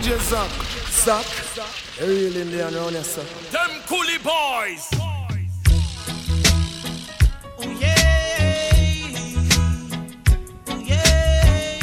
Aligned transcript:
DJ 0.00 0.18
Zach. 0.18 0.50
Zach. 0.88 1.26
You 2.00 2.06
really 2.06 2.40
in 2.40 2.50
there 2.50 2.74
around 2.74 2.92
here, 2.92 3.04
sir. 3.04 3.22
Them 3.50 3.70
coolie 3.86 4.18
boys. 4.22 4.88
Oh 7.58 7.70
yeah. 7.78 7.96
Oh 10.68 10.78
yeah. 10.78 11.78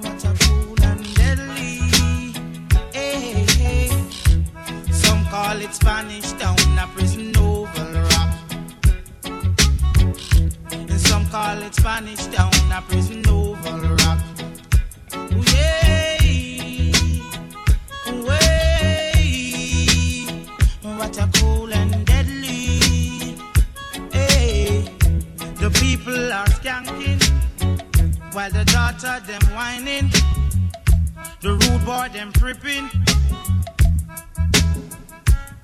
What 0.00 0.24
a 0.24 0.34
cool 0.40 0.82
and 0.82 1.14
deadly. 1.14 1.78
Hey, 2.92 3.46
hey. 3.58 3.88
Some 4.90 5.24
call 5.26 5.60
it 5.60 5.74
Spanish 5.74 6.32
Town, 6.32 6.56
a 6.76 6.88
prison 6.88 7.36
oval 7.36 8.02
rock. 8.02 8.34
And 10.72 11.00
some 11.00 11.26
call 11.28 11.62
it 11.62 11.74
Spanish 11.76 12.26
Town, 12.26 12.72
a 12.72 12.82
prison 12.82 13.25
people 25.96 26.32
are 26.32 26.46
skanking 26.46 27.20
while 28.32 28.50
the 28.50 28.64
daughter 28.66 29.20
them 29.26 29.40
whining. 29.54 30.10
The 31.40 31.52
rude 31.52 31.84
boy 31.84 32.08
them 32.12 32.32
tripping. 32.32 32.90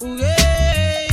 Ooh, 0.03 0.17
yeah. 0.17 1.09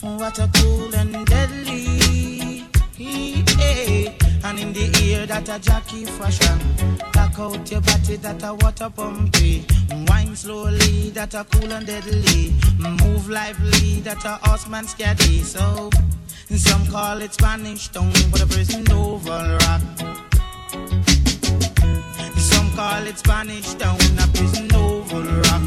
What 0.00 0.38
a 0.38 0.50
cool 0.54 0.94
and 0.94 1.26
deadly. 1.26 2.64
Yeah. 2.98 4.25
And 4.48 4.60
in 4.60 4.72
the 4.72 4.86
ear 5.02 5.26
that 5.26 5.48
a 5.48 5.58
jockey 5.58 6.04
fashion. 6.04 6.58
Back 7.12 7.36
out 7.36 7.68
your 7.68 7.80
body 7.80 8.14
that 8.14 8.44
a 8.44 8.54
water 8.54 8.88
pumpy. 8.88 9.64
Wine 10.08 10.36
slowly 10.36 11.10
that 11.10 11.34
a 11.34 11.44
cool 11.50 11.72
and 11.72 11.84
deadly. 11.84 12.54
Move 12.78 13.28
lively 13.28 14.00
that 14.02 14.24
a 14.24 14.38
horseman 14.46 14.84
scatty. 14.84 15.42
So 15.42 15.90
some 16.56 16.86
call 16.86 17.22
it 17.22 17.34
Spanish 17.34 17.88
town, 17.88 18.12
but 18.30 18.40
a 18.40 18.46
prison 18.46 18.84
oval 18.92 19.58
rock. 19.58 19.82
Some 22.38 22.70
call 22.76 23.04
it 23.04 23.18
Spanish 23.18 23.74
town, 23.74 23.98
a 24.22 24.28
prison 24.28 24.72
oval 24.76 25.24
rock. 25.24 25.62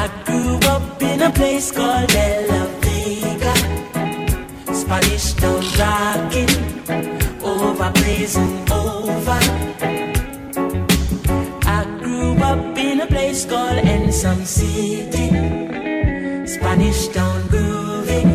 I 0.00 0.10
grew 0.24 0.58
up 0.68 1.00
in 1.00 1.22
a 1.22 1.30
place 1.30 1.70
called 1.70 2.10
Vega. 2.10 2.75
Spanish 4.86 5.32
town 5.32 5.64
rocking, 5.80 6.54
over 7.42 7.90
blazing 7.90 8.70
over. 8.70 9.40
I 11.66 11.84
grew 11.98 12.36
up 12.38 12.78
in 12.78 13.00
a 13.00 13.06
place 13.08 13.44
called 13.44 13.84
Ensom 13.84 14.46
City. 14.46 15.26
Spanish 16.46 17.08
town 17.08 17.48
grooving, 17.48 18.30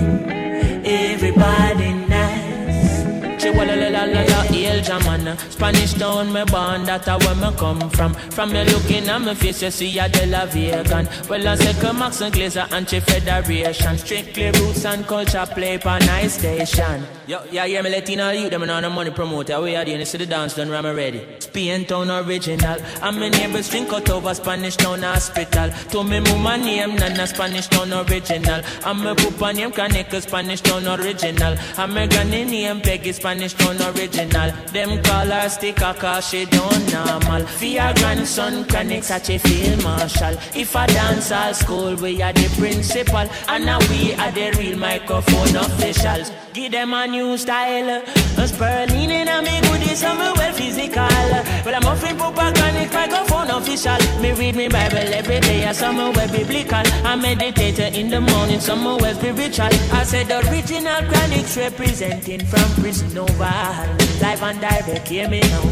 everybody 0.83 1.93
nice. 2.11 3.41
Chihuahua, 3.41 4.43
El 4.51 4.83
Jamana 5.21 5.51
Spanish 5.51 5.93
town, 5.93 6.33
me 6.33 6.43
born, 6.45 6.83
that 6.85 7.07
a 7.07 7.17
where 7.25 7.35
me 7.35 7.57
come 7.57 7.89
from. 7.91 8.13
From 8.13 8.51
me 8.51 8.63
looking 8.65 9.07
at 9.07 9.21
me 9.21 9.33
face, 9.35 9.61
you 9.61 9.71
see 9.71 9.99
a 9.99 10.09
De 10.09 10.25
La 10.25 10.45
Vegan. 10.45 11.07
Well, 11.29 11.47
I 11.47 11.55
say 11.55 11.79
come 11.79 11.99
Max 11.99 12.21
and 12.21 12.33
Glazer, 12.33 12.71
anti-federation 12.71 13.97
Strictly 13.97 14.51
roots 14.51 14.85
and 14.85 15.05
culture 15.05 15.45
play 15.51 15.77
for 15.77 15.99
nice 15.99 16.39
station. 16.39 17.05
Yo, 17.27 17.39
yeah, 17.51 17.65
yeah, 17.65 17.81
me 17.81 17.89
Latino 17.89 18.29
youth, 18.31 18.49
them 18.49 18.63
and 18.63 18.71
all 18.71 18.81
the 18.81 18.89
money 18.89 19.11
promoter. 19.11 19.61
We 19.61 19.75
are 19.75 19.85
doing 19.85 19.99
this 19.99 20.11
to 20.11 20.17
the 20.17 20.25
dance 20.25 20.55
done, 20.55 20.71
I'm 20.73 20.95
ready. 20.95 21.25
Spain 21.39 21.85
town 21.85 22.09
original. 22.09 22.77
And 23.01 23.19
my 23.19 23.29
neighbors 23.29 23.69
drink 23.69 23.93
out 23.93 24.09
over 24.09 24.33
Spanish 24.33 24.75
town 24.75 25.01
hospital. 25.01 25.69
To 25.91 26.03
me 26.03 26.19
mama 26.19 26.57
name, 26.57 26.95
Nana 26.95 27.27
Spanish 27.27 27.67
town 27.67 27.93
original. 27.93 28.61
And 28.85 28.99
my 28.99 29.13
papa 29.13 29.53
name, 29.53 29.71
Kaneka 29.71 30.21
Spanish 30.21 30.61
town 30.61 30.87
original. 30.87 31.57
And 31.77 31.93
my 31.93 32.07
granny 32.07 32.45
name, 32.45 32.81
Peggy 32.81 33.11
Spanish 33.11 33.53
town 33.53 33.81
original. 33.81 34.51
Them 34.71 35.01
call 35.11 35.27
her 35.27 35.49
sticker 35.49 35.93
cause 35.99 36.29
she 36.29 36.45
don't 36.45 36.85
normal 36.93 37.45
For 37.45 37.65
your 37.65 37.93
grandson, 37.95 38.63
Kaneka 38.65 39.03
such 39.03 39.29
a 39.29 39.37
field 39.39 39.83
marshal? 39.83 40.35
If 40.55 40.75
I 40.75 40.85
dance 40.87 41.31
all 41.31 41.53
school, 41.53 41.95
we 41.95 42.21
are 42.21 42.33
the 42.33 42.47
principal. 42.57 43.25
And 43.51 43.65
now 43.65 43.79
we 43.89 44.13
are 44.13 44.31
the 44.31 44.47
real 44.57 44.77
microphone 44.77 45.55
officials. 45.55 46.31
Give 46.53 46.71
them 46.71 46.93
a 46.93 47.07
new 47.07 47.37
style. 47.37 48.03
A 48.37 48.47
Sperling 48.47 49.11
in 49.19 49.27
a 49.27 49.41
me 49.41 49.55
goodies 49.61 50.03
and 50.03 50.17
me 50.19 50.29
well 50.37 50.53
physical. 50.53 51.17
Well 51.65 51.75
I'm 51.75 51.85
offering 51.91 52.17
propaganda 52.17 52.83
microphone 52.93 53.49
official. 53.57 54.01
Me 54.21 54.31
read 54.31 54.55
me 54.55 54.67
Bible 54.67 55.13
every 55.19 55.39
day 55.41 55.63
and 55.63 55.75
some 55.75 55.97
well 55.97 56.31
biblical. 56.31 56.85
I 57.09 57.15
meditate 57.15 57.79
in 57.99 58.09
the 58.09 58.21
morning, 58.21 58.59
some 58.59 58.85
well 58.85 59.15
spiritual. 59.15 59.71
I 59.99 60.03
said 60.03 60.27
the 60.27 60.39
original 60.49 61.01
chronics 61.09 61.57
representing 61.57 62.45
from 62.45 62.67
prison 62.81 63.17
oval 63.17 64.11
Live 64.21 64.43
and 64.43 64.61
direct, 64.61 65.00
hear 65.07 65.29
me 65.29 65.39
now. 65.41 65.63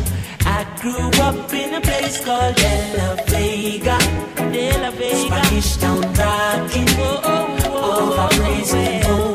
I 0.45 0.65
grew 0.81 1.09
up 1.21 1.53
in 1.53 1.73
a 1.75 1.81
place 1.81 2.23
called 2.23 2.55
De 2.55 2.97
La 2.97 3.15
Vega. 3.27 3.97
De 4.51 4.71
La 4.81 4.91
Vega. 4.91 5.15
Spanish 5.15 5.77
town 5.77 6.01
rocking. 6.01 6.87
Oh, 6.97 7.21
oh, 7.23 7.57
oh, 7.65 8.11
Over 8.13 9.28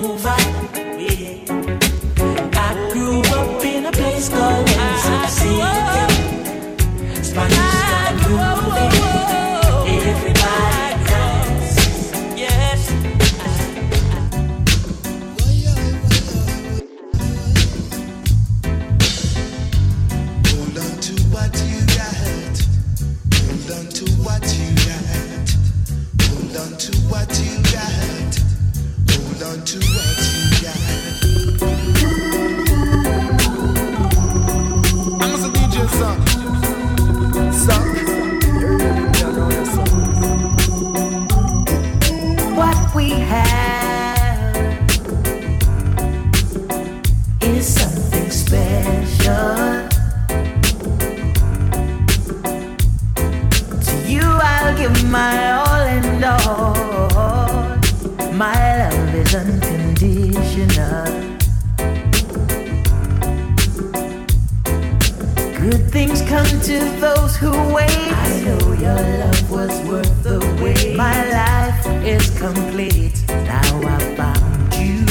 Good 65.64 65.90
things 65.90 66.20
come 66.22 66.44
to 66.44 66.78
those 67.00 67.36
who 67.36 67.50
wait. 67.72 67.88
I 67.90 68.42
know 68.44 68.72
your 68.74 68.94
love 68.94 69.50
was 69.50 69.70
worth 69.88 70.22
the 70.22 70.43
My 70.64 71.28
life 71.28 71.86
is 72.06 72.30
complete. 72.38 73.22
Now 73.28 73.82
I 73.84 73.98
found 74.16 74.74
you. 74.74 75.04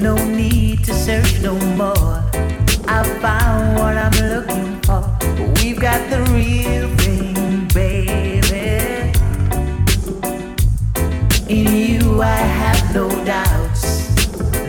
No 0.00 0.16
need 0.16 0.84
to 0.84 0.92
search 0.92 1.40
no 1.40 1.54
more. 1.76 2.22
I 2.88 3.02
found 3.22 3.78
what 3.78 3.96
I'm 3.96 4.18
looking 4.28 4.80
for. 4.82 5.02
We've 5.56 5.78
got 5.78 6.00
the 6.10 6.22
real 6.34 6.88
thing, 6.96 7.68
baby. 7.72 9.12
In 11.48 11.66
you, 11.72 12.20
I 12.20 12.36
have 12.60 12.94
no 12.94 13.08
doubts. 13.24 14.08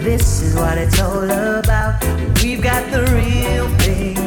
This 0.04 0.42
is 0.44 0.56
what 0.56 0.78
it's 0.78 1.00
all 1.02 1.24
about. 1.24 2.04
We've 2.44 2.62
got 2.62 2.92
the 2.92 3.02
real 3.16 3.68
thing, 3.80 4.25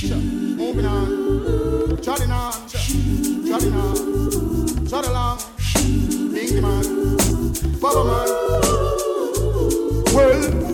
Moving 0.00 0.86
on, 0.86 1.98
trotting 2.00 2.30
on, 2.30 2.52
trotting 2.68 3.72
on, 3.72 4.86
trot 4.86 5.08
along. 5.08 5.40
Big 6.32 6.62
man, 6.62 6.84
Well, 7.82 8.04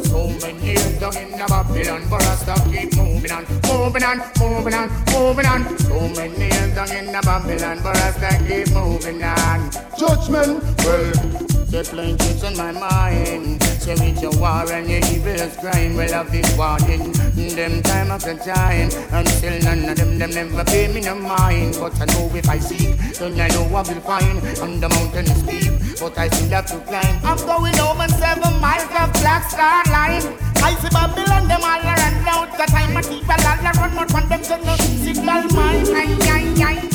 so 0.05 0.29
many 0.29 0.67
years 0.67 1.01
down 1.01 1.17
in 1.17 1.39
Babylon 1.39 2.03
for 2.03 2.17
us 2.17 2.45
to 2.45 2.71
keep 2.71 2.95
moving 2.97 3.33
on, 3.33 3.47
moving 3.67 4.03
on, 4.05 4.19
moving 4.39 4.75
on, 4.75 4.91
moving 5.11 5.47
on. 5.47 5.79
So 5.79 6.09
many 6.11 6.45
years 6.45 6.75
down 6.75 6.93
in 6.93 7.11
Babylon 7.11 7.79
for 7.79 7.97
us 7.97 8.17
to 8.17 8.29
keep 8.47 8.75
moving 8.75 9.25
on. 9.25 9.71
Judgment, 9.99 10.63
well. 10.85 11.54
They're 11.75 11.83
playing 11.83 12.19
tricks 12.19 12.45
on 12.45 12.57
my 12.57 12.71
mind. 12.71 13.61
Say 13.83 13.97
so 13.97 14.05
it's 14.05 14.23
a 14.23 14.31
war 14.39 14.63
and 14.71 14.89
your 14.89 15.01
evilest 15.11 15.59
crime. 15.59 15.97
Well, 15.97 16.15
I've 16.15 16.31
been 16.31 16.47
warning 16.57 17.11
them 17.51 17.83
time 17.83 18.13
after 18.13 18.37
time. 18.37 18.91
And 19.11 19.27
still 19.27 19.59
none 19.65 19.89
of 19.89 19.97
them, 19.97 20.17
them 20.17 20.31
never 20.31 20.63
pay 20.63 20.87
me 20.87 21.01
no 21.01 21.17
mind. 21.17 21.77
But 21.81 22.01
I 22.01 22.05
know 22.15 22.31
if 22.33 22.49
I 22.49 22.61
seek, 22.61 22.95
then 23.19 23.41
I 23.41 23.49
know 23.49 23.65
I 23.75 23.83
will 23.83 24.01
find. 24.07 24.39
On 24.63 24.79
the 24.79 24.89
mountain 24.89 25.27
is 25.27 25.43
steep, 25.43 25.99
but 25.99 26.17
I 26.17 26.29
still 26.29 26.51
have 26.51 26.67
to 26.67 26.79
climb. 26.87 27.19
I'm 27.25 27.39
going 27.43 27.75
over 27.81 28.07
seven 28.23 28.55
miles 28.61 28.95
of 28.95 29.13
Black 29.19 29.51
Star 29.51 29.83
Line. 29.91 30.23
I 30.63 30.79
see 30.79 30.91
Babylon, 30.95 31.49
them 31.49 31.65
all 31.67 31.83
around 31.83 32.29
out 32.31 32.57
That 32.57 32.69
time. 32.69 32.97
I'm 32.97 33.03
a 33.03 33.37
lot 33.43 33.67
of 33.67 33.83
run, 33.83 33.97
but 33.97 34.13
one 34.15 34.29
them 34.29 34.45
said 34.45 34.65
no 34.65 34.77
signal 34.77 35.43
mine. 35.51 35.87
Ay, 35.91 36.17
ay, 36.23 36.63
ay. 36.63 36.94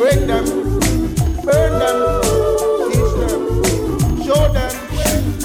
break 0.00 0.26
them, 0.26 0.44
burn 1.44 1.78
them, 1.78 1.98
teach 2.90 3.12
them, 3.20 3.42
show 4.24 4.50
them. 4.50 4.72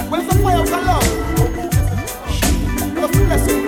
Where's 0.09 0.27
the 0.29 0.35
fire 0.41 0.61
of 0.61 0.69
the 0.69 0.77
love? 0.77 1.07
What's 2.95 3.47
the? 3.47 3.64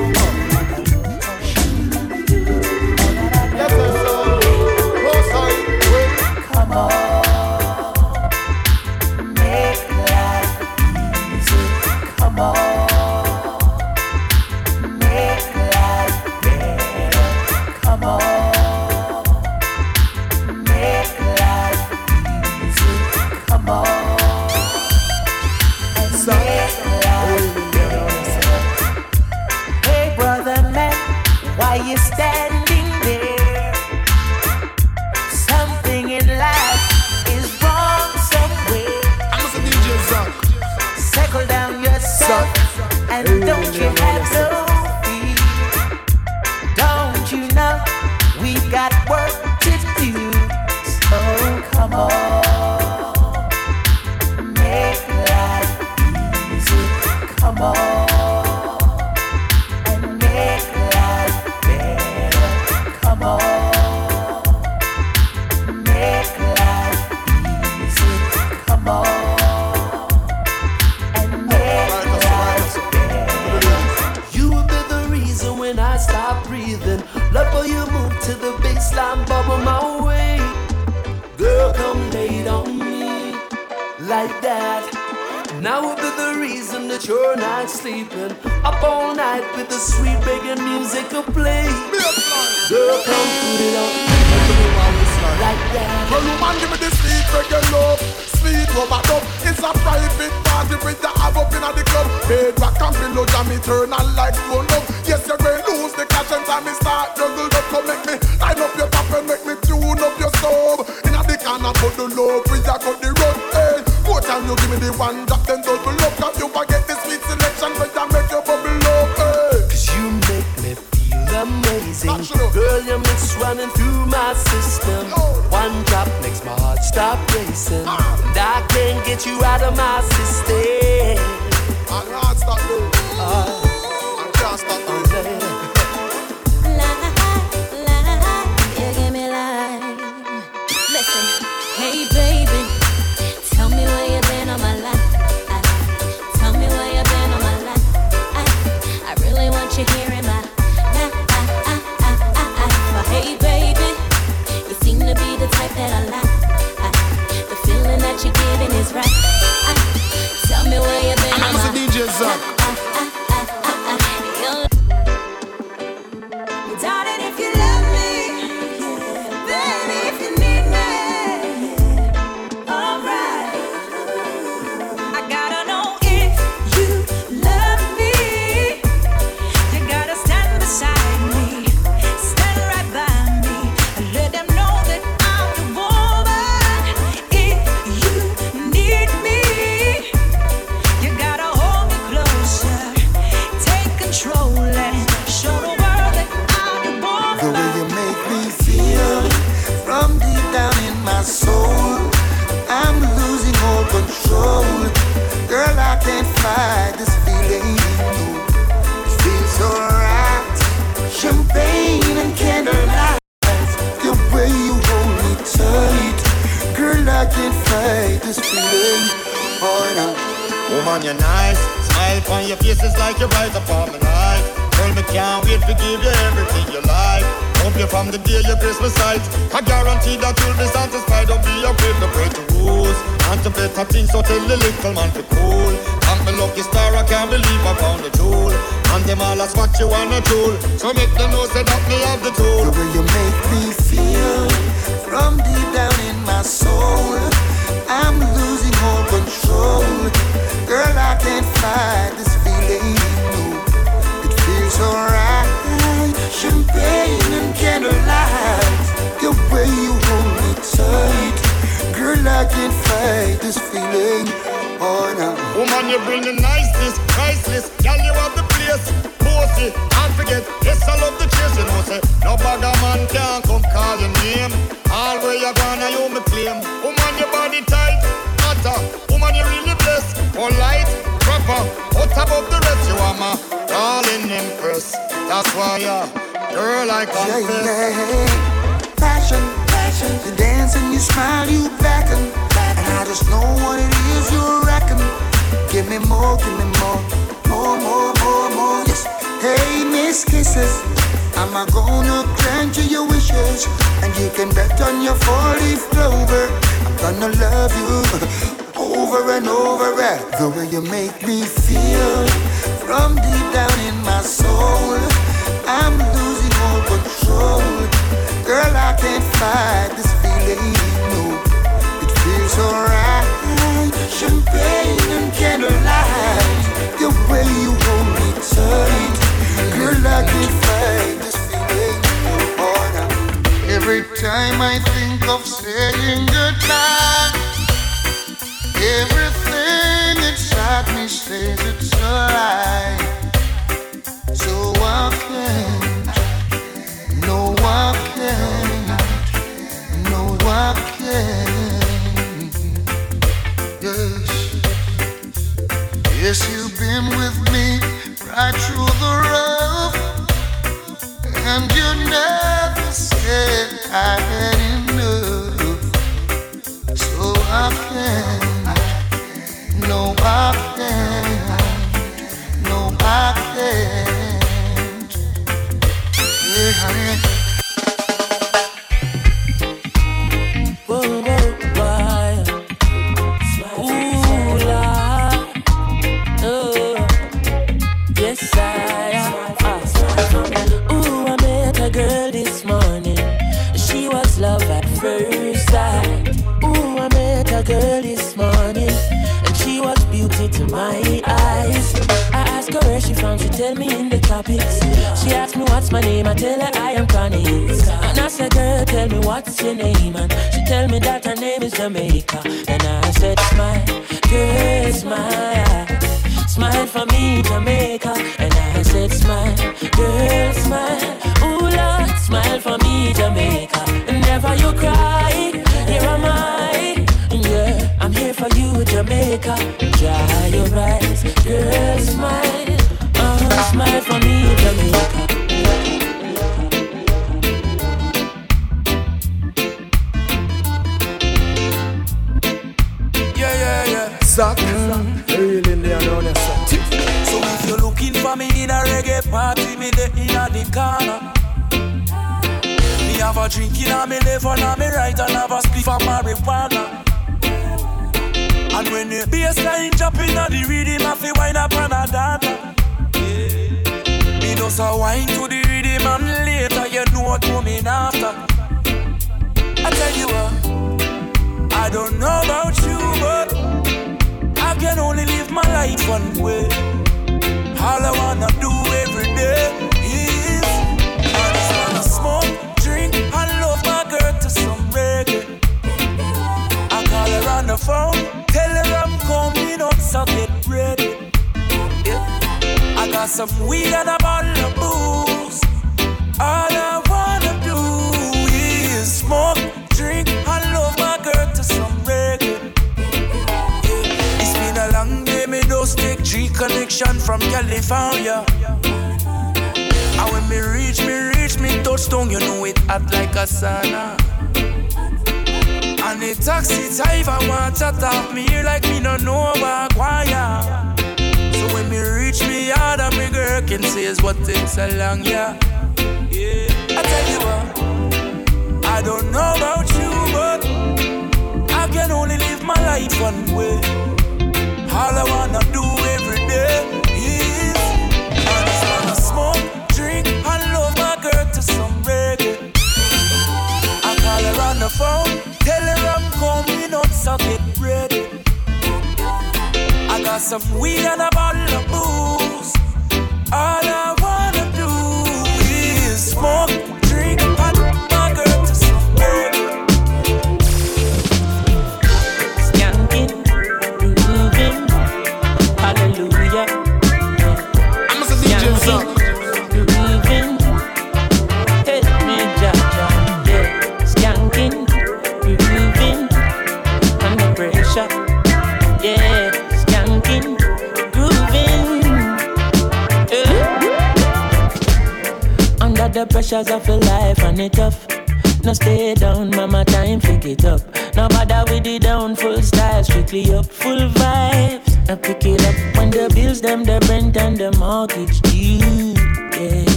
Name 411.94 412.27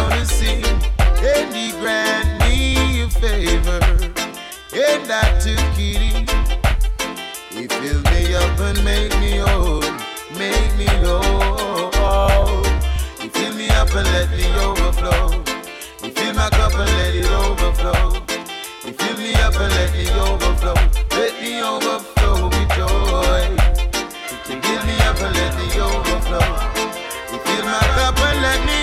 down 0.00 0.10
to 0.12 0.26
see, 0.26 0.62
and 1.22 1.54
he 1.54 1.72
grant 1.72 2.40
me 2.40 3.02
a 3.02 3.08
favor, 3.08 3.80
and 4.72 5.12
I 5.12 5.38
took 5.44 5.76
it. 5.76 6.30
He 7.52 7.66
filled 7.66 8.04
me 8.12 8.34
up 8.34 8.58
and 8.60 8.84
made 8.84 9.12
me 9.20 9.38
whole, 9.38 9.82
made 10.38 10.72
me 10.78 10.86
whole. 11.04 12.64
He 13.20 13.28
filled 13.28 13.56
me 13.56 13.68
up 13.70 13.92
and 13.94 14.08
let 14.14 14.30
me 14.30 14.46
overflow. 14.66 15.44
He 16.02 16.10
filled 16.10 16.36
my 16.36 16.48
cup 16.50 16.74
and 16.74 16.90
let 16.98 17.14
it 17.14 17.30
overflow. 17.30 18.12
He 18.84 18.92
filled 18.92 19.18
me 19.18 19.34
up 19.34 19.54
and 19.54 19.72
let 19.74 19.92
me 19.92 20.08
overflow. 20.28 20.74
Let 21.10 21.34
me 21.42 21.60
overflow 21.62 22.48
with 22.48 22.70
joy. 22.78 23.44
He 24.48 24.54
filled 24.64 24.86
me 24.86 24.96
up 25.08 25.20
and 25.20 25.34
let 25.40 25.52
me 25.58 25.66
overflow. 25.80 26.48
He 27.32 27.38
filled 27.44 27.66
my 27.66 27.84
cup 27.96 28.18
and 28.18 28.42
let 28.42 28.60
me 28.64 28.79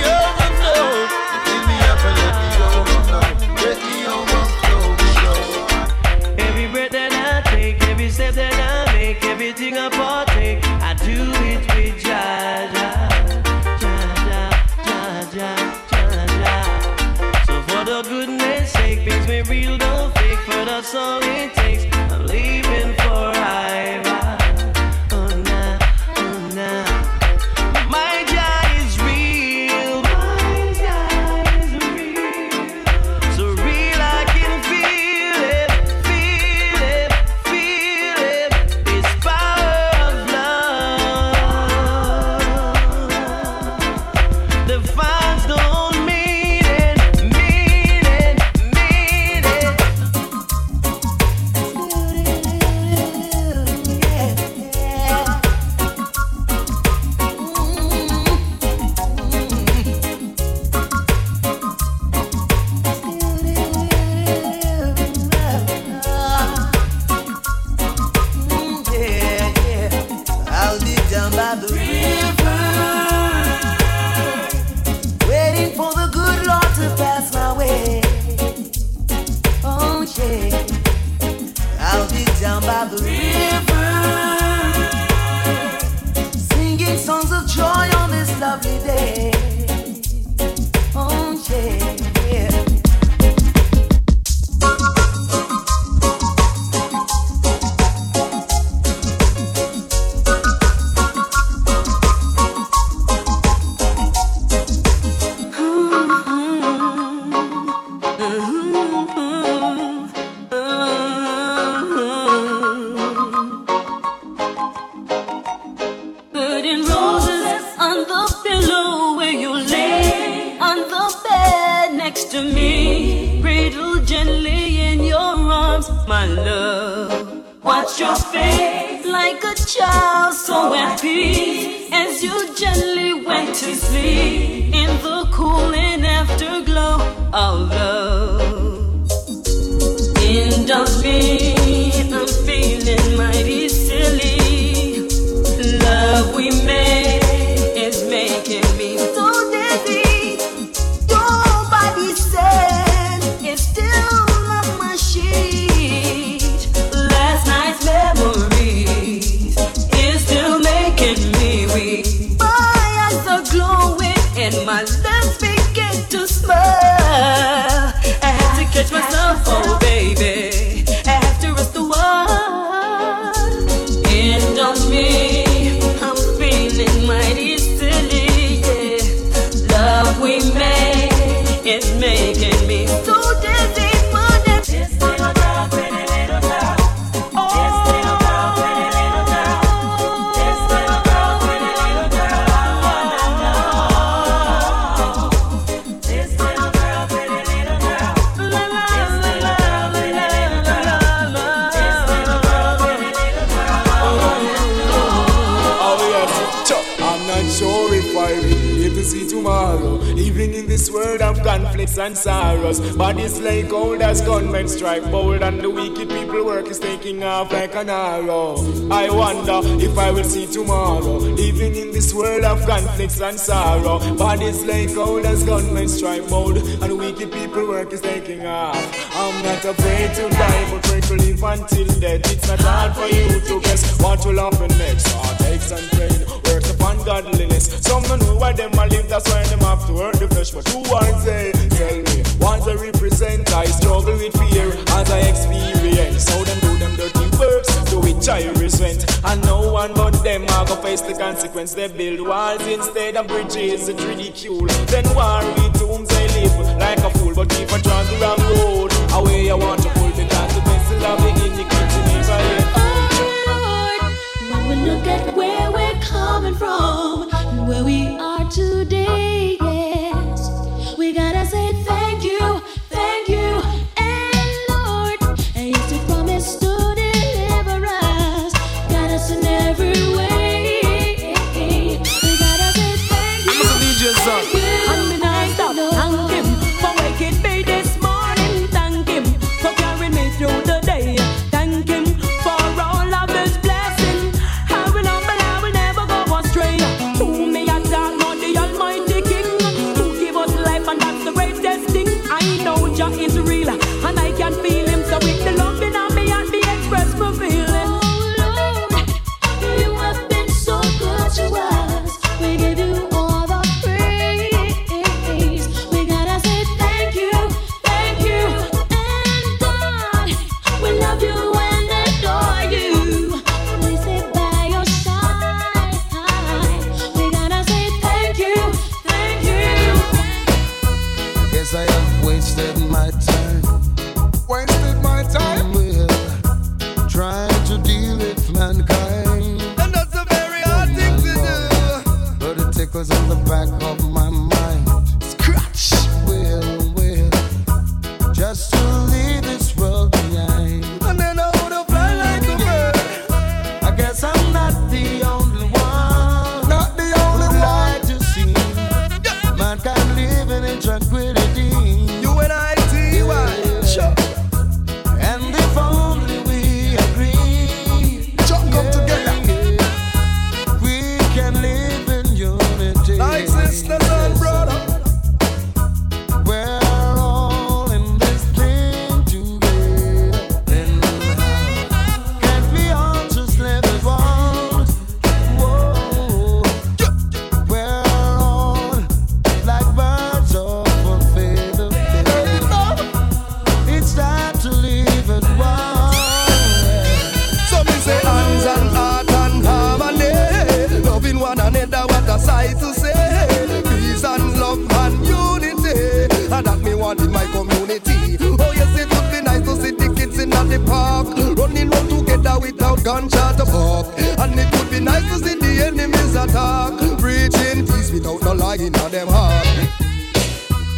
the 410.70 410.80
park. 410.86 411.28
Running 411.58 411.90
round 411.90 412.10
together 412.10 412.60
without 412.60 413.04
gunshot 413.04 413.58
to 413.58 413.66
bark. 413.66 414.08
And 414.40 414.60
it 414.60 414.72
would 414.78 414.90
be 414.90 415.00
nice 415.00 415.24
to 415.32 415.38
see 415.44 415.56
the 415.56 415.88
enemies 415.88 416.36
attack. 416.36 416.94
Preaching 417.20 417.86
peace 417.86 418.12
without 418.12 418.42
no 418.42 418.54
lying 418.54 418.96
on 419.00 419.12
them 419.12 419.28
heart. 419.28 419.66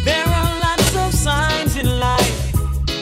There 0.04 0.26
are 0.26 0.60
lots 0.60 0.96
of 0.96 1.12
signs 1.14 1.76
in 1.76 1.98
life, 1.98 2.54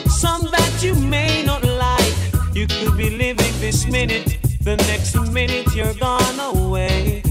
some 0.09 0.43
that 0.51 0.79
you 0.81 0.95
may 0.95 1.43
not 1.43 1.63
like. 1.63 2.15
You 2.53 2.67
could 2.67 2.97
be 2.97 3.09
living 3.09 3.53
this 3.59 3.87
minute, 3.87 4.37
the 4.61 4.75
next 4.75 5.15
minute 5.31 5.73
you're 5.73 5.93
gone 5.93 6.39
away. 6.55 7.23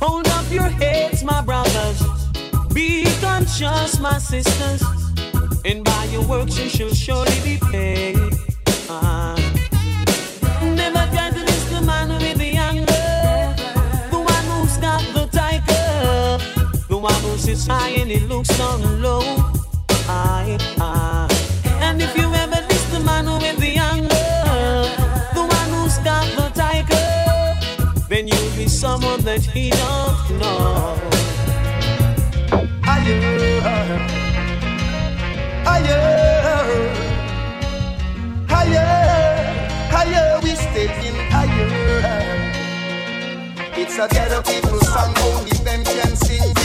Hold 0.00 0.26
up 0.28 0.50
your 0.50 0.68
heads, 0.68 1.22
my 1.22 1.42
brothers. 1.42 2.02
Be 2.72 3.04
conscious, 3.20 4.00
my 4.00 4.18
sisters. 4.18 5.03
And 5.66 5.82
by 5.82 6.04
your 6.12 6.22
works 6.26 6.58
you 6.58 6.68
shall 6.68 6.92
surely 6.92 7.40
be 7.42 7.58
paid. 7.70 8.16
Uh-huh. 8.88 9.34
The 11.70 11.80
man 11.80 12.08
with 12.10 12.38
the 12.38 12.52
anger, 12.56 12.84
the 14.10 14.18
one 14.18 14.44
who's 14.52 14.76
got 14.76 15.02
the 15.14 15.26
tiger, 15.32 16.38
the 16.88 16.98
one 16.98 17.20
who 17.22 17.36
sits 17.38 17.66
high 17.66 17.88
and 17.90 18.10
he 18.10 18.20
looks 18.20 18.60
on 18.60 19.02
low. 19.02 19.22
I, 20.06 20.58
And 21.80 22.00
if 22.00 22.14
you 22.16 22.32
ever 22.34 22.60
diss 22.68 22.84
the 22.92 23.00
man 23.00 23.26
with 23.26 23.56
the 23.58 23.76
anger, 23.76 24.08
the 25.34 25.44
one 25.58 25.70
who's 25.74 25.98
got 25.98 26.26
the 26.36 26.50
tiger, 26.54 28.06
then 28.08 28.28
you'll 28.28 28.56
be 28.56 28.68
someone 28.68 29.22
that 29.22 29.40
he 29.40 29.70
don't. 29.70 30.03
higher, 38.48 38.86
higher. 39.90 40.40
We 40.42 40.50
stepping 40.54 41.18
higher. 41.30 41.68
It's 43.76 43.98
a 43.98 44.08
ghetto 44.08 44.42
people 44.42 44.80
song, 44.80 45.14
only 45.18 45.50
them 45.64 45.84
can 45.84 46.16
sing. 46.16 46.63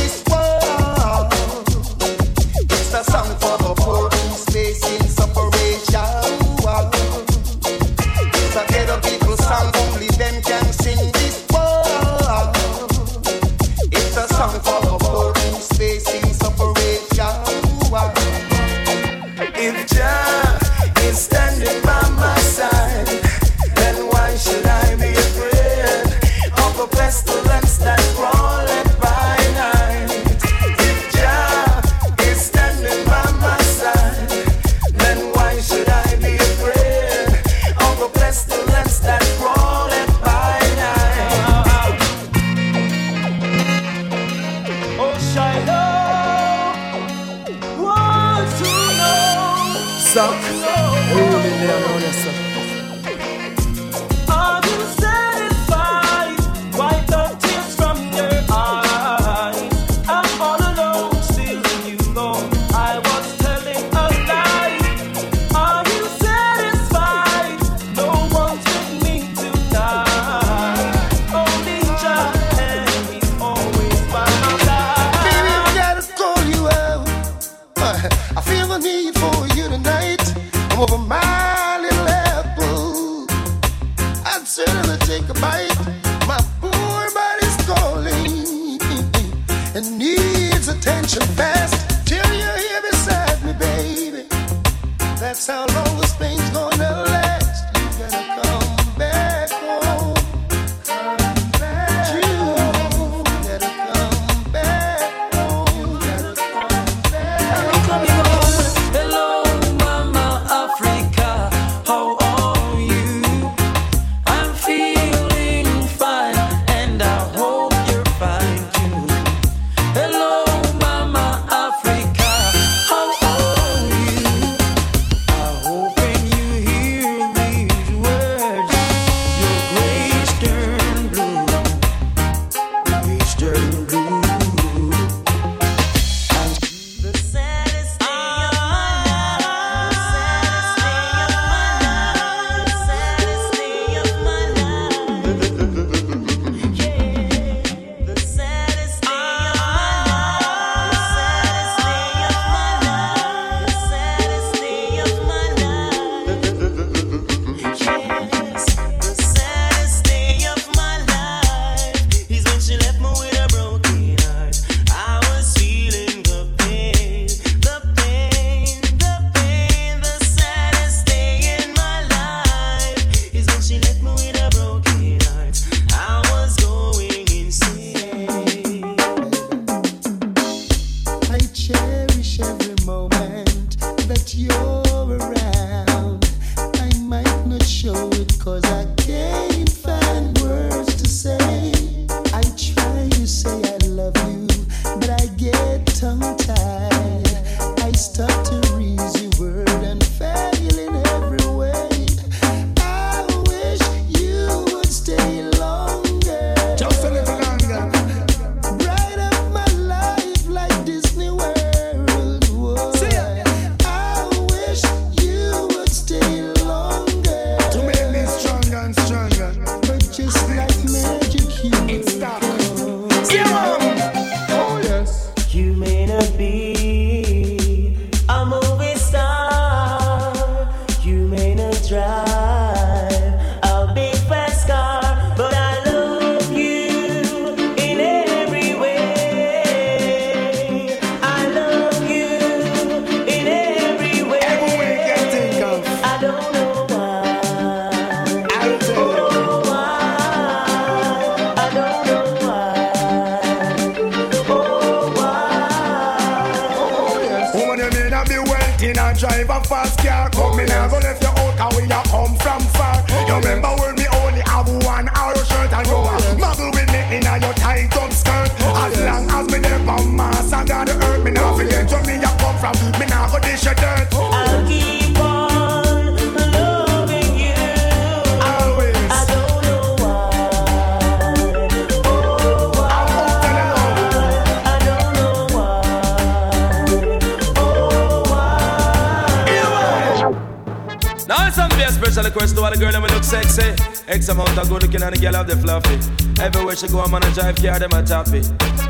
A. 298.10 298.42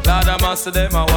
Lord, 0.05 0.27
I'm 0.27 0.41
master 0.41 0.71
them, 0.71 0.95
I 0.95 1.08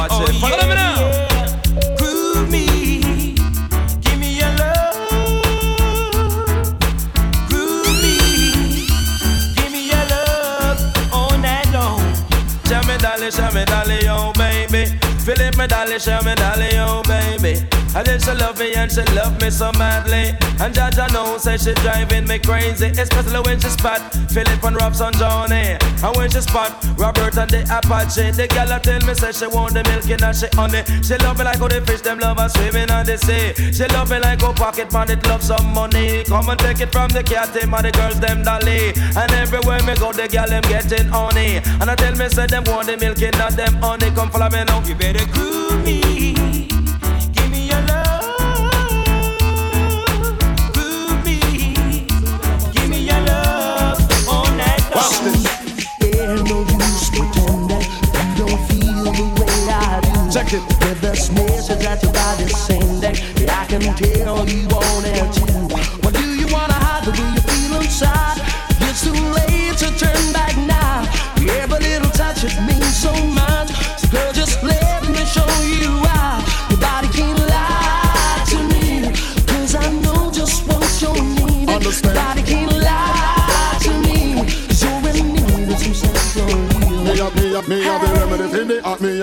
Apache, 27.73 28.31
the 28.37 28.47
gal 28.47 28.69
tell 28.79 29.01
me 29.01 29.13
say 29.15 29.31
she 29.31 29.47
want 29.47 29.73
the 29.73 29.81
milk 29.89 30.05
and 30.05 30.35
she 30.37 30.47
honey. 30.53 30.83
She 31.01 31.17
love 31.17 31.37
me 31.37 31.43
like 31.43 31.57
how 31.57 31.67
the 31.67 31.81
fish 31.81 32.01
them 32.01 32.19
love 32.19 32.37
and 32.37 32.51
swimming 32.51 32.91
on 32.91 33.05
the 33.05 33.17
sea. 33.17 33.53
She 33.73 33.85
love 33.93 34.09
me 34.11 34.19
like 34.19 34.41
how 34.41 34.53
pocket 34.53 34.93
man 34.93 35.09
it 35.09 35.25
love 35.25 35.41
some 35.41 35.73
money. 35.73 36.23
Come 36.23 36.49
and 36.49 36.59
take 36.59 36.81
it 36.81 36.91
from 36.91 37.09
the 37.09 37.23
cat 37.23 37.49
team 37.53 37.73
and 37.73 37.85
the 37.85 37.91
girls 37.91 38.19
them 38.19 38.43
dolly. 38.43 38.93
And 39.17 39.31
everywhere 39.33 39.81
me 39.81 39.95
go 39.95 40.13
the 40.13 40.27
gal 40.27 40.47
them 40.47 40.61
getting 40.69 41.09
honey. 41.09 41.61
And 41.81 41.89
I 41.89 41.95
tell 41.95 42.15
me 42.15 42.29
say 42.29 42.45
them 42.45 42.63
want 42.65 42.87
the 42.87 42.97
milk 42.97 43.21
and 43.21 43.33
them 43.57 43.73
honey. 43.81 44.11
Come 44.11 44.29
follow 44.29 44.49
me 44.49 44.63
now. 44.63 44.83
You 44.85 44.93
better 44.93 45.25
groove 45.33 45.83
me. 45.83 46.42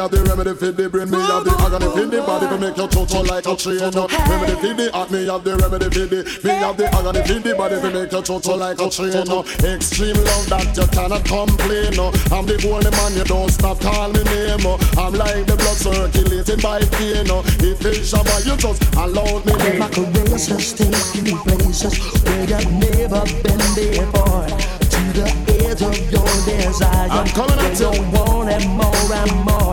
Have 0.00 0.10
the 0.12 0.24
remedy 0.24 0.56
for 0.56 0.72
the 0.72 0.88
brain, 0.88 1.10
me 1.12 1.20
have 1.20 1.44
the 1.44 1.52
agony 1.60 1.84
for 1.92 2.08
the 2.08 2.24
body 2.24 2.48
to 2.48 2.56
make 2.56 2.72
you 2.72 2.88
toto 2.88 3.20
like 3.20 3.44
a 3.44 3.52
train. 3.52 3.84
Remedy 3.84 4.56
for 4.56 4.72
the 4.72 4.88
heart, 4.96 5.12
me 5.12 5.28
have 5.28 5.44
the 5.44 5.60
remedy 5.60 5.92
for 5.92 6.08
the, 6.08 6.24
me 6.40 6.56
have 6.56 6.76
the 6.80 6.88
agony 6.88 7.20
for 7.20 7.36
the 7.36 7.52
body 7.52 7.76
to 7.84 7.90
make 7.92 8.08
you 8.08 8.22
toto 8.24 8.56
like 8.56 8.80
a 8.80 8.88
train. 8.88 9.28
Extreme 9.60 10.16
love 10.24 10.48
that 10.48 10.72
you 10.72 10.88
cannot 10.88 11.20
complain. 11.28 11.92
No, 12.00 12.08
I'm 12.32 12.48
the 12.48 12.56
only 12.64 12.88
man 12.88 13.12
you 13.12 13.28
don't 13.28 13.52
stop 13.52 13.76
call 13.84 14.08
me 14.08 14.24
name. 14.24 14.64
I'm 14.96 15.12
like 15.20 15.44
the 15.44 15.60
blood 15.60 15.76
circulating 15.76 16.64
by 16.64 16.80
vein. 16.96 17.28
If 17.60 17.84
it's 17.84 18.08
Shabba, 18.08 18.40
you 18.48 18.56
just 18.56 18.80
allow 18.96 19.44
me. 19.44 19.52
My 19.76 19.92
caresses 19.92 20.72
take 20.80 20.96
you 21.28 21.36
places 21.44 22.00
where 22.24 22.48
you've 22.48 22.72
never 22.72 23.20
been 23.44 23.60
before. 23.76 24.48
To 24.48 25.00
the 25.12 25.28
edge 25.68 25.84
of 25.84 25.92
your 26.08 26.24
desire. 26.48 27.12
I'm 27.12 27.28
coming 27.36 27.60
at 27.60 27.76
you. 27.76 27.92
want 28.16 28.48
it 28.48 28.64
more 28.64 29.12
and 29.12 29.34
more. 29.44 29.69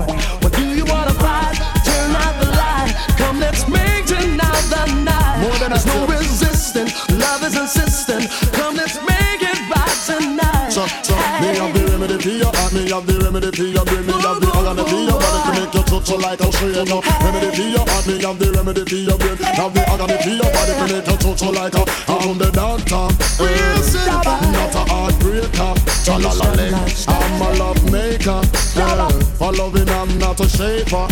There's 5.68 5.86
no 5.86 6.08
resisting. 6.08 6.88
Love 7.20 7.44
is 7.44 7.58
insistent. 7.58 8.32
Come, 8.56 8.76
let's 8.76 8.96
make 9.04 9.42
it 9.44 9.60
right 9.68 9.98
tonight. 10.08 10.72
So, 10.72 10.88
so, 11.04 11.14
hey. 11.14 11.42
me 11.42 11.58
have 11.60 11.74
the 11.76 11.84
remedy 11.92 12.18
for 12.24 12.30
your 12.30 12.52
heart. 12.56 12.72
Me 12.72 12.90
have 12.90 13.06
the 13.06 13.20
remedy 13.20 13.52
for 13.52 13.68
your 13.68 13.84
brain. 13.84 14.06
Me 14.08 14.14
have 14.16 14.40
the 14.40 14.48
agony 14.48 14.84
for 14.88 15.00
your 15.04 15.20
body 15.20 15.40
to 15.44 15.52
make 15.60 15.74
you 15.76 15.84
touch 15.84 16.10
like 16.24 16.40
a 16.40 16.48
train. 16.56 16.88
Remedy 16.88 17.50
for 17.52 17.68
your 17.68 17.84
heart. 17.84 18.08
Me 18.08 18.16
have 18.24 18.40
the 18.40 18.48
remedy 18.56 18.84
for 18.88 18.96
your 18.96 19.18
brain. 19.20 19.38
Have 19.44 19.74
the 19.76 19.84
agony 19.92 20.18
for 20.24 20.34
your 20.40 20.52
body 20.56 20.74
to 20.80 20.86
make 20.88 21.08
you 21.08 21.18
touch 21.20 21.44
like 21.52 21.76
a. 21.76 21.84
I'm 22.08 22.38
the 22.40 22.50
doctor. 22.56 23.08
Uh, 23.44 24.40
not 24.56 24.72
a 24.72 24.84
heartbreaker. 24.88 25.72
Cha-la-la-ling. 26.08 26.76
I'm 27.12 27.42
a 27.44 27.50
love 27.60 27.84
maker. 27.92 28.40
Yeah. 28.72 29.10
For 29.36 29.52
loving, 29.52 29.90
I'm 29.90 30.18
not 30.18 30.40
a 30.40 30.48
shaper. 30.48 31.08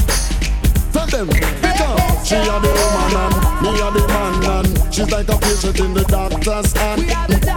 Tell 0.95 1.07
them, 1.07 1.27
because 1.27 2.25
she 2.25 2.35
a 2.35 2.55
the 2.61 2.71
woman 2.71 3.15
and 3.19 3.35
me 3.61 3.69
a 3.81 3.91
the 3.91 4.07
man 4.07 4.33
and 4.47 4.93
she's 4.95 5.11
like 5.11 5.27
a 5.27 5.37
patient 5.39 5.77
in 5.81 5.93
the 5.93 6.05
doctor's 6.05 6.71
hand. 6.71 7.03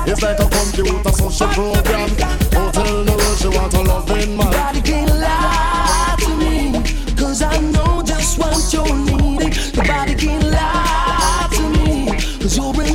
It's 0.09 0.22
like 0.22 0.41
a 0.41 0.49
computer 0.51 1.12
social 1.12 1.47
program. 1.55 2.11
Don't 2.51 2.74
tell 2.74 3.05
the 3.05 3.14
world 3.14 3.39
she 3.39 3.47
want 3.47 3.74
a 3.74 3.82
loving 3.82 4.36
man. 4.36 4.82
Can 4.82 5.20
lie 5.20 6.16
to 6.18 6.36
me, 6.36 6.82
cause 7.14 7.41
I 7.41 7.61
know 7.61 8.03
just 8.05 8.41
what 8.41 8.72
you're 8.72 8.97
needing. 9.07 9.53
Can 9.53 10.51
lie 10.51 11.47
to 11.53 12.57
you're 12.57 12.88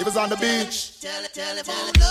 It 0.00 0.04
was 0.04 0.16
on 0.16 0.28
the 0.28 0.36
beach. 0.36 1.00
Tell 1.00 1.24
it, 1.24 1.34
tell 1.34 1.58
it, 1.58 1.64
tell 1.64 1.88
it, 1.88 2.07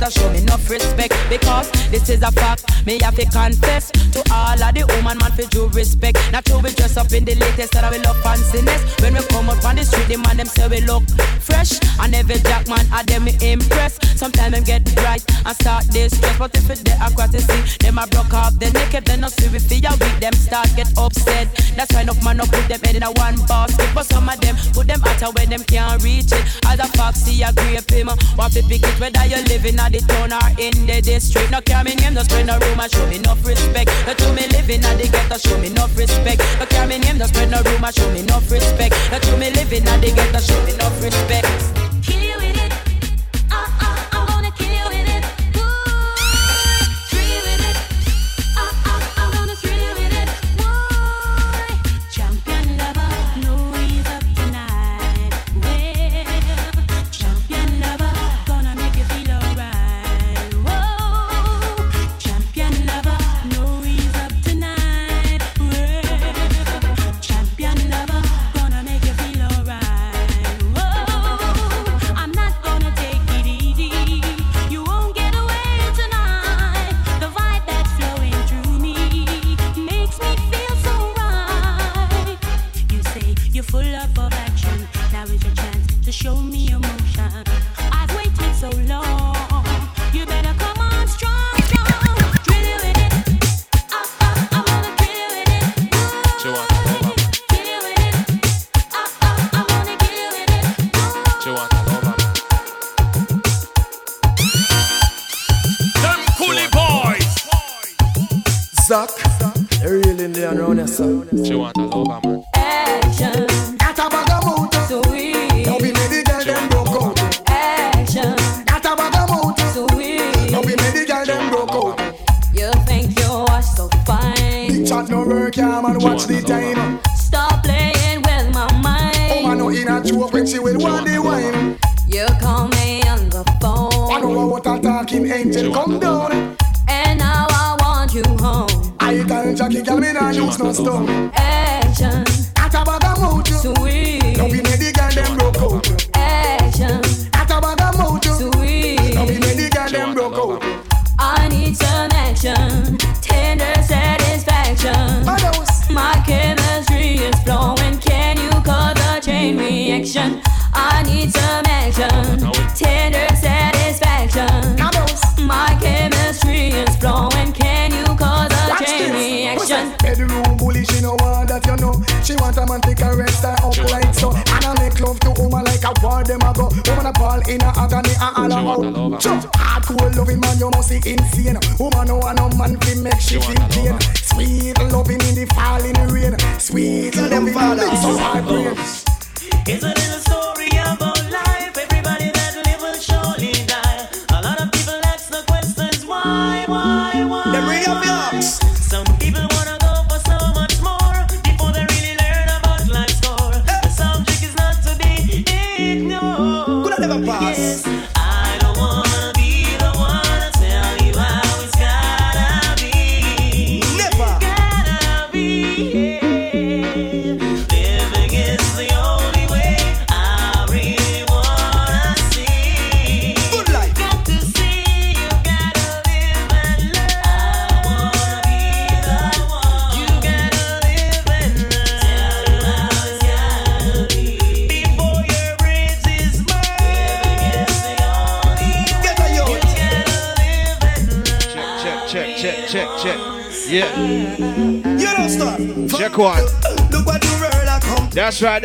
better 0.00 0.10
show 0.18 0.30
me 0.30 0.38
enough 0.38 0.70
respect 0.70 1.14
because 1.28 1.70
this 1.90 2.08
is 2.08 2.22
a 2.22 2.32
fact. 2.32 2.64
Me 2.86 2.98
have 3.02 3.14
to 3.16 3.24
confess 3.26 3.90
to 3.90 4.22
want 5.30 5.40
for 5.42 5.48
due 5.50 5.68
respect. 5.68 6.18
Not 6.32 6.44
true, 6.44 6.58
we 6.58 6.70
dress 6.70 6.96
up 6.96 7.12
in 7.12 7.24
the 7.24 7.34
latest 7.34 7.72
that 7.72 7.84
I 7.84 7.90
will 7.90 8.02
love 8.02 8.16
fanciness. 8.22 9.00
When 9.02 9.14
we 9.14 9.20
come 9.28 9.48
up 9.48 9.64
on 9.64 9.76
the 9.76 9.84
street, 9.84 10.08
the 10.08 10.16
man 10.16 10.36
them 10.36 10.46
say 10.46 10.68
we 10.68 10.80
look 10.80 11.04
fresh. 11.40 11.78
And 12.00 12.14
every 12.14 12.38
jack 12.40 12.68
man 12.68 12.86
I 12.92 13.02
them 13.04 13.28
impress. 13.28 13.98
Sometimes 14.16 14.54
them 14.54 14.64
get 14.64 14.84
bright 14.94 15.24
and 15.44 15.56
start 15.56 15.84
this 15.88 16.16
stress. 16.16 16.38
But 16.38 16.54
if 16.56 16.70
it's 16.70 16.82
there, 16.82 16.98
I 17.00 17.10
got 17.12 17.32
to 17.32 17.40
see 17.40 17.78
them 17.78 17.98
I 17.98 18.06
broke 18.06 18.32
off 18.32 18.58
the 18.58 18.70
neck. 18.70 19.04
then 19.04 19.24
I 19.24 19.28
see 19.28 19.48
we 19.48 19.58
feel 19.58 19.92
weak, 20.00 20.16
them 20.20 20.32
start 20.34 20.68
get 20.76 20.90
upset. 20.96 21.48
That's 21.76 21.92
why 21.92 22.02
enough 22.02 22.22
man 22.24 22.40
up 22.40 22.48
put 22.50 22.66
them 22.68 22.80
head 22.80 22.96
in 22.96 23.02
a 23.02 23.12
one 23.12 23.36
basket. 23.46 23.88
But 23.94 24.06
some 24.06 24.28
of 24.28 24.40
them 24.40 24.56
put 24.72 24.86
them 24.86 25.02
out 25.04 25.20
where 25.20 25.32
when 25.32 25.50
them 25.50 25.64
can't 25.64 26.02
reach 26.02 26.32
it. 26.32 26.42
As 26.66 26.80
a 26.80 26.86
see 27.14 27.42
I 27.42 27.52
grape 27.52 27.90
him. 27.90 28.08
Want 28.36 28.52
to 28.54 28.62
pick 28.62 28.82
it 28.82 29.00
whether 29.00 29.24
you're 29.26 29.44
living 29.46 29.78
at 29.78 29.92
the 29.92 30.00
town 30.00 30.32
or 30.32 30.48
in 30.58 30.86
the 30.86 31.00
district. 31.02 31.50
No 31.50 31.60
care 31.60 31.84
me 31.84 31.94
name, 31.94 32.14
no 32.14 32.22
spread 32.22 32.46
no 32.46 32.58
rumor, 32.58 32.88
show 32.88 33.06
me 33.06 33.16
enough 33.16 33.44
respect. 33.44 33.90
No 34.06 34.14
to 34.14 34.32
me 34.32 34.46
living 34.48 34.84
at 34.84 34.96
the 34.98 35.19
ghetto, 35.22 35.38
show 35.38 35.58
me 35.58 35.68
enough 35.68 35.96
respect. 35.96 36.42
No 36.58 36.66
carry 36.66 36.88
me 36.88 36.98
name, 36.98 37.18
no 37.18 37.26
spread 37.26 37.50
no 37.50 37.62
rumor, 37.62 37.92
show 37.92 38.10
me 38.12 38.20
enough 38.20 38.50
respect. 38.50 38.94
Not 39.10 39.24
show 39.24 39.36
me 39.36 39.50
living 39.50 39.86
at 39.86 40.00
the 40.00 40.12
ghetto, 40.12 40.40
show 40.40 40.64
me 40.64 40.74
enough 40.74 41.02
respect. 41.02 41.79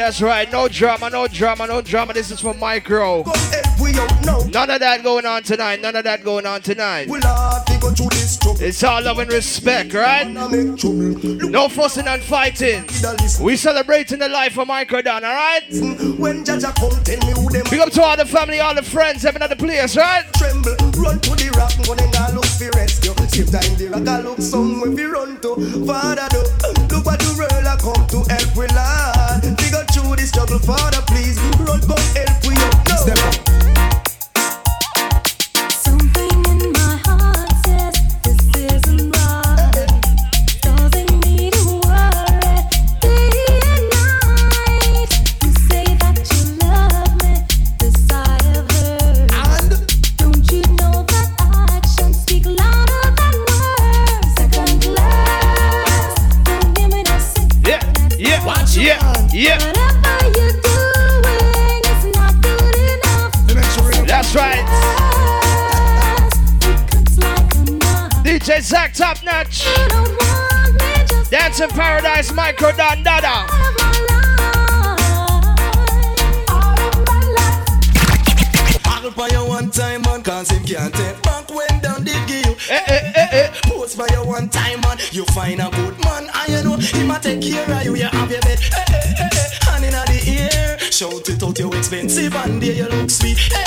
That's 0.05 0.21
right. 0.21 0.51
No 0.51 0.67
drama, 0.67 1.09
no 1.09 1.27
drama, 1.27 1.65
no 1.65 1.81
drama. 1.81 2.13
This 2.13 2.29
is 2.29 2.39
for 2.39 2.53
Micro. 2.53 3.23
None 3.23 4.69
of 4.69 4.79
that 4.79 4.99
going 5.01 5.25
on 5.25 5.41
tonight. 5.41 5.81
None 5.81 5.95
of 5.95 6.03
that 6.03 6.23
going 6.23 6.45
on 6.45 6.61
tonight. 6.61 7.07
It's 8.61 8.83
all 8.83 9.01
love 9.01 9.17
and 9.17 9.31
respect, 9.31 9.95
right? 9.95 10.27
No 10.27 11.67
fussing 11.69 12.05
and 12.05 12.21
fighting. 12.21 12.87
We 13.41 13.57
celebrating 13.57 14.19
the 14.19 14.29
life 14.29 14.59
of 14.59 14.67
Micro 14.67 15.01
Don, 15.01 15.25
alright? 15.25 15.67
Big 15.71 17.79
up 17.79 17.89
to 17.93 18.03
all 18.03 18.15
the 18.15 18.27
family, 18.27 18.59
all 18.59 18.75
the 18.75 18.83
friends, 18.83 19.25
at 19.25 19.33
the 19.33 19.55
place, 19.55 19.97
right? 19.97 20.23
tremble. 20.35 20.75
Run 21.01 21.19
to 21.21 21.31
the 21.31 21.49
rock, 21.57 21.73
go 21.81 21.95
I 21.97 22.31
look 22.31 22.45
for 22.45 22.69
rescue. 22.77 23.15
Same 23.27 23.47
time 23.47 23.75
the 23.77 23.87
rock 23.89 24.07
I 24.07 24.21
look 24.21 24.39
somewhere 24.39 24.91
we 24.91 25.03
run 25.03 25.41
to. 25.41 25.55
Father 25.85 26.27
through 30.65 31.14
Micro 72.35 72.71
Don 72.71 73.01
Dada. 73.03 73.27
out 73.27 73.49
of 73.49 73.75
my 73.77 73.91
life, 74.09 74.49
out 76.49 76.79
of 76.79 77.07
my 77.07 77.19
life. 77.37 78.85
I'll 78.85 79.11
buy 79.11 79.27
you 79.29 79.45
one 79.47 79.69
time 79.71 80.01
man, 80.03 80.21
cause 80.21 80.49
him 80.51 80.63
can't 80.65 80.93
take 80.93 81.21
back 81.23 81.49
when 81.49 81.79
down 81.81 82.03
did 82.03 82.27
give 82.27 82.45
you. 82.45 82.55
Eh, 82.69 82.81
eh, 82.87 83.11
eh, 83.15 83.27
eh. 83.31 83.51
Post 83.63 83.97
by 83.97 84.07
you 84.11 84.23
one 84.25 84.49
time 84.49 84.81
man, 84.81 84.97
you 85.11 85.23
find 85.25 85.61
a 85.61 85.69
good 85.71 85.97
man, 86.03 86.29
and 86.33 86.49
you 86.49 86.63
know 86.63 86.75
him 86.77 87.11
a 87.11 87.19
take 87.19 87.41
care 87.41 87.69
of 87.71 87.83
you. 87.85 87.95
You 87.95 88.05
have 88.07 88.29
your 88.31 88.41
bed, 88.41 88.59
eh, 88.59 88.83
eh, 88.87 89.13
eh, 89.19 89.29
eh, 89.31 89.47
hand 89.71 89.85
inna 89.85 90.03
the 90.07 90.19
ear. 90.29 90.77
Shout 90.91 91.29
it 91.29 91.41
out, 91.43 91.57
you 91.59 91.71
expensive, 91.73 92.35
and 92.35 92.61
there 92.61 92.73
you 92.73 92.85
look 92.89 93.09
sweet. 93.09 93.37
Eh, 93.53 93.64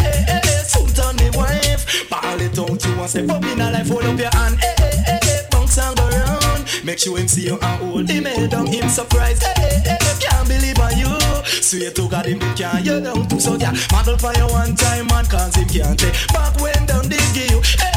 Make 6.99 7.05
sure 7.05 7.19
him 7.19 7.29
see 7.29 7.47
you 7.47 7.57
and 7.63 7.81
hold 7.81 8.11
him 8.11 8.25
head 8.25 8.51
down, 8.51 8.67
him 8.67 8.89
surprised. 8.89 9.45
Eh, 9.45 9.55
eh, 9.57 9.83
eh, 9.87 10.19
can't 10.19 10.49
believe 10.49 10.81
on 10.81 10.99
you. 10.99 11.07
Swear 11.63 11.93
to 11.93 12.09
God, 12.09 12.27
him 12.27 12.41
can't 12.57 12.85
you 12.85 13.01
down 13.01 13.29
too. 13.29 13.39
So 13.39 13.55
yeah, 13.55 13.71
model 13.93 14.19
for 14.19 14.35
you 14.35 14.49
one 14.49 14.75
time, 14.75 15.07
man, 15.07 15.25
cause 15.27 15.55
him 15.55 15.69
can't 15.69 15.97
take 15.97 16.27
back 16.35 16.61
when 16.61 16.87
down 16.87 17.09
they 17.09 17.23
give 17.39 17.53
you. 17.53 17.63
Eh, 17.87 17.88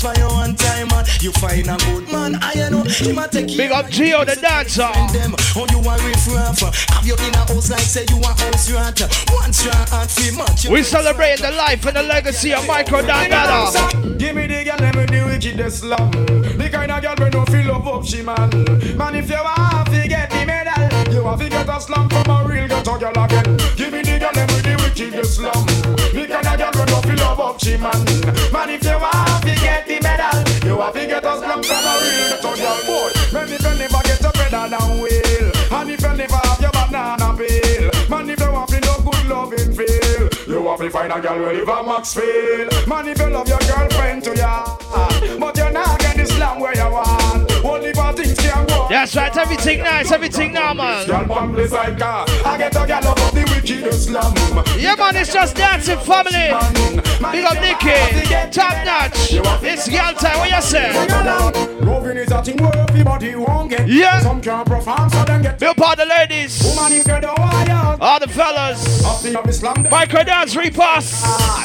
pose 0.00 0.14
for 0.14 0.20
you 0.20 0.26
one 0.28 0.54
time, 0.54 0.88
man. 0.88 1.04
You 1.20 1.32
find 1.32 1.68
a 1.68 1.76
good 1.76 2.10
man, 2.12 2.38
I 2.40 2.68
know 2.70 2.82
him 2.82 3.18
a 3.18 3.28
take 3.28 3.46
Big 3.56 3.70
up 3.70 3.86
Gio, 3.86 4.24
the 4.24 4.36
dancer. 4.36 4.90
them. 5.12 5.34
Oh, 5.56 5.66
you 5.70 5.78
a 5.78 5.94
riff 6.06 6.26
raff. 6.34 6.60
Have 6.90 7.06
you 7.06 7.14
in 7.14 7.34
a 7.34 7.38
house 7.38 7.70
like 7.70 7.80
say 7.80 8.04
you 8.08 8.18
a 8.18 8.26
house 8.26 8.70
rat. 8.70 9.00
Once 9.32 9.64
you're 9.64 9.74
at 9.74 10.10
fee 10.10 10.36
much. 10.36 10.68
We 10.68 10.82
celebrate 10.82 11.40
the 11.40 11.50
life 11.52 11.84
and 11.86 11.96
the 11.96 12.02
legacy 12.02 12.52
of 12.52 12.66
Micro 12.66 13.02
Don 13.02 13.30
Dada. 13.30 14.16
Give 14.18 14.34
me 14.36 14.46
the 14.46 14.64
girl, 14.64 14.76
let 14.80 14.94
me 14.96 15.06
the 15.06 15.24
wickedest 15.26 15.80
slum. 15.80 16.10
The 16.10 16.68
kind 16.70 16.90
of 16.90 17.02
girl 17.02 17.14
we 17.18 17.30
no 17.30 17.44
feel 17.46 17.66
love 17.72 17.88
up 17.88 18.04
she 18.04 18.22
man. 18.22 18.50
Man, 18.96 19.14
if 19.16 19.30
you 19.30 19.36
want 19.36 19.88
to 19.88 20.08
get 20.08 20.30
the 20.30 20.44
medal, 20.46 21.12
you 21.12 21.24
have 21.24 21.38
to 21.38 21.48
get 21.48 21.68
a 21.68 21.80
slum 21.80 22.08
from 22.08 22.30
a 22.30 22.48
real 22.48 22.68
ghetto 22.68 22.98
girl 22.98 23.24
again. 23.24 23.56
Give 23.76 23.92
me 23.92 24.02
the 24.02 24.18
girl, 24.18 24.30
let 24.34 24.48
me 24.48 24.60
the 24.60 24.76
wickedest 24.82 25.36
slum. 25.36 25.66
The 26.12 26.26
kind 26.28 26.46
of 26.46 26.72
girl 26.72 26.84
we 26.86 26.92
no 26.92 27.00
feel 27.02 27.16
love 27.16 27.40
up 27.40 27.60
she 27.60 27.76
man. 27.76 28.04
Man, 28.52 28.70
if 28.70 28.84
you 28.84 28.98
want 28.98 29.42
to 29.42 29.54
get 29.60 29.79
the 29.79 29.79
medal, 30.02 30.38
you 30.64 30.80
have 30.80 30.94
to 30.94 31.06
get 31.06 31.24
a 31.24 31.32
slum 31.38 31.62
from 31.62 31.84
a 31.84 31.92
real 32.00 32.28
ghetto 32.30 32.52
girl 32.56 32.80
boy. 32.86 33.10
Man, 33.32 33.48
if 33.48 33.62
you 33.62 33.74
never 33.78 34.02
get 34.04 34.20
your 34.20 34.32
pedal 34.32 34.68
down 34.70 35.00
wheel, 35.00 35.46
and 35.72 35.90
if 35.90 36.00
you 36.00 36.12
never 36.16 36.40
have 36.44 36.60
your 36.60 36.72
banana 36.72 37.28
peel, 37.36 37.90
man, 38.08 38.30
if 38.30 38.40
you 38.40 38.52
want 38.52 38.68
to 38.70 38.80
no 38.80 38.94
good 39.04 39.26
loving 39.26 39.72
feel, 39.72 40.28
you 40.46 40.68
have 40.68 40.80
to 40.80 40.90
find 40.90 41.12
a 41.12 41.20
girl 41.20 41.38
where 41.38 41.54
live 41.54 41.68
a 41.68 41.82
Maxfield. 41.82 42.88
Man, 42.88 43.08
if 43.08 43.18
you 43.18 43.30
love 43.30 43.48
your 43.48 43.58
girlfriend 43.58 44.24
to 44.24 44.36
ya, 44.36 44.79
That's 48.90 49.14
right, 49.14 49.36
everything 49.36 49.78
nice, 49.84 50.10
everything 50.10 50.52
normal. 50.52 51.04
Yeah, 51.06 51.22
man, 54.98 55.14
it's 55.14 55.32
just 55.32 55.54
dancing 55.54 55.98
family. 56.00 56.50
Big 57.30 57.44
up 57.44 57.54
Nicky, 57.62 57.94
top 58.50 58.84
notch. 58.84 59.32
It's 59.62 59.88
girl 59.88 60.12
time, 60.14 60.38
what 60.38 60.50
you 60.50 60.60
say? 60.60 60.90
Roving 61.80 62.16
is 62.16 62.32
a 62.32 62.42
thing 62.42 62.56
where 62.56 62.76
everybody 62.76 63.36
won't 63.36 63.70
get. 63.70 63.86
Yeah. 63.86 64.20
Some 64.22 64.40
can't 64.42 64.66
perform, 64.66 65.08
so 65.08 65.24
them 65.24 65.42
get. 65.42 65.60
Bill 65.60 65.74
part 65.74 65.98
the 65.98 66.06
ladies. 66.06 66.60
All 68.00 68.18
the 68.18 68.26
fellas. 68.28 69.04
Micro 69.88 70.24
dance 70.24 70.56
repass. 70.56 71.22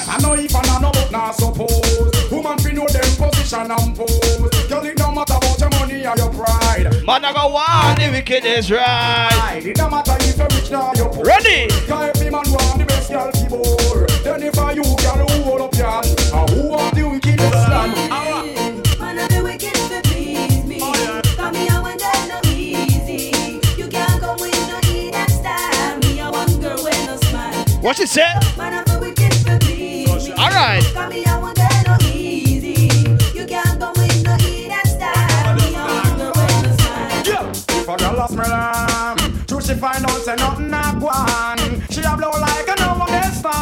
I 0.07 0.19
know 0.21 0.33
if 0.35 0.55
I 0.55 0.79
know, 0.79 0.91
but 0.91 1.11
not 1.11 1.33
suppose. 1.33 2.31
Woman, 2.31 2.57
fi 2.59 2.71
know 2.71 2.85
them 2.85 3.15
position 3.17 3.71
and 3.71 3.95
pose. 3.95 4.67
Girl, 4.69 4.85
it 4.85 4.95
don't 4.97 5.15
matter 5.15 5.33
about 5.33 5.59
your 5.59 5.69
money 5.71 6.05
or 6.05 6.15
your 6.17 6.29
pride. 6.29 6.64
Man, 6.85 7.25
I 7.25 7.33
go 7.33 7.47
wild, 7.47 7.97
the 7.97 8.09
wicked 8.11 8.45
is 8.45 8.71
right. 8.71 9.59
It 9.65 9.75
don't 9.75 9.89
matter 9.89 10.15
if 10.19 10.37
you're 10.37 10.47
rich 10.49 10.71
or 10.71 10.91
you're 10.95 11.09
poor. 11.09 11.25
Ready? 11.25 11.67
Cause 11.87 12.11
every 12.15 12.29
man 12.29 12.43
want 12.45 12.77
the 12.77 12.85
best 12.85 13.09
girl 13.09 13.31
fi. 13.31 14.23
Then 14.23 14.43
if 14.43 14.59
I 14.59 14.73
you, 14.73 14.83
girl, 14.83 15.25
who 15.25 15.43
hold 15.43 15.61
up 15.61 15.73
your 15.73 15.89
hand? 15.89 16.05
And 16.05 16.49
who 16.51 16.69
want 16.69 16.93
the 16.93 17.09
wickedest 17.09 17.51
slam? 17.65 17.91
Man, 18.99 19.17
I 19.17 19.27
do 19.29 19.43
wicked 19.43 19.73
to 19.73 20.01
please 20.03 20.63
me. 20.65 20.79
Come 20.79 21.55
here 21.55 21.81
when 21.81 21.97
there's 21.97 22.27
no 22.29 22.39
easy. 22.51 23.59
You 23.77 23.87
can't 23.87 24.21
come 24.21 24.37
with 24.39 24.67
no 24.69 24.79
eat 24.91 25.15
and 25.15 25.31
style. 25.31 25.97
Me, 25.99 26.21
I 26.21 26.29
want 26.29 26.61
girl 26.61 26.83
with 26.83 27.05
no 27.07 27.15
smile. 27.17 27.65
What 27.81 27.97
you 27.97 28.05
say? 28.05 28.31
Man, 28.57 28.73
I 28.75 28.83
do 28.83 28.99
wicked 28.99 29.31
to 29.31 29.57
please 29.59 30.27
me. 30.27 30.33
All 30.33 30.49
right. 30.49 30.83
Come 30.93 31.11
here 31.11 31.24
say 40.35 40.43
nothing 40.43 40.73
a 40.73 40.99
go. 40.99 41.09
She 41.89 42.01
a 42.01 42.15
blow 42.15 42.31
like 42.39 42.67
a 42.67 42.75
no 42.79 42.95
one 42.95 43.33
storm. 43.33 43.53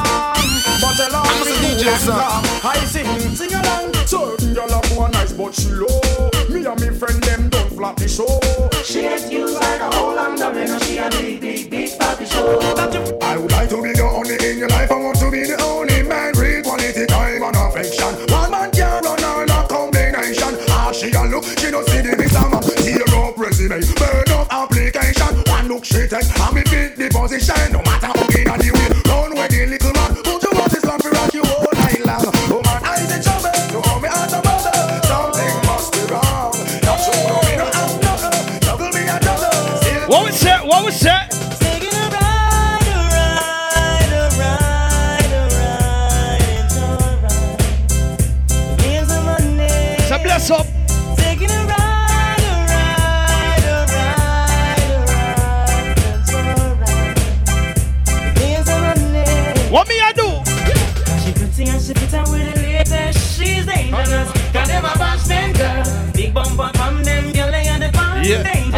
But 0.81 0.95
tell 0.95 1.11
her 1.11 1.21
I'm 1.23 1.45
we 1.45 1.51
a 1.51 1.55
cool 1.55 1.79
DJ, 1.79 1.87
and 1.87 2.01
sir. 2.01 2.11
calm. 2.11 2.43
I 2.63 2.85
sing, 2.85 3.35
sing 3.35 3.53
along. 3.53 3.93
Certain 4.05 4.53
girl 4.53 4.65
a 4.65 4.81
go 4.89 5.07
nice, 5.07 5.33
but 5.33 5.53
she 5.53 5.69
low. 5.69 6.01
Me 6.49 6.65
and 6.65 6.81
me 6.81 6.97
friend 6.97 7.21
them 7.23 7.49
don't 7.49 7.69
flap 7.73 7.97
the 7.97 8.07
show. 8.07 8.39
She 8.83 8.99
ain't 9.01 9.31
used 9.31 9.55
like 9.55 9.81
a 9.81 9.95
whole 9.95 10.17
under 10.17 10.53
me, 10.53 10.65
no 10.65 10.79
she 10.79 10.97
a 10.97 11.09
big, 11.09 11.41
big, 11.41 11.69
big 11.69 11.89
fatty 11.89 12.25
show. 12.25 12.59
I 12.59 12.85
would 12.85 13.22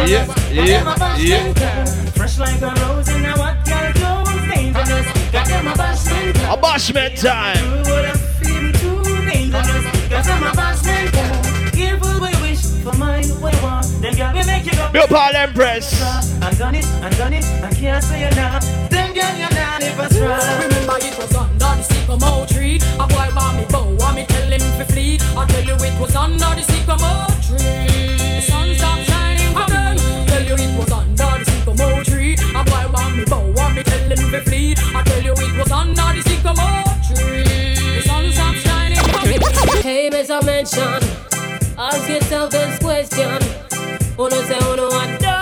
Yeah, 0.06 0.24
dangerous. 0.24 0.52
yeah, 0.52 0.64
yeah, 0.64 0.82
a 0.82 0.94
bashment 0.94 1.58
yeah. 1.58 1.84
Fresh 2.12 2.38
like 2.38 2.62
a 2.62 2.72
rose 2.80 3.08
in 3.08 3.24
a 3.24 3.32
what 3.36 3.56
girl 3.66 3.92
clothes 3.98 4.54
dangerous. 4.54 5.06
Got 5.32 5.46
them 5.48 5.66
a 5.66 5.72
bashment 5.72 6.34
girl. 6.34 6.54
A 6.54 6.56
bashment 6.62 7.20
time. 7.20 7.64
You 7.64 7.92
would 7.92 8.04
have 8.04 8.20
feel 8.38 8.72
too 8.78 9.02
dangerous. 9.26 10.08
Got 10.08 10.24
them 10.24 10.42
a 10.44 10.52
bashment 10.54 11.10
girl. 11.10 11.70
Careful 11.72 12.20
we 12.22 12.30
wish 12.40 12.62
for 12.84 12.96
mine 12.96 13.26
we 13.42 13.50
want. 13.58 13.86
Them 14.00 14.14
girl 14.14 14.32
we 14.32 14.46
make 14.46 14.64
you 14.66 14.72
go. 14.78 14.88
Bill 14.92 15.08
Paul 15.08 15.34
Empress. 15.34 16.00
I 16.40 16.54
done 16.54 16.76
it, 16.76 16.86
I 17.02 17.10
done 17.10 17.32
it, 17.32 17.44
I 17.64 17.70
can't 17.74 18.04
say 18.04 18.22
it 18.22 18.36
now. 18.36 18.60
Them 18.88 19.12
girl 19.12 19.34
you 19.34 19.50
not 19.58 19.82
if 19.82 19.98
I. 19.98 20.06
Remember 20.62 20.96
it 21.02 21.18
was 21.18 21.34
under 21.34 21.58
the 21.58 21.82
sycamore 21.82 22.46
tree. 22.46 22.78
A 23.00 23.06
boy 23.08 23.28
want 23.34 23.56
me 23.58 23.66
bow, 23.70 23.90
want 23.98 24.14
me 24.14 24.24
tell 24.26 24.48
him 24.52 24.60
to 24.60 24.84
flee. 24.86 25.18
I 25.36 25.46
tell 25.46 25.64
you 25.64 25.74
it 25.74 25.98
was 26.00 26.14
under 26.14 26.54
the 26.54 26.62
sycamore 26.62 27.26
tree. 27.42 27.85
Hey, 40.26 40.32
Mr. 40.32 40.44
Mention, 40.44 41.78
ask 41.78 42.08
yourself 42.08 42.50
this 42.50 42.78
question. 42.80 43.38
Know 44.18 44.28
say 44.28 44.58
know 44.76 44.88
what 44.88 45.35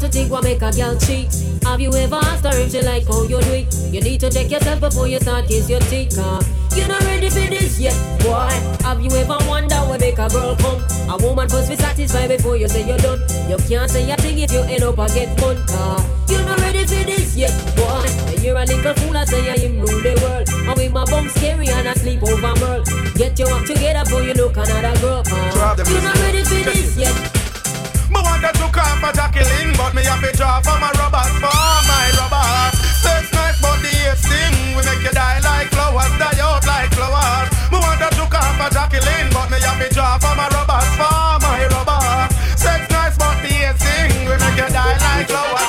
to 0.00 0.08
think 0.08 0.30
what 0.30 0.42
make 0.42 0.62
a 0.62 0.72
girl 0.72 0.96
cheat? 0.96 1.28
Have 1.62 1.80
you 1.80 1.92
ever 1.92 2.16
asked 2.16 2.44
her 2.44 2.56
if 2.58 2.72
she 2.72 2.80
like 2.80 3.06
how 3.06 3.22
you 3.22 3.40
do 3.40 3.52
it? 3.52 3.74
You 3.92 4.00
need 4.00 4.20
to 4.20 4.30
check 4.30 4.50
yourself 4.50 4.80
before 4.80 5.06
you 5.06 5.20
start 5.20 5.46
kiss 5.46 5.68
your 5.68 5.80
teeth, 5.80 6.16
car. 6.16 6.40
You 6.74 6.88
not 6.88 7.02
ready 7.02 7.28
for 7.28 7.46
this 7.52 7.78
yet, 7.78 7.94
boy. 8.20 8.48
Have 8.82 9.02
you 9.02 9.10
ever 9.12 9.36
wondered 9.46 9.84
what 9.88 10.00
make 10.00 10.18
a 10.18 10.28
girl 10.28 10.56
come? 10.56 10.80
A 11.10 11.16
woman 11.20 11.48
must 11.52 11.68
be 11.68 11.76
satisfied 11.76 12.28
before 12.28 12.56
you 12.56 12.66
say 12.68 12.86
you're 12.86 12.98
done. 12.98 13.20
You 13.48 13.58
can't 13.68 13.90
say 13.90 14.10
a 14.10 14.16
thing 14.16 14.38
if 14.38 14.52
you 14.52 14.60
end 14.60 14.82
up 14.82 14.98
a 14.98 15.06
get 15.08 15.38
fun, 15.38 15.56
car. 15.66 16.00
You 16.28 16.38
not 16.44 16.58
ready 16.60 16.84
for 16.84 17.04
this 17.04 17.36
yet, 17.36 17.52
boy. 17.76 18.04
And 18.32 18.42
you're 18.42 18.56
a 18.56 18.64
little 18.64 18.94
fool, 18.94 19.16
I 19.16 19.24
say 19.24 19.50
I 19.50 19.54
am 19.66 19.80
rule 19.80 20.00
the 20.00 20.16
world. 20.22 20.48
And 20.48 20.78
with 20.78 20.92
my 20.92 21.04
bum 21.04 21.28
scary 21.28 21.68
and 21.68 21.88
I 21.88 21.92
sleep 21.94 22.22
over 22.22 22.54
merl. 22.56 22.84
Get 23.16 23.38
your 23.38 23.52
act 23.52 23.66
together 23.66 24.04
before 24.04 24.22
you 24.22 24.32
look 24.32 24.56
another 24.56 24.98
girl, 25.00 25.22
car. 25.24 25.76
You 25.76 26.00
not 26.00 26.16
ready 26.20 26.42
for 26.42 26.64
this 26.64 26.96
yet. 26.96 27.39
To 28.70 28.78
for 28.78 29.10
Jacqueline, 29.12 29.74
but 29.76 29.94
me 29.94 30.02
have 30.04 30.22
to 30.22 30.30
draw 30.36 30.60
for 30.60 30.78
my 30.78 30.92
rubbers, 30.94 31.34
for 31.42 31.50
my 31.90 32.06
rubbers. 32.14 32.78
Sex 33.02 33.26
nice, 33.34 33.60
but 33.60 33.82
the 33.82 34.14
sting. 34.14 34.76
We 34.76 34.82
make 34.86 35.02
you 35.02 35.10
die 35.10 35.40
like 35.42 35.70
flowers, 35.74 36.06
die 36.22 36.38
out 36.38 36.64
like 36.64 36.94
flowers. 36.94 37.50
Me 37.72 37.78
wanted 37.82 38.14
to 38.14 38.24
call 38.30 38.52
for 38.54 38.70
Jacqueline, 38.70 39.26
but 39.34 39.50
me 39.50 39.58
have 39.58 39.74
to 39.82 39.92
draw 39.92 40.18
for 40.22 40.36
my 40.38 40.46
rubbers, 40.54 40.86
for 40.94 41.42
my 41.42 41.66
rubbers. 41.66 42.30
Sex 42.54 42.86
nice, 42.94 43.18
but 43.18 43.42
the 43.42 43.74
sting. 43.74 44.30
We 44.30 44.38
make 44.38 44.54
you 44.54 44.70
die 44.70 44.98
like 45.02 45.26
flowers, 45.26 45.59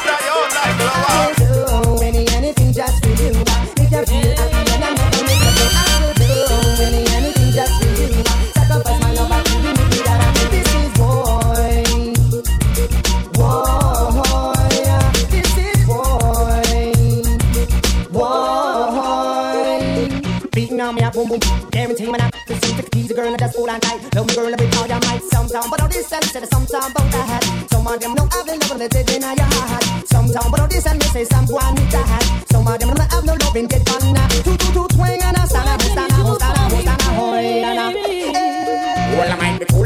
girl 23.21 23.37
that's 23.37 23.55
all 23.55 23.69
I 23.69 23.77
like. 23.85 24.15
Love 24.15 24.27
me 24.27 24.35
girl 24.35 24.53
every 24.53 24.67
all 24.77 24.87
you 24.87 24.99
might. 25.05 25.21
Sometime, 25.23 25.69
but 25.69 25.81
all 25.81 25.87
this 25.87 26.11
and 26.11 26.23
said 26.25 26.47
sometime 26.49 26.91
about 26.91 27.11
that. 27.13 27.67
Some 27.69 27.87
of 27.87 27.99
them 27.99 28.13
know 28.15 28.27
I've 28.33 28.45
been 28.45 28.59
loving 28.69 28.89
it 28.89 29.09
in 29.15 29.21
your 29.21 29.49
heart. 29.53 30.07
Sometime, 30.07 30.49
but 30.51 30.59
all 30.59 30.67
this 30.67 30.85
and 30.87 31.01
they 31.01 31.07
say 31.07 31.25
some 31.25 31.45
one 31.47 31.75
need 31.75 31.91
that. 31.91 32.45
Some 32.51 32.67
of 32.67 32.79
them 32.79 32.89
don't 32.93 33.11
have 33.11 33.25
no 33.25 33.33
loving 33.45 33.67
get 33.67 33.87
fun. 33.87 34.15
Two 34.43 34.57
two 34.57 34.73
two 34.73 34.87
twang 34.95 35.00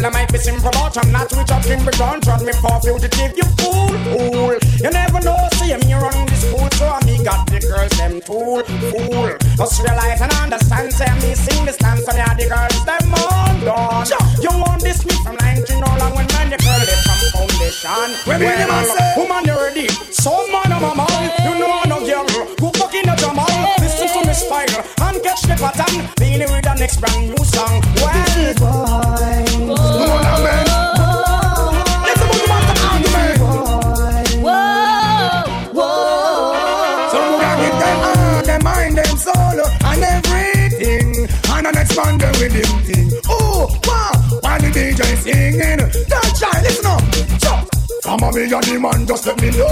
I 0.05 0.09
might 0.09 0.13
be 0.13 0.13
cool, 0.13 0.13
I 0.13 0.13
might 0.13 0.31
be 0.31 0.37
simple, 0.37 0.71
but 0.71 0.97
I'm 0.97 1.11
not 1.11 1.31
rich 1.31 1.51
up 1.51 1.65
in 1.65 1.85
the 1.85 1.91
gun. 1.97 2.21
Trust 2.21 2.45
me 2.45 2.53
for 2.53 2.77
fugitive, 2.81 3.33
you 3.37 3.47
fool, 3.57 3.89
fool. 4.13 4.53
You 4.77 4.89
never 4.93 5.19
know, 5.21 5.37
see 5.57 5.69
you 5.73 5.79
me 5.81 5.93
run 5.93 6.25
this 6.27 6.45
school, 6.45 6.69
so 6.77 6.85
I 6.85 7.01
me 7.05 7.23
got 7.23 7.47
the 7.49 7.59
girls, 7.59 7.91
them 7.97 8.21
fool, 8.21 8.61
fool. 8.63 9.33
Just 9.57 9.81
realize 9.81 10.21
and 10.21 10.33
understand, 10.33 10.93
say 10.93 11.09
me 11.25 11.33
sing 11.33 11.65
this 11.65 11.77
dance, 11.77 12.05
and 12.07 12.17
yeah, 12.17 12.33
the 12.37 12.45
girls, 12.45 12.85
them 12.85 13.13
on 13.17 13.55
done. 13.65 14.05
You 14.41 14.53
want 14.61 14.81
this 14.85 15.01
me 15.05 15.15
from 15.25 15.37
19 15.41 15.81
all 15.83 15.97
and 16.01 16.13
when 16.15 16.27
man, 16.37 16.49
the 16.53 16.57
girl, 16.61 16.81
they 16.85 16.97
from 17.01 17.19
foundation. 17.33 18.09
When 18.29 18.39
me 18.41 18.45
them 18.45 18.69
a 18.69 18.73
Well, 18.77 18.85
say- 18.85 19.13
woman, 19.17 19.43
you 19.49 19.55
ready? 19.57 19.87
Some 20.13 20.45
man, 20.53 20.69
I'm 20.69 20.85
a 20.85 20.91
man, 20.93 21.21
you 21.49 21.53
know 21.57 21.81
I'm 21.81 21.89
no 21.89 21.97
girl. 22.05 22.29
Go 22.61 22.69
back 22.77 22.93
in 22.93 23.09
the 23.09 23.15
jamal, 23.17 23.49
listen 23.81 24.07
to 24.13 24.21
me 24.27 24.33
style, 24.37 24.77
and 25.01 25.17
catch 25.25 25.41
the 25.49 25.55
pattern. 25.57 26.05
Feeling 26.21 26.51
with 26.53 26.63
the 26.63 26.73
next 26.77 27.01
brand 27.01 27.29
new 27.33 27.43
song. 27.45 27.81
Well, 27.97 29.44
Mama, 48.15 48.31
me 48.31 48.43
and 48.43 48.63
the 48.63 48.79
man, 48.79 49.05
just 49.05 49.27
let 49.27 49.35
me 49.41 49.51
know. 49.51 49.67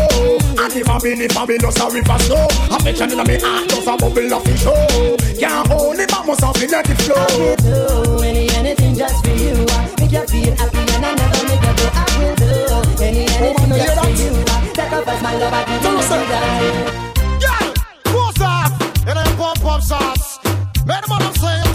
And 0.59 0.75
if 0.75 0.89
I 0.89 0.99
be 0.99 1.15
the 1.15 1.31
fabulous 1.31 1.79
a 1.79 1.87
river 1.87 2.19
show, 2.27 2.43
I 2.67 2.75
bet 2.83 2.99
you 2.99 3.15
know 3.15 3.23
me 3.23 3.39
heart 3.39 3.69
just 3.71 3.87
a 3.87 3.95
bubble 3.95 4.33
of 4.35 4.43
the 4.43 4.53
show. 4.59 5.15
Can't 5.39 5.67
hold 5.71 5.95
it, 5.95 6.11
but 6.11 6.27
must 6.27 6.43
have 6.43 6.51
been 6.59 6.73
at 6.75 6.83
the 6.83 6.91
flow. 7.07 7.15
I 7.15 7.31
will 7.39 7.55
do 7.55 8.19
any, 8.19 8.51
anything 8.59 8.95
just 8.99 9.23
for 9.23 9.31
you. 9.31 9.55
Make 9.95 10.11
you 10.11 10.27
feel 10.27 10.55
happy 10.59 10.83
and 10.91 11.05
I 11.07 11.15
never 11.15 11.41
make 11.47 11.63
you 11.63 11.71
go. 11.71 11.87
I 11.87 12.03
will 12.19 12.35
do 12.35 12.51
any, 12.99 13.23
oh, 13.31 13.55
anything 13.63 13.79
just 13.79 13.95
for 13.95 14.11
you. 14.11 14.31
Take 14.75 14.91
off 14.91 15.07
as 15.07 15.21
my 15.23 15.35
love, 15.39 15.53
I 15.53 15.63
give 15.63 15.79
you 15.79 16.03
that. 16.03 16.83
Yeah, 17.39 17.63
who's 18.11 18.35
that? 18.43 18.75
It 19.07 19.15
ain't 19.23 19.37
pump 19.39 19.63
up 19.63 19.79
sauce. 19.79 20.43
Man, 20.83 20.99
what 21.07 21.23
I'm 21.23 21.31
saying. 21.39 21.72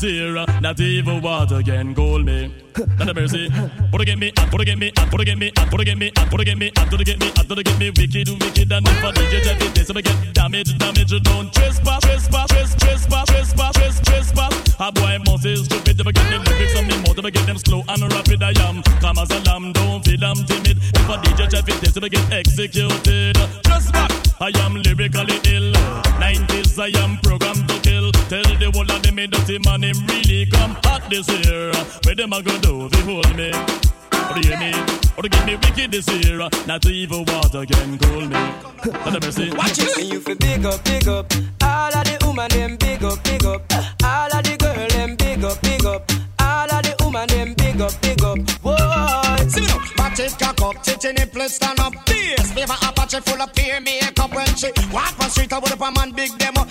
here, 0.00 0.44
not 0.60 0.80
even 0.80 1.22
water 1.22 1.62
can 1.62 1.94
cool 1.94 2.22
me. 2.22 2.54
Not 2.98 3.08
a 3.08 3.14
mercy. 3.14 3.50
Put 3.90 4.00
against 4.00 4.20
me, 4.20 4.32
and 4.36 4.50
put 4.50 4.60
against 4.60 4.80
me, 4.80 4.92
and 4.96 5.10
put 5.10 5.20
against 5.20 5.40
me, 5.40 5.52
and 5.56 5.70
put 5.70 5.80
against 5.80 6.00
me, 6.00 6.12
and 6.16 6.30
put 6.30 6.40
against 6.40 6.60
me, 6.60 6.72
and 6.76 6.90
put 6.90 7.00
against 7.00 7.20
me, 7.20 7.32
and 7.36 7.48
put 7.48 7.58
against 7.58 7.80
me, 7.80 7.90
wicked, 7.90 8.28
wicked, 8.42 8.72
and 8.72 8.88
if 8.88 9.04
I 9.04 9.10
did 9.12 9.32
you 9.32 9.40
just 9.40 9.74
this 9.74 9.90
again, 9.90 10.32
damage, 10.32 10.78
damage, 10.78 11.22
don't 11.22 11.52
trespass, 11.52 12.00
trespass, 12.02 12.48
trespass, 12.48 13.26
trespass, 13.26 13.26
trespass, 13.26 14.00
trespass. 14.00 14.74
A 14.78 14.92
boy 14.92 15.18
must 15.24 15.46
is 15.46 15.64
stupid, 15.64 15.96
never 15.96 16.12
get 16.12 16.28
them 16.28 16.42
lyrics 16.44 16.76
on 16.76 16.86
me, 16.86 16.96
more 17.02 17.14
never 17.14 17.30
get 17.30 17.46
them 17.46 17.58
slow 17.58 17.82
and 17.88 18.12
rapid 18.12 18.42
I 18.42 18.52
am. 18.68 18.82
Come 19.00 19.18
as 19.18 19.30
a 19.30 19.40
lamb, 19.48 19.72
don't 19.72 20.04
feel 20.04 20.22
I'm 20.24 20.44
timid. 20.44 20.78
If 20.78 21.08
I 21.08 21.22
did 21.22 21.38
you 21.38 21.46
just 21.48 21.66
this, 21.66 21.96
I 21.96 22.08
get 22.08 22.32
executed. 22.32 23.36
Trespass, 23.64 24.34
I 24.40 24.52
am 24.60 24.74
lyrically 24.82 25.40
ill. 25.54 25.72
90s, 26.20 26.78
I 26.78 26.88
am 27.02 27.16
programmed 27.22 27.45
me 29.16 29.26
dirty 29.26 29.58
man, 29.60 29.82
him 29.82 29.96
really 30.06 30.44
come 30.46 30.76
hot 30.84 31.02
this 31.08 31.26
year. 31.28 31.72
Where 32.04 32.14
them 32.14 32.34
a 32.34 32.42
go 32.42 32.52
do, 32.58 32.88
they 32.90 33.00
hold 33.00 33.34
me. 33.34 33.50
Oh, 34.12 34.30
or 34.30 34.38
hear 34.44 34.58
me, 34.58 34.72
oh, 34.74 35.14
or 35.16 35.22
to 35.22 35.28
get 35.30 35.46
me 35.46 35.56
wicked 35.56 35.90
this 35.90 36.06
year. 36.08 36.36
Not 36.66 36.84
even 36.84 37.24
water 37.24 37.64
can 37.64 37.98
cool 37.98 38.20
me. 38.20 38.42
Not 38.84 39.16
a 39.16 39.20
mercy. 39.20 39.50
Watch 39.56 39.78
it. 39.78 39.96
And 39.96 40.12
you 40.12 40.20
feel 40.20 40.36
big 40.36 40.66
up, 40.66 40.84
big 40.84 41.08
up. 41.08 41.32
All 41.62 41.96
of 41.96 42.04
the 42.04 42.18
woman 42.26 42.48
them 42.50 42.76
big 42.76 43.02
up, 43.02 43.24
big 43.24 43.44
up. 43.46 43.62
All 44.04 44.36
of 44.36 44.44
the 44.44 44.56
girl 44.60 44.88
them 44.88 45.16
big 45.16 45.44
up, 45.44 45.62
big 45.62 45.84
up. 45.86 46.12
All 46.38 46.70
of 46.70 46.82
the 46.84 46.94
woman 47.00 47.26
them 47.28 47.54
big 47.54 47.80
up, 47.80 47.94
big 48.02 48.22
up. 48.22 48.38
Whoa. 48.60 49.48
Sing 49.48 49.64
it 49.64 49.72
up. 49.72 49.80
Matches 49.96 50.34
cock 50.34 50.60
up, 50.60 50.82
titting 50.82 51.16
in 51.16 51.28
place, 51.30 51.54
stand 51.54 51.80
up. 51.80 51.94
Beers, 52.04 52.52
favor 52.52 52.76
Apache 52.82 53.20
full 53.20 53.40
of 53.40 53.52
peer 53.54 53.80
makeup 53.80 54.34
when 54.34 54.46
she 54.56 54.70
walk 54.92 55.18
on 55.20 55.30
street. 55.30 55.52
I 55.54 55.58
would 55.58 55.72
up 55.72 55.80
a 55.80 55.90
man 55.92 56.12
big 56.12 56.36
demo. 56.36 56.66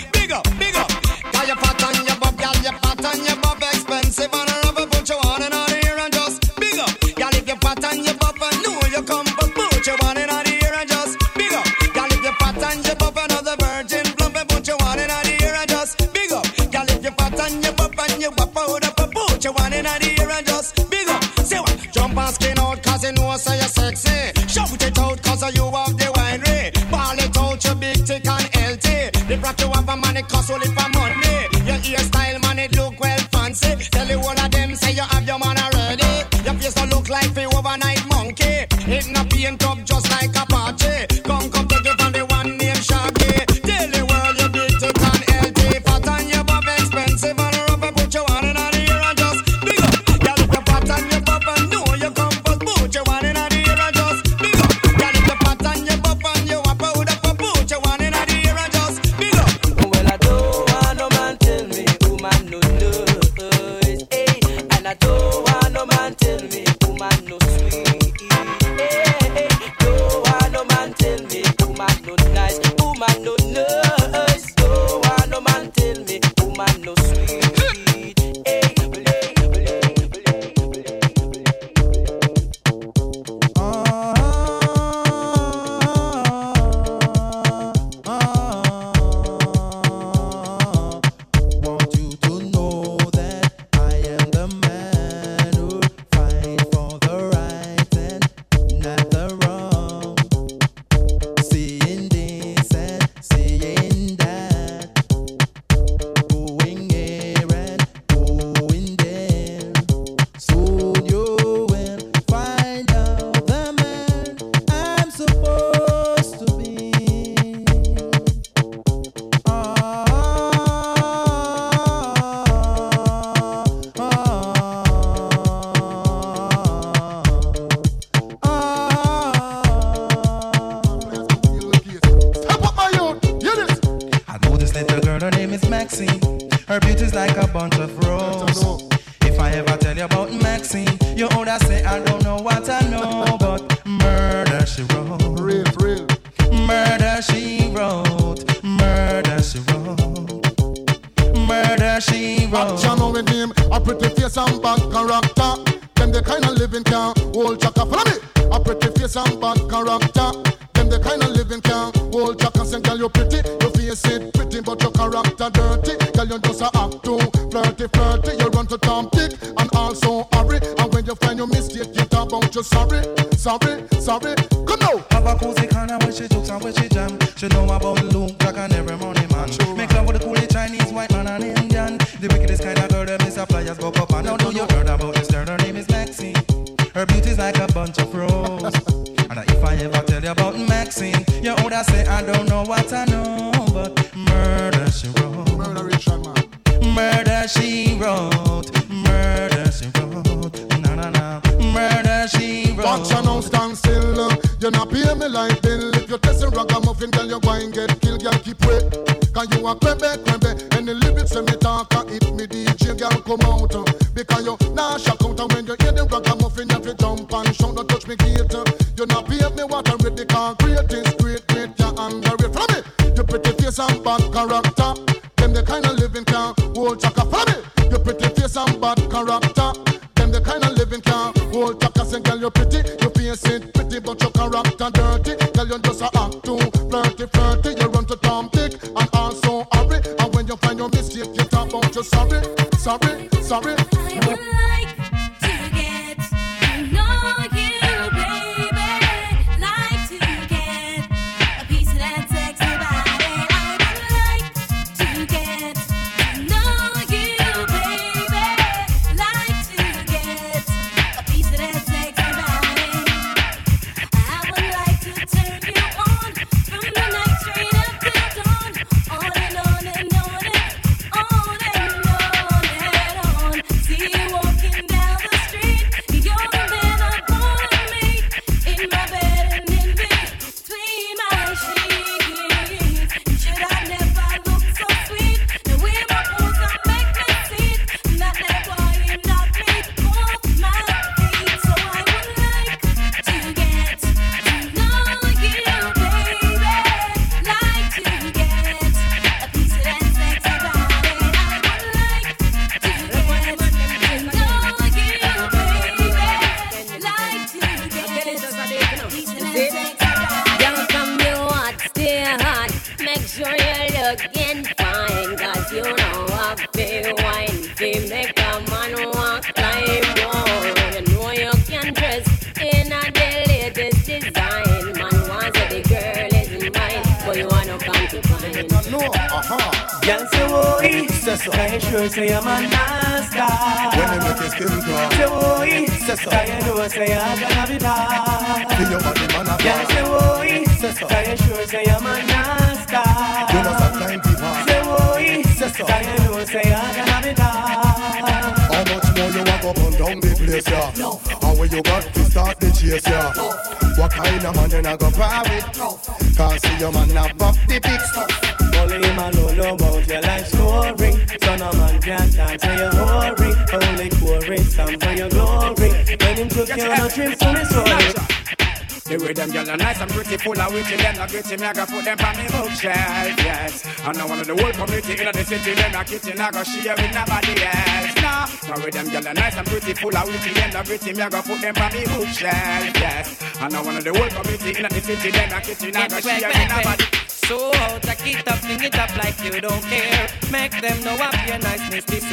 city, 371.46 371.62
me 371.62 371.68
I 371.68 371.74
go 371.74 371.86
put 371.86 372.06
them 372.06 372.18
on 372.20 372.38
me 372.38 372.46
bookshelf, 372.50 373.38
yes. 373.38 373.86
And 374.06 374.18
now 374.18 374.28
one 374.28 374.40
of 374.40 374.48
the 374.48 374.56
whole 374.56 374.72
community 374.72 375.14
in 375.14 375.32
the 375.32 375.44
city, 375.44 375.74
them 375.74 375.96
a 375.96 376.04
kitchen, 376.04 376.40
I 376.42 376.52
go 376.52 376.64
share 376.64 376.96
with 376.96 377.14
nobody 377.14 377.54
else, 377.64 378.16
nah. 378.22 378.84
with 378.84 378.94
them 378.94 379.10
girls 379.10 379.26
are 379.26 379.34
nice 379.34 379.56
and 379.56 379.68
pretty, 379.68 379.94
full 379.94 380.16
of 380.16 380.26
witty, 380.28 380.54
them 380.54 380.72
not 380.74 380.86
gritty, 380.86 381.14
me 381.14 381.22
I 381.22 381.30
go 381.30 381.42
put 381.42 381.62
them 381.62 381.76
on 381.78 381.94
me 381.94 382.04
bookshelf, 382.06 382.98
yes. 382.98 383.62
And 383.62 383.74
now 383.74 383.84
one 383.84 383.98
of 383.98 384.04
the 384.04 384.14
whole 384.14 384.30
community 384.30 384.78
in 384.78 384.88
the 384.90 385.02
city, 385.02 385.32
them 385.32 385.52
a 385.54 385.62
kitchen, 385.62 385.96
I 385.96 386.08
go 386.08 386.20
share 386.20 386.50
with 386.50 386.70
nobody 386.70 387.26
so 387.46 387.70
out, 387.76 388.10
I 388.10 388.16
keep 388.16 388.42
up, 388.50 388.58
sing 388.58 388.82
it 388.82 388.98
up 388.98 389.16
like 389.18 389.38
you 389.44 389.62
don't 389.62 389.84
care. 389.84 390.28
Make 390.52 390.82
them 390.82 390.98
know 391.04 391.14
I 391.14 391.30
feel 391.46 391.60
nice, 391.60 391.92
miss 391.92 392.06
this. 392.06 392.26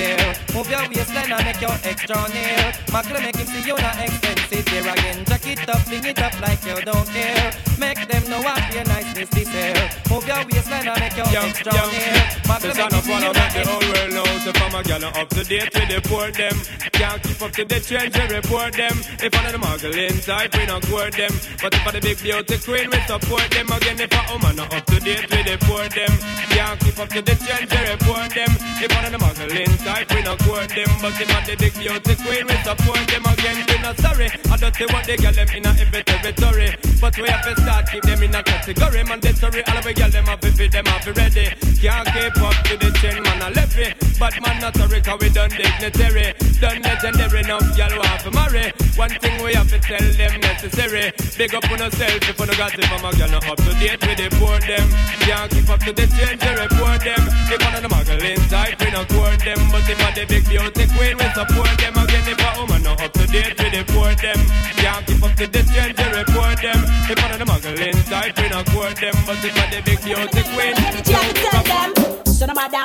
Move 0.55 0.71
your 0.71 0.89
waistline 0.89 1.33
and 1.33 1.45
make 1.45 1.61
your 1.61 1.77
extra 1.85 2.17
nail. 2.33 2.73
Macle 2.89 3.21
make 3.21 3.37
him 3.37 3.47
see 3.47 3.69
you 3.69 3.77
not 3.77 4.01
expensive 4.01 4.67
here 4.69 4.81
again. 4.81 5.25
Jack 5.27 5.47
it 5.47 5.69
up, 5.69 5.81
sing 5.85 6.05
it 6.05 6.19
up 6.19 6.41
like 6.41 6.65
you 6.65 6.81
don't 6.81 7.07
care. 7.09 7.53
Make 7.83 8.07
them 8.07 8.23
know 8.31 8.39
I 8.47 8.61
feel 8.71 8.85
niceness 8.87 9.29
this 9.35 9.51
year. 9.51 9.75
Move 10.07 10.23
your 10.23 10.39
waistline 10.47 10.87
and 10.87 11.01
make 11.03 11.17
your 11.19 11.27
hips 11.27 11.59
strong 11.59 11.75
young. 11.75 11.91
here. 11.91 12.23
This 12.63 12.77
son 12.79 12.95
of 12.95 13.09
wanna 13.11 13.33
the 13.35 13.63
whole 13.67 13.83
world 13.91 14.13
now. 14.15 14.39
So 14.47 14.53
from 14.55 14.75
a 14.79 14.83
gal 14.87 15.03
up 15.03 15.29
to 15.35 15.43
date 15.43 15.75
with 15.75 15.89
the 15.91 15.99
poor 16.07 16.31
them. 16.31 16.55
Can't 16.95 17.19
keep 17.27 17.43
up 17.43 17.51
to 17.59 17.65
the 17.67 17.81
trends 17.83 18.15
and 18.15 18.31
report 18.31 18.73
them. 18.79 18.95
If 19.19 19.35
one 19.35 19.47
of 19.47 19.53
the 19.53 19.59
muggling 19.59 20.15
type, 20.23 20.55
we 20.55 20.65
not 20.71 20.87
court 20.87 21.11
them. 21.19 21.35
But 21.59 21.75
if 21.75 21.83
I 21.83 21.91
the 21.91 22.01
big 22.07 22.23
beauty 22.23 22.57
queen, 22.63 22.87
we 22.87 22.99
support 23.11 23.51
them. 23.51 23.67
Again, 23.67 23.99
if 23.99 24.15
a 24.15 24.23
woman 24.31 24.55
not 24.55 24.71
up 24.71 24.87
to 24.87 24.99
date 25.03 25.27
with 25.27 25.43
the 25.43 25.57
poor 25.67 25.83
them. 25.91 26.15
Can't 26.55 26.79
keep 26.79 26.99
up 27.03 27.09
to 27.11 27.19
the 27.19 27.35
trends 27.35 27.67
and 27.67 27.87
report 27.99 28.31
them. 28.31 28.53
If 28.79 28.95
one 28.95 29.05
of 29.07 29.11
the 29.11 29.19
muggling 29.19 29.75
type, 29.83 30.07
we 30.15 30.23
not 30.23 30.39
court 30.47 30.71
them. 30.71 30.91
But 31.03 31.19
if 31.19 31.35
I 31.35 31.39
the 31.51 31.55
big 31.59 31.75
beauty 31.75 32.15
queen, 32.23 32.47
we 32.47 32.57
support 32.63 33.03
them. 33.11 33.27
Again, 33.27 33.59
we 33.67 33.77
not 33.83 33.99
sorry. 33.99 34.31
I 34.31 34.55
don't 34.55 34.71
see 34.71 34.87
what 34.87 35.03
they 35.03 35.19
got 35.19 35.35
them 35.35 35.51
in 35.51 35.67
a 35.67 35.71
every 35.83 36.03
territory. 36.07 36.92
But 37.03 37.19
we 37.19 37.27
have 37.27 37.43
to 37.43 37.61
start 37.61 37.91
keep 37.91 38.05
them 38.05 38.23
in 38.23 38.33
a 38.33 38.45
category. 38.45 39.03
Mandatory, 39.03 39.67
all 39.67 39.77
of 39.77 39.83
the 39.83 39.93
girl 39.93 40.09
them 40.09 40.25
have 40.31 40.39
to 40.39 40.51
them 40.55 40.87
have 40.87 41.03
to 41.03 41.13
ready. 41.13 41.51
Can't 41.83 42.07
keep 42.15 42.39
up 42.39 42.55
to 42.71 42.79
the 42.79 42.95
chain, 43.03 43.19
man, 43.27 43.43
I 43.43 43.51
left 43.51 43.75
it. 43.75 43.99
But 44.23 44.39
man, 44.39 44.63
not 44.63 44.77
sorry, 44.79 45.03
cause 45.03 45.19
we 45.19 45.29
done 45.35 45.51
dignitary. 45.51 46.31
Done 46.63 46.79
legendary, 46.79 47.43
now 47.43 47.59
y'all 47.75 47.91
want 47.99 48.23
to 48.23 48.31
marry. 48.31 48.71
One 48.95 49.11
thing 49.19 49.35
we 49.43 49.51
have 49.59 49.67
to 49.75 49.83
tell 49.83 49.99
them 49.99 50.39
necessary. 50.47 51.11
Big 51.35 51.51
up 51.59 51.67
on 51.75 51.83
yourself 51.83 52.23
if 52.23 52.39
you 52.39 52.47
no 52.47 52.55
got 52.55 52.79
it 52.79 52.87
from 52.87 53.03
a 53.03 53.11
girl, 53.19 53.31
not 53.35 53.51
up 53.51 53.59
to 53.59 53.73
date 53.83 53.99
with 53.99 54.19
the 54.23 54.31
poor 54.39 54.63
them. 54.63 54.87
Can't 55.27 55.51
keep 55.51 55.67
up 55.75 55.83
to 55.83 55.91
the 55.91 56.07
change, 56.07 56.39
they 56.39 56.55
report 56.55 57.03
them. 57.03 57.23
They 57.51 57.59
one 57.59 57.75
of 57.75 57.83
the 57.83 57.91
muggle 57.91 58.23
inside, 58.23 58.79
we 58.79 58.95
not 58.95 59.11
court 59.11 59.43
them. 59.43 59.59
But 59.75 59.91
if 59.91 59.99
I 59.99 60.11
the 60.15 60.23
big 60.31 60.47
beauty 60.47 60.87
queen, 60.95 61.19
we 61.19 61.27
support 61.35 61.75
them. 61.83 61.99
Again, 61.99 62.31
if 62.31 62.39
a 62.39 62.49
woman 62.63 62.83
not 62.87 63.03
up 63.03 63.11
to 63.19 63.22
date 63.33 63.57
the 63.57 63.83
poor 63.89 64.13
them. 64.21 64.39
Can't 64.77 65.07
keep 65.07 65.23
up 65.25 65.33
to 65.41 65.47
the 65.49 65.63
change, 65.73 65.97
they 65.97 66.11
report 66.13 66.61
them. 66.61 66.81
If 67.09 67.17
one 67.17 67.33
of 67.33 67.39
the 67.41 67.47
muggle 67.49 67.81
inside, 67.81 68.37
we 68.37 68.49
not 68.53 68.67
court 68.69 68.97
them. 69.01 69.17
But 69.27 69.41
if 69.41 69.57
I 69.57 69.65
the 69.73 69.81
big 69.83 70.01
beauty 70.05 70.43
queen, 70.53 70.77
tell 71.09 71.65
them. 71.65 71.91
Son 72.29 72.51
of 72.51 72.57
bada, 72.57 72.85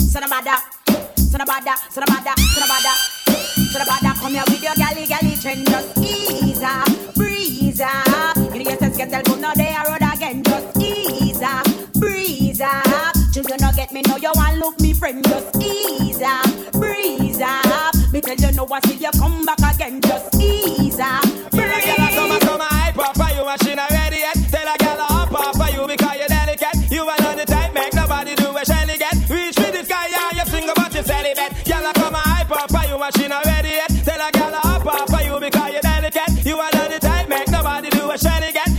son 0.00 0.22
of 0.24 0.30
bada, 0.30 0.56
son 1.20 1.40
of 1.40 1.48
bada, 1.48 1.74
son 1.92 2.02
of 2.02 2.08
bada, 2.08 2.32
son 2.34 2.64
of 2.64 2.70
bada. 2.72 2.94
Son 3.70 3.82
of 3.82 3.88
bada, 3.88 4.14
come 4.20 4.32
here 4.32 4.44
with 4.48 4.62
your 4.62 4.74
galley, 4.74 5.06
galley 5.06 5.36
trend. 5.36 5.66
Just 5.66 5.98
ease 5.98 6.62
up, 6.62 6.88
breeze 7.14 7.80
up. 7.80 8.36
You 8.36 8.64
know, 8.64 8.70
your 8.70 8.96
get 8.96 9.10
now 9.38 9.52
they 9.54 9.74
are 9.74 9.86
road 9.90 10.02
again. 10.14 10.42
Just 10.42 10.78
ease 10.78 11.42
up, 11.42 11.66
breeze 11.94 12.60
up. 12.60 13.14
Till 13.32 13.44
not 13.58 13.76
get 13.76 13.92
me, 13.92 14.00
know 14.08 14.16
you 14.16 14.30
want 14.34 14.58
look 14.58 14.80
me 14.80 14.94
friend. 14.94 15.22
Just 15.24 15.43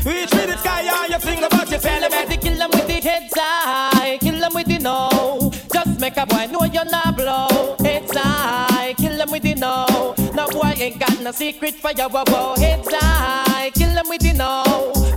Reach 0.05 0.29
for 0.29 0.45
the 0.45 0.55
sky, 0.57 0.81
yeah, 0.81 1.07
you 1.07 1.19
single 1.19 1.49
but 1.49 1.71
you 1.71 1.79
celibate. 1.79 2.39
Kill 2.39 2.55
them 2.55 2.69
with 2.71 2.85
the 2.85 3.01
heads 3.01 3.33
high, 3.35 4.19
kill 4.19 4.39
them 4.39 4.53
with 4.53 4.67
the 4.67 4.77
no. 4.77 5.51
Just 5.73 5.99
make 5.99 6.15
a 6.17 6.27
boy 6.27 6.45
know 6.51 6.63
you're 6.65 6.85
not 6.85 7.17
blow. 7.17 7.75
Heads 7.79 8.15
high, 8.15 8.93
kill 8.97 9.17
them 9.17 9.31
with 9.31 9.41
the 9.41 9.55
no. 9.55 10.13
No 10.35 10.47
boy 10.49 10.73
ain't 10.77 10.99
got 10.99 11.19
no 11.21 11.31
secret 11.31 11.73
for 11.73 11.91
your 11.91 12.09
wow. 12.09 12.53
Heads 12.55 12.87
high, 12.91 13.71
kill 13.71 13.95
them 13.95 14.07
with 14.07 14.21
the 14.21 14.33
no. 14.33 14.61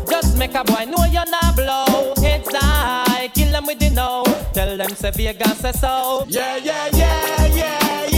Just 0.08 0.38
make 0.38 0.54
a 0.54 0.64
boy 0.64 0.86
know 0.86 1.04
you're 1.04 1.28
not 1.28 1.54
blow. 1.54 2.14
Heads 2.22 2.48
high, 2.50 3.28
kill 3.34 3.52
them 3.52 3.66
with 3.66 3.78
the 3.80 3.90
no. 3.90 4.24
Tell 4.54 4.74
them 4.74 4.88
Vegas 4.88 5.58
say 5.58 5.72
so. 5.72 6.24
Yeah, 6.28 6.56
yeah, 6.56 6.88
yeah, 6.94 7.46
yeah, 7.48 8.06
yeah. 8.06 8.17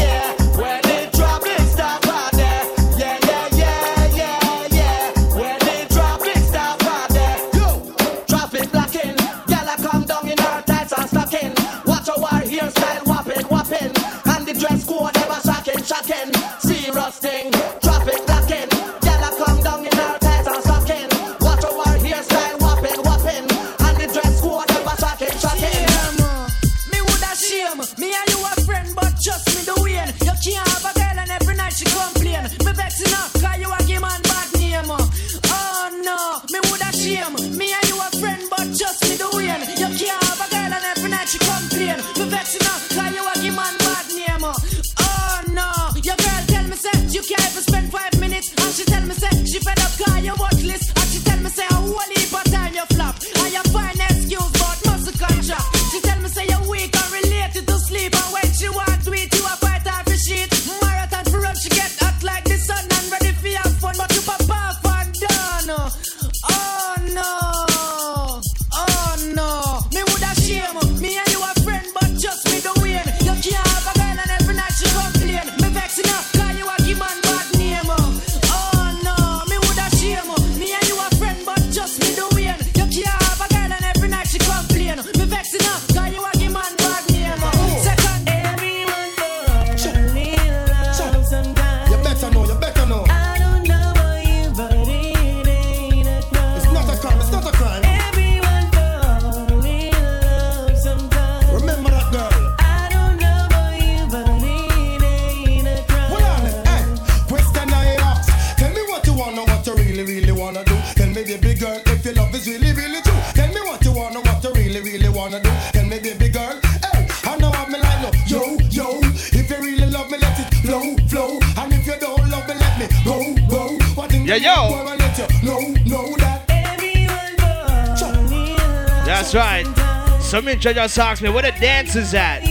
Intro 130.60 130.74
just 130.74 130.98
asked 130.98 131.22
me 131.22 131.30
where 131.30 131.42
the 131.42 131.58
dancers 131.58 132.12
at. 132.12 132.44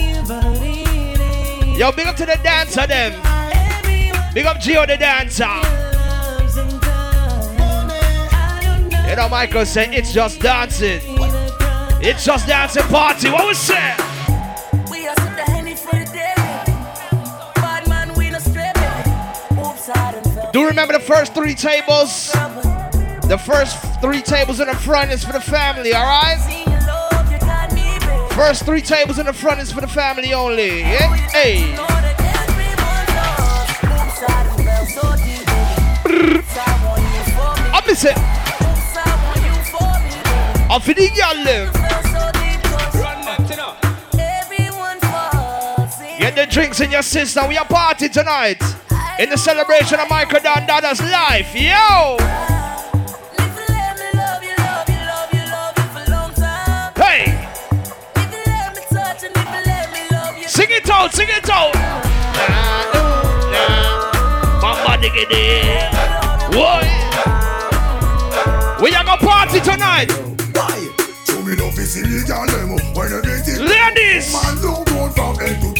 Yo, 1.78 1.92
big 1.92 2.08
up 2.08 2.16
to 2.16 2.26
the 2.26 2.36
dancer 2.42 2.84
them. 2.84 3.12
Big 4.34 4.46
up 4.46 4.56
Gio 4.56 4.84
the 4.84 4.96
dancer. 4.96 5.46
You 9.08 9.14
know 9.14 9.28
Michael 9.28 9.64
said 9.64 9.94
it's 9.94 10.12
just 10.12 10.40
dancing. 10.40 11.00
It's 12.02 12.24
just 12.24 12.48
dancing 12.48 12.82
party. 12.88 13.30
What 13.30 13.46
was 13.46 13.58
say? 13.58 13.94
We 14.90 15.06
are 15.06 15.14
sip 15.14 15.36
the 15.36 15.44
Henny 15.46 15.76
for 15.76 15.94
the 15.94 16.04
day. 16.06 16.34
Bad 17.54 17.86
man, 17.88 18.12
we 18.14 18.28
no 18.30 18.40
straight. 18.40 18.76
Oops, 19.52 19.88
I 19.88 20.10
done 20.10 20.34
fell. 20.34 20.50
Do 20.50 20.66
remember 20.66 20.94
the 20.94 21.04
first 21.04 21.32
three 21.32 21.54
tables? 21.54 22.32
The 22.32 23.38
first 23.38 23.78
three 24.00 24.20
tables 24.20 24.58
in 24.58 24.66
the 24.66 24.74
front 24.74 25.12
is 25.12 25.22
for 25.24 25.32
the 25.32 25.40
family, 25.40 25.94
alright? 25.94 26.49
First 28.40 28.64
three 28.64 28.80
tables 28.80 29.18
in 29.18 29.26
the 29.26 29.34
front 29.34 29.60
is 29.60 29.70
for 29.70 29.82
the 29.82 29.86
family 29.86 30.32
only. 30.32 30.80
Yeah? 30.80 31.14
Hey. 31.28 31.74
Up 37.74 37.86
is 37.86 38.02
it. 38.02 38.16
Up 40.70 40.82
for 40.82 40.94
the 40.94 41.10
them. 41.44 41.70
Get 46.18 46.34
the 46.34 46.46
drinks 46.50 46.80
in 46.80 46.90
your 46.90 47.02
system. 47.02 47.46
We 47.46 47.58
are 47.58 47.66
party 47.66 48.08
tonight. 48.08 48.62
In 49.18 49.28
the 49.28 49.36
celebration 49.36 50.00
of 50.00 50.08
Michael 50.08 50.40
Don 50.40 50.66
Dada's 50.66 51.02
life. 51.02 51.54
Yo! 51.54 52.39
Out, 61.00 61.14
sing 61.14 61.28
it 61.30 61.48
out! 61.48 61.72
Mama 64.60 65.00
tonight. 69.64 70.10
Me 71.46 71.56
no 71.56 71.70
physical 71.70 72.20
girl 72.28 72.46
them 72.46 72.76
when 72.94 73.12
everything. 73.14 73.64
Ladies. 73.64 74.34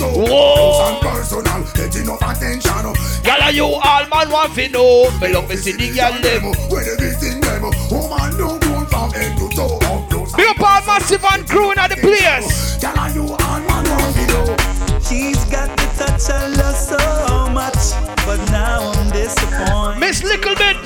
Whoa. 0.00 1.00
Are 3.50 3.52
you 3.52 3.64
all 3.66 4.06
man 4.06 4.30
want 4.30 4.54
to 4.54 4.68
know? 4.70 5.10
Me 5.20 5.34
love 5.34 5.48
the 5.48 5.92
girl 5.94 6.14
them. 6.22 6.44
When 6.70 6.88
everything 6.88 7.42
toe. 9.50 9.78
Up 10.48 10.60
all 10.60 10.86
massive 10.86 11.24
and 11.24 11.46
crew 11.46 11.72
in 11.72 11.76
the 11.76 11.96
place. 12.00 12.70
Touch 16.20 16.30
I 16.34 16.48
love 16.48 16.76
so 16.76 17.48
much, 17.50 17.92
but 18.26 18.38
now 18.50 18.92
I'm 18.92 19.10
disappointed. 19.10 20.00
Miss 20.00 20.22
Little 20.22 20.54
Bit. 20.54 20.76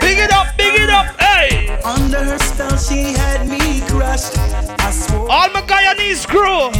Big 0.00 0.18
it 0.18 0.32
up, 0.32 0.56
big 0.56 0.80
it 0.80 0.90
up, 0.90 1.20
hey. 1.20 1.78
Under 1.84 2.24
her 2.24 2.38
spell, 2.38 2.76
she 2.76 3.12
had 3.14 3.48
me 3.48 3.80
crushed. 3.88 4.38
I 4.38 4.90
swore. 4.90 5.30
All 5.30 5.48
my 5.50 5.62
Guyanese 5.62 6.26
crew. 6.26 6.70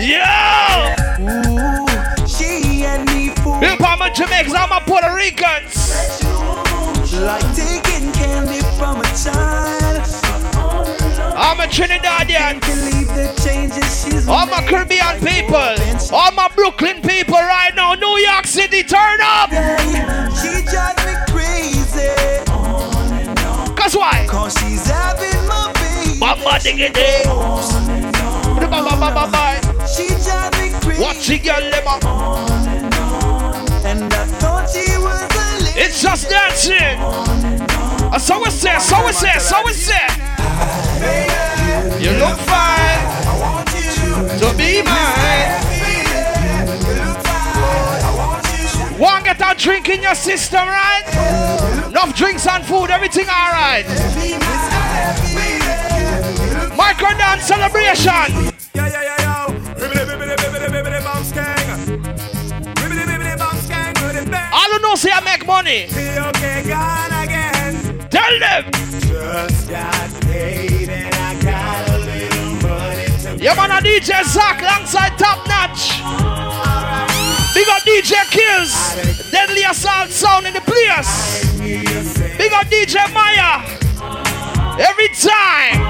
Yeah. 0.00 0.94
Ooh, 1.20 2.26
she 2.26 2.80
had 2.80 3.06
me 3.06 3.30
fooled. 3.42 3.64
Up 3.64 3.80
all 3.80 3.96
my 3.96 4.10
Jamaicans, 4.10 4.52
my 4.52 4.82
Puerto 4.86 5.14
Ricans. 5.14 6.22
Like 7.12 7.42
taking 7.56 8.12
All 11.48 11.56
my 11.56 11.66
Trinidadians. 11.66 12.60
All 14.28 14.46
my 14.48 14.60
Caribbean 14.68 15.18
people. 15.24 15.56
All 16.14 16.30
my 16.32 16.46
Brooklyn 16.54 17.00
people 17.00 17.38
right 17.38 17.72
now. 17.74 17.94
New 17.94 18.18
York 18.18 18.46
City, 18.46 18.82
turn 18.82 19.18
up. 19.22 19.48
She 19.48 20.60
drives 20.68 21.06
me 21.06 21.14
crazy. 21.32 22.12
Cause 23.74 23.96
why? 23.96 24.26
Cause 24.28 24.52
she's 24.58 24.86
having 24.86 25.46
my 25.48 25.72
baby. 25.72 26.18
Mama 26.18 26.58
dig 26.62 26.80
it 26.80 26.92
day. 26.92 27.22
She 29.96 30.06
drives 30.22 30.60
me 30.60 30.68
crazy. 30.82 31.38
Girl, 31.38 31.62
lemma. 31.72 31.94
And 33.86 34.12
I 34.12 34.26
thought 34.36 34.68
she 34.68 34.98
was 34.98 35.22
a 35.22 35.64
lady. 35.64 35.80
It's 35.80 36.02
just 36.02 36.28
dancing. 36.28 37.77
Uh, 38.10 38.18
so 38.18 38.40
we 38.42 38.50
say, 38.50 38.78
so 38.78 39.04
we 39.04 39.12
say, 39.12 39.38
so 39.38 39.62
we 39.64 39.72
say. 39.72 40.06
You 42.00 42.10
look 42.12 42.38
fine 42.38 43.04
I 43.26 43.34
want 43.38 43.68
you 43.74 44.48
to 44.48 44.54
be 44.56 44.82
mine. 44.82 45.68
One 48.98 49.22
get 49.22 49.40
a 49.40 49.54
drink 49.56 49.88
in 49.90 50.02
your 50.02 50.14
system, 50.14 50.66
right? 50.66 51.04
Enough 51.88 52.16
drinks 52.16 52.46
and 52.46 52.64
food, 52.64 52.90
everything 52.90 53.28
alright. 53.28 53.86
Micro 56.76 57.08
dance 57.18 57.44
celebration. 57.44 58.52
Yeah, 58.74 58.88
yeah, 58.88 59.02
yeah, 59.02 59.18
it. 64.16 64.34
All 64.52 64.72
who 64.72 64.78
know 64.80 64.94
say 64.94 65.10
I 65.12 65.20
make 65.20 65.46
money. 65.46 65.86
Tell 68.28 68.40
them. 68.40 68.70
Just 68.72 69.70
got 69.70 70.22
paid 70.24 70.86
and 70.90 71.14
I 71.14 71.40
got 71.40 71.88
a 71.88 71.98
little 71.98 72.68
money 72.68 73.06
to 73.22 73.42
Yeah, 73.42 73.54
man, 73.54 73.70
a 73.70 73.80
DJ 73.80 74.22
Zach 74.22 74.60
alongside 74.60 75.16
Top 75.16 75.46
Notch. 75.48 75.96
Big 77.54 77.68
up 77.68 77.82
DJ 77.88 78.20
Kills. 78.28 79.30
Deadly 79.30 79.62
Assault 79.62 80.10
Sound 80.10 80.46
in 80.46 80.52
the 80.52 80.60
place. 80.60 81.48
Big 81.56 82.52
up 82.52 82.66
DJ 82.66 83.10
Maya. 83.14 83.64
Every 84.78 85.08
time. 85.08 85.80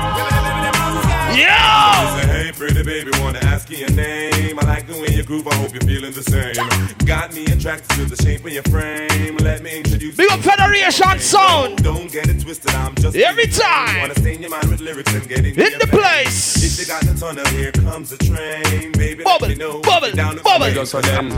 Yo! 1.37 2.38
Say, 2.49 2.55
hey, 2.55 2.73
pretty 2.73 2.83
baby, 2.83 3.11
wanna 3.21 3.41
ask 3.41 3.69
you 3.69 3.77
your 3.77 3.91
name. 3.91 4.59
I 4.59 4.65
like 4.65 4.87
the 4.87 4.95
way 4.99 5.09
you 5.15 5.23
groove, 5.23 5.47
I 5.49 5.55
hope 5.57 5.73
you're 5.75 5.83
feeling 5.83 6.13
the 6.13 6.23
same. 6.23 6.55
Got 7.07 7.35
me 7.35 7.45
attracted 7.45 7.91
to 7.97 8.05
the 8.07 8.17
shape 8.23 8.43
of 8.47 8.51
your 8.53 8.63
frame. 8.65 9.37
Let 9.39 9.63
me 9.63 9.77
introduce 9.77 10.17
you. 10.17 10.25
Big 10.27 10.31
up 10.31 10.41
Federation 10.41 11.19
Sound. 11.19 11.83
Don't 11.83 12.11
get 12.11 12.27
it 12.29 12.41
twisted, 12.41 12.71
I'm 12.75 12.95
just 12.95 13.17
Every 13.17 13.49
time. 13.49 14.01
Wanna 14.01 14.15
stay 14.15 14.35
in 14.37 14.41
your 14.43 14.51
mind 14.51 14.71
with 14.71 14.81
lyrics 14.81 15.13
and 15.13 15.29
get 15.29 15.41
in, 15.41 15.47
In 15.61 15.79
the 15.79 15.89
place. 15.91 16.57
If 16.65 16.81
you 16.81 16.87
got 16.87 17.03
the 17.03 17.19
tunnel, 17.21 17.45
here 17.49 17.73
comes 17.73 18.11
the 18.11 18.17
train. 18.25 18.93
Baby, 18.93 19.25
Bubble, 19.25 19.49
let 19.49 19.59
me 19.59 19.63
know. 19.65 19.81
bubble, 19.83 20.11
down 20.13 20.37
the 20.37 20.43
bubble. 20.43 20.71
Just 20.73 20.93
for 20.93 21.03
them. 21.03 21.29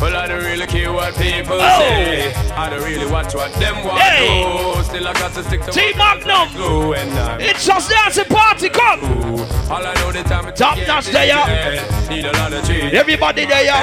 Well, 0.00 0.16
I 0.16 0.26
don't 0.26 0.42
really 0.44 0.66
care 0.66 0.92
what 0.92 1.14
people 1.14 1.58
Oh. 1.60 1.78
say. 1.78 2.34
I 2.56 2.70
don't 2.70 2.82
really 2.82 3.06
watch 3.06 3.34
what 3.34 3.52
them 3.54 3.84
want 3.84 4.00
Hey. 4.00 4.42
to. 4.74 4.84
Still, 4.84 5.06
I 5.06 5.12
got 5.14 5.32
to 5.34 5.44
stick 5.44 5.62
to 5.62 5.70
T 5.70 5.92
Magnum. 5.96 6.48
glue 6.54 6.94
and 6.94 7.12
I'm 7.18 7.40
It's 7.40 7.64
just 7.66 7.88
dancing 7.90 8.24
party, 8.24 8.68
come. 8.68 9.00
all 9.70 9.84
I 9.86 9.94
know 9.94 10.12
the 10.12 10.22
time 10.24 10.46
it's 10.48 10.55
Top 10.56 10.78
notch 10.86 11.06
there, 11.06 11.26
yeah. 11.26 12.08
Need 12.08 12.24
a 12.24 12.32
lot 12.32 12.52
of 12.52 12.66
cheese. 12.66 12.92
Everybody 12.94 13.44
there, 13.44 13.62
yeah. 13.64 13.82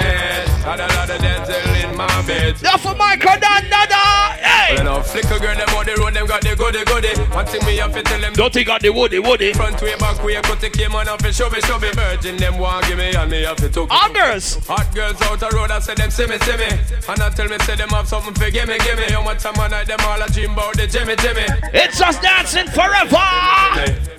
Had 0.65 0.79
a 0.79 0.87
lot 0.95 1.09
of 1.09 1.21
dental 1.21 1.89
in 1.89 1.95
my 1.95 2.07
bed. 2.25 2.59
Now 2.63 2.77
for 2.77 2.95
Micro 2.95 3.33
Dan 3.39 3.69
Dada. 3.69 4.42
Hey. 4.63 4.75
Well, 4.75 4.85
now 4.85 5.01
flicker 5.01 5.39
girl, 5.39 5.55
them 5.55 5.69
on 5.75 5.85
the 5.85 5.95
road, 5.99 6.13
them 6.13 6.25
got 6.25 6.41
the 6.41 6.55
goody 6.55 6.83
goody. 6.85 7.11
One 7.35 7.45
thing 7.45 7.65
me 7.65 7.77
have 7.77 7.93
to 7.93 8.01
tell 8.03 8.19
them. 8.19 8.33
Don't 8.33 8.53
think 8.53 8.67
got 8.67 8.81
the 8.81 8.89
woody 8.89 9.19
woody. 9.19 9.51
Front 9.53 9.81
way, 9.81 9.95
back 9.97 10.23
way, 10.23 10.39
cut 10.41 10.61
the 10.61 10.69
came 10.69 10.95
on 10.95 11.09
off 11.09 11.23
and 11.23 11.35
show 11.35 11.49
me, 11.49 11.59
show 11.61 11.77
me. 11.79 11.91
Virgin, 11.91 12.37
them 12.37 12.57
want 12.57 12.87
give 12.87 12.97
me 12.97 13.13
and 13.13 13.29
me 13.29 13.43
have 13.43 13.57
to 13.57 13.69
talk. 13.69 13.89
Girls. 14.13 14.55
Hot 14.67 14.87
girls 14.95 15.21
out 15.23 15.39
the 15.39 15.49
road, 15.49 15.71
I 15.71 15.79
say 15.79 15.95
them 15.95 16.11
see 16.11 16.27
me, 16.27 16.37
see 16.39 16.55
me. 16.55 16.69
And 17.09 17.19
I 17.19 17.29
tell 17.29 17.47
me, 17.49 17.57
say 17.59 17.75
them 17.75 17.89
have 17.89 18.07
something 18.07 18.33
for 18.33 18.49
gimme, 18.49 18.77
gimme. 18.79 19.03
How 19.11 19.23
much 19.23 19.43
time 19.43 19.59
I 19.59 19.67
night, 19.67 19.87
them 19.87 19.99
all 20.05 20.21
a 20.21 20.27
dream 20.29 20.53
about 20.53 20.77
the 20.77 20.87
Jimmy, 20.87 21.15
Jimmy. 21.17 21.43
It's 21.73 21.99
just 21.99 22.21
dancing 22.21 22.67
forever. 22.67 23.19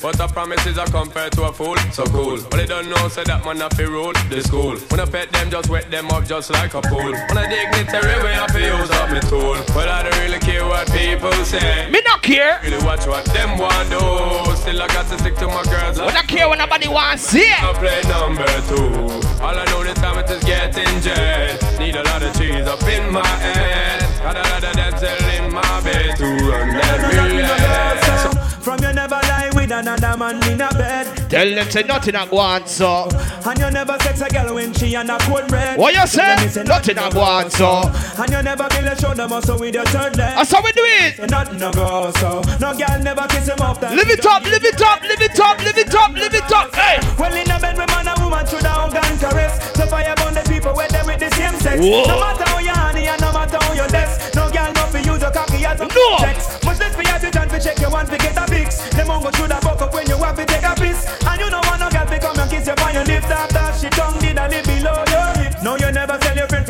But 0.03 0.21
a 0.21 0.29
promise 0.29 0.67
is 0.67 0.77
a 0.77 0.85
compare 0.85 1.31
to 1.31 1.45
a 1.45 1.53
fool, 1.53 1.77
so 1.93 2.05
cool. 2.07 2.37
But 2.51 2.57
they 2.59 2.67
don't 2.67 2.91
know, 2.91 3.09
say 3.09 3.25
that 3.25 3.45
man 3.45 3.59
have 3.59 3.77
to 3.79 3.87
rule 3.89 4.13
the 4.29 4.43
school. 4.43 4.77
When 4.93 5.01
I 5.01 5.07
pet 5.07 5.33
them, 5.33 5.51
just 5.51 5.71
wet 5.71 5.91
them 5.91 6.11
up 6.11 6.27
just 6.27 6.51
like 6.51 6.75
a 6.75 6.83
pool. 6.83 7.13
When 7.13 7.39
I 7.39 7.49
dignitary 7.49 8.23
way, 8.23 8.35
I 8.35 8.47
feel 8.53 8.79
use 8.79 8.91
up 8.91 9.11
my 9.11 9.21
tool. 9.21 9.57
But 9.73 9.89
I 9.89 10.03
don't 10.03 10.19
really 10.21 10.34
care 10.41 10.65
what 10.65 10.91
people 10.93 11.33
say. 11.45 11.91
Me 11.91 12.01
not 12.05 12.23
care. 12.23 12.61
Really 12.63 12.83
watch 12.85 13.07
what 13.07 13.25
them 13.27 13.59
want 13.59 13.91
do. 13.91 13.99
Still 14.57 14.83
I 14.83 14.87
got 14.89 15.07
to 15.11 15.19
stick 15.19 15.37
to 15.37 15.47
my 15.47 15.63
girls. 15.65 16.01
We 16.01 16.07
not 16.07 16.27
care 16.27 16.49
when 16.49 16.59
nobody 16.59 16.89
wants 16.89 17.23
see 17.23 17.41
it. 17.41 17.63
I 17.63 17.73
play 17.75 18.01
number 18.09 18.47
two. 18.69 19.21
All 19.43 19.57
I 19.57 19.65
know 19.67 19.85
this 19.85 19.95
time 19.95 20.19
it 20.19 20.31
is 20.31 20.43
getting 20.45 21.01
jet. 21.01 21.63
Need 21.79 21.97
a 21.97 22.03
lot 22.05 22.23
of 22.23 22.37
cheese 22.37 22.67
up 22.67 22.83
in 22.85 23.13
my 23.13 23.27
head. 23.27 24.01
Got 24.23 24.37
a 24.37 24.43
lot 24.51 24.65
of 24.65 24.73
dental 24.73 25.29
in 25.37 25.53
my 25.53 25.81
bed 25.83 26.17
to 26.17 26.25
run 26.25 26.69
that 26.69 26.99
relay. 27.13 28.61
From 28.61 28.79
you 28.83 28.93
never 28.95 29.17
lie 29.17 29.24
with 29.55 29.71
another 29.71 30.17
man 30.17 30.37
in 30.51 30.61
a 30.61 30.69
bed. 30.75 31.31
Tell 31.31 31.49
them 31.55 31.71
say 31.71 31.83
nothing 31.83 32.17
I 32.17 32.25
want 32.27 32.69
so. 32.69 33.09
And 33.47 33.59
you 33.59 33.71
never 33.71 33.97
sex 34.01 34.21
a 34.21 34.29
girl 34.29 34.55
when 34.55 34.73
she 34.75 34.95
on 34.97 35.11
a 35.11 35.19
cold 35.21 35.49
bread. 35.49 35.79
What 35.79 35.95
you 35.95 36.07
say? 36.07 36.37
Me 36.37 36.63
Nothing 36.65 36.99
I 36.99 37.09
want 37.11 37.53
so. 37.53 37.83
And 38.19 38.31
you 38.31 38.43
never 38.43 38.69
build 38.69 38.87
a 38.87 39.01
shoulder 39.01 39.29
muscle 39.29 39.59
with 39.59 39.75
your 39.75 39.85
third 39.87 40.17
leg. 40.17 40.33
Ah, 40.33 40.37
That's 40.39 40.53
how 40.53 40.63
we 40.63 40.73
do 40.73 40.83
it. 40.85 41.17
So 41.17 41.27
nothing 41.27 41.59
no 41.59 41.73
go 41.73 42.13
so. 42.19 42.43
No 42.61 42.77
girl 42.77 43.03
never 43.03 43.27
kiss 43.29 43.49
him 43.49 43.61
off. 43.61 43.81
Live 43.83 44.11
it 44.11 44.25
up, 44.27 44.45
live 44.45 44.65
it 44.65 44.81
up, 44.81 45.03
live 45.03 45.21
it 45.21 45.41
up, 45.41 45.59
live 45.65 45.79
it 45.79 45.95
up, 45.95 46.13
live 46.13 46.35
it 46.35 46.53
up. 46.53 46.75
Hey. 46.75 46.99
Well 47.19 47.35
in 47.35 47.51
a 47.51 47.59
bed 47.61 47.77
with 47.77 47.89
man 47.89 48.09
and 48.09 48.24
woman 48.25 48.47
should 48.49 48.65
have 48.65 48.93
gun 48.93 49.19
caress. 49.21 49.55
So 49.77 49.87
fire 49.87 50.15
burn 50.17 50.35
the 50.35 50.43
people 50.49 50.73
where 50.75 50.89
they 50.89 51.03
with 51.05 51.21
the 51.21 51.31
same 51.37 51.55
sex. 51.61 51.77
Whoa. 51.81 52.09
No 52.09 52.17
matter 52.19 52.45
how 52.49 52.59
you 52.59 52.73
honey 52.73 53.07
and 53.07 53.21
no 53.21 53.31
matter 53.33 53.59
how 53.61 53.73
you 53.77 53.87
dress. 53.89 54.35
No 54.35 54.49
girl 54.51 54.73
no 54.73 54.83
for 54.89 54.99
use 54.99 55.21
your 55.21 55.31
cocky 55.31 55.65
as 55.65 55.81
a 55.81 55.87
No. 55.87 56.09
sex. 56.25 56.65
Much 56.65 56.79
less 56.81 56.95
for 56.97 57.05
you 57.05 57.17
to 57.21 57.29
chance 57.31 57.53
to 57.53 57.59
check 57.61 57.79
your 57.79 57.91
one 57.91 58.07
to 58.07 58.17
get 58.17 58.37
a 58.37 58.45
fix. 58.49 58.81
Them 58.97 59.09
mongo 59.09 59.31
should 59.37 59.53
have 59.53 59.63
buck 59.63 59.81
up 59.83 59.93
when 59.93 60.07
you 60.09 60.17
have 60.17 60.37
to 60.37 60.45
take 60.47 60.65
a 60.65 60.75
piss. 60.75 61.05
And 61.29 61.41
you 61.41 61.51
know 61.51 61.61
want 61.69 61.81
no 61.81 61.89
girl 61.93 62.07
to 62.09 62.19
come 62.19 62.39
and 62.41 62.51
kiss 62.51 62.67
you 62.67 62.75
on 62.81 62.95
your 62.95 63.05
lips 63.05 63.29
after 63.31 63.65
she 63.79 63.89
tongue 63.93 64.19
did 64.19 64.39
a 64.39 64.49
live 64.49 64.64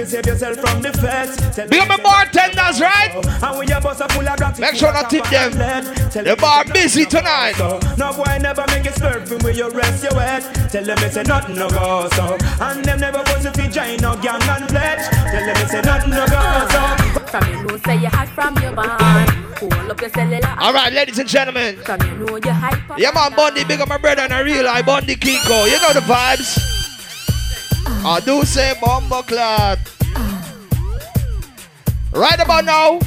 tell 0.05 0.23
to 0.23 0.37
save 0.39 0.55
yourself 0.55 0.57
from 0.59 0.83
the 0.83 0.93
feds. 0.93 1.37
Tell 1.57 1.69
Big 1.69 1.81
up 1.81 1.89
my 1.89 1.97
bartenders, 1.97 2.81
right? 2.81 3.11
And 3.15 3.59
when 3.59 3.69
your 3.69 3.81
boss 3.81 4.01
a 4.01 4.09
full 4.09 4.29
of 4.29 4.37
drugs, 4.37 4.59
Make 4.59 4.75
sure 4.77 4.93
not 4.93 5.11
tip 5.11 5.25
them. 5.27 5.53
The 5.53 6.37
bar 6.41 6.65
busy 6.65 7.05
tonight. 7.05 7.59
No 7.99 8.13
boy 8.13 8.39
never 8.41 8.65
make 8.69 8.87
it 8.87 8.95
slurping 8.95 9.43
when 9.43 9.57
you 9.57 9.71
rest 9.71 10.03
your 10.03 10.15
head. 10.21 10.43
Tell 10.71 10.85
them 10.85 10.99
it's 11.01 11.17
a 11.17 11.25
nothing 11.25 11.57
no 11.57 11.69
go 11.71 12.09
so. 12.15 12.37
And 12.61 12.85
them 12.85 13.01
never 13.01 13.19
was 13.19 13.45
if 13.45 13.57
you 13.57 13.69
join 13.69 13.97
no 13.99 14.17
gang 14.21 14.43
and 14.43 14.69
pledge. 14.69 15.09
Tell 15.11 15.45
them 15.47 15.57
it's 15.59 15.75
a 15.75 15.83
nothing 15.83 16.11
no 16.11 16.27
go 16.27 16.69
so. 16.71 17.21
From 17.27 17.51
you 17.51 17.63
know 17.65 17.77
say 17.79 17.97
you 17.97 18.09
hot 18.09 18.29
from 18.29 18.57
your 18.63 18.73
band. 18.73 19.31
Hold 19.59 19.91
up 19.91 20.01
your 20.01 20.11
cellular. 20.11 20.55
All 20.59 20.73
right, 20.73 20.93
ladies 20.93 21.19
and 21.19 21.29
gentlemen. 21.29 21.77
From 21.79 22.01
you 22.03 22.27
know 22.27 22.37
you 22.37 22.51
hype. 22.51 22.99
Yeah, 22.99 23.11
man, 23.13 23.33
Bundy, 23.35 23.65
big 23.65 23.81
up 23.81 23.89
my 23.89 23.99
brother 23.99 24.23
and 24.23 24.33
I 24.33 24.41
real 24.41 24.69
I 24.69 24.83
Bundy 24.83 25.17
Kiko. 25.17 25.67
You 25.71 25.81
know 25.81 25.93
the 25.93 26.01
vibes. 26.01 26.84
I 28.07 28.21
do 28.21 28.45
say 28.45 28.75
clot. 28.79 29.79
Right 32.13 32.39
about 32.39 32.67
now, 32.67 33.01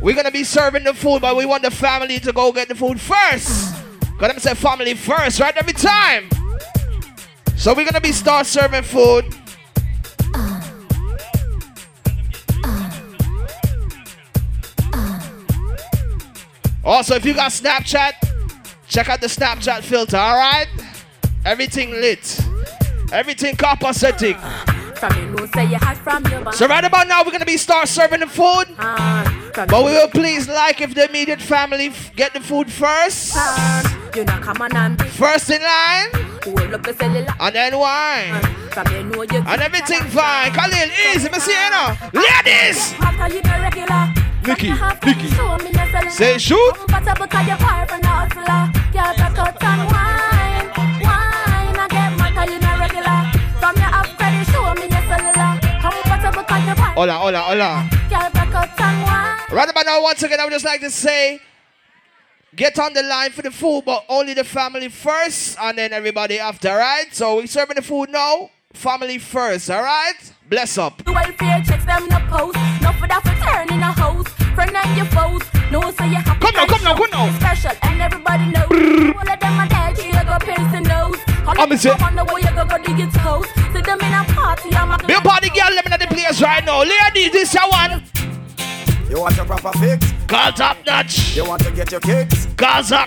we're 0.00 0.14
gonna 0.14 0.30
be 0.30 0.44
serving 0.44 0.84
the 0.84 0.94
food, 0.94 1.20
but 1.20 1.36
we 1.36 1.44
want 1.46 1.64
the 1.64 1.70
family 1.72 2.20
to 2.20 2.32
go 2.32 2.52
get 2.52 2.68
the 2.68 2.76
food 2.76 3.00
first. 3.00 3.74
Cause 4.18 4.28
them 4.28 4.38
say 4.38 4.54
family 4.54 4.94
first, 4.94 5.40
right? 5.40 5.56
Every 5.56 5.72
time. 5.72 6.28
So 7.56 7.74
we're 7.74 7.86
gonna 7.86 8.00
be 8.00 8.12
start 8.12 8.46
serving 8.46 8.84
food. 8.84 9.24
Also, 16.84 17.16
if 17.16 17.24
you 17.24 17.34
got 17.34 17.50
Snapchat, 17.50 18.12
check 18.86 19.08
out 19.08 19.20
the 19.20 19.26
Snapchat 19.26 19.82
filter, 19.82 20.16
alright? 20.16 20.68
Everything 21.44 21.90
lit. 21.90 22.45
Everything 23.12 23.54
copacetic. 23.56 24.36
From 24.98 25.14
you 25.20 25.26
know 25.30 25.46
say 25.54 25.66
you 25.66 25.76
hot 25.76 25.96
from 25.98 26.24
your 26.26 26.52
So 26.52 26.66
right 26.66 26.84
about 26.84 27.06
now, 27.06 27.22
we're 27.22 27.30
gonna 27.30 27.44
be 27.44 27.56
start 27.56 27.86
serving 27.88 28.20
the 28.20 28.26
food. 28.26 28.66
But 28.76 29.84
we 29.84 29.92
will 29.92 30.08
please 30.08 30.48
like 30.48 30.80
if 30.80 30.94
the 30.94 31.08
immediate 31.08 31.40
family 31.40 31.86
f- 31.88 32.14
get 32.16 32.32
the 32.34 32.40
food 32.40 32.70
first. 32.70 33.36
You 34.14 34.24
know 34.24 34.38
come 34.40 34.60
on 34.62 34.96
First 34.98 35.50
in 35.50 35.62
line. 35.62 36.08
hold 36.44 36.74
up 36.74 36.82
the 36.82 36.94
cellular. 36.94 37.34
And 37.40 37.54
then 37.54 37.78
wine. 37.78 38.42
From 38.70 38.86
you 38.92 39.04
know 39.04 39.22
you 39.22 39.38
And 39.46 39.62
everything 39.62 40.00
fine. 40.10 40.52
Khalil, 40.52 40.88
easy, 41.14 41.28
me 41.30 41.38
see 41.38 41.52
you 41.52 41.70
now. 41.70 41.96
Ladies! 42.12 42.94
After 43.00 43.34
you 43.34 43.42
the 43.42 43.56
regular. 43.62 44.12
Nikki, 44.46 44.70
Nikki. 45.04 45.28
Show 45.34 45.56
me 45.58 45.70
your 45.70 45.86
cellular. 45.90 46.10
Say 46.10 46.38
shoot. 46.38 46.74
Hola, 56.96 57.18
hola, 57.18 57.40
hola. 57.42 57.90
Girl, 58.08 58.30
just 58.32 58.50
cut 58.52 58.80
and 58.80 59.02
wine. 59.02 59.36
Right 59.50 59.68
about 59.68 59.84
now, 59.84 60.02
once 60.02 60.22
again, 60.22 60.40
I 60.40 60.44
would 60.44 60.52
just 60.54 60.64
like 60.64 60.80
to 60.80 60.90
say, 60.90 61.42
get 62.54 62.78
on 62.78 62.94
the 62.94 63.02
line 63.02 63.32
for 63.32 63.42
the 63.42 63.50
food, 63.50 63.82
but 63.84 64.06
only 64.08 64.32
the 64.32 64.44
family 64.44 64.88
first, 64.88 65.58
and 65.60 65.76
then 65.76 65.92
everybody 65.92 66.38
after, 66.38 66.74
right? 66.74 67.04
So 67.12 67.36
we 67.36 67.48
serving 67.48 67.76
the 67.76 67.82
food 67.82 68.08
now. 68.08 68.48
Family 68.72 69.18
first, 69.18 69.68
all 69.70 69.82
right? 69.82 70.14
Bless 70.48 70.78
up. 70.78 71.04
Welfare 71.06 71.62
checks 71.66 71.84
them 71.84 72.08
post. 72.30 72.56
No 72.80 72.92
for 72.92 73.08
that 73.08 73.20
for 73.20 73.36
turn 73.44 73.76
in 73.76 73.82
a 73.82 73.92
house. 73.92 74.28
Friend 74.54 74.74
and 74.74 74.96
your 74.96 75.06
foes. 75.12 75.42
No 75.70 75.80
so 75.92 76.04
you 76.04 76.16
have 76.16 76.40
Come 76.40 76.54
now, 76.54 76.66
come 76.66 76.82
now, 76.82 76.96
come 76.96 77.10
now. 77.10 77.38
Special 77.38 77.72
and 77.82 78.00
everybody 78.00 78.46
knows. 78.52 78.70
All 78.70 79.20
of 79.20 79.40
them 79.40 79.60
are 79.60 79.68
dead. 79.68 79.98
You 79.98 80.12
go 80.12 80.38
pierce 80.40 80.72
the 80.72 80.80
nose. 80.80 80.85
All 80.85 80.85
I'm 81.48 81.70
of 81.72 81.80
say- 81.80 81.90
them 81.90 82.02
on 82.02 82.16
the 82.16 82.24
way 82.24 82.40
you 82.42 82.50
go 82.54 82.64
go 82.64 82.78
dig 82.78 83.00
it 83.00 83.12
toes. 83.14 83.46
See 83.72 83.80
them 83.80 84.00
in 84.00 84.12
a 84.12 84.24
party. 84.34 84.74
I'm 84.74 84.90
a 84.90 84.98
Be 85.06 85.14
a 85.14 85.20
party 85.20 85.48
girl, 85.50 85.70
let 85.74 85.84
me 85.84 85.90
know 85.90 85.96
the 85.98 86.06
place 86.06 86.42
right 86.42 86.64
now. 86.64 86.80
Ladies, 86.82 87.32
this 87.32 87.54
your 87.54 87.68
one. 87.70 88.02
You 89.08 89.20
want 89.20 89.36
your 89.36 89.46
proper 89.46 89.70
fix? 89.78 90.12
Call 90.26 90.50
top 90.52 90.76
notch. 90.84 91.36
You 91.36 91.44
want 91.46 91.62
to 91.62 91.70
get 91.70 91.92
your 91.92 92.00
kicks? 92.00 92.46
Gaza. 92.56 93.06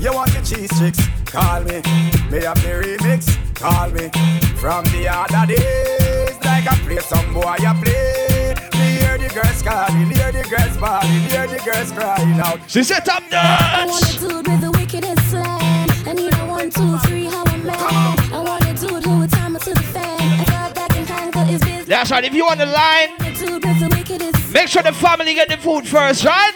You 0.00 0.12
want 0.14 0.32
your 0.32 0.42
cheese 0.42 0.74
sticks? 0.74 1.06
Call 1.26 1.60
me. 1.64 1.82
May 2.30 2.44
have 2.44 2.60
the 2.62 2.72
remix? 2.80 3.28
Call 3.54 3.90
me. 3.90 4.08
From 4.56 4.84
the 4.86 5.08
other 5.08 5.46
days, 5.54 6.34
like 6.44 6.66
I 6.66 6.74
play 6.86 6.98
some 6.98 7.34
boy, 7.34 7.42
I 7.42 7.82
play. 7.84 8.54
Me 8.80 8.98
hear 8.98 9.18
the 9.18 9.28
girls 9.34 9.62
calling, 9.62 10.10
hear 10.10 10.32
the 10.32 10.42
girls 10.48 10.76
bawling, 10.78 11.20
hear 11.28 11.46
the 11.46 11.60
girls 11.64 11.92
crying 11.92 12.40
out. 12.40 12.58
She 12.70 12.82
said 12.82 13.04
top 13.04 13.22
I 13.30 13.84
want 13.86 14.08
a 14.08 14.18
dude 14.18 14.48
with 14.48 14.60
the 14.62 14.70
wickedest 14.72 15.30
slang. 15.30 15.90
I 16.06 16.12
need 16.14 16.32
a 16.32 16.46
one, 16.46 16.70
two, 16.70 16.98
three, 17.06 17.26
how 17.26 17.44
That's 21.86 22.10
right. 22.10 22.24
If 22.24 22.32
you 22.32 22.46
on 22.46 22.58
the 22.58 22.66
line, 22.66 23.10
make 24.52 24.68
sure 24.68 24.82
the 24.82 24.92
family 24.92 25.34
get 25.34 25.48
the 25.48 25.58
food 25.58 25.86
first, 25.86 26.24
right? 26.24 26.52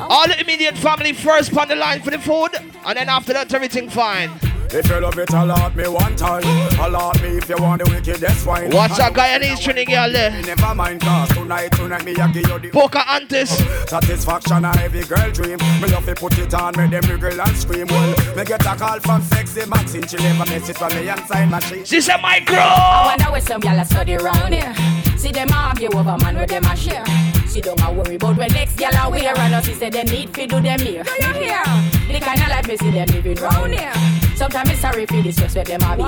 All 0.00 0.26
the 0.26 0.40
immediate 0.40 0.76
family 0.76 1.12
first 1.12 1.56
on 1.56 1.68
the 1.68 1.76
line 1.76 2.00
for 2.00 2.10
the 2.10 2.18
food, 2.18 2.50
and 2.84 2.96
then 2.96 3.08
after 3.08 3.32
that, 3.34 3.52
everything 3.52 3.88
fine. 3.90 4.30
If 4.74 4.88
you 4.88 5.00
love 5.00 5.18
it, 5.18 5.30
allot 5.34 5.76
me 5.76 5.86
one 5.86 6.16
time. 6.16 6.42
Allot 6.80 7.20
me 7.20 7.36
if 7.36 7.46
you 7.46 7.56
want 7.58 7.84
the 7.84 7.90
wickedest 7.90 8.46
wine. 8.46 8.70
Watch 8.70 8.96
that 8.96 9.12
Guyanese 9.12 9.60
Trini 9.60 9.86
girl 9.86 10.10
there. 10.10 10.30
Never 10.42 10.74
mind, 10.74 11.02
cause 11.02 11.28
tonight, 11.28 11.72
tonight, 11.72 12.04
me 12.06 12.12
a 12.12 12.26
give 12.32 12.48
you 12.48 12.58
the 12.58 12.70
Poker 12.70 13.04
Antis. 13.06 13.50
Satisfaction 13.86 14.64
a 14.64 14.72
every 14.78 15.02
girl 15.02 15.30
dream. 15.30 15.58
Me 15.82 15.88
love 15.88 16.06
to 16.06 16.14
put 16.14 16.38
it 16.38 16.54
on, 16.54 16.72
make 16.78 16.90
them 16.90 17.04
wriggle 17.04 17.38
and 17.38 17.56
scream. 17.56 17.86
Well, 17.88 18.16
me 18.34 18.44
get 18.44 18.64
a 18.64 18.74
call 18.74 18.98
from 19.00 19.20
sexy 19.20 19.66
Maxine. 19.68 20.06
She 20.06 20.16
leave 20.16 20.40
a 20.40 20.46
message 20.46 20.78
for 20.78 20.88
me 20.88 21.06
and 21.06 21.20
sign 21.26 21.50
machine. 21.50 21.84
She 21.84 22.00
said 22.00 22.22
micro. 22.22 22.56
I 22.56 23.14
wonder 23.14 23.30
where 23.30 23.42
some 23.42 23.60
gyal 23.60 23.78
a 23.78 23.84
study 23.84 24.16
round 24.16 24.54
here. 24.54 24.74
See 25.18 25.32
them 25.32 25.50
argue 25.52 25.90
over 25.92 26.16
man 26.16 26.34
where 26.34 26.46
them 26.46 26.64
a 26.64 26.74
share. 26.74 27.04
See 27.46 27.60
don't 27.60 27.78
a 27.82 27.92
worry 27.92 28.14
about 28.14 28.38
when 28.38 28.50
next 28.52 28.76
gyal 28.76 29.06
a 29.06 29.10
wear 29.10 29.36
and 29.38 29.54
us. 29.54 29.66
She 29.66 29.74
say 29.74 29.90
they 29.90 30.04
need 30.04 30.34
fi 30.34 30.46
do 30.46 30.62
them 30.62 30.80
here. 30.80 31.04
Do 31.04 31.10
you 31.10 31.32
hear? 31.34 31.62
The 32.08 32.20
kind 32.20 32.40
of 32.40 32.48
life 32.48 32.66
me 32.66 32.76
see 32.78 32.90
them 32.90 33.08
living 33.08 33.36
round 33.36 33.74
here. 33.74 34.21
Sometimes 34.36 34.68
me 34.68 34.74
sorry 34.74 35.06
for 35.06 35.22
disrespect 35.22 35.68
them 35.68 35.82
a 35.82 35.96
be. 35.96 36.02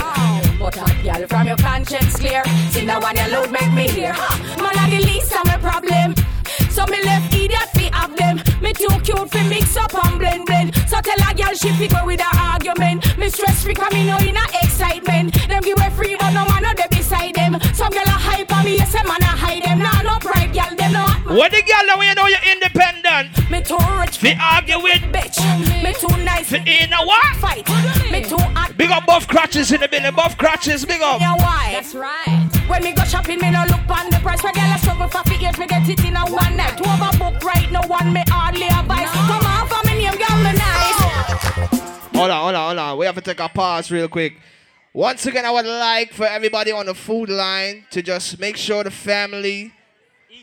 But 0.59 0.74
hot 0.74 0.96
gyal 1.05 1.28
from 1.28 1.46
your 1.46 1.56
conscience 1.56 2.16
clear. 2.16 2.42
See 2.70 2.84
now 2.84 3.01
one 3.01 3.16
your 3.16 3.28
load 3.28 3.51
make 3.52 3.72
me 3.72 3.88
hear. 3.88 4.12
Ha, 4.12 4.30
Man 4.60 4.74
a 4.74 4.90
the 4.90 5.06
least 5.06 5.32
of 5.32 5.44
my 5.46 5.56
problem. 5.59 6.14
So 6.70 6.84
me 6.86 7.02
left 7.05 7.32
idiot 7.34 7.68
fi 7.74 7.90
have 7.92 8.16
them. 8.16 8.36
Me 8.62 8.72
too 8.72 8.88
cute 9.05 9.30
fi 9.30 9.48
mix 9.48 9.76
up 9.76 9.94
and 9.94 10.18
blend 10.18 10.46
blend. 10.46 10.74
So 10.88 11.01
tell 11.01 11.20
a 11.30 11.34
girl 11.34 11.55
she 11.55 11.70
fi 11.78 11.86
go 11.86 12.05
with 12.06 12.20
her 12.20 12.34
argument. 12.38 13.16
Me 13.18 13.28
stress 13.28 13.62
free 13.62 13.74
come 13.74 13.92
me 13.92 14.06
no 14.06 14.16
in 14.18 14.36
a 14.36 14.44
excitement. 14.62 15.34
Them 15.48 15.62
give 15.62 15.78
her 15.78 15.90
free 15.90 16.16
but 16.18 16.30
no 16.32 16.44
man 16.46 16.62
no 16.62 16.72
dey 16.74 16.94
beside 17.15 17.35
them. 17.35 17.61
Some 17.74 17.91
girl 17.91 18.03
a 18.07 18.11
hype 18.11 18.53
on 18.53 18.65
me, 18.65 18.77
yes 18.77 18.95
a 18.95 19.07
man 19.07 19.23
a 19.23 19.27
hide 19.27 19.62
them. 19.62 19.78
Nah 19.78 20.03
no 20.03 20.19
pride 20.19 20.53
girl 20.53 20.74
them 20.77 20.93
no. 20.93 21.07
When 21.39 21.51
the 21.51 21.62
girl 21.62 21.86
know 21.86 22.03
you 22.03 22.15
know 22.15 22.27
you're 22.27 22.47
independent. 22.53 23.51
Me 23.51 23.62
too 23.62 23.78
rich 23.99 24.19
fi 24.19 24.36
argue 24.41 24.82
with 24.82 25.03
bitch. 25.12 25.39
Me 25.82 25.93
too 25.95 26.15
nice 26.24 26.51
fi 26.51 26.59
in 26.66 26.93
a 26.93 27.05
what? 27.05 27.36
fight. 27.36 27.66
Me 28.11 28.23
too 28.23 28.39
hot. 28.55 28.77
Big 28.77 28.91
up 28.91 29.07
buff 29.07 29.27
crutches 29.28 29.73
in 29.73 29.81
the 29.81 29.89
building. 29.89 30.15
Buff 30.15 30.36
crutches, 30.36 30.85
big 30.85 31.03
up. 31.03 31.20
Yeah, 31.20 31.36
why? 31.36 31.70
That's 31.73 31.95
right. 31.95 32.51
When 32.69 32.82
me 32.82 32.93
go 32.93 33.05
shopping, 33.05 33.39
me 33.41 33.51
no 33.51 33.65
look 33.69 33.89
on 33.89 34.11
the 34.11 34.19
price. 34.23 34.43
When 34.43 34.55
girl 34.55 34.74
a 34.74 34.78
struggle 34.78 35.09
for 35.09 35.23
fi 35.24 35.36
years, 35.36 35.59
me 35.59 35.66
get 35.66 35.89
it 35.89 36.05
in 36.05 36.16
a 36.16 36.24
one 36.27 36.57
night. 36.57 36.77
Two 36.78 36.85
overbook 36.85 37.43
right, 37.43 37.70
no 37.70 37.81
one 37.86 38.12
me 38.12 38.23
hardly 38.28 38.66
advice. 38.66 39.11
Come 39.12 39.47
on, 39.47 39.69
for 39.69 39.82
me 39.86 40.03
name, 40.03 40.16
girl, 40.19 40.39
me 40.43 40.53
nice. 40.53 41.01
Hold 42.15 42.31
on, 42.31 42.43
hold 42.43 42.55
on, 42.55 42.66
hold 42.66 42.78
on. 42.78 42.99
We 42.99 43.07
have 43.07 43.16
to 43.16 43.20
take 43.20 43.41
a 43.41 43.49
pause 43.49 43.91
real 43.91 44.09
quick. 44.09 44.39
Once 44.95 45.27
again, 45.27 45.45
I 45.45 45.51
would 45.51 45.66
like 45.66 46.12
for 46.12 46.25
everybody 46.25 46.71
on 46.71 46.87
the 46.87 46.95
food 46.95 47.29
line 47.29 47.85
to 47.91 48.01
just 48.01 48.39
make 48.39 48.57
sure 48.57 48.85
the 48.85 48.93
family 48.93 49.73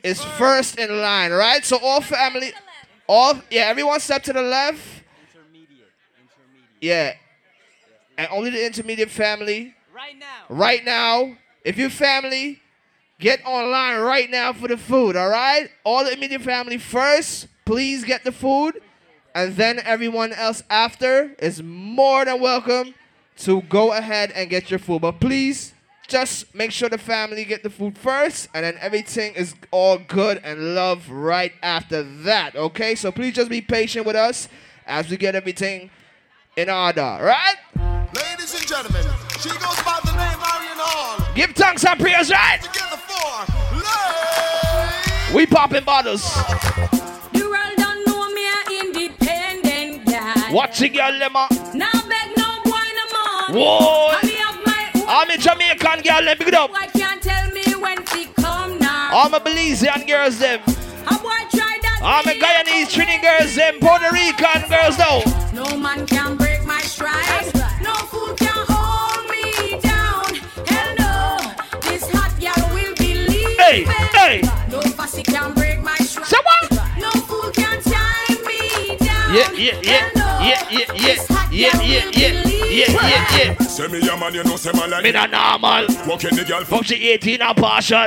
is 0.04 0.22
first 0.22 0.78
in 0.78 0.90
line, 1.00 1.32
right? 1.32 1.64
So 1.64 1.80
all 1.82 2.02
family, 2.02 2.52
all 3.08 3.36
yeah, 3.50 3.68
everyone 3.68 4.02
step 4.02 4.24
to 4.24 4.34
the 4.34 4.42
left. 4.42 4.78
Intermediate, 5.34 5.88
intermediate. 6.20 6.70
Yeah, 6.82 7.14
and 8.18 8.28
only 8.30 8.50
the 8.50 8.66
intermediate 8.66 9.10
family. 9.10 9.74
Right 9.96 10.20
now. 10.20 10.28
Right 10.50 10.84
now, 10.84 11.38
if 11.64 11.78
your 11.78 11.90
family, 11.90 12.60
get 13.22 13.40
online 13.46 14.02
right 14.02 14.30
now 14.30 14.52
for 14.52 14.68
the 14.68 14.76
food. 14.76 15.16
All 15.16 15.30
right, 15.30 15.70
all 15.86 16.04
the 16.04 16.12
immediate 16.12 16.42
family 16.42 16.78
first. 16.78 17.48
Please 17.64 18.04
get 18.04 18.26
the 18.26 18.34
food 18.34 18.82
and 19.34 19.56
then 19.56 19.80
everyone 19.80 20.34
else 20.34 20.62
after 20.70 21.34
is 21.40 21.64
more 21.64 22.26
than 22.26 22.42
welcome 22.42 22.94
to 23.42 23.62
go 23.64 23.92
ahead 23.94 24.32
and 24.32 24.50
get 24.50 24.70
your 24.70 24.80
food. 24.80 25.02
But 25.02 25.20
please 25.20 25.74
just 26.08 26.54
make 26.54 26.72
sure 26.72 26.90
the 26.90 26.98
family 26.98 27.46
get 27.46 27.64
the 27.64 27.70
food 27.70 27.98
first, 27.98 28.50
and 28.54 28.66
then 28.66 28.78
everything 28.80 29.34
is 29.34 29.56
all 29.72 29.98
good 29.98 30.42
and 30.44 30.76
love 30.76 31.10
right 31.10 31.54
after 31.64 32.04
that. 32.04 32.56
Okay, 32.56 32.96
so 32.96 33.12
please 33.12 33.34
just 33.34 33.50
be 33.50 33.62
patient 33.62 34.06
with 34.06 34.16
us 34.16 34.48
as 34.86 35.10
we 35.10 35.18
get 35.18 35.36
everything 35.36 35.90
in 36.58 36.70
order. 36.70 37.02
Right? 37.02 37.56
Ladies 38.14 38.54
and 38.54 38.68
gentlemen, 38.68 39.04
she 39.40 39.50
goes 39.50 39.82
by 39.84 40.00
the 40.04 40.12
name 40.12 40.40
Marion 40.40 40.78
Hall. 40.78 41.26
Give 41.34 41.50
thanks 41.52 41.86
and 41.86 42.00
prayers, 42.00 42.30
right? 42.30 42.62
Together 42.62 42.98
for 42.98 43.46
We 45.36 45.46
popping 45.46 45.86
bottles. 45.86 46.24
The 47.32 47.48
world 47.50 47.78
don't 47.78 48.06
know 48.06 48.30
me 48.34 48.46
a 48.48 48.64
independent 48.84 50.06
guy. 50.06 50.52
Watching 50.52 50.94
your 50.94 51.06
lemma. 51.06 51.48
Now 51.74 51.90
beg 52.10 52.21
Whoa! 53.52 54.12
I'm 55.10 55.30
a 55.30 55.38
Jamaican 55.38 56.02
girl, 56.04 56.22
let 56.24 56.40
me 56.40 56.46
get 56.46 56.54
up. 56.54 56.72
I 56.74 56.88
can't 56.88 57.22
tell 57.22 57.52
me 57.52 57.64
when 57.76 58.06
she 58.08 58.28
come 58.28 58.80
now. 58.80 59.10
I'm 59.12 59.34
a 59.34 59.42
Belizean 59.42 60.08
girls, 60.08 60.40
them. 60.40 60.62
I'm 62.04 62.26
a 62.28 62.32
Guyanese 62.32 62.88
Trini 62.88 63.22
girls, 63.22 63.54
them. 63.56 63.78
Puerto 63.82 64.10
Rican 64.14 64.70
girls, 64.70 64.96
though. 64.96 65.22
No 65.54 65.76
man 65.78 66.08
can 66.08 66.38
break 66.38 66.64
my 66.66 66.80
stride. 66.80 67.54
No 67.84 67.94
food 68.08 68.38
can 68.38 68.66
hold 68.70 69.30
me 69.30 69.78
down. 69.82 70.34
Hell 70.66 70.96
no. 70.98 71.38
This 71.82 72.10
hot 72.10 72.32
girl 72.40 72.74
will 72.74 72.96
be 72.96 73.16
leaving. 73.16 73.58
Hey, 73.58 73.84
hey. 74.14 74.42
No 74.72 74.80
fussy 74.82 75.24
can 75.24 75.54
break 75.54 75.84
my 75.84 75.98
stride. 75.98 76.26
So? 76.26 76.38
No 76.98 77.12
food 77.28 77.54
can 77.54 77.82
tie 77.82 78.34
me 78.48 78.96
down. 78.96 79.36
Yeah, 79.36 79.52
yeah, 79.52 79.82
yeah. 79.84 80.10
Yeah, 80.42 80.70
yeah, 80.72 80.94
yeah. 80.96 81.16
Yeah, 81.52 81.82
yeah, 81.82 82.12
yeah 82.14 82.61
yeah, 82.72 82.92
yeah, 82.92 83.38
yeah. 83.38 83.58
Say 83.68 83.88
me 83.88 84.00
a 84.00 84.18
man, 84.18 84.34
you 84.34 84.44
know, 84.44 84.56
say 84.56 84.72
man 84.74 84.90
like 84.90 85.04
Me 85.04 85.12
not 85.12 85.32
normal. 85.32 85.88
Walking 86.08 86.36
the 86.36 86.46
girl 86.48 86.64
Fuck 86.64 86.86
she 86.86 87.10
18 87.10 87.42
and 87.42 87.58
partial. 87.58 87.98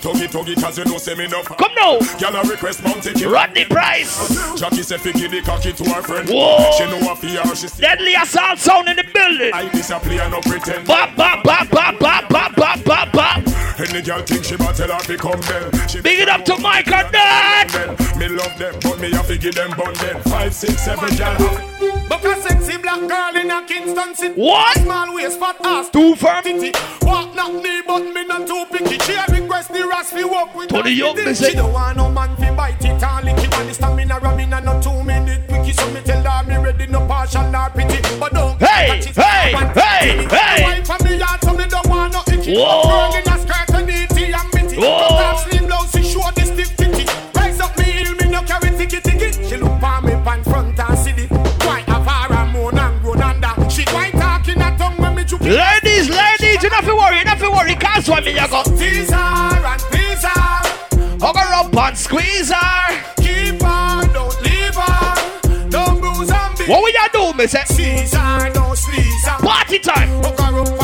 Tuggy, 0.00 0.26
tuggy, 0.28 0.60
cause 0.60 0.78
you 0.78 0.84
know, 0.84 0.98
say 0.98 1.14
me 1.14 1.26
no 1.28 1.42
Come 1.42 1.74
now. 1.74 1.98
Girl 2.18 2.36
a 2.36 2.42
request 2.48 2.82
mount 2.82 3.02
ticket. 3.02 3.26
Rodney 3.26 3.64
Price. 3.66 4.58
Jackie 4.58 4.82
say 4.82 4.98
fi 4.98 5.12
give 5.12 5.30
the 5.30 5.42
cocky 5.42 5.72
to 5.72 5.84
her 5.84 6.02
friend. 6.02 6.28
Whoa. 6.28 6.70
She 6.78 6.84
know 6.84 7.12
a 7.12 7.16
fear, 7.16 7.44
she 7.54 7.68
see. 7.68 7.82
Deadly 7.82 8.14
assault 8.14 8.58
sound 8.58 8.88
in 8.88 8.96
the 8.96 9.04
building. 9.12 9.52
I 9.52 9.68
disappear, 9.70 10.28
no 10.30 10.40
pretend. 10.40 10.86
Bop, 10.86 11.14
bop, 11.16 11.44
bop, 11.44 11.70
bop, 11.70 11.98
bop, 11.98 12.28
bop, 12.28 12.56
bop, 12.56 12.84
bop, 12.84 13.12
bop. 13.12 13.63
Any 13.76 14.02
girl 14.02 14.22
think 14.22 14.44
she 14.44 14.56
bad, 14.56 14.74
tell 14.76 14.88
her 14.88 14.98
fi 15.00 15.16
come 15.16 15.40
then. 15.42 15.88
She 15.88 16.00
Big 16.00 16.20
it 16.20 16.28
up 16.28 16.44
to 16.46 16.56
Mike 16.58 16.86
and 16.88 17.10
Dad. 17.12 17.68
Me 18.18 18.28
love 18.28 18.56
them, 18.58 18.74
but 18.82 19.00
me 19.00 19.10
have 19.10 19.26
to 19.26 19.36
give 19.36 19.54
them 19.54 19.70
bun 19.76 19.92
then. 19.94 20.20
Five, 20.22 20.54
six, 20.54 20.82
seven, 20.82 21.14
girl. 21.16 21.36
Buck 22.08 22.22
a 22.24 22.40
sexy 22.40 22.76
black 22.78 23.00
girl 23.08 23.36
in 23.40 23.50
a 23.50 23.62
Kingston 23.66 24.14
City. 24.14 24.40
What? 24.40 24.78
Small 24.78 25.14
waist, 25.16 25.38
fat 25.40 25.56
ass. 25.64 25.90
Too 25.90 26.14
firm. 26.14 26.42
Titty. 26.44 26.72
Walk 27.02 27.34
not 27.34 27.52
me, 27.54 27.82
but 27.86 28.00
me 28.00 28.24
not 28.26 28.46
too 28.46 28.64
picky. 28.70 28.98
She 29.00 29.12
a 29.14 29.24
request 29.28 29.72
the 29.72 29.86
ras 29.86 30.10
fi 30.10 30.24
walk 30.24 30.54
with 30.54 30.68
Tony 30.68 30.90
her 30.90 30.96
Young, 30.96 31.16
titty. 31.16 31.28
me 31.28 31.34
say. 31.34 31.50
She 31.50 31.56
don't 31.56 31.72
want 31.72 31.96
no 31.96 32.10
man 32.10 32.36
fi 32.36 32.54
bite 32.54 32.84
it 32.84 33.02
and 33.02 33.24
lick 33.24 33.38
it. 33.38 33.54
And 33.58 33.68
the 33.68 33.74
stamina 33.74 34.18
ramming 34.20 34.52
and 34.52 34.64
not 34.64 34.82
two 34.82 35.02
minute 35.02 35.48
quickie. 35.48 35.72
So 35.72 35.90
me 35.90 36.00
tell 36.02 36.22
her 36.22 36.44
me 36.48 36.56
ready, 36.56 36.86
no 36.86 37.06
partial 37.06 37.50
nor 37.50 37.70
pity. 37.70 38.00
But 38.20 38.32
don't 38.34 38.58
Hey, 38.60 38.86
catch 39.02 39.06
it. 39.10 39.16
hey, 39.16 39.54
One 39.54 39.66
hey, 39.74 40.16
titty. 40.22 40.36
hey. 40.36 40.62
Wife 40.64 40.86
for 40.86 41.04
me 41.04 41.16
yard, 41.16 41.40
so 41.42 41.52
me 41.54 41.64
don't 41.66 41.86
want 41.88 42.12
no 42.12 42.22
itchy. 42.28 42.54
Whoa. 42.56 42.82
Girl 42.84 43.14
in 43.16 43.32
a 43.32 43.38
skirt 43.38 43.73
and 43.74 43.90
itty 43.90 44.32
and 44.32 44.50
bitty. 44.52 44.76
Whoa. 44.76 45.08
Top 45.08 45.38
sleeve 45.48 45.66
blouse, 45.66 45.92
she 45.92 46.02
show 46.02 46.30
the 46.34 46.42
stiff 46.42 46.76
titty. 46.76 47.04
Rise 47.34 47.60
up 47.60 47.76
me 47.78 47.84
heel, 47.84 48.14
me 48.16 48.28
no 48.30 48.42
carry 48.42 48.70
ticky 48.76 49.00
ticky. 49.00 49.32
She 49.48 49.56
look 49.56 49.80
for 49.80 50.00
me 50.02 50.12
pan 50.24 50.42
front 50.44 50.78
and 50.78 50.98
city. 50.98 51.26
Quite 51.60 51.84
a 51.88 52.02
far 52.04 52.32
and 52.32 52.52
moan 52.52 52.78
and 52.78 53.00
groan 53.02 53.22
under. 53.22 53.70
She 53.70 53.84
quite 53.84 54.12
talking 54.12 54.60
a 54.60 54.76
tongue 54.78 54.96
when 54.98 55.14
me 55.14 55.24
juke. 55.24 55.40
Ladies, 55.42 56.08
ladies, 56.08 56.62
you 56.62 56.70
not 56.70 56.84
fi 56.84 56.92
worry, 56.92 57.18
you 57.18 57.24
not 57.24 57.38
fi 57.38 57.48
worry. 57.48 57.74
Cause 57.74 58.08
what 58.08 58.24
me 58.24 58.32
you 58.32 58.48
go. 58.48 58.62
Tease 58.62 59.10
her 59.10 59.66
and 59.66 59.80
please 59.90 60.22
her. 60.22 61.18
Hug 61.20 61.36
her 61.36 61.54
up 61.54 61.76
and 61.76 61.96
squeeze 61.98 62.50
her. 62.50 63.02
Keep 63.16 63.62
her, 63.62 64.12
don't 64.12 64.42
leave 64.42 64.74
her. 64.74 65.70
Don't 65.70 66.00
bruise 66.00 66.30
and 66.30 66.58
beat. 66.58 66.68
What 66.68 66.82
will 66.82 66.90
you 66.90 67.08
do, 67.12 67.38
me 67.38 67.46
say? 67.46 67.64
Her, 68.16 68.50
don't 68.52 68.76
squeeze 68.76 69.24
her. 69.26 69.38
Party 69.38 69.78
time. 69.78 70.08
Hook 70.22 70.38
her 70.40 70.60
up 70.60 70.83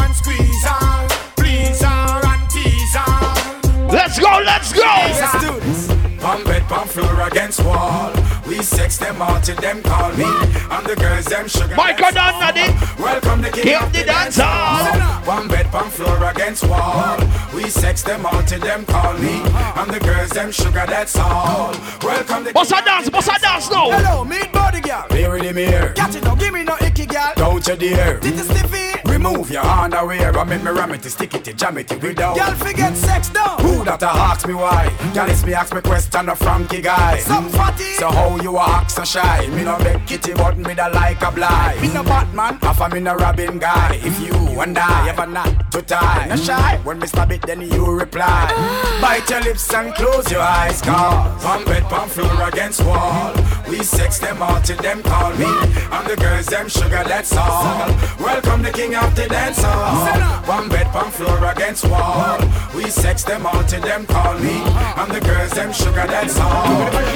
floor 6.90 7.20
against 7.28 7.64
wall. 7.64 8.12
We 8.46 8.62
sex 8.62 8.98
them 8.98 9.22
all 9.22 9.40
till 9.40 9.56
them 9.56 9.82
call 9.82 10.12
me. 10.12 10.24
And 10.70 10.84
the 10.86 10.96
girls 10.96 11.26
them 11.26 11.48
sugar. 11.48 11.74
Michael 11.76 12.08
Donady. 12.10 12.68
Welcome 12.98 13.42
the 13.42 13.50
king 13.50 13.64
King 13.64 13.82
of 13.82 13.92
the 13.92 14.00
the 14.00 14.04
dance 14.06 14.36
dancer. 14.36 14.42
hall. 14.42 15.36
One 15.38 15.48
bed, 15.48 15.66
pump 15.70 15.92
floor 15.92 16.22
against 16.30 16.64
wall. 16.64 17.18
We 17.54 17.70
sex 17.70 18.02
them 18.02 18.26
all 18.26 18.42
till 18.42 18.60
them 18.60 18.84
call 18.86 19.14
me. 19.14 19.40
And 19.76 19.90
the 19.90 20.00
girls 20.00 20.30
them 20.30 20.50
sugar. 20.50 20.84
That's 20.86 21.16
all. 21.16 21.72
Welcome 22.02 22.44
the. 22.44 22.52
Bossa 22.52 22.84
dance, 22.84 23.08
bossa 23.08 23.40
dance 23.40 23.70
now. 23.70 23.90
Hello, 23.90 24.24
meet 24.24 24.52
body 24.52 24.80
girl. 24.80 25.06
Here 25.10 25.30
with 25.32 25.42
him 25.42 25.56
here. 25.56 25.92
Catch 25.94 26.16
it, 26.16 26.24
don't 26.24 26.38
give 26.40 26.52
me 26.52 26.64
no 26.64 26.76
icky, 26.80 27.06
girl. 27.06 27.32
Don't 27.36 27.66
you 27.66 27.76
dare. 27.76 28.18
Did 28.20 28.34
you 28.34 28.44
stiffy? 28.44 28.99
Remove 29.10 29.50
your 29.50 29.64
underwear 29.64 30.36
and 30.38 30.48
make 30.48 30.62
me 30.62 30.70
ram 30.70 30.92
it, 30.92 31.04
stick 31.04 31.34
it, 31.34 31.44
to 31.44 31.52
jam 31.52 31.76
it 31.78 31.90
without. 32.00 32.36
Girl, 32.36 32.54
forget 32.54 32.96
sex 32.96 33.28
down. 33.28 33.60
Who 33.60 33.84
that 33.84 34.02
a 34.02 34.06
ask 34.06 34.46
me 34.46 34.54
why? 34.54 34.86
Girl, 35.12 35.28
it's 35.28 35.44
me 35.44 35.52
ask 35.52 35.74
me 35.74 35.80
question 35.80 36.28
a 36.28 36.36
Frankie 36.36 36.80
guy. 36.80 37.18
Some 37.18 37.48
fatty. 37.48 37.92
So 37.94 38.08
how 38.08 38.40
you 38.40 38.56
a 38.56 38.62
act 38.62 38.92
so 38.92 39.04
shy? 39.04 39.48
Me 39.48 39.64
no 39.64 39.76
beg 39.78 40.06
kitty, 40.06 40.32
but 40.34 40.56
me 40.56 40.74
da 40.74 40.86
like 40.86 41.22
a 41.22 41.30
blind. 41.32 41.80
Me 41.82 41.92
no 41.92 42.04
Batman. 42.04 42.54
Half 42.62 42.80
a 42.80 42.88
me 42.88 43.00
no 43.00 43.16
Robin 43.16 43.58
guy. 43.58 43.98
If 44.02 44.20
you 44.20 44.60
and 44.60 44.78
I 44.78 45.08
ever 45.08 45.26
not 45.26 45.72
to 45.72 45.82
tie, 45.82 46.26
no 46.28 46.36
shy. 46.36 46.78
When 46.84 47.00
me 47.00 47.06
stab 47.08 47.32
it, 47.32 47.42
then 47.42 47.62
you 47.62 47.84
reply. 47.90 48.46
Bite 49.02 49.28
your 49.28 49.40
lips 49.40 49.72
and 49.74 49.92
close 49.94 50.30
your 50.30 50.42
eyes, 50.42 50.80
cause 50.82 51.42
Pump 51.42 51.66
bed, 51.66 51.82
pump 51.84 52.10
floor 52.12 52.48
against 52.48 52.84
wall. 52.84 53.34
We 53.68 53.82
sex 53.82 54.18
them 54.18 54.42
all 54.42 54.60
till 54.60 54.76
them 54.76 55.02
call 55.02 55.30
me. 55.36 55.46
And 55.46 56.06
the 56.06 56.16
girls 56.16 56.46
them 56.46 56.68
sugar, 56.68 57.02
that's 57.04 57.36
all. 57.36 57.88
Welcome 58.18 58.62
the 58.62 58.70
king 58.70 58.94
of 59.04 59.14
the 59.16 59.26
dance 59.28 59.62
hall. 59.62 60.06
One 60.46 60.68
bed, 60.68 60.86
pump 60.88 61.12
floor 61.12 61.44
against 61.52 61.84
wall. 61.88 62.38
We 62.74 62.90
sex 62.90 63.24
them 63.24 63.46
all 63.46 63.64
till 63.64 63.80
them 63.82 64.06
call 64.06 64.38
me. 64.38 64.62
And 64.96 65.10
the 65.12 65.20
girls 65.20 65.52
them 65.52 65.72
sugar, 65.72 66.06
that's 66.06 66.38
all. 66.38 66.64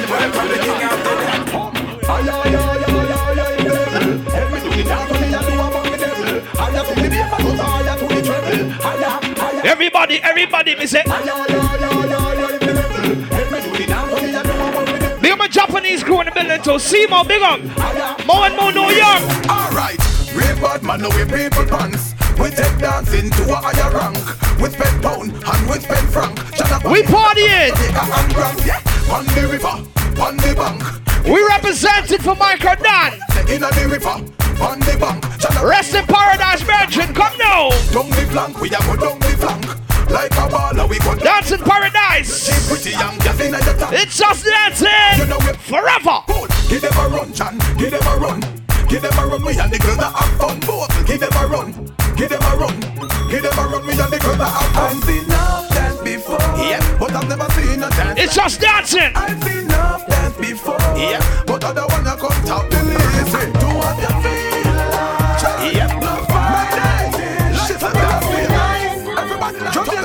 Welcome 0.09 0.47
the 0.47 0.57
king 0.65 0.83
of 0.83 1.03
the 1.03 1.15
dance 1.23 1.51
hall. 1.51 1.71
Everybody, 9.65 10.21
everybody, 10.23 10.75
me 10.75 10.85
say. 10.85 11.03
Big 15.21 15.31
up 15.31 15.39
a 15.39 15.47
Japanese 15.49 16.03
crew 16.03 16.19
in 16.21 16.27
the 16.27 16.31
building 16.31 16.61
too. 16.61 16.79
Seymour, 16.79 17.25
big 17.25 17.41
up. 17.41 17.59
More 18.25 18.45
and 18.45 18.55
more 18.55 18.71
New 18.71 18.91
York. 18.93 19.21
Alright, 19.49 19.99
real 20.35 20.55
bad 20.59 20.83
man, 20.83 21.01
no 21.01 21.09
we 21.09 21.23
people 21.23 21.65
pants. 21.65 22.13
We 22.39 22.51
take 22.51 22.77
dancing 22.77 23.31
to 23.31 23.43
a 23.47 23.55
higher 23.55 23.91
rank. 23.95 24.19
We 24.59 24.69
spend 24.69 25.01
pound 25.01 25.31
and 25.31 25.69
we 25.69 25.79
spend 25.79 26.07
franc. 26.11 26.35
We 26.83 27.01
grand, 28.35 28.59
yeah. 28.65 28.79
On 29.11 29.25
the 29.25 29.47
river, 29.47 29.75
on 30.21 30.37
the 30.37 30.53
bank. 30.55 30.83
We 31.25 31.43
represented 31.47 32.21
for 32.21 32.35
Michael 32.35 32.75
Dan. 32.83 33.13
In 33.47 33.61
the 33.61 33.87
river, 33.89 34.19
on 34.61 34.79
the 34.79 34.97
bank. 34.99 35.23
Rest 35.63 35.95
in 35.95 36.05
paradise, 36.05 36.61
Virgin. 36.61 37.13
Come 37.13 37.37
now. 37.37 37.69
Down 37.91 38.09
the 38.09 38.27
flank, 38.29 38.59
we 38.59 38.69
have 38.69 38.83
a 38.87 38.97
go 38.97 39.09
down 39.09 39.19
the 39.19 39.33
flank. 39.39 39.65
Like 40.09 40.31
a 40.33 40.45
baller, 40.51 40.87
we 40.87 40.99
go 40.99 41.15
Dance 41.15 41.51
in 41.51 41.59
paradise. 41.59 42.45
She 42.45 42.53
pretty 42.69 42.91
young, 42.91 43.17
just 43.19 43.41
in 43.41 43.53
top. 43.53 43.93
It's 43.93 44.17
just 44.17 44.45
dancing. 44.45 44.87
You 45.17 45.25
know 45.25 45.39
it 45.49 45.57
forever. 45.57 46.21
Give 46.69 46.81
them 46.81 46.93
a 46.93 47.09
run, 47.09 47.33
Chan. 47.33 47.57
Give 47.77 47.91
them 47.91 48.05
a 48.05 48.17
run. 48.17 48.64
Give 48.95 49.01
them 49.01 49.19
a 49.19 49.27
run, 49.27 49.43
we 49.43 49.59
and 49.59 49.69
the 49.69 49.77
girls 49.77 49.97
that 49.97 50.15
have 50.15 50.39
fun. 50.39 50.57
Both, 50.61 51.05
give 51.05 51.19
them 51.19 51.33
a 51.35 51.47
run. 51.47 51.73
Give 52.15 52.29
them 52.29 52.41
a 52.41 52.55
run. 52.55 52.79
Give 53.27 53.43
them 53.43 53.59
a 53.59 53.67
run, 53.67 53.83
we 53.85 53.91
and 53.91 54.07
the 54.07 54.19
girls 54.23 54.37
that 54.37 54.47
have 54.47 54.71
fun. 54.71 54.95
I've 54.95 55.03
seen 55.03 55.25
enough 55.25 55.67
dance 55.67 55.99
before. 55.99 56.39
Yeah, 56.55 56.79
but 56.97 57.11
I've 57.11 57.27
never 57.27 57.51
seen 57.59 57.83
a 57.83 57.89
dance. 57.89 58.17
It's 58.17 58.35
just 58.35 58.61
dancing. 58.61 59.11
I've 59.13 59.43
seen 59.43 59.65
enough 59.65 60.07
dance 60.07 60.37
before. 60.37 60.79
Yeah, 60.95 61.19
but 61.45 61.65
I 61.65 61.73
don't 61.73 61.91
wanna 61.91 62.15
come 62.15 62.39
top 62.47 62.69
the 62.71 62.83
list. 62.87 63.35
Do 63.59 63.67
what 63.75 63.99
you 63.99 64.15
feel 64.23 64.34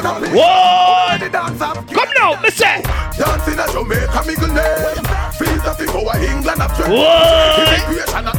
What? 0.03 1.21
Come 1.21 2.09
now, 2.17 2.41
me 2.41 2.51
say. 2.51 2.81
Dancing 3.21 3.59
at 3.61 3.69
Jamaica, 3.69 4.25
me 4.25 4.35
good 4.35 4.55
name. 4.57 5.05
Feels 5.37 5.61
that 5.61 5.77
go 5.93 6.09
a 6.09 6.17
England 6.25 6.61
up 6.61 6.73
What? 6.89 7.69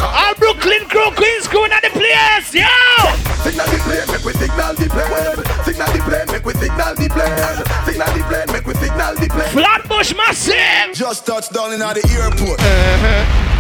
All 0.02 0.34
Brooklyn 0.42 0.90
crew, 0.90 1.12
Queens 1.14 1.48
crew 1.48 1.66
in 1.66 1.72
the 1.86 1.94
place, 1.94 2.54
yo! 2.58 2.66
Signal 3.46 3.68
the 3.70 3.78
plane, 3.86 4.08
make 4.10 4.26
we 4.26 4.34
signal 4.34 4.74
the 4.74 4.90
plane. 4.90 5.38
Signal 5.62 5.90
the 5.94 6.02
plane, 6.02 6.28
make 6.34 6.46
we 6.46 6.54
signal 6.58 6.96
the 6.98 7.10
plane. 7.14 7.62
Signal 7.86 8.10
the 8.10 8.24
plane, 8.26 8.50
make 8.54 8.66
we 8.66 8.74
signal 8.82 9.14
the 9.14 9.28
plane. 9.30 9.54
Flatbush 9.54 10.16
massive. 10.18 10.98
Just 10.98 11.28
touched 11.28 11.54
down 11.54 11.74
in 11.74 11.80
the 11.80 12.02
airport. 12.18 12.58
Uh-huh. 12.58 13.52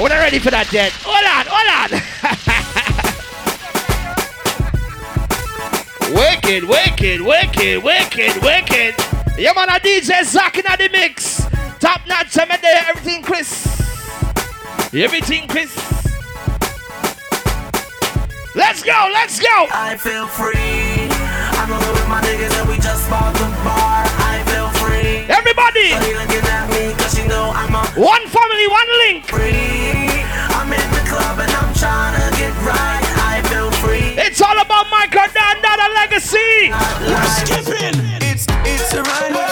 We're 0.00 0.10
not 0.10 0.22
ready 0.22 0.38
for 0.38 0.50
that 0.52 0.72
yet. 0.72 0.92
Hold 1.02 1.26
on, 1.26 1.46
hold 1.50 1.66
on. 1.74 2.94
wicked, 6.14 6.64
wicked, 6.64 7.20
wicked, 7.20 7.82
wicked, 7.82 8.42
wicked. 8.42 8.94
Yeah, 9.38 9.52
man, 9.54 9.68
a 9.68 9.78
DJ 9.80 10.24
Zach 10.24 10.56
in 10.58 10.64
the 10.64 10.88
mix. 10.92 11.46
Top 11.78 12.00
notch, 12.06 12.36
I'm 12.38 12.48
there. 12.60 12.84
Everything, 12.88 13.22
Chris. 13.22 13.66
Everything, 14.94 15.46
Chris. 15.48 15.70
Let's 18.54 18.82
go, 18.82 19.10
let's 19.12 19.38
go. 19.38 19.66
I 19.70 19.96
feel 19.96 20.26
free. 20.26 21.06
I'm 21.60 21.70
over 21.70 21.92
with 21.92 22.08
my 22.08 22.20
niggas 22.22 22.58
and 22.58 22.68
we 22.68 22.76
just 22.76 23.08
bought 23.08 23.32
the 23.34 23.46
bar. 23.62 24.02
I 24.02 24.42
feel 24.50 24.68
free. 24.82 25.28
Everybody. 25.30 25.90
Shawty 25.94 26.14
looking 26.18 26.46
at 26.50 26.66
me 26.70 26.94
'cause 26.98 27.14
she 27.14 27.26
know 27.28 27.52
I'm 27.54 27.74
a 27.74 27.84
One 27.94 28.26
family, 28.26 28.66
one 28.66 28.90
link. 29.06 29.26
free. 29.28 30.24
I'm 30.58 30.72
in 30.72 30.90
the 30.90 31.04
club 31.10 31.38
and 31.38 31.52
I'm 31.52 31.72
trying 31.74 32.17
Michael 34.90 35.28
Dan, 35.34 35.56
Dan, 35.62 35.80
a 35.80 35.88
legacy. 35.94 36.72
Skipping. 37.40 37.94
It's 38.22 38.46
it's 38.64 38.92
a 38.94 39.02
run. 39.02 39.48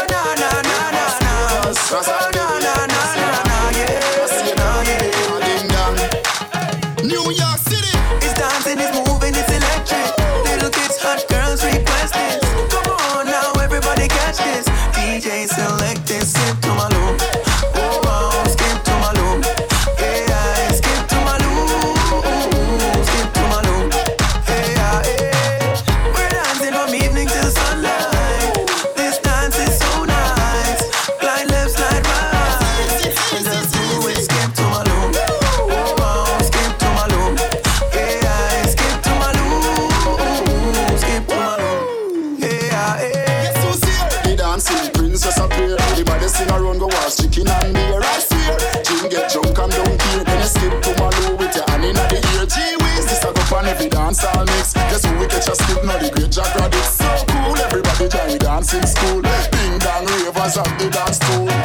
Dancing 58.66 58.86
school. 58.86 59.22
Ding 59.22 59.78
dong 59.78 60.06
ravers 60.06 60.58
at 60.58 60.78
the 60.78 60.90
dance 60.90 61.16
stool. 61.16 61.55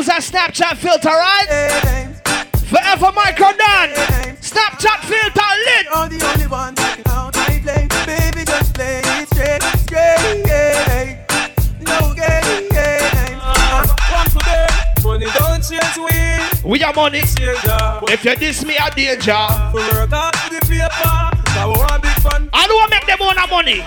Use 0.00 0.06
that 0.06 0.22
Snapchat 0.22 0.76
filter, 0.78 1.08
right? 1.08 1.48
Forever 2.72 3.12
Micro 3.12 3.52
done. 3.52 3.90
Snapchat 4.40 5.04
filter 5.04 5.50
lit. 5.66 5.84
You're 5.84 6.08
the 6.08 6.20
only 6.32 6.46
one 6.46 6.74
that 6.74 6.94
can 6.94 7.04
count 7.04 7.36
my 7.36 7.60
play. 7.60 7.88
Baby, 8.06 8.44
just 8.44 8.72
play 8.74 9.02
it 9.04 9.28
straight, 9.28 9.62
straight, 9.84 10.46
yeah. 10.46 11.20
No 11.80 12.14
game. 12.14 12.60
Once 14.10 14.34
money 15.04 15.26
don't 15.36 15.60
change 15.60 15.96
we. 16.00 16.70
We 16.70 16.82
are 16.82 16.94
money. 16.94 17.20
If 17.22 18.24
you 18.24 18.36
diss 18.36 18.64
me, 18.64 18.78
I 18.78 18.90
danger. 18.90 19.32
Work 19.74 19.84
for 19.84 20.48
the 20.48 20.60
paper, 20.64 20.88
I 21.04 21.66
want 21.66 22.02
big 22.02 22.18
fun. 22.24 22.48
I 22.52 22.66
don't 22.66 22.76
want 22.76 22.90
make 22.90 23.06
them 23.06 23.20
own 23.20 23.36
money. 23.50 23.82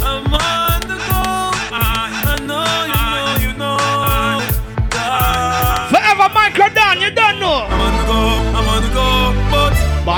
I'm 0.00 0.32
on 0.32 0.57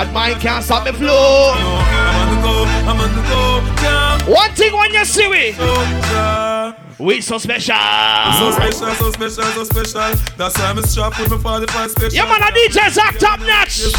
Bad 0.01 0.15
mind 0.15 0.41
can't 0.41 0.65
stop 0.65 0.87
me 0.87 0.93
flow. 0.93 1.53
On 1.53 2.35
the 2.35 2.41
go, 2.41 2.65
I'm 2.89 2.99
on 2.99 3.15
the 3.15 3.21
go, 3.29 3.61
can't. 3.77 4.23
One 4.27 4.51
thing 4.53 4.73
when 4.73 4.95
you 4.95 5.05
see 5.05 5.29
we, 5.29 5.53
we 6.99 7.21
so 7.21 7.37
special. 7.37 7.77
So 8.41 8.51
special, 8.51 8.95
so 8.95 9.11
special, 9.13 9.45
so 9.45 9.65
special. 9.65 10.17
That's 10.39 10.59
why 10.59 10.71
I'm 10.71 10.79
a 10.79 10.87
strap 10.87 11.19
with 11.19 11.31
my 11.31 11.37
45 11.37 11.91
special. 11.91 12.15
Yeah, 12.15 12.25
man, 12.25 12.41
a 12.41 12.47
DJ 12.47 12.89
Zach 12.89 13.19
top 13.19 13.41
notch. 13.41 13.93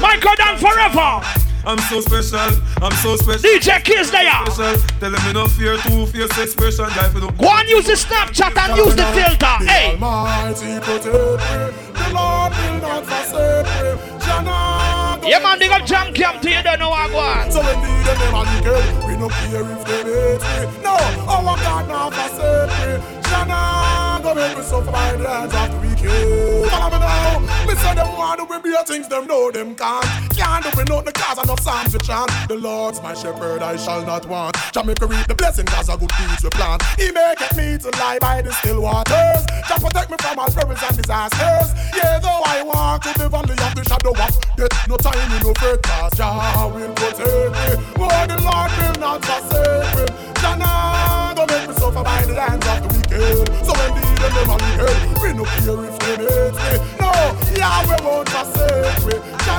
Micro 0.00 0.32
done 0.36 0.58
forever. 0.58 1.26
I'm 1.66 1.78
so 1.90 2.02
special, 2.02 2.38
I'm 2.80 2.92
so 3.02 3.16
special. 3.16 3.42
DJ 3.42 3.82
Kiss 3.82 4.12
there. 4.12 4.30
Special. 4.46 4.78
Tell 5.00 5.10
them 5.10 5.32
no 5.34 5.48
fear, 5.48 5.76
two 5.78 6.06
fierce 6.06 6.38
expression, 6.38 6.84
guy 6.94 7.08
for 7.08 7.18
no. 7.18 7.32
Go 7.32 7.48
on, 7.48 7.66
use 7.66 7.84
the 7.84 7.94
Snapchat 7.94 8.56
and 8.56 8.76
use 8.76 8.94
the 8.94 9.02
filter. 9.06 9.66
Hey. 9.66 9.94
Almighty 9.94 10.78
protect 10.78 11.06
me. 11.06 11.90
The 11.98 12.14
Lord 12.14 12.52
will 12.52 12.78
not 12.80 13.04
forsake 13.04 13.66
me. 13.66 15.07
Yeah, 15.22 15.40
man, 15.40 15.58
big 15.58 15.70
up 15.70 15.84
Jam 15.84 16.12
Camp 16.14 16.40
to 16.42 16.50
you, 16.50 16.62
don't 16.62 16.78
know 16.78 16.90
what 16.90 17.10
I. 17.12 17.48
So 17.50 17.60
when 17.60 17.76
need 17.82 18.06
them, 18.06 18.34
are 18.34 18.44
wicked. 18.44 19.06
We 19.06 19.16
no 19.16 19.28
care 19.28 19.66
if 19.70 19.84
they 19.84 20.02
hate 20.04 20.70
me. 20.72 20.82
No, 20.82 20.94
our 21.28 21.56
God 21.56 21.88
not 21.88 22.14
forsake 22.14 22.70
me. 22.78 23.20
Jana, 23.28 24.07
go 24.28 24.34
make 24.34 24.56
me 24.56 24.62
suffer 24.62 24.90
by 24.90 25.12
the 25.16 25.28
hands 25.28 25.54
of 25.54 25.68
the 25.72 25.78
wicked. 25.88 26.70
Follow 26.70 26.90
me 26.90 26.98
now. 26.98 27.66
Listen, 27.66 27.96
them 27.96 28.08
want 28.16 28.40
to 28.40 28.46
be 28.46 28.70
beer 28.70 28.82
things, 28.84 29.08
them 29.08 29.26
know 29.26 29.50
them 29.50 29.74
can't. 29.74 30.04
Can't 30.36 30.64
do 30.64 30.80
it, 30.80 31.04
the 31.04 31.12
cause 31.12 31.42
enough 31.42 31.60
psalms 31.60 31.92
to 31.92 31.98
chant. 31.98 32.30
The 32.48 32.56
Lord's 32.56 33.02
my 33.02 33.14
shepherd, 33.14 33.62
I 33.62 33.76
shall 33.76 34.04
not 34.04 34.26
want. 34.26 34.56
Jamaica 34.72 35.06
reap 35.06 35.26
the 35.26 35.34
blessings 35.34 35.70
as 35.74 35.88
a 35.88 35.96
good 35.96 36.10
deeds 36.18 36.44
we 36.44 36.50
plant. 36.50 36.82
He 36.98 37.10
maketh 37.10 37.56
me 37.56 37.78
to 37.78 37.90
lie 37.98 38.18
by 38.20 38.42
the 38.42 38.52
still 38.52 38.82
waters. 38.82 39.42
Jah 39.68 39.78
protect 39.80 40.10
me 40.10 40.16
from 40.20 40.38
all 40.38 40.50
perils 40.50 40.82
and 40.82 40.96
disasters. 40.96 41.68
Yeah, 41.96 42.18
though 42.20 42.42
I 42.44 42.62
walk 42.62 43.02
to 43.02 43.12
the 43.18 43.28
valley 43.28 43.56
of 43.56 43.72
the 43.74 43.84
shadow 43.88 44.10
of 44.10 44.32
death, 44.56 44.88
no 44.88 44.96
time 44.96 45.32
in 45.32 45.42
no 45.42 45.52
great 45.54 45.82
cause 45.82 46.12
Jah 46.16 46.70
will 46.74 46.92
protect 46.92 47.18
me. 47.18 47.70
Oh, 47.96 48.26
the 48.28 48.36
Lord 48.44 48.70
will 48.76 48.98
not 49.00 49.24
forsake 49.24 49.88
me. 49.96 50.04
Jah 50.40 50.56
nah 50.56 51.34
go 51.34 51.46
make 51.46 51.68
me 51.68 51.74
suffer 51.74 52.02
by 52.02 52.24
the 52.24 52.34
hands 52.34 52.66
of 52.66 52.82
the 52.82 52.88
wicked. 52.88 52.97
So 53.18 53.72
when 53.74 53.90
the 53.94 54.02
evil 54.06 54.30
them 54.30 54.50
are 54.50 54.58
wicked, 54.62 55.22
we 55.22 55.32
no 55.34 55.44
care 55.44 55.82
if 55.90 55.98
they 55.98 56.14
hate 56.22 56.54
me. 56.54 56.78
No, 57.00 57.10
Yahweh 57.58 57.98
won't 58.04 58.28
forsake 58.28 59.02
me. 59.06 59.14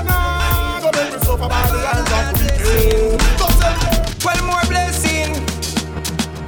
Nah 0.08 0.80
go 0.80 0.90
make 0.96 1.12
me 1.14 1.20
suffer 1.20 1.50
by 1.50 1.68
the 1.68 1.80
hands 1.84 2.08
of 2.08 2.24
the 2.30 2.46
wicked. 2.46 3.20
So 3.38 3.48
tell 3.60 3.76
me. 3.76 3.90
Well, 4.24 4.42
more 4.46 4.66
blessing. 4.70 5.32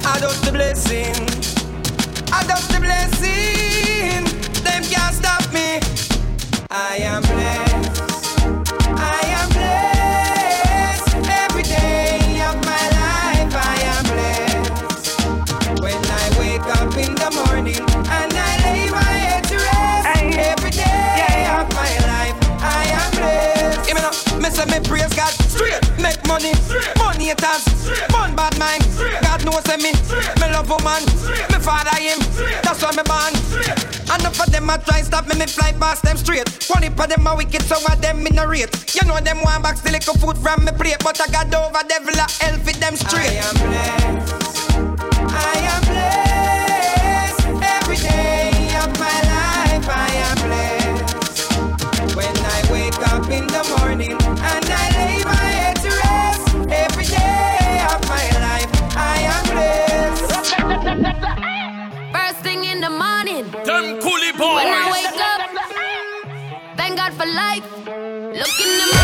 Adopt 0.00 0.40
the 0.42 0.52
blessing. 0.52 1.14
Adopt 2.32 2.68
the 2.72 2.80
blessing. 2.80 4.24
Them 4.64 4.82
can't 4.84 5.14
stop 5.14 5.44
me. 5.52 5.80
I 6.70 6.96
am 6.96 7.22
blessed. 7.22 7.71
Money. 26.32 26.52
Money 26.96 27.26
haters. 27.28 27.64
Fun 28.08 28.34
bad 28.34 28.56
mind. 28.58 28.84
God 29.20 29.44
knows 29.44 29.66
me. 29.76 29.92
Me 30.40 30.46
love 30.48 30.68
woman. 30.68 31.04
Me 31.52 31.58
father 31.60 31.96
him. 32.00 32.18
That's 32.64 32.80
why 32.82 32.92
me 32.96 33.04
born. 33.04 33.32
Enough 34.12 34.40
of 34.40 34.48
them 34.52 34.70
a 34.70 34.78
try 34.78 35.02
stop 35.02 35.26
me, 35.28 35.34
me 35.38 35.46
fly 35.46 35.72
past 35.72 36.02
them 36.02 36.16
straight. 36.16 36.48
One 36.68 36.84
of 36.84 36.96
them 36.96 37.26
a 37.26 37.36
wicked, 37.36 37.62
some 37.62 37.84
of 37.84 38.00
them 38.00 38.26
in 38.26 38.38
a 38.38 38.46
rate. 38.48 38.72
You 38.94 39.06
know 39.06 39.20
them 39.20 39.40
want 39.42 39.62
back 39.62 39.76
still 39.76 39.92
little 39.92 40.14
food 40.14 40.38
from 40.38 40.64
me 40.64 40.72
plate, 40.72 41.00
but 41.04 41.20
I 41.20 41.26
got 41.28 41.52
over 41.54 41.82
devil 41.88 42.14
a 42.14 42.26
hell 42.40 42.58
fit 42.64 42.76
them 42.80 42.96
straight. 42.96 43.28
I 43.28 43.44
am 43.48 43.56
blessed. 43.64 44.32
I 45.28 45.56
am 45.74 45.82
blessed. 45.90 47.46
Every 47.76 47.96
day 47.96 48.74
of 48.82 48.90
my 49.00 49.18
life, 49.32 49.88
I 49.88 50.10
am 50.28 50.36
blessed. 50.46 52.16
When 52.16 52.36
I 52.36 52.58
wake 52.72 53.02
up 53.12 53.28
in 53.30 53.46
the 53.46 53.62
morning 53.76 54.31
for 67.22 67.34
life. 67.34 67.64
Look 67.86 68.60
in 68.60 68.78
the 68.78 69.01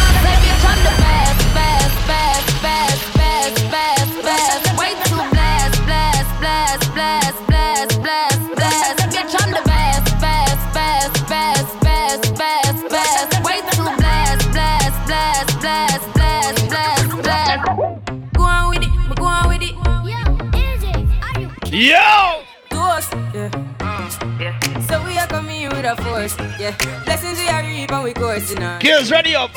coming 25.97 26.13
here 26.13 26.23
with 26.23 26.33
force, 26.33 26.61
yeah. 26.61 27.05
Blessings 27.05 27.39
we 27.39 27.49
are 27.49 27.63
reap 27.63 27.93
and 27.93 28.05
we 28.05 28.13
coursing 28.13 28.63
on. 28.63 28.81
Kills 28.81 29.11
ready 29.11 29.35
up. 29.35 29.51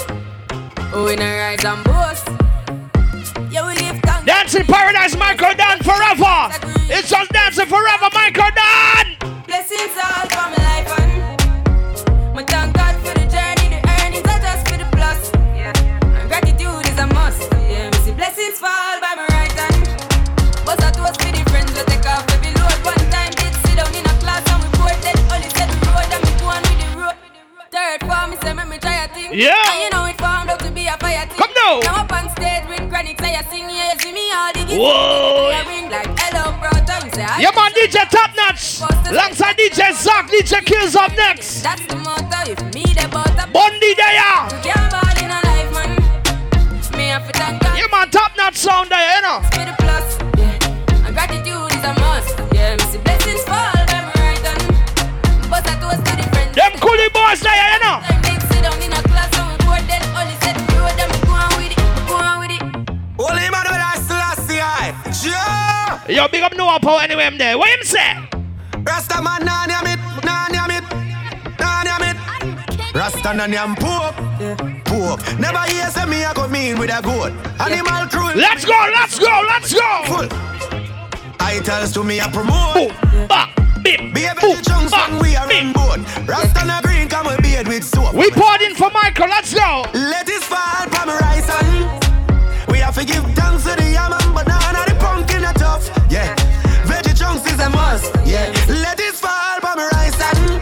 Oh, 0.94 1.06
we 1.06 1.16
not 1.16 1.26
rise 1.26 1.64
and 1.66 1.84
boast. 1.84 2.28
Yeah, 3.52 3.68
we 3.68 3.76
live 3.76 4.02
thank 4.02 4.26
Dancing 4.26 4.66
Paradise, 4.66 5.16
Michael 5.18 5.54
Dan 5.56 5.80
forever. 5.84 6.50
It's 6.90 7.10
just 7.10 7.32
dancing 7.32 7.66
forever, 7.66 8.10
Michael 8.14 8.52
Dan. 8.56 9.44
Blessings 9.48 9.98
all 9.98 10.28
for 10.30 10.48
my 10.52 10.60
life 10.70 11.00
and 11.00 12.36
my 12.36 12.44
thank 12.44 12.76
God 12.76 12.96
for 13.04 13.14
the 13.14 13.26
journey, 13.28 13.68
the 13.76 13.82
earnings 14.00 14.28
are 14.28 14.40
just 14.40 14.68
for 14.68 14.78
the 14.78 14.88
plus. 14.96 15.32
Yeah. 15.56 15.74
And 16.20 16.30
gratitude 16.30 16.88
is 16.88 17.00
a 17.00 17.08
must. 17.08 17.52
Yeah, 17.52 17.90
me 17.90 17.98
see 18.00 18.12
blessings 18.12 18.58
fall 18.58 18.91
me 28.32 28.38
say 28.40 28.54
me 28.54 28.78
try 28.80 29.04
a 29.04 29.08
thing. 29.10 29.30
Yeah. 29.34 29.52
And 29.72 29.82
you 29.84 29.90
know 29.92 30.06
it 30.08 30.18
formed 30.18 30.50
up 30.50 30.60
to 30.64 30.72
be 30.72 30.88
a 30.88 30.96
fire 30.98 31.26
thing. 31.28 31.38
Come 31.38 31.52
now. 31.56 31.80
Now 31.84 32.04
up 32.04 32.12
on 32.12 32.30
stage 32.32 32.64
with 32.68 32.90
chronic, 32.90 33.20
say 33.20 33.36
I 33.36 33.44
sing, 33.52 33.68
yeah, 33.68 33.98
see 34.00 34.14
me 34.16 34.32
all 34.32 34.54
the 34.56 34.64
Whoa. 34.72 35.52
Ring 35.68 35.90
like 35.92 36.08
hello, 36.18 36.56
brother. 36.60 36.98
Say, 37.12 37.28
Yeah, 37.44 37.52
man, 37.52 37.72
DJ 37.76 38.08
Top 38.10 38.32
Notch. 38.36 38.80
Alongside 39.12 39.58
DJ 39.58 39.92
Zack, 39.94 40.30
DJ 40.32 40.64
Kills 40.64 40.96
up 40.96 41.12
next. 41.16 41.62
That's 41.62 41.86
the 41.88 41.96
motto. 41.98 42.52
If 42.52 42.60
me 42.74 42.84
the 42.96 43.08
butter, 43.12 43.48
Bundy 43.52 43.94
there. 44.00 44.16
you 44.16 44.64
can't 44.64 44.88
ball 44.88 45.18
in 45.20 45.28
a 45.28 45.40
life, 45.44 45.72
man. 45.76 45.92
Me 46.98 47.08
have 47.12 47.28
to 47.28 47.34
thank 47.38 47.62
God. 47.62 47.78
Yeah, 47.78 47.88
man, 47.92 48.10
Top 48.10 48.32
Notch 48.38 48.56
sound 48.56 48.90
there, 48.90 49.16
you 49.16 49.22
know. 49.28 49.40
For 49.52 49.76
plus, 49.84 50.08
yeah. 50.40 51.06
And 51.06 51.14
gratitude 51.16 51.72
is 51.76 51.84
a 51.84 51.94
must. 52.00 52.40
Yeah, 52.56 52.76
me 52.80 52.84
see 52.88 52.98
blessings 53.04 53.44
fall 53.44 53.76
by 53.92 54.08
right 54.16 54.40
hand. 54.40 54.64
But 55.52 55.68
I 55.68 55.76
toast 55.84 56.06
to 56.06 56.16
the 56.16 56.24
friends. 56.32 56.56
Them 56.56 56.72
coolie 56.80 57.12
boys 57.12 57.42
there, 57.42 57.74
you 57.76 57.80
know. 57.84 58.21
Time 58.62 58.80
they 58.80 58.80
sit 58.80 58.82
down 58.82 58.82
in 58.82 58.94
a 58.94 59.02
class 59.08 59.32
and 59.38 59.48
record 59.52 59.84
that 59.90 60.02
only 60.14 60.36
said 60.42 60.58
road 60.78 60.94
them 60.98 61.10
go 61.26 61.34
on 61.34 61.50
with 61.58 61.72
it, 61.72 61.82
go 62.08 62.16
on 62.16 62.40
with 62.40 62.52
it. 62.52 62.62
Holy 63.18 63.46
Emmanuel 63.46 63.82
I 63.82 63.98
Selassie 64.06 64.62
I. 64.62 64.94
Yeah. 65.26 66.08
Yo, 66.08 66.28
big 66.28 66.44
up 66.44 66.56
Noah 66.56 66.80
Power 66.80 67.02
anyway, 67.02 67.26
I'm 67.26 67.38
there. 67.38 67.58
What 67.58 67.70
him 67.70 67.84
say? 67.84 68.18
Rasta 68.84 69.22
man 69.22 69.46
nah 69.46 69.66
nyam 69.66 69.86
it, 69.90 70.00
nah 70.24 70.48
nyam 70.50 70.70
it, 70.70 70.84
nah 71.60 71.84
nyam 71.84 72.02
it. 72.06 72.18
Rasta 72.96 73.34
nah 73.34 73.48
nyam 73.48 73.76
pork, 73.76 74.16
pork. 74.86 75.40
Never 75.40 75.64
hear 75.72 75.90
say 75.90 76.06
me 76.06 76.24
a 76.24 76.34
go 76.34 76.48
mean 76.48 76.78
with 76.78 76.92
a 76.92 77.02
goat. 77.02 77.34
Animal 77.60 78.08
cruel. 78.10 78.36
Let's 78.36 78.66
go, 78.66 78.78
let's 78.94 79.20
go, 79.20 79.44
let's 79.48 79.74
go. 79.74 80.04
Full. 80.06 80.28
I 81.40 81.60
tells 81.64 81.92
to 81.94 82.04
me 82.04 82.20
a 82.20 82.28
promote. 82.30 83.61
Bip, 83.84 84.14
Be 84.14 84.26
a 84.26 84.36
very 84.36 84.62
chunks 84.62 84.92
when 84.92 85.20
we 85.20 85.36
are 85.36 85.50
on 85.52 85.74
board. 85.74 86.00
Rasta 86.28 86.66
na 86.66 86.82
green 86.82 87.08
come 87.10 87.26
with 87.28 87.42
beard 87.42 87.68
with 87.68 87.84
soap. 87.84 88.14
We 88.14 88.30
poured 88.32 88.62
in 88.62 88.76
for 88.76 88.90
Michael, 88.92 89.28
let's 89.28 89.54
go. 89.54 89.84
Let 89.94 90.28
it 90.30 90.44
fall 90.44 90.86
from 90.94 91.10
rice 91.10 91.50
and 91.50 91.90
we 92.72 92.78
have 92.80 92.96
to 92.96 93.06
give 93.06 93.24
thanks 93.34 93.64
to 93.64 93.76
the 93.76 93.90
yam 93.92 94.14
and 94.14 94.34
banana, 94.34 94.86
the 94.88 94.96
pumpkin 95.00 95.44
a 95.44 95.54
tough. 95.54 95.90
Yeah, 96.10 96.36
veggie 96.86 97.18
chunks 97.18 97.46
is 97.52 97.60
a 97.60 97.70
must. 97.70 98.14
Yeah, 98.26 98.54
let 98.68 99.00
it 99.00 99.16
fall 99.16 99.60
from 99.62 99.80
rice 99.80 100.20
and 100.30 100.62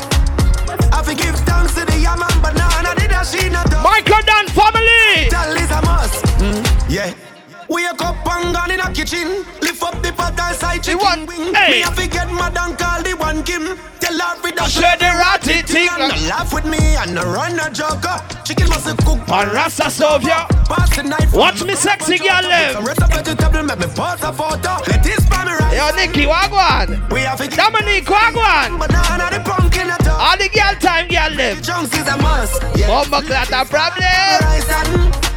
I 0.93 0.97
have 0.97 1.07
to 1.07 1.15
give 1.15 1.35
thanks 1.43 1.73
to 1.75 1.85
the 1.85 1.97
yam 1.99 2.21
and 2.21 2.41
banana, 2.41 2.95
the 2.95 3.07
dashi 3.11 3.47
a 3.49 3.69
tough. 3.69 3.83
Michael 3.83 4.23
Dan 4.25 4.47
family. 4.47 5.29
Tell 5.29 5.51
is 5.57 5.71
a 5.71 5.81
must. 5.81 6.23
Mm, 6.39 6.89
yeah. 6.89 7.28
Wake 7.69 8.01
up 8.01 8.25
and 8.25 8.53
gone 8.53 8.71
in 8.71 8.79
a 8.79 8.91
kitchen. 8.91 9.45
Lift 9.61 9.83
up 9.83 10.01
the 10.01 10.11
pot 10.11 10.39
and 10.39 10.55
side 10.55 10.81
chicken 10.83 11.25
wing. 11.27 11.53
hey. 11.53 11.71
Me 11.71 11.79
have 11.81 11.95
to 11.95 12.07
get 12.07 12.27
mad 12.33 12.57
and 12.57 12.77
call 12.77 13.01
the 13.03 13.13
one 13.13 13.43
Kim. 13.43 13.77
Tell 13.99 14.17
her 14.17 14.41
with 14.41 14.59
a 14.59 14.65
Share 14.67 14.97
the 14.97 15.05
ratty 15.05 15.61
thing. 15.61 15.87
Laugh 16.27 16.51
with 16.51 16.65
me 16.65 16.77
and 16.97 17.13
run 17.15 17.59
a 17.59 17.69
joker. 17.69 18.17
Chicken 18.43 18.69
must 18.69 18.89
cook. 19.05 19.19
On 19.29 19.47
Rasta 19.53 19.83
Sovia. 19.83 20.49
Pass 20.65 20.95
the 20.95 21.03
knife. 21.03 21.31
Watch 21.31 21.63
me 21.63 21.75
sexy 21.75 22.17
girl 22.17 22.41
eh. 22.49 22.73
live. 22.73 22.83
Rest 22.83 23.03
of 23.03 23.09
vegetable 23.13 23.61
make 23.63 23.77
me 23.79 23.85
pass 23.93 24.23
a 24.23 24.33
photo. 24.33 24.81
Let 24.89 25.03
this 25.03 25.23
family 25.29 25.53
right. 25.53 25.77
Yo, 25.77 25.95
Nicky, 25.95 26.25
wagwan. 26.25 27.11
We 27.13 27.21
have 27.21 27.37
to 27.37 27.47
Dominique, 27.47 28.05
wagwan. 28.09 28.79
Banana 28.79 29.29
the 29.29 29.43
pumpkin 29.45 29.89
at 29.91 30.07
All 30.07 30.37
the 30.37 30.49
girl 30.49 30.73
time 30.81 31.07
girl 31.07 31.29
eh. 31.39 31.53
live. 31.53 31.61
Chunks 31.61 31.93
is 31.93 32.07
a 32.07 32.17
must. 32.17 32.63
Yeah. 32.75 32.87
Bomba 32.87 33.21
clat 33.21 33.51
a 33.51 33.63
problem. 33.69 34.01
Rice 34.01 34.69
and 34.69 35.28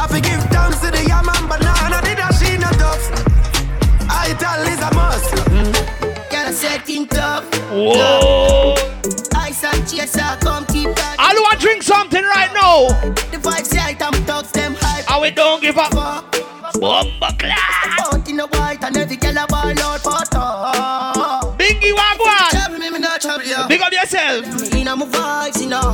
I 0.00 0.06
forgive 0.06 0.42
thanks 0.48 0.80
to 0.80 0.90
the 0.90 1.04
yam 1.06 1.28
and 1.28 1.46
banana. 1.46 2.00
The 2.00 2.16
dashi 2.16 2.58
not 2.58 2.72
tough. 2.80 3.04
I 4.08 4.32
tell 4.40 4.62
is 4.64 4.80
a 4.80 4.90
must. 4.96 5.28
Gotta 6.30 6.54
set 6.54 6.86
things 6.86 7.14
up. 7.18 7.44
Whoa. 7.68 8.76
Ice 9.36 9.62
and 9.62 9.86
chaser, 9.86 10.38
come 10.40 10.64
keep 10.66 10.88
that. 10.96 11.16
I 11.18 11.34
want 11.34 11.60
to 11.60 11.66
drink 11.66 11.82
something 11.82 12.24
right 12.24 12.50
now. 12.54 12.88
The 13.30 13.36
vibes 13.36 13.76
right, 13.76 14.00
I'm 14.00 14.14
thugs, 14.24 14.50
them 14.52 14.74
hype. 14.80 15.10
And 15.10 15.20
we 15.20 15.30
don't 15.32 15.60
give 15.60 15.76
up. 15.76 15.92
Bomba 16.80 17.36
clat. 17.38 18.00
Out 18.00 18.26
in 18.26 18.38
the 18.38 18.46
white 18.46 18.82
and 18.82 18.96
every 18.96 19.16
girl 19.16 19.36
a 19.36 19.46
ball 19.48 19.78
out 19.80 20.00
for 20.00 20.24
top. 20.32 21.58
Bingy 21.58 21.92
wagwan. 21.92 22.48
Trouble 22.48 22.78
me, 22.78 22.88
me 22.88 22.98
not 23.00 23.20
trouble 23.20 23.44
you. 23.44 23.68
Big 23.68 23.82
up 23.82 23.92
yourself. 23.92 24.72
Me 24.72 24.80
in 24.80 24.86
my 24.86 25.04
vibes, 25.04 25.60
you 25.60 25.68
know. 25.68 25.92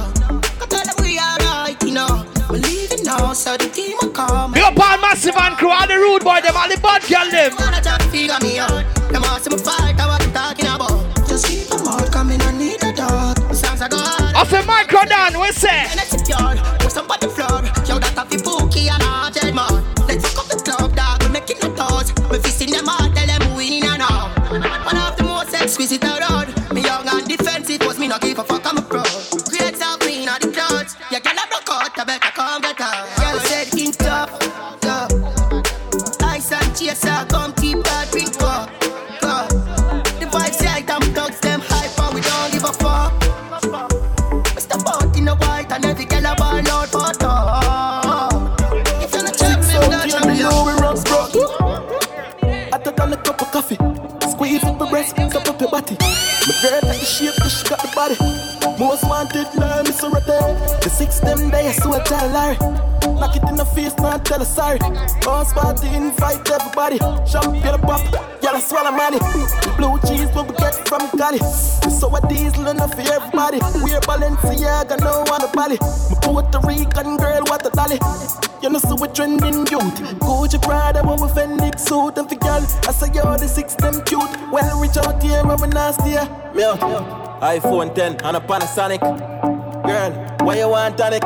I 0.63 0.67
tell 0.67 0.85
them 0.85 0.95
we 1.03 1.19
alright, 1.19 1.83
you 1.83 1.93
know. 1.93 2.25
We 2.51 2.59
leaving 2.61 2.86
now, 3.07 3.33
so 3.33 3.57
the 3.57 3.69
team 3.71 3.97
will 4.03 4.11
come. 4.11 4.53
Big 4.53 4.63
up 4.63 4.79
all 4.79 4.99
massive 4.99 5.37
and 5.37 5.57
crew, 5.57 5.71
all 5.71 5.87
the 5.87 5.95
rude 5.95 6.25
boy, 6.25 6.41
them, 6.43 6.57
all 6.57 6.69
the 6.69 6.77
bad 6.83 7.03
girl 7.07 7.31
them. 7.31 7.55
Wanna 7.57 7.81
try 7.81 7.99
to 7.99 8.09
figure 8.11 8.39
me 8.43 8.59
out. 8.59 8.85
Them 9.15 9.23
ask 9.25 9.49
me 9.51 9.57
fight, 9.57 9.95
I 9.95 10.07
what 10.07 10.23
talking 10.35 10.67
about. 10.67 11.07
Just 11.29 11.47
keep 11.47 11.69
them 11.71 11.87
out, 11.87 12.11
coming, 12.11 12.43
I 12.43 12.51
need 12.53 12.83
a 12.83 12.93
dog. 12.93 13.39
Sounds 13.55 13.81
like 13.81 13.93
God. 13.93 14.35
Off 14.35 14.53
a 14.53 14.63
micro 14.67 15.05
down, 15.07 15.39
we 15.41 15.53
say. 15.53 15.87
And 15.87 16.03
it's 16.03 16.19
pure, 16.27 16.59
put 16.83 16.91
somebody 16.91 17.29
floor. 17.29 17.63
Yo, 17.87 18.03
that 18.03 18.13
have 18.19 18.29
the 18.29 18.43
pookie 18.43 18.91
and 18.91 19.03
a 19.03 19.31
dead 19.31 19.55
man. 19.55 19.87
Let's 20.09 20.27
fuck 20.35 20.51
up 20.51 20.51
the 20.51 20.59
club, 20.59 20.97
dog. 20.97 21.23
We 21.23 21.29
making 21.31 21.63
the 21.63 21.71
toes. 21.79 22.11
We 22.29 22.43
fisting 22.43 22.75
them 22.75 22.89
out, 22.91 23.15
tell 23.15 23.27
them 23.27 23.55
we 23.55 23.71
winning 23.71 23.87
and 23.87 24.03
all. 24.03 24.35
One 24.51 24.99
of 24.99 25.17
the 25.17 25.25
most 25.25 25.55
exquisite 25.55 26.03
around. 26.03 26.51
Me 26.75 26.83
young 26.83 27.07
and 27.07 27.27
defensive, 27.27 27.81
cause 27.81 27.99
me 27.99 28.09
not 28.09 28.21
give 28.21 28.39
a 28.39 28.45
fuck, 28.45 28.67
I'm 28.67 28.76
King 33.97 34.07
tough, 34.07 34.81
tough. 34.81 36.23
Ice 36.23 36.53
and 36.53 36.77
chaser, 36.77 37.27
come 37.29 37.53
keep 37.55 37.83
that 37.85 38.09
drink 38.11 38.41
up. 38.43 38.71
up. 39.23 39.49
The 40.21 40.27
vibes 40.27 40.61
right, 40.65 40.91
I'm 40.91 41.03
thugs, 41.15 41.41
them 41.41 41.61
hype, 41.65 41.99
and 41.99 42.15
we 42.15 42.21
don't 42.21 42.53
give 42.53 42.65
a 42.65 42.73
fuck. 42.73 43.13
Mr. 44.55 44.83
Bout 44.85 45.17
in 45.17 45.25
the 45.25 45.35
white 45.37 45.71
and 45.71 45.85
every 45.85 46.05
girl 46.05 46.27
a 46.27 46.35
ball 46.37 46.69
out 46.69 46.89
for 46.89 47.13
top. 47.19 47.65
Uh, 47.65 48.57
if 49.03 49.13
you're 49.13 49.23
not 49.23 50.27
me, 50.27 50.33
me 50.35 50.43
not 50.43 51.07
chop 51.07 51.35
you. 51.35 51.49
I 52.73 52.79
took 52.83 53.01
on 53.01 53.13
a 53.13 53.17
cup 53.17 53.41
of 53.43 53.53
coffee, 53.53 53.77
squeeze 54.31 54.65
up 54.65 54.79
my 54.79 54.91
breast, 54.91 55.17
cup 55.17 55.49
up 55.49 55.61
your 55.61 55.71
body. 55.71 55.97
My 56.01 56.55
girl 56.63 56.81
like 56.83 57.01
the 57.01 57.05
shape, 57.05 57.35
she 57.49 57.69
got 57.69 57.81
the 57.81 57.93
body. 57.95 58.17
Most 58.79 59.05
wanted, 59.05 59.49
learn 59.55 59.85
me 59.85 59.93
so 59.93 60.11
right 60.11 60.25
there. 60.27 60.55
The 60.83 60.91
six 60.91 61.21
them 61.21 61.51
there, 61.51 61.73
so 61.73 61.93
I 61.95 62.01
tell 62.01 62.29
Larry. 62.29 62.59
Knock 63.19 63.37
it 63.37 63.43
in 63.49 63.57
the 63.57 63.65
face, 63.65 63.97
not 63.99 64.25
tell 64.25 64.39
her 64.39 64.45
sorry. 64.45 64.79
Boss 65.25 65.53
party, 65.53 65.89
invite 65.89 66.49
everybody. 66.51 66.99
Champagne 67.27 67.81
pop, 67.81 68.03
yeah, 68.43 68.53
I 68.53 68.61
swallow 68.61 68.93
money. 68.93 69.19
Blue 69.77 69.99
cheese, 70.07 70.29
what 70.35 70.49
we 70.49 70.57
get 70.57 70.75
from 70.89 71.09
Cali. 71.19 71.39
So 71.91 72.15
a 72.15 72.21
diesel 72.29 72.69
enough 72.69 72.95
for 72.95 73.01
everybody. 73.01 73.59
We're 73.83 74.01
Balenciaga, 74.01 75.01
no 75.01 75.25
one 75.27 75.43
a. 75.43 75.57
My 75.57 75.77
Puerto 76.23 76.61
Rican 76.67 77.17
girl, 77.17 77.43
what 77.47 77.67
a 77.67 77.71
dolly. 77.71 77.99
You 78.63 78.71
know, 78.71 78.79
so 78.79 78.95
we 78.97 79.09
trending 79.09 79.67
youth. 79.67 79.97
Gucci 80.21 80.61
Prada, 80.61 81.03
what 81.03 81.21
we 81.21 81.29
Fendi 81.29 81.79
suit. 81.79 82.19
And 82.19 82.29
for 82.29 82.37
girl, 82.37 82.63
I 82.87 82.93
say, 82.93 83.13
yo, 83.13 83.37
the 83.37 83.49
six 83.49 83.75
them 83.75 84.03
cute. 84.05 84.31
Well, 84.51 84.81
reach 84.81 84.97
out 84.97 85.23
here, 85.23 85.43
when 85.45 85.61
we 85.61 85.69
nasty, 85.69 86.11
yeah. 86.11 86.27
IPhone 87.41 87.95
10 87.95 88.17
and 88.25 88.37
a 88.37 88.41
Panasonic. 88.41 89.01
Girl, 89.01 90.37
why 90.47 90.59
you 90.59 90.69
want 90.69 90.97
tonic? 90.99 91.23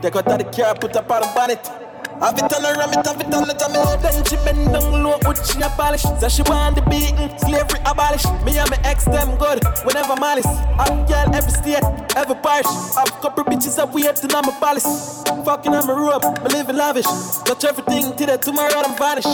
Take 0.00 0.12
got 0.12 0.28
of 0.28 0.38
the 0.38 0.44
car, 0.44 0.74
put 0.76 0.94
up 0.94 1.10
on 1.10 1.20
the 1.22 1.32
bonnet. 1.34 1.87
Have 2.20 2.38
it 2.38 2.50
on 2.50 2.64
her, 2.64 2.74
ram 2.74 2.90
it, 2.90 3.06
have 3.06 3.20
it 3.20 3.32
on 3.32 3.46
the 3.46 3.54
tummy. 3.54 3.78
Then 4.02 4.24
she 4.26 4.36
bend 4.42 4.72
down 4.72 5.02
low, 5.02 5.18
with 5.26 5.38
she 5.46 5.60
a 5.62 5.68
polish. 5.70 6.02
Say 6.18 6.28
she 6.28 6.42
want 6.42 6.76
the 6.76 6.82
beating, 6.90 7.30
slavery 7.38 7.80
abolish. 7.86 8.24
Me 8.42 8.58
and 8.58 8.68
my 8.70 8.78
ex 8.84 9.04
them 9.04 9.36
good, 9.38 9.62
whenever 9.86 10.16
malice. 10.16 10.46
I'm 10.78 11.06
girl 11.06 11.30
every 11.34 11.52
state, 11.52 11.84
every 12.16 12.34
parish. 12.42 12.66
Have 12.98 13.10
couple 13.22 13.44
bitches 13.44 13.78
up 13.78 13.92
till 13.94 14.36
I'm 14.36 14.48
a 14.48 14.52
palace. 14.58 15.22
Fucking 15.44 15.74
on 15.74 15.86
my 15.86 15.94
robe, 15.94 16.24
me 16.42 16.50
living 16.50 16.76
lavish. 16.76 17.06
Touch 17.46 17.64
everything 17.64 18.14
till 18.16 18.26
the 18.26 18.36
tomorrow 18.36 18.82
I'm 18.82 18.98
vanish. 18.98 19.28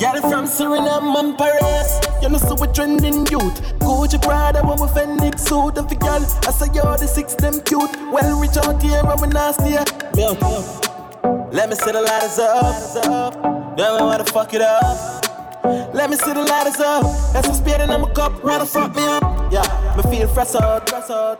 Get 0.00 0.16
it 0.16 0.22
from 0.22 0.46
Suriname 0.46 1.14
and 1.14 1.38
Paris. 1.38 2.00
You 2.20 2.28
know 2.30 2.38
so 2.38 2.54
we 2.56 2.66
trending 2.72 3.26
youth. 3.30 3.62
Gucci 3.78 4.20
Prada 4.20 4.60
when 4.66 4.80
we 4.80 4.88
Fendi 4.88 5.38
suit. 5.38 5.78
And 5.78 5.88
for 5.88 5.94
girl, 5.94 6.20
I 6.20 6.50
say 6.50 6.66
yo 6.74 6.96
the 6.96 7.06
six 7.06 7.34
them 7.34 7.60
cute. 7.62 7.90
Well 8.10 8.40
reach 8.40 8.56
out 8.56 8.82
here 8.82 9.02
and 9.04 9.20
we 9.20 9.28
nasty. 9.28 9.70
yeah. 9.70 9.84
Out. 10.42 10.93
Let 11.52 11.68
me 11.70 11.76
see 11.76 11.92
the 11.92 12.02
lighters 12.02 12.38
up. 12.38 13.34
We 13.76 13.82
wanna 13.82 14.24
fuck 14.24 14.52
it 14.52 14.60
up. 14.60 15.24
Let 15.94 16.10
me 16.10 16.16
see 16.16 16.32
the 16.32 16.42
lighters 16.44 16.80
up. 16.80 17.04
That's 17.32 17.46
some 17.46 17.56
speeding 17.56 17.90
in 17.90 18.00
my 18.00 18.10
cup. 18.12 18.44
Wanna 18.44 18.66
fuck 18.66 18.94
me 18.94 19.02
up? 19.04 19.52
Yeah, 19.52 19.94
me 19.96 20.02
feel 20.10 20.28
fresh 20.28 20.54
out. 20.54 20.90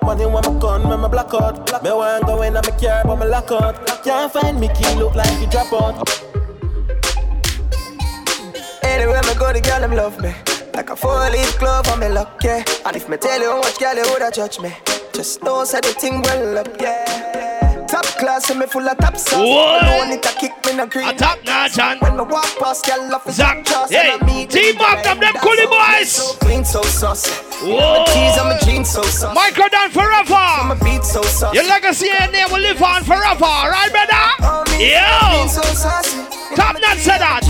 Money 0.02 0.26
when 0.26 0.34
my 0.34 0.60
gun, 0.60 0.88
when 0.88 1.00
my 1.00 1.08
black 1.08 1.34
out. 1.34 1.82
Me 1.82 1.90
want 1.90 2.24
go 2.26 2.42
in 2.42 2.56
on 2.56 2.62
my 2.64 2.70
car, 2.78 3.02
but 3.04 3.16
me 3.16 3.26
lock 3.26 3.50
out. 3.52 4.04
Can't 4.04 4.32
find 4.32 4.58
me 4.60 4.68
key, 4.68 4.94
look 4.94 5.14
like 5.14 5.40
you 5.40 5.48
drop 5.48 5.72
out. 5.72 6.08
Anywhere 8.82 9.22
me 9.22 9.34
go, 9.34 9.52
the 9.52 9.60
girl 9.60 9.80
them 9.80 9.94
love 9.94 10.20
me. 10.20 10.32
Like 10.74 10.90
a 10.90 10.96
four-leaf 10.96 11.58
glove 11.58 11.88
on 11.88 12.00
me 12.00 12.08
luck, 12.08 12.42
yeah. 12.42 12.64
And 12.86 12.96
if 12.96 13.08
me 13.08 13.16
tell 13.16 13.40
you 13.40 13.50
how 13.50 13.60
much 13.60 13.78
girl 13.78 13.94
you 13.94 14.04
woulda 14.10 14.30
judge 14.32 14.60
me, 14.60 14.72
just 15.12 15.42
know 15.42 15.64
say 15.64 15.80
the 15.80 15.88
thing 15.88 16.22
well 16.22 16.58
up, 16.58 16.68
yeah. 16.80 17.63
Top 17.88 18.04
class 18.18 18.50
and 18.50 18.60
me 18.60 18.66
full 18.66 18.88
of 18.88 18.96
top 18.98 19.16
sauce. 19.16 19.82
No 19.82 20.08
need 20.08 20.22
to 20.22 20.28
kick 20.38 20.52
me 20.66 20.76
no 20.76 20.86
green. 20.86 21.08
A 21.08 21.12
top 21.14 21.38
notch 21.44 21.78
and 21.78 22.00
when 22.00 22.16
me 22.16 22.22
walk 22.22 22.50
past, 22.58 22.86
girl 22.86 23.08
love 23.10 23.26
is 23.28 23.36
Zach, 23.36 23.66
hey, 23.88 24.12
and 24.12 24.22
I 24.22 24.26
meet 24.26 24.50
team 24.50 24.76
up 24.80 25.02
them, 25.02 25.20
them 25.20 25.34
coolie 25.34 25.68
boys. 25.68 26.10
So 26.10 26.34
clean, 26.38 26.64
so 26.64 26.82
saucy. 26.82 27.30
Whoa. 27.62 27.76
My 27.76 28.04
keys 28.06 28.36
and 28.36 28.48
my 28.48 28.58
jeans 28.64 28.90
so 28.90 29.02
saucy. 29.02 29.34
Michael 29.34 29.68
down 29.68 29.90
forever. 29.90 30.44
My 30.66 30.76
beat 30.82 31.04
so 31.04 31.22
saucy. 31.22 31.56
Your 31.56 31.66
legacy 31.66 32.08
and 32.18 32.32
name 32.32 32.50
will 32.50 32.60
live 32.60 32.82
on 32.82 33.04
forever, 33.04 33.44
right, 33.44 33.90
brother? 33.90 34.64
Clean, 34.66 35.48
so 35.48 35.62
saucy. 35.62 36.18
Top 36.56 36.76
said 36.98 37.18
that. 37.18 37.44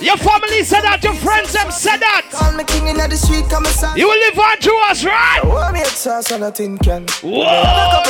Your 0.00 0.16
family 0.16 0.62
said 0.62 0.82
that, 0.82 1.02
your 1.02 1.14
friends 1.14 1.52
them 1.52 1.70
said 1.70 1.98
that. 1.98 2.28
Call 2.30 2.52
me 2.52 2.64
king 2.64 2.86
in 2.88 2.96
the 2.96 3.16
street, 3.16 3.44
come 3.50 3.64
and 3.66 3.98
You 3.98 4.08
will 4.08 4.18
live 4.18 4.38
on 4.38 4.58
to 4.60 4.72
us, 4.88 5.04
right? 5.04 5.72
Me 5.72 5.80
a 5.80 5.84
sauce 5.86 6.30
on 6.32 6.42
a 6.42 6.52
tin 6.52 6.78
can. 6.78 7.06
Whoa. 7.22 8.06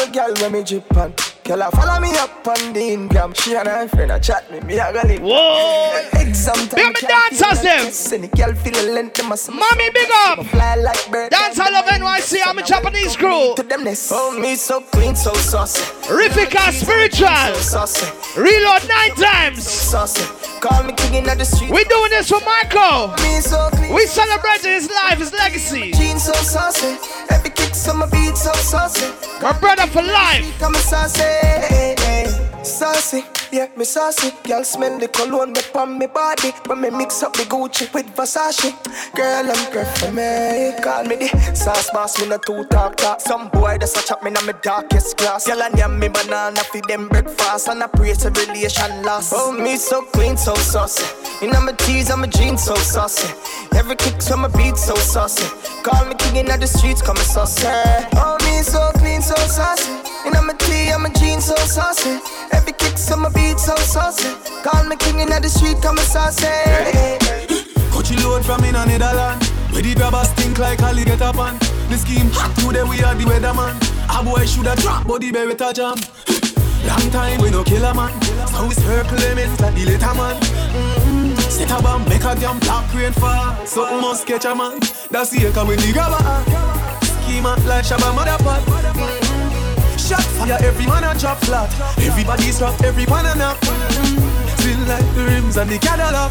A 1.47 1.59
couple 1.59 1.59
girl 1.59 1.59
when 1.59 1.59
me 1.59 1.59
drip 1.59 1.59
on. 1.59 1.59
Girl, 1.59 1.63
I 1.63 1.71
follow 1.71 2.01
me 2.01 2.11
up 2.19 2.47
on 2.47 2.73
the 2.73 2.81
Instagram. 2.81 3.37
She 3.43 3.55
and 3.55 3.69
her 3.69 3.89
friend 3.89 4.13
a 4.13 4.21
chat 4.21 4.51
me, 4.51 4.61
me 4.61 4.79
a 4.79 4.93
go 4.93 5.01
live. 5.07 5.21
Whoa. 5.21 6.21
Exam 6.21 6.55
time. 6.55 6.93
Big 6.93 7.03
me 7.03 7.09
dancers 7.09 7.63
them. 7.63 7.91
Send 7.91 8.25
the 8.25 8.29
girl 8.29 8.55
feel 8.55 8.73
the 8.73 8.93
length 8.93 9.19
of 9.19 9.27
my 9.27 9.37
a 9.37 9.51
Mommy, 9.51 9.91
big 9.91 10.11
up. 10.27 10.45
Fly 10.47 10.75
like 10.77 11.11
bird. 11.11 11.31
Dance 11.31 11.59
all 11.59 11.75
of 11.75 11.85
NYC. 11.87 12.41
I'm 12.45 12.59
a 12.59 12.63
Japanese 12.63 13.17
crew. 13.17 13.55
To 13.57 13.63
them 13.63 13.85
nest. 13.85 14.11
Oh, 14.15 14.39
me 14.39 14.57
so 14.57 14.81
clean, 14.81 15.15
so 15.15 15.33
saucy. 15.35 15.83
Rifika 16.09 16.73
spiritual. 16.73 17.55
So 17.55 17.87
saucy. 17.87 18.41
Reload 18.41 18.89
nine 18.89 19.15
times. 19.15 19.65
So 19.65 20.07
Saucy. 20.07 20.47
Call 20.61 20.83
me 20.85 20.93
king 20.95 21.15
in 21.15 21.25
the 21.25 21.45
street. 21.45 21.71
We 21.71 21.85
doing 21.85 22.11
this 22.11 22.29
for 22.29 22.41
Michael. 22.41 23.15
Me 23.23 23.41
so 23.41 23.69
clean. 23.73 23.95
We 23.95 24.07
celebrating 24.07 24.73
his 24.73 24.91
life, 24.91 25.19
his 25.19 25.33
legacy. 25.33 25.93
Jeans 25.93 26.25
so 26.25 26.33
saucy. 26.33 26.99
Every 27.31 27.51
kick 27.51 27.73
on 27.89 27.99
my 27.99 28.07
beat 28.07 28.37
so 28.37 28.53
saucy. 28.55 29.07
My 29.43 29.53
brother 29.59 29.87
for 29.87 30.03
life. 30.03 30.59
Come 30.59 30.75
saucy. 30.75 31.36
Saucy. 32.63 33.25
Yeah, 33.53 33.69
me 33.77 33.85
saucy. 33.85 34.33
Girl 34.45 34.65
smell 34.65 34.99
the 34.99 35.09
cologne 35.09 35.53
me 35.53 35.61
on 35.75 35.99
me 35.99 36.07
body. 36.07 36.51
When 36.67 36.81
me 36.81 36.91
mix 36.91 37.23
up 37.23 37.33
the 37.35 37.45
Gucci 37.45 37.93
with 37.95 38.07
Versace. 38.17 38.73
Girl, 39.15 39.51
I'm 39.51 39.73
great 39.73 39.87
for 39.99 40.11
me. 40.11 40.75
Call 40.83 41.05
me 41.05 41.17
the 41.17 41.55
sauce 41.55 41.89
boss. 41.91 42.21
Me 42.21 42.29
no 42.29 42.39
two 42.39 42.65
talk 42.65 42.97
talk. 42.97 43.21
Some 43.21 43.49
boy 43.49 43.79
that's 43.79 43.97
a 43.97 44.07
chop 44.07 44.23
me 44.25 44.31
na 44.31 44.41
me 44.43 44.53
darkest 44.63 45.17
glass. 45.17 45.47
Girl, 45.47 45.63
I 45.63 45.69
yam 45.77 45.99
me 45.99 46.09
banana 46.09 46.61
for 46.65 46.81
them 46.89 47.09
breakfast. 47.09 47.69
And 47.69 47.83
I 47.83 47.87
pray 47.87 48.15
to 48.15 48.31
relation 48.31 49.03
lost. 49.05 49.33
Oh, 49.35 49.53
me 49.53 49.77
so 49.77 50.03
clean, 50.03 50.37
so 50.37 50.55
saucy. 50.57 51.05
In 51.43 51.51
my 51.51 51.73
tees, 51.79 52.11
I'm 52.11 52.25
a 52.25 52.27
jeans 52.27 52.65
so 52.65 52.75
saucy. 52.75 53.29
Every 53.77 53.97
kick 53.97 54.21
from 54.23 54.41
my 54.41 54.49
beat 54.49 54.77
so 54.77 54.95
saucy. 54.97 55.47
Call 55.83 56.05
me 56.07 56.15
king 56.17 56.37
in 56.37 56.47
the 56.47 56.67
streets, 56.67 57.01
come 57.01 57.17
saucy. 57.17 57.67
Oh, 57.69 58.37
me 58.45 58.63
so 58.63 58.91
clean, 58.99 59.23
so 59.23 59.37
saucy. 59.37 60.06
My 60.33 60.55
tee, 60.59 60.91
I'm 60.91 61.07
a 61.07 61.11
jeans 61.11 61.47
so 61.47 61.55
saucy. 61.57 62.19
Every 62.53 62.73
kick 62.73 62.99
from 62.99 63.23
my 63.23 63.29
beat 63.31 63.59
so 63.59 63.75
saucy. 63.77 64.31
Call 64.63 64.85
me 64.85 64.97
king 64.97 65.21
in 65.21 65.29
the 65.29 65.49
street, 65.49 65.81
come 65.83 65.97
saucy. 65.99 66.47
Coachy 67.91 68.17
load 68.23 68.45
from 68.45 68.65
in 68.65 68.75
a 68.75 68.85
Netherland. 68.87 69.43
Where 69.71 69.83
the 69.83 69.95
grabbers 69.95 70.29
stink 70.31 70.59
like 70.59 70.81
alligator 70.81 71.33
pan. 71.33 71.59
The 71.91 71.99
scheme 71.99 72.31
hot 72.33 72.55
today, 72.59 72.83
we 72.83 73.03
are 73.03 73.15
the 73.15 73.25
weatherman. 73.25 73.75
A 74.09 74.25
boy 74.25 74.47
shoulda 74.47 74.75
drop, 74.77 75.07
but 75.07 75.21
the 75.21 75.31
berry 75.33 75.55
jam. 75.73 75.97
Long 76.87 77.11
time 77.11 77.41
we 77.41 77.51
no 77.51 77.65
kill 77.65 77.85
a 77.85 77.95
man. 77.95 78.13
So 78.49 78.67
we 78.67 78.75
circle 78.75 79.19
limits 79.19 79.61
like 79.61 79.75
the 79.75 79.85
later 79.87 80.15
man. 80.15 80.41
Mm-hmm. 80.41 81.35
Set 81.51 81.71
a 81.71 81.83
bomb, 81.83 82.09
make 82.09 82.25
a 82.25 82.35
damn 82.35 82.59
black 82.61 82.93
rain 82.95 83.13
fall. 83.13 83.67
Something 83.67 84.01
must 84.01 84.27
catch 84.27 84.45
a 84.45 84.55
man. 84.55 84.79
That's 85.11 85.31
the 85.31 85.47
echo 85.47 85.67
when 85.67 85.79
the 85.79 85.93
grabber. 85.93 86.23
Schema 87.27 87.57
like 87.67 87.85
Shabba. 87.85 88.15
Mm-hmm. 88.15 89.26
Shot 90.07 90.23
fire, 90.39 90.57
every 90.63 90.87
man 90.87 91.03
a 91.03 91.19
drop 91.19 91.39
flat. 91.39 91.67
Everybody's 91.99 92.61
rock, 92.63 92.81
every 92.85 93.07
one 93.07 93.27
a. 93.27 93.31
Mm-hmm. 93.35 94.47
Still 94.55 94.79
like 94.87 95.15
the 95.17 95.25
rims 95.25 95.57
and 95.57 95.69
the 95.69 95.79
Cadillac. 95.79 96.31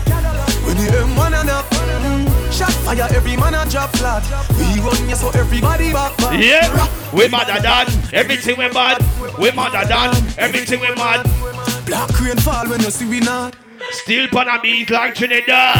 When 0.64 0.78
the 0.78 0.88
M1 0.96 1.42
a 1.42 1.44
knock. 1.44 1.66
Mm-hmm. 1.66 2.52
Shot 2.52 2.72
fire, 2.88 3.06
every 3.12 3.36
man 3.36 3.54
a 3.54 3.70
drop 3.70 3.92
flat. 3.98 4.24
We 4.56 4.80
run 4.80 5.10
ya 5.10 5.16
so 5.16 5.28
everybody 5.32 5.92
back. 5.92 6.16
back. 6.16 6.40
Yeah, 6.40 6.72
we 7.12 7.28
mad 7.28 7.52
mother 7.52 7.62
done. 7.62 7.88
Everything 8.14 8.56
we 8.58 8.70
bad. 8.70 9.04
We 9.38 9.52
mad 9.52 9.74
mother 9.74 9.84
done. 9.90 10.16
Everything 10.38 10.80
we 10.80 10.96
mad. 10.96 11.28
Black 11.86 12.16
rain 12.22 12.38
fall 12.38 12.70
when 12.70 12.80
you 12.80 12.92
see 12.92 13.06
we 13.06 13.20
not. 13.20 13.58
Still 13.92 14.30
pan 14.30 14.48
a 14.48 14.62
beat 14.62 14.90
like 14.90 15.16
Trinidad. 15.16 15.76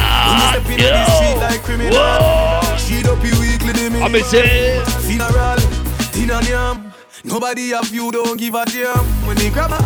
step 0.52 0.68
in 0.68 0.84
the 0.84 1.06
street 1.16 1.38
like 1.40 1.64
criminal. 1.64 1.96
Whoa. 1.96 2.76
Sheet 2.76 3.08
up 3.08 3.24
your 3.24 3.40
weekly 3.40 3.72
dimmy. 3.72 4.04
I'm 4.04 4.14
a 4.16 4.20
say. 4.20 4.84
Funeral, 5.08 5.64
tin 6.12 6.32
and 6.32 6.48
yam. 6.50 6.92
Nobody 7.24 7.74
of 7.74 7.94
you 7.94 8.12
don't 8.12 8.38
give 8.38 8.56
a 8.56 8.66
damn. 8.66 9.06
When 9.26 9.38
they 9.38 9.50
grab 9.50 9.72
a 9.72 9.80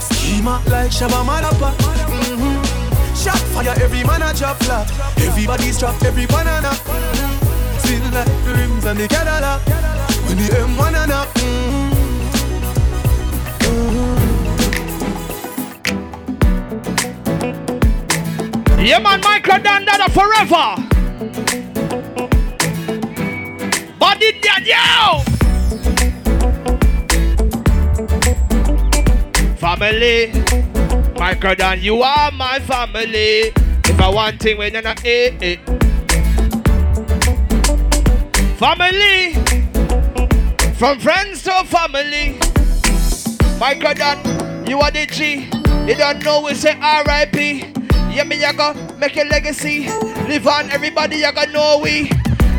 schema 0.00 0.62
like 0.68 0.90
Shabba 0.90 1.24
Malapa. 1.24 1.72
Mm-hmm. 1.74 3.14
Shot 3.14 3.38
fire, 3.52 3.74
every 3.82 4.04
man 4.04 4.22
a 4.22 4.32
drop 4.32 4.56
flat. 4.62 4.90
Everybody's 5.18 5.78
trapped, 5.78 6.04
every 6.04 6.26
banana. 6.26 6.72
Still 7.78 8.04
like 8.12 8.26
the 8.44 8.54
rims 8.56 8.84
and 8.84 8.98
the 8.98 9.08
Cadillac. 9.08 9.60
When 10.26 10.36
the 10.36 10.44
M1 10.44 10.94
and 11.02 11.12
up. 11.12 11.28
Mm-hmm. 11.34 11.92
Yeah, 18.84 18.98
man, 18.98 19.20
Michael 19.20 19.62
that 19.62 20.10
forever. 20.12 20.74
Body 23.98 24.40
dead, 24.40 24.66
yo. 24.66 25.31
Family, 29.62 30.32
Michael 31.16 31.54
Dan, 31.54 31.80
you 31.80 32.02
are 32.02 32.32
my 32.32 32.58
family. 32.58 33.52
If 33.84 34.00
I 34.00 34.08
want 34.08 34.40
thing, 34.40 34.58
when 34.58 34.72
you're 34.72 34.82
not, 34.82 35.00
eh. 35.04 35.54
Family, 38.56 39.34
from 40.74 40.98
friends 40.98 41.44
to 41.44 41.62
family. 41.66 42.40
Michael 43.60 43.94
Dan, 43.94 44.66
you 44.66 44.80
are 44.80 44.90
the 44.90 45.06
G. 45.06 45.48
You 45.88 45.96
don't 45.96 46.24
know 46.24 46.42
we 46.42 46.54
say 46.54 46.76
R.I.P. 46.80 47.58
Yeah, 48.12 48.24
me, 48.24 48.40
you 48.44 48.52
go 48.54 48.74
make 48.98 49.16
a 49.16 49.22
legacy. 49.22 49.86
Live 50.26 50.48
on, 50.48 50.72
everybody, 50.72 51.18
you 51.18 51.32
go 51.32 51.44
know 51.44 51.78
we. 51.80 52.08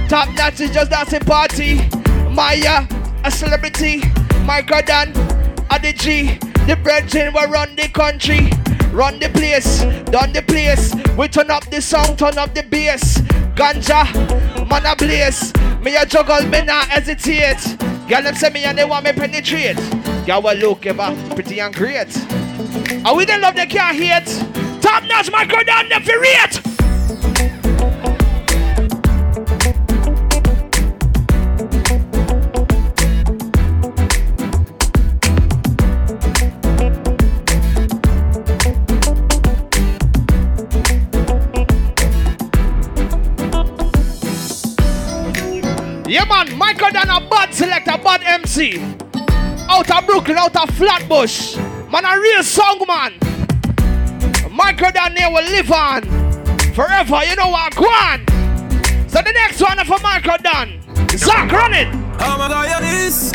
Top 0.08 0.34
notch 0.36 0.62
is 0.62 0.72
just 0.72 0.90
dancing 0.90 1.20
party. 1.20 1.82
Maya, 2.30 2.88
a 3.26 3.30
celebrity. 3.30 4.02
Michael 4.46 4.82
Dan, 4.86 5.12
a 5.70 5.80
the 5.80 5.94
G. 5.94 6.38
The 6.68 6.78
brethren 6.82 7.34
will 7.34 7.48
run 7.48 7.76
the 7.76 7.90
country. 7.90 8.50
Run 8.92 9.20
the 9.20 9.30
place, 9.30 9.82
done 10.12 10.34
the 10.34 10.44
place. 10.44 10.94
We 11.18 11.28
turn 11.28 11.50
up 11.50 11.66
the 11.66 11.82
sound, 11.82 12.20
turn 12.20 12.38
up 12.38 12.54
the 12.54 12.62
bass. 12.62 13.18
Ganja, 13.56 14.06
man 14.70 14.86
a 14.86 14.96
blaze. 14.96 15.52
Me 15.82 15.96
a 15.96 16.06
juggle, 16.06 16.44
me 16.48 16.62
not 16.64 16.88
hesitate. 16.88 17.78
Girl 18.08 18.22
them 18.22 18.36
say 18.36 18.50
me 18.50 18.64
and 18.66 18.78
they 18.78 18.86
want 18.86 19.06
me 19.06 19.14
penetrate. 19.14 19.78
Girl 20.26 20.42
will 20.44 20.56
look 20.58 20.86
ever 20.86 21.16
pretty 21.34 21.60
and 21.60 21.74
great. 21.74 22.16
And 22.18 23.18
we 23.18 23.26
don't 23.26 23.42
love 23.42 23.56
they 23.56 23.66
can't 23.66 23.98
hate. 23.98 24.28
Top 24.82 25.04
notch 25.06 25.32
Michael 25.32 25.64
down 25.64 25.90
the 25.90 26.18
rate. 26.20 26.74
Yeah 46.14 46.26
man, 46.26 46.56
Michael 46.60 46.92
done 46.92 47.10
a 47.10 47.28
bad 47.28 47.56
selector, 47.56 47.98
bad 47.98 48.22
MC. 48.24 48.80
Out 49.68 49.90
of 49.90 50.06
Brooklyn, 50.06 50.38
out 50.38 50.56
of 50.56 50.70
Flatbush. 50.76 51.58
Man, 51.92 52.06
a 52.06 52.20
real 52.20 52.44
song 52.44 52.86
man. 52.88 53.14
Michael 54.52 54.92
down 54.92 55.16
there 55.16 55.32
will 55.32 55.42
live 55.42 55.72
on 55.72 56.04
forever. 56.76 57.24
You 57.26 57.36
know 57.36 57.50
what? 57.50 57.76
Go 57.76 57.86
on. 57.86 58.24
So 59.10 59.24
the 59.24 59.32
next 59.34 59.60
one 59.60 59.84
for 59.86 59.98
Michael 60.04 60.38
Dan. 60.44 60.80
Zach, 61.18 61.52
run 61.52 61.74
it. 61.74 61.88
Oh 62.20 62.38
my 62.38 62.48
God, 62.48 62.68
yeah, 62.68 62.80
this. 62.80 63.34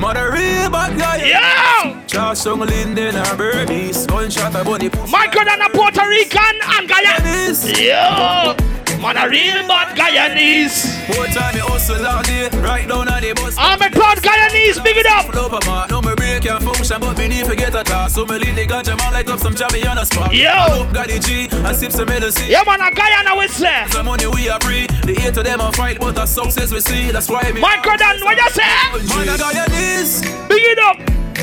Mother 0.00 0.32
real 0.32 0.70
bad 0.70 0.98
guy. 0.98 1.92
Yo! 1.94 2.04
Charles 2.08 2.40
Song 2.40 2.58
Linden 2.58 3.14
or 3.14 3.36
Bernice. 3.36 4.06
Gunshot 4.06 4.56
a 4.56 4.64
bunny. 4.64 4.90
Michael 5.08 5.44
Dan 5.44 5.62
a 5.62 5.68
Puerto 5.70 6.04
Rican 6.04 6.58
and 6.64 6.88
Guyanese. 6.90 7.80
Yo! 7.80 8.74
Man, 9.00 9.16
a 9.18 9.28
real 9.28 9.66
bad 9.68 9.96
Guyanese. 9.96 10.86
More 11.14 11.26
time 11.26 11.54
me 11.54 11.60
hustle 11.60 12.06
all 12.06 12.22
day. 12.22 12.48
Right 12.60 12.88
down 12.88 13.08
on 13.08 13.20
the 13.20 13.32
bus. 13.34 13.54
I'm 13.58 13.80
a 13.82 13.90
proud 13.90 14.18
Guyanese. 14.18 14.82
Big 14.82 14.96
it 14.96 15.06
up. 15.06 15.26
Flow 15.26 15.46
up, 15.48 15.66
man. 15.66 15.88
No 15.90 16.00
me 16.00 16.14
break 16.14 16.42
can 16.42 16.60
function, 16.60 17.00
but 17.00 17.18
me 17.18 17.28
need 17.28 17.44
to 17.44 17.54
get 17.56 17.74
a 17.74 17.84
task. 17.84 18.14
So 18.14 18.24
me 18.24 18.38
lead 18.38 18.56
the 18.56 18.66
ganja 18.66 18.96
man 18.96 19.12
light 19.12 19.28
up 19.28 19.38
some 19.40 19.54
jammy 19.54 19.86
on 19.86 19.98
a 19.98 20.06
spot. 20.06 20.32
Yo! 20.32 20.88
Got 20.92 21.08
the 21.08 21.18
G 21.20 21.48
and 21.52 21.76
sip 21.76 21.92
some 21.92 22.08
medicine. 22.08 22.48
Yeah, 22.48 22.62
man, 22.64 22.80
a 22.80 22.90
Guyana 22.94 23.36
whistler. 23.36 23.84
Some 23.90 24.06
money 24.06 24.26
we 24.26 24.48
are 24.48 24.60
free. 24.60 24.86
The 25.04 25.12
eight 25.20 25.36
of 25.36 25.44
them 25.44 25.60
are 25.60 25.72
fight, 25.72 26.00
but 26.00 26.14
the 26.14 26.24
success 26.24 26.72
we 26.72 26.80
see. 26.80 27.10
That's 27.10 27.28
why 27.28 27.50
me. 27.52 27.60
Michael 27.60 27.96
Dan, 27.98 28.20
what 28.24 28.36
you 28.38 28.50
say? 28.50 28.64
Man, 29.12 29.28
a 29.28 29.36
Guyanese. 29.36 30.48
Big 30.48 30.62
it 30.64 30.78
up. 30.78 30.96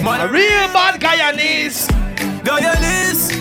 Man, 0.03 0.21
A 0.21 0.31
real 0.31 0.65
bad 0.73 0.99
Guyanese. 0.99 1.85
Guyanese. 2.41 3.37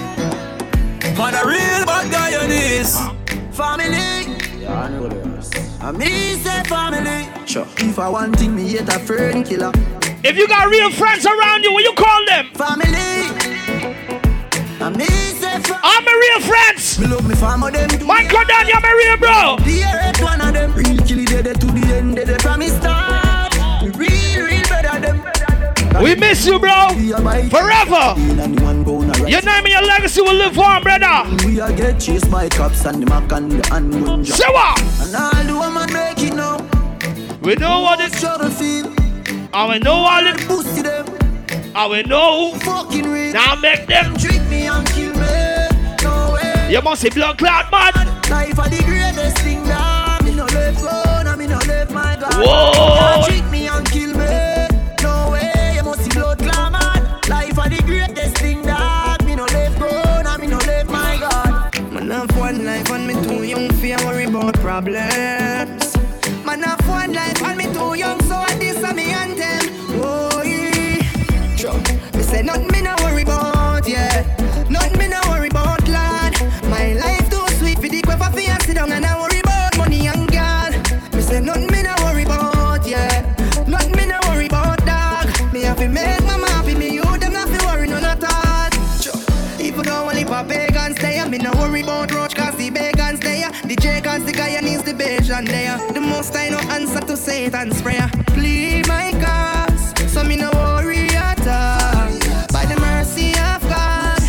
Man, 1.17 1.35
a 1.35 1.47
real 1.47 1.87
bad 1.87 2.13
Guyanese. 2.13 3.17
Family. 3.61 4.39
Yeah, 4.59 4.73
I 4.73 4.89
know 4.89 5.07
me 5.99 6.07
say 6.37 6.63
family. 6.65 7.29
Sure. 7.47 7.67
If 7.77 7.99
I 7.99 8.09
want 8.09 8.37
thing, 8.37 8.57
me 8.57 8.67
hate 8.67 8.89
a 8.89 8.99
friend 8.99 9.45
killer. 9.45 9.71
If 10.25 10.39
you 10.39 10.49
got 10.49 10.71
real 10.71 10.91
friends 10.91 11.27
around 11.27 11.63
you, 11.63 11.71
what 11.75 11.85
you 11.85 11.93
call 11.93 12.25
them? 12.25 12.47
Family. 12.55 12.89
And 14.81 14.97
me 14.97 15.05
say 15.05 15.61
from 15.61 15.77
I'm 15.83 16.09
a 16.09 16.15
real 16.25 16.41
friends. 16.41 16.99
Me 17.01 17.07
love 17.07 17.29
me 17.29 17.35
farmer 17.35 17.71
them. 17.71 18.07
Michael 18.07 18.45
Dan, 18.47 18.67
you're 18.67 18.81
my 18.81 18.93
real 18.93 19.17
bro. 19.19 19.57
The 19.63 19.85
earth 19.85 20.23
one 20.23 20.41
of 20.41 20.55
them. 20.55 20.73
Real 20.73 20.97
kill 21.07 21.19
it 21.19 21.45
dead 21.45 21.61
to 21.61 21.67
the 21.67 21.95
end. 21.95 22.17
Dead 22.17 22.41
from 22.41 22.61
me 22.61 22.69
start. 22.69 23.20
We 26.03 26.15
miss 26.15 26.47
you, 26.47 26.59
bro. 26.59 26.89
Forever. 27.51 28.15
You 29.29 29.41
know 29.43 29.63
me, 29.63 29.71
your 29.71 29.83
legacy 29.83 30.23
will 30.23 30.35
live 30.35 30.59
on, 30.59 30.83
brother. 30.83 31.29
We 31.47 31.61
are 31.61 31.73
get 31.73 32.01
chased 32.01 32.31
by 32.31 32.49
cops 32.49 32.87
and 32.87 33.03
the 33.03 33.15
and 33.35 33.53
the 33.53 33.69
handgun. 33.69 34.25
Say 34.25 34.49
what? 34.49 34.81
And 35.03 35.15
all 35.15 35.45
the 35.45 35.55
woman 35.55 35.93
make 35.93 36.19
it 36.23 36.35
now. 36.35 36.57
We 37.43 37.55
know 37.57 37.81
what 37.83 38.01
it 38.01 38.13
struggle 38.13 38.49
feel. 38.49 38.87
And 39.53 39.71
we 39.71 39.79
know 39.79 39.93
all 39.93 40.27
it 40.27 40.39
pussy 40.49 40.83
them. 40.83 41.07
And 41.75 41.91
we 41.91 42.03
know 42.03 42.55
fucking 42.61 43.11
rich. 43.11 43.35
Now 43.35 43.57
make 43.57 43.87
them 43.87 44.17
treat 44.17 44.43
me 44.49 44.67
and 44.67 44.87
kill 44.89 45.13
me. 45.13 45.69
No 46.03 46.33
way. 46.35 46.73
You 46.73 46.81
must 46.81 47.03
see 47.03 47.11
blood 47.11 47.37
clot, 47.37 47.71
man. 47.71 47.93
Life 48.31 48.59
are 48.59 48.69
the 48.69 48.83
greatest 48.85 49.39
thing 49.39 49.63
that 49.65 50.25
me 50.25 50.35
no 50.35 50.45
left 50.47 50.83
now 50.83 51.35
no 51.35 51.59
left 51.67 51.91
my 51.91 52.17
God. 52.19 52.35
Whoa. 52.35 53.27
Treat 53.29 53.45
me 53.51 53.69
and 53.69 53.87
kill 53.91 54.17
me. 54.17 54.60
About 64.41 64.55
problems. 64.61 65.97
Man 66.45 66.63
one 66.87 67.13
life 67.13 67.43
and 67.43 67.59
me 67.59 67.65
too 67.65 67.95
young 67.95 68.21
so 68.23 68.37
I 68.37 68.55
this 68.59 68.83
a 68.83 68.95
me 68.95 69.11
anthem. 69.11 69.69
Oh 70.03 70.43
yeah. 70.43 71.57
Sure. 71.57 71.79
Me 72.15 72.23
say 72.23 72.43
nothing 72.43 72.69
me 72.73 72.81
no 72.81 72.95
worry 73.03 73.23
about, 73.23 73.87
yeah. 73.87 74.25
Nothing 74.71 74.99
me 74.99 75.09
no 75.09 75.21
worry 75.29 75.49
about, 75.49 75.87
lad. 75.89 76.33
My 76.71 76.95
life 76.95 77.29
too 77.29 77.47
sweet 77.59 77.79
for 77.79 77.89
the 77.89 78.01
quiver 78.03 78.25
for 78.25 78.41
sit 78.41 78.75
down 78.75 78.93
and 78.93 79.05
I 79.05 79.21
worry 79.21 79.41
about 79.41 79.77
money 79.77 80.09
and 80.09 80.27
girl. 80.31 80.71
Me 81.13 81.21
say 81.21 81.41
nothing 81.41 81.71
me 81.71 81.83
no 81.83 81.95
worry 82.05 82.23
about, 82.23 82.87
yeah. 82.87 83.23
Nothing 83.67 83.97
me 83.97 84.07
no 84.07 84.19
worry 84.29 84.47
about, 84.47 84.79
dog. 84.87 85.53
Me 85.53 85.63
have 85.63 85.77
to 85.79 85.89
make 85.89 86.25
my 86.25 86.49
happy, 86.49 86.75
me 86.75 86.95
you 86.95 87.19
them 87.19 87.33
not 87.35 87.49
fi 87.49 87.59
worry 87.67 87.89
none 87.89 88.05
at 88.05 88.25
all. 88.25 88.71
Sure. 89.03 89.21
Even 89.61 89.83
though 89.85 90.09
only 90.09 90.25
for 90.25 90.43
pagans 90.45 90.97
there, 90.97 91.29
me 91.29 91.39
no 91.39 91.53
worry 91.53 91.83
about 91.83 92.13
roach 92.13 92.30
the 95.45 95.53
there. 95.53 95.79
The 95.93 96.01
most 96.01 96.37
I 96.37 96.49
know 96.49 96.59
answer 96.71 97.01
to 97.01 97.17
Satan's 97.17 97.81
prayer. 97.83 98.09
Plead 98.29 98.87
my 98.89 99.13
cause, 99.25 100.13
so 100.13 100.23
me 100.25 100.37
no 100.37 100.51
worry 100.53 101.09
at 101.11 101.41
all. 101.41 102.09
By 102.53 102.67
the 102.67 102.79
mercy 102.81 103.31
of 103.31 103.63
God, 103.63 104.21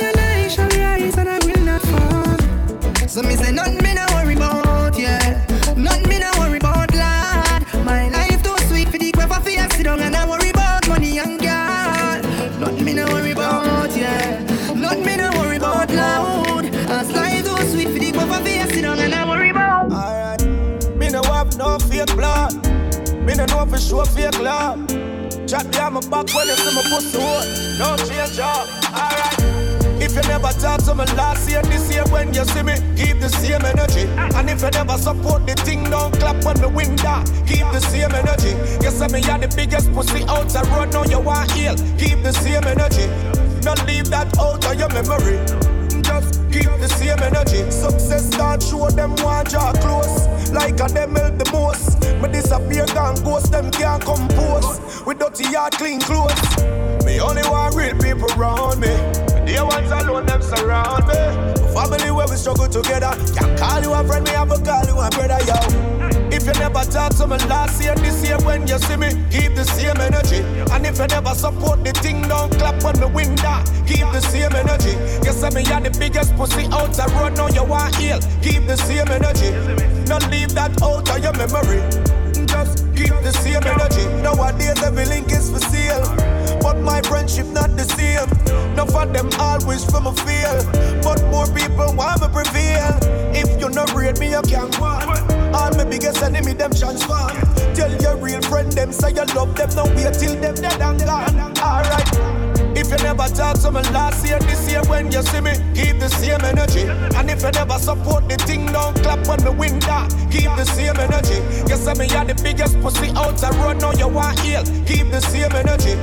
your 0.00 0.12
light 0.12 0.50
shall 0.50 0.68
rise 0.68 1.16
and 1.16 1.28
I 1.28 1.38
will 1.46 1.64
not 1.64 1.82
fall. 1.82 3.08
So 3.08 3.22
me 3.22 3.36
say 3.36 3.52
no 3.52 3.61
sure 24.04 24.14
fake 24.14 24.38
love. 24.40 24.86
Chat 25.46 25.70
behind 25.70 25.94
my 25.94 26.00
back 26.00 26.34
when 26.34 26.46
you 26.46 26.54
see 26.54 26.74
my 26.74 26.82
pussy 26.82 27.20
hole. 27.20 27.42
No 27.78 27.96
change 27.96 28.38
up. 28.38 28.68
Alright. 28.92 29.38
If 30.02 30.16
you 30.16 30.22
never 30.22 30.48
talk 30.58 30.82
to 30.84 30.94
me 30.94 31.04
last 31.14 31.48
year, 31.48 31.62
this 31.62 31.92
year 31.92 32.04
when 32.10 32.34
you 32.34 32.44
see 32.44 32.62
me, 32.62 32.74
keep 32.96 33.20
the 33.20 33.28
same 33.28 33.64
energy. 33.64 34.08
And 34.16 34.50
if 34.50 34.62
you 34.62 34.70
never 34.70 34.98
support 34.98 35.46
the 35.46 35.54
thing, 35.54 35.84
don't 35.84 36.12
clap 36.18 36.44
when 36.44 36.60
the 36.60 36.68
win 36.68 36.96
down. 36.96 37.24
Keep 37.46 37.70
the 37.72 37.80
same 37.80 38.12
energy. 38.12 38.50
You 38.84 38.90
say 38.90 39.06
me 39.08 39.22
are 39.30 39.38
the 39.38 39.52
biggest 39.54 39.92
pussy 39.92 40.24
out 40.24 40.48
the 40.48 40.62
road, 40.74 40.92
now 40.92 41.04
you 41.04 41.20
want 41.20 41.50
heal. 41.52 41.76
Keep 41.98 42.22
the 42.22 42.32
same 42.32 42.64
energy. 42.64 43.06
Don't 43.60 43.86
leave 43.86 44.10
that 44.10 44.36
out 44.38 44.64
of 44.66 44.78
your 44.78 44.88
memory. 44.88 45.81
Just 46.02 46.40
keep 46.52 46.70
the 46.80 46.88
same 46.88 47.18
energy. 47.20 47.70
Success 47.70 48.26
start 48.26 48.62
show 48.62 48.88
them 48.90 49.14
want 49.16 49.50
draw 49.50 49.72
close. 49.72 50.28
Like 50.50 50.80
a 50.80 50.88
them 50.92 51.14
help 51.14 51.38
the 51.38 51.50
most. 51.52 52.00
Me 52.20 52.28
disappear 52.28 52.86
gone 52.94 53.16
ghost 53.24 53.50
them 53.50 53.70
can't 53.70 54.04
compose. 54.04 55.02
With 55.06 55.18
dirty 55.18 55.48
yard 55.50 55.72
clean 55.72 56.00
clothes. 56.00 56.40
Me 57.04 57.20
only 57.20 57.42
want 57.48 57.74
real 57.74 57.96
people 57.98 58.30
around 58.38 58.80
me. 58.80 58.94
The 59.46 59.64
ones 59.64 59.90
alone 59.90 60.26
them 60.26 60.42
surround 60.42 61.06
me. 61.08 61.62
Family 61.74 62.10
where 62.10 62.26
we 62.28 62.36
struggle 62.36 62.68
together. 62.68 63.12
Can't 63.34 63.58
call 63.58 63.82
you 63.82 63.92
a 63.92 64.04
friend, 64.04 64.24
me 64.24 64.30
have 64.30 64.48
to 64.48 64.62
call 64.62 64.84
you 64.86 65.00
a 65.00 65.10
brother, 65.10 65.40
yo. 65.46 66.11
If 66.32 66.46
you 66.46 66.54
never 66.54 66.82
talk 66.90 67.14
to 67.16 67.26
me 67.26 67.36
last 67.44 67.82
year, 67.82 67.94
this 67.96 68.24
year 68.26 68.38
when 68.40 68.66
you 68.66 68.78
see 68.78 68.96
me, 68.96 69.10
keep 69.30 69.54
the 69.54 69.64
same 69.64 70.00
energy. 70.00 70.40
And 70.72 70.86
if 70.86 70.98
you 70.98 71.06
never 71.06 71.34
support 71.34 71.84
the 71.84 71.92
thing, 71.92 72.22
don't 72.22 72.50
clap 72.56 72.82
when 72.82 72.96
the 72.98 73.06
win 73.06 73.34
down. 73.36 73.66
Keep 73.84 74.08
the 74.16 74.20
same 74.20 74.50
energy. 74.56 74.96
You 75.28 75.32
say 75.36 75.50
me 75.52 75.60
are 75.70 75.82
the 75.84 75.92
biggest 76.00 76.34
pussy 76.34 76.64
out 76.72 76.96
the 76.96 77.04
road, 77.20 77.36
now 77.36 77.48
you 77.48 77.62
want 77.62 77.94
heal. 77.96 78.18
Keep 78.40 78.66
the 78.66 78.78
same 78.78 79.12
energy. 79.12 79.52
Don't 80.08 80.24
leave 80.32 80.54
that 80.56 80.72
out 80.80 81.04
of 81.04 81.18
your 81.20 81.36
memory. 81.36 81.84
Just 82.48 82.88
keep 82.96 83.12
the 83.20 83.32
same 83.44 83.60
energy. 83.68 84.08
Nowadays 84.24 84.82
every 84.82 85.04
link 85.04 85.30
is 85.30 85.52
for 85.52 85.60
sale. 85.60 86.08
But 86.64 86.80
my 86.80 87.02
friendship 87.02 87.46
not 87.48 87.76
the 87.76 87.84
same. 87.84 88.24
None 88.74 88.88
of 88.88 89.12
them 89.12 89.28
always 89.38 89.84
from 89.84 90.06
a 90.06 90.14
feel. 90.24 90.64
But 91.04 91.20
more 91.28 91.44
people 91.52 91.92
want 91.92 92.24
me 92.24 92.28
prevail. 92.32 92.96
If 93.36 93.60
you're 93.60 93.68
not 93.68 93.92
rate 93.92 94.18
me, 94.18 94.30
you 94.30 94.40
can't 94.48 94.72
want. 94.80 95.31
All 95.54 95.70
my 95.76 95.84
biggest 95.84 96.22
enemy, 96.22 96.54
them 96.54 96.72
transform. 96.72 97.36
Tell 97.74 97.92
your 98.00 98.16
real 98.16 98.40
friend, 98.42 98.70
them 98.72 98.92
say 98.92 99.10
you 99.10 99.24
love 99.34 99.54
them. 99.56 99.68
Don't 99.70 99.94
wait 99.94 100.14
till 100.14 100.34
them 100.40 100.54
dead 100.54 100.80
and 100.80 101.00
gone. 101.04 101.58
Alright. 101.58 102.52
If 102.76 102.90
you 102.90 102.96
never 103.04 103.28
talk 103.28 103.60
to 103.60 103.70
me 103.70 103.82
last 103.92 104.26
year, 104.26 104.38
this 104.40 104.70
year 104.70 104.82
when 104.88 105.12
you 105.12 105.22
see 105.22 105.40
me, 105.40 105.52
keep 105.74 106.00
the 106.00 106.08
same 106.08 106.40
energy. 106.40 106.82
And 107.16 107.30
if 107.30 107.42
you 107.42 107.50
never 107.50 107.78
support 107.78 108.28
the 108.28 108.36
thing, 108.36 108.66
don't 108.66 108.96
clap 109.02 109.26
when 109.28 109.38
the 109.40 109.52
win 109.52 109.78
down. 109.78 110.08
Keep 110.30 110.56
the 110.56 110.64
same 110.64 110.96
energy. 110.96 111.38
You 111.68 111.76
say 111.76 111.94
me 111.94 112.12
are 112.16 112.24
the 112.24 112.34
biggest 112.42 112.80
pussy 112.80 113.10
out 113.10 113.36
the 113.36 113.50
road, 113.60 113.80
now 113.80 113.92
you 113.92 114.08
want 114.08 114.40
heal. 114.40 114.64
Keep 114.86 115.10
the 115.10 115.20
same 115.20 115.52
energy. 115.52 115.94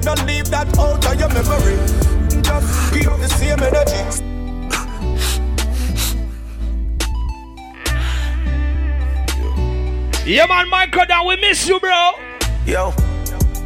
Don't 0.00 0.24
leave 0.26 0.50
that 0.50 0.66
out 0.78 1.04
of 1.06 1.20
your 1.20 1.28
memory. 1.28 1.76
Just 2.42 2.92
keep 2.92 3.04
the 3.04 3.28
same 3.28 3.62
energy. 3.62 4.33
Yeah, 10.26 10.46
man, 10.46 10.70
Michael, 10.70 11.04
down. 11.04 11.26
We 11.26 11.36
miss 11.36 11.68
you, 11.68 11.78
bro. 11.78 12.12
Yo, 12.64 12.94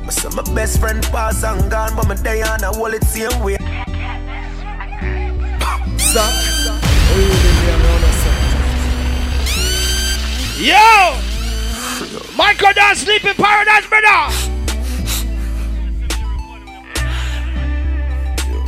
I 0.04 0.10
saw 0.10 0.28
my 0.34 0.42
best 0.56 0.80
friend 0.80 1.00
pass 1.04 1.44
and 1.44 1.70
gone, 1.70 1.94
but 1.94 2.08
my 2.08 2.16
day 2.16 2.42
on 2.42 2.64
a 2.64 2.72
wallet 2.76 3.04
same 3.04 3.44
way. 3.44 3.56
Suck. 5.98 6.34
Yo! 10.58 11.14
Michael 12.36 12.72
down 12.72 12.96
sleep 12.96 13.24
in 13.24 13.34
paradise, 13.36 13.86
brother. 13.86 14.32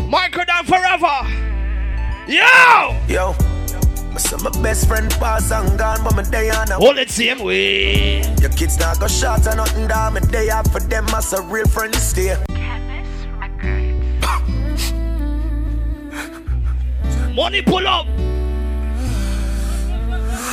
Michael 0.08 0.44
down 0.44 0.64
forever. 0.64 1.26
Yo! 2.28 2.96
Yo, 3.08 3.34
Saw 4.18 4.38
my 4.38 4.50
best 4.62 4.86
friend 4.86 5.10
pass 5.12 5.50
and 5.50 5.78
gone, 5.78 6.04
but 6.04 6.14
my 6.14 6.22
day 6.22 6.50
on 6.50 6.70
a 6.70 6.74
Hold 6.74 6.98
it 6.98 7.10
same 7.10 7.42
way. 7.42 8.22
Your 8.40 8.50
kids 8.50 8.78
not 8.78 9.00
go 9.00 9.08
shot 9.08 9.46
or 9.46 9.56
nothing 9.56 9.86
down. 9.88 10.14
My 10.14 10.20
day 10.20 10.50
out 10.50 10.70
for 10.70 10.80
them 10.80 11.06
as 11.14 11.32
a 11.32 11.40
real 11.42 11.66
friend 11.66 11.94
stay. 11.94 12.36
Money 17.34 17.62
pull 17.62 17.86
up. 17.86 18.06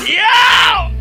Yo! 0.07 0.97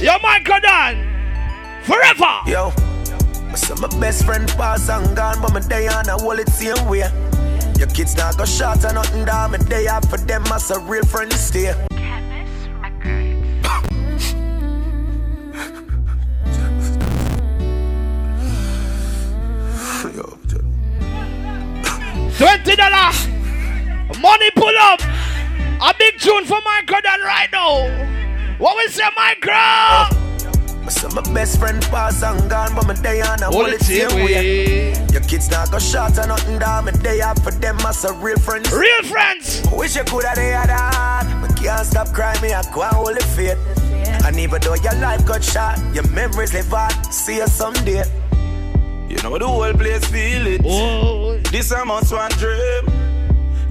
Yo, 0.00 0.18
Michael 0.22 0.60
Dan. 0.62 1.82
Forever. 1.84 2.40
Yo, 2.46 2.70
I 3.50 3.54
saw 3.54 3.74
my 3.76 3.88
best 4.00 4.24
friend 4.24 4.46
pass 4.56 4.88
and 4.88 5.16
gone, 5.16 5.40
but 5.40 5.52
my 5.52 5.60
day 5.60 5.88
on 5.88 6.08
a 6.08 6.16
wallet 6.24 6.48
same 6.48 6.86
way. 6.88 7.10
Your 7.78 7.88
kids 7.88 8.16
not 8.16 8.36
go 8.36 8.44
shot 8.44 8.84
or 8.84 8.92
nothing 8.92 9.24
down. 9.24 9.52
My 9.52 9.58
day 9.58 9.86
out 9.86 10.04
for 10.08 10.18
them 10.18 10.44
as 10.52 10.70
a 10.70 10.78
real 10.80 11.04
friend 11.04 11.32
stay. 11.32 11.72
Twenty 22.36 22.76
dollar. 22.76 23.12
Money 24.20 24.50
pull 24.54 24.76
up. 24.78 25.00
A 25.80 25.94
big 25.98 26.18
tune 26.18 26.44
for 26.44 26.60
Michael 26.64 27.00
Dan 27.02 27.20
right 27.20 27.48
now. 27.52 27.88
What 28.58 28.76
we 28.76 28.88
say, 28.88 29.04
Michael? 29.16 30.27
So 30.90 31.08
my 31.10 31.22
best 31.34 31.58
friend 31.58 31.82
pass 31.82 32.22
and 32.22 32.48
gone, 32.48 32.74
but 32.74 32.86
my 32.86 32.94
day 32.94 33.20
on 33.20 33.42
a 33.42 33.50
it 33.50 33.74
it 33.74 33.82
same 33.82 34.16
way. 34.16 34.24
way. 34.24 35.06
Your 35.12 35.20
kids 35.22 35.50
not 35.50 35.70
go 35.70 35.78
short 35.78 36.16
or 36.18 36.26
nothing 36.26 36.58
down. 36.58 36.86
My 36.86 36.92
day 36.92 37.20
out 37.20 37.38
for 37.42 37.50
them 37.50 37.76
as 37.80 38.04
a 38.04 38.12
real 38.14 38.38
friends. 38.38 38.72
Real 38.72 39.02
friends. 39.04 39.62
Wish 39.72 39.96
you 39.96 40.04
could 40.04 40.24
have 40.24 40.36
they 40.36 40.48
had 40.48 40.70
that. 40.70 41.26
But 41.42 41.56
can't 41.56 41.86
stop 41.86 42.08
crying, 42.14 42.40
me 42.40 42.52
I 42.52 42.62
go 42.72 42.82
and 42.82 42.94
hold 42.94 43.16
the 43.16 43.24
faith. 43.24 43.58
And 44.24 44.38
even 44.38 44.60
though 44.62 44.74
your 44.74 44.94
life 44.94 45.26
got 45.26 45.44
shot, 45.44 45.78
your 45.94 46.08
memories 46.08 46.54
live 46.54 46.72
on. 46.72 46.90
See 47.12 47.36
you 47.36 47.46
someday. 47.46 48.04
You 49.08 49.16
know 49.22 49.36
the 49.38 49.46
whole 49.46 49.72
place 49.74 50.04
feel 50.06 50.46
it. 50.46 50.62
Oh. 50.64 51.38
This 51.50 51.70
a 51.70 51.84
must 51.84 52.12
one 52.12 52.30
dream. 52.32 52.84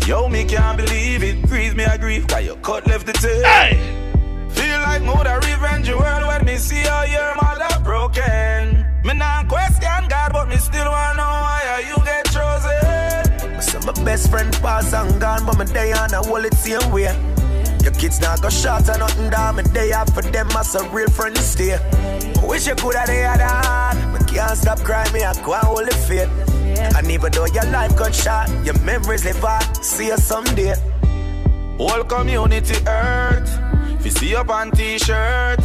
Yo, 0.05 0.29
me 0.29 0.45
can't 0.45 0.77
believe 0.77 1.23
it. 1.23 1.41
Grieve 1.47 1.75
me, 1.75 1.83
I 1.83 1.97
grieve, 1.97 2.27
cause 2.27 2.45
you 2.45 2.55
cut 2.57 2.87
left 2.87 3.05
the 3.05 3.13
tail. 3.13 4.16
Feel 4.57 4.79
like 4.81 5.03
mother 5.03 5.39
revenge 5.47 5.87
your 5.87 5.99
world 5.99 6.27
when 6.27 6.45
me 6.45 6.57
see 6.57 6.81
how 6.81 7.03
your 7.03 7.35
mother 7.35 7.79
broken. 7.83 8.85
Me 9.03 9.13
not 9.13 9.47
question 9.47 10.03
God, 10.09 10.33
but 10.33 10.49
me 10.49 10.57
still 10.57 10.89
wanna 10.89 11.17
know 11.17 11.33
why 11.45 11.83
you 11.87 11.95
get 12.03 12.25
chosen. 12.25 13.61
So 13.61 13.79
my 13.85 13.93
best 14.03 14.29
friend 14.29 14.51
pass 14.61 14.93
and 14.93 15.21
gone, 15.21 15.45
but 15.45 15.57
my 15.57 15.65
day 15.65 15.91
on 15.93 16.13
a 16.13 16.21
it 16.45 16.53
same 16.55 16.91
way. 16.91 17.13
Your 17.83 17.93
kids 17.93 18.19
not 18.19 18.41
go 18.41 18.49
short 18.49 18.89
or 18.89 18.97
nothing 18.97 19.29
down. 19.29 19.55
My 19.55 19.61
day 19.61 19.93
out 19.93 20.09
for 20.13 20.21
them 20.21 20.47
as 20.57 20.75
a 20.75 20.83
real 20.89 21.09
friend 21.09 21.37
stay. 21.37 21.79
Wish 22.43 22.67
you 22.67 22.75
could 22.75 22.95
have 22.95 23.07
had 23.07 23.39
that. 23.39 23.95
But 24.11 24.27
can't 24.27 24.57
stop 24.57 24.79
crying, 24.79 25.13
me 25.13 25.23
I 25.23 25.33
go 25.41 25.53
and 25.53 25.63
hold 25.63 25.87
the 25.87 25.95
faith. 25.95 26.29
And 26.97 27.09
even 27.09 27.31
though 27.31 27.45
your 27.45 27.65
life 27.65 27.95
got 27.95 28.13
shot, 28.13 28.49
your 28.65 28.77
memories 28.79 29.23
live 29.23 29.43
on. 29.45 29.61
See 29.83 30.07
you 30.07 30.17
someday. 30.17 30.75
Whole 31.77 32.03
community 32.03 32.75
hurt. 32.83 33.66
If 33.99 34.05
you 34.05 34.11
see 34.11 34.35
up 34.35 34.49
on 34.49 34.71
t-shirt, 34.71 35.59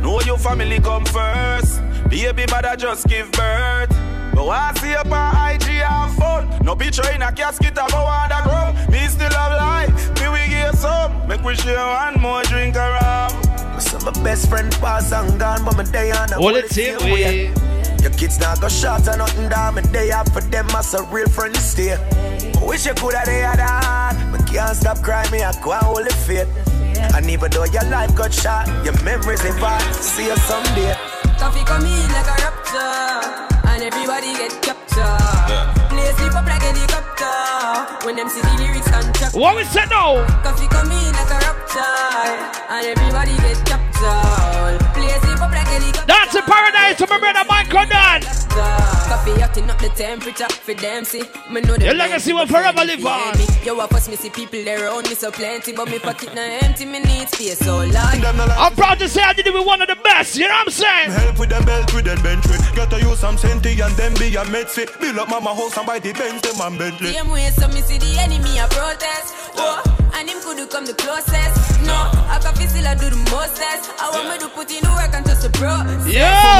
know 0.00 0.20
your 0.20 0.38
family 0.38 0.80
come 0.80 1.04
first. 1.04 1.80
Baby 2.08 2.44
mother 2.50 2.76
just 2.76 3.08
give 3.08 3.30
birth. 3.32 3.90
But 4.34 4.48
I 4.48 4.72
see 4.74 4.94
up 4.94 5.10
on 5.10 5.54
IG 5.54 5.62
have 5.82 6.14
fun. 6.16 6.64
No 6.64 6.74
picture 6.76 7.08
in 7.12 7.22
a 7.22 7.32
casket 7.32 7.72
about 7.72 8.30
underground. 8.30 8.90
Me 8.90 9.06
still 9.06 9.30
have 9.30 9.52
life. 9.52 10.20
Me 10.20 10.28
we 10.28 10.48
get 10.48 10.76
some. 10.76 11.26
Make 11.28 11.42
we 11.42 11.54
share 11.56 11.76
one 11.78 12.20
more 12.20 12.42
drink 12.44 12.76
around. 12.76 13.32
So 13.80 13.98
my 14.00 14.12
best 14.22 14.48
friend 14.48 14.70
pass 14.80 15.12
and 15.12 15.38
gone, 15.38 15.64
but 15.64 15.76
my 15.76 15.84
day 15.84 16.10
on 16.12 16.32
a 16.32 16.36
Hold 16.36 16.56
it 16.56 16.70
same 16.70 16.98
way. 16.98 17.52
Your 18.00 18.12
kids 18.12 18.38
not 18.38 18.60
go 18.60 18.68
short 18.68 19.08
or 19.08 19.16
nothing 19.16 19.48
down. 19.48 19.74
My 19.74 19.82
day 19.82 20.10
out 20.10 20.30
for 20.32 20.42
them 20.42 20.68
as 20.70 20.94
a 20.94 21.02
real 21.04 21.28
friend 21.28 21.56
stay. 21.56 21.96
Wish 22.62 22.86
you 22.86 22.94
could 22.94 23.14
have 23.14 23.26
they 23.26 23.40
had 23.40 23.58
that. 23.58 24.30
But 24.30 24.46
can't 24.46 24.76
stop 24.76 25.02
crying, 25.02 25.30
me 25.30 25.42
I 25.42 25.52
go 25.62 25.72
and 25.72 25.82
hold 25.82 26.06
the 26.06 26.12
faith. 26.12 26.48
And 27.14 27.28
even 27.30 27.50
though 27.50 27.64
your 27.64 27.84
life 27.90 28.14
got 28.14 28.32
shot, 28.32 28.66
your 28.84 28.96
memories 29.02 29.42
live 29.44 29.62
on. 29.62 29.80
See 29.94 30.26
you 30.26 30.36
someday. 30.36 30.94
Coffee 31.38 31.64
come 31.64 31.84
in 31.84 32.08
like 32.14 32.30
a 32.30 32.36
raptor, 32.40 33.20
and 33.68 33.82
everybody 33.82 34.32
get 34.38 34.52
captured. 34.62 35.66
Play 35.90 36.12
sleep 36.16 36.34
up 36.34 36.46
like 36.46 36.62
helicopter 36.62 38.06
when 38.06 38.16
them 38.16 38.28
see 38.28 38.40
the 38.40 38.54
lyrics 38.62 38.88
contract. 38.90 39.34
What 39.34 39.56
we 39.56 39.64
say 39.64 39.84
now? 39.90 40.24
Coffee 40.42 40.68
come 40.68 40.90
in 40.90 41.12
like 41.12 41.30
a 41.30 41.38
raptor, 41.42 41.84
and 42.70 42.86
everybody 42.86 43.36
get 43.42 43.58
captured. 43.66 44.78
Play 44.94 45.23
sleep 45.34 45.42
up 45.46 45.52
like 45.52 45.66
helicopter. 45.66 46.06
That's 46.06 46.34
in 46.34 46.42
paradise 46.42 46.98
to 46.98 47.06
my 47.08 47.18
brother 47.18 47.44
Michael 47.48 47.86
Dunn. 47.90 48.22
Coffee 48.54 49.40
hotting 49.40 49.68
up 49.70 49.78
the 49.78 49.88
temperature 49.90 50.48
for 50.48 50.74
them 50.74 51.04
see. 51.04 51.22
Me 51.50 51.60
know 51.60 51.76
Your 51.76 51.94
legacy 51.94 52.32
will 52.32 52.46
forever 52.46 52.84
live 52.84 53.04
on. 53.04 53.36
me. 53.36 53.44
Yo, 53.64 53.78
I 53.80 53.86
first 53.88 54.08
me 54.08 54.16
see 54.16 54.30
people 54.30 54.66
around 54.68 55.08
me 55.08 55.14
so 55.14 55.30
plenty, 55.30 55.72
but 55.72 55.90
me 55.90 55.98
pocket 55.98 56.34
not 56.34 56.62
empty. 56.62 56.84
Me 56.86 57.00
need 57.00 57.28
space 57.28 57.58
so 57.58 57.78
large. 57.78 58.22
I'm 58.24 58.74
proud 58.74 58.98
to 59.00 59.08
say 59.08 59.22
I 59.22 59.32
did 59.32 59.46
it 59.46 59.54
with 59.54 59.66
one 59.66 59.82
of 59.82 59.88
the 59.88 59.96
best. 59.96 60.36
You 60.36 60.48
know 60.48 60.54
what 60.54 60.66
I'm 60.66 60.72
saying? 60.72 61.10
Help 61.10 61.38
with 61.38 61.50
them 61.50 61.64
belt 61.64 61.92
with 61.94 62.04
them 62.04 62.22
bench 62.22 62.46
with. 62.46 62.62
Got 62.76 62.90
to 62.90 63.00
use 63.00 63.18
some 63.18 63.36
senti 63.36 63.80
and 63.80 63.94
then 63.96 64.14
be 64.14 64.34
a 64.36 64.44
med 64.46 64.68
fit. 64.68 64.88
Build 65.00 65.18
up 65.18 65.28
mama 65.28 65.54
house 65.54 65.76
and 65.76 65.86
buy 65.86 65.98
the 65.98 66.12
Benz, 66.12 66.42
them 66.42 66.60
and 66.60 66.78
Bentley. 66.78 67.12
Same 67.12 67.28
way, 67.30 67.50
so 67.50 67.66
me 67.68 67.80
see 67.82 67.98
the 67.98 68.18
enemy 68.20 68.58
a 68.58 68.66
protest. 68.68 69.34
Oh, 69.56 69.82
and 70.14 70.28
him 70.28 70.38
could 70.42 70.70
come 70.70 70.86
the 70.86 70.94
closest. 70.94 71.82
No, 71.82 71.94
I 72.30 72.38
can 72.40 72.54
feel 72.54 72.68
still 72.68 72.86
I 72.86 72.94
do 72.94 73.10
the 73.10 73.18
mostest. 73.30 73.90
I 73.98 74.10
want 74.14 74.28
me 74.30 74.38
to 74.38 74.48
put 74.54 74.70
in 74.70 74.82
the 74.82 74.90
work 74.94 75.12
and 75.14 75.23
just 75.24 75.42
the. 75.42 75.58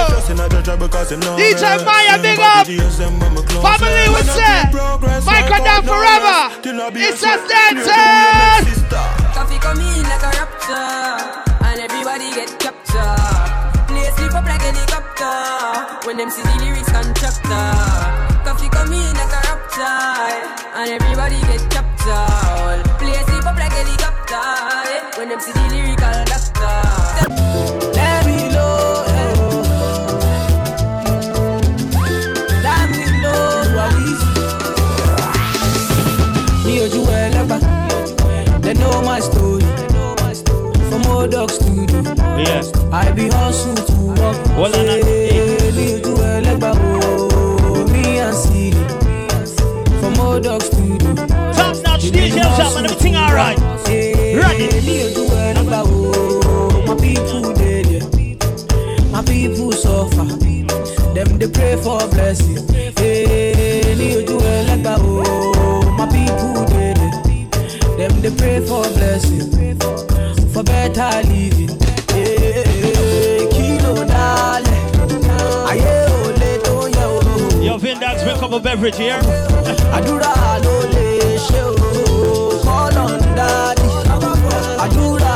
Just 0.09 0.31
a 0.31 0.63
judge 0.63 0.79
because 0.79 1.11
DJ. 1.13 1.85
Maya, 1.85 2.17
big 2.23 2.39
up. 2.41 2.67
deals, 2.67 2.99
them 2.99 3.19
when 3.21 3.35
me 3.35 3.43
close 3.45 3.63
Family 3.65 3.93
rest. 3.93 4.09
would 4.11 4.27
When 4.27 4.29
I 4.29 4.35
say, 4.35 4.63
see 4.65 4.73
progress, 4.73 5.25
Michael 5.27 5.65
down 5.65 5.83
forever. 5.85 6.37
rest. 6.49 6.63
Till 6.63 6.81
I 6.81 6.91
be 6.91 7.01
It's 7.01 7.23
a 7.23 7.27
just 7.27 7.45
sweat. 7.45 7.73
Clear 7.73 7.85
to 7.85 7.93
dancing. 8.65 8.85
Coffee 9.35 9.59
come 9.59 9.81
in 9.81 10.03
like 10.09 10.25
a 10.25 10.31
raptor, 10.39 11.45
and 11.69 11.81
everybody 11.81 12.29
get 12.33 12.51
captured. 12.59 13.85
Play 13.89 14.09
sleep 14.17 14.35
up 14.35 14.45
like 14.47 14.63
helicopter 14.63 16.07
when 16.07 16.17
them 16.17 16.31
see 16.31 16.43
the 16.43 16.55
lyrics 16.65 16.91
contractor. 16.91 17.69
Coffee 18.47 18.69
come 18.71 18.93
in 18.93 19.13
like 19.15 19.35
a 19.35 19.41
raptor, 19.45 19.85
and 20.79 20.89
everybody 20.97 21.39
get 21.51 21.63
captured. 21.71 22.81
Play 22.99 23.19
sleep 23.29 23.45
up 23.45 23.57
like 23.59 23.73
helicopter 23.73 24.47
eh, 24.89 25.01
when 25.19 25.29
them 25.29 25.41
see 25.41 25.53
the 25.53 25.65
lyrical 25.69 25.94
Old 41.25 41.33
dog 41.33 41.51
studio. 41.51 42.03
Yeah. 42.37 42.63
I 42.93 43.11
be 43.13 43.29
hustle 43.31 43.75
to 43.75 43.97
work. 44.21 44.37
Well, 44.59 44.75
and 44.75 44.91
I- 44.91 45.01
uh, 45.01 45.05
Hey, 45.07 45.69
eh. 45.69 45.73
me 45.73 45.95
or 45.95 45.99
you 46.07 46.15
well 46.17 46.47
ever. 46.47 46.73
Oh, 46.77 47.87
me 47.91 48.19
and 48.19 48.37
see. 48.37 48.73
From 50.01 50.21
old 50.21 50.43
dog 50.45 50.61
studio. 50.61 51.15
Top 51.57 51.77
notch 51.83 52.11
DJ 52.13 52.43
shop 52.59 52.77
and 52.77 52.85
everything 52.85 53.17
alright. 53.17 53.59
Ready. 53.89 54.69
Me 54.85 54.97
or 55.05 55.09
you 55.17 55.25
well 55.31 55.57
ever. 55.63 55.83
Oh, 55.87 56.85
my 56.89 56.95
people 57.01 57.55
dead. 57.55 57.89
My 59.11 59.23
people 59.23 59.73
suffer. 59.73 60.27
Them 61.15 61.39
they 61.39 61.49
pray 61.49 61.77
for 61.77 62.07
blessing. 62.09 62.69
Hey, 62.99 63.95
me 63.97 64.17
or 64.17 64.21
you 64.29 64.37
well 64.37 64.71
ever. 64.77 64.97
Oh, 65.01 65.91
my 65.97 66.07
people 66.07 66.67
dead. 66.67 66.99
Them 67.97 68.13
they 68.21 68.31
pray 68.37 68.61
for 68.61 68.83
blessing. 68.93 69.94
Better 70.85 71.27
living. 71.29 71.79
Hey, 72.13 73.49
kilo 73.51 74.05
dale. 74.05 74.75
Aye, 75.65 75.81
ole 76.13 76.51
to 76.61 76.75
ye 76.93 77.05
o. 77.05 77.63
Yo, 77.63 77.79
Vin 77.79 77.99
Dax, 78.01 78.23
bring 78.23 78.37
up 78.45 78.53
a 78.53 78.61
beverage 78.61 78.99
here. 78.99 79.19
Àdúrà 79.97 80.35
ló 80.65 80.75
lè 80.93 81.39
ṣe 81.47 81.63
o. 81.65 82.61
Call 82.65 82.99
on 83.01 83.17
daddy. 83.39 83.89
Àdúrà 84.85 85.35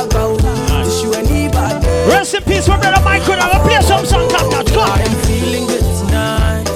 àgbà 0.00 0.22
o. 0.26 0.34
Tìṣù 0.66 1.08
ẹ̀ 1.18 1.22
ní 1.28 1.38
ìbàdí. 1.46 2.10
Rest 2.10 2.34
in 2.34 2.42
peace, 2.42 2.66
my 2.68 2.76
brother 2.80 3.02
Michael. 3.06 3.38
Let's 3.38 3.62
play 3.62 3.80
some 3.90 4.04
song, 4.10 4.26
top 4.28 4.46
notch. 4.50 4.72
Come. 4.74 4.90
I 4.90 5.02
am 5.06 5.14
feeling 5.24 5.66
good 5.70 5.86
tonight. 6.00 6.68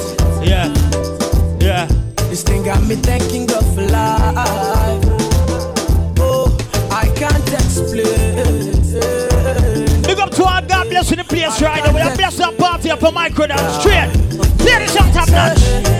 Yeah. 0.50 0.68
Yeah. 1.58 1.86
This 2.30 2.44
thing 2.44 2.62
got 2.62 2.80
me 2.86 2.94
thanking 2.94 3.46
God 3.46 3.64
for 3.74 3.82
life. 3.82 4.73
Place 11.34 11.62
right 11.62 11.84
now. 11.84 11.92
We 11.92 12.00
have 12.00 12.16
blessed 12.16 12.38
that 12.38 12.58
party 12.58 12.90
up 12.90 13.00
for 13.00 13.12
Michael 13.12 13.46
down 13.48 13.80
straight. 13.80 14.10
Play 14.58 14.78
the 14.78 14.88
song, 14.88 15.12
top 15.12 15.28
notch. 15.30 15.93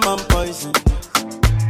Another 0.00 0.16
man 0.16 0.26
poison. 0.28 0.72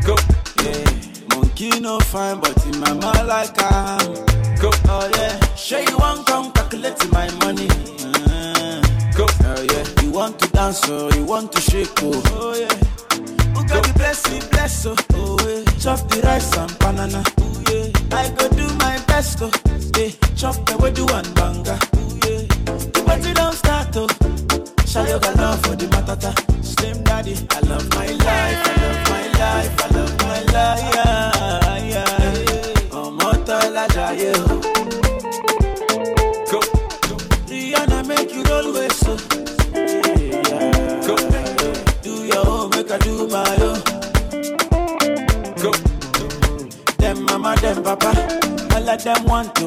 Go. 0.05 0.15
Yeah. 0.63 1.35
Monkey 1.35 1.81
no 1.81 1.99
fine, 2.01 2.39
but 2.41 2.67
in 2.67 2.79
my 2.81 2.93
mind 2.93 3.27
like 3.27 3.55
I'm. 3.59 4.15
Go, 4.61 4.71
oh 4.89 5.11
yeah. 5.17 5.55
Sure 5.55 5.81
you 5.81 5.97
want 5.97 6.27
come 6.27 6.53
calculate 6.53 6.99
my 7.13 7.31
money. 7.43 7.69
Uh, 7.71 8.83
go, 9.17 9.27
oh 9.45 9.67
yeah. 9.71 10.03
You 10.03 10.11
want 10.11 10.39
to 10.41 10.49
dance 10.51 10.87
or 10.89 11.11
you 11.15 11.25
want 11.25 11.53
to 11.53 11.61
shake 11.63 11.89
oh, 12.03 12.23
oh 12.33 12.55
yeah. 12.55 12.75
Who 13.55 13.67
got 13.67 13.83
the 13.87 13.93
blessing, 13.97 14.43
bless 14.51 14.85
oh, 14.85 14.95
oh 15.15 15.39
yeah. 15.49 15.65
Chop 15.79 16.07
the 16.11 16.21
rice 16.23 16.55
and 16.57 16.79
banana, 16.81 17.23
oh 17.41 17.63
yeah. 17.73 18.17
I 18.17 18.29
go 18.37 18.49
do 18.51 18.67
my 18.77 18.99
best 19.07 19.39
oh, 19.41 19.51
yeah. 19.97 20.11
Chop 20.37 20.57
the 20.67 20.77
way 20.79 20.91
do 20.93 21.07
one 21.07 21.33
banga, 21.35 21.79
oh 21.95 22.19
yeah. 22.27 22.43
The 22.93 23.03
party 23.07 23.33
don't 23.33 23.55
start 23.55 23.78
Show 24.99 25.07
your 25.07 25.21
love 25.37 25.61
for 25.63 25.77
the 25.77 25.87
matata. 25.95 26.31
Slim 26.65 27.05
daddy, 27.05 27.37
I 27.51 27.61
love 27.71 27.89
my 27.95 28.07
life, 28.07 28.61
I 28.67 28.75
love 28.83 29.01
my 29.11 29.25
life, 29.39 29.75
I 29.85 29.89
love 29.97 30.15
my 30.23 30.41
life. 30.55 30.95
Yeah, 30.95 31.93
yeah. 31.93 32.99
Ọmọ 33.01 33.31
tọ́lá 33.47 33.85
jayé. 33.95 34.33
Go. 36.51 36.59
Rihanna 37.49 37.99
make 38.09 38.35
you 38.35 38.43
roll 38.51 38.69
with 38.75 38.93
so. 39.03 39.13
Yeah, 40.51 41.07
Go. 41.07 41.15
Do 42.05 42.13
your 42.33 42.45
own, 42.49 42.71
make 42.71 42.91
I 42.91 42.99
do 43.07 43.15
my 43.35 43.57
own. 43.69 43.79
Go. 45.63 45.71
Them 47.01 47.19
mama, 47.27 47.55
them 47.63 47.79
papa, 47.87 48.11
all 48.75 48.89
of 48.93 48.99
them 49.05 49.23
want 49.31 49.55
to 49.59 49.67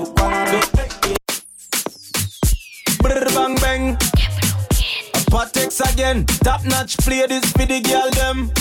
again. 5.93 6.25
Top 6.43 6.63
notch 6.65 6.97
play 6.97 7.25
this 7.27 7.45
for 7.51 7.65
the 7.65 7.81
girl 7.81 8.09
them. 8.11 8.51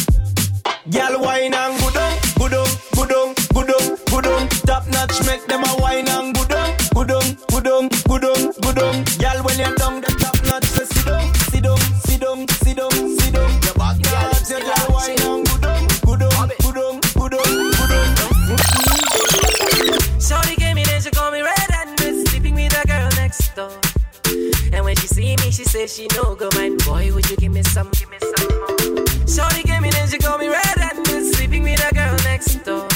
Girl 0.91 1.21
wine 1.21 1.55
and 1.55 1.79
good 1.81 1.97
on, 1.97 2.19
good 2.39 2.55
on, 2.55 2.69
good 2.95 3.13
on, 3.13 3.35
good 3.55 3.71
on, 3.71 3.97
good 4.11 4.27
on. 4.27 4.49
Top 4.67 4.87
notch 4.89 5.25
make 5.27 5.47
them 5.47 5.63
a 5.65 5.77
wine 5.81 6.09
and 6.09 6.35
good 6.35 6.53
on, 6.53 6.77
good 6.95 7.11
on, 7.11 7.37
good 7.51 7.67
on, 7.69 7.89
good 8.09 8.25
on, 8.25 8.53
good 8.63 8.79
on. 8.79 9.05
Girl 9.23 9.43
when 9.45 9.59
you're 9.59 9.75
down 9.77 10.01
the 10.01 10.11
top 10.19 10.37
notch 10.47 10.65
say 10.65 10.85
sit 10.85 11.07
down, 11.07 11.35
sit 11.51 11.63
down, 11.63 11.79
sit 12.07 12.21
down, 12.21 12.49
sit 12.49 12.77
down, 12.77 12.91
sit 13.19 13.33
down. 13.35 13.51
Your 13.63 13.75
back 13.75 13.97
girl, 14.03 14.35
say 14.35 14.61
girl 14.61 14.89
wine 14.91 15.21
and 15.21 15.47
good 15.47 15.65
on, 15.65 15.87
good 16.07 16.23
on, 16.23 16.49
good 16.63 16.79
on, 16.79 17.01
good 17.15 17.35
on, 17.35 17.71
good 17.77 17.93
on. 18.51 20.21
Shorty 20.21 20.57
came 20.57 20.79
in 20.79 20.89
and 20.89 21.03
she 21.03 21.11
called 21.11 21.33
me 21.35 21.43
red 21.43 21.71
and 21.75 21.97
blue, 21.97 22.25
sleeping 22.27 22.55
with 22.55 22.75
a 22.83 22.87
girl 22.87 23.09
next 23.17 23.55
door. 23.55 23.71
And 24.73 24.85
when 24.85 24.97
she 24.97 25.07
see 25.07 25.37
me, 25.37 25.51
she 25.51 25.65
said 25.65 25.91
she 25.91 26.07
no 26.17 26.35
some, 27.71 27.89
give 27.91 28.11
me 28.11 28.19
some 28.19 28.49
more? 28.59 29.07
Shorty 29.27 29.63
came 29.63 29.85
in 29.85 29.95
and 29.95 30.11
she 30.11 30.19
called 30.19 30.41
me 30.41 30.49
red 30.49 30.79
and 30.79 31.05
blue, 31.05 31.33
sleeping 31.33 31.63
with 31.63 31.81
a 31.89 31.95
girl 31.95 32.17
next 32.25 32.57
door. 32.65 32.89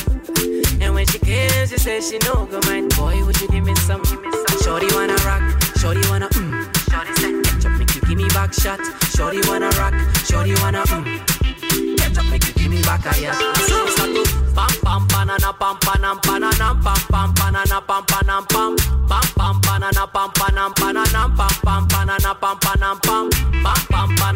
And 0.82 0.94
when 0.94 1.06
she 1.06 1.18
came, 1.18 1.66
she 1.66 1.78
said 1.78 2.02
she 2.02 2.18
no 2.26 2.46
go 2.46 2.60
mind. 2.66 2.94
Boy, 2.96 3.24
would 3.24 3.40
you 3.40 3.48
give 3.48 3.64
me 3.64 3.74
some, 3.86 4.02
give 4.02 4.20
me 4.20 4.30
some? 4.32 4.58
Shorty 4.62 4.88
wanna 4.94 5.14
rock, 5.26 5.42
shorty 5.78 6.02
wanna 6.10 6.28
mm. 6.28 6.50
Shorty 6.90 7.12
said, 7.20 7.44
catch 7.44 7.66
up, 7.66 7.78
make 7.78 7.94
you 7.94 8.00
give 8.02 8.16
me 8.16 8.28
back 8.30 8.52
shot. 8.52 8.80
Shorty 9.14 9.40
wanna 9.48 9.70
rock, 9.78 9.94
shorty 10.26 10.54
wanna 10.60 10.82
mm. 10.82 11.96
Catch 11.98 12.18
up, 12.18 12.26
make 12.30 12.44
you 12.46 12.54
give 12.54 12.70
me 12.70 12.82
back 12.82 13.06
a 13.06 13.20
yeah. 13.20 13.38
So 13.68 13.86
start 13.94 14.10
to 14.10 14.22
pam 14.54 14.70
pam 14.82 15.06
banana 15.08 15.52
pam 15.52 15.76
panam 15.86 16.16
pananam 16.26 16.82
pam 16.82 16.98
pam 17.12 17.34
banana 17.34 17.80
pam 17.80 18.02
panam 18.10 18.42
pam 18.48 18.76
pam 19.08 19.24
pam 19.38 19.60
banana 19.60 20.06
pam 20.06 20.30
panam 20.30 20.74
pananam 20.74 21.36
pam 21.36 21.54
pam 21.62 21.88
banana 21.88 22.34
pam 22.34 22.56
panam 22.58 23.02
pam 23.02 23.30
pam 23.62 23.93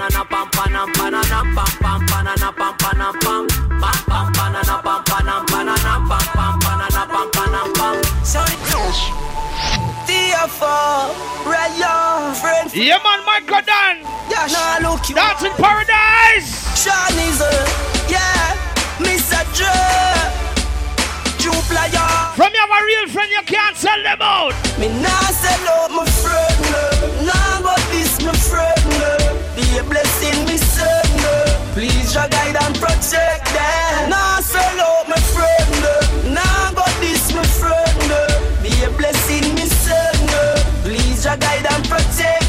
pam 0.08 0.24
banana 0.24 0.24
pam 0.30 0.48
panam 0.50 0.88
pananam 0.92 1.54
pam 1.54 1.66
pam 1.80 2.06
banana 2.06 2.52
pam 2.52 2.74
panam 2.78 3.12
pam 3.20 3.46
pam 3.80 3.98
pam 4.08 4.32
banana 4.32 4.82
pam 4.82 5.04
panam 5.04 5.46
pananam 5.46 6.08
pam 6.08 6.26
pam 6.34 6.58
banana 6.60 7.06
pam 7.06 7.30
panam 7.30 7.74
pam 7.74 8.24
Sorry. 8.24 8.54
Friend. 12.40 12.74
Yeah, 12.74 12.98
man, 13.02 13.24
Michael 13.26 13.62
Dan. 13.66 13.96
Yeah, 14.30 14.46
nah, 14.52 14.90
look 14.90 15.08
you. 15.08 15.14
Dance 15.14 15.42
in 15.42 15.52
paradise. 15.52 16.64
Shawnee's, 16.76 17.40
uh, 17.40 18.06
yeah, 18.08 18.54
Mr. 18.98 19.44
Dre. 21.48 21.58
Juplayer. 21.58 22.34
From 22.36 22.52
your 22.54 22.86
real 22.86 23.08
friend, 23.08 23.30
you 23.30 23.42
can't 23.44 23.76
sell 23.76 24.02
them 24.02 24.18
out. 24.20 24.54
Me 24.78 24.88
nah 24.88 25.20
sell 25.32 25.68
out 25.68 25.90
my 25.90 26.04
friend, 26.04 26.60
no. 26.72 27.24
Nah, 27.26 27.62
but 27.62 27.80
this 27.90 28.20
my 28.22 28.32
friend, 28.32 28.84
no. 29.00 29.16
Be 29.56 29.78
a 29.78 29.82
blessing, 29.82 30.44
me 30.46 30.56
son, 30.56 31.04
no. 31.18 31.72
Please, 31.74 32.14
your 32.14 32.28
guide 32.28 32.56
and 32.60 32.74
protect 32.78 33.46
them. 33.52 34.10
Nah, 34.10 34.40
sell 34.40 34.80
out 34.80 35.08
my 35.08 35.16
friend, 35.16 35.70
no. 35.82 36.32
Nah, 36.34 36.72
but 36.74 36.94
this 37.00 37.32
my 37.34 37.44
friend, 37.44 37.98
no. 38.08 38.26
Be 38.62 38.70
a 38.84 38.90
blessing, 38.90 39.54
me 39.54 39.66
son, 39.66 40.26
no. 40.26 40.54
Please, 40.82 41.24
your 41.24 41.36
guide 41.36 41.66
and 41.70 41.84
protect 41.88 42.47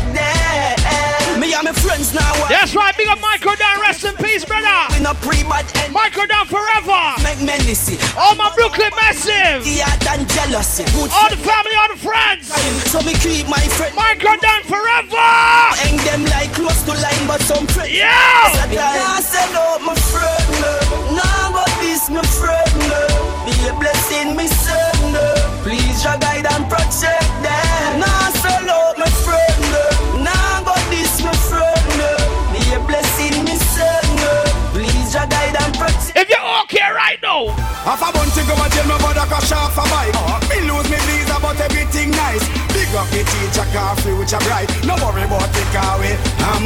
That's 2.69 2.85
right, 2.85 2.97
big 3.01 3.09
up 3.09 3.17
Michael 3.17 3.57
Dan, 3.57 3.81
rest 3.81 4.05
in 4.05 4.13
peace, 4.21 4.45
brother. 4.45 4.93
We 4.93 5.01
not 5.01 5.17
pre-bad 5.25 5.65
end. 5.81 5.89
Michael 5.91 6.29
Down 6.29 6.45
forever. 6.45 7.17
All 8.13 8.35
my 8.37 8.53
Brooklyn 8.53 8.93
massive. 8.93 9.65
Yeah, 9.65 9.89
than 10.05 10.29
jealousy. 10.29 10.85
Good 10.93 11.09
All 11.09 11.33
the 11.33 11.41
family, 11.41 11.73
all 11.73 11.89
the 11.89 11.97
friends. 11.97 12.53
So 12.93 13.01
me 13.01 13.17
keep 13.17 13.49
my 13.49 13.57
friend. 13.73 13.95
Michael 13.97 14.37
Dan 14.37 14.61
forever. 14.69 15.17
Hang 15.81 15.97
them 16.05 16.29
like 16.29 16.53
close 16.53 16.85
to 16.85 16.93
line, 16.93 17.25
but 17.25 17.41
some 17.41 17.65
friends. 17.65 17.89
Yeah. 17.89 18.53
Nah 18.69 19.17
sell 19.17 19.49
out 19.57 19.81
my 19.81 19.97
friend, 19.97 20.45
no. 20.61 21.17
Nah, 21.17 21.49
but 21.49 21.73
this 21.81 22.05
my 22.13 22.21
friend. 22.21 22.69
Be 23.49 23.57
a 23.65 23.73
blessing, 23.81 24.37
me 24.37 24.45
son. 24.45 25.17
Please, 25.65 26.05
your 26.05 26.21
guide 26.21 26.45
and 26.45 26.69
protect 26.69 27.33
them. 27.41 27.97
Nah, 27.97 28.29
sell 28.45 28.69
out 28.69 28.93
my 29.01 29.08
right 37.09 37.21
now. 37.21 37.47
Half 37.85 38.05
a 38.05 38.09
bunch 38.13 38.33
to 38.37 38.43
go 38.45 38.53
and 38.53 38.71
jail, 38.73 38.85
my 38.85 38.97
brother 39.01 39.25
crash 39.25 39.51
off 39.51 39.77
a 39.77 39.85
bike. 39.89 40.13
Me 40.49 40.61
lose 40.69 40.89
me 40.89 40.99
visa, 41.09 41.37
but 41.41 41.57
everything 41.59 42.11
nice. 42.11 42.45
Big 42.73 42.89
up 42.93 43.09
the 43.09 43.25
teacher, 43.25 43.65
car 43.73 43.95
free, 43.97 44.13
which 44.13 44.33
are 44.33 44.43
bright. 44.45 44.69
No 44.85 44.93
worry 45.01 45.23
about 45.25 45.49
the 45.49 45.63
car 45.73 45.97
way. 45.99 46.13
I'm 46.45 46.65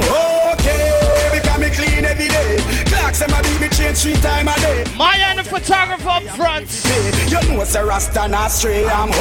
okay, 0.54 1.32
because 1.32 1.60
me 1.60 1.70
clean 1.72 2.04
every 2.04 2.28
day. 2.28 2.60
Clocks 2.92 3.22
and 3.22 3.32
my 3.32 3.42
me 3.62 3.70
change 3.70 4.04
three 4.04 4.20
time 4.20 4.48
a 4.48 4.56
day. 4.60 4.84
Maya 4.98 5.32
and 5.32 5.40
the 5.40 5.44
photographer 5.44 6.10
up 6.10 6.24
front. 6.36 6.68
You 7.32 7.40
know 7.48 7.62
it's 7.62 7.76
a 7.76 7.86
rasta 7.86 8.28
not 8.28 8.52
stray. 8.52 8.86
I'm 8.86 9.12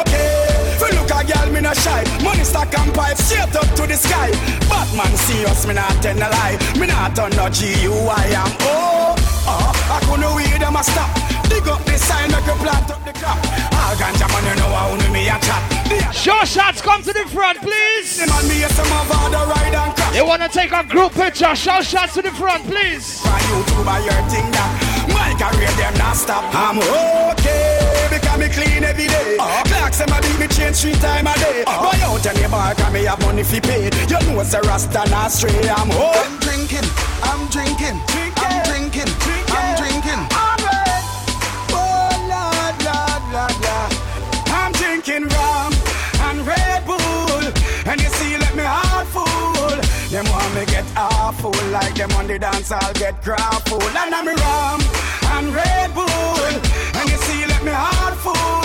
okay. 0.00 0.76
For 0.80 0.88
look 0.96 1.12
a 1.12 1.20
girl, 1.28 1.52
me 1.52 1.60
no 1.60 1.74
shy. 1.74 2.04
Money 2.24 2.44
stack 2.44 2.72
and 2.78 2.92
pipe 2.94 3.18
straight 3.18 3.54
up 3.54 3.68
to 3.76 3.84
the 3.86 3.96
sky. 3.96 4.30
Batman 4.70 5.12
see 5.28 5.44
us, 5.44 5.66
me 5.66 5.74
not 5.74 5.92
tell 6.00 6.16
a 6.16 6.28
lie. 6.36 6.56
Me 6.78 6.86
not 6.86 7.14
turn 7.16 7.32
no 7.36 7.50
GUI. 7.52 8.24
I'm 8.32 8.52
oh, 8.64 9.14
oh. 9.46 9.80
I 9.90 9.98
couldn't 10.06 10.34
wait 10.36 10.49
them 10.60 10.76
a 10.76 10.84
stop. 10.84 11.10
Dig 11.48 11.66
up 11.66 11.82
the 11.84 11.96
sign, 11.98 12.30
make 12.30 12.46
a 12.46 12.54
plant 12.60 12.90
up 12.90 13.02
the 13.04 13.12
crop. 13.18 13.38
All 13.74 13.96
ganja 13.96 14.28
man, 14.28 14.44
you 14.44 14.54
know 14.60 14.70
how 14.70 15.10
me 15.12 15.28
a 15.28 15.36
chat. 15.40 16.14
Show 16.14 16.44
shots, 16.44 16.80
come 16.80 17.02
to 17.02 17.12
the 17.12 17.26
front, 17.32 17.58
please. 17.58 18.20
The 18.20 18.26
man 18.28 18.44
me 18.46 18.60
some 18.68 18.92
of 18.92 19.08
the 19.08 19.42
ride 19.50 19.74
and 19.74 19.96
crash. 19.96 20.12
They 20.12 20.22
wanna 20.22 20.48
take 20.48 20.72
a 20.72 20.84
group 20.84 21.12
picture. 21.12 21.54
Show 21.56 21.80
shots 21.82 22.14
to 22.14 22.22
the 22.22 22.30
front, 22.30 22.64
please. 22.64 23.22
Try 23.22 23.40
YouTube 23.50 23.84
by 23.84 23.98
your 24.00 24.20
thing 24.28 24.46
that 24.52 24.70
my 25.08 25.34
career 25.34 25.72
them 25.80 25.94
not 25.98 26.16
stop. 26.16 26.44
I'm 26.54 26.78
okay 26.78 28.08
because 28.10 28.38
me 28.38 28.48
clean 28.48 28.84
every 28.84 29.08
day. 29.08 29.36
Clocks 29.90 30.00
and 30.00 30.10
my 30.10 30.20
beat 30.20 30.38
me 30.38 30.46
change 30.48 30.76
three 30.76 30.94
time 30.94 31.26
a 31.26 31.34
day. 31.34 31.64
Uh. 31.66 31.90
Buy 31.90 31.98
out 32.04 32.26
any 32.26 32.46
bar 32.48 32.74
can 32.74 32.92
me 32.92 33.04
have 33.04 33.20
money 33.22 33.42
fi 33.42 33.60
pay. 33.60 33.84
You 33.84 34.18
know 34.26 34.40
it's 34.40 34.54
a 34.54 34.60
rasta 34.62 35.08
not 35.10 35.32
stray. 35.32 35.50
I'm 35.68 35.90
home. 35.90 36.14
I'm 36.14 36.38
drinking, 36.38 36.86
I'm 37.22 37.48
drinking, 37.50 37.96
drinking 45.02 45.28
rum 45.28 45.72
and 46.28 46.46
Red 46.46 46.84
Bull, 46.84 47.40
and 47.86 48.00
you 48.00 48.08
see, 48.08 48.36
let 48.36 48.54
me 48.54 48.62
heart 48.64 49.06
full. 49.06 49.76
Them 50.10 50.24
want 50.30 50.54
me 50.54 50.66
get 50.66 50.84
awful 50.96 51.52
like 51.70 51.94
them 51.94 52.10
on 52.12 52.26
the 52.26 52.38
dance, 52.38 52.70
I'll 52.70 52.92
get 52.94 53.22
grappled. 53.22 53.82
And 53.82 54.14
I'm 54.14 54.26
rum 54.26 54.80
and 55.36 55.54
Red 55.54 55.94
Bull, 55.94 56.04
and 56.06 57.08
you 57.08 57.16
see, 57.16 57.46
let 57.46 57.64
me 57.64 57.72
heart 57.72 58.16
full. 58.16 58.59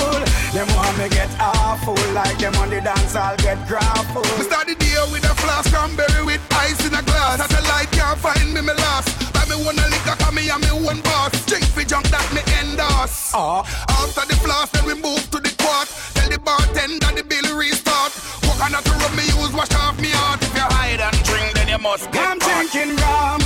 Them 0.56 0.72
want 0.72 0.98
me 0.98 1.10
get 1.10 1.28
awful 1.38 2.00
like 2.14 2.38
them 2.38 2.56
on 2.56 2.70
the 2.70 2.80
dance, 2.80 3.14
I'll 3.14 3.36
get 3.36 3.60
grappled. 3.68 4.24
Me 4.40 4.44
start 4.48 4.68
the 4.68 4.76
day 4.76 4.96
with 5.12 5.28
a 5.28 5.36
flask 5.36 5.68
cranberry 5.70 6.24
with 6.24 6.40
ice 6.56 6.80
in 6.88 6.96
a 6.96 7.04
glass. 7.04 7.44
Satellite 7.44 7.92
can't 7.92 8.18
find 8.18 8.54
me, 8.54 8.62
me 8.62 8.72
lost. 8.72 9.12
Buy 9.34 9.44
me 9.52 9.60
one 9.68 9.76
a 9.76 9.84
liquor, 9.92 10.16
cause 10.16 10.32
me 10.32 10.48
and 10.48 10.64
me 10.64 10.72
one 10.80 11.02
boss. 11.02 11.36
Drink 11.46 11.66
fi 11.76 11.84
junk 11.84 12.08
that 12.08 12.24
me 12.32 12.40
endorse. 12.64 13.36
Uh. 13.36 13.68
After 14.00 14.24
the 14.32 14.40
flask, 14.40 14.72
then 14.72 14.86
we 14.88 14.96
move 14.96 15.28
to 15.36 15.44
the 15.44 15.52
quart. 15.60 15.92
Tell 16.16 16.30
the 16.32 16.40
bartender 16.40 17.12
the 17.12 17.28
bill 17.28 17.52
restart. 17.60 18.16
Coconut 18.48 18.88
rub 18.88 19.12
me 19.12 19.28
use, 19.36 19.52
wash 19.52 19.76
off 19.76 20.00
me 20.00 20.08
heart. 20.16 20.40
If 20.40 20.56
you 20.56 20.64
hide 20.72 21.04
and 21.04 21.20
drink, 21.28 21.52
then 21.60 21.68
you 21.68 21.80
must 21.84 22.08
get 22.16 22.24
I'm 22.24 22.40
caught. 22.40 22.72
drinking 22.72 22.96
rum 23.04 23.45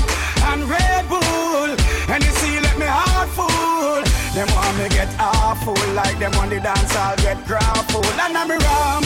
Them 4.39 4.47
want 4.55 4.77
me 4.77 4.87
get 4.87 5.13
awful 5.19 5.75
like 5.95 6.17
them 6.17 6.33
on 6.35 6.47
the 6.47 6.61
dance, 6.61 6.95
I'll 6.95 7.17
get 7.17 7.45
grappled. 7.45 8.05
And 8.05 8.37
I'm 8.37 8.49
rum 8.49 9.03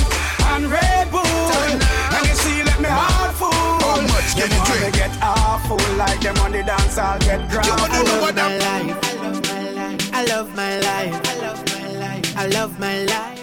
and 0.53 0.71
Red 0.71 1.09
Bull. 1.09 1.25
And 1.25 2.27
you 2.27 2.35
see, 2.35 2.61
let 2.61 2.79
me 2.79 2.87
heart 2.87 3.33
full. 3.33 3.49
How 3.49 3.99
much 4.13 4.35
can 4.37 4.51
you 4.53 4.63
drink? 4.63 4.93
get 4.93 5.09
awful 5.23 5.81
like 5.97 6.21
them 6.21 6.37
on 6.37 6.51
the 6.51 6.61
dance, 6.61 6.99
I'll 6.99 7.17
get 7.17 7.49
grappled. 7.49 7.89
I 7.89 8.03
love 8.03 8.35
my 8.35 8.57
life. 8.59 10.13
I 10.13 10.23
love 10.25 10.55
my 10.55 10.79
life. 10.79 11.21
I 11.25 11.35
love 11.41 11.65
my 11.65 11.87
life. 11.97 12.37
I 12.37 12.45
love 12.45 12.79
my 12.79 13.03
life. 13.05 13.42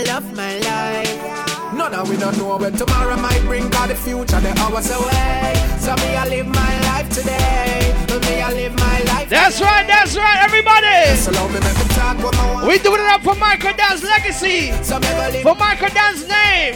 I 0.00 0.04
love 0.04 0.34
my 0.34 0.56
life. 0.60 1.74
None 1.74 1.92
of 1.92 2.08
we 2.08 2.16
don't 2.16 2.34
know 2.38 2.56
when 2.56 2.72
tomorrow 2.72 3.16
might 3.16 3.42
bring 3.42 3.68
God 3.68 3.90
the 3.90 3.94
future, 3.94 4.40
the 4.40 4.48
hours 4.60 4.88
away. 4.90 5.52
So 5.78 5.94
me, 5.96 6.16
I 6.16 6.26
live 6.26 6.46
my 6.46 6.80
life 6.88 7.10
today. 7.10 7.92
Me, 8.08 8.40
I 8.40 8.50
live 8.50 8.74
my 8.76 9.02
life. 9.12 9.28
That's 9.28 9.58
today. 9.58 9.68
right, 9.68 9.86
that's 9.86 10.16
right, 10.16 10.40
everybody. 10.40 11.16
So 11.20 11.30
me 11.48 11.60
me 11.60 11.84
talk 11.92 12.16
what 12.24 12.34
I 12.34 12.54
want. 12.54 12.66
We 12.66 12.78
doing 12.78 13.02
it 13.02 13.12
up 13.12 13.20
for 13.20 13.34
Michael 13.34 13.76
Dan's 13.76 14.02
legacy. 14.02 14.72
So 14.82 14.98
me 15.00 15.08
go 15.08 15.28
live. 15.36 15.42
For 15.42 15.54
Michael 15.54 15.92
Dan's 15.92 16.26
name. 16.26 16.72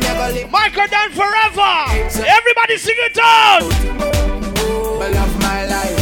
Me. 0.00 0.44
Michael 0.48 0.88
Dan 0.88 1.10
forever. 1.12 2.24
Everybody 2.24 2.78
sing 2.78 2.96
it 3.00 3.18
out. 3.20 3.68
Me 4.96 5.12
love 5.12 5.40
my 5.42 5.66
life. 5.66 6.01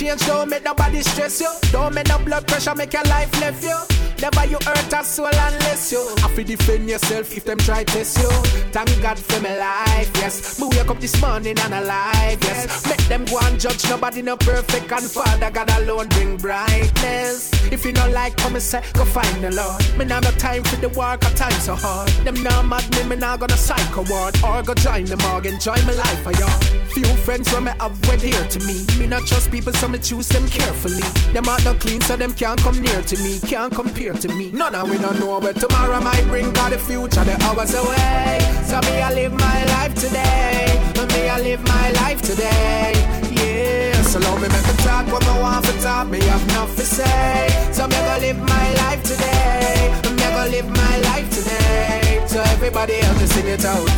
Change, 0.00 0.26
don't 0.26 0.48
make 0.48 0.64
nobody 0.64 1.02
stress 1.02 1.40
you. 1.40 1.52
Don't 1.72 1.94
make 1.94 2.08
no 2.08 2.18
blood 2.18 2.46
pressure, 2.46 2.74
make 2.74 2.92
your 2.92 3.02
life 3.04 3.30
left 3.40 3.62
you. 3.62 3.76
Never 4.20 4.44
you 4.46 4.58
hurt 4.64 4.92
a 4.92 5.04
soul 5.04 5.26
unless 5.26 5.92
you 5.92 6.06
have 6.20 6.34
to 6.34 6.44
defend 6.44 6.88
yourself 6.88 7.34
if 7.36 7.44
them 7.44 7.58
try 7.58 7.84
test 7.84 8.18
you. 8.18 8.28
Thank 8.70 8.90
God 9.00 9.18
for 9.18 9.40
my 9.40 9.56
life, 9.56 10.10
yes. 10.16 10.60
Me 10.60 10.68
wake 10.68 10.88
up 10.88 11.00
this 11.00 11.20
morning 11.22 11.58
and 11.58 11.74
alive, 11.74 12.38
yes. 12.42 12.86
Make 12.86 13.00
them 13.08 13.24
go 13.24 13.38
and 13.42 13.58
judge 13.58 13.88
nobody 13.88 14.20
no 14.22 14.36
perfect 14.36 14.92
and 14.92 15.04
Father 15.04 15.50
God 15.50 15.70
alone 15.78 16.08
bring 16.08 16.36
brightness. 16.36 17.50
If 17.72 17.84
you 17.84 17.92
don't 17.92 18.12
like 18.12 18.36
come 18.36 18.54
and 18.54 18.62
say, 18.62 18.82
go 18.92 19.04
find 19.04 19.42
the 19.42 19.52
Lord. 19.52 19.80
Me 19.98 20.04
now 20.04 20.20
no 20.20 20.30
time 20.32 20.64
for 20.64 20.76
the 20.76 20.90
work, 20.90 21.22
a 21.24 21.30
time 21.34 21.52
so 21.52 21.74
hard. 21.74 22.08
Them 22.24 22.42
now 22.42 22.62
mad 22.62 22.84
me, 22.96 23.04
me 23.04 23.16
now 23.16 23.36
gonna 23.36 23.56
psycho 23.56 24.04
ward 24.10 24.36
or 24.44 24.62
go 24.62 24.74
join 24.74 25.04
the 25.04 25.16
morgue, 25.28 25.46
enjoy 25.46 25.76
my 25.86 25.94
life 25.94 26.22
for 26.22 26.32
y'all. 26.32 26.60
Few 26.90 27.04
friends 27.24 27.50
when 27.52 27.64
me 27.64 27.72
have 27.80 27.96
went 28.06 28.20
here 28.20 28.44
to 28.48 28.58
me. 28.66 28.84
Me 28.98 29.06
not 29.06 29.26
trust 29.26 29.50
people, 29.50 29.72
so 29.72 29.88
me 29.90 29.98
choose 29.98 30.28
them 30.28 30.46
carefully. 30.48 31.02
Them 31.32 31.48
out 31.48 31.64
not 31.64 31.80
clean, 31.80 32.00
so 32.02 32.16
them 32.16 32.32
can't 32.34 32.60
come 32.60 32.80
near 32.80 33.02
to 33.02 33.16
me, 33.18 33.40
can't 33.40 33.72
compare 33.74 34.12
to 34.12 34.28
me. 34.28 34.50
None 34.52 34.74
of 34.74 34.90
we 34.90 34.98
don't 34.98 35.18
know 35.18 35.38
where 35.38 35.52
tomorrow 35.52 36.00
might 36.00 36.24
bring, 36.28 36.52
cause 36.52 36.70
the 36.70 36.78
future 36.78 37.24
the 37.24 37.36
hours 37.44 37.74
away. 37.74 38.38
So 38.64 38.80
me 38.86 39.00
I 39.00 39.12
live 39.14 39.32
my 39.32 39.64
life 39.76 39.94
today. 39.94 40.78
Me 41.14 41.28
I 41.28 41.40
live 41.40 41.62
my 41.64 41.90
life 42.02 42.22
today. 42.22 42.92
Yeah, 43.32 44.00
so 44.02 44.20
long 44.20 44.40
me 44.40 44.48
make 44.48 44.66
me 44.66 44.74
talk 44.84 45.06
what 45.12 45.26
I 45.26 45.40
want 45.40 45.64
to 45.64 45.72
talk. 45.80 46.08
Me 46.08 46.20
have 46.20 46.46
nothing 46.48 46.76
to 46.76 46.84
say. 46.84 47.72
So 47.72 47.86
me 47.88 47.96
go 47.96 48.16
live 48.20 48.38
my 48.38 48.74
life 48.82 49.02
today. 49.02 49.90
Me 50.18 50.26
go 50.36 50.46
live 50.54 50.68
my 50.68 50.96
life 51.10 51.28
today. 51.30 52.24
So 52.26 52.40
everybody 52.40 53.00
else 53.00 53.32
sing 53.32 53.48
it 53.48 53.64
out. 53.64 53.88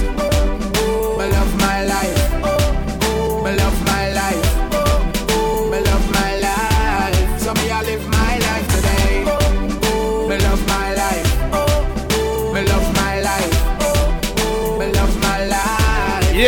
Oh, 0.76 1.16
me 1.18 1.26
love 1.28 1.60
my 1.60 1.84
life. 1.84 2.21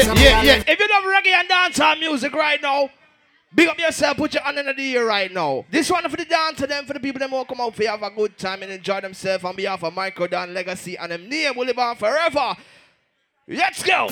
Yeah, 0.05 0.15
yeah, 0.15 0.43
yeah. 0.43 0.63
If 0.67 0.79
you 0.79 0.89
love 0.89 1.05
reggae 1.05 1.33
and 1.33 1.49
dancehall 1.49 1.99
music 1.99 2.33
right 2.35 2.61
now, 2.61 2.91
big 3.55 3.69
up 3.69 3.79
yourself, 3.79 4.17
put 4.19 4.35
your 4.35 4.43
hand 4.43 4.59
in 4.59 4.67
the 4.67 4.83
ear 4.83 5.07
right 5.07 5.33
now. 5.33 5.65
This 5.71 5.91
one 5.91 6.07
for 6.09 6.17
the 6.17 6.25
dancer, 6.27 6.67
them 6.67 6.85
for 6.85 6.93
the 6.93 7.01
people 7.01 7.21
that 7.21 7.31
to 7.31 7.45
come 7.55 7.61
out 7.61 7.75
for 7.75 7.85
have 7.85 8.03
a 8.03 8.11
good 8.11 8.37
time 8.37 8.63
and 8.63 8.73
enjoy 8.73 9.01
themselves 9.01 9.45
on 9.45 9.57
behalf 9.57 9.83
of 9.83 9.95
Michael 9.95 10.29
Dan 10.29 10.53
Legacy 10.53 10.97
and 10.99 11.11
them 11.11 11.29
name 11.29 11.57
will 11.57 11.67
live 11.67 11.79
on 11.79 11.97
forever. 11.97 12.55
Let's 13.49 13.83
go. 13.83 14.09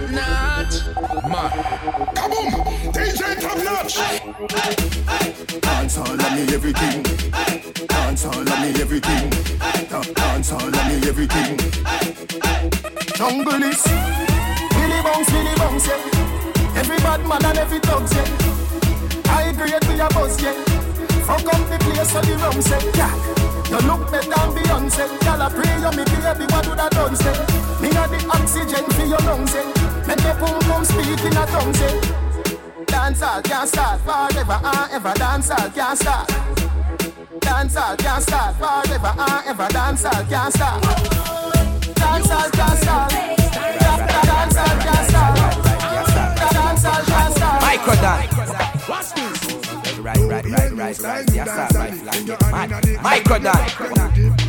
Top 0.00 0.10
notch. 0.12 0.74
Man, 1.28 1.50
kaboom! 2.16 2.50
DJ 2.94 3.20
Top 3.40 3.58
Notch! 3.64 3.94
Dance 5.60 5.98
all 5.98 6.10
of 6.10 6.32
me 6.32 6.42
everything. 6.54 7.02
Dance 7.86 8.24
all 8.24 8.40
of 8.40 8.60
me 8.60 8.68
everything. 8.80 9.30
Da- 9.90 10.12
Dance 10.14 10.52
all 10.52 10.68
of 10.68 10.86
me 10.88 10.96
everything. 11.08 11.56
Jungle 13.14 13.62
is 13.62 13.82
Billy 14.72 15.00
Bounce, 15.04 15.30
Billy 15.30 15.54
Bounce, 15.58 15.86
yeah. 15.86 16.80
Every 16.80 16.96
bad 16.98 17.20
man 17.26 17.44
and 17.44 17.58
every 17.58 17.80
thugs, 17.80 18.14
yeah. 18.14 19.32
I 19.36 19.42
agree 19.50 19.70
with 19.72 19.96
your 19.98 20.08
boss, 20.08 20.40
yeah. 20.40 20.54
Fuck 21.28 21.44
up 21.44 21.68
the 21.68 21.76
place 21.78 22.10
so 22.10 22.20
the 22.22 22.36
rum 22.40 22.62
say, 22.62 22.80
yeah. 22.96 23.12
You 23.68 23.78
look 23.86 24.10
better 24.10 24.30
than 24.30 24.48
Beyonce. 24.56 25.04
Y'all 25.24 25.42
a 25.42 25.50
pray 25.50 25.76
you 25.76 25.90
me 25.92 26.04
baby, 26.04 26.46
what 26.52 26.64
do 26.64 26.74
that 26.74 26.90
done 26.92 27.14
say? 27.16 27.36
Me 27.82 27.88
a 27.88 28.08
the 28.08 28.26
oxygen 28.32 28.84
for 28.96 29.04
your 29.04 29.18
lungs, 29.28 29.54
eh. 29.54 29.69
Make 30.10 30.24
your 30.24 30.34
pum 30.34 30.58
pum 30.62 30.84
speak 30.84 31.20
in 31.20 31.36
a 31.36 31.46
tongue, 31.46 31.72
say. 31.72 32.00
Dancehall 32.86 33.44
can't 33.44 33.68
start 33.68 34.00
forever 34.00 34.58
and 34.60 34.90
ever. 34.90 35.12
Dancehall 35.14 35.72
can't 35.72 35.96
start. 35.96 36.28
Dancehall 37.38 37.96
can't 37.96 38.20
start 38.20 38.56
forever 38.56 39.14
and 39.16 39.46
ever. 39.46 39.68
Can't 39.68 39.96
start. 39.96 40.26
Dancehall 40.26 40.80
can't 42.50 42.78
start. 42.82 43.10
Dancehall 44.26 44.80
can't 44.82 45.06
start. 45.10 45.36
Dancehall 46.56 47.02
can't 47.06 47.34
start. 47.36 47.62
Micro 47.62 47.94
Dan. 47.94 48.18
Watch 48.88 49.14
this. 49.14 49.98
Right, 50.00 50.18
right, 50.18 50.44
right, 50.44 50.72
right, 50.72 50.98
right. 50.98 51.32
Yes, 51.32 51.72
sir, 51.72 51.78
right. 51.78 53.00
Micro 53.00 53.38
Dan. 53.38 54.39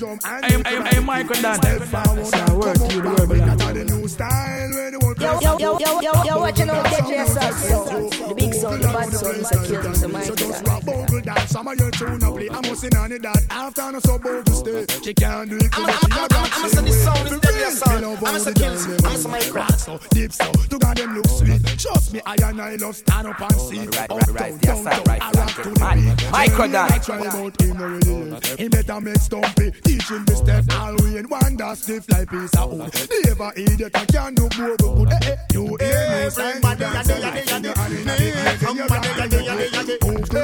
Move 0.00 0.18
to 0.18 0.24
the 0.24 0.26
drum 0.26 0.42
and 0.42 0.66
Hey, 0.66 0.76
hey, 0.76 0.88
hey, 0.88 1.00
Micro 1.00 1.34
Dan. 1.40 1.54
Step 1.56 1.82
forward. 1.82 2.32
Come 2.32 2.52
on, 2.52 2.68
That's 2.68 3.64
the 3.64 3.84
new 3.84 4.08
style 4.08 4.70
where 4.70 4.90
the 4.90 4.98
whole 4.98 5.14
Yo, 5.20 5.40
yo, 5.40 5.58
yo, 5.58 5.78
yo, 5.78 6.00
yo, 6.00 6.24
yo, 6.24 6.38
watching 6.38 6.70
out, 6.70 6.84
get 6.84 7.08
yourself, 7.08 7.58
so. 7.58 8.08
The 8.28 8.34
big 8.34 8.39
sound, 8.60 8.82
the 8.82 8.86
bad 8.88 9.12
sound, 9.12 9.36
is 9.36 9.50
a 9.50 9.82
kill, 9.82 9.94
so 9.94 10.08
my 10.08 10.22
So 10.22 10.34
just 10.34 10.66
rock 10.66 10.84
bogle 10.84 11.20
dance. 11.20 11.50
Some 11.50 11.68
of 11.68 11.78
your 11.78 11.90
tune 11.90 12.18
play. 12.20 12.48
I'm 12.50 12.62
missing 12.62 12.96
on 12.96 13.12
it 13.12 13.22
that 13.22 13.46
after 13.50 13.92
no 13.92 13.98
so 14.00 14.18
bold 14.18 14.46
to 14.46 14.54
stay. 14.54 14.86
She 15.04 15.14
can't 15.14 15.50
do 15.50 15.56
it. 15.56 15.68
I'm 15.76 15.88
a- 15.88 16.68
say 16.70 16.82
this 16.82 17.02
sound 17.04 17.28
is 17.28 17.40
deadly 17.40 17.70
sound. 17.70 18.04
I'm 18.04 18.34
a 18.36 18.40
say 18.40 18.52
kills. 18.54 18.86
I'm 18.86 19.14
a 19.14 19.18
say 19.18 19.28
my 19.30 19.40
crap. 19.40 19.72
So 19.72 19.98
deep 20.10 20.32
so, 20.32 20.50
to 20.52 20.78
God 20.78 20.96
them 20.96 21.14
look 21.16 21.26
sweet. 21.28 21.62
Trust 21.78 22.12
me, 22.12 22.20
I 22.26 22.36
and 22.44 22.60
I 22.60 22.76
love 22.76 22.96
stand 22.96 23.26
up 23.28 23.40
and 23.40 23.52
see. 23.60 23.78
Right, 23.80 24.10
Up, 24.10 24.20
right, 24.20 24.28
right. 24.28 24.60
down, 24.60 24.76
Yes, 24.76 24.84
down, 24.84 25.04
right, 25.04 25.22
I 25.22 25.26
rock 25.26 25.34
like 25.36 25.54
to 25.54 25.60
it. 25.60 25.74
the 25.74 25.80
Man. 25.80 26.16
beat. 26.16 26.30
Micro 26.32 26.56
Tell 26.56 26.68
me 26.68 26.76
I 26.94 26.98
try 26.98 27.16
about 27.18 27.60
him 27.60 27.80
already. 27.80 28.62
He 28.62 28.68
better 28.68 29.00
make 29.00 29.16
stumpy. 29.16 29.70
Teach 29.82 30.08
him 30.10 30.24
the 30.24 30.36
step 30.36 30.64
all 30.78 30.96
way 30.96 31.16
in 31.18 31.28
one 31.28 31.56
that 31.56 31.78
stiff 31.78 32.04
like 32.10 32.28
piece 32.30 32.54
of 32.56 32.70
wood. 32.72 32.92
Never 33.24 33.52
idiot 33.56 33.92
I 33.96 34.04
can 34.06 34.34
do 34.34 34.48
more 34.58 34.76
good. 34.76 35.12
Eh, 35.12 35.18
eh, 35.22 35.36
you 35.52 35.76
hear 35.80 36.24
me? 36.24 36.30
Somebody 36.30 36.84
a 36.84 37.02
day 37.02 37.22
a 37.22 37.60
day 37.60 37.72
a 37.72 37.74
day. 38.06 38.49
Somebody 38.58 39.08
to 39.08 39.22
and 39.22 40.40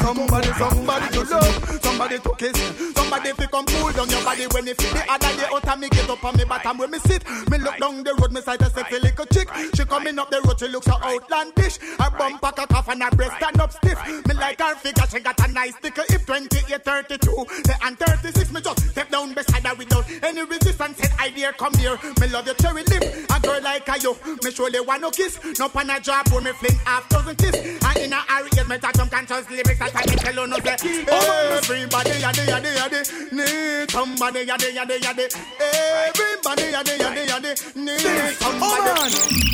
Somebody. 0.00 0.48
Somebody, 0.58 1.08
to 1.12 1.22
love, 1.24 1.80
somebody 1.82 2.18
to 2.18 2.34
kiss, 2.36 2.56
somebody 2.96 3.32
fi 3.32 3.46
come 3.46 3.66
cool 3.66 3.92
down 3.92 4.08
your 4.08 4.24
body 4.24 4.46
when 4.52 4.66
you 4.66 4.74
feel 4.74 4.94
the 4.94 5.04
other 5.12 5.36
day 5.36 5.46
out 5.52 5.78
me 5.78 5.88
get 5.90 6.08
up 6.08 6.24
on 6.24 6.36
me 6.36 6.44
bottom 6.44 6.78
where 6.78 6.88
me 6.88 6.98
sit. 7.00 7.22
Me 7.50 7.58
look 7.58 7.76
down 7.78 8.02
the 8.02 8.14
road, 8.14 8.32
me 8.32 8.40
sight 8.40 8.62
a 8.62 8.70
sexy 8.70 8.98
little 8.98 9.26
chick. 9.26 9.48
She 9.74 9.84
coming 9.84 10.18
up 10.18 10.30
the 10.30 10.40
road, 10.40 10.58
she 10.58 10.68
look 10.68 10.84
so 10.84 10.94
outlandish. 11.02 11.76
Her 11.98 12.10
bum 12.10 12.38
pack 12.38 12.58
a 12.58 12.66
cough 12.66 12.88
and 12.88 13.02
her 13.02 13.10
breast 13.10 13.36
stand 13.36 13.60
up 13.60 13.72
stiff. 13.72 13.98
Me 14.26 14.34
like 14.34 14.58
her 14.60 14.74
figure, 14.76 15.06
she 15.06 15.20
got 15.20 15.38
a 15.46 15.52
nice 15.52 15.74
tickle 15.80 16.04
hip. 16.08 16.26
28, 16.26 16.84
32, 16.84 17.46
say 17.64 17.74
and 17.82 17.98
36. 17.98 18.52
Me 18.52 18.60
just 18.60 18.88
step 18.88 19.10
down 19.10 19.34
beside 19.34 19.66
her 19.66 19.74
without 19.74 20.04
any 20.22 20.42
resistance. 20.44 20.98
Said 20.98 21.12
I 21.18 21.30
dare 21.30 21.52
come 21.52 21.74
here. 21.74 21.98
Me 22.20 22.28
love 22.28 22.46
your 22.46 22.54
cherry 22.56 22.82
lip, 22.84 23.02
a 23.30 23.40
girl 23.40 23.62
like 23.62 23.86
you. 24.02 24.16
Me 24.42 24.50
surely 24.50 24.80
want 24.80 25.02
no 25.02 25.10
kiss. 25.10 25.27
No 25.58 25.68
pan 25.68 25.90
a 25.90 26.00
job 26.00 26.28
where 26.28 26.40
me 26.40 26.52
fling 26.52 26.78
half 26.84 27.08
dozen 27.08 27.36
kiss. 27.36 27.54
And 27.54 27.96
in 27.98 28.12
a 28.12 28.16
hurry, 28.16 28.50
yes, 28.54 28.68
me 28.68 28.78
talk 28.78 28.96
some 28.96 29.08
conscious 29.08 29.48
lyrics 29.50 29.78
that 29.78 29.94
I 29.96 30.02
can 30.02 30.18
tell 30.18 30.34
you 30.34 30.46
no 30.46 30.56
say. 30.58 30.76
Everybody 31.58 32.10
a 32.10 32.32
day 32.32 32.50
a 32.52 32.60
day 32.62 33.02
need 33.32 33.90
somebody. 33.90 34.40
Everybody 34.50 34.70
need 37.76 38.34
somebody. 38.38 38.90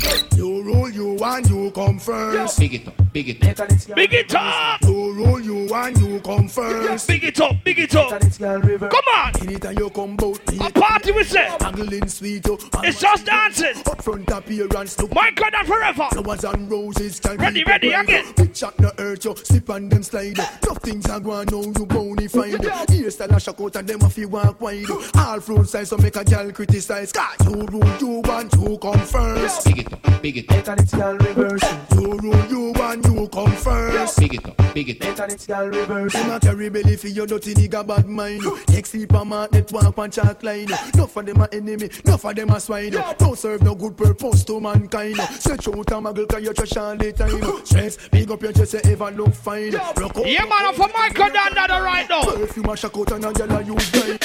Oh, 0.07 0.27
you 0.35 0.61
rule 0.63 0.89
you 0.89 1.13
want, 1.13 1.49
you 1.49 1.71
come 1.71 1.99
first. 1.99 2.59
Big 2.59 2.73
it 2.75 2.87
up, 2.87 3.04
big 3.15 3.29
it 3.29 3.59
up. 3.59 3.95
Big 3.95 4.13
it 4.13 4.35
up. 4.35 4.81
You 4.83 5.13
rule 5.13 5.39
you 5.39 5.73
and 5.73 5.97
you 6.01 6.19
come 6.19 6.49
first. 6.49 7.07
Big 7.07 7.23
it 7.23 7.39
up, 7.39 7.63
big 7.63 7.79
it 7.79 7.95
up. 7.95 8.09
Come 8.19 9.05
on. 9.15 9.31
Anytime 9.41 9.77
you 9.77 9.89
come 9.89 10.17
bout 10.17 10.41
A 10.53 10.57
party 10.57 10.71
party 10.71 11.11
we 11.13 11.23
say. 11.23 11.47
Haggling 11.61 12.07
sweet. 12.09 12.45
Oh, 12.49 12.57
it's 12.83 12.99
just 12.99 13.25
dancing. 13.25 13.81
Up 13.89 14.01
front 14.03 14.29
appearance, 14.29 14.99
look. 14.99 15.13
Michael 15.13 15.45
and 15.53 15.67
forever. 15.67 16.07
Flowers 16.11 16.43
and 16.43 16.69
roses, 16.69 17.19
time 17.21 17.37
Ready, 17.37 17.59
people 17.59 17.71
ready, 17.71 17.89
burn. 17.89 18.03
again. 18.03 18.33
Big 18.35 18.55
shot 18.55 18.77
no 18.79 18.91
hurt 18.97 19.23
you, 19.23 19.35
slip 19.37 19.69
on 19.69 19.87
them 19.89 20.03
slide. 20.03 20.35
Tough 20.35 20.79
things 20.79 21.09
are 21.09 21.19
going 21.21 21.53
on, 21.53 21.73
you 21.79 21.85
bony 21.85 22.27
find. 22.27 22.53
Hairstyle 22.55 23.35
a 23.35 23.39
shock 23.39 23.61
out 23.61 23.75
and 23.77 23.87
them 23.87 24.01
a 24.01 24.09
fi 24.09 24.25
walk 24.25 24.59
wide. 24.59 24.85
All 25.15 25.39
fruit 25.39 25.69
size, 25.69 25.89
so 25.89 25.97
make 25.97 26.15
a 26.17 26.23
gal 26.23 26.51
criticize. 26.51 27.13
Cause 27.13 27.45
you 27.45 27.65
rule, 27.65 27.97
you 27.99 28.21
want, 28.25 28.53
you 28.55 28.77
come 28.77 28.99
first. 28.99 29.65
Big 29.65 29.79
it 29.79 29.93
up, 29.93 30.21
big 30.21 30.37
it 30.37 30.51
up. 30.67 30.79
it's 30.79 30.93
gal 30.93 31.15
reverse. 31.17 31.63
You 31.93 32.17
rule, 32.17 32.45
you 32.47 32.73
want, 32.73 33.04
you 33.05 33.27
come 33.29 33.51
first. 33.51 34.19
Big 34.19 34.33
it 34.35 34.45
up, 34.47 34.73
big 34.73 34.89
it 34.89 35.19
up. 35.19 35.29
it's 35.29 35.45
gal 35.47 35.67
reverse. 35.67 36.13
Them 36.13 36.31
a 36.31 36.39
carry 36.39 36.69
belly 36.69 36.95
for 36.95 37.07
your 37.07 37.27
dirty 37.27 37.53
nigga 37.53 37.85
bad 37.85 38.07
mind. 38.07 38.43
Next 38.69 38.91
sleep 38.91 39.13
a 39.13 39.25
man, 39.25 39.47
network 39.51 39.97
and 39.97 40.13
chalk 40.13 40.43
line. 40.43 40.67
No 40.95 41.07
for 41.07 41.23
them 41.23 41.41
a 41.41 41.47
enemy, 41.51 41.89
no 42.05 42.17
for 42.17 42.33
them 42.33 42.49
a 42.49 42.59
swine. 42.59 42.91
Don't 43.17 43.37
serve 43.37 43.61
no 43.61 43.75
good 43.75 43.97
purpose 43.97 44.43
to 44.45 44.59
mankind. 44.59 45.17
Stretch 45.39 45.67
out 45.67 45.75
a 45.75 45.95
muggle 45.95 46.27
cause 46.27 46.43
you 46.43 46.53
trash 46.53 46.77
all 46.77 46.95
the 46.95 47.11
time. 47.11 47.65
Stress, 47.65 47.97
big 48.09 48.31
up 48.31 48.41
your 48.41 48.53
chest, 48.53 48.73
you 48.73 48.91
ever 48.91 49.11
look 49.11 49.33
fine. 49.33 49.71
Rock 49.73 50.17
out, 50.17 50.27
Yeah, 50.27 50.43
man, 50.43 50.65
I'm 50.65 50.73
for 50.73 50.87
Michael 50.89 51.29
Dandada 51.29 51.81
right 51.83 52.09
now. 52.09 52.23
Perfume 52.23 52.69
a 52.69 52.77
shock 52.77 52.97
out 52.97 53.11
and 53.11 53.25
a 53.25 53.31
gyal 53.31 53.59
a 53.59 53.63
use 53.63 53.91
dry. 53.91 54.17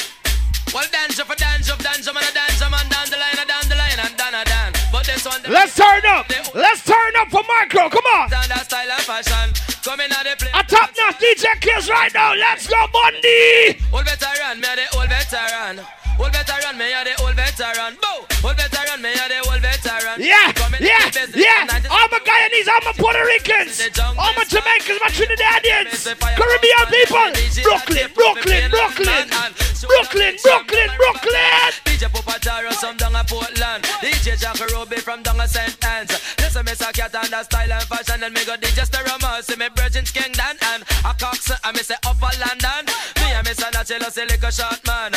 Well, 0.72 0.86
dance 0.92 1.18
up, 1.18 1.36
dance 1.36 1.68
up, 1.68 1.78
dance 1.80 2.06
up, 2.06 2.14
and 2.14 2.24
a 2.24 2.32
dance 2.32 2.39
Let's 5.26 5.76
turn 5.76 6.00
up. 6.06 6.26
Let's 6.54 6.82
turn 6.84 7.12
up 7.18 7.28
for 7.28 7.42
Michael. 7.44 7.90
Come 7.90 8.06
on. 8.16 8.30
Down 8.30 8.48
that 8.48 8.64
style 8.64 8.88
and 8.88 9.04
fashion. 9.04 9.52
Coming 9.84 10.08
out 10.16 10.24
the 10.24 10.32
play. 10.38 10.48
A 10.56 10.64
top 10.64 10.88
notch 10.96 11.20
DJ 11.20 11.60
Kills 11.60 11.90
right 11.90 12.12
now. 12.14 12.32
Let's 12.32 12.66
go, 12.66 12.80
Bundy. 12.92 13.76
Old 13.92 14.08
veteran, 14.08 14.60
me 14.60 14.68
a 14.68 14.76
the 14.80 14.86
old 14.96 15.08
veteran. 15.12 15.84
Old 16.16 16.32
veteran, 16.32 16.78
me 16.78 16.92
a 16.92 17.04
the 17.04 17.12
old 17.20 17.36
veteran. 17.36 18.00
Boo! 18.00 18.24
Old 18.48 18.56
veteran, 18.56 19.02
me 19.02 19.12
a 19.12 19.24
the 19.28 19.44
old 19.44 19.60
veteran. 19.60 20.16
Yeah, 20.24 20.52
yeah, 20.80 21.12
yeah. 21.36 21.88
All 21.90 22.08
my 22.10 22.18
Guyanese, 22.24 22.68
all 22.68 22.80
my 22.84 22.92
Puerto 22.96 23.22
Ricans, 23.24 23.80
all 24.18 24.32
my 24.34 24.44
Jamaicans, 24.44 24.98
my 25.00 25.10
Trinidadians, 25.12 26.04
Caribbean 26.34 26.86
people. 26.90 27.28
Brooklyn, 27.62 28.08
Brooklyn, 28.14 28.70
Brooklyn, 28.70 29.28
Brooklyn, 29.86 30.34
Brooklyn, 30.42 30.90
Brooklyn. 30.96 31.70
DJ 31.84 32.08
Pupataro, 32.08 32.72
from 32.90 32.96
down 32.96 33.14
a 33.14 33.24
Portland. 33.24 33.84
DJ 34.00 34.40
Jack 34.40 34.58
Ruby 34.72 34.96
from 34.96 35.22
down 35.22 35.40
a 35.40 35.46
St. 35.46 35.76
Ann's. 35.84 36.10
Listen, 36.38 36.64
Miss 36.64 36.82
cat 36.92 37.14
under 37.14 37.44
style 37.44 37.72
and 37.72 37.84
fashion. 37.84 38.22
And 38.22 38.34
me 38.34 38.44
go 38.44 38.56
DJ 38.56 38.84
Sterama. 38.88 39.42
See 39.42 39.56
me 39.56 39.68
Virgin 39.76 40.04
Kingdom 40.04 40.56
and 40.72 40.82
a 41.04 41.14
Cox. 41.14 41.52
I 41.62 41.72
say 41.74 41.94
Upper 42.04 42.32
London. 42.40 42.92
Me 43.20 43.32
and 43.32 43.46
Miss 43.46 43.60
Anachelo, 43.60 44.10
say 44.10 44.26
lick 44.26 44.42
a 44.42 44.50
shot 44.50 44.80
man. 44.86 45.12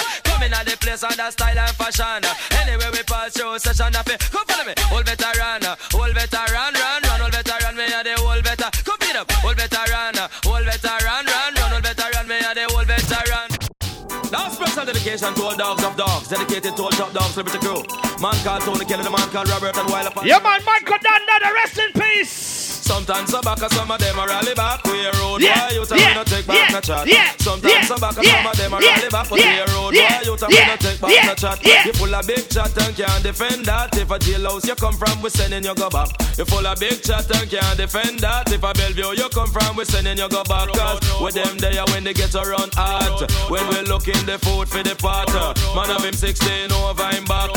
At 0.54 0.70
the 0.70 0.78
place 0.78 1.04
under 1.04 1.32
style 1.32 1.58
and 1.58 1.76
fashion. 1.76 2.22
Anyway, 2.62 2.90
we 2.94 3.02
pass 3.04 3.34
through 3.34 3.58
session. 3.58 3.92
Happy. 3.94 4.14
Come 4.30 4.46
follow 4.46 4.66
me. 4.70 4.74
Old 4.94 5.06
veteran, 5.06 5.66
old 5.98 6.14
veteran, 6.14 6.74
run, 6.78 7.02
run, 7.02 7.22
old 7.26 7.34
veteran. 7.34 7.74
Me 7.76 7.90
a 7.90 8.04
the 8.06 8.14
old 8.22 8.44
veteran. 8.46 8.72
Come 8.86 9.00
beat 9.02 9.18
up. 9.18 9.28
Old 9.44 9.58
veteran, 9.58 10.14
old 10.46 10.66
veteran, 10.70 11.26
run, 11.26 11.54
run, 11.58 11.74
old 11.74 11.84
veteran. 11.84 12.26
Me 12.30 12.38
a 12.38 12.54
the 12.54 12.70
old 12.70 12.86
veteran. 12.86 13.50
Now 14.32 14.50
special 14.50 14.86
dedication 14.86 15.34
to 15.34 15.42
all 15.44 15.56
dogs 15.56 15.84
of 15.84 15.98
dogs, 15.98 16.28
dedicated 16.28 16.76
to 16.76 16.84
all 16.84 16.90
top 16.90 17.14
dogs, 17.14 17.38
liberty 17.38 17.60
crew. 17.60 17.82
Man 18.22 18.34
called 18.46 18.62
Tony 18.62 18.86
Kelly, 18.86 19.04
the 19.04 19.10
man 19.10 19.30
called 19.30 19.50
Robert 19.50 19.78
and 19.78 19.90
Wild 19.90 20.08
upon. 20.08 20.26
Yeah, 20.26 20.40
man, 20.40 20.62
Michael 20.66 20.98
Dandada, 20.98 21.54
rest 21.54 21.78
in 21.78 21.92
peace. 21.94 22.53
Sometimes 22.84 23.31
some 23.31 23.41
back, 23.43 23.60
some 23.72 23.89
of 23.89 23.99
them 23.99 24.19
are 24.19 24.27
rally 24.27 24.53
back. 24.53 24.84
We 24.85 25.05
road 25.19 25.41
Yeah, 25.41 25.68
why 25.68 25.72
you 25.73 25.85
tell 25.85 25.97
yeah, 25.97 26.07
me 26.10 26.14
no 26.15 26.23
take 26.23 26.45
back 26.45 26.57
yeah, 26.69 26.73
no 26.76 26.81
chat. 26.81 27.07
yeah, 27.07 27.31
Sometimes 27.39 27.73
yeah, 27.73 27.81
some 27.85 27.99
back, 27.99 28.15
yeah, 28.22 28.35
some 28.35 28.45
of 28.51 28.57
them 28.57 28.73
are 28.73 28.81
yeah, 28.84 28.95
rally 28.95 29.10
back. 29.10 29.30
But 29.30 29.39
yeah, 29.39 29.65
we 29.65 29.73
road 29.73 29.93
yeah, 29.95 30.18
why 30.18 30.22
you 30.23 30.38
tell 30.38 30.51
yeah, 30.51 30.60
me 30.60 30.68
no 30.68 30.76
take 30.77 30.99
back 31.01 31.11
yeah, 31.11 31.26
no 31.27 31.34
chat. 31.35 31.60
yeah. 31.65 31.85
You 31.85 31.93
full 31.93 32.14
of 32.14 32.27
big 32.27 32.49
chat 32.49 32.77
and 32.77 32.95
can't 32.95 33.23
defend 33.23 33.65
that. 33.65 33.95
If 33.97 34.11
a 34.11 34.19
jailhouse 34.19 34.68
you 34.68 34.76
come 34.76 34.95
from, 34.95 35.22
we 35.22 35.30
sending 35.30 35.64
you 35.64 35.73
go 35.76 35.89
back. 35.89 36.10
You 36.38 36.45
full 36.45 36.65
of 36.68 36.80
big 36.80 37.01
chat 37.01 37.26
and 37.35 37.49
can't 37.49 37.77
defend 37.77 38.19
that. 38.19 38.51
If 38.51 38.64
a 38.64 38.73
Bellevue 38.73 39.15
you 39.15 39.30
come 39.30 39.49
from, 39.49 39.76
we 39.76 39.85
sending 39.85 40.18
you 40.18 40.27
go 40.30 40.43
back. 40.43 40.68
Cause 40.73 40.99
with 41.22 41.35
them 41.35 41.57
there 41.57 41.84
when 41.95 42.03
they 42.03 42.14
get 42.14 42.35
around 42.35 42.73
hot. 42.76 43.31
When 43.49 43.64
we 43.69 43.81
looking 43.88 44.19
the 44.27 44.38
food 44.39 44.68
for 44.68 44.84
the 44.84 44.95
pot. 44.95 45.31
Man 45.76 45.89
of 45.95 46.03
him 46.03 46.14
16 46.14 46.72
over 46.72 47.07
him 47.15 47.23
back. 47.26 47.49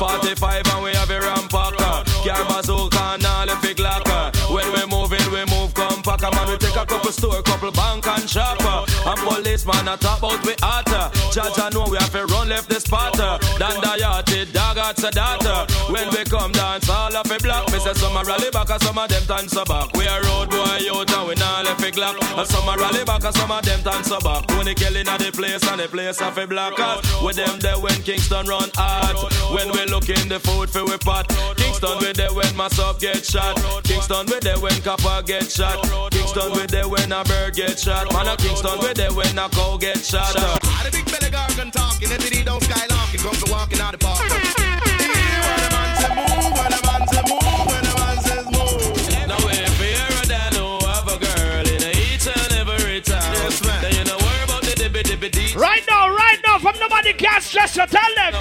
45 0.00 0.66
and 0.74 0.82
we 0.84 0.90
have 0.94 1.10
a 1.10 1.20
rampacker. 1.20 2.04
Car 2.24 2.44
bazooka 2.48 2.98
and 3.14 3.24
all 3.26 3.46
the 3.46 3.56
big 3.62 3.78
locker. 3.78 4.30
When 4.52 4.66
we 4.72 4.79
moving, 4.88 5.20
we 5.32 5.49
move 5.80 6.00
compact. 6.02 6.34
Man, 6.34 6.48
we 6.48 6.56
take 6.58 6.76
a 6.76 6.86
couple 6.86 7.12
store, 7.12 7.42
couple 7.42 7.72
bank 7.72 8.06
and 8.06 8.28
shopper. 8.28 8.84
And 9.06 9.18
uh. 9.18 9.24
policeman 9.24 9.88
a 9.88 9.96
talk 9.96 10.18
about 10.18 10.44
we 10.44 10.54
hotter. 10.60 11.08
Uh. 11.08 11.32
Judge 11.32 11.58
I 11.58 11.70
know 11.70 11.86
we 11.88 11.96
have 11.98 12.12
to 12.12 12.26
run 12.26 12.48
left 12.48 12.68
the 12.68 12.80
spotter. 12.80 13.22
Uh. 13.22 13.58
Dan 13.58 13.76
the 13.80 13.92
yachty, 14.00 14.52
dog 14.52 14.78
at 14.78 14.96
the 14.96 15.10
data. 15.10 15.66
When 15.92 16.08
we 16.10 16.24
come 16.24 16.52
dance, 16.52 16.88
all 16.88 17.14
of 17.14 17.30
it 17.30 17.42
block. 17.42 17.70
Me 17.72 17.78
say 17.78 17.94
some 17.94 18.16
a 18.16 18.24
rally 18.24 18.50
back 18.50 18.70
and 18.70 18.82
some 18.82 18.98
of 18.98 19.08
them 19.08 19.24
dance 19.26 19.56
a 19.56 19.64
back. 19.64 19.92
We 19.94 20.06
a 20.06 20.20
road 20.22 20.50
boy 20.50 20.80
out 20.92 21.10
and 21.10 21.28
we 21.28 21.34
not 21.34 21.64
left 21.64 21.82
it 21.84 21.94
glock. 21.94 22.16
And 22.36 22.48
some 22.48 22.68
a 22.68 22.76
rally 22.76 23.04
back 23.04 23.24
and 23.24 23.34
some 23.34 23.50
of 23.50 23.64
them 23.64 23.80
dance 23.82 24.10
a 24.10 24.18
back. 24.20 24.46
Tony 24.48 24.74
Kelly 24.74 25.02
na 25.04 25.16
the 25.16 25.30
place 25.32 25.64
and 25.66 25.80
the 25.80 25.88
place 25.88 26.20
of 26.20 26.36
a 26.36 26.46
blockers. 26.46 27.00
With 27.24 27.36
them 27.36 27.58
there 27.60 27.78
when 27.78 28.00
Kingston 28.02 28.46
run 28.46 28.70
hard. 28.74 29.16
When 29.54 29.72
we 29.72 29.84
look 29.86 30.08
in 30.08 30.28
the 30.28 30.40
food 30.40 30.70
for 30.70 30.84
we 30.84 30.96
pot. 30.98 31.28
Kingston 31.56 31.98
with 31.98 32.16
there 32.16 32.32
when 32.32 32.54
my 32.56 32.68
sub 32.68 33.00
get 33.00 33.24
shot. 33.24 33.56
Kingston 33.84 34.26
with 34.26 34.42
there 34.42 34.58
when 34.58 34.80
copper 34.82 35.22
get 35.22 35.50
shot. 35.50 35.69
Kingston 36.10 36.52
with 36.52 36.70
there 36.70 36.88
when 36.88 37.12
a 37.12 37.24
bird 37.24 37.54
get 37.54 37.78
shot. 37.78 38.12
Man 38.12 38.28
a 38.28 38.36
Kingston 38.36 38.78
with 38.78 38.96
there 38.96 39.12
when 39.12 39.38
a 39.38 39.48
cow 39.48 39.76
get 39.76 39.98
shot. 39.98 40.34
Ah, 40.36 40.82
the 40.84 40.90
big 40.90 41.04
belly 41.06 41.30
gargan 41.30 41.70
talking, 41.72 42.10
every 42.10 42.30
day 42.30 42.42
don't 42.42 42.62
skylarking, 42.62 43.22
come 43.22 43.34
to 43.34 43.50
walking 43.50 43.80
out 43.80 43.92
the 43.92 43.98
park. 43.98 44.20
When 44.20 44.28
the 44.30 45.68
man 45.74 45.96
say 45.98 46.10
move, 46.14 46.52
when 46.54 46.70
the 46.70 46.80
man 46.86 47.02
say 47.10 47.22
move, 47.26 47.66
when 47.66 47.82
the 47.82 47.92
man 47.98 48.16
says 48.22 48.46
move. 48.46 48.94
Now 49.26 49.38
if 49.50 49.78
you're 49.80 50.22
a 50.22 50.26
dad 50.26 50.54
who 50.54 50.78
a 50.78 51.18
girl 51.18 51.66
in 51.66 51.82
each 51.98 52.26
and 52.26 52.52
every 52.62 53.00
town, 53.00 53.50
then 53.82 53.92
you 53.94 54.04
know 54.04 54.18
worry 54.22 54.62
the 54.66 54.74
dibby 54.78 55.02
dibby 55.02 55.30
dee. 55.30 55.54
Right 55.58 55.82
now, 55.88 56.14
right 56.14 56.38
now, 56.46 56.58
from 56.58 56.78
nobody 56.78 57.12
can 57.12 57.40
stress 57.40 57.76
you. 57.76 57.86
Tell 57.86 58.14
them. 58.14 58.32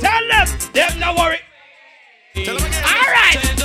Tell 0.00 0.24
them. 0.28 0.46
Them 0.72 0.98
no 1.00 1.14
worry. 1.14 1.40
All 2.36 3.08
right. 3.16 3.56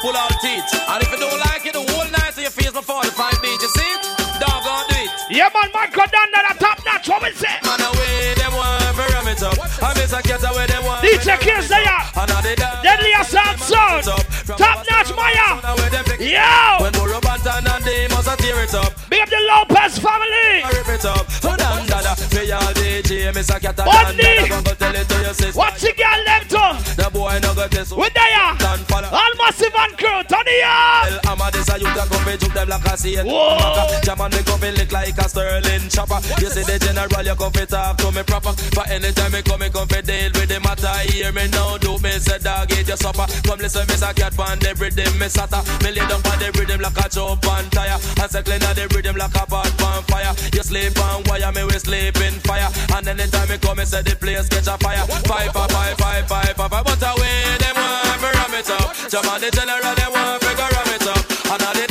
Pull 0.00 0.16
out 0.16 0.32
teeth. 0.40 0.64
And 0.88 1.02
if 1.04 1.12
you 1.12 1.18
don't 1.20 1.38
like 1.44 1.64
it, 1.66 1.74
the 1.76 1.84
whole 1.92 2.08
night 2.08 2.32
so 2.32 2.40
your 2.40 2.50
face 2.50 2.72
the 2.72 2.80
fine 2.80 3.36
beat, 3.44 3.60
you 3.60 3.68
see? 3.68 3.92
Dog 4.40 4.64
on 4.64 4.88
do 4.88 4.96
it. 4.96 5.12
Yeah, 5.28 5.52
man, 5.52 5.68
Michael 5.76 6.08
Dandada, 6.08 6.56
top 6.56 6.80
notch. 6.88 7.08
What 7.08 7.20
we 7.22 7.32
say? 7.36 7.60
Man 7.60 7.80
away, 7.80 8.32
them 8.40 8.52
want 8.56 8.80
to 8.80 9.04
ram 9.12 9.28
it 9.28 9.42
up. 9.44 9.60
I 9.60 9.92
miss 10.00 10.12
a 10.12 10.22
cat 10.24 10.40
away, 10.40 10.66
them 10.72 10.84
want 10.84 11.04
DJ 11.04 11.36
Kills 11.40 11.68
there. 11.68 11.84
And 12.16 12.30
all 12.32 12.40
they 12.40 12.56
dance. 12.56 12.80
Deadly 12.80 13.12
Assault 13.12 13.60
Sound. 13.60 14.04
Top 14.56 14.84
notch, 14.88 15.12
Maya. 15.12 15.60
Yo. 16.20 16.84
When 16.84 16.92
Burro 16.92 17.20
Banton 17.20 17.64
and 17.64 17.84
they 17.84 18.06
must 18.08 18.28
a 18.28 18.36
tear 18.36 18.62
it 18.62 18.74
up. 18.74 18.92
Big 19.08 19.20
up 19.20 19.28
the 19.28 19.40
Lopez 19.48 19.98
family. 19.98 20.64
Rip 20.68 20.88
it 20.88 21.04
up. 21.04 21.30
So 21.30 21.56
dan 21.56 21.86
dada, 21.86 22.12
me 22.36 22.52
all 22.52 22.72
DJ 22.76 23.34
Miss 23.34 23.48
a 23.48 23.58
cat 23.58 23.76
Bundy. 23.76 24.22
dan 24.22 24.48
dada. 24.48 24.62
Go 24.62 24.74
tell 24.74 24.94
it 24.94 25.08
to 25.08 25.22
your 25.22 25.34
sister. 25.34 25.58
What's 25.58 25.80
the 25.80 25.92
girl 25.92 26.24
them 26.24 26.42
to? 26.48 27.02
The 27.02 27.10
boy 27.10 27.38
no 27.42 27.54
go. 27.54 27.64
We 27.96 28.08
there. 28.10 28.20
Dan 28.20 28.59
follow. 28.59 28.59
All 28.59 28.59
massive 29.50 29.74
and 29.76 29.98
crew. 29.98 30.22
Turn 30.28 30.46
it 30.46 30.64
up. 30.64 31.10
Well, 31.10 31.20
I'm 31.26 31.40
a 31.40 31.50
this 31.50 31.68
a 31.68 31.78
youth 31.78 31.96
a 31.96 32.06
come 32.06 32.24
fi 32.24 32.36
juke 32.36 32.49
them 32.60 32.68
like 32.68 32.84
a. 32.84 33.24
Whoa. 33.24 34.00
Jaman 34.02 34.30
me 34.30 34.42
come 34.44 34.60
lick 34.60 34.92
like 34.92 35.16
a 35.16 35.28
Sterling 35.28 35.88
chopper. 35.88 36.20
You 36.40 36.50
see 36.50 36.64
the 36.64 36.78
general, 36.78 37.24
you 37.24 37.34
come 37.34 37.52
fi 37.52 37.64
talk 37.64 37.96
to 37.98 38.12
me 38.12 38.22
proper. 38.22 38.52
For 38.76 38.84
anytime 38.88 39.32
me 39.32 39.42
come, 39.42 39.60
me 39.60 39.70
come 39.70 39.88
fi 39.88 40.00
deal 40.00 40.30
with 40.34 40.48
the 40.48 40.60
matter. 40.60 40.92
Hear 41.08 41.32
me 41.32 41.48
now, 41.48 41.78
do 41.78 41.96
me 41.98 42.12
say 42.20 42.38
dog 42.38 42.70
eat 42.72 42.88
your 42.88 42.96
supper. 42.96 43.26
Come 43.46 43.60
listen, 43.60 43.86
me 43.88 43.94
say 43.96 44.12
cat 44.12 44.36
pan 44.36 44.58
the 44.58 44.74
rhythm, 44.76 45.12
me 45.18 45.26
sata. 45.26 45.64
Me 45.82 45.92
lay 45.92 46.04
down 46.06 46.22
pan 46.22 46.38
the 46.38 46.52
rhythm 46.58 46.80
like 46.80 46.98
a 47.00 47.08
jump 47.08 47.46
on 47.48 47.64
tire. 47.70 47.98
And 48.20 48.30
say 48.30 48.42
clean 48.42 48.60
the 48.60 48.84
rhythm 48.92 49.16
like 49.16 49.34
a 49.34 49.44
pot 49.46 49.72
on 49.82 50.02
fire. 50.04 50.34
You 50.52 50.62
sleep 50.62 50.98
on 51.00 51.24
wire, 51.24 51.52
me 51.52 51.64
we 51.64 51.78
sleep 51.80 52.16
in 52.20 52.36
fire. 52.44 52.68
And 52.94 53.08
anytime 53.08 53.48
me 53.48 53.56
come, 53.58 53.78
me 53.78 53.84
say 53.84 54.02
the 54.02 54.16
place 54.16 54.48
catch 54.48 54.68
a 54.68 54.76
fire. 54.78 55.04
Five, 55.24 55.52
five, 55.52 55.70
five, 55.70 55.96
five, 55.96 56.24
five, 56.28 56.54
five, 56.56 56.70
five. 56.70 56.84
But 56.84 57.02
away 57.02 57.56
them 57.62 57.76
want 57.76 58.20
fi 58.20 58.30
ram 58.36 58.54
it 58.54 58.70
up. 58.70 58.92
Jaman 59.08 59.40
the 59.40 59.48
general, 59.48 59.94
they 59.96 60.08
want 60.12 60.42
fi 60.44 60.52
go 60.54 60.66
ram 60.68 60.90
it 60.92 61.06
up. 61.08 61.24
And 61.50 61.62
all 61.62 61.74
the 61.74 61.89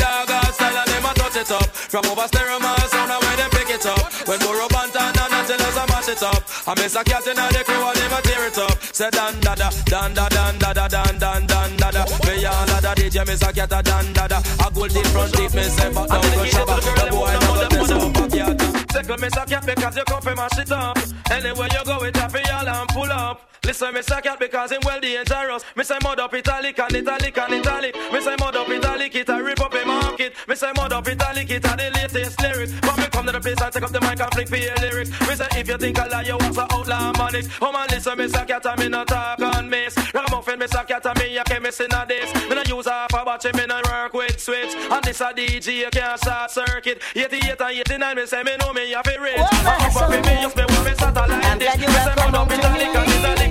it 1.40 1.52
up. 1.52 1.68
From 1.72 2.06
over 2.06 2.28
stereo 2.28 2.60
man 2.60 2.78
sound 2.92 3.12
and 3.12 3.22
where 3.24 3.38
them 3.38 3.50
pick 3.52 3.70
it 3.70 3.86
up. 3.86 4.04
When 4.28 4.40
Burro 4.40 4.68
Banton 4.68 5.16
and 5.16 5.34
until 5.40 5.62
us 5.64 5.78
a 5.80 5.84
mash 5.88 6.10
it 6.10 6.24
up. 6.24 6.44
I 6.68 6.74
miss 6.76 6.96
a 6.96 7.04
cat 7.04 7.26
in 7.28 7.36
the 7.36 7.64
crew 7.64 7.80
and 7.80 8.14
a 8.14 8.20
tear 8.22 8.48
it 8.48 8.58
up. 8.58 8.76
Say 8.94 9.10
dan 9.10 9.40
da 9.40 9.56
da, 9.56 9.70
dan 9.86 10.14
da 10.14 10.28
dan 10.28 10.58
da 10.60 10.74
da 10.74 10.88
dan 10.88 11.18
dan 11.18 11.46
dan 11.48 11.78
da 11.78 11.92
da. 11.92 12.04
Me 12.28 12.46
all 12.46 12.72
a 12.76 12.78
da 12.82 12.94
DJ 12.94 13.26
miss 13.26 13.42
a 13.42 13.54
cat 13.54 13.72
a 13.72 13.82
dan 13.82 14.14
da 14.14 14.28
da. 14.28 14.40
A 14.66 14.68
gold 14.72 14.96
in 14.96 15.04
front 15.16 15.34
teeth 15.34 15.56
me 15.56 15.64
say 15.64 15.90
back 15.94 16.08
down 16.10 16.28
go 16.36 16.44
shabba. 16.44 16.76
The 16.84 17.06
boy 17.10 17.32
never 17.40 17.68
test 17.72 17.92
up 17.92 18.18
a 18.20 18.26
cat. 18.28 18.92
Second 18.92 19.22
miss 19.22 19.38
a 19.38 19.46
cat 19.46 19.66
because 19.66 19.96
you 19.96 20.04
come 20.04 20.22
fi 20.22 20.34
mash 20.36 20.60
it 20.60 20.72
up. 20.72 20.98
Anywhere 21.32 21.70
you 21.72 21.84
go 21.86 22.00
with 22.02 22.16
happy 22.16 22.44
all 22.52 22.68
and 22.68 22.90
pull 22.90 23.12
up. 23.12 23.50
Listen, 23.70 23.94
me 23.94 24.02
say 24.02 24.20
cat 24.22 24.40
because 24.40 24.72
him 24.72 24.82
well 24.84 25.00
dangerous. 25.00 25.64
Me 25.76 25.84
say 25.84 26.00
mud 26.02 26.20
up 26.20 26.34
italic 26.34 26.80
and 26.80 26.92
italic 26.92 27.38
and 27.38 27.54
italic. 27.54 27.96
Me 28.12 28.20
say 28.20 28.36
mud 28.40 28.56
up 28.56 28.68
italic, 28.68 29.14
it 29.14 29.30
a 29.30 29.44
rip 29.44 29.62
up 29.62 29.72
a 29.76 29.86
market. 29.86 30.34
Me 30.48 30.56
say 30.56 30.72
mud 30.76 30.92
up 30.92 31.08
italic, 31.08 31.52
it 31.52 31.64
a 31.64 31.78
the 31.78 31.92
latest 31.94 32.42
lyrics. 32.42 32.74
But 32.82 32.98
me 32.98 33.04
come 33.12 33.28
to 33.28 33.32
the 33.32 33.40
place 33.40 33.62
and 33.62 33.72
take 33.72 33.84
up 33.84 33.92
the 33.92 34.02
mic 34.02 34.20
and 34.20 34.34
flick 34.34 34.48
for 34.50 34.56
your 34.56 34.76
lyrics. 34.78 35.12
Me 35.22 35.36
say 35.36 35.46
if 35.52 35.68
you 35.68 35.78
think 35.78 36.00
I 36.00 36.08
lie, 36.08 36.24
you 36.24 36.36
want 36.38 36.56
to 36.56 36.66
outlaw 36.74 37.14
manics. 37.20 37.48
Oh 37.62 37.72
man, 37.72 37.86
listen, 37.92 38.18
me 38.18 38.28
say 38.28 38.44
cat 38.44 38.66
and 38.66 38.80
me 38.80 38.90
no 38.90 39.06
talk 39.06 39.40
on 39.40 39.70
miss. 39.70 39.96
Ragamuffin, 40.16 40.58
me 40.58 40.66
say 40.66 40.84
cat 40.86 41.06
and 41.06 41.20
me 41.20 41.38
a 41.38 41.44
chemist 41.44 41.82
in 41.82 41.94
a 41.94 42.06
this. 42.08 42.34
Me 42.50 42.56
no 42.56 42.64
use 42.66 42.88
half 42.88 43.14
a 43.14 43.24
batch, 43.24 43.54
me 43.54 43.68
no 43.68 43.80
work 43.86 44.14
with 44.16 44.40
switch. 44.40 44.74
And 44.90 45.04
this 45.04 45.22
a 45.22 45.32
DJ, 45.32 45.86
you 45.86 45.90
can't 45.92 46.20
short 46.24 46.50
circuit. 46.50 47.04
88 47.16 47.62
and 47.62 47.80
89, 47.86 48.16
me 48.16 48.26
say 48.26 48.42
me 48.42 48.58
know 48.58 48.74
me 48.74 48.90
have 48.94 49.06
it 49.06 49.22
rich. 49.22 49.38
I'm 49.38 49.86
up 49.86 49.94
for 49.94 50.10
me, 50.10 50.42
use 50.42 50.56
me 50.56 50.64
me 50.66 50.96
satellite 50.98 51.60
dish. 51.60 51.78
Me 51.78 51.86
say 51.86 52.16
mud 52.18 52.34
up 52.34 52.50
italic 52.50 53.00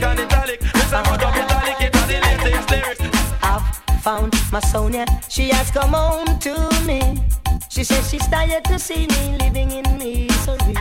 and 0.08 0.20
italic. 0.20 0.60
Me 0.62 0.80
say 0.80 1.02
mud 1.02 1.22
up 1.22 1.36
italic, 1.36 1.80
it 1.80 1.94
a 1.94 2.00
the 2.06 2.18
latest 2.26 2.70
lyrics. 2.70 3.00
I've 3.42 4.02
found 4.02 4.34
my 4.52 4.60
Sonia. 4.60 5.06
She 5.28 5.48
has 5.50 5.70
come 5.70 5.92
home 5.92 6.38
to 6.40 6.54
me. 6.86 7.22
She 7.68 7.84
says 7.84 8.10
she's 8.10 8.26
tired 8.26 8.64
to 8.64 8.78
see 8.78 9.06
me 9.06 9.36
living 9.38 9.70
in 9.70 9.98
misery. 9.98 10.74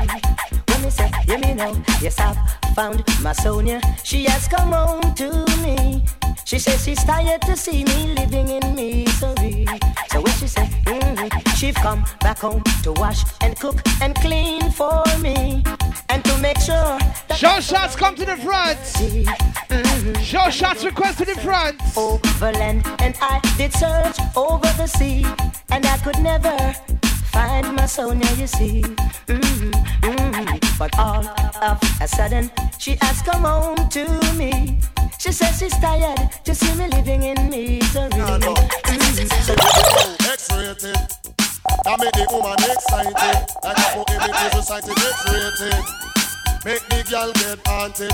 When 0.67 0.81
me 0.81 0.89
say, 0.89 1.11
hear 1.25 1.39
me 1.39 1.53
now. 1.53 1.73
Yes, 2.01 2.19
I've 2.19 2.37
found 2.75 3.03
my 3.21 3.33
Sonia. 3.33 3.81
She 4.03 4.23
has 4.25 4.47
come 4.47 4.71
home 4.71 5.13
to 5.15 5.45
me. 5.61 6.03
She 6.45 6.59
says 6.59 6.83
she's 6.83 7.03
tired 7.03 7.41
to 7.43 7.55
see 7.57 7.83
me 7.83 8.13
living 8.15 8.47
in 8.49 8.75
misery. 8.75 9.67
So 10.09 10.21
when 10.21 10.33
she 10.33 10.47
say, 10.47 10.65
mm, 10.85 11.46
she've 11.57 11.75
come 11.75 12.03
back 12.21 12.39
home 12.39 12.63
to 12.84 12.91
wash 12.93 13.23
and 13.41 13.59
cook 13.59 13.81
and 14.01 14.15
clean 14.15 14.69
for 14.71 15.03
me. 15.19 15.63
And 16.09 16.23
to 16.25 16.38
make 16.39 16.59
sure 16.59 16.97
that 17.27 17.35
Show 17.38 17.59
shots 17.59 17.95
come 17.95 18.15
to 18.15 18.25
the 18.25 18.38
front. 18.38 18.79
Show 20.23 20.49
shots 20.49 20.84
request 20.85 21.17
to 21.19 21.25
the 21.25 21.35
front. 21.41 21.81
overland 21.97 22.85
and 22.99 23.15
I 23.21 23.39
did 23.57 23.73
search 23.73 24.17
over 24.35 24.67
the 24.77 24.88
sea 24.88 25.25
and 25.71 25.85
I 25.85 25.97
could 25.97 26.19
never 26.19 26.55
find 27.31 27.75
my 27.75 27.85
Sonia 27.85 28.29
you 28.38 28.47
see 28.47 28.81
Mhm, 29.27 29.71
mhm. 30.01 30.79
but 30.79 30.97
all 30.97 31.25
of 31.61 31.79
a 32.01 32.07
sudden 32.07 32.49
she 32.77 32.97
has 33.01 33.21
come 33.21 33.43
home 33.43 33.89
to 33.89 34.05
me 34.35 34.79
she 35.19 35.31
says 35.31 35.57
she's 35.59 35.77
tired 35.79 36.29
to 36.45 36.55
see 36.55 36.73
me 36.75 36.88
living 36.88 37.23
in 37.23 37.49
misery 37.49 38.09
Mhm. 38.09 39.27
So- 39.45 40.31
X-rated. 40.34 41.16
That 41.88 42.03
make 42.03 42.11
the 42.19 42.27
woman 42.27 42.59
excited. 42.68 43.15
Like 43.64 43.80
a 43.80 43.88
fucking 43.95 44.19
make 44.19 44.35
the 44.35 44.59
society 44.59 44.91
X-rated. 44.91 45.88
Make 46.68 46.84
the 46.91 46.99
girl 47.07 47.31
get 47.31 47.64
haunted. 47.64 48.11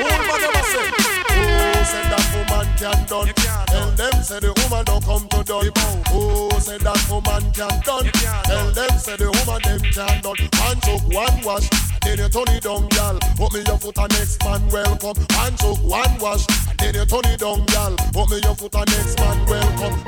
Who 0.00 0.08
man 0.08 0.40
ever 0.48 0.64
say? 0.72 0.88
Who 1.28 1.44
said 1.92 2.08
that 2.08 2.24
woman 2.32 2.64
can 2.80 2.96
done? 3.04 3.28
Tell 3.68 3.92
them 4.00 4.16
say 4.24 4.40
the 4.40 4.56
woman 4.64 4.88
don't 4.88 5.04
come 5.04 5.28
to 5.28 5.44
done. 5.44 5.68
Who 6.08 6.48
said 6.56 6.80
that 6.88 7.04
woman 7.12 7.52
can 7.52 7.84
done? 7.84 8.08
Tell 8.48 8.72
them 8.72 8.96
say 8.96 9.20
the 9.20 9.28
woman 9.28 9.60
them 9.60 9.84
can 9.92 10.16
done. 10.24 10.40
One 10.64 10.80
took 10.80 11.04
one 11.12 11.36
wash, 11.44 11.68
then 12.00 12.16
you 12.16 12.32
turn 12.32 12.48
it 12.48 12.64
down, 12.64 12.88
girl. 12.96 13.20
Put 13.36 13.52
me 13.52 13.60
your 13.68 13.76
foot 13.76 14.00
on 14.00 14.08
next 14.16 14.40
man 14.40 14.64
welcome. 14.72 15.20
One 15.36 15.52
took 15.60 15.76
one 15.84 16.16
wash, 16.16 16.48
then 16.80 16.96
you 16.96 17.04
turn 17.04 17.28
it 17.28 17.44
down, 17.44 17.60
girl. 17.76 17.92
Put 18.16 18.32
me 18.32 18.40
your 18.40 18.56
foot 18.56 18.72
on 18.72 18.88
next 18.88 19.20
man 19.20 19.36
welcome. 19.44 20.00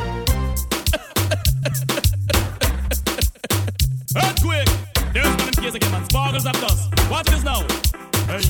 Earthquake! 4.16 4.68
There's 5.12 5.26
one 5.26 5.48
in 5.48 5.54
case 5.54 5.74
again, 5.74 5.90
man. 5.90 6.04
Sparkles 6.04 6.46
of 6.46 6.52
dust. 6.54 7.10
Watch 7.10 7.26
this 7.26 7.42
now. 7.42 7.60
Hey, 8.26 8.42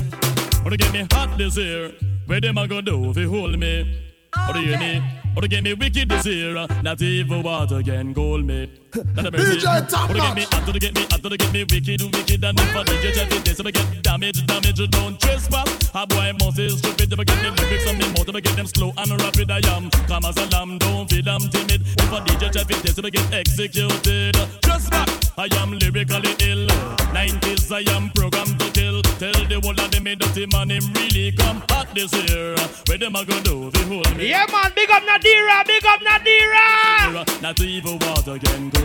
wanna 0.62 0.76
get 0.76 0.92
me 0.92 1.06
hot 1.10 1.38
this 1.38 1.56
year? 1.56 1.92
Where 2.26 2.40
them 2.40 2.58
a 2.58 2.68
go 2.68 2.80
do 2.80 3.10
if 3.10 3.16
you 3.16 3.30
hold 3.30 3.58
me? 3.58 4.00
Wanna 4.36 4.60
hear 4.60 4.78
me? 4.78 5.02
Oh, 5.02 5.30
wanna 5.36 5.48
get 5.48 5.64
me 5.64 5.74
wicked 5.74 6.08
this 6.08 6.26
year? 6.26 6.66
Not 6.82 7.00
even 7.00 7.42
water 7.42 7.82
can 7.82 8.12
gold 8.12 8.44
me. 8.44 8.70
Not 8.94 9.26
a 9.26 9.30
mercy. 9.30 9.58
DJ 9.58 9.90
Top 9.90 10.08
Wanna 10.08 10.20
get 10.20 10.28
Notch. 10.28 10.36
me 10.36 10.42
hot, 10.44 10.66
wanna 10.66 10.78
get 10.78 10.94
me 10.94 11.06
hot, 11.10 11.22
wanna 11.24 11.36
get 11.36 11.52
me 11.52 11.64
wicked, 11.64 12.02
wicked, 12.02 12.44
and 12.44 12.60
if 12.60 12.76
I 12.76 12.82
DJ 12.84 13.14
check 13.14 13.32
it, 13.32 13.44
this, 13.44 13.58
wanna 13.58 13.72
get 13.72 14.02
damage, 14.02 14.46
damage, 14.46 14.90
don't 14.90 15.18
trespass. 15.20 15.90
A 15.94 16.06
boy 16.06 16.32
must 16.38 16.58
is 16.58 16.78
stupid, 16.78 17.12
if 17.12 17.18
I 17.18 17.24
get 17.24 17.42
the 17.42 17.50
lyrics 17.62 17.86
on 17.88 17.98
me 17.98 18.06
mouth, 18.14 18.28
if 18.28 18.34
I 18.36 18.40
get 18.40 18.56
them 18.56 18.66
slow 18.66 18.92
and 18.96 19.10
rapid, 19.22 19.50
I 19.50 19.60
am. 19.74 19.90
Come 20.06 20.24
as 20.24 20.36
a 20.36 20.46
lamb, 20.50 20.78
don't 20.78 21.10
feel 21.10 21.28
I'm 21.28 21.42
timid. 21.50 21.82
If 21.82 22.12
I 22.12 22.20
DJ 22.20 22.52
check 22.52 22.70
it, 22.70 22.82
this, 22.82 22.98
if 22.98 23.04
I 23.04 23.10
get 23.10 23.32
executed. 23.34 24.36
Just 24.62 24.90
back, 24.90 25.08
I 25.38 25.48
am 25.58 25.72
lyrically 25.78 26.34
ill. 26.46 26.66
90s, 27.10 27.72
I 27.74 27.82
am 27.96 28.10
programmed 28.10 28.60
to 28.60 28.70
kill. 28.70 29.02
Tell 29.18 29.32
the 29.32 29.60
world 29.64 29.78
that 29.78 29.90
they 29.90 30.00
made 30.00 30.20
dirty 30.20 30.46
man, 30.46 30.70
him 30.70 30.84
really 30.94 31.32
come 31.32 31.62
hot 31.68 31.88
this 31.94 32.12
year. 32.30 32.54
Where 32.86 32.98
them 32.98 33.16
a 33.16 33.24
go 33.24 33.40
do, 33.42 33.68
if 33.68 33.76
you 33.80 33.86
hold 33.86 34.16
me. 34.16 34.28
Yeah, 34.28 34.46
man, 34.52 34.70
big 34.76 34.90
up 34.90 35.02
Nadira, 35.02 35.66
big 35.66 35.84
up 35.84 36.00
Nadira. 36.00 37.42
Not 37.42 37.60
even 37.60 37.98
water 37.98 38.38
can 38.38 38.70
cool 38.70 38.83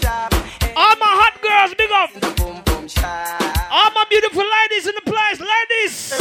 sharp. 0.00 0.32
All 0.76 0.96
my 0.96 1.12
hot 1.20 1.36
girls, 1.42 1.74
big 1.76 1.90
up. 1.90 2.10
All 3.70 3.90
my 3.92 4.04
beautiful 4.08 4.44
ladies 4.44 4.86
in 4.86 4.94
the 4.94 5.02
place, 5.04 5.40
ladies. 5.40 6.12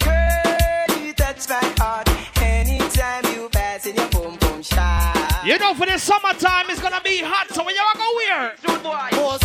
Girl, 0.00 1.12
touch 1.14 1.48
my 1.48 1.62
heart. 1.78 2.08
Anytime 2.42 3.24
you 3.34 3.48
pass 3.50 3.86
in 3.86 3.94
your 3.94 4.08
boom, 4.08 4.36
boom, 4.36 4.62
sharp. 4.62 5.44
You 5.44 5.58
know, 5.58 5.74
for 5.74 5.86
the 5.86 5.98
summertime, 5.98 6.70
it's 6.70 6.80
gonna 6.80 7.00
be 7.04 7.18
hot, 7.22 7.48
so 7.54 7.64
when 7.64 7.74
you 7.74 7.82
go 7.94 8.18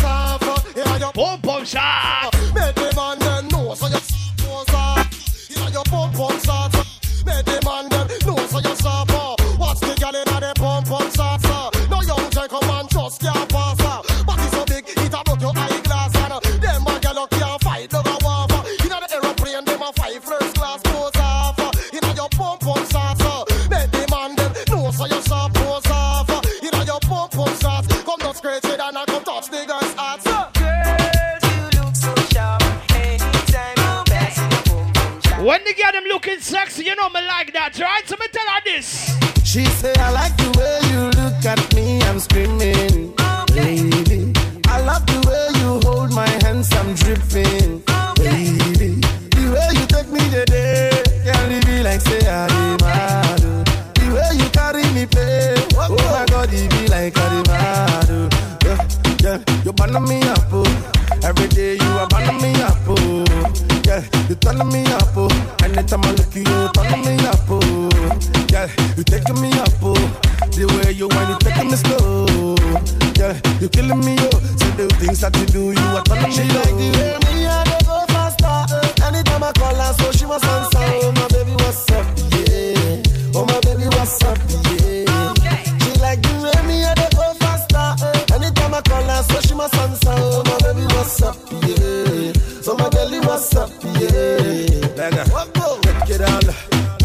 uh, 0.02 0.58
yeah, 0.74 0.96
your 0.98 1.12
Boom, 1.12 1.40
boom, 1.40 1.64
shot. 1.64 2.39
girl 35.80 35.92
them 35.92 36.04
looking 36.08 36.40
sexy, 36.40 36.84
you 36.84 36.94
know 36.96 37.08
me 37.08 37.20
like 37.26 37.52
that, 37.52 37.78
right? 37.78 38.06
So 38.06 38.16
me 38.20 38.26
tell 38.32 38.46
her 38.46 38.60
this. 38.64 39.16
She 39.44 39.64
say 39.64 39.92
I 39.96 40.10
like 40.10 40.36
the 40.36 40.50
way 40.58 40.76
you 40.92 41.02
look 41.20 41.44
at 41.44 41.74
me, 41.74 42.00
I'm 42.02 42.18
screaming, 42.20 43.14
okay. 43.48 43.80
baby. 43.88 44.32
I 44.68 44.80
love 44.82 45.06
the 45.06 45.18
way 45.26 45.46
you 45.60 45.80
hold 45.88 46.12
my 46.12 46.28
hands, 46.44 46.68
I'm 46.74 46.94
dripping, 46.94 47.82
okay. 47.88 48.52
baby. 48.76 49.00
The 49.32 49.44
way 49.52 49.68
you 49.78 49.86
take 49.86 50.08
me 50.12 50.20
today, 50.30 51.02
can't 51.24 51.48
leave 51.48 51.66
me 51.66 51.82
like 51.82 52.00
say 52.00 52.26
I 52.28 52.46
am 52.50 52.76
mad. 52.80 53.40
The 53.96 54.06
way 54.12 54.30
you 54.36 54.48
carry 54.50 54.84
me, 54.92 55.06
babe, 55.06 55.72
oh 55.76 55.96
my 55.96 56.26
God, 56.28 56.50
it 56.52 56.70
be 56.70 56.88
like 56.88 57.16
I 57.16 57.26
am 57.26 57.42
mad. 57.48 58.08
Yeah, 58.64 58.78
yeah, 59.22 59.62
you 59.64 59.72
burn 59.72 59.96
me 60.04 60.20
up, 60.28 60.52
oh. 60.52 61.20
every 61.24 61.48
day 61.48 61.74
you 61.74 61.90
are 61.96 62.08
burning 62.08 62.40
me 62.42 62.52
up, 62.62 62.76
oh. 62.86 63.24
yeah, 63.86 64.04
you 64.28 64.34
turn 64.36 64.58
me 64.68 64.84
up. 64.92 65.16
Oh. 65.16 65.49
Anytime 65.80 66.04
I 66.04 66.10
look 66.10 66.26
at 66.26 66.36
you, 66.36 66.44
talking 66.74 67.04
me 67.06 67.16
up, 67.24 67.40
oh. 67.48 67.88
Yeah, 68.52 68.68
you're 68.96 69.04
taking 69.04 69.40
me 69.40 69.48
up, 69.52 69.70
oh. 69.80 69.94
The 70.52 70.68
way 70.68 70.92
you 70.92 71.08
want, 71.08 71.30
you're 71.30 71.38
taking 71.40 71.70
me 71.70 71.76
slow. 71.76 72.54
Yeah, 73.16 73.40
you're 73.60 73.70
killing 73.70 74.00
me, 74.04 74.14
oh. 74.20 74.40
See 74.60 74.70
the 74.76 74.94
things 75.00 75.20
that 75.20 75.34
you 75.40 75.46
do, 75.46 75.72
you 75.72 75.96
are 75.96 76.02
telling 76.04 76.24
me, 76.24 76.32
She 76.36 76.42
like 76.52 76.76
the 76.76 76.88
way 77.00 77.16
me, 77.32 77.46
I 77.46 77.64
go 77.88 78.04
faster. 78.12 79.06
Anytime 79.06 79.42
I 79.42 79.52
call 79.52 79.74
her, 79.74 79.92
so 79.94 80.12
she 80.12 80.26
wants 80.26 80.44
answer. 80.46 80.69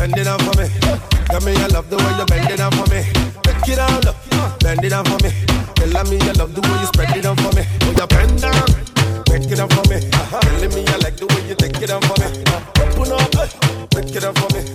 Bend 0.06 0.20
it 0.20 0.24
down 0.26 0.38
for 0.38 0.62
me. 0.62 0.70
Tell 1.26 1.42
me 1.42 1.52
you 1.54 1.68
love 1.70 1.90
the 1.90 1.98
way 1.98 2.14
you 2.20 2.26
bend 2.28 2.52
it 2.52 2.58
down 2.58 2.72
for 2.74 2.86
me. 2.94 3.02
Take 3.42 3.74
it 3.74 3.76
down, 3.76 4.02
look, 4.02 4.16
bend 4.60 4.86
it 4.86 4.90
down 4.90 5.04
for 5.04 5.18
me. 5.26 5.34
Tell 5.74 6.06
me 6.06 6.18
you 6.22 6.34
love 6.34 6.54
the 6.54 6.62
way 6.62 6.78
you 6.80 6.86
spread 6.86 7.18
it 7.18 7.24
down 7.24 7.36
for 7.38 7.50
me. 7.58 7.66
Oh, 7.82 7.90
you 7.90 8.06
bend 8.06 8.40
down, 8.40 8.68
take 9.26 9.50
it 9.50 9.56
down 9.58 9.68
for 9.68 9.82
me. 9.90 9.98
Telling 10.30 10.74
me 10.76 10.82
you 10.86 10.98
like 11.02 11.18
the 11.18 11.26
way 11.26 11.50
you 11.50 11.56
take 11.56 11.82
it 11.82 11.88
down 11.88 12.04
for 12.04 12.22
me. 12.22 12.28
Open 12.86 13.14
up, 13.18 13.32
take 13.90 14.16
it 14.16 14.22
down 14.22 14.36
for 14.36 14.54
me. 14.54 14.75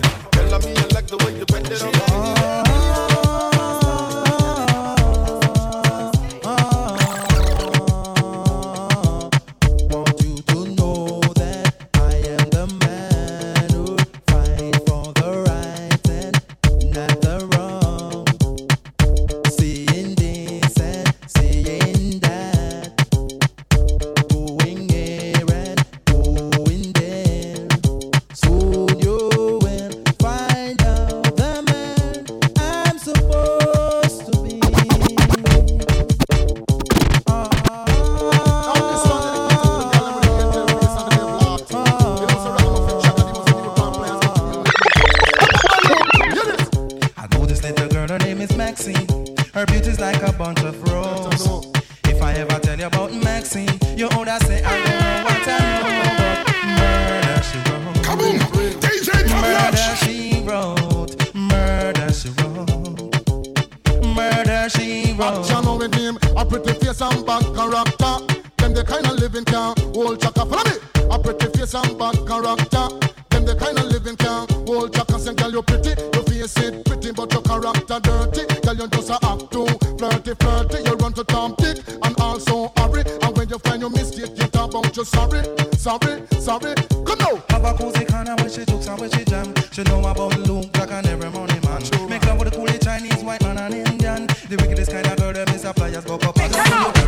Turn 96.52 96.72
up. 96.72 97.00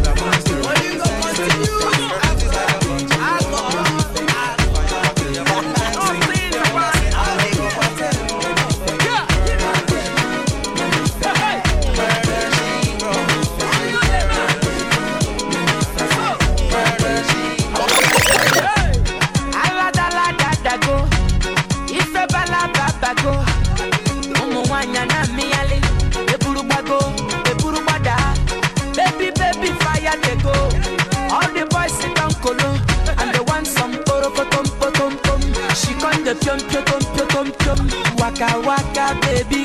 waka 38.41 38.61
waka 38.67 39.21
baby. 39.21 39.63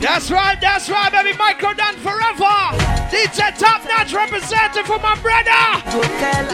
That's 0.00 0.30
right 0.30 0.60
that's 0.60 0.88
right 0.90 1.12
baby. 1.12 1.36
Micro 1.36 1.72
done 1.74 1.96
forever. 1.96 2.44
A 3.40 3.52
top 3.52 3.82
notch 3.84 4.12
representative 4.12 4.86
for 4.86 4.98
my 4.98 5.14
brother. 5.20 5.50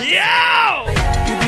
Yo! 0.05 0.93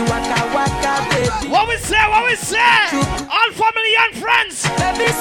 Waka, 0.08 0.40
waka, 0.54 1.06
baby. 1.10 1.52
what 1.52 1.68
we 1.68 1.76
say 1.76 2.08
what 2.08 2.24
we 2.26 2.36
say? 2.36 2.86
All 3.30 3.52
family 3.52 3.94
and 4.00 4.16
friends. 4.16 4.68
Baby 4.78 5.12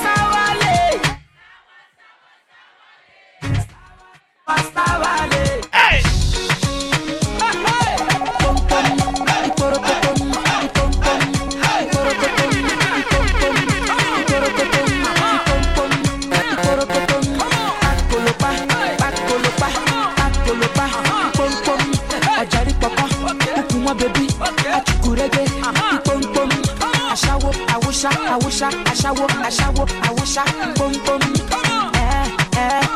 i 28.05 28.37
wish 28.45 28.61
i 28.61 28.69
i 28.85 28.93
shall 28.93 29.15
walk 29.15 29.31
i 29.31 29.49
awusha, 29.49 29.73
I 29.73 29.73
ashawo, 29.73 29.85
awusha, 30.07 30.43
boom 30.75 30.93
boom. 31.03 31.21
Eh, 31.95 32.37
eh. 32.57 32.86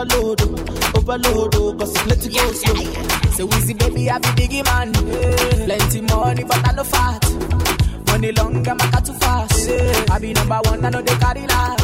overload, 0.00 0.40
overload, 0.96 1.54
oh, 1.56 1.74
cause 1.74 1.94
it's 1.94 2.06
let 2.06 2.24
it 2.26 2.34
go 2.34 2.52
slow. 2.52 2.74
Yeah, 2.74 2.90
yeah. 2.90 3.30
So 3.32 3.46
easy, 3.56 3.74
baby, 3.74 4.10
I 4.10 4.18
be 4.18 4.28
biggie 4.28 4.64
man. 4.64 4.92
Yeah. 4.94 5.64
Plenty 5.66 6.00
money, 6.02 6.44
but 6.44 6.68
I 6.68 6.72
no 6.72 6.84
fat. 6.84 7.24
Money 8.06 8.32
long, 8.32 8.66
I'm 8.66 8.78
too 9.02 9.12
fast. 9.14 9.70
I 10.10 10.18
be 10.18 10.32
number 10.32 10.60
one, 10.64 10.84
I 10.84 10.90
know 10.90 11.02
they 11.02 11.14
carry 11.16 11.46
last. 11.46 11.79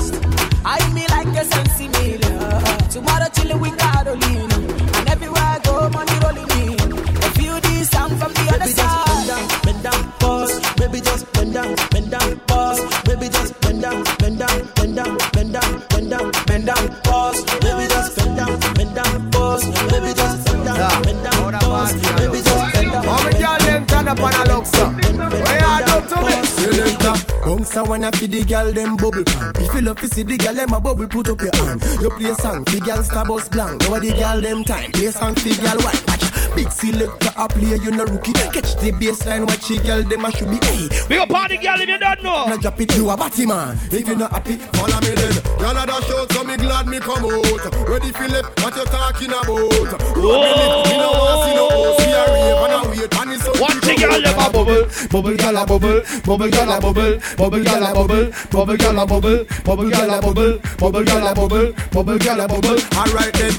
Wanna 27.97 28.13
feed 28.17 28.31
the 28.31 28.45
girl 28.45 28.73
them 28.73 28.97
bubble 28.97 29.25
pan. 29.25 29.53
If 29.57 29.75
you 29.75 29.81
love 29.81 30.01
to 30.01 30.09
see 30.09 30.23
the 30.23 30.37
girl 30.37 30.55
them 30.55 30.73
a 30.73 30.81
bubble, 30.81 31.09
put 31.09 31.29
up 31.29 31.41
your 31.41 31.55
hand. 31.57 31.83
You 32.01 32.11
play 32.11 32.35
song, 32.35 32.65
the 32.65 32.81
girl 32.81 33.03
star 33.03 33.25
bus 33.25 33.49
blank. 33.49 33.81
Now 33.83 33.99
the 33.99 34.13
girl 34.13 34.41
them 34.41 34.65
time. 34.65 34.93
Play 34.93 35.11
song, 35.11 35.35
the 35.35 35.57
girl 35.57 35.81
white. 35.81 36.03
Watch 36.07 36.27
big 36.55 36.71
selector 36.71 37.33
a 37.37 37.49
play, 37.49 37.77
you 37.81 37.91
no 37.91 38.05
rookie. 38.05 38.33
Catch 38.33 38.77
the 38.77 38.93
baseline, 38.93 39.47
watch 39.49 39.69
the 39.69 39.79
girl 39.81 40.03
them 40.03 40.25
a 40.25 40.31
should 40.33 40.51
be. 40.51 40.59
Hey, 40.67 40.89
Big 41.09 41.19
up 41.19 41.29
party 41.29 41.57
girl 41.57 41.81
if 41.81 41.89
you 41.89 41.99
don't 41.99 42.23
know. 42.23 42.47
Now 42.47 42.57
drop 42.57 42.81
it, 42.81 42.95
you 42.97 43.09
a 43.09 43.17
batty 43.17 43.47
man. 43.47 43.79
If 43.91 44.09
you 44.09 44.17
not 44.17 44.33
happy, 44.33 44.57
Follow 44.77 45.01
me 45.01 45.13
then. 45.17 45.35
Y'all 45.61 45.77
are 45.77 45.87
the 45.87 46.01
show, 46.05 46.27
so 46.31 46.45
me 46.45 46.57
glad 46.57 46.87
me 46.87 47.01
come 47.01 47.25
out. 47.25 47.89
Ready 47.89 48.13
left, 48.29 48.61
what 48.61 48.77
you 48.77 48.85
talking 48.85 49.31
about? 49.33 49.49
Whoa. 49.49 50.85
Me 50.85 50.97
no 51.01 51.09
want 51.17 51.49
see 51.49 51.55
no 51.57 51.65
host, 51.73 52.01
me 52.05 52.13
a 52.13 52.23
rave 52.29 52.61
and 52.61 52.73
a 52.77 52.86
wait, 53.07 53.21
and 53.21 53.33
it's 53.33 53.45
so 53.45 53.53
One 53.63 53.81
thing 53.81 53.99
y'all 54.01 54.15
a 54.15 54.51
bubble, 54.53 54.87
Bubble 55.11 55.37
gal 55.37 55.57
a 55.57 55.67
bubble, 55.67 56.03
bubble 56.25 56.51
gal 56.51 56.73
a 56.73 56.81
bubble, 56.81 57.19
bubble 57.37 57.63
gal 57.63 57.85
a 57.85 57.95
bubble, 57.95 58.31
bubble 58.51 58.79
gal 58.79 58.99
a 58.99 59.07
bubble, 59.07 59.45
bubble 59.65 59.91
gal 59.91 60.11
a 60.11 60.21
bubble, 60.21 60.59
bubble 60.79 61.05
gal 61.05 61.27
a 61.27 61.35
bubble, 61.35 61.73
bubble 61.93 62.19
gal 62.19 62.41
a 62.41 62.49
bubble. 62.49 62.79
Alright 62.97 63.33
then, 63.35 63.55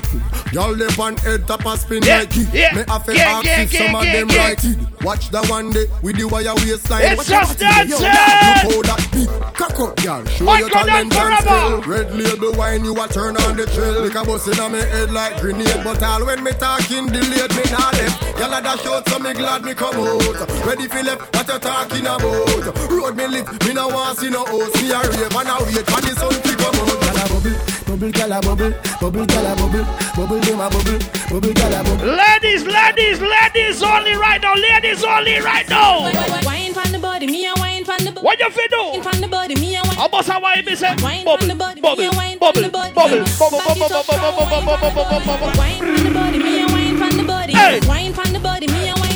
y'all 0.52 0.72
live 0.72 0.99
on 0.99 1.18
head 1.18 1.48
top 1.48 1.65
a 1.65 1.78
spin 1.78 2.02
like 2.03 2.30
it. 2.36 2.53
Me 2.53 2.84
have 2.88 3.06
yeah, 3.07 3.40
ask 3.40 3.48
if 3.48 3.72
some 3.74 3.95
of 3.95 4.03
them 4.03 4.28
right 4.30 4.64
it. 4.64 4.78
Watch 5.03 5.30
the 5.30 5.45
one 5.45 5.72
day 5.72 5.86
with 6.02 6.18
the 6.18 6.28
wire 6.28 6.53
waistline. 6.56 7.06
It's 7.06 7.28
just 7.28 7.60
body, 7.60 7.90
yo, 7.90 7.99
dancing. 7.99 8.78
Look 8.78 8.86
how 8.88 8.95
that 8.95 9.03
beat, 9.14 9.30
cock 9.53 9.80
up, 9.80 9.95
girl. 10.03 10.26
Show 10.26 10.56
your 10.57 10.69
talent 10.69 11.15
and 11.15 11.40
skill. 11.40 11.82
Red 11.84 12.15
label 12.15 12.53
wine, 12.57 12.84
you 12.84 12.94
a 12.94 13.07
turn 13.07 13.38
on 13.38 13.56
the 13.56 13.65
trail. 13.68 14.03
Like 14.03 14.15
a 14.15 14.26
bus 14.26 14.48
in 14.48 14.57
my 14.57 14.78
head 14.78 15.11
like 15.11 15.40
grenade, 15.40 15.82
but 15.84 16.02
all 16.03 16.26
when 16.26 16.44
me 16.44 16.52
talking 16.52 17.07
delayed, 17.07 17.53
me 17.56 17.64
nah 17.72 17.94
left. 17.94 18.40
Y'all 18.40 18.53
a 18.53 18.61
dash 18.61 18.86
out, 18.86 19.07
so 19.07 19.19
me 19.19 19.34
glad 19.38 19.64
me 19.64 19.73
come 19.73 19.95
out. 19.95 20.65
Ready 20.65 20.88
for 20.88 21.03
left, 21.03 21.34
what 21.35 21.47
you 21.47 21.59
talking 21.59 22.05
about? 22.05 22.89
Road 22.89 23.15
me 23.15 23.27
lit, 23.27 23.47
me 23.65 23.73
no 23.73 23.88
want 23.88 24.18
see 24.18 24.30
no 24.30 24.43
host. 24.45 24.76
Me 24.81 24.91
a 24.91 24.99
rave 24.99 25.35
and 25.35 25.49
a 25.49 25.55
wait 25.64 25.85
for 25.85 26.01
the 26.01 26.11
sun 26.18 26.34
to 26.34 26.51
come 26.57 26.76
out. 26.76 26.97
Gyal 27.07 27.18
a 27.18 27.26
bubble, 27.34 27.57
bubble 27.88 28.11
gyal 28.14 28.35
a 28.38 28.41
bubble, 28.45 28.73
bubble 29.01 29.26
gyal 29.26 29.47
a 29.47 29.55
bubble, 29.57 29.85
bubble 30.15 30.39
them 30.39 30.59
a 30.61 30.69
bubble, 30.69 30.99
bubble 31.30 31.53
gyal 31.53 31.73
a 31.73 31.84
bubble. 31.84 32.14
Ladies, 32.14 32.64
ladies, 32.65 33.19
ladies 33.22 33.81
only 33.81 34.14
right 34.14 34.41
now. 34.41 34.53
Ladies 34.53 35.03
only 35.03 35.39
right 35.39 35.68
now. 35.68 36.11
Wine 36.45 36.73
from 36.73 36.91
the 36.91 36.99
body, 36.99 37.26
me 37.26 37.47
a 37.47 37.53
wine 37.57 37.84
from 37.85 38.03
the 38.05 38.11
body. 38.11 38.26
What 38.26 38.39
you 38.39 38.49
fi 38.51 38.68
do? 38.69 38.77
Wine 38.77 39.01
from 39.01 39.22
the 39.22 39.27
body, 39.27 39.55
me 39.55 39.77
a 39.77 39.81
wine. 39.81 39.95
How 39.95 40.05
about 40.05 40.41
wine 40.41 40.64
me 40.65 40.76
say? 40.76 40.93
Wine 41.01 41.26
Bubble, 41.26 41.39
from 41.39 41.47
the 41.47 41.55
body, 41.55 41.81
bubble, 41.81 41.97
me 41.97 42.05
a 42.05 42.11
wine 42.11 42.38
bubble, 42.38 42.53
from 42.53 42.64
the 42.64 42.69
body. 42.69 42.93
bubble, 42.93 43.26
bubble, 43.39 43.57
Back 43.57 43.68
bubble, 43.68 43.85
it 43.85 43.91
up, 43.91 44.05
bubble, 44.05 44.31
bubble, 44.38 44.61
bubble, 44.61 44.77
bubble, 44.77 45.03
bubble, 45.09 45.26
bubble. 45.26 45.57
Wine 45.57 45.80
from 45.80 46.03
the 46.05 46.11
body, 46.14 46.38
me 46.38 46.61
a 46.61 46.68
wine 46.68 46.97
from 46.97 47.18
the 47.18 47.23
body. 47.23 47.53
Hey. 47.53 47.80
Wine 47.88 48.14
from 48.14 48.30
the 48.31 48.39
body, 48.39 48.68
me 48.68 48.73
a 48.73 48.93
wine 48.93 48.93
from 48.93 48.93
the 48.93 48.93
body. 48.93 49.07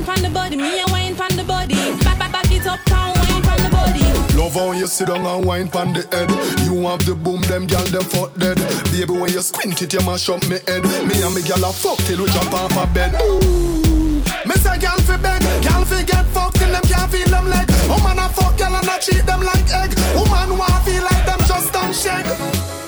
Wine 0.00 0.16
from 0.16 0.22
the 0.22 0.30
body, 0.30 0.56
me 0.56 0.80
a 0.80 0.86
wine 0.86 1.14
from 1.14 1.36
the 1.36 1.44
body. 1.44 1.74
Back, 2.00 2.18
back, 2.18 2.32
back 2.32 2.50
it 2.50 2.66
up, 2.66 2.82
down, 2.86 3.12
wine 3.20 3.42
from 3.42 3.60
the 3.60 3.68
body. 3.68 4.00
Love 4.34 4.54
how 4.54 4.72
you 4.72 4.86
sit 4.86 5.08
down 5.08 5.26
and 5.26 5.44
wine 5.44 5.68
pon 5.68 5.92
the 5.92 6.00
head. 6.08 6.30
You 6.64 6.88
have 6.88 7.04
the 7.04 7.14
boom, 7.14 7.42
them 7.42 7.66
gal 7.66 7.84
them 7.84 8.04
fuck 8.04 8.32
dead. 8.38 8.56
Baby, 8.88 9.12
when 9.12 9.30
you 9.30 9.42
squint 9.42 9.82
it, 9.82 9.92
you 9.92 10.00
mash 10.00 10.30
up 10.30 10.40
me 10.48 10.56
head. 10.64 10.84
Me 11.04 11.20
and 11.20 11.34
me 11.34 11.42
gal 11.42 11.60
a 11.68 11.70
fuck 11.70 11.98
till 12.08 12.24
we 12.24 12.30
jump 12.32 12.48
off 12.54 12.72
a 12.80 12.88
bed. 12.94 13.12
Ooh. 13.20 14.24
Me 14.48 14.56
say 14.56 14.78
gal 14.80 14.96
fi 15.04 15.20
beg, 15.20 15.44
gal 15.60 15.84
fi 15.84 16.02
get 16.02 16.24
fucked 16.32 16.56
till 16.56 16.72
them 16.72 16.82
can't 16.88 17.12
feel 17.12 17.28
them 17.28 17.50
leg. 17.50 17.68
Woman 17.84 18.24
a 18.24 18.28
fuck 18.32 18.56
gal 18.56 18.72
and 18.72 18.88
a 18.88 18.96
treat 19.04 19.26
them 19.28 19.44
like 19.44 19.68
egg. 19.68 19.92
Woman 20.16 20.56
want 20.56 20.80
feel 20.80 21.04
like 21.04 21.26
them 21.28 21.40
just 21.44 21.74
don't 21.76 21.92
shake. 21.92 22.79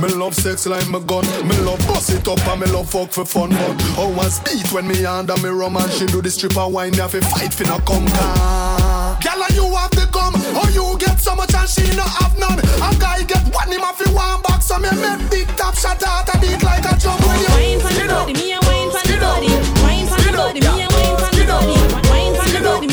Me 0.00 0.08
love 0.08 0.34
sex 0.34 0.66
like 0.66 0.88
my 0.88 0.98
gun. 1.00 1.24
Me 1.46 1.54
love 1.60 1.78
bust 1.86 2.08
it 2.08 2.26
up 2.26 2.40
and 2.48 2.60
me 2.62 2.66
love 2.68 2.88
fuck 2.88 3.12
for 3.12 3.26
fun. 3.26 3.50
But 3.50 3.80
how 3.96 4.08
I 4.18 4.28
speed 4.28 4.66
when 4.72 4.88
me 4.88 5.04
under 5.04 5.36
me 5.38 5.50
rum 5.50 5.76
and 5.76 5.92
she 5.92 6.06
do 6.06 6.22
the 6.22 6.30
stripper 6.30 6.66
wine. 6.66 6.92
Me 6.92 6.98
have 6.98 7.10
to 7.12 7.20
fight 7.20 7.52
for 7.52 7.64
no 7.64 7.76
come 7.80 8.08
car. 8.08 8.34
Ah. 8.40 9.20
Girl, 9.20 9.42
and 9.44 9.54
you 9.54 9.68
have 9.76 9.90
the 9.90 10.08
gum. 10.10 10.32
How 10.56 10.68
you 10.72 10.96
get 10.98 11.20
so 11.20 11.36
much 11.36 11.52
and 11.52 11.68
she 11.68 11.84
no 11.96 12.04
have 12.04 12.32
none. 12.38 12.58
A 12.60 12.88
guy 12.96 13.24
get 13.28 13.44
one 13.52 13.68
him 13.68 13.80
have 13.84 13.98
to 13.98 14.08
one 14.16 14.40
back. 14.40 14.62
So 14.62 14.78
me 14.78 14.88
make 14.88 15.30
big 15.30 15.48
top 15.60 15.76
shot 15.76 16.02
out 16.02 16.32
a 16.32 16.38
beat 16.40 16.62
like 16.62 16.84
a 16.88 16.96
drum. 16.96 17.20
When 17.20 17.36
you 17.36 17.52
Wine 17.52 17.80
from 17.84 17.92
the 18.00 18.08
body, 18.08 18.32
me 18.32 18.56
a 18.56 18.60
wine 18.64 18.88
from 18.88 19.04
the 19.04 19.16
body. 19.20 19.52
Wine 19.84 20.06
from 20.08 20.20
the 20.24 20.32
body, 20.32 20.60
me 20.64 20.80
a 20.80 20.88
wine 20.88 21.16
from 21.20 21.32
the 21.36 21.44
body. 21.44 21.76
Wine 22.08 22.34
from 22.40 22.52
the 22.56 22.60
body, 22.64 22.86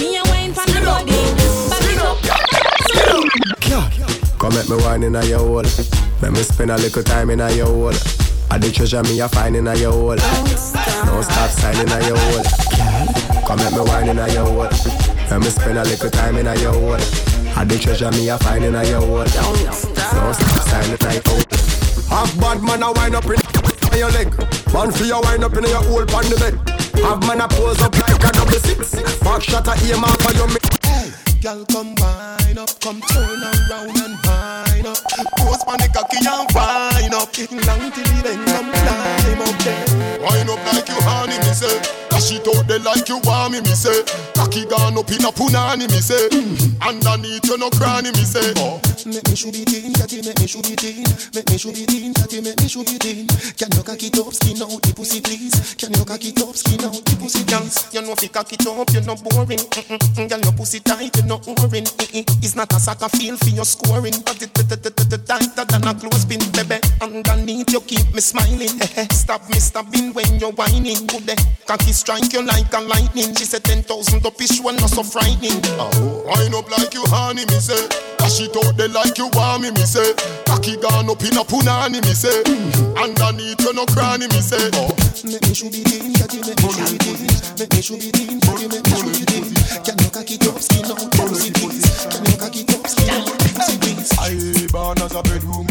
Come 4.39 4.53
make 4.53 4.69
me 4.69 4.77
wine 4.77 5.03
in 5.03 5.15
a 5.15 5.25
your 5.25 5.39
hole. 5.39 5.63
Let 6.21 6.31
me 6.31 6.41
spend 6.43 6.71
a 6.71 6.77
little 6.77 7.03
time 7.03 7.29
in 7.29 7.41
a 7.41 7.51
your 7.51 7.67
hole. 7.67 7.93
I 8.49 8.57
the 8.57 8.71
treasure 8.71 9.03
me 9.03 9.19
a 9.19 9.27
find 9.27 9.55
in 9.55 9.67
a 9.67 9.75
your 9.75 9.91
hole. 9.91 10.15
No 10.15 11.21
stop 11.21 11.49
sign 11.49 11.75
in 11.77 11.91
a 11.91 11.99
your 12.07 12.17
hole. 12.17 12.45
Come 13.45 13.59
make 13.59 13.73
me 13.73 13.81
wine 13.81 14.09
in 14.09 14.19
a 14.19 14.27
your 14.33 14.45
hole. 14.45 14.69
Let 15.29 15.39
me 15.41 15.49
spend 15.49 15.77
a 15.77 15.83
little 15.83 16.09
time 16.09 16.37
in 16.37 16.47
a 16.47 16.55
your 16.55 16.73
hole. 16.73 17.01
I 17.57 17.65
the 17.65 17.77
treasure 17.81 18.11
me 18.11 18.29
a 18.29 18.37
find 18.37 18.63
in 18.63 18.75
a 18.75 18.83
your 18.85 19.01
hole. 19.01 19.25
No 19.25 20.31
stop 20.31 20.63
sign 20.69 20.89
in 20.89 21.01
a 21.01 21.13
your 21.13 21.23
hole. 21.25 21.43
Have 22.13 22.33
bad 22.39 22.61
man 22.63 22.83
a 22.83 22.91
wind 22.93 23.15
up 23.15 23.25
in 23.25 23.41
your 23.97 24.11
leg. 24.11 24.29
Man 24.73 24.91
for 24.91 25.03
you 25.03 25.19
wind 25.21 25.43
up 25.43 25.57
in 25.57 25.65
your 25.65 25.83
hole 25.83 26.05
on 26.13 26.25
the 26.29 26.37
bed. 26.37 26.55
Have 27.03 27.21
man 27.25 27.41
a 27.41 27.47
pose 27.47 27.81
up 27.81 27.97
like 27.97 28.23
a 28.23 28.31
double 28.31 28.61
six. 28.61 28.95
Back 29.21 29.41
shot 29.41 29.67
a 29.67 29.73
aim 29.85 30.03
off 30.03 30.21
for 30.21 30.33
your 30.33 30.47
Hey, 30.85 31.11
girl, 31.41 31.65
come 31.65 31.95
wind 31.95 32.59
up, 32.59 32.69
come 32.79 33.01
turn 33.01 33.41
around 33.43 33.97
and 33.97 34.26
up. 34.87 35.67
On 35.67 35.77
the 35.77 35.89
cocky 35.93 36.17
and 36.17 36.47
wind 36.55 37.13
up. 37.13 37.35
Long 37.67 37.91
till 37.91 38.03
the 38.03 38.29
end, 38.29 38.47
come 38.47 38.71
climb 38.71 39.41
up 39.41 39.63
there. 39.63 39.96
Wind 40.19 40.49
up 40.49 40.61
like 40.73 40.87
you 40.89 40.99
honey, 41.05 41.37
me 41.37 41.53
say. 41.53 42.07
Dash 42.09 42.31
it 42.31 42.47
out 42.47 42.65
there 42.67 42.79
like 42.79 43.07
you 43.09 43.19
want 43.23 43.53
me, 43.53 43.61
me 43.61 43.75
say. 43.77 44.01
Cocky 44.33 44.65
gone 44.65 44.97
up 44.97 45.09
in 45.11 45.21
a 45.21 45.29
punani, 45.29 45.85
me 45.85 46.01
say. 46.01 46.25
Underneath 46.81 47.45
you 47.45 47.57
no 47.57 47.69
cranny, 47.69 48.09
me 48.11 48.25
say. 48.25 48.53
Oh. 48.57 48.81
Make 49.05 49.27
me 49.29 49.35
shoot 49.35 49.53
it 49.53 49.69
in, 49.69 49.93
catty, 49.93 50.25
make 50.25 50.39
me 50.39 50.47
shoot 50.47 50.65
it 50.65 50.83
in. 50.83 51.05
Make 51.37 51.47
me 51.49 51.57
shoot 51.57 51.77
it 51.77 51.93
in, 51.93 52.13
catty, 52.13 52.41
make 52.41 52.57
me 52.57 52.67
shoot 52.67 52.89
it 52.89 53.05
in. 53.05 53.27
Can 53.53 53.69
you 53.77 53.83
cock 53.85 54.01
it 54.01 54.17
up, 54.17 54.33
skin 54.33 54.57
out 54.65 54.81
the 54.81 54.93
pussy, 54.97 55.21
please? 55.21 55.75
Can 55.77 55.93
you 55.93 56.03
cock 56.03 56.25
it 56.25 56.41
up, 56.41 56.55
skin 56.57 56.81
out 56.81 56.97
the 56.97 57.15
pussy, 57.21 57.45
please? 57.45 57.77
You 57.93 58.01
know 58.01 58.17
if 58.17 58.23
you 58.23 58.29
cock 58.29 58.51
it 58.51 58.65
up, 58.65 58.89
you're 58.89 59.05
not 59.05 59.21
boring. 59.21 59.61
Mm-mm. 59.61 60.29
Girl, 60.29 60.41
your 60.41 60.53
pussy 60.57 60.79
tight, 60.79 61.15
you're 61.15 61.29
not 61.29 61.45
boring. 61.45 61.85
It's 62.41 62.55
not 62.55 62.73
a 62.73 62.79
soccer 62.79 63.09
field 63.13 63.39
for 63.39 63.53
your 63.53 63.65
scoring, 63.65 64.17
but 64.25 64.41
it 64.41 64.49
tighter 65.27 65.65
than 65.65 65.85
a 65.85 65.93
clothespin, 65.93 66.41
baby. 66.57 66.81
Underneath 67.01 67.71
you 67.71 67.81
keep 67.81 68.13
me 68.13 68.21
smiling. 68.21 68.73
Stop 69.11 69.47
me, 69.49 69.59
stop 69.59 69.87
me 69.91 70.06
stopping 70.07 70.13
when 70.13 70.39
you're 70.39 70.51
whining. 70.53 71.07
Good 71.07 71.25
day, 71.25 71.35
cocky 71.65 71.91
strike 71.91 72.31
you 72.33 72.43
like 72.43 72.71
a 72.73 72.81
lightning. 72.81 73.35
She 73.35 73.45
said 73.45 73.63
ten 73.63 73.83
thousand 73.83 74.25
up 74.25 74.39
is 74.41 74.61
one 74.61 74.75
not 74.77 74.89
so 74.89 75.03
frightening. 75.03 75.59
Oh, 75.79 76.23
wind 76.25 76.55
up 76.55 76.69
like 76.71 76.93
you 76.93 77.03
honey, 77.07 77.45
me 77.45 77.59
say. 77.59 77.87
Dash 78.17 78.41
it 78.41 78.55
out 78.57 78.77
there 78.77 78.89
like 78.89 79.17
you 79.17 79.27
want 79.33 79.63
me, 79.63 79.71
me 79.71 79.85
say. 79.85 80.13
Cocky 80.45 80.77
gone 80.77 81.09
up 81.09 81.21
in 81.21 81.37
a 81.37 81.43
punani, 81.43 82.01
me 82.03 82.13
say. 82.13 82.43
Mm-hmm. 82.43 82.97
Underneath 82.97 83.61
you 83.61 83.73
no 83.73 83.85
cranny, 83.85 84.27
me 84.27 84.41
say. 84.41 84.69
Oh. 84.73 84.89
Make 85.23 85.41
me 85.47 85.53
shoot 85.53 85.73
it 85.73 85.91
in, 85.93 86.13
catty, 86.13 86.41
make 86.41 86.61
me 86.61 86.69
shoot 86.71 86.93
it 86.93 87.07
in. 87.07 87.17
Make 87.57 87.73
me 87.73 87.81
shoot 87.81 88.03
it 88.03 88.17
in, 88.17 88.39
catty, 88.41 88.67
make 88.67 88.85
me 88.85 88.93
shoot 88.97 89.21
it 89.21 89.33
in. 89.33 89.45
Can 89.83 89.95
you 90.01 90.09
cock 90.09 90.29
it 90.29 90.43
skin 90.61 90.85
out, 90.85 91.11
pussy 91.13 91.51
please? 91.51 92.07
Can 92.09 92.25
you 92.25 92.37
cock 92.37 92.55
it 92.55 92.69
skin 92.87 93.09
out, 93.09 93.27
pussy 93.37 93.77
please? 93.77 94.11
I 94.17 94.67
born 94.71 94.97
as 95.01 95.13
a 95.13 95.21
bedroom. 95.23 95.67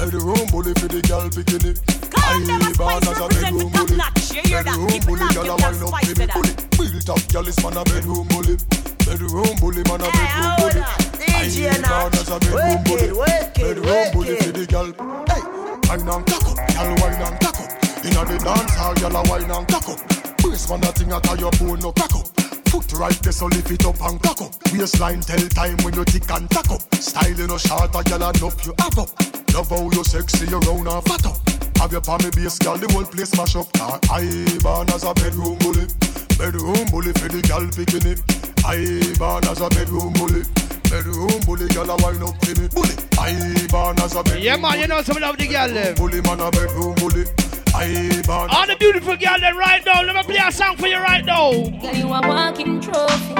Bedroom 0.00 0.48
bully 0.48 0.72
for 0.80 0.88
the 0.88 1.04
girl 1.04 1.28
bikini. 1.28 1.76
I 2.16 2.40
born 2.72 3.04
as 3.04 3.20
a 3.20 3.28
bedroom 3.28 3.68
bully. 3.68 4.00
Bedroom 4.48 4.96
bully, 5.04 5.28
girl 5.36 5.52
a 5.52 5.56
wind 5.60 5.84
up 5.84 5.92
for 5.92 6.16
me 6.16 6.24
bully. 6.24 6.52
Built 6.72 7.08
up 7.12 7.20
girl 7.28 7.44
is 7.44 7.60
man 7.60 7.76
a 7.76 7.84
bedroom 7.84 8.24
bully. 8.32 8.56
Bedroom 9.04 9.52
bully, 9.60 9.84
man 9.84 10.00
a 10.00 10.08
bedroom 10.08 10.56
bully. 10.56 10.80
I 10.80 11.76
born 11.84 12.16
as 12.16 12.32
a 12.32 12.40
bedroom 12.40 12.80
bully. 12.88 13.12
Bedroom 13.52 14.06
bully 14.16 14.34
for 14.40 14.52
the 14.56 14.64
girl. 14.72 14.88
Hey, 15.28 15.44
wine 15.84 16.08
and 16.08 16.24
cock 16.24 16.48
up, 16.48 16.56
girl 16.64 16.90
wine 16.96 17.20
and 17.20 17.36
cock 17.44 17.60
up. 17.60 17.68
Inna 18.00 18.22
the 18.24 18.36
dance 18.40 18.74
hall, 18.80 18.96
girl 18.96 19.16
a 19.16 19.22
wine 19.28 19.52
and 19.52 19.68
cock 19.68 19.84
up. 19.84 20.00
Brace 20.40 20.64
man 20.72 20.80
a 20.80 20.90
thing 20.96 21.12
a 21.12 21.20
tie 21.20 21.36
your 21.36 21.52
bone 21.60 21.80
no 21.84 21.92
crack 21.92 22.16
up. 22.16 22.24
Foot 22.72 22.88
right 22.96 23.20
there, 23.20 23.36
so 23.36 23.52
lift 23.52 23.68
it 23.68 23.84
up 23.84 24.00
and 24.00 24.16
cock 24.24 24.40
up. 24.48 24.56
Waistline 24.72 25.20
tell 25.20 25.44
time 25.52 25.76
when 25.84 25.92
you 25.92 26.08
tick 26.08 26.24
and 26.32 26.48
tack 26.48 26.72
up. 26.72 26.80
Style 26.96 27.36
in 27.36 27.52
a 27.52 27.58
short, 27.60 27.92
a 27.92 28.00
girl 28.00 28.32
enough 28.32 28.64
you 28.64 28.72
have 28.80 28.96
up. 28.96 29.29
Love 29.54 29.68
how 29.68 29.90
you 29.90 30.04
sexy, 30.04 30.46
you 30.46 30.58
round 30.60 30.88
and 30.88 31.04
fat 31.04 31.26
up. 31.26 31.36
Have 31.78 31.92
your 31.92 32.00
palmy 32.02 32.30
base, 32.30 32.58
girl, 32.58 32.76
the 32.76 32.86
whole 32.92 33.04
place 33.04 33.34
mash 33.36 33.56
up. 33.56 33.66
I 34.12 34.22
born 34.62 34.88
as 34.90 35.02
a 35.02 35.14
bedroom 35.14 35.56
bully. 35.58 35.88
Bedroom 36.36 36.84
bully 36.92 37.12
for 37.16 37.28
the 37.32 37.40
girl 37.40 37.64
picking 37.72 38.04
it. 38.04 38.20
I 38.68 39.00
born 39.18 39.44
as 39.48 39.60
a 39.60 39.68
bedroom 39.70 40.12
bully. 40.12 40.44
Bedroom 40.92 41.40
bully, 41.48 41.66
girl 41.72 41.88
a 41.88 41.96
wine 42.04 42.22
up 42.22 42.36
for 42.44 42.52
me. 42.60 42.68
Bully. 42.68 42.94
I 43.16 43.66
born 43.72 43.98
as 44.00 44.14
a 44.14 44.22
bedroom 44.22 44.42
Yeah, 44.42 44.56
man, 44.56 44.78
you 44.78 44.86
know 44.86 45.02
some 45.02 45.22
of 45.22 45.36
the 45.38 45.46
girl 45.46 45.68
them. 45.68 45.76
Eh? 45.76 45.94
bully, 45.96 46.20
man 46.20 46.40
a 46.40 46.50
bedroom 46.50 46.94
bully. 47.00 47.24
I 47.72 48.20
born. 48.28 48.50
All 48.52 48.66
the 48.66 48.76
beautiful 48.76 49.16
girl 49.16 49.40
then 49.40 49.56
right 49.56 49.80
now. 49.86 50.02
Let 50.02 50.16
me 50.16 50.22
play 50.22 50.42
a 50.46 50.52
song 50.52 50.76
for 50.76 50.86
you 50.86 50.98
right 50.98 51.24
now. 51.24 51.50
Girl, 51.50 51.96
you 51.96 52.12
a 52.12 52.20
walking 52.20 52.80
trophy. 52.80 53.34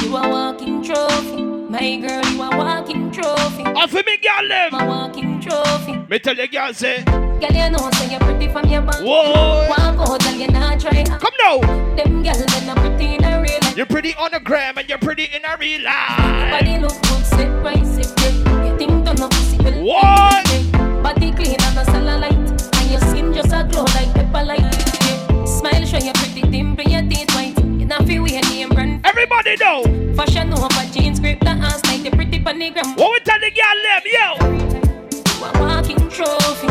You 0.00 0.16
a 0.16 0.28
walking 0.28 0.82
trophy. 0.82 1.51
My 1.72 1.96
girl, 1.96 2.22
you 2.26 2.42
a 2.42 2.50
walking 2.54 3.10
trophy. 3.10 3.64
Oh, 3.64 3.86
for 3.86 4.02
me, 4.04 4.18
girl, 4.18 4.46
them. 4.46 4.74
A 4.74 4.86
walking 4.86 5.40
trophy. 5.40 5.96
Me 6.06 6.18
tell 6.18 6.34
the 6.34 6.46
girl 6.46 6.74
say. 6.74 7.02
Girl, 7.02 7.48
you 7.50 7.70
know 7.70 7.90
say 7.92 8.10
you're 8.10 8.20
pretty 8.20 8.48
from 8.48 8.68
your 8.68 8.82
back. 8.82 9.00
Whoa. 9.00 9.68
Walk 9.70 9.80
out, 9.80 10.20
girl, 10.20 10.34
you 10.34 10.48
not 10.48 10.78
try. 10.78 11.02
Come 11.02 11.32
now. 11.42 11.60
Them 11.96 12.22
girls 12.22 12.44
they 12.44 12.66
not 12.66 12.76
pretty 12.76 13.14
in 13.14 13.24
a 13.24 13.40
real 13.40 13.58
life. 13.62 13.74
You're 13.74 13.86
pretty 13.86 14.14
on 14.16 14.32
the 14.32 14.40
gram 14.40 14.76
and 14.76 14.86
you're 14.86 14.98
pretty 14.98 15.24
in 15.24 15.46
a 15.46 15.56
real 15.56 15.80
life. 15.80 16.60
Body 16.60 16.76
look 16.76 16.92
good, 17.04 17.24
sit 17.24 17.48
right, 17.64 17.86
sit 17.86 18.20
right. 18.20 18.66
You 18.66 18.76
think 18.76 19.06
don't 19.06 19.18
know 19.18 19.28
pussy 19.30 19.56
What? 19.56 20.44
Body 21.02 21.32
clean 21.32 21.56
and 21.58 21.78
a 21.78 21.84
cellulite. 21.90 22.80
And 22.80 22.90
your 22.90 23.00
skin 23.00 23.32
just 23.32 23.50
a 23.50 23.64
glow 23.64 23.84
like 23.94 24.12
pepper 24.12 24.44
light. 24.44 25.48
Smile 25.48 25.86
show 25.86 25.96
you 25.96 26.12
pretty 26.12 26.42
dimple, 26.42 26.84
your 26.84 27.00
teeth 27.08 27.34
white. 27.34 27.58
You 27.64 27.86
not 27.86 28.04
feel 28.04 28.22
weird 28.24 28.44
name 28.50 28.68
brand. 28.68 29.06
Everybody 29.06 29.56
know. 29.56 29.84
Fashion 30.14 30.52
over 30.52 30.68
jeans, 30.92 31.18
grip 31.18 31.40
the 31.40 31.61
ass 32.44 32.56
like 32.56 32.74
the 32.74 32.82
pretty. 32.82 32.94
What 32.96 33.12
we 33.12 33.20
tell 33.20 33.38
the 33.40 33.50
girl 33.50 33.78
them, 33.86 34.02
yo? 34.06 34.26
You 35.38 35.44
a 35.44 35.50
walking 35.60 36.08
trophy. 36.08 36.66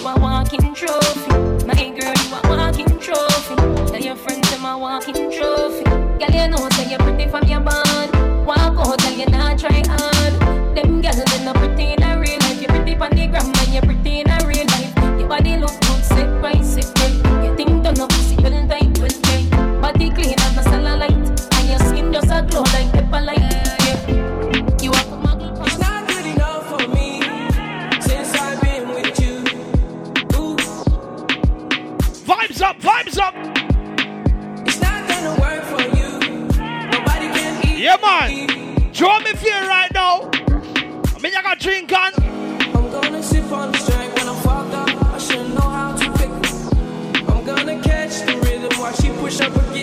You 0.00 0.08
a 0.08 0.20
walking 0.20 0.74
trophy. 0.74 1.66
My 1.66 1.74
girl, 1.74 2.14
you 2.14 2.34
a 2.34 2.40
walking 2.48 2.98
trophy. 2.98 3.54
Tell 3.90 4.00
your 4.00 4.16
friends 4.16 4.50
them 4.50 4.64
a 4.64 4.78
walking 4.78 5.30
trophy. 5.30 5.84
Girl, 5.84 6.30
you 6.30 6.48
know 6.48 6.68
say 6.70 6.90
you're 6.90 6.98
pretty 6.98 7.28
from 7.28 7.44
your 7.48 7.60
bond. 7.60 7.85
Yeah, 37.86 37.98
man. 38.02 38.90
Draw 38.92 39.20
me 39.20 39.32
feel 39.34 39.60
right 39.68 39.88
now. 39.94 40.28
I 41.14 41.18
mean, 41.20 41.36
I 41.36 41.40
got 41.40 41.60
drink 41.60 41.92
on. 41.92 42.12
I'm 42.74 42.90
gonna 42.90 43.22
sip 43.22 43.52
on 43.52 43.70
the 43.70 43.78
strength 43.78 44.18
when 44.18 44.28
I'm 44.28 44.42
fucked 44.42 44.74
up. 44.74 45.04
I 45.14 45.18
should 45.18 45.54
know 45.54 45.60
how 45.60 45.94
to 45.94 46.10
pick. 46.18 46.30
I'm 47.28 47.44
gonna 47.44 47.80
catch 47.80 48.26
the 48.26 48.40
rhythm 48.42 48.76
while 48.80 48.92
she 48.92 49.10
push 49.20 49.40
up 49.40 49.54
against 49.54 49.75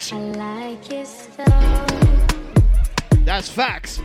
She 0.00 1.04
said 1.04 1.46
top. 1.46 1.90
That's 3.24 3.48
facts. 3.48 4.00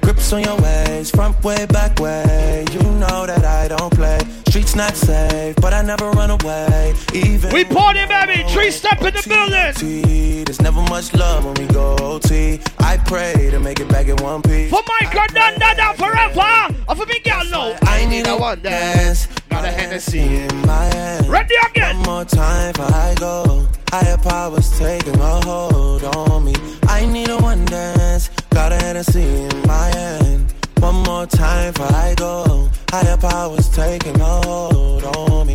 Grips 0.00 0.32
on 0.32 0.42
your 0.44 0.58
ways, 0.62 1.10
front 1.10 1.44
way, 1.44 1.66
back 1.66 2.00
way. 2.00 2.64
You 2.72 2.80
know 2.92 3.26
that 3.26 3.44
I 3.44 3.68
don't 3.68 3.92
play. 3.92 4.18
Streets 4.58 4.74
not 4.74 4.96
safe, 4.96 5.54
but 5.62 5.72
I 5.72 5.82
never 5.82 6.10
run 6.10 6.30
away. 6.30 6.92
Even 7.14 7.52
We 7.52 7.64
party, 7.64 8.04
baby. 8.06 8.42
Three 8.48 8.72
step 8.72 9.00
in 9.00 9.14
the 9.14 9.24
building. 9.28 9.74
T. 9.74 10.42
There's 10.42 10.60
never 10.60 10.82
much 10.82 11.14
love 11.14 11.44
when 11.44 11.54
we 11.54 11.72
go 11.72 11.94
OT. 12.00 12.58
I 12.80 12.96
pray 12.96 13.50
to 13.52 13.60
make 13.60 13.78
it 13.78 13.88
back 13.88 14.08
in 14.08 14.16
one 14.16 14.42
piece. 14.42 14.68
For 14.68 14.82
Michael, 15.00 15.32
done, 15.32 15.60
done, 15.60 15.76
done 15.76 15.94
forever. 15.94 16.74
Or 16.88 16.96
for 16.96 17.06
me, 17.06 17.20
girl, 17.20 17.44
no. 17.52 17.76
I 17.82 18.04
need 18.06 18.26
a 18.26 18.36
one 18.36 18.60
dance. 18.60 19.28
Got 19.48 19.64
a 19.64 19.68
Hennessy 19.68 20.18
in 20.18 20.66
my 20.66 20.86
hand. 20.86 21.28
Ready 21.28 21.54
again. 21.70 21.94
One 21.98 22.06
more 22.06 22.24
time 22.24 22.74
for 22.74 22.82
I 22.82 23.14
go. 23.16 23.64
Higher 23.90 24.18
powers 24.18 24.76
taking 24.76 25.20
a 25.20 25.40
hold 25.46 26.02
on 26.02 26.44
me. 26.44 26.54
I 26.88 27.06
need 27.06 27.28
a 27.28 27.36
one 27.36 27.64
dance. 27.66 28.28
Got 28.50 28.72
a 28.72 28.74
Hennessy 28.74 29.22
in 29.22 29.62
my 29.68 29.86
hand. 29.94 30.57
One 30.80 31.02
more 31.02 31.26
time 31.26 31.72
for 31.72 31.84
I 31.84 32.14
go. 32.16 32.68
Higher 32.90 33.16
powers 33.16 33.68
taking 33.68 34.20
a 34.20 34.24
hold 34.46 35.04
on 35.04 35.46
me. 35.46 35.54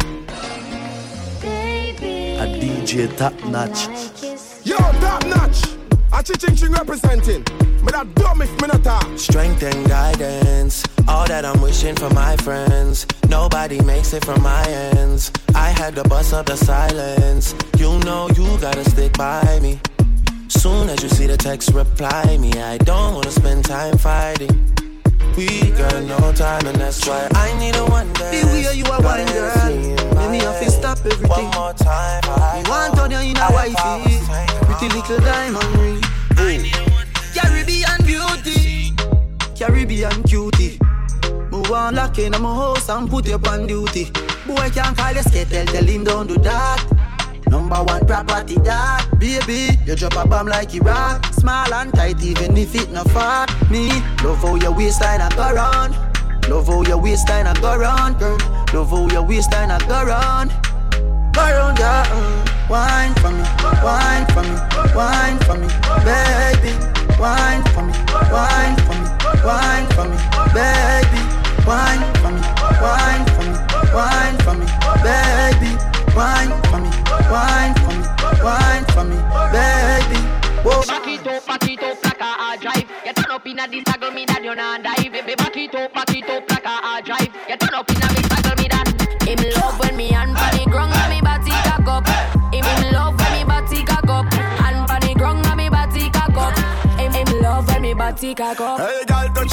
Baby, 1.41 2.35
A 2.37 2.45
DJ 2.59 3.15
top 3.15 3.33
notch. 3.45 3.87
Yo, 4.65 4.77
top 4.77 5.25
notch. 5.25 5.63
A 6.11 6.21
ching 6.23 6.55
ching 6.55 6.71
representing. 6.71 7.43
Me 7.83 7.91
that 7.91 8.13
dumb 8.15 8.41
if 8.41 8.51
me 8.61 8.67
not 8.67 8.83
talk. 8.83 9.07
Strength 9.17 9.63
and 9.63 9.87
guidance, 9.87 10.83
all 11.07 11.25
that 11.27 11.43
I'm 11.45 11.59
wishing 11.61 11.95
for 11.95 12.09
my 12.11 12.35
friends. 12.37 13.05
Nobody 13.29 13.81
makes 13.81 14.13
it 14.13 14.23
from 14.23 14.41
my 14.41 14.63
ends. 14.67 15.31
I 15.55 15.69
had 15.69 15.95
to 15.95 16.03
bust 16.03 16.33
up 16.33 16.45
the 16.45 16.55
silence. 16.55 17.55
You 17.77 17.97
know 17.99 18.29
you 18.35 18.57
gotta 18.59 18.87
stick 18.89 19.17
by 19.17 19.59
me. 19.61 19.79
Soon 20.49 20.89
as 20.89 21.01
you 21.01 21.09
see 21.09 21.27
the 21.27 21.37
text, 21.37 21.73
reply 21.73 22.37
me. 22.37 22.51
I 22.53 22.77
don't 22.77 23.15
wanna 23.15 23.31
spend 23.31 23.65
time 23.65 23.97
fighting. 23.97 24.73
We 25.35 25.71
got 25.71 26.03
no 26.03 26.31
time, 26.33 26.67
and 26.67 26.77
that's 26.77 27.07
why 27.07 27.27
I 27.33 27.57
need 27.57 27.75
a 27.75 27.85
one 27.85 28.11
day. 28.13 28.41
The 28.41 28.47
way 28.47 28.77
you 28.77 28.85
are 28.85 29.01
wine, 29.01 29.25
girl. 29.25 30.15
Make 30.15 30.31
me 30.31 30.37
have 30.39 30.61
to 30.63 30.69
stop 30.69 30.99
everything. 30.99 31.27
One 31.27 31.45
more 31.55 31.73
time, 31.73 32.21
I 32.25 32.61
Me 32.63 32.69
want 32.69 32.99
on 32.99 33.11
you 33.11 33.17
in 33.17 33.37
a 33.37 33.47
wifey. 33.51 34.19
Pretty 34.65 34.93
little 34.93 35.17
diamond 35.19 35.75
ring. 35.77 36.03
Caribbean 37.33 38.05
beauty. 38.05 38.93
Caribbean 39.57 40.21
cutie. 40.23 40.77
Move 41.49 41.71
on 41.71 41.95
lock 41.95 42.19
in 42.19 42.31
my 42.33 42.37
house 42.37 42.89
and 42.89 43.09
put 43.09 43.27
you 43.27 43.39
on 43.47 43.65
duty. 43.65 44.11
Boy 44.45 44.69
can't 44.69 44.95
call 44.95 45.13
you 45.13 45.23
skate, 45.23 45.49
tell, 45.49 45.65
tell 45.65 45.83
him 45.83 46.03
don't 46.03 46.27
do 46.27 46.37
that. 46.39 47.12
Number 47.47 47.83
one 47.83 48.05
property 48.05 48.55
that 48.63 49.07
Baby, 49.19 49.77
you 49.85 49.95
drop 49.95 50.15
a 50.15 50.27
bomb 50.27 50.47
like 50.47 50.73
Iraq. 50.73 51.25
Small 51.33 51.73
and 51.73 51.93
tight 51.93 52.21
even 52.23 52.57
if 52.57 52.75
it 52.75 52.91
not 52.91 53.09
fat 53.11 53.49
Me, 53.69 53.89
love 54.23 54.39
how 54.41 54.55
your 54.55 54.73
waistline 54.73 55.21
a 55.21 55.29
go 55.35 55.53
round 55.53 55.95
Love 56.49 56.67
how 56.67 56.81
your 56.83 56.97
waistline 57.01 57.47
a 57.47 57.53
go 57.61 57.77
round, 57.77 58.19
girl. 58.19 58.37
Love 58.73 58.89
how 58.89 59.07
your 59.09 59.23
waistline 59.23 59.71
a 59.71 59.79
go 59.87 60.03
round 60.03 60.51
Go 61.33 61.41
round, 61.41 61.79
yeah 61.79 62.05
mm. 62.05 62.69
Wine 62.69 63.13
for 63.15 63.29
me, 63.31 63.43
wine 63.83 64.25
for 64.33 64.43
me, 64.43 64.55
wine 64.95 65.37
for 65.45 65.55
me 65.57 65.67
Baby, 66.03 66.71
wine 67.19 67.63
for 67.71 67.83
me, 67.83 67.93
wine 68.31 68.75
for 68.87 68.95
me, 68.95 69.07
wine 69.43 69.87
for 69.95 70.05
me 70.07 70.17
Baby, 70.53 71.21
wine 71.67 72.03
for 72.21 72.31
me, 72.31 72.41
wine 72.81 73.25
for 73.35 73.43
me, 73.43 73.55
wine 73.93 74.37
for 74.43 74.53
me 74.55 74.65
Baby, 75.03 75.71
wine 76.15 76.53
for 76.69 76.79
me, 76.79 76.89
wine 77.29 77.73
for 77.81 77.93
me, 77.93 78.05
wine 78.43 78.85
for 78.93 79.03
me 79.03 79.17
Baby, 79.51 80.19
whoa 80.61 80.81
Back 80.85 81.07
it 81.07 81.27
up, 81.27 81.45
back 81.45 81.69
it 81.69 81.83
up 81.83 82.03
like 82.03 82.19
a 82.19 82.23
hard 82.23 82.59
drive. 82.61 82.85
You 83.05 83.13
turn 83.13 83.31
up 83.31 83.45
in 83.45 83.59
a 83.59 83.67
this 83.67 83.83
taggle 83.83 84.11
me 84.11 84.25
that 84.25 84.43
you 84.43 84.55
not 84.55 84.83
dive. 84.83 85.11
Baby, 85.11 85.35
back 85.35 85.57
it 85.57 85.75
up, 85.75 85.93
back 85.93 86.15
it 86.15 86.29
up 86.29 86.49
like 86.49 86.65
a 86.65 86.69
hard 86.69 87.05
drive. 87.05 87.33
You 87.49 87.57
turn 87.57 87.73
up 87.73 87.89
in 87.89 87.97
a 87.97 88.07
big 88.13 88.25
me 88.57 88.67
that. 88.69 88.87
Him 89.23 89.41
love 89.57 89.79
when 89.79 89.97
me 89.97 90.09
and 90.13 90.37
funny 90.37 90.65
grung 90.65 90.93
and 90.93 91.09
me 91.09 91.21
body 91.21 91.51
cock 91.65 91.87
up. 91.87 92.07
Him 92.53 92.63
him 92.63 92.93
love 92.93 93.17
when 93.17 93.31
me 93.33 93.43
body 93.43 93.83
cock 93.83 94.09
up. 94.09 94.33
And 94.33 94.87
funny 94.87 95.13
grung 95.15 95.45
and 95.45 95.57
me 95.57 95.69
body 95.69 96.09
cock 96.09 96.37
up. 96.37 96.57
Him 96.99 97.11
him 97.11 97.41
love 97.41 97.67
when 97.67 97.81
me 97.81 97.93
body 97.93 98.35
cock 98.35 98.59
up. 98.61 98.79
Hey, 98.79 99.05
girl, 99.05 99.27
touch 99.33 99.52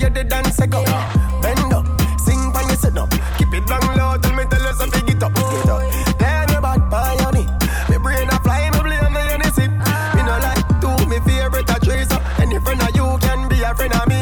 hear 0.00 0.10
the 0.10 0.24
dance 0.24 0.56
go. 0.66 0.82
Bend 1.42 1.72
up, 1.72 1.86
sing 2.18 2.40
when 2.52 2.68
you 2.68 2.76
sit 2.76 2.96
up. 2.96 3.10
Keep 3.36 3.52
it 3.54 3.68
long 3.68 3.86
low, 3.96 4.16
tell 4.18 4.34
me 4.34 4.44
tell 4.50 4.64
you 4.64 4.74
something. 4.74 5.04
Get 5.06 5.22
up, 5.22 5.34
get 5.34 5.68
up. 5.68 5.82
Tell 6.18 6.46
me 6.48 6.54
about 6.56 6.90
pioneer. 6.90 7.46
Me 7.88 7.96
brain 7.98 8.28
a 8.28 8.36
fly, 8.40 8.70
me 8.72 8.80
blame 8.80 9.40
the 9.44 9.50
sip. 9.52 9.70
Me 10.16 10.22
no 10.24 10.34
like 10.40 10.64
to 10.80 10.90
me 11.06 11.18
favorite 11.28 11.68
a 11.68 11.76
tracer. 11.84 12.20
Any 12.40 12.58
friend 12.64 12.80
of 12.80 12.96
you 12.96 13.06
can 13.20 13.48
be 13.48 13.60
a 13.62 13.74
friend 13.74 13.94
of 13.94 14.08
me. 14.08 14.20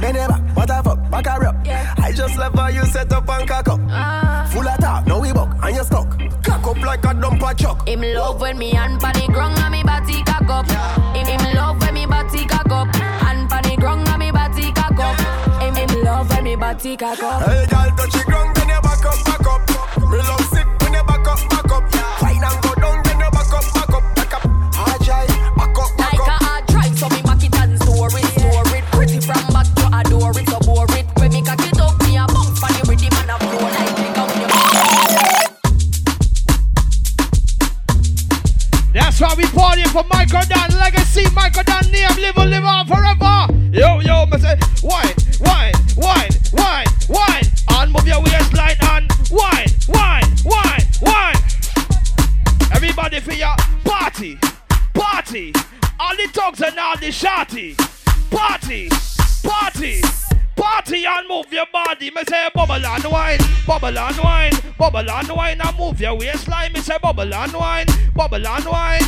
Me 0.00 0.12
never, 0.12 0.38
what 0.54 0.70
a 0.70 0.82
fuck, 0.82 1.10
back 1.10 1.26
her 1.26 1.46
up. 1.46 1.56
I 1.98 2.12
just 2.12 2.38
love 2.38 2.54
how 2.54 2.68
you 2.68 2.84
set 2.86 3.12
up 3.12 3.28
and 3.28 3.48
cock 3.48 3.68
up. 3.68 3.80
Ah. 3.90 4.48
Full 4.52 4.66
of 4.66 4.78
talk, 4.78 5.06
no 5.06 5.18
we 5.20 5.32
buck, 5.32 5.50
and 5.62 5.76
you 5.76 5.84
stuck. 5.84 6.08
Cock 6.44 6.66
up 6.66 6.80
like 6.82 7.04
a 7.04 7.12
dumper 7.14 7.58
chuck. 7.58 7.86
Him 7.86 8.02
love 8.14 8.40
when 8.40 8.58
me 8.58 8.72
and 8.72 9.02
on 9.02 9.12
the 9.12 9.26
ground 9.32 9.58
and 9.58 9.72
me 9.72 9.82
body 9.82 10.22
cock 10.22 10.48
up. 10.48 10.66
Him, 11.16 11.26
him 11.26 11.39
love 16.72 16.84
when 16.84 16.90
me 16.90 16.96
body 16.96 16.96
cock 16.96 17.22
up. 17.22 17.42
Hey, 17.42 17.66
girl, 17.66 17.90
touch 17.96 18.12
the 18.12 18.22
ground, 18.26 18.56
then 18.56 18.68
you 18.68 18.80
back 18.80 19.04
up, 19.04 19.24
back 19.24 19.46
up. 19.46 19.68
Me 20.10 20.18
love 20.18 20.46
sick 20.50 20.66
when 20.82 20.92
you 20.94 21.04
back 21.04 21.26
up, 21.26 21.38
back 21.50 21.72
up. 21.72 21.92
Fine 22.20 22.44
and 22.44 22.62
go 22.62 22.74
down, 22.74 23.02
then 23.04 23.18
you 23.18 23.30
back 23.30 23.52
up, 23.52 23.64
back 23.74 23.90
up, 23.90 24.14
back 24.14 24.34
up. 24.34 24.42
Hard 24.74 25.02
drive, 25.02 25.28
back 25.56 25.78
up, 25.78 25.96
back 25.96 26.12
Like 26.12 26.28
a 26.28 26.44
hard 26.44 26.66
drive, 26.66 26.98
so 26.98 27.08
me 27.08 27.22
back 27.22 27.42
it 27.42 27.54
and 27.56 27.82
store 27.82 28.08
it, 28.08 28.24
store 28.38 28.76
it. 28.76 28.84
Pretty 28.92 29.20
from 29.20 29.46
back 29.52 29.66
to 29.74 29.86
adore 29.92 30.38
it, 30.38 30.48
so 30.48 30.58
bore 30.60 30.90
it. 30.96 31.06
When 31.18 31.32
me 31.32 31.42
cock 31.42 31.60
it 31.60 31.80
up, 31.80 31.98
me 32.02 32.16
a 32.16 32.26
bounce 32.26 32.62
on 32.62 32.72
the 32.78 32.82
rhythm 32.88 33.10
and 33.18 33.30
a 33.30 33.38
flow 33.38 33.66
like 33.66 33.98
me 33.98 34.08
go 34.14 34.24
when. 34.26 34.48
That's 38.92 39.20
why 39.20 39.34
we 39.36 39.46
party 39.46 39.84
for 39.84 40.04
Michael 40.10 40.42
Dan 40.48 40.70
legacy. 40.78 41.24
Michael 41.34 41.62
Dan 41.64 41.90
name 41.90 42.16
live 42.18 42.36
and 42.36 42.50
live 42.50 42.64
on 42.64 42.86
forever. 42.86 43.46
Yo, 43.72 44.00
yo, 44.00 44.26
me 44.26 44.38
say, 44.38 44.58
wine, 44.82 45.14
wine, 45.38 45.46
wine, 45.46 45.72
wine, 45.72 45.89
Everybody 53.12 53.32
for 53.32 53.38
your 53.40 53.56
party, 53.84 54.38
party. 54.94 55.52
All 55.98 56.14
the 56.14 56.28
thugs 56.32 56.62
and 56.62 56.78
all 56.78 56.96
the 56.96 57.08
shotty. 57.08 57.76
Party, 58.30 58.88
party. 59.42 60.00
Party 60.54 61.04
and 61.04 61.28
move 61.28 61.52
your 61.52 61.66
body. 61.72 62.12
Me 62.12 62.22
say 62.28 62.48
bubble 62.54 62.74
and 62.74 63.04
wine, 63.04 63.40
bubble 63.66 63.98
and 63.98 64.16
wine, 64.18 64.52
bubble 64.78 65.10
and 65.10 65.28
wine 65.28 65.60
and 65.60 65.78
move 65.78 66.00
your 66.00 66.16
waistline. 66.16 66.72
Me 66.72 66.78
say 66.78 66.98
bubble 67.02 67.34
and 67.34 67.52
wine, 67.52 67.86
bubble 68.14 68.46
and 68.46 68.64
wine. 68.64 69.00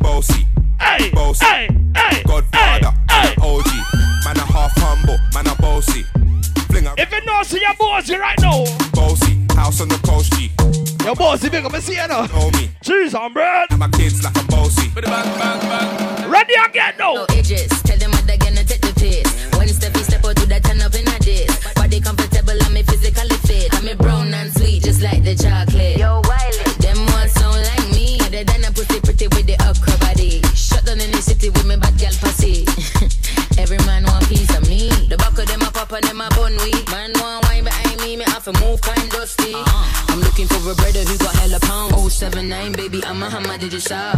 Bossy, 0.00 0.46
hey, 0.84 1.10
bossy, 1.10 1.44
hey, 1.46 1.68
hey, 1.96 2.22
Godfather, 2.24 2.92
hey, 3.10 3.34
OG, 3.40 3.66
man 4.24 4.36
a 4.36 4.46
half 4.52 4.72
humble, 4.76 5.18
man 5.34 5.46
a 5.46 5.54
bossy. 5.60 6.02
Fling 6.70 6.86
a 6.86 6.94
If 6.98 7.10
you 7.12 7.24
know, 7.24 7.42
see 7.42 7.60
your 7.60 7.74
bossy 7.78 8.16
right 8.16 8.38
now. 8.40 8.64
bossy, 8.92 9.38
house 9.54 9.80
on 9.80 9.88
the 9.88 9.98
coast 10.06 10.32
G. 10.34 10.50
Your 11.04 11.14
bossy 11.14 11.48
big 11.50 11.64
up, 11.64 11.72
me 11.72 11.80
see 11.80 11.96
you 11.96 12.08
now. 12.08 12.26
Know 12.26 12.50
me, 12.52 12.70
Cheese 12.82 13.14
on 13.14 13.32
bread. 13.32 13.66
my 13.78 13.88
kids 13.88 14.22
like 14.24 14.36
I'm 14.38 14.46
bossy. 14.46 14.88
Ready 16.26 16.54
again 16.54 16.94
now. 16.98 17.14
No 17.14 17.26
edges, 17.30 17.68
tell 17.82 17.98
them 17.98 18.13
hammer, 43.90 44.13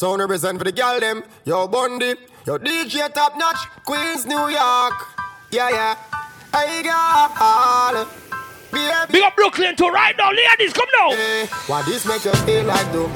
sound 0.00 0.20
represent 0.20 0.56
for 0.56 0.64
the 0.64 0.72
gal 0.72 0.98
them. 0.98 1.22
Yo 1.44 1.68
Bundy, 1.68 2.14
yo 2.46 2.56
DJ 2.56 3.12
top 3.12 3.36
notch, 3.36 3.60
Queens, 3.84 4.24
New 4.24 4.48
York. 4.48 4.96
Yeah 5.50 5.68
yeah. 5.68 5.94
I 6.54 6.82
got. 6.82 8.08
Big 9.12 9.22
up 9.22 9.36
Brooklyn 9.36 9.76
too 9.76 9.88
right 9.88 10.16
now, 10.16 10.30
ladies, 10.32 10.72
come 10.72 10.88
now. 10.96 11.10
What 11.66 11.84
this 11.84 12.06
make 12.06 12.24
you 12.24 12.32
feel 12.48 12.64
like 12.64 12.90
though? 12.92 13.08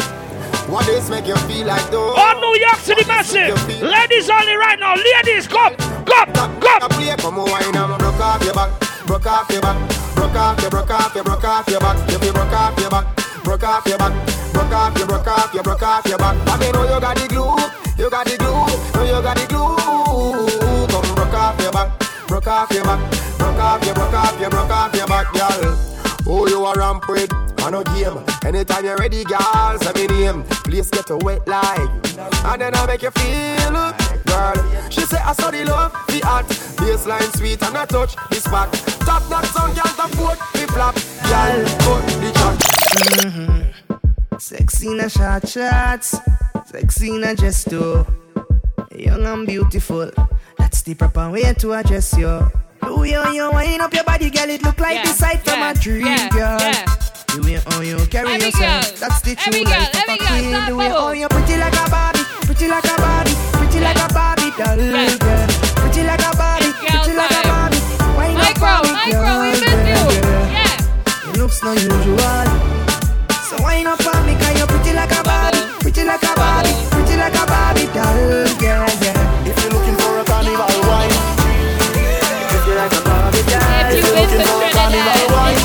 What 0.70 0.84
this 0.84 1.08
make 1.08 1.26
you 1.26 1.36
feel 1.48 1.66
like 1.66 1.90
though? 1.90 2.12
All 2.12 2.40
New 2.40 2.60
York 2.60 2.76
City 2.76 3.04
massive. 3.06 3.56
Ladies 3.80 4.28
only 4.28 4.56
right 4.56 4.78
now, 4.78 4.94
ladies, 4.94 5.48
come, 5.48 5.74
come, 6.04 6.32
come. 6.34 6.90
Play 6.90 7.16
come 7.16 7.38
on, 7.38 7.50
wine 7.50 7.64
and 7.64 7.98
broke 7.98 8.20
off 8.20 8.44
your 8.44 8.52
back, 8.52 8.70
broke 9.06 9.26
off 9.26 9.50
your 9.50 9.62
back, 9.62 9.78
broke 10.16 10.34
off 10.34 10.60
your, 10.60 10.70
broke 10.70 10.90
off 10.90 11.14
your, 11.14 11.24
broke 11.24 11.44
off 11.44 11.68
your 11.68 11.80
back, 11.80 12.10
you 12.10 12.32
broke 12.32 12.52
off 12.52 12.78
your 12.78 12.90
back, 12.90 13.23
broke 13.44 13.62
off 13.62 13.86
your 13.86 13.98
back, 13.98 14.12
broke 14.52 14.72
off 14.72 14.98
your, 14.98 15.06
broke 15.06 15.26
off 15.28 15.54
your, 15.54 15.62
broke 15.62 15.82
off 15.82 16.06
your 16.06 16.18
back. 16.18 16.36
I 16.48 16.58
mean, 16.58 16.72
know 16.72 16.82
you 16.82 17.00
got 17.00 17.16
the 17.16 17.28
glue, 17.28 18.02
you 18.02 18.10
got 18.10 18.26
the 18.26 18.36
glue, 18.36 18.66
know 18.96 19.04
you 19.04 19.22
got 19.22 19.36
the 19.36 19.46
glue. 19.46 20.88
Come 20.88 21.14
broke 21.14 21.34
off 21.34 21.60
your 21.60 21.70
back, 21.70 22.26
broke 22.26 22.46
off 22.46 22.72
your 22.72 22.84
back, 22.84 23.38
broke 23.38 23.60
off 23.60 23.84
your, 23.84 23.94
broke 23.94 24.14
off 24.14 24.40
your, 24.40 24.50
broke 24.50 24.70
off 24.70 24.94
your 24.96 25.06
back, 25.06 25.32
girl. 25.32 25.94
Who 26.24 26.32
oh, 26.32 26.48
you 26.48 26.64
a 26.64 26.74
ramp 26.74 27.06
with? 27.06 27.30
I 27.58 27.70
no 27.70 27.82
game. 27.82 28.18
Anytime 28.44 28.84
you're 28.84 28.96
ready, 28.96 29.24
girl, 29.24 29.78
say 29.78 29.92
me 29.94 30.06
name. 30.06 30.42
Please 30.64 30.90
get 30.90 31.06
to 31.08 31.16
wet 31.18 31.46
like, 31.46 31.78
and 32.46 32.60
then 32.60 32.74
I 32.74 32.86
make 32.86 33.02
you 33.02 33.10
feel, 33.10 33.72
girl. 34.24 34.90
She 34.90 35.02
say 35.02 35.18
I 35.18 35.32
saw 35.34 35.50
the 35.50 35.64
love, 35.64 35.92
the 36.08 36.22
art, 36.26 36.46
baseline 36.80 37.36
sweet 37.36 37.62
and 37.62 37.76
I 37.76 37.84
touch 37.84 38.16
the 38.30 38.36
spot. 38.36 38.72
Top 39.04 39.22
that 39.28 39.44
song 39.46 39.74
can't 39.74 39.98
afford 39.98 40.38
the 40.52 40.66
flap, 40.72 40.94
girl. 41.28 41.64
Put 41.84 42.06
the 42.20 42.32
chat. 42.32 42.63
Mm-hmm. 42.94 44.38
Sexy 44.38 44.88
in 44.88 45.00
a 45.00 45.08
short 45.08 45.48
shots, 45.48 46.16
sexy 46.66 47.10
in 47.10 47.24
a 47.24 47.34
gesto. 47.34 48.06
Young 48.94 49.26
and 49.26 49.46
beautiful, 49.46 50.10
that's 50.58 50.82
the 50.82 50.94
proper 50.94 51.30
way 51.30 51.52
to 51.54 51.72
address 51.72 52.16
you. 52.16 52.50
Way 52.82 53.10
how 53.12 53.32
you 53.32 53.50
wind 53.50 53.82
up 53.82 53.92
your 53.92 54.04
body, 54.04 54.30
girl, 54.30 54.48
it 54.50 54.62
look 54.62 54.78
like 54.78 55.02
the 55.02 55.10
sight 55.10 55.40
from 55.42 55.62
a 55.62 55.74
dream, 55.74 56.04
girl. 56.30 56.58
The 57.34 57.42
way 57.42 57.58
how 57.66 57.80
you 57.80 57.96
carry 58.06 58.34
Every 58.34 58.46
yourself, 58.46 58.90
girl, 58.90 59.08
that's 59.08 59.20
the 59.22 59.34
true 59.34 59.64
girl, 59.64 59.74
life 59.74 59.94
of 59.94 60.14
a 60.14 60.16
queen. 60.18 60.66
The 60.66 60.76
way 60.76 60.88
how 60.88 61.10
you 61.10 61.26
pretty 61.28 61.56
like 61.58 61.74
a 61.74 61.90
Barbie, 61.90 62.22
pretty 62.46 62.68
like 62.68 62.84
a 62.84 62.96
Barbie, 62.96 63.34
pretty 63.58 63.80
like 63.80 63.98
a 63.98 64.06
Barbie 64.14 64.50
doll, 64.54 64.78
girl. 65.18 65.48
Pretty 65.82 66.02
like 66.06 66.22
a 66.22 66.30
Barbie, 66.36 66.70
pretty 66.78 67.16
like 67.16 67.34
a 67.34 67.42
Barbie. 67.42 67.82
Micro, 68.34 68.68
on 68.70 68.86
me, 68.86 68.92
micro, 68.92 69.10
we 69.10 69.12
girl, 69.12 69.42
miss 69.42 69.60
you. 69.60 70.20
girl. 70.22 70.46
Yeah. 70.54 71.26
Your 71.26 71.34
looks 71.42 71.62
no 71.62 71.72
usual. 71.72 72.83
So 73.56 73.62
wind 73.62 73.86
up 73.86 74.00
on 74.06 74.26
me, 74.26 74.34
cause 74.34 74.56
you're 74.58 74.66
pretty 74.66 74.92
like 74.94 75.12
a 75.12 75.22
Barbie, 75.22 75.58
pretty 75.78 76.02
like 76.04 76.22
a 76.22 76.34
Barbie, 76.34 76.74
pretty 76.90 77.16
like 77.16 77.34
a 77.34 77.46
Barbie 77.46 77.86
doll, 77.94 78.50
girl, 78.58 78.88
yeah. 78.98 79.46
If 79.46 79.54
you're 79.62 79.70
looking 79.70 79.94
for 79.94 80.18
a 80.18 80.24
carnival 80.24 80.66
wine, 80.90 81.14
pretty 82.50 82.74
like 82.74 82.92
a 82.92 83.00
Barbie 83.04 83.44
doll. 83.46 83.94
if 83.94 84.02
you're 84.02 84.16
looking 84.18 84.42
for 84.42 84.58
a 84.58 84.70
carnival 84.74 85.26
wine, 85.34 85.60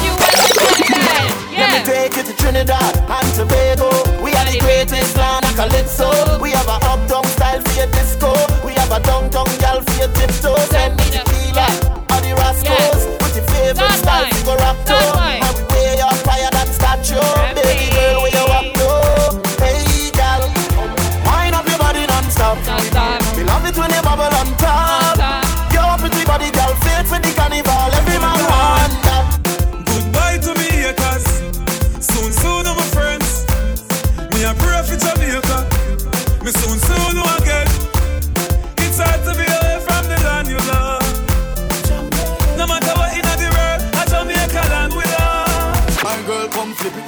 Yeah. 1.50 1.66
let 1.66 1.70
me 1.74 1.80
take 1.86 2.16
you 2.18 2.24
to 2.24 2.34
Trinidad 2.38 2.94
and 3.10 3.34
Tobago. 3.34 3.90
We 4.22 4.34
are 4.34 4.46
the 4.46 4.60
greatest 4.60 5.18
land 5.18 5.46
of 5.46 5.56
calypso. 5.56 6.38
We 6.40 6.52
have 6.52 6.68
a 6.68 6.78
uptown 6.86 7.26
style 7.26 7.62
for 7.62 7.74
your 7.74 7.88
disco. 7.92 8.34
We 8.66 8.74
have 8.74 8.92
a 8.92 9.00
downtown 9.02 9.50
gal 9.58 9.82
girl 9.82 9.82
for 9.82 9.96
your 9.98 10.12
tiptoes. 10.14 10.70
Send 10.70 10.96
me 10.98 11.06
the 11.10 11.29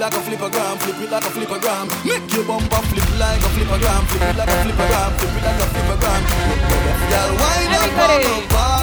like 0.02 0.14
a 0.14 0.18
flippergram, 0.18 0.82
flip 0.82 0.98
it 0.98 1.12
like 1.12 1.24
a 1.24 1.30
flippergram. 1.30 1.86
Make 2.04 2.34
your 2.34 2.44
bumper 2.44 2.82
flip 2.90 3.06
like 3.22 3.38
a 3.38 3.50
flippergram, 3.54 4.02
flip 4.10 4.24
it 4.26 4.36
like 4.36 4.50
a 4.50 4.58
flippergram, 4.66 5.12
flip 5.22 5.38
it 5.38 5.44
like 5.46 5.62
a 5.62 5.68
flippergram. 5.70 6.22
Girl, 7.12 7.38
up 7.38 8.02
on 8.02 8.22
the 8.26 8.38
body, 8.50 8.81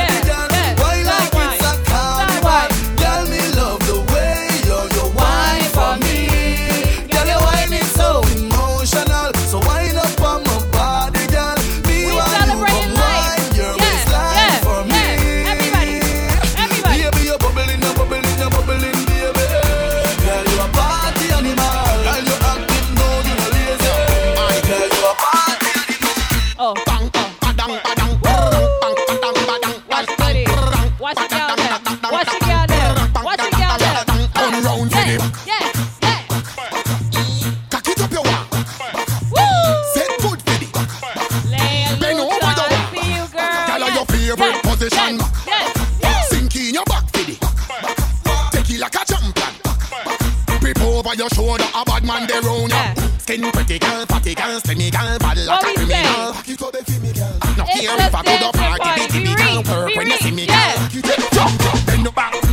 a 51.78 51.84
bad 51.84 52.05
man 52.05 52.26
there 52.26 52.42
round 52.42 52.70
ya. 52.70 52.94
Skin 53.18 53.42
pretty 53.52 53.78
girl, 53.78 54.07
fatty 54.07 54.34
girl, 54.34 54.60
slimmy 54.60 54.90
girl, 54.90 55.18
bad 55.18 55.39
like 55.39 55.62
a 55.62 55.74
criminal. 55.74 56.31
it 56.47 56.62
up 56.62 56.73
the 56.73 57.00
me, 57.00 57.12
girl. 57.12 57.39
No 57.57 57.65
care 57.65 58.07
if 58.07 58.15
I 58.15 58.23
go 58.23 58.34
to 58.39 58.58
party, 58.58 59.18
Be 59.18 59.34
girl, 59.34 59.62
work 59.62 59.97
when 59.97 60.07
you 60.07 60.16
see 60.18 60.31
me, 60.32 60.47
girl. 60.47 61.86
Bend 61.86 62.07
the 62.07 62.12
back. 62.15 62.48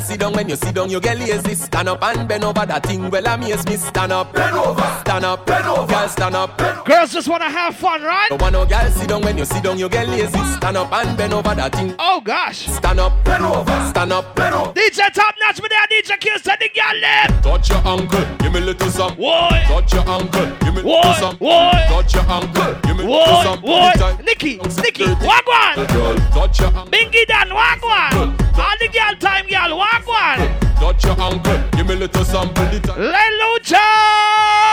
Girl 0.00 0.08
sit 0.08 0.20
down 0.20 0.32
when 0.32 0.48
you 0.48 0.56
sit 0.56 0.74
down, 0.74 0.90
you 0.90 1.00
get 1.00 1.18
lazy. 1.18 1.54
Stand 1.54 1.88
up 1.88 2.02
and 2.02 2.28
bend 2.28 2.44
over 2.44 2.66
that 2.66 2.84
thing. 2.84 3.10
Well, 3.10 3.26
amaze 3.26 3.64
me. 3.66 3.76
Stand 3.76 4.12
up, 4.12 4.32
bend 4.32 4.56
over, 4.56 4.82
stand 5.00 5.24
up, 5.24 5.46
bend 5.46 5.66
over, 5.66 5.86
girl, 5.86 6.08
stand 6.08 6.34
up. 6.34 6.58
Girls 6.84 7.12
just 7.12 7.28
wanna 7.28 7.50
have 7.50 7.76
fun, 7.76 8.02
right? 8.02 8.28
Don't 8.30 8.40
want 8.40 8.52
no 8.52 8.66
girl 8.66 8.90
sit 8.90 9.08
down 9.08 9.22
when 9.22 9.38
you 9.38 9.44
sit 9.44 9.62
down, 9.62 9.78
you 9.78 9.88
get 9.88 10.08
lazy. 10.08 10.38
Stand 10.56 10.76
up 10.76 10.92
and 10.92 11.16
bend 11.16 11.32
over 11.32 11.54
that 11.54 11.74
thing. 11.74 11.94
Oh 11.98 12.20
gosh. 12.24 12.66
Stand 12.68 13.00
up, 13.00 13.24
bend 13.24 13.44
over, 13.44 13.88
stand 13.90 14.12
up, 14.12 14.34
bend 14.34 14.54
over. 14.54 14.72
DJ 14.72 15.12
Top 15.12 15.34
Notch, 15.40 15.60
me 15.62 15.68
there, 15.68 15.86
DJ 16.02 16.18
Kills, 16.20 16.42
to 16.42 16.56
the 16.58 16.68
girl 16.68 17.00
them. 17.00 17.42
Touch 17.42 17.68
your 17.68 17.86
ankle, 17.86 18.36
give 18.38 18.52
me 18.52 18.60
little 18.60 18.90
some. 18.90 19.14
Why? 19.16 19.64
Touch 19.66 19.92
your 19.92 20.08
ankle, 20.08 20.56
give 20.60 20.74
me 20.74 20.82
little 20.82 21.14
some. 21.14 21.36
Why? 21.36 21.86
Touch 21.88 22.14
your 22.14 22.24
ankle, 22.30 22.89
give 23.00 23.08
me 23.08 23.14
little 23.14 23.34
Why? 23.34 23.44
some. 23.44 23.60
Why? 23.62 23.90
Anytime. 23.90 24.24
Nikki, 24.24 24.56
Nikki, 24.82 25.04
wagwan. 25.04 25.88
Girl, 25.88 26.16
touch 26.30 26.58
your 26.60 26.68
ankle. 26.68 26.86
Bingy 26.86 27.26
Dan, 27.26 27.48
wagwan. 27.48 28.36
All 28.58 28.76
the 28.78 28.88
girl 28.88 29.14
time, 29.18 29.46
girl, 29.46 29.78
wagwan. 29.78 30.58
Touch 30.80 31.04
your 31.04 31.20
ankle, 31.20 31.62
give 31.72 31.86
me 31.86 31.94
little 31.96 32.24
sample. 32.24 32.64
the. 32.64 32.80
Lelucha. 32.80 33.80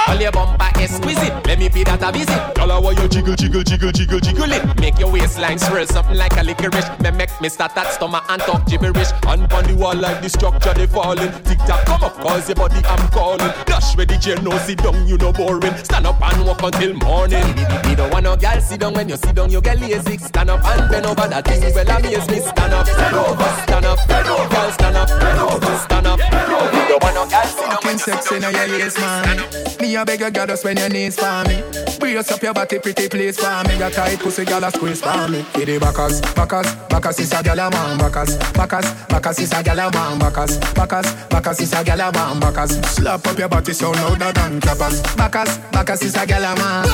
All 0.08 0.16
your 0.22 0.32
bumper 0.32 0.64
exquisite. 0.80 1.34
Let 1.46 1.60
me 1.60 1.70
pay 1.70 1.84
that 1.84 2.02
a 2.02 2.12
visit. 2.12 2.56
Girl, 2.56 2.70
how 2.70 2.90
you 2.90 3.08
jiggle, 3.10 3.36
jiggle, 3.36 3.64
jiggle, 3.64 3.92
jiggle, 3.92 4.20
jiggle 4.20 4.52
it. 4.52 4.80
Make 4.80 5.00
your 5.00 5.12
waistline 5.12 5.60
swirl 5.60 5.86
something 5.86 6.16
like 6.16 6.38
a 6.38 6.44
licorice. 6.44 6.88
Me 7.02 7.12
make 7.12 7.30
me 7.42 7.50
start 7.50 7.76
that 7.76 7.92
stomach 7.92 8.24
and 8.30 8.42
talk 8.44 8.66
gibberish. 8.68 9.10
And 9.28 9.52
on 9.52 9.64
the 9.66 9.76
wall 9.76 9.96
like 9.96 10.22
the 10.22 10.30
structure 10.30 10.74
they 10.74 10.88
falling. 10.88 11.32
Tick 11.44 11.58
tock, 11.68 11.86
come 11.86 12.04
up, 12.04 12.14
cause 12.16 12.48
your 12.48 12.56
body 12.56 12.80
I'm 12.86 13.10
calling. 13.10 13.52
Dash 13.66 13.96
where 13.98 14.06
the 14.06 14.18
chair 14.18 14.42
no 14.42 14.58
sit 14.60 14.78
down, 14.80 15.08
you 15.08 15.18
no 15.18 15.34
boring. 15.34 15.76
Stand 15.84 16.08
up 16.08 16.22
and 16.22 16.46
walk 16.46 16.64
until 16.64 16.94
morning. 16.94 17.46
You 17.90 17.96
don't 17.96 18.12
want 18.18 18.42
no 18.42 18.50
girl 18.50 18.62
sit 18.62 18.80
down 18.80 18.94
when 18.94 19.10
you 19.10 19.18
sit 19.18 19.36
down, 19.36 19.52
you 19.52 19.62
get 19.62 19.80
lazy. 19.80 20.18
Stand 20.18 20.50
up 20.50 20.66
and 20.66 20.90
bend 20.90 21.06
over 21.06 21.28
that 21.28 21.46
thing. 21.46 21.62
Well, 21.62 21.90
amaze 21.90 22.28
me. 22.30 22.40
Stand 22.40 22.74
up, 22.74 22.88
stand 22.88 23.16
over, 23.16 23.44
stand 23.64 23.86
up, 23.86 24.08
girl, 24.08 24.72
stand 24.72 24.98
up, 24.98 25.10
stand 25.10 26.08
up. 26.08 26.20
You 26.20 26.88
don't 26.88 27.04
want 27.04 27.16
no 27.16 27.28
girl 27.30 27.44
sit 27.44 27.70
down 27.70 27.80
when 27.84 27.94
you 27.94 28.00
sit 28.00 28.24
sexy 28.24 28.40
now 28.40 28.50
your 28.50 28.68
lace, 28.68 28.98
man. 28.98 29.78
Me 29.82 29.96
a 29.96 30.06
beg 30.06 30.20
you, 30.20 30.32
girl, 30.32 30.48
just 30.48 30.66
when 30.66 30.78
your 30.78 30.90
knees 30.90 31.16
for 31.16 31.44
me. 31.48 31.87
Brace 32.00 32.32
up 32.32 32.42
your 32.42 32.54
body, 32.54 32.80
pretty 32.80 33.10
please 33.10 33.38
for 33.40 33.64
me. 33.68 33.78
Your 33.78 33.90
tight 33.90 34.20
pussy, 34.20 34.46
girl, 34.46 34.64
a 34.64 34.72
squeeze 34.72 35.02
for 35.02 35.28
me. 35.28 35.42
For 35.54 35.66
the 35.66 35.80
backers, 35.80 36.22
backers, 36.36 36.76
backers 36.90 37.20
is 37.20 37.34
a 37.34 37.42
girl 37.44 37.60
a 37.60 37.70
man. 37.72 37.98
Backers, 37.98 38.38
backers, 38.54 38.94
backers 39.10 39.40
is 39.40 39.52
a 39.54 39.64
girl 39.64 39.80
a 39.80 39.92
man. 39.92 40.20
Backers, 40.20 40.58
backers, 40.74 41.14
backers 41.30 41.60
is 41.60 41.74
a 41.74 41.84
girl 41.84 42.02
a 42.02 42.12
man. 42.12 42.40
Backers, 42.40 42.72
slap 42.88 43.26
up 43.28 43.38
your 43.38 43.50
body 43.50 43.74
so 43.74 43.92
louder 43.92 44.32
than 44.32 44.62
clappers. 44.62 45.02
Backers, 45.16 45.58
backers 45.72 46.02
is 46.04 46.16
a 46.16 46.26
girl 46.26 46.44
a 46.44 46.56
man. 46.56 46.86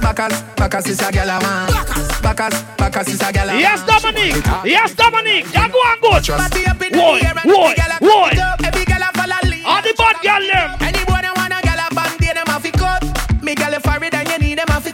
Backers, 0.00 0.42
backers 0.56 0.86
is 0.88 1.00
a 1.00 1.10
girl 1.12 1.30
a 1.30 1.40
man. 1.40 1.68
Backers, 2.22 2.62
backers 2.76 3.08
is 3.08 3.22
a 3.22 3.32
girl 3.32 3.48
a 3.48 3.52
man. 3.52 3.60
Yes, 3.60 3.86
Dominic. 3.86 4.44
Yes, 4.64 4.94
Dominic. 4.94 5.44
You 5.46 5.68
go 5.72 5.80
and 5.84 6.00
good. 6.00 6.26
Body 6.36 6.66
up 6.66 6.82
in 6.82 6.92
the 6.92 6.98
Boy, 6.98 7.20
boy, 7.44 7.72
every 7.72 7.74
girl 7.74 7.92
a 7.92 7.98
boy. 8.00 8.28
cut 8.28 8.32
it 8.32 8.38
up. 8.38 8.60
Every 8.64 8.84
girl 8.84 9.02
a 9.02 9.10
follow 9.16 9.40
lead. 9.50 9.64
All 9.64 9.82
the 9.82 9.94
bad 9.96 10.16
girl 10.22 10.46
them. 10.46 10.99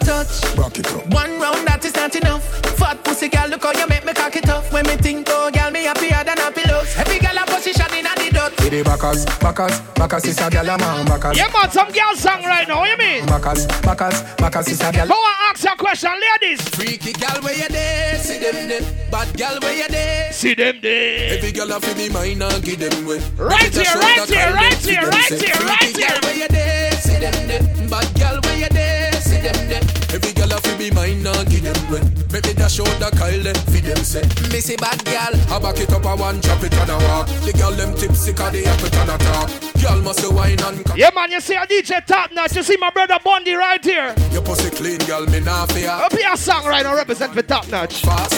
Need 0.07 0.27
them 0.27 0.63
have 0.63 0.73
to 0.73 0.83
touch. 0.83 1.07
One 1.13 1.41
round 1.41 1.67
that 1.67 1.85
is 1.85 1.95
not 1.95 2.15
enough. 2.15 2.45
Fat 2.79 3.03
pussy 3.05 3.29
girl, 3.29 3.49
look 3.49 3.63
how 3.65 3.73
you 3.73 3.87
make 3.89 4.05
me 4.05 4.13
cock 4.13 4.37
it 4.37 4.49
off. 4.49 4.73
When 4.73 4.87
me 4.87 4.97
think, 4.97 5.27
oh 5.31 5.51
girl, 5.51 5.71
me 5.71 5.85
happier 5.85 6.23
than 6.25 6.39
happy 6.39 6.63
pillows. 6.63 6.95
Every 6.97 7.19
girl 7.19 7.37
a 7.37 7.45
position 7.47 7.91
in 7.95 8.07
a 8.07 8.15
the 8.15 8.31
dot. 8.33 8.53
See 8.61 8.69
the 8.69 8.83
backers, 8.85 9.25
backers, 9.41 9.81
backers 9.95 10.25
is 10.27 10.39
a 10.39 10.51
gal 10.51 10.69
a 10.69 10.79
man, 10.79 11.07
backers. 11.07 11.37
Yeah, 11.37 11.49
man, 11.53 11.71
some 11.71 11.91
girl 11.91 12.15
song 12.15 12.43
right 12.45 12.69
now. 12.69 12.81
What 12.81 12.91
you 12.91 12.99
mean? 12.99 13.27
Backers, 13.27 13.67
backers, 13.83 14.23
backers 14.37 14.69
is 14.69 14.81
a 14.81 14.93
gal. 14.93 15.09
Go 15.09 15.15
and 15.15 15.37
ask 15.51 15.65
your 15.65 15.77
question, 15.77 16.13
ladies. 16.15 16.61
Freaky 16.71 17.13
gal 17.13 17.41
where 17.43 17.57
you 17.57 17.69
there, 17.69 18.19
see 18.19 18.39
them 18.39 18.69
there. 18.69 18.85
Bad 19.11 19.37
gal 19.37 19.59
where 19.61 19.75
you 19.77 19.89
there, 19.89 20.33
see 20.33 20.55
them 20.55 20.79
there. 20.83 21.39
Every 21.39 21.53
gal 21.53 21.71
a 21.73 21.81
fi 21.81 21.95
be 21.95 22.09
mine 22.13 22.43
and 22.43 22.63
give 22.63 22.79
them 22.79 23.07
way. 23.07 23.21
Right 23.37 23.63
Make 23.63 23.75
it 23.75 23.77
a 23.77 23.85
here, 23.85 24.01
right 24.01 24.29
here, 24.29 24.53
right 24.53 24.77
here, 24.77 25.03
right 25.09 25.29
here, 25.29 25.57
Freaky 25.57 25.93
gal 25.99 26.09
here. 26.09 26.21
where 26.23 26.37
you 26.37 26.49
there, 26.49 26.93
see 26.93 27.19
them 27.19 27.49
there. 27.49 27.89
Bad 27.89 28.15
gal 28.15 28.41
where 28.43 28.59
you 28.59 28.69
there, 28.69 29.13
see 29.13 29.41
them 29.41 29.69
there. 29.69 29.96
Every 30.15 30.33
gal 30.33 30.53
a 30.53 30.61
fi 30.61 30.77
be 30.79 30.91
mine 30.91 31.27
and 31.27 31.49
give 31.51 31.63
them 31.63 31.91
way. 31.91 32.03
Make 32.33 32.47
it 32.47 32.61
a 32.61 32.69
show 32.69 32.85
that 33.01 33.13
Kyle 33.17 33.43
them 33.43 33.55
fi 33.73 33.81
them 33.81 34.03
say. 34.05 34.23
Me 34.53 34.61
say 34.61 34.77
bad 34.77 35.05
gal, 35.05 35.35
I 35.51 35.59
back 35.59 35.79
it 35.81 35.93
up 35.93 36.05
a 36.05 36.17
one, 36.17 36.41
chop 36.41 36.63
it 36.63 36.75
and 36.75 36.91
a 36.91 36.97
walk. 37.09 37.27
The 37.45 37.53
gal 37.53 37.73
them 37.73 37.95
tipsy 37.95 38.33
'cause 38.33 38.53
they 38.53 38.65
have 38.65 38.85
it 38.85 38.95
and 38.97 39.11
a 39.11 39.19
talk. 39.19 39.51
Gal 39.81 40.01
must 40.03 40.21
say 40.21 40.29
wine 40.29 40.61
and 40.63 40.85
cock. 40.85 40.97
Yeah, 40.97 41.11
man, 41.15 41.31
you 41.33 41.41
see 41.41 41.55
a 41.55 41.67
DJ 41.67 42.01
Top 42.07 42.33
Notch. 42.33 42.55
You 42.57 42.63
see 42.63 42.77
my 42.77 42.91
brother 42.91 43.19
Bundy 43.23 43.55
right 43.55 43.85
here. 43.85 44.15
Your 44.33 44.43
pussy 44.43 44.71
clean, 44.71 44.99
gal, 45.07 45.27
me 45.27 45.41
nah 45.41 45.67
fear. 45.67 45.91
Up 45.91 46.13
here, 46.13 46.31
a 46.33 46.37
song 46.37 46.65
right 46.67 46.85
now 46.85 46.95
represent 46.95 47.35
for 47.35 47.43
Top 47.43 47.69
Notch. 47.69 48.03
Fast, 48.03 48.35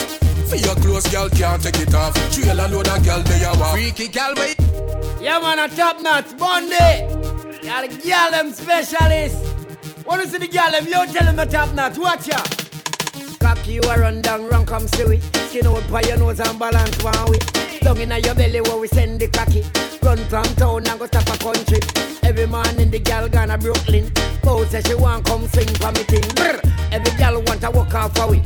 For 0.49 0.55
your 0.55 0.73
clothes, 0.75 1.05
girl 1.09 1.29
can't 1.29 1.61
take 1.61 1.79
it 1.79 1.93
off. 1.93 2.13
Trail 2.33 2.59
a 2.59 2.67
load 2.67 2.87
of 2.87 3.05
girl 3.05 3.21
they 3.21 3.43
a 3.43 3.53
walk. 3.59 3.73
Freaky 3.73 4.07
girl, 4.07 4.33
wait. 4.35 4.57
Yeah, 5.21 5.37
man, 5.37 5.59
a 5.59 5.67
top 5.67 6.01
notch, 6.01 6.35
Bundy. 6.39 6.75
Yeah, 7.61 7.85
the 7.85 7.89
girl 8.01 8.31
them 8.31 8.51
specialist. 8.53 9.48
Wanna 10.09 10.25
see 10.25 10.39
the 10.39 10.47
girl 10.47 10.71
them? 10.71 10.87
You 10.87 11.05
tell 11.13 11.23
them 11.23 11.35
the 11.35 11.45
top 11.45 11.71
notch. 11.75 11.99
Watch 11.99 12.29
ya. 12.29 12.41
Cocky 13.39 13.73
you 13.73 13.81
a 13.83 13.99
run 13.99 14.23
down, 14.23 14.47
run 14.47 14.65
come 14.65 14.87
see 14.87 15.03
we. 15.03 15.19
Skin 15.19 15.67
out 15.67 15.87
by 15.91 16.01
your 16.01 16.17
nose 16.17 16.39
and 16.39 16.57
balance 16.57 16.97
one 17.03 17.29
way. 17.29 17.37
Down 17.81 17.99
inna 17.99 18.17
your 18.17 18.33
belly 18.33 18.59
where 18.61 18.77
we 18.77 18.87
send 18.87 19.19
the 19.19 19.27
cocky. 19.27 19.61
Run 20.01 20.17
from 20.25 20.45
town 20.55 20.87
and 20.87 20.99
go 20.99 21.05
stop 21.05 21.29
a 21.29 21.37
country. 21.37 21.79
Every 22.23 22.47
man 22.47 22.65
morning 22.65 22.89
the 22.89 22.97
gal 22.97 23.29
gonna 23.29 23.59
Brooklyn. 23.59 24.11
Bow 24.41 24.65
say 24.65 24.81
she 24.81 24.95
want 24.95 25.27
come 25.27 25.47
sing 25.47 25.67
for 25.75 25.91
me 25.91 26.01
thing. 26.01 26.27
Brr. 26.33 26.59
Every 26.91 27.15
gal 27.15 27.35
want 27.43 27.61
to 27.61 27.69
walk 27.69 27.93
off 27.93 28.17
for 28.17 28.31
we. 28.31 28.41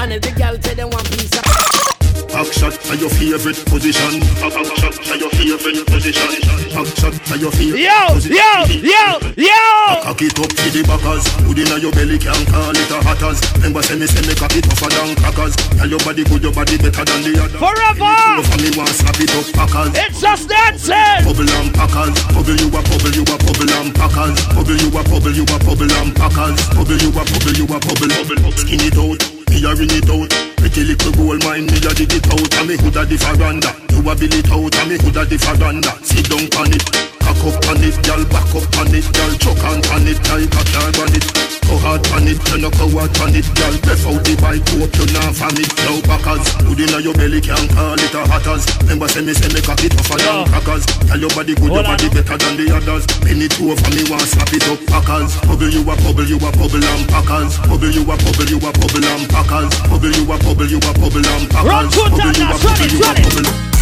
And 0.00 0.12
every 0.12 0.32
gal 0.32 0.60
say 0.60 0.74
they 0.74 0.84
want 0.84 1.08
piece 1.08 1.38
of. 1.38 1.95
Back 2.32 2.48
shot 2.52 2.72
to 2.72 2.96
your 2.96 3.10
favorite 3.10 3.60
position. 3.66 4.20
Back 4.40 4.52
shot 4.76 4.92
to 4.92 5.14
your 5.18 5.30
favorite 5.30 5.86
position. 5.86 6.30
Back 6.72 6.86
shot 6.96 7.14
to 7.16 7.34
your 7.38 7.52
favorite 7.52 7.80
Yo, 7.80 7.96
position. 8.12 8.36
yo, 8.36 8.52
yo, 8.84 9.04
yo. 9.36 9.48
yo. 9.48 10.02
Cock 10.04 10.22
it 10.22 10.36
up 10.38 10.50
to 10.50 10.66
the 10.72 10.82
backers. 10.86 11.24
Hood 11.48 11.58
inna 11.58 11.76
your 11.80 11.92
belly 11.92 12.18
can 12.18 12.36
call 12.52 12.74
it 12.76 12.90
a 12.92 12.98
hatters. 13.04 13.40
Remember 13.56 13.82
say 13.82 13.96
me 13.96 14.06
say 14.06 14.20
me 14.28 14.34
cock 14.34 14.52
it 14.56 14.64
tougher 14.68 14.90
than 14.92 15.16
crackers. 15.16 15.54
Tell 15.76 15.88
your 15.88 16.00
body 16.04 16.24
good, 16.24 16.42
your 16.42 16.52
body 16.52 16.76
better 16.76 17.04
than 17.04 17.20
the 17.24 17.32
other. 17.40 17.58
Forever. 17.58 18.12
For 18.52 18.58
me 18.60 18.70
want 18.76 18.92
slap 18.92 19.16
it 19.20 19.32
up 19.32 19.46
packers. 19.56 19.92
It's 19.96 20.20
just 20.20 20.48
dancing. 20.48 21.24
Bubble 21.24 21.48
and 21.48 21.70
packers. 21.72 22.16
Bubble 22.36 22.56
you 22.60 22.68
a 22.68 22.80
bubble 22.84 23.14
you 23.16 23.24
a 23.24 23.36
bubble 23.40 23.72
and 23.80 23.90
packers. 23.96 24.36
Bubble 24.52 24.76
you 24.76 24.88
a 24.92 25.00
bubble 25.08 25.32
you 25.32 25.44
a 25.48 25.56
bubble 25.64 25.92
and 26.04 26.10
packers. 26.12 26.58
Bubble 26.76 27.00
you 27.00 27.10
a 27.12 27.22
bubble 27.24 27.54
you 27.56 27.64
a 27.64 27.76
bubble 27.80 28.10
bubble. 28.12 28.52
Skin 28.60 28.80
it 28.84 28.96
out. 29.00 29.20
Me 29.48 29.64
a 29.64 29.72
ring 29.72 29.92
it 29.96 30.08
out. 30.12 30.28
Pretty 30.66 30.82
little 30.82 31.12
gold 31.12 31.44
mine, 31.44 31.66
me 31.66 31.76
a 31.76 31.94
dig 31.94 32.12
it 32.12 32.26
out. 32.26 32.54
And 32.58 32.66
me 32.66 32.76
houlda 32.76 33.06
the 33.06 33.14
veranda. 33.14 33.70
You 33.94 34.10
a 34.10 34.16
bill 34.16 34.34
it 34.34 34.50
out. 34.50 34.74
And 34.74 34.90
me 34.90 34.98
houlda 34.98 35.24
the 35.24 35.36
veranda. 35.36 35.94
Sit 36.02 36.28
down 36.28 36.42
on 36.60 36.72
it. 36.74 37.05
Cock 37.26 37.42
up 37.42 37.66
on 37.66 37.82
it, 37.82 37.98
girl. 38.06 38.22
Back 38.30 38.54
up 38.54 38.70
on 38.78 38.94
it, 38.94 39.06
girl. 39.10 39.32
Chuck 39.42 39.58
on 39.66 39.82
on 39.90 40.06
it, 40.06 40.22
like 40.30 40.46
a 40.46 40.62
car 40.70 40.94
on 41.02 41.10
it. 41.10 41.26
Go 41.66 41.74
hard 41.82 42.06
on 42.14 42.22
it, 42.30 42.38
you 42.54 42.62
no 42.62 42.70
go 42.70 42.86
out 42.94 43.10
on 43.18 43.34
it, 43.34 43.50
girl. 43.58 43.74
Breath 43.82 44.06
out 44.06 44.22
the 44.22 44.38
bike, 44.38 44.62
hope 44.70 44.94
you 44.94 45.06
not 45.10 45.34
from 45.34 45.58
it. 45.58 45.66
Now 45.82 45.98
backers, 46.06 46.46
hood 46.62 46.78
inna 46.78 47.02
your 47.02 47.14
belly 47.18 47.42
can't 47.42 47.66
call 47.74 47.98
it 47.98 48.14
a 48.14 48.22
hatters. 48.30 48.62
Remember 48.86 49.10
say 49.10 49.26
me 49.26 49.34
say 49.34 49.50
me 49.50 49.58
cock 49.58 49.82
it 49.82 49.90
tougher 49.90 50.22
than 50.22 50.46
crackers. 50.46 50.86
Tell 51.10 51.18
your 51.18 51.32
body 51.34 51.58
good, 51.58 51.74
your 51.74 51.82
body 51.82 52.06
better 52.14 52.38
than 52.38 52.54
the 52.54 52.70
others. 52.70 53.02
Bend 53.18 53.42
it 53.42 53.58
over 53.58 53.90
me, 53.90 54.06
want 54.06 54.30
slap 54.30 54.54
it 54.54 54.62
up, 54.70 54.78
packers. 54.86 55.34
Bubble 55.42 55.66
you 55.66 55.82
a 55.82 55.94
bubble, 55.98 56.22
you 56.22 56.38
a 56.38 56.50
bubble 56.54 56.86
and 56.86 57.04
packers. 57.10 57.58
Bubble 57.66 57.90
you 57.90 58.06
a 58.06 58.14
bubble, 58.14 58.46
you 58.46 58.62
a 58.62 58.70
bubble 58.70 59.06
and 59.10 59.26
packers. 59.26 59.74
Bubble 59.90 60.14
you 60.14 60.22
a 60.22 60.36
bubble, 60.38 60.70
you 60.70 60.78
a 60.78 60.90
bubble 60.94 61.26
and 61.26 61.44
packers. 61.50 61.90
Bubble 61.98 62.30
you 62.30 62.46
a 62.46 62.54
bubble, 62.54 62.54
you 62.54 62.54
a 62.54 62.62
run 62.62 62.78
it, 62.78 62.94
bubble. 62.94 63.75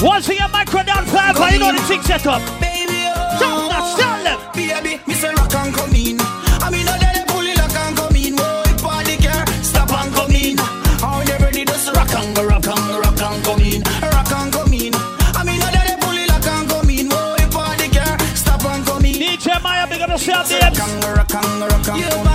Once 0.00 0.28
again, 0.28 0.48
micro 0.52 0.82
down 0.84 1.04
five, 1.06 1.34
you 1.52 1.58
know 1.58 1.72
the 1.72 1.82
thing 1.82 2.00
set 2.02 2.24
up. 2.24 2.40
Oh. 2.40 3.38
Top 3.40 3.70
notch, 3.70 3.98
tell 3.98 4.22
them. 4.22 4.38
Baby, 4.54 5.00
me 5.08 5.14
say 5.14 5.34
rock 5.34 5.52
and 5.56 5.74
come 5.74 5.90
in. 5.90 6.16
I 6.62 6.70
mean, 6.70 6.86
no 6.86 6.94
they 7.02 7.24
pull 7.26 7.42
it 7.42 7.58
lock 7.58 7.74
and 7.74 7.96
come 7.96 8.14
in. 8.14 8.34
If 8.38 8.84
all 8.84 9.02
care, 9.02 9.46
stop 9.64 9.90
and 9.90 10.14
come 10.14 10.30
in. 10.30 10.56
How 11.02 11.24
they 11.24 11.36
ready 11.42 11.64
to 11.64 11.92
rock 11.96 12.14
and 12.14 12.36
go, 12.36 12.46
rock 12.46 12.66
and 12.66 12.78
go, 12.78 13.00
rock 13.00 13.20
and 13.20 13.44
come 13.44 13.60
in, 13.60 13.82
rock 13.82 14.30
and 14.38 14.52
come 14.52 14.72
in. 14.72 14.94
I 15.34 15.42
mean, 15.42 15.58
no 15.58 15.66
they 15.66 15.96
pull 15.98 16.14
it 16.14 16.28
lock 16.30 16.46
and 16.46 16.68
come 16.70 16.90
in. 16.90 17.10
If 17.42 17.56
all 17.56 17.74
care, 17.90 18.18
stop 18.36 18.64
and 18.66 18.86
come 18.86 19.04
in. 19.04 19.14
DJ 19.18 19.60
Maya, 19.60 19.88
big 19.88 20.02
up 20.02 20.10
yourself. 20.10 20.48
Rock 20.48 20.78
and 20.78 21.02
go, 21.02 21.10
rock 21.10 21.34
and 21.34 21.58
go, 21.58 21.66
rock 21.66 21.88
and 21.88 21.98
Your 21.98 22.10
body 22.22 22.27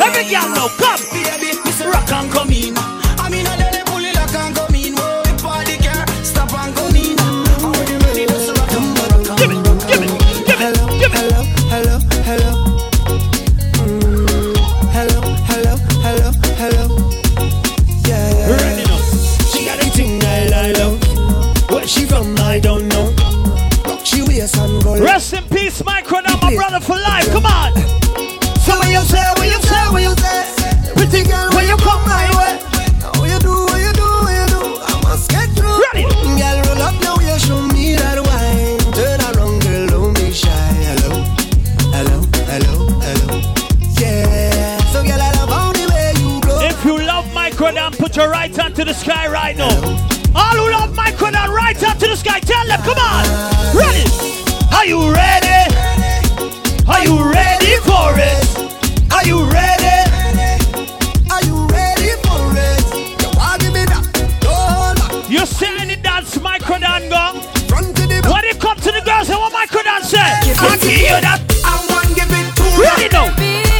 Every 0.00 0.24
girl 0.30 0.48
know, 0.54 0.68
come. 0.78 1.00
Baby, 1.12 1.52
me 1.60 1.72
rock 1.90 2.10
and 2.12 2.30
come 2.32 2.50
in. 2.50 2.74
I 3.18 3.28
mean, 3.28 3.44
no 3.44 3.52
they 3.56 3.82
pull 3.84 4.04
it 4.04 4.14
lock 4.14 4.34
and 4.34 4.54
come 4.54 4.74
in. 4.74 4.94
Whoa, 4.94 5.22
if 5.26 5.44
all 5.44 5.60
the 5.64 5.76
stop 6.24 6.52
and 6.54 6.74
come 6.74 6.96
in. 6.96 7.18
You 7.90 7.98
ready 8.00 8.24
to 8.26 8.52
rock 8.56 8.72
and 8.72 8.96
rock 8.96 9.28
and 9.28 9.38
Give 9.38 9.50
me, 9.50 9.58
give 9.88 10.00
me, 10.00 10.08
give 10.46 10.58
me, 10.58 10.68
give 10.98 11.10
me. 11.12 11.18
Hello, 11.18 11.44
hello, 11.68 11.98
hello. 12.24 12.52
Mm, 13.82 14.56
hello, 14.96 15.20
hello, 15.50 15.74
hello, 16.00 16.30
hello. 16.56 16.84
Yeah. 18.06 18.48
Ready 18.48 18.84
now. 18.88 19.00
She 19.50 19.66
got 19.66 19.78
a 19.82 19.90
thing 19.90 20.22
I 20.24 20.48
I 20.54 20.72
love. 20.72 20.96
Where 21.70 21.86
she 21.86 22.06
from, 22.06 22.34
I 22.38 22.60
don't 22.60 22.88
know. 22.88 23.12
Rock 23.84 24.06
she 24.06 24.22
waist 24.22 24.56
and 24.56 24.82
go. 24.82 24.98
Rest 24.98 25.34
in 25.34 25.44
peace, 25.48 25.84
Micro, 25.84 26.20
now 26.20 26.38
my 26.40 26.54
brother 26.54 26.80
for 26.80 26.96
life. 26.96 27.28
Come 27.32 27.46
on. 27.46 27.91
To 48.84 48.92
the 48.92 48.98
sky 48.98 49.28
right 49.28 49.56
now. 49.56 49.70
All 50.34 50.56
who 50.56 50.70
love 50.72 50.94
Micro, 50.96 51.30
then 51.30 51.50
right 51.50 51.76
hand 51.76 52.00
to 52.00 52.08
the 52.08 52.16
sky. 52.16 52.40
Tell 52.40 52.66
them, 52.66 52.80
come 52.82 52.98
on. 52.98 53.24
Ready. 53.76 54.02
Are 54.74 54.86
you 54.86 55.12
ready? 55.12 55.70
Are 56.88 57.04
you 57.04 57.14
ready 57.30 57.76
for 57.86 58.10
it? 58.18 58.42
Are 59.12 59.24
you 59.24 59.44
ready? 59.46 59.98
Are 61.30 61.42
you 61.46 61.66
ready 61.70 62.10
for 62.26 62.42
it? 62.58 63.22
You 63.22 63.30
want 63.38 63.60
give 63.60 63.72
me 63.72 63.84
that? 63.86 64.02
Don't 64.40 64.98
back. 64.98 65.30
You 65.30 65.46
say 65.46 65.70
any 65.78 65.96
dance 65.96 66.40
Micro 66.40 66.78
Dan 66.78 67.08
go? 67.08 67.40
Front 67.68 67.94
to 67.96 68.02
the 68.02 68.20
back. 68.22 68.32
When 68.32 68.44
it 68.44 68.58
come 68.58 68.78
to 68.78 68.90
the 68.90 69.02
girls, 69.04 69.28
what 69.28 69.52
Micro 69.52 69.82
Dan 69.82 70.02
say? 70.02 70.18
I 70.18 70.76
give 70.80 70.90
you 70.90 71.20
that. 71.22 71.38
I 71.64 71.86
want 71.86 72.16
give 72.16 72.26
it 72.26 72.56
to. 72.56 72.82
Ready 72.82 73.08
now. 73.12 73.71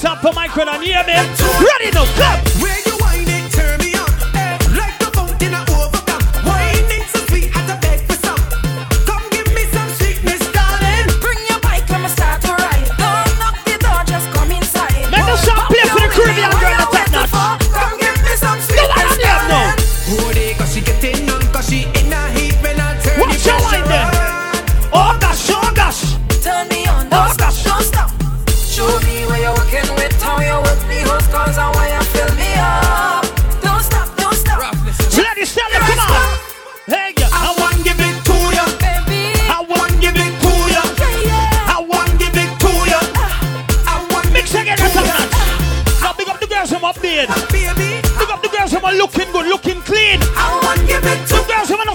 Top 0.00 0.34
Micro 0.34 0.64
Dan. 0.64 0.82
You 0.82 0.94
hear 0.94 1.04
me? 1.04 1.12
Ready 1.12 1.90
now, 1.92 2.04
come. 2.16 2.89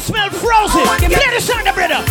Smell 0.06 0.30
frozen. 0.30 0.82
Oh, 0.85 0.98
Play 1.00 1.35
the 1.35 1.42
song, 1.42 1.64
brother. 1.74 2.03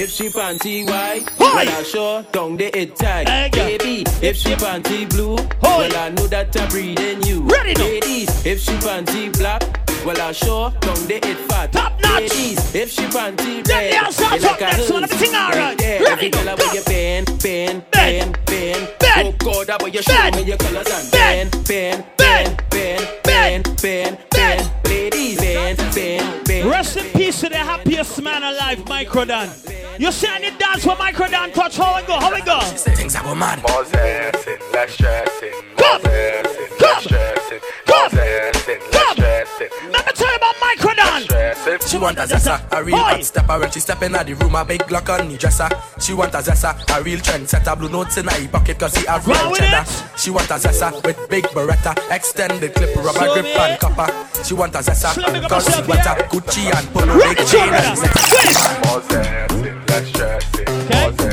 If 0.00 0.10
she 0.10 0.28
panty 0.28 0.86
white, 0.86 1.28
Hoy. 1.38 1.54
well 1.56 1.68
I 1.68 1.82
sure 1.82 2.22
down 2.30 2.56
the 2.56 2.66
it 2.78 2.94
tag. 2.94 3.28
Hey. 3.28 3.50
Baby, 3.78 4.04
if 4.22 4.36
she 4.36 4.50
panty 4.54 5.08
blue, 5.10 5.36
Hoy. 5.60 5.88
well 5.88 5.96
I 5.96 6.10
know 6.10 6.26
that 6.28 6.56
I 6.56 6.66
breathe 6.68 7.00
in 7.00 7.22
you. 7.22 7.40
Ready 7.42 7.74
now. 7.74 7.82
Ladies, 7.84 8.46
if 8.46 8.60
she 8.60 8.72
panty 8.74 9.36
black, 9.36 9.62
well 10.06 10.20
I 10.20 10.30
sure 10.32 10.70
down 10.80 10.94
the 11.08 11.16
it 11.16 11.36
fat. 11.50 11.72
Top 11.72 12.00
notch. 12.00 12.20
Ladies, 12.30 12.74
if 12.76 12.90
she 12.92 13.02
panty 13.06 13.64
Then 13.64 13.76
red, 13.76 13.92
the 13.92 13.96
answer 14.06 14.24
it 14.34 14.40
top 14.42 14.60
like 14.60 14.60
a 14.60 14.64
next 14.76 14.90
one. 14.90 15.02
hearse. 15.02 15.12
Everything 15.12 15.34
all 15.34 15.50
right. 15.50 15.78
there, 15.78 16.00
Ready, 16.02 16.12
every 16.12 16.30
girl 16.30 16.44
go. 16.56 16.64
where 16.64 16.74
you 16.76 16.82
bend, 16.84 17.26
bend, 17.42 17.90
Bend. 17.90 17.90
bend, 17.90 18.38
bend. 18.46 18.88
Bend. 19.00 19.28
Oh 19.28 19.32
God, 19.38 19.66
that 19.66 19.82
way 19.82 19.90
you 19.90 20.02
show 20.02 20.12
Bend. 20.14 20.36
me 20.36 20.42
your 20.42 20.56
colors 20.58 20.86
and 20.88 21.10
Bend. 21.10 21.50
bend, 21.66 22.04
bend, 22.16 22.62
Bend. 22.70 23.24
bend, 23.24 23.64
bend, 23.82 24.18
bend, 24.30 24.67
Rest 25.96 26.98
in 26.98 27.04
peace 27.12 27.40
to 27.40 27.48
the 27.48 27.56
happiest 27.56 28.20
man 28.22 28.42
alive, 28.42 28.78
Microdon. 28.84 29.48
You 29.98 30.12
see 30.12 30.28
any 30.28 30.56
dance 30.58 30.84
for 30.84 30.94
Microdon 30.96 31.52
touch? 31.54 31.78
How 31.78 31.96
it 31.96 32.06
go? 32.06 32.20
How 32.20 32.34
it 32.34 32.44
go? 32.44 32.60
Things 32.60 33.16
are 33.16 33.22
going 33.22 33.38
mad. 33.38 33.62
More 33.62 33.84
stressing, 33.86 34.58
less 34.72 34.92
stressing. 34.92 35.52
More 35.78 35.98
stressing, 35.98 36.78
less 36.78 37.04
stressing. 37.04 37.60
More 37.88 38.08
stressing, 38.10 38.80
less 38.92 39.12
stressing. 39.12 39.27
Microdon. 41.68 41.90
She 41.90 41.98
want 41.98 42.18
a 42.18 42.22
zessa, 42.22 42.60
a 42.72 42.82
real 42.82 42.96
hot 42.96 43.24
stepper 43.24 43.58
when 43.58 43.70
she 43.70 43.80
step 43.80 44.02
in 44.02 44.12
the 44.12 44.34
room, 44.40 44.54
a 44.54 44.64
big 44.64 44.80
Glock 44.82 45.08
on 45.18 45.28
the 45.28 45.36
dresser. 45.36 45.68
She 46.00 46.14
want 46.14 46.34
a 46.34 46.38
zessa, 46.38 46.74
a 46.98 47.02
real 47.02 47.18
trendsetter, 47.18 47.78
blue 47.78 47.88
notes 47.88 48.16
in 48.16 48.26
her 48.26 48.48
pocket 48.48 48.78
cause 48.78 48.94
he 48.96 49.06
have 49.06 49.26
real 49.26 49.36
Roll 49.38 49.50
with 49.50 49.60
cheddar. 49.60 49.84
She 50.16 50.30
want 50.30 50.50
a 50.50 50.54
zessa 50.54 50.92
with 51.04 51.28
big 51.28 51.44
beretta, 51.46 51.94
extended 52.10 52.74
clip, 52.74 52.94
rubber 52.96 53.18
Show 53.18 53.32
grip 53.34 53.44
me. 53.44 53.52
and 53.52 53.80
copper. 53.80 54.42
She 54.44 54.54
want 54.54 54.74
a 54.74 54.78
zessa 54.78 55.12
Slam 55.14 55.34
it 55.36 55.44
up 55.44 55.50
cause 55.50 55.64
she 55.64 55.70
yourself, 55.80 55.88
want 55.88 56.06
a 56.06 56.24
Gucci 56.28 56.74
and 56.74 56.88
polo 56.92 57.14
Rock 57.14 57.36
big 57.36 57.38
it, 57.40 57.46
chain 57.48 57.68
brother. 57.68 57.88
and 57.88 57.98
More 58.86 59.02
stressing, 60.02 61.27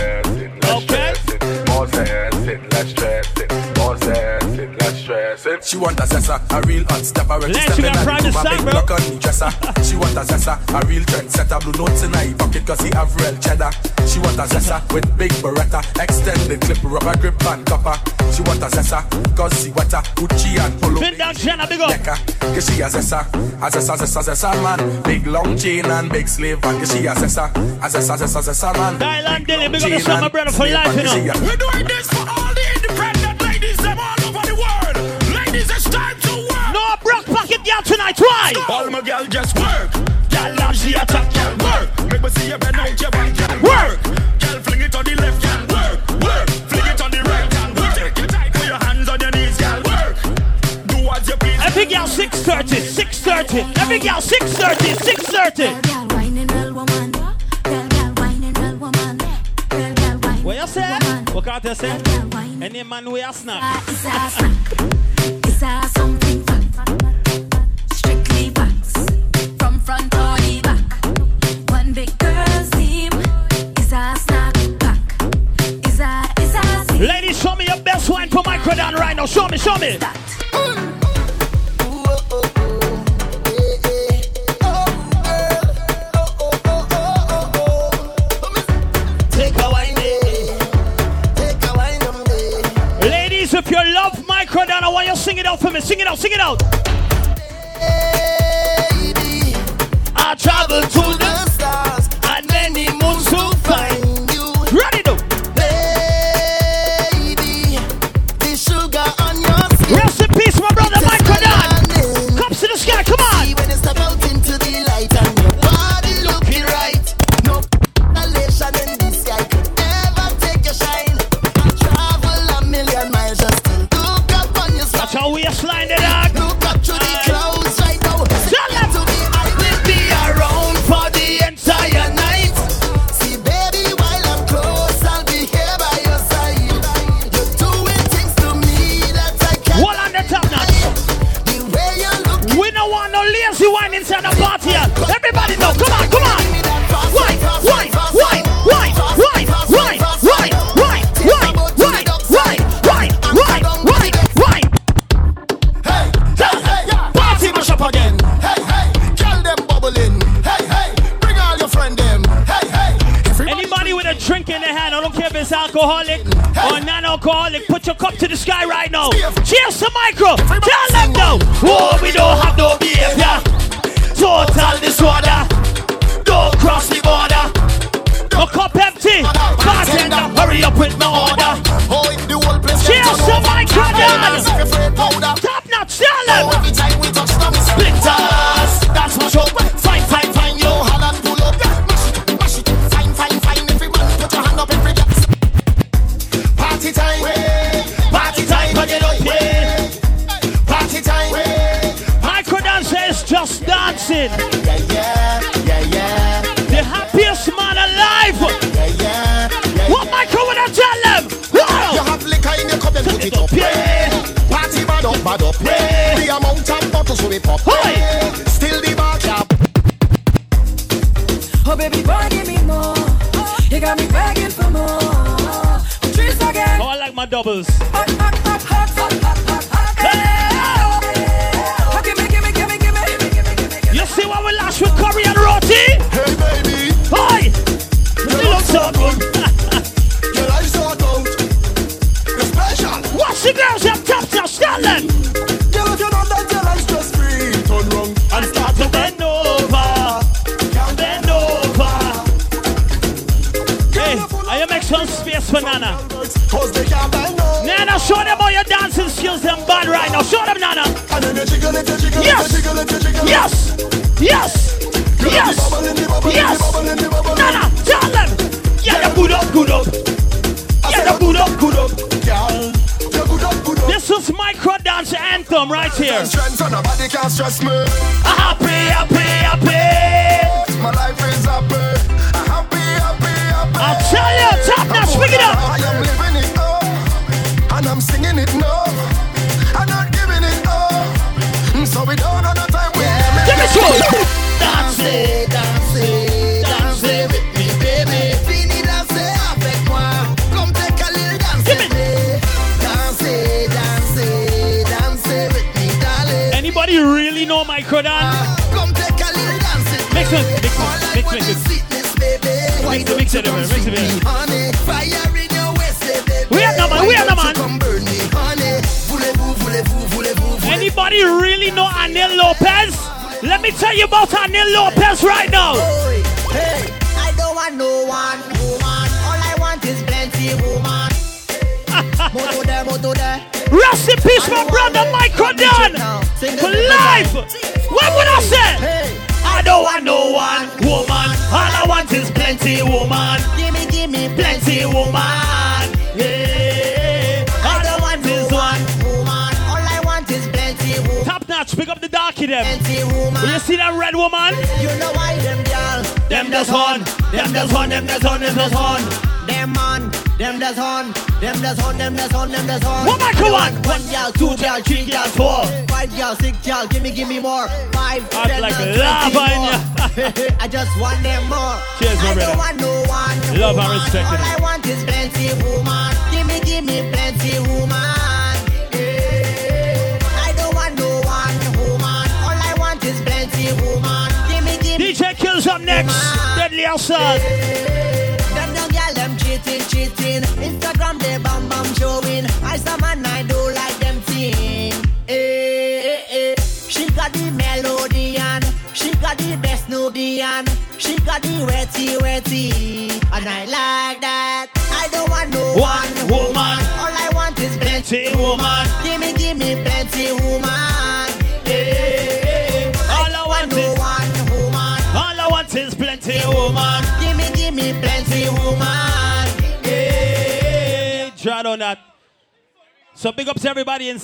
less. 5.45 5.69
She 5.69 5.77
want 5.77 5.99
a 5.99 6.03
zessa, 6.03 6.41
a 6.51 6.61
real 6.67 6.83
hot 6.89 7.05
stepper 7.05 7.39
when 7.39 7.53
she 7.53 7.59
Let's 7.59 7.73
step 7.73 7.77
in 7.77 7.83
get 7.85 7.93
the 7.93 8.03
proud 8.05 8.23
room, 8.23 8.35
a 8.35 8.43
big 8.49 8.61
bro. 8.61 8.73
Glock 8.73 8.91
on 8.91 9.01
the 9.05 9.19
dresser. 9.21 9.51
She 9.85 9.95
want 9.95 10.17
a 10.17 10.23
zessa, 10.25 10.53
a 10.73 10.85
real 10.87 11.03
trendsetter, 11.03 11.59
blue 11.61 11.77
notes 11.77 12.03
in 12.03 12.13
her 12.13 12.35
pocket 12.35 12.65
cause 12.65 12.81
he 12.81 12.89
have 12.93 13.15
real 13.21 13.35
cheddar. 13.37 13.71
She 14.09 14.19
want 14.19 14.37
a 14.37 14.45
zessa 14.49 14.81
with 14.93 15.05
big 15.17 15.31
beretta, 15.43 15.81
extended 16.01 16.61
clip, 16.61 16.83
rubber 16.83 17.17
grip 17.17 17.45
and 17.45 17.65
copper. 17.65 17.95
She 18.33 18.41
want 18.43 18.61
a 18.61 18.67
zessa 18.67 19.05
cause 19.35 19.53
she 19.61 19.71
want 19.71 19.93
a 19.93 20.01
Gucci 20.17 20.57
and 20.59 20.73
polo. 20.81 20.99
Fin 20.99 21.17
down, 21.17 21.33
Jenna, 21.35 21.67
big 21.67 21.81
up. 21.81 21.89
Decker, 21.89 22.17
cause 22.39 22.65
she 22.65 22.81
a 22.81 22.87
zessa, 22.89 23.21
a 23.61 23.67
zessa, 23.69 23.95
zessa, 23.97 24.21
zessa 24.21 24.49
man. 24.63 24.79
Big 25.03 25.25
long 25.27 25.57
chain 25.57 25.85
and 25.85 26.09
big 26.11 26.27
slave 26.27 26.63
and 26.63 26.79
cause 26.79 26.91
she 26.91 27.05
a 27.05 27.13
zessa, 27.13 27.49
a 27.81 27.87
zessa, 27.89 28.17
zessa, 28.17 28.41
zessa 28.41 28.73
man. 28.73 28.97
Thailand 28.99 29.45
Dilly, 29.45 29.67
big 29.69 29.81
up 29.81 29.81
Chain 29.81 29.91
yourself, 29.93 30.21
my 30.21 30.29
brother, 30.29 30.51
for 30.51 30.57
slave 30.57 30.73
life, 30.73 30.95
you 30.97 31.03
know. 31.03 31.33
We're 31.45 31.55
doing 31.55 31.85
this 31.87 32.07
for 32.09 32.25
all 32.27 32.53
the 32.53 32.65
independent 32.75 33.41
ladies, 33.41 33.77
them 33.77 33.99
all 33.99 34.27
over 34.27 34.47
the 34.47 34.55
world. 34.55 34.84
Ladies, 35.65 35.85
it's 35.85 35.95
time 35.95 36.19
to 36.19 36.29
work. 36.29 36.73
No 36.73 36.95
broke 37.01 37.25
pocket 37.25 37.63
girl 37.65 37.81
tonight, 37.83 38.19
why? 38.19 38.53
All 38.69 38.89
my 38.89 39.01
girl 39.01 39.25
just 39.25 39.57
work. 39.57 39.91
Girl 40.29 40.55
love 40.59 40.75
she 40.75 40.93
attack, 40.93 41.33
girl 41.33 41.57
work. 41.65 42.11
Make 42.11 42.21
me 42.21 42.29
see 42.29 42.49
you 42.49 42.57
bend 42.57 42.75
out 42.75 43.01
your 43.01 43.11
back, 43.11 43.35
girl 43.35 43.61
work. 43.63 44.03
Girl 44.39 44.59
fling 44.61 44.81
it 44.81 44.95
on 44.95 45.05
the 45.05 45.15
left, 45.15 45.41
girl 45.41 45.65
work, 45.73 46.09
work. 46.21 46.49
Fling 46.69 46.85
it 46.85 47.01
on 47.01 47.11
the 47.11 47.21
right, 47.23 47.49
girl 47.49 47.73
work. 47.81 47.95
Take 47.95 48.19
it 48.23 48.29
tight, 48.29 48.53
put 48.53 48.65
your 48.65 48.77
hands 48.77 49.09
on 49.09 49.19
your 49.19 49.31
knees, 49.31 49.57
girl 49.57 49.81
work. 49.83 50.15
Do 50.87 50.97
what 51.05 51.27
you 51.27 51.35
please. 51.37 51.59
Every 51.63 51.85
girl 51.85 52.07
630, 52.07 52.81
630. 52.85 53.81
Every 53.81 53.99
girl 53.99 54.21
630, 54.21 54.93
630. 55.03 56.05
What 60.43 60.57
you 60.57 60.67
say? 60.67 60.99
What 61.33 61.43
can't 61.43 61.63
you 61.63 61.75
say? 61.75 62.01
Any 62.61 62.83
man 62.83 63.11
we 63.11 63.21
a 63.21 63.33
snack. 63.33 63.84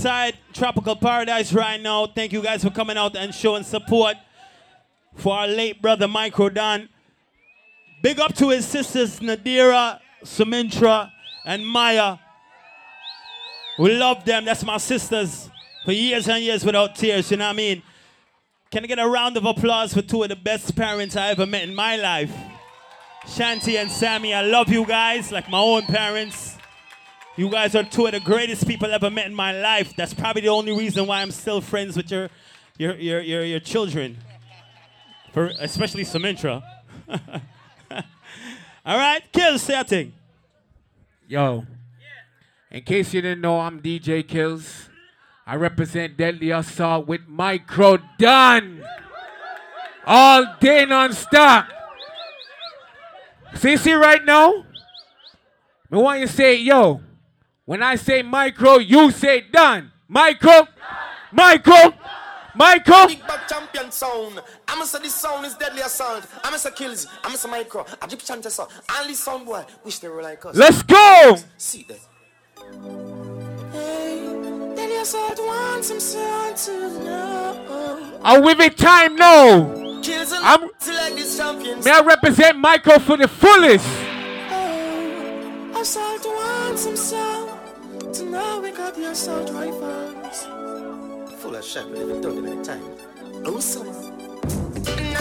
Inside 0.02 0.36
Tropical 0.52 0.96
Paradise 0.96 1.54
right 1.54 1.80
now. 1.80 2.08
Thank 2.08 2.34
you 2.34 2.42
guys 2.42 2.64
for 2.64 2.72
coming 2.72 2.98
out 2.98 3.16
and 3.16 3.32
showing 3.32 3.62
support 3.62 4.18
for 5.14 5.36
our 5.36 5.48
late 5.48 5.80
brother 5.80 6.08
Micro 6.08 6.50
Don. 6.50 6.90
Big 8.02 8.20
up 8.20 8.34
to 8.38 8.50
his 8.50 8.66
sisters 8.66 9.20
Nadira, 9.20 10.00
Sumintra, 10.24 11.12
and 11.46 11.64
Maya. 11.64 12.18
We 13.78 13.94
love 13.94 14.26
them. 14.26 14.44
That's 14.44 14.66
my 14.66 14.78
sisters 14.78 15.52
for 15.86 15.92
years 15.92 16.28
and 16.28 16.44
years 16.44 16.66
without 16.66 16.96
tears. 16.96 17.30
You 17.30 17.38
know 17.38 17.46
what 17.46 17.54
I 17.54 17.58
mean? 17.58 17.84
Can 18.72 18.84
I 18.84 18.88
get 18.88 18.98
a 18.98 19.08
round 19.08 19.38
of 19.38 19.46
applause 19.46 19.94
for 19.94 20.02
two 20.02 20.24
of 20.24 20.30
the 20.30 20.36
best 20.36 20.76
parents 20.76 21.16
I 21.16 21.28
ever 21.28 21.46
met 21.46 21.62
in 21.62 21.76
my 21.76 21.96
life? 21.98 22.36
Shanti 23.28 23.80
and 23.80 23.92
Sammy, 23.92 24.34
I 24.34 24.42
love 24.42 24.68
you 24.70 24.84
guys 24.84 25.32
like 25.32 25.48
my 25.48 25.60
own 25.60 25.84
parents. 25.84 26.41
You 27.42 27.50
guys 27.50 27.74
are 27.74 27.84
two 27.84 28.06
of 28.06 28.12
the 28.12 28.20
greatest 28.20 28.68
people 28.68 28.92
I 28.92 28.94
ever 28.94 29.10
met 29.10 29.26
in 29.26 29.34
my 29.34 29.52
life. 29.52 29.96
That's 29.96 30.14
probably 30.14 30.44
the 30.44 30.50
only 30.50 30.78
reason 30.78 31.08
why 31.08 31.24
I'm 31.24 31.32
still 31.32 31.60
friends 31.60 31.98
with 31.98 32.12
your 32.12 32.30
your 32.78 32.94
your 32.98 33.20
your, 33.20 33.44
your 33.44 33.60
children. 33.60 34.20
For 35.34 35.52
especially 35.58 36.04
Sumintra. 36.04 36.62
All 38.86 38.96
right, 38.96 39.24
kill 39.32 39.58
say 39.58 39.80
a 39.80 39.84
thing. 39.84 40.14
Yo. 41.28 41.66
In 42.70 42.84
case 42.84 43.12
you 43.12 43.24
didn't 43.24 43.42
know, 43.42 43.60
I'm 43.60 43.82
DJ 43.82 44.28
Kills. 44.28 44.88
I 45.48 45.56
represent 45.56 46.18
Deadly 46.18 46.52
Assault 46.52 47.08
with 47.08 47.22
Micro 47.28 47.98
Done. 48.20 48.86
All 50.06 50.46
day 50.60 50.86
non-stop. 50.86 51.70
See, 53.56 53.78
see 53.78 53.94
right 53.94 54.24
now? 54.24 54.64
I 55.92 55.98
want 55.98 56.20
you 56.20 56.28
to 56.28 56.32
say, 56.32 56.58
yo. 56.58 57.02
When 57.72 57.82
I 57.82 57.96
say 57.96 58.22
micro, 58.22 58.80
you 58.80 59.12
say 59.12 59.46
done. 59.50 59.94
Micro, 60.10 60.68
micro, 61.32 61.94
micro. 62.54 63.08
Big 63.08 63.26
bad 63.26 63.48
champion 63.48 63.90
sound. 63.94 64.42
I'ma 64.68 64.84
say 64.84 65.00
this 65.00 65.16
sound 65.16 65.46
is 65.46 65.54
deadly 65.54 65.82
assault. 65.82 66.28
I'ma 66.44 66.58
say 66.58 66.72
kills. 66.72 67.08
I'ma 67.24 67.36
say 67.36 67.50
micro. 67.50 67.86
I 68.02 68.08
just 68.08 68.28
chant 68.28 68.44
this 68.44 68.56
sound. 68.56 68.72
And 68.90 69.10
this 69.10 69.20
sound 69.20 69.46
boy, 69.46 69.64
wish 69.86 70.00
they 70.00 70.10
were 70.10 70.22
like 70.22 70.46
us. 70.46 70.58
Let's 70.58 70.84
go. 70.84 71.38
See 71.56 71.86
that. 71.88 72.00
Deadly 74.76 75.46
wants 75.48 75.88
some 75.88 76.50
to 76.56 77.06
know. 77.06 78.20
I'm 78.22 78.44
with 78.44 78.60
it 78.60 78.78
time 78.78 79.16
now. 79.16 79.48
I'm- 80.44 80.70
to 80.78 80.94
like 80.94 81.14
this 81.16 81.38
champion. 81.38 81.82
May 81.86 81.92
I 81.92 82.02
represent 82.02 82.58
Micro 82.58 83.00
for 83.00 83.16
the 83.16 83.30
fullest. 83.30 83.88
Assault 85.74 87.51
wants 88.12 88.20
some 88.20 88.32
sound. 88.32 88.32
To 88.32 88.32
know 88.32 88.62
we 88.62 88.72
got 88.72 88.96
the 88.96 89.12
assault 89.12 89.50
rifles. 89.52 90.46
Full 91.42 91.56
of 91.56 91.64
shit, 91.64 91.88
we 91.88 92.00
never 92.00 92.22
done 92.22 92.46
it 92.46 92.52
in 92.52 92.64
time. 92.64 92.84
Oh, 93.46 93.60
so. 93.60 93.84
No, 93.84 93.92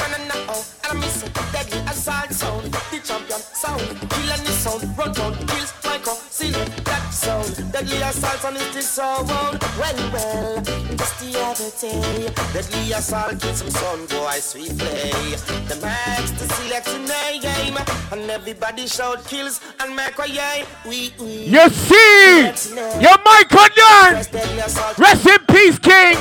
no, 0.08 0.46
no, 0.46 0.79
I 0.90 0.94
miss 0.94 1.22
it. 1.22 1.32
Deadly 1.52 1.78
assault 1.86 2.32
sound, 2.32 2.64
the 2.64 2.98
champion 2.98 3.38
sound. 3.38 3.80
Kill 4.10 4.30
any 4.32 4.50
sound, 4.58 4.98
run 4.98 5.12
down, 5.12 5.34
kills, 5.46 5.72
micro, 5.84 6.14
seal 6.14 6.58
that 6.82 7.10
sound. 7.12 7.72
Deadly 7.72 8.02
assault 8.02 8.56
it 8.56 8.74
is 8.74 8.88
so 8.88 9.22
wound. 9.22 9.62
Well, 9.78 10.10
well, 10.12 10.60
just 10.96 11.20
the 11.20 11.38
other 11.38 11.70
day. 11.78 12.32
Deadly 12.52 12.92
assault 12.92 13.40
kill 13.40 13.54
some 13.54 13.70
sound, 13.70 14.08
boy, 14.08 14.38
sweet 14.40 14.76
play. 14.78 15.36
The 15.68 15.78
max 15.80 16.32
to 16.32 16.48
select 16.54 16.88
in 16.88 17.06
game. 17.40 17.76
And 18.10 18.28
everybody 18.28 18.88
shout 18.88 19.24
kills 19.26 19.60
and 19.78 19.94
micro, 19.94 20.24
yay. 20.24 20.64
We, 20.84 21.14
we. 21.20 21.44
You 21.54 21.68
see, 21.70 22.50
your 23.00 23.18
Micro 23.24 23.62
Done. 23.76 24.14
Rest 24.98 25.26
in 25.26 25.38
peace, 25.46 25.78
King. 25.78 26.16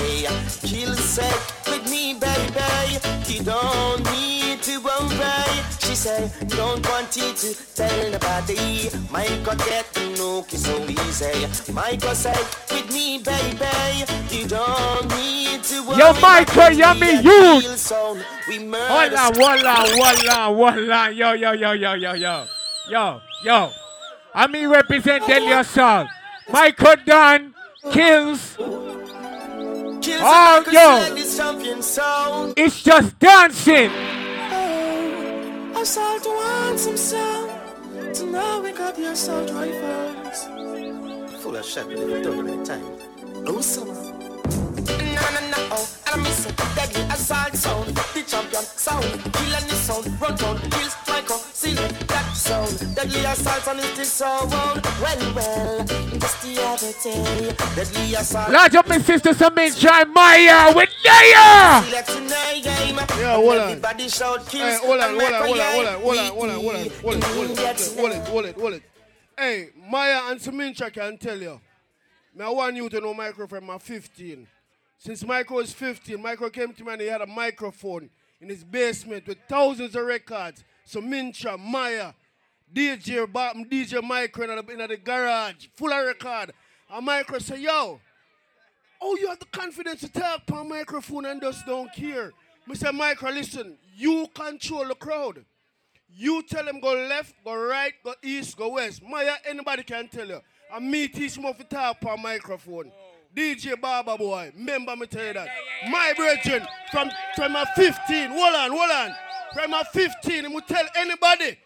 Kill 0.61 0.93
set 0.93 1.33
with 1.65 1.89
me, 1.89 2.13
baby. 2.13 2.99
You 3.33 3.43
don't 3.43 4.11
need 4.11 4.58
to 4.87 5.17
worry. 5.17 5.63
She 5.79 5.95
say, 5.95 6.31
don't 6.47 6.85
want 6.89 7.15
you 7.15 7.33
to 7.33 7.75
tell 7.75 8.11
nobody. 8.11 8.89
Michael 9.11 9.55
get 9.65 9.91
to 9.93 10.15
know 10.17 10.43
kiss 10.43 10.65
so 10.65 10.83
easy. 10.85 11.71
Michael 11.73 12.15
say, 12.15 12.33
with 12.71 12.93
me, 12.93 13.19
baby, 13.19 14.05
you 14.29 14.47
don't 14.47 15.07
need 15.17 15.63
to 15.63 15.83
worry. 15.87 15.97
Yo, 15.99 16.13
Michael, 16.21 16.71
yummy 16.71 17.11
youth. 17.21 17.91
We 18.47 18.57
Hold 18.57 18.69
murder. 18.69 19.17
on, 19.17 19.35
hold 19.35 19.65
on, 19.65 19.87
hold 19.87 20.27
on, 20.27 20.55
hold 20.55 20.89
on. 20.89 21.15
Yo, 21.15 21.33
yo, 21.33 21.51
yo, 21.53 21.71
yo, 21.73 21.93
yo, 21.93 22.13
yo. 22.13 22.45
Yo, 22.89 23.21
yo. 23.43 23.71
I 24.33 24.47
mean 24.47 24.67
represent 24.69 25.25
Deadly 25.27 25.51
Assault. 25.51 26.07
Michael 26.51 26.95
Dunn 27.05 27.53
kills. 27.91 28.55
Kills 28.57 30.21
Oh, 30.23 30.63
yo. 30.71 30.99
like 30.99 31.13
this 31.13 31.37
champion. 31.37 31.79
It's 32.57 32.81
just 32.81 33.19
dancing. 33.19 33.91
Assault 35.81 36.25
want 36.25 36.77
some 36.77 36.97
sound. 36.97 38.15
To 38.15 38.25
now 38.25 38.61
wake 38.61 38.81
up 38.81 38.97
your 38.97 39.13
assault 39.13 39.49
rifles. 39.51 40.43
Full 41.41 41.55
of 41.55 41.65
shit, 41.65 41.87
but 41.87 41.95
they 41.95 42.21
don't 42.21 42.45
give 42.45 42.59
it 42.59 42.65
time. 42.65 42.83
Oh, 43.47 43.61
summer. 43.61 43.93
No, 43.93 45.25
no, 45.35 45.41
no, 45.49 45.59
oh, 45.71 45.87
and 46.11 46.21
I 46.21 46.23
miss 46.23 46.45
it. 46.45 46.57
Deadly 46.75 47.01
assault 47.03 47.55
sound, 47.55 47.95
the 47.95 48.23
champion 48.27 48.63
sound. 48.63 49.05
Kill 49.33 49.55
any 49.55 49.69
sound, 49.69 50.21
run 50.21 50.35
down, 50.35 50.59
kills 50.69 50.95
Michael, 51.07 51.37
seal 51.37 51.77
it, 51.79 52.07
that 52.07 52.08
sound. 52.39 52.95
Deadly 52.95 53.25
assault 53.25 53.67
and 53.67 53.79
it's 53.79 53.97
this 53.97 54.11
sound. 54.11 54.51
Well, 54.51 55.33
well, 55.35 55.85
just 55.85 56.41
the 56.41 56.61
other 56.63 56.93
day. 57.03 57.53
Deadly 57.75 58.15
assault. 58.15 58.51
Large 58.51 58.75
up 58.75 58.87
my 58.87 58.97
sister 58.99 59.31
Samincha 59.31 59.91
and 60.01 60.13
Maya 60.13 60.73
with 60.75 60.89
Naya. 61.05 61.83
Yeah, 63.19 63.35
hold 63.35 63.57
on. 63.57 63.69
Everybody 63.69 64.09
shout 64.09 64.47
kills. 64.47 64.79
Hey, 64.79 64.87
hold 64.87 64.99
on, 64.99 65.19
hold 65.19 65.33
on, 65.33 65.45
hold 65.45 65.59
on, 65.59 65.73
hold 65.73 65.87
on, 65.87 66.01
hold 66.01 66.17
on, 66.17 66.31
hold 66.31 66.49
on, 66.49 66.59
hold 66.59 66.75
on, 66.75 66.91
hold 67.01 67.15
on, 67.15 67.21
hold 67.21 67.23
on, 67.23 67.29
hold 67.31 67.49
it, 67.49 67.97
hold 67.97 68.11
it, 68.11 68.27
hold 68.27 68.45
it, 68.45 68.55
hold 68.55 68.73
it. 68.73 68.83
Hey, 69.37 69.69
Maya 69.89 70.21
and 70.25 70.39
Samincha 70.39 70.91
can 70.91 71.17
tell 71.17 71.37
you. 71.37 71.59
Me, 72.35 72.45
I 72.45 72.49
want 72.49 72.75
you 72.75 72.89
to 72.89 72.99
know 73.01 73.13
Micro 73.13 73.47
from 73.47 73.65
my 73.65 73.77
15. 73.77 74.47
Since 74.97 75.25
Micro 75.25 75.57
was 75.57 75.71
15, 75.73 76.21
Micro 76.21 76.49
came 76.49 76.73
to 76.73 76.83
me 76.83 76.91
and 76.91 77.01
he 77.01 77.07
had 77.07 77.21
a 77.21 77.27
microphone 77.27 78.09
in 78.41 78.49
his 78.49 78.63
basement 78.63 79.25
with 79.27 79.37
thousands 79.47 79.95
of 79.95 80.05
records. 80.05 80.63
So 80.85 81.01
Mincha, 81.01 81.57
Maya, 81.57 82.13
DJ, 82.73 83.31
Bob, 83.31 83.57
DJ 83.69 84.03
Micro 84.03 84.43
in 84.43 84.65
the, 84.65 84.73
in 84.73 84.89
the 84.89 84.97
garage, 84.97 85.67
full 85.75 85.91
of 85.91 86.05
record. 86.05 86.53
And 86.91 87.05
Micro 87.05 87.39
say, 87.39 87.61
yo, 87.61 87.99
oh, 89.01 89.17
you 89.17 89.27
have 89.27 89.39
the 89.39 89.45
confidence 89.45 90.01
to 90.01 90.09
talk 90.09 90.41
on 90.51 90.69
microphone 90.69 91.25
and 91.25 91.41
just 91.41 91.65
don't 91.65 91.91
care. 91.93 92.31
Mr. 92.67 92.93
Micro, 92.93 93.31
listen, 93.31 93.77
you 93.95 94.27
control 94.33 94.87
the 94.87 94.95
crowd. 94.95 95.43
You 96.11 96.43
tell 96.43 96.65
them 96.65 96.79
go 96.79 96.93
left, 96.93 97.33
go 97.43 97.55
right, 97.55 97.93
go 98.03 98.13
east, 98.23 98.57
go 98.57 98.69
west. 98.69 99.01
Maya, 99.03 99.33
anybody 99.47 99.83
can 99.83 100.07
tell 100.07 100.27
you. 100.27 100.39
And 100.73 100.89
me 100.89 101.07
teach 101.07 101.37
how 101.37 101.51
to 101.53 101.63
talk 101.63 101.97
on 102.05 102.21
microphone. 102.21 102.91
DJ 103.35 103.79
Baba 103.79 104.17
boy, 104.17 104.51
remember 104.55 104.95
me 104.95 105.05
tell 105.05 105.25
you 105.25 105.33
that. 105.33 105.47
My 105.89 106.13
brethren, 106.15 106.67
from, 106.91 107.11
from 107.35 107.53
my 107.53 107.65
15, 107.75 108.29
hold 108.31 108.55
on, 108.55 108.71
hold 108.71 108.91
on. 108.91 109.15
From 109.53 109.71
my 109.71 109.83
15, 109.83 110.45
he 110.45 110.53
will 110.53 110.61
tell 110.61 110.85
anybody. 110.95 111.57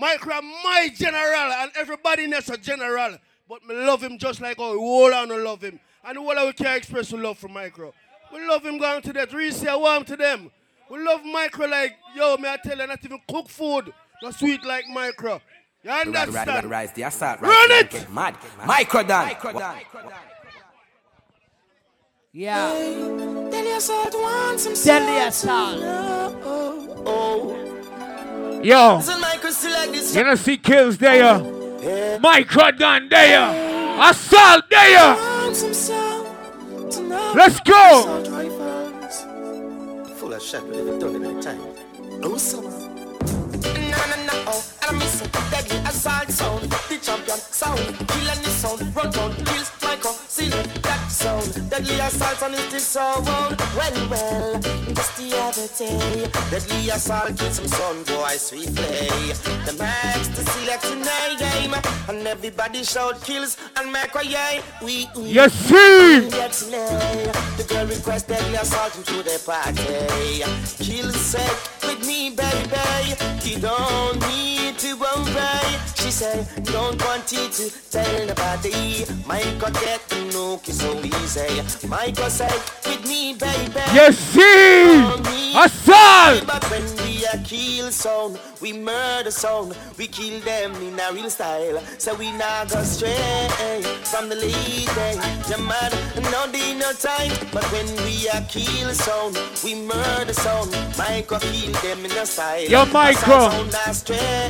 Micro, 0.00 0.40
my 0.64 0.88
general, 0.94 1.52
and 1.52 1.70
everybody 1.76 2.24
in 2.24 2.30
there's 2.30 2.48
a 2.50 2.56
general. 2.56 3.18
But 3.48 3.64
me 3.66 3.74
love 3.74 4.02
him 4.02 4.16
just 4.18 4.40
like 4.40 4.56
how 4.58 4.72
we 4.72 4.78
hold 4.78 5.12
on 5.12 5.28
to 5.28 5.36
love 5.36 5.62
him. 5.62 5.78
And 6.04 6.16
all 6.18 6.46
we 6.46 6.52
can 6.54 6.74
express 6.76 7.12
we 7.12 7.20
love 7.20 7.38
for 7.38 7.48
Micro. 7.48 7.92
We 8.32 8.46
love 8.46 8.64
him 8.64 8.78
going 8.78 9.02
to 9.02 9.12
that. 9.12 9.32
Reese, 9.32 9.66
I 9.66 9.74
want 9.74 10.06
to 10.08 10.16
them. 10.16 10.50
We 10.88 10.98
love 11.04 11.24
Micro 11.24 11.66
like, 11.66 11.96
yo, 12.16 12.36
me 12.38 12.48
I 12.48 12.56
tell 12.56 12.78
you, 12.78 12.86
not 12.86 13.04
even 13.04 13.20
cook 13.28 13.48
food. 13.48 13.92
Not 14.22 14.34
sweet 14.34 14.64
like 14.64 14.84
Micro. 14.88 15.40
You 15.82 15.90
Rad, 15.90 16.06
rad, 16.08 16.16
understand? 16.28 16.48
rad, 16.48 16.64
rise 16.66 16.92
the 16.92 17.02
assault. 17.02 17.40
Run 17.40 17.50
right, 17.50 17.80
it! 17.80 17.90
Get 17.90 18.12
mad. 18.12 18.36
Micro 18.66 19.02
done. 19.02 19.36
Yeah. 22.32 22.72
Deadly 23.50 23.72
assault 23.72 24.14
want 24.14 24.60
some 24.60 24.74
Deadly 24.74 25.30
sound. 25.30 25.82
assault. 25.82 25.82
Oh. 26.42 26.90
Yo, 27.06 27.66
So 27.66 27.69
This. 28.62 30.14
you 30.14 30.24
know 30.24 30.34
see 30.34 30.56
kills 30.56 30.98
there. 30.98 31.38
Micro 32.20 32.70
Dunn 32.72 33.08
there. 33.08 34.00
Assault 34.00 34.64
there. 34.70 35.16
Let's 37.34 37.60
go. 37.60 38.04
Full 40.16 40.32
of 40.32 40.42
shit, 40.42 40.72
they 40.72 40.98
don't 40.98 41.12
give 41.12 41.22
it 41.22 41.42
time. 41.42 41.60
Oh, 42.22 42.34
assault 42.34 42.80
sound, 46.40 46.62
the 46.62 46.98
champion 47.02 47.38
sound. 47.38 47.78
Kill 48.08 48.28
any 48.28 48.44
sound, 48.44 48.96
run 48.96 49.10
down, 49.10 49.34
sound. 51.20 51.70
Deadly 51.70 51.98
assault 52.00 52.42
and 52.42 52.54
it 52.54 52.72
is 52.72 52.86
sound. 52.86 53.26
Well, 53.26 54.08
well, 54.08 54.60
just 54.98 55.16
the 55.18 55.28
other 55.46 55.68
day. 55.76 56.30
Deadly 56.50 56.88
assault 56.90 57.36
kills 57.38 57.56
some 57.56 57.68
sound, 57.68 58.06
boy, 58.06 58.36
sweet 58.36 58.74
play. 58.74 59.08
The 59.66 59.74
max 59.78 60.28
to 60.28 60.42
select 60.52 60.84
in 60.86 61.00
the 61.00 61.20
game. 61.38 61.74
And 62.08 62.26
everybody 62.26 62.82
shout 62.84 63.22
kills 63.22 63.56
and 63.76 63.92
make 63.92 64.14
a 64.14 64.24
yay. 64.24 64.62
We, 64.82 65.08
we. 65.16 65.24
Yes, 65.38 65.52
sir. 65.54 66.20
The 67.58 67.64
girl 67.68 67.86
request 67.86 68.28
deadly 68.28 68.56
assault 68.56 68.96
into 68.96 69.22
the 69.22 69.36
party. 69.44 70.42
Kill 70.84 71.10
set 71.12 71.58
with 71.82 72.06
me, 72.06 72.30
baby. 72.30 73.14
You 73.44 73.58
don't 73.60 74.18
need 74.28 74.78
to 74.78 74.94
worry. 74.96 75.70
She 75.96 76.10
say, 76.10 76.46
don't 76.64 77.00
want 77.04 77.30
you 77.32 77.48
to 77.48 77.90
tell 77.90 78.26
nobody. 78.26 79.04
Get 79.80 80.08
to 80.08 80.24
know 80.32 80.58
kiss 80.58 80.80
so 80.80 80.94
easy. 81.22 81.86
Michael 81.88 82.30
say, 82.30 82.50
with 82.86 83.06
me, 83.06 83.34
baby. 83.34 83.80
Yes, 83.92 84.18
sir. 84.18 85.20
Assault. 85.56 86.46
But 86.46 86.64
when 86.70 86.84
we 86.98 87.24
a 87.26 87.36
kill 87.38 87.90
sound, 87.90 88.38
we 88.60 88.72
murder 88.72 89.30
sound, 89.30 89.76
we 89.98 90.06
kill 90.06 90.38
them 90.40 90.74
in 90.76 90.98
a 90.98 91.12
real 91.12 91.28
style. 91.28 91.82
So 91.98 92.14
we 92.14 92.30
not 92.32 92.70
go 92.70 92.82
stray 92.84 93.82
from 94.04 94.28
the 94.28 94.36
lead 94.36 94.88
eh, 94.88 94.94
day. 94.94 95.14
You 95.50 95.58
mad, 95.64 95.92
no 96.30 96.50
day, 96.52 96.74
no 96.74 96.92
time. 96.92 97.32
But 97.52 97.64
when 97.72 97.86
we 98.04 98.28
a 98.28 98.42
kill 98.48 98.90
sound, 98.94 99.38
we 99.64 99.74
murder 99.74 100.32
sound. 100.34 100.70
Micro 100.96 101.38
kill 101.40 101.72
them 101.82 102.04
in 102.04 102.12
a 102.12 102.26
style. 102.26 102.62
Yo, 102.64 102.84
Micro. 102.86 103.50
Sound 103.50 103.72
no 103.72 103.80
eh, 104.14 104.48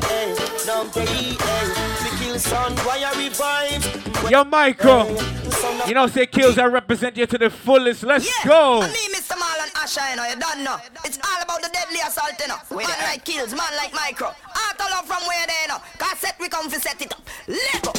day, 0.92 1.36
eh, 1.40 2.02
we 2.04 2.18
kill 2.18 2.29
sound, 2.38 2.78
why 2.80 3.02
are? 3.04 3.14
Yo, 4.30 4.44
Micro. 4.44 5.08
You 5.86 5.94
know, 5.94 6.06
say 6.06 6.26
kills 6.26 6.56
I 6.58 6.66
represent 6.66 7.16
you 7.16 7.26
to 7.26 7.38
the 7.38 7.50
fullest. 7.50 8.02
Let's 8.04 8.28
go. 8.44 8.80
Me, 8.80 9.08
Mr. 9.14 9.32
Marlon 9.32 9.70
Asher, 9.82 10.08
you 10.10 10.16
know, 10.16 10.24
you 10.28 10.36
don't 10.36 10.62
know. 10.62 10.78
It's 11.04 11.18
all 11.18 11.42
about 11.42 11.62
the 11.62 11.68
deadly 11.72 11.98
assault, 12.06 12.38
you 12.38 12.46
know. 12.46 12.58
Man 12.70 12.86
like 13.02 13.24
kills, 13.24 13.50
man 13.52 13.72
like 13.76 13.92
micro. 13.92 14.28
Auto 14.28 14.84
love 14.90 15.06
from 15.06 15.22
where 15.26 15.46
they 15.46 15.66
know. 15.68 15.80
Cassette, 15.98 16.36
we 16.38 16.48
come 16.48 16.70
to 16.70 16.80
set 16.80 17.02
it 17.02 17.12
up. 17.12 17.22
Let 17.48 17.82
go. 17.82 17.92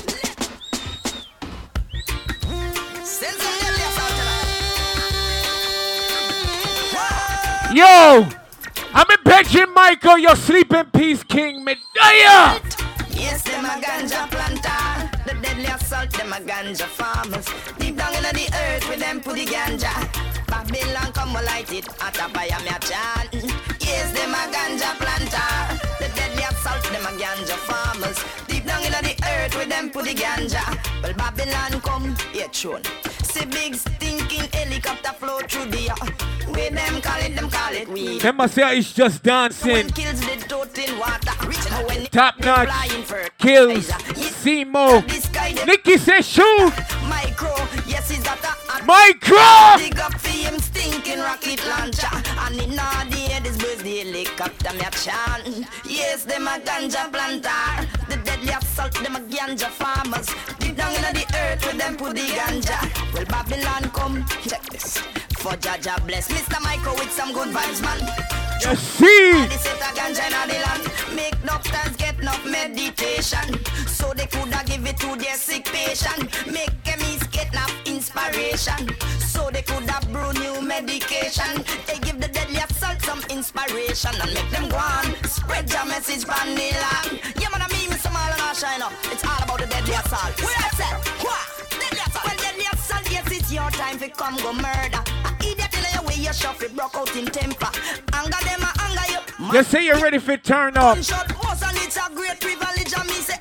Send 3.03 3.37
some 3.37 3.59
deadly 3.59 3.83
assault, 3.83 4.13
you 7.73 7.81
know. 7.81 8.23
Yo, 8.23 8.27
I'm 8.93 9.09
in 9.11 9.23
Benjamin 9.23 9.73
Michael, 9.73 10.17
your 10.17 10.35
sleeping 10.35 10.85
peace 10.93 11.23
king, 11.23 11.63
Medea. 11.63 12.61
Yes, 13.21 13.43
them 13.43 13.65
a 13.65 13.77
ganja 13.79 14.27
planter. 14.31 15.09
The 15.25 15.39
deadly 15.41 15.65
assault, 15.65 16.09
them 16.11 16.33
a 16.33 16.37
ganja 16.37 16.87
farmers. 16.87 17.45
Deep 17.77 17.95
down 17.95 18.15
in 18.15 18.23
the 18.23 18.49
earth 18.65 18.89
with 18.89 18.99
them 18.99 19.21
put 19.21 19.35
the 19.35 19.45
ganja. 19.45 19.93
Babylon 20.47 21.13
come 21.13 21.33
light 21.33 21.71
it, 21.71 21.87
at 22.01 22.17
a 22.17 22.27
buy 22.33 22.49
me 22.65 22.71
a 22.73 22.79
chant. 22.81 23.29
Yes, 23.79 24.11
them 24.17 24.33
a 24.33 24.41
ganja 24.49 24.97
planter. 24.97 25.51
The 25.99 26.09
deadly 26.15 26.43
assault, 26.49 26.83
them 26.91 27.05
a 27.05 27.11
ganja 27.21 27.57
farmers. 27.69 28.17
Deep 28.47 28.65
down 28.65 28.83
in 28.83 28.91
the 28.91 29.15
earth 29.29 29.55
with 29.55 29.69
them 29.69 29.91
put 29.91 30.05
the 30.05 30.15
ganja. 30.15 30.63
Well, 31.03 31.13
Babylon 31.13 31.79
come, 31.81 32.15
yeah, 32.33 32.47
tune. 32.47 32.81
See 33.31 33.45
big 33.45 33.75
stinking 33.75 34.49
helicopter 34.51 35.13
flow 35.13 35.39
through 35.39 35.71
the 35.71 35.89
air. 35.89 36.47
With 36.47 36.73
them 36.73 37.01
call 37.01 37.21
it, 37.21 37.35
them 37.35 37.49
call 37.49 37.73
it 37.73 37.87
weed. 37.87 38.23
Must 38.35 38.53
say 38.53 38.77
it's 38.77 38.93
just 38.93 39.23
dancing. 39.23 39.87
Kills 39.89 40.19
the. 40.19 40.31
Top 42.11 42.39
notch. 42.41 42.69
Kills. 43.37 43.87
Simo. 43.87 45.01
Nicky 45.65 45.97
says 45.97 46.27
shoot. 46.27 46.73
Micro, 47.07 47.55
yes, 47.87 48.11
is 48.11 48.21
that 48.23 48.43
a 48.43 48.85
Micro! 48.85 49.77
Big 49.77 49.99
up 49.99 50.13
for 50.19 50.29
him 50.29 50.59
stinking 50.59 51.19
rocket 51.19 51.65
launcher. 51.67 52.07
And 52.39 52.55
in 52.59 52.79
all 52.79 53.05
the 53.05 53.17
head 53.31 53.45
is 53.45 53.57
the 53.57 54.03
helicopter 54.03 54.73
me 54.73 54.81
a 54.81 54.91
chant. 54.91 55.67
Yes, 55.85 56.25
them 56.25 56.47
a 56.47 56.59
ganja 56.59 57.11
planter. 57.11 57.87
The 58.09 58.17
deadly 58.41 58.53
assault, 58.53 58.93
them 58.93 59.15
a 59.15 59.19
ganja 59.19 59.69
farmers. 59.69 60.27
Deep 60.59 60.75
down 60.75 60.93
in 60.95 61.01
the 61.13 61.25
earth 61.35 61.65
where 61.65 61.73
them 61.73 61.97
put 61.97 62.15
the 62.15 62.21
ganja. 62.21 63.13
Well, 63.13 63.25
Babylon 63.25 63.89
come, 63.91 64.25
check 64.47 64.63
this. 64.69 64.97
For 65.37 65.53
Jaja 65.53 66.05
bless 66.05 66.27
Mr. 66.29 66.61
Micro 66.61 66.93
with 66.93 67.11
some 67.11 67.33
good 67.33 67.49
vibes, 67.49 67.81
man. 67.81 67.99
You 68.61 68.75
see. 68.75 69.47
The 69.47 69.57
set 69.57 69.81
a 69.81 69.89
ganja 69.97 70.25
in 70.25 70.49
the 70.49 70.59
land. 70.65 71.15
Make 71.15 71.43
doctors 71.43 71.95
get 71.97 72.19
enough 72.19 72.45
meditation. 72.45 73.63
So 73.87 74.13
they 74.13 74.27
coulda 74.27 74.61
give 74.65 74.85
it 74.85 74.97
to 74.97 75.15
their 75.15 75.35
sick 75.35 75.65
patient. 75.65 76.29
Make 76.51 76.71
chemists 76.83 77.27
get 77.27 77.51
enough 77.53 77.73
inspiration. 77.85 78.89
So 79.19 79.49
they 79.51 79.63
coulda 79.63 79.99
brew 80.11 80.33
new 80.33 80.61
medication. 80.61 81.63
They 81.87 81.97
give 81.99 82.19
the 82.19 82.27
deadly 82.27 82.57
assault 82.57 83.01
some 83.01 83.21
inspiration 83.29 84.11
and 84.21 84.33
make 84.33 84.49
them 84.51 84.69
go 84.69 84.77
on. 84.77 85.05
Spread 85.25 85.71
your 85.71 85.85
message 85.85 86.25
the 86.25 86.29
land. 86.29 87.19
Yeah, 87.39 87.49
man, 87.49 87.61
I 87.61 87.67
mean, 87.73 87.80
Mr. 88.61 88.67
Marlon 88.67 88.79
shine 88.79 88.81
up. 88.81 88.93
It's 89.11 89.23
all 89.25 89.43
about 89.43 89.59
the 89.59 89.67
deadly 89.67 89.93
assault. 89.93 90.33
I 90.39 91.01
what? 91.21 91.69
Deadly 91.69 91.99
assault. 91.99 92.25
Well, 92.25 92.37
deadly 92.37 92.65
assault, 92.71 93.11
yes, 93.11 93.31
it's 93.31 93.51
your 93.51 93.69
time 93.71 93.99
to 93.99 94.09
come 94.09 94.37
go 94.37 94.53
murder. 94.53 95.03
A 95.25 95.35
idiot 95.39 95.73
in 95.73 95.93
your 95.93 96.03
way, 96.03 96.15
you 96.15 96.33
shuffle, 96.33 96.65
It 96.65 96.75
broke 96.75 96.95
out 96.95 97.15
in 97.15 97.25
temper. 97.25 97.69
Anger 98.13 98.37
them, 98.43 98.61
anger 98.79 99.11
you. 99.11 99.53
You 99.53 99.63
say 99.63 99.85
you're 99.85 99.99
ready 99.99 100.19
for 100.19 100.37
turn 100.37 100.77
up. 100.77 100.95
Gunshot 100.95 101.33
most 101.43 101.63
and 101.63 101.77
it's 101.77 101.97
a 101.97 102.09
great 102.13 102.39
privilege 102.39 102.93
and 102.97 103.07
me 103.07 103.13
say 103.15 103.35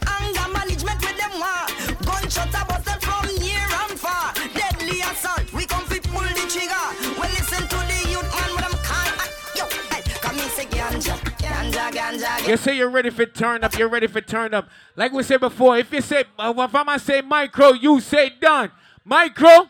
You 12.47 12.57
say 12.57 12.77
you're 12.77 12.91
ready 12.91 13.11
for 13.11 13.27
turn 13.27 13.65
up. 13.65 13.77
You're 13.79 13.89
ready 13.89 14.07
for 14.07 14.21
turn 14.21 14.55
up. 14.55 14.69
Like 14.97 15.13
we 15.13 15.23
said 15.23 15.41
before, 15.41 15.77
if 15.79 15.93
you 15.93 16.01
say, 16.01 16.25
uh, 16.39 16.53
if 16.57 16.75
I'm 16.75 16.87
gonna 16.87 16.99
say 16.99 17.21
micro, 17.21 17.73
you 17.73 18.01
say 18.01 18.31
done. 18.41 18.71
Micro, 19.05 19.69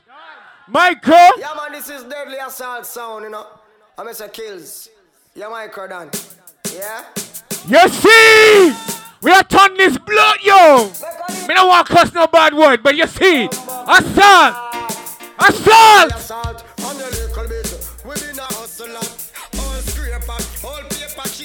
micro. 0.69 1.15
Yeah, 1.39 1.55
man, 1.57 1.73
this 1.73 1.91
is 1.91 2.05
deadly 2.05 2.37
assault 2.39 2.87
sound, 2.87 3.25
you 3.25 3.31
know. 3.31 3.47
I'm 3.99 4.07
Mr. 4.07 4.33
Kills. 4.33 4.89
Yeah, 5.35 5.49
micro 5.49 5.89
done. 5.89 6.11
Yeah? 6.73 7.05
You 7.69 7.89
see, 7.89 8.75
we 9.23 9.33
are 9.33 9.43
turn 9.43 9.77
this 9.77 9.99
blood, 9.99 10.39
yo. 10.43 10.91
Me 11.49 11.55
don't 11.55 11.69
want 11.69 11.87
to 11.87 11.93
cuss 11.93 12.15
no 12.15 12.27
bad 12.29 12.55
word, 12.55 12.83
but 12.83 12.97
you 12.97 13.07
see, 13.07 13.47
assault, 13.47 14.55
assault. 15.39 16.13
Assault 16.13 16.65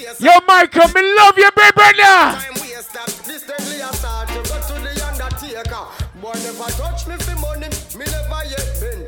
Yo, 0.06 0.30
Michael, 0.46 0.86
me 0.94 1.02
love 1.16 1.36
you, 1.36 1.50
baby 1.56 1.72
brother. 1.74 1.98
Time 1.98 2.54
waste 2.62 2.94
up. 2.94 3.10
This 3.26 3.42
deadly 3.42 3.80
assault. 3.82 4.30
You 4.30 4.36
go 4.46 4.54
to 4.54 4.74
the 4.78 4.94
undertaker. 5.02 5.82
Boy, 6.22 6.32
never 6.46 6.70
touch 6.78 7.08
me 7.08 7.16
for 7.16 7.34
money. 7.42 7.66
Me 7.98 8.06
never 8.06 8.42
yet 8.46 8.70
been. 8.78 9.02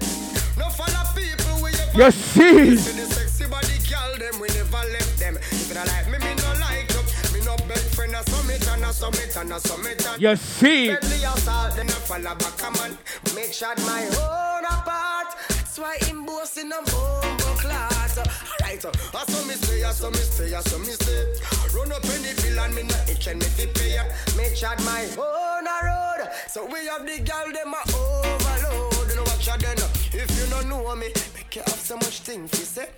No 0.59 0.67
follow 0.75 1.07
people 1.15 1.62
we 1.62 1.70
ever 1.70 2.02
You 2.02 2.10
see. 2.10 2.75
The 2.75 3.07
sexy 3.15 3.47
body 3.47 3.78
girl, 3.86 4.18
them 4.18 4.41
we 4.41 4.49
never 4.49 4.83
left 4.91 5.18
them. 5.20 5.36
If 5.36 5.70
you 5.70 5.77
like 5.78 6.10
me, 6.10 6.18
me 6.18 6.35
no 6.35 6.51
like 6.59 6.91
you. 6.91 7.02
Me 7.31 7.47
no 7.47 7.55
best 7.68 7.94
friend, 7.94 8.17
a 8.17 8.23
summit 8.28 8.67
and 8.67 8.83
a 8.83 8.93
summit 8.93 9.36
and 9.36 9.52
a 9.52 9.60
summit 9.60 10.05
and 10.05 10.20
You 10.20 10.35
see. 10.35 10.89
Deadly 10.89 11.23
assault, 11.23 11.77
then 11.77 11.86
I 11.86 11.99
follow 12.10 12.35
back 12.35 12.59
a 12.67 12.70
man. 12.75 12.99
Make 13.36 13.52
shot 13.52 13.78
my 13.86 14.02
own 14.02 14.65
apart. 14.67 15.39
That's 15.49 15.78
why 15.78 15.99
boasting 16.27 16.73
a 16.73 16.83
class. 18.15 18.61
Alright, 18.61 18.85
uh, 18.85 18.93
I 19.15 19.25
saw 19.25 19.45
me 19.47 19.55
stay, 19.55 19.85
I 19.85 19.93
saw 19.93 20.11
me 20.11 20.17
stay, 20.17 20.55
I 20.55 20.61
saw 20.61 20.78
me 20.78 20.93
stay. 20.93 21.25
Run 21.75 21.93
up 21.93 22.05
in 22.05 22.23
the 22.23 22.33
bill 22.43 22.61
and 22.61 22.75
me 22.75 22.83
not 22.83 23.09
itch 23.09 23.27
and 23.27 23.39
me 23.39 23.47
fi 23.47 23.67
pay. 23.67 23.99
Make 24.37 24.57
shot 24.57 24.78
my 24.85 25.05
own 25.19 25.67
a 25.67 25.77
road. 25.85 26.28
So 26.49 26.67
we 26.67 26.87
have 26.87 27.05
the 27.07 27.19
girl 27.20 27.53
them 27.53 27.75
a 27.75 27.81
overload. 27.95 29.11
You 29.11 29.17
know 29.17 29.23
what 29.23 29.47
you 29.47 29.57
then? 29.59 29.78
If 30.12 30.31
you 30.39 30.47
don't 30.51 30.69
know 30.69 30.95
me, 30.97 31.09
make 31.35 31.55
you 31.57 31.62
have 31.62 31.81
so 31.81 31.97
much 31.97 32.20
thing 32.20 32.49
fi 32.49 32.59
say. 32.59 32.89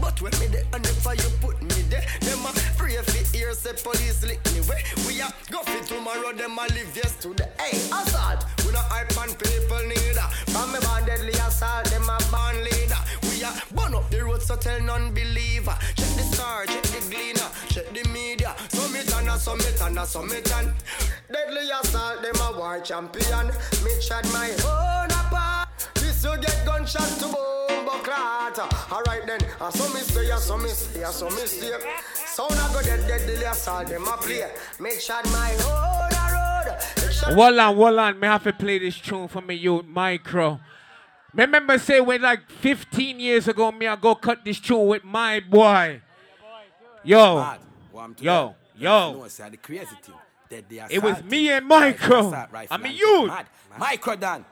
But 0.00 0.20
when 0.22 0.32
me 0.40 0.46
there 0.46 0.64
and 0.72 0.82
never 0.82 1.14
you 1.14 1.30
put 1.40 1.60
me 1.62 1.82
there, 1.92 2.04
them 2.20 2.44
a 2.46 2.52
free 2.78 2.96
fi 2.96 3.38
ear 3.38 3.52
say 3.52 3.74
police 3.82 4.22
lick 4.24 4.40
me 4.52 4.60
way. 4.68 4.82
We 5.06 5.20
a 5.20 5.28
go 5.50 5.62
fi 5.62 5.80
tomorrow, 5.84 6.32
them 6.32 6.58
a 6.58 6.64
live 6.72 6.96
yesterday. 6.96 7.48
Hey, 7.58 7.76
assault, 7.76 8.44
we 8.64 8.72
no 8.72 8.80
hype 8.88 9.12
and 9.20 9.36
people 9.38 9.82
neither. 9.86 10.28
From 10.52 10.72
me 10.72 10.78
born 10.80 11.04
deadly 11.04 11.36
assault, 11.36 11.84
them 11.92 12.08
a 12.08 12.16
born 12.32 12.64
leader. 12.64 13.02
We 13.28 13.29
a 13.42 13.74
burn 13.74 13.94
up 13.94 14.10
the 14.10 14.24
road 14.24 14.42
so 14.42 14.56
tell 14.56 14.80
non-believer. 14.82 15.76
Check 15.96 16.12
the 16.16 16.22
star, 16.22 16.66
check 16.66 16.82
the 16.82 17.00
gleaner, 17.10 17.48
check 17.68 17.88
the 17.92 18.08
media. 18.10 18.54
Summit 18.68 19.12
and 19.14 19.28
a 19.28 19.38
summit 19.38 19.80
and 19.82 19.98
a 19.98 20.06
summit 20.06 20.52
and 20.52 20.72
deadly 21.32 21.70
assault, 21.70 22.22
them 22.22 22.40
a 22.42 22.58
war 22.58 22.80
champion. 22.80 23.46
Me 23.84 23.92
chat 24.00 24.24
my 24.32 24.50
own 24.64 25.10
apart. 25.10 25.68
This 25.94 26.24
you 26.24 26.36
get 26.38 26.62
gunshot 26.64 27.08
to 27.20 27.26
bomb 27.28 28.02
clot. 28.02 28.58
Alright 28.92 29.26
then, 29.26 29.40
I 29.60 29.70
saw 29.70 29.92
me 29.92 30.00
stay, 30.00 30.30
I 30.30 30.38
saw 30.38 30.56
me 30.56 30.68
stay, 30.68 31.04
I 31.04 31.10
saw 31.10 31.30
me 31.30 31.46
stay. 31.46 31.72
Sound 32.14 32.52
I 32.52 32.72
go 32.72 32.82
dead, 32.82 33.06
dead, 33.06 33.26
deadly 33.26 33.44
assault, 33.44 33.88
them 33.88 34.06
a 34.08 34.16
play. 34.16 34.50
Make 34.78 35.00
shot 35.00 35.24
my 35.26 35.52
own 35.64 36.10
road. 36.32 37.12
Shot 37.12 37.32
on, 37.32 37.98
on. 37.98 38.20
Me 38.20 38.26
have 38.26 38.44
to 38.44 38.52
play 38.52 38.78
this 38.78 38.98
tune 38.98 39.28
for 39.28 39.40
me, 39.40 39.54
you 39.54 39.82
micro. 39.82 40.60
Me 41.32 41.44
Remember 41.44 41.78
say 41.78 42.00
when 42.00 42.22
like 42.22 42.50
15 42.50 43.20
years 43.20 43.48
ago, 43.48 43.70
me 43.70 43.86
I 43.86 43.96
go 43.96 44.14
cut 44.14 44.44
this 44.44 44.58
tune 44.58 44.86
with 44.86 45.04
my 45.04 45.40
boy. 45.40 46.00
Yo. 47.04 47.54
Yo, 48.18 48.54
yo. 48.76 49.12
No, 49.12 49.28
say 49.28 49.48
the 49.50 49.56
crazy 49.56 49.86
thing. 50.02 50.14
Dead 50.48 50.64
they 50.68 50.82
It 50.90 51.02
was 51.02 51.22
me 51.24 51.50
and 51.50 51.66
Micro. 51.66 52.32
I 52.70 52.76
mean, 52.76 52.94
you. 52.94 53.20
and 53.20 53.22
youth. 53.22 53.28
mad. 53.28 53.46
Micro 53.78 54.16
Dan. 54.16 54.44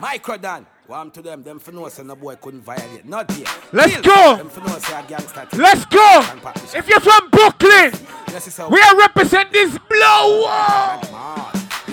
Micro 0.00 0.36
Dan. 0.38 0.66
Warm 0.88 1.10
to 1.10 1.22
them. 1.22 1.42
Them 1.42 1.58
for 1.58 1.72
no 1.72 1.88
say 1.88 2.02
no 2.02 2.16
boy 2.16 2.36
couldn't 2.36 2.62
violate. 2.62 3.04
Not 3.04 3.30
here. 3.32 3.46
Let's 3.72 4.00
go. 4.00 4.36
Them 4.36 4.48
for 4.48 4.60
no 4.60 4.78
say 4.78 4.98
a 4.98 5.02
gangster. 5.06 5.46
Let's 5.56 5.84
go. 5.84 6.26
If 6.74 6.88
you're 6.88 7.00
from 7.00 7.30
Brooklyn, 7.30 7.92
Yes, 8.28 8.46
it's 8.46 8.58
a- 8.58 8.68
we 8.68 8.80
are 8.80 8.96
represent 8.96 9.52
this 9.52 9.76
blow. 9.88 10.48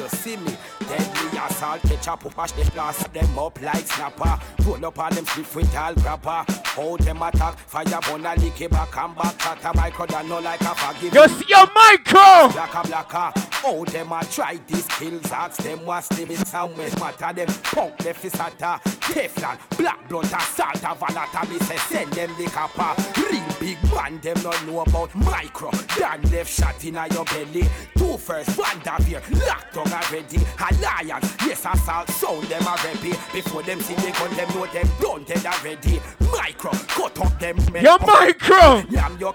See 0.10 0.38
me. 0.38 0.58
Deadly 0.80 1.40
assault, 1.40 1.82
catch 1.84 2.08
up, 2.08 2.22
push 2.22 2.52
the 2.52 2.70
blast 2.72 3.14
them 3.14 3.40
up 3.40 3.62
like 3.62 3.88
snapper. 3.88 4.40
Pull 4.58 4.86
up 4.86 5.00
on 5.00 5.14
them 5.14 5.26
slip 5.26 5.56
with 5.56 5.76
all 5.76 5.94
grabber. 5.96 6.46
Hold 6.80 7.02
them 7.02 7.22
attack, 7.22 7.58
fire 7.60 8.00
burn 8.08 8.26
a 8.26 8.34
lick 8.36 8.62
it 8.62 8.72
back 8.72 8.96
and 8.96 9.14
back. 9.14 9.38
Tata 9.38 9.72
micro 9.76 10.06
that 10.06 10.26
no 10.26 10.40
like 10.40 10.62
a 10.62 10.74
forgive. 10.74 11.14
You 11.14 11.28
see 11.28 11.46
your 11.50 11.68
micro. 11.76 12.48
Blacka 12.56 12.84
blacka. 12.88 13.50
How 13.60 13.84
them 13.84 14.14
a 14.14 14.24
try 14.24 14.58
these 14.66 14.88
kills, 14.88 15.30
ask 15.34 15.62
them 15.62 15.86
what's 15.86 16.08
bit 16.08 16.38
somewhere 16.48 16.90
matter 16.98 17.34
them. 17.34 17.48
Punk 17.64 17.98
the 17.98 18.14
fisata, 18.14 18.82
Teflon, 19.12 19.78
black 19.78 20.08
blunt, 20.08 20.28
assault, 20.28 20.76
valata. 20.76 21.50
Me 21.50 21.60
say 21.60 21.76
send 21.76 22.14
them 22.14 22.34
the 22.38 22.46
kappa. 22.46 22.96
Real 23.30 23.44
big 23.60 23.78
man, 23.94 24.18
them 24.22 24.42
not 24.42 24.66
know 24.66 24.80
about 24.80 25.14
micro. 25.16 25.70
Dan 25.98 26.22
left 26.32 26.50
shot 26.50 26.82
in 26.86 26.96
a 26.96 27.06
your 27.10 27.26
belly. 27.26 27.68
Two 27.98 28.18
first, 28.18 28.58
one 28.58 28.80
Davir, 28.80 29.22
locked 29.46 29.76
on 29.76 29.92
already. 29.92 30.40
Alliance, 30.72 31.36
yes, 31.46 31.66
assault, 31.66 32.08
sound 32.12 32.44
them 32.44 32.62
a 32.62 32.78
reppy. 32.78 33.34
Before 33.34 33.64
them 33.64 33.82
see 33.82 33.96
the 33.96 34.12
gun, 34.18 34.34
them 34.38 34.48
know 34.56 34.66
them 34.68 34.88
done 35.02 35.24
dead 35.26 35.46
already. 35.46 36.00
Micro, 36.32 36.69
cut 36.72 37.20
up 37.20 37.40
them. 37.40 37.58
Your 37.82 38.00
micro. 38.00 38.84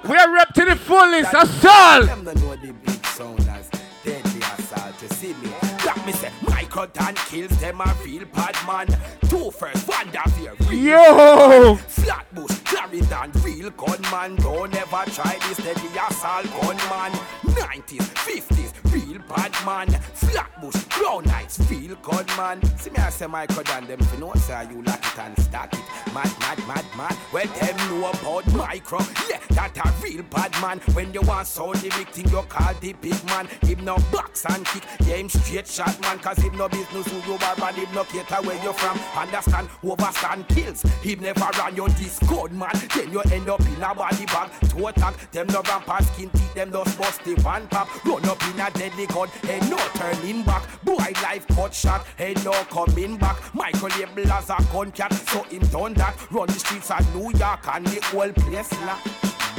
We 0.08 0.16
are 0.16 0.32
rep 0.32 0.52
to 0.54 0.64
the 0.64 0.76
fullest. 0.76 1.32
Assault. 1.34 2.06
Them 2.06 2.24
don't 2.24 2.40
know 2.40 2.56
the 2.56 2.72
big 2.72 3.06
sound 3.06 3.40
as 3.48 3.68
deadly 4.04 4.40
assault. 4.40 5.02
You 5.02 5.08
see 5.08 5.34
me? 5.34 5.48
That 5.84 6.02
me 6.06 6.12
say, 6.12 6.30
Micro 6.48 6.86
Dan 6.86 7.14
kills 7.14 7.58
them 7.60 7.80
a 7.80 7.94
real 8.04 8.24
bad 8.26 8.56
man. 8.66 8.86
Two 9.28 9.50
first, 9.50 9.86
one 9.88 10.08
Davir. 10.08 10.58
real 10.68 10.80
Yo. 10.80 11.74
Flatbush, 11.76 12.58
Clarendon, 12.64 13.32
real 13.42 13.70
gunman. 13.70 14.36
Don't 14.36 14.74
ever 14.74 15.10
try 15.10 15.38
this 15.48 15.58
deadly 15.58 15.88
assault 16.08 16.46
gunman. 16.60 17.12
90s, 17.44 18.08
50s, 18.14 18.72
real 19.15 19.23
bad 19.28 19.52
man. 19.65 19.89
Flatbush, 20.15 20.84
Crown 20.89 21.25
Heights, 21.25 21.59
real 21.70 21.97
gunman. 21.97 22.62
See 22.78 22.91
me, 22.91 22.99
I 22.99 23.10
say 23.10 23.26
Micro 23.26 23.62
Dan, 23.62 23.86
them 23.86 23.99
for 24.01 24.18
no 24.18 24.33
say 24.34 24.67
you 24.70 24.83
lock 24.83 25.05
it 25.05 25.18
and 25.18 25.39
stack 25.41 25.73
it. 25.73 25.81
Mad, 26.12 26.31
mad, 26.41 26.59
mad, 26.67 26.84
mad. 26.97 27.17
Well, 27.33 27.47
them 27.47 27.76
know 27.89 28.10
about 28.10 28.47
Micro. 28.52 28.99
Yeah, 29.28 29.41
that 29.51 29.76
a 29.76 30.02
real 30.02 30.23
bad 30.25 30.52
man. 30.60 30.81
When 30.94 31.12
you 31.12 31.23
want 31.23 31.47
sound 31.47 31.76
the 31.76 31.91
big 31.91 32.09
thing, 32.09 32.28
you 32.28 32.43
call 32.43 32.75
the 32.81 32.93
big 32.94 33.25
man. 33.26 33.49
Him 33.62 33.84
no 33.84 33.97
box 34.12 34.44
and 34.47 34.65
kick, 34.67 34.84
yeah, 35.07 35.17
him 35.17 35.28
straight 35.28 35.67
shot 35.67 35.99
man. 36.01 36.18
Cause 36.18 36.39
him 36.39 36.57
no 36.57 36.68
business 36.68 37.07
who 37.07 37.33
you 37.33 37.39
are, 37.39 37.57
but 37.57 37.75
him 37.75 37.89
no 37.94 38.05
cater 38.05 38.43
where 38.43 38.62
you 38.62 38.73
from. 38.73 38.99
Understand, 39.17 39.68
overstand 39.83 40.49
kills. 40.49 40.83
Him 41.02 41.20
never 41.20 41.49
run 41.59 41.76
your 41.76 41.89
discord 41.91 42.52
man. 42.52 42.73
Then 42.94 43.12
you 43.12 43.20
end 43.33 43.49
up 43.49 43.60
in 43.60 43.83
a 43.83 43.94
body 43.94 44.26
bag. 44.26 44.51
To 44.70 44.86
attack, 44.86 45.31
them 45.31 45.47
no 45.49 45.62
rampant 45.62 46.05
skin 46.07 46.31
teeth, 46.31 46.55
them 46.55 46.70
no 46.70 46.84
bust 46.84 47.23
the 47.25 47.34
one 47.43 47.67
pop. 47.68 47.89
Run 48.05 48.25
up 48.26 48.43
in 48.49 48.60
a 48.60 48.70
deadly 48.70 49.03
gun, 49.07 49.28
ain't 49.49 49.70
no 49.70 49.78
turning 49.94 50.42
back. 50.42 50.62
Boy, 50.84 51.12
life 51.23 51.47
cut 51.49 51.74
shot, 51.74 52.07
ain't 52.18 52.44
no 52.44 52.52
coming 52.65 53.16
back. 53.16 53.55
Michael 53.55 53.89
label 53.99 54.33
as 54.33 54.50
a 54.50 54.57
gun 54.73 54.92
cat, 54.92 55.12
so 55.12 55.42
him 55.44 55.62
done 55.68 55.94
that. 55.94 56.16
Run 56.31 56.47
the 56.47 56.55
streets 56.55 56.91
of 56.91 57.15
New 57.15 57.31
York 57.39 57.66
and 57.74 57.86
the 57.86 58.00
whole 58.07 58.33
place 58.33 58.73
lock. 58.83 59.05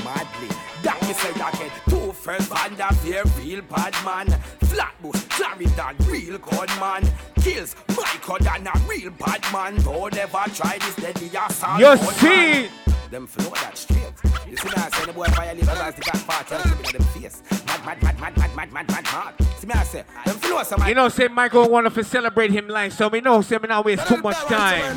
Madly, 0.04 0.50
that 0.84 1.02
me 1.02 1.14
say 1.14 1.32
again. 1.32 1.72
Two 1.90 2.12
first 2.12 2.50
band 2.50 2.80
of 2.82 3.04
here, 3.04 3.24
real 3.40 3.62
bad 3.64 3.94
man. 4.04 4.28
Flatbush, 4.66 5.24
Clarendon, 5.30 5.96
real 6.08 6.38
gunman. 6.38 7.12
Kills 7.42 7.76
Michael 7.90 8.38
than 8.42 8.68
a 8.68 8.74
real 8.88 9.12
bad 9.12 9.42
man. 9.52 9.82
Don't 9.82 10.16
ever 10.18 10.44
try 10.54 10.78
this 10.80 10.96
deadly 10.96 11.32
assault. 11.36 11.80
You 11.80 11.86
gunman. 11.96 12.14
see? 12.14 12.95
Them 13.12 13.28
flow 13.28 13.50
that 13.52 13.78
straight. 13.78 14.02
You 14.50 14.58
see 14.58 14.70
I 14.76 14.90
say 14.90 15.06
the 15.06 15.14
boy 15.14 15.26
fire 15.26 15.54
leave 15.54 15.70
as 15.70 15.96
the 15.96 16.02
got 16.02 16.52
and 16.52 16.64
keep 16.64 16.94
in 16.94 17.00
them 17.00 17.08
face. 17.14 17.42
Mad, 17.68 17.86
mad, 17.86 18.04
mad, 18.04 18.20
mad, 18.20 18.38
mad, 18.38 18.56
mad, 18.56 18.74
mad, 18.74 18.90
mad, 18.90 19.04
mad. 19.04 19.34
See 19.60 19.68
me, 19.68 19.74
I 19.74 19.84
say, 19.84 20.04
them 20.26 20.36
flow 20.38 20.64
some. 20.64 20.88
You 20.88 20.96
know, 20.96 21.10
say 21.10 21.28
Michael 21.28 21.70
want 21.70 21.94
to 21.94 22.04
celebrate 22.04 22.52
him 22.52 22.68
live, 22.68 22.94
so 22.94 23.08
we 23.08 23.22
know, 23.22 23.42
say 23.42 23.58
me 23.58 23.68
not 23.68 23.86
waste 23.86 24.08
too 24.08 24.18
much 24.18 24.38
time. 24.46 24.96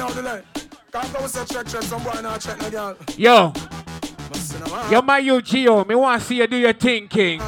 Can't 0.91 1.13
go 1.13 1.27
say 1.27 1.45
check, 1.45 1.67
check, 1.67 1.83
some 1.83 2.03
boy 2.03 2.21
not 2.23 2.41
check 2.41 2.61
no 2.61 2.71
girl. 2.71 2.97
Yo, 3.17 3.53
yo, 4.91 5.03
my 5.03 5.19
you 5.19 5.35
Gio, 5.41 5.87
me 5.87 5.95
want 5.95 6.21
to 6.21 6.27
see 6.27 6.37
you 6.37 6.47
do 6.47 6.57
your 6.57 6.73
thing, 6.73 7.09
King. 7.09 7.41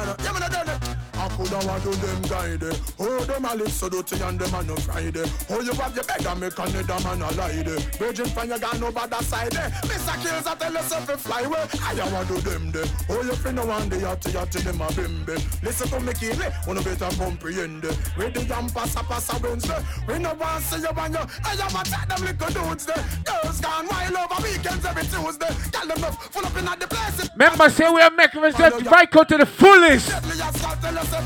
Coulda 1.41 1.65
want 1.65 1.81
to 1.81 1.89
them 1.89 2.21
guide 2.23 2.77
Oh, 2.99 3.25
them 3.25 3.45
a 3.45 3.55
live 3.55 3.71
so 3.71 3.89
dirty 3.89 4.21
and 4.21 4.37
them 4.37 4.53
a 4.53 4.63
no 4.63 4.75
Friday? 4.75 5.25
Oh, 5.49 5.61
you 5.61 5.73
have 5.73 5.95
your 5.95 6.03
bed 6.03 6.25
and 6.25 6.39
make 6.39 6.59
another 6.59 6.99
man 7.03 7.21
a 7.21 7.31
lie 7.33 7.63
Virgin 7.97 8.27
fan 8.27 8.49
you 8.49 8.59
got 8.59 8.79
no 8.79 8.91
bad 8.91 9.13
side 9.25 9.49
Mr. 9.49 10.21
Kills 10.21 10.45
I 10.45 10.55
tell 10.55 10.73
yourself 10.73 11.07
to 11.07 11.17
fly 11.17 11.41
away. 11.41 11.65
I 11.81 12.13
want 12.13 12.27
to 12.27 12.41
them 12.41 12.71
there. 12.71 12.85
Oh, 13.09 13.23
you 13.23 13.31
finna 13.31 13.65
want 13.65 13.89
the 13.89 13.97
yachty 13.97 14.31
yachty 14.31 14.61
them 14.63 14.81
a 14.81 14.87
bimbe 14.87 15.63
Listen 15.63 15.87
to 15.89 15.99
me 15.99 16.13
keenly, 16.13 16.45
wanna 16.67 16.81
better 16.81 17.09
comprehend 17.17 17.83
With 17.83 18.33
the 18.35 18.45
jam 18.45 18.69
passa 18.69 19.01
passa 19.01 19.41
Wednesday. 19.41 19.81
We 20.07 20.19
no 20.19 20.35
want 20.35 20.63
see 20.63 20.81
you 20.81 20.89
on 20.89 21.11
you 21.11 21.25
I 21.43 21.55
have 21.57 21.73
a 21.73 21.89
chat 21.89 22.07
them 22.07 22.21
little 22.21 22.69
dudes 22.69 22.85
there. 22.85 23.03
Girls 23.25 23.59
gone 23.61 23.87
wild 23.89 24.15
over 24.15 24.43
weekends 24.43 24.85
every 24.85 25.03
Tuesday. 25.03 25.49
Tell 25.71 25.87
them 25.87 25.97
enough, 25.97 26.31
full 26.31 26.45
up 26.45 26.55
in 26.55 26.65
the 26.65 26.87
place. 26.87 27.29
Remember, 27.33 27.69
say 27.69 27.89
we 27.89 28.01
are 28.01 28.11
making 28.11 28.43
ourselves 28.43 28.85
right 28.85 29.15
out 29.15 29.29
to 29.29 29.37
the 29.37 29.45
fullest. 29.47 30.11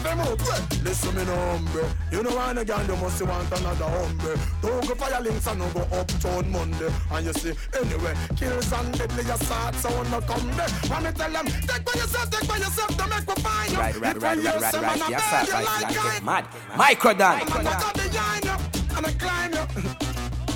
Eh. 0.08 0.82
Listen 0.84 1.16
me 1.16 1.26
no 1.26 1.36
hombre 1.36 1.84
You 2.12 2.22
know 2.22 2.30
when 2.38 2.58
a 2.60 2.64
girl 2.66 2.84
you 2.86 2.96
must 2.98 3.22
want 3.24 3.52
another 3.60 3.86
hombre 3.86 4.38
Don't 4.62 4.88
go 4.88 4.96
fire 4.96 5.22
links 5.22 5.48
and 5.48 5.60
no 5.60 5.68
go 5.70 5.82
uptown 5.98 6.52
Monday. 6.52 6.90
And 7.12 7.26
you 7.26 7.34
see 7.34 7.54
anyway 7.80 8.14
Kills 8.38 8.72
and 8.72 8.98
deadly 8.98 9.24
assault 9.32 9.76
so 9.76 9.90
no 10.04 10.22
come 10.22 10.48
there 10.56 10.70
When 10.90 11.04
me 11.04 11.12
tell 11.12 11.32
them 11.32 11.46
Take 11.48 11.86
by 11.86 11.94
yourself, 12.00 12.30
take 12.30 12.48
by 12.48 12.58
yourself 12.58 12.98
Don't 12.98 13.10
make 13.10 13.28
me 13.28 13.36
find 13.44 13.72
you. 13.72 13.78
Right, 13.78 13.96
right, 14.00 14.22
right, 14.22 14.38
right, 14.38 14.62
right, 14.62 14.74
right. 14.74 15.02
and 15.02 15.10
Yes, 15.10 15.34
I 15.34 15.46
sir, 15.46 15.52
buy 15.54 15.60
you 15.60 15.66
right, 15.66 15.82
like 15.82 15.98
right, 16.06 16.22
I- 16.22 16.26
mad. 16.26 16.46
Micro 16.78 17.14
Dan. 17.14 17.42
I'm 17.42 17.48
gonna 17.48 17.64
go 17.64 17.92
behind 17.94 18.46
you 18.46 18.98
and 18.98 19.06
I 19.06 19.12
climb 19.14 19.54
you 19.54 19.96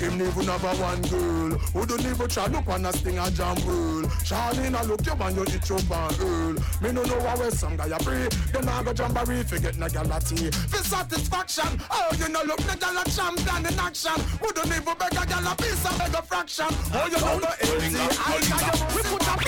him 0.00 0.14
even 0.14 0.44
have 0.44 0.64
a 0.64 0.74
one 0.82 1.02
girl. 1.02 1.58
Who 1.72 1.86
don't 1.86 2.04
even 2.04 2.28
try 2.28 2.46
to 2.46 2.52
look 2.52 2.68
on 2.68 2.86
a 2.86 2.92
sting 2.92 3.18
a 3.18 3.30
jam 3.30 3.56
roll 3.66 4.02
Charlene 4.24 4.74
I 4.74 4.82
look 4.84 5.04
you 5.04 5.12
and 5.12 5.36
you 5.36 5.44
eat 5.54 5.70
up 5.70 5.90
and 5.90 6.20
earl 6.20 6.54
Me 6.80 6.92
no 6.92 7.02
know 7.02 7.20
how 7.20 7.50
some 7.50 7.76
guy 7.76 7.86
a 7.86 7.98
pray. 7.98 8.28
Then 8.52 8.68
I 8.68 8.82
go 8.82 8.92
jamboree 8.92 9.42
fi 9.42 9.58
get 9.58 9.78
na 9.78 9.88
gal 9.88 10.10
a 10.10 10.20
tea. 10.20 10.50
For 10.50 10.82
satisfaction 10.82 11.80
Oh 11.90 12.10
you 12.18 12.28
know 12.28 12.42
look 12.44 12.64
na 12.66 12.74
gal 12.76 12.96
a 12.96 13.04
champion 13.04 13.66
in 13.66 13.78
action. 13.78 14.18
Who 14.40 14.52
don't 14.52 14.66
even 14.66 14.96
beg 14.98 15.12
a 15.12 15.26
gal 15.26 15.46
a 15.46 15.54
piece 15.56 15.84
of 15.84 15.98
beg 15.98 16.14
a 16.14 16.22
fraction? 16.22 16.70
Oh 16.92 17.06
you 17.06 17.20
know 17.20 17.38
the 17.40 17.52
ACI 17.60 18.96
We 18.96 19.02
put 19.02 19.26
a 19.26 19.40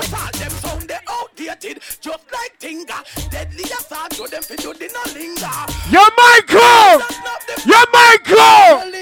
Assault, 0.00 0.32
them 0.32 0.50
sound 0.50 0.88
they 0.88 0.98
outdated, 1.48 1.82
just 2.00 2.24
like 2.32 2.58
Tinga. 2.58 3.02
Deadly 3.30 3.64
assault, 3.64 4.12
so 4.12 4.26
them 4.26 4.42
fit 4.42 4.62
you 4.62 4.74
the 4.74 4.88
no 4.92 5.02
linger. 5.14 5.56
Yo, 5.90 6.02
Michael! 6.18 7.00
Yo, 7.66 7.80
Michael! 7.92 8.92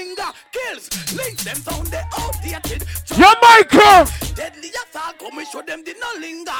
Kills, 0.51 0.89
links 1.13 1.43
them 1.43 1.57
sound 1.57 1.87
they 1.87 2.03
outdated. 2.17 2.85
just 3.05 3.19
Yo, 3.19 3.27
Michael! 3.41 4.05
Deadly 4.35 4.69
assault, 4.69 5.17
come 5.19 5.37
and 5.37 5.47
show 5.47 5.61
them 5.61 5.83
the 5.83 5.93
no 5.99 6.19
linger. 6.19 6.51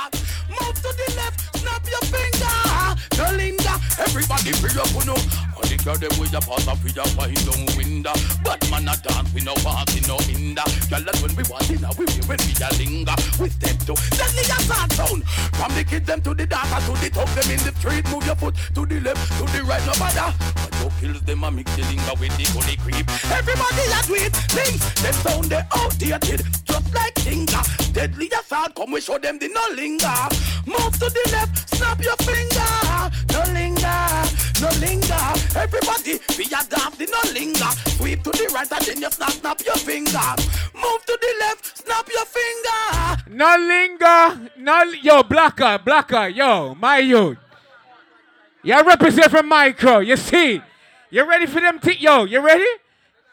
Move 0.50 0.76
to 0.76 0.90
the 0.94 1.14
left, 1.16 1.58
snap 1.58 1.86
your 1.88 2.02
finger. 2.10 2.98
No 3.18 3.26
linger, 3.38 3.76
everybody 4.00 4.52
free 4.54 4.80
up, 4.80 4.90
you 4.94 5.06
know. 5.06 5.18
All 5.56 5.68
the 5.68 5.78
them 6.00 6.20
with 6.20 6.32
your 6.32 6.42
pass 6.42 6.68
off 6.68 6.84
with 6.84 6.96
your 6.96 7.06
find 7.20 7.36
down 7.36 7.66
window. 7.78 8.14
But 8.44 8.64
man 8.72 8.88
a 8.88 8.96
dance, 8.98 9.34
we 9.34 9.42
no 9.42 9.54
in 9.96 10.04
no 10.08 10.18
hinder. 10.24 10.64
Girl, 10.90 11.04
that's 11.04 11.22
when 11.22 11.36
we 11.36 11.44
want 11.52 11.70
in, 11.70 11.84
we 12.00 12.06
we 12.06 12.24
when 12.26 12.40
we 12.40 12.54
a 12.58 12.70
linger. 12.80 13.16
We 13.40 13.50
step 13.50 13.78
to 13.88 13.94
deadly 14.16 14.46
assault 14.48 14.92
sound. 14.94 15.24
From 15.70 15.78
the 15.78 15.84
kids 15.84 16.08
them 16.08 16.20
to 16.24 16.34
the 16.34 16.48
daughter 16.48 16.82
to 16.82 16.98
the 16.98 17.10
top 17.14 17.30
them 17.38 17.52
in 17.52 17.62
the 17.62 17.72
street. 17.78 18.02
Move 18.10 18.26
your 18.26 18.34
foot 18.34 18.56
to 18.74 18.88
the 18.88 19.00
left, 19.02 19.22
to 19.38 19.46
the 19.54 19.62
right, 19.64 19.86
no 19.86 19.94
matter. 20.02 20.34
But 20.58 20.74
no 20.82 20.90
kills 21.00 21.22
them 21.22 21.44
a 21.44 21.52
mix 21.52 21.70
the 21.76 21.84
linger 21.84 22.16
with 22.18 22.34
the 22.42 22.46
gully 22.50 22.76
creep. 22.82 23.06
Everybody 23.30 23.86
a 23.86 24.02
do 24.10 24.16
it, 24.18 24.34
things 24.50 24.82
them 24.98 25.14
sound 25.22 25.46
they 25.46 25.62
outdated, 25.78 26.42
just 26.66 26.90
like 26.96 27.14
Tinga. 27.22 27.62
Deadly 27.94 28.32
assault, 28.34 28.74
come 28.74 28.90
we 28.90 29.00
show 29.02 29.20
them 29.20 29.38
the 29.38 29.48
no 29.50 29.62
linger. 29.76 30.18
Move 30.66 30.94
to 30.98 31.06
the 31.06 31.26
left, 31.38 31.70
snap 31.70 32.02
your 32.02 32.18
finger. 32.26 32.74
No 33.30 33.46
linger, 33.54 34.02
no 34.58 34.70
linger. 34.82 35.26
Everybody 35.54 36.18
be 36.34 36.50
a 36.50 36.66
dance, 36.66 36.98
the 36.98 37.06
no 37.14 37.22
linger. 37.30 37.70
Sweep 37.94 38.24
to 38.24 38.32
the 38.34 38.50
right 38.56 38.72
and 38.72 38.86
then 38.90 39.02
you 39.06 39.12
snap, 39.12 39.38
snap 39.38 39.62
your 39.62 39.78
finger. 39.78 40.30
Move 40.74 41.02
to 41.06 41.14
the 41.14 41.34
left, 41.46 41.78
snap 41.78 42.10
your 42.10 42.26
finger. 42.26 42.50
No 43.30 43.56
linger, 43.58 44.52
no 44.58 44.84
yo 45.02 45.24
blacker, 45.60 45.84
blacker, 45.84 46.28
yo, 46.30 46.76
my 46.76 47.00
youth. 47.00 47.38
You 48.64 48.82
represent 48.84 49.32
from 49.32 49.48
Micro, 49.48 50.00
you 50.00 50.16
see. 50.16 50.62
You 51.10 51.28
ready 51.28 51.46
for 51.48 51.60
them 51.60 51.80
yo, 52.00 52.26
you 52.26 52.40
ready? 52.40 52.66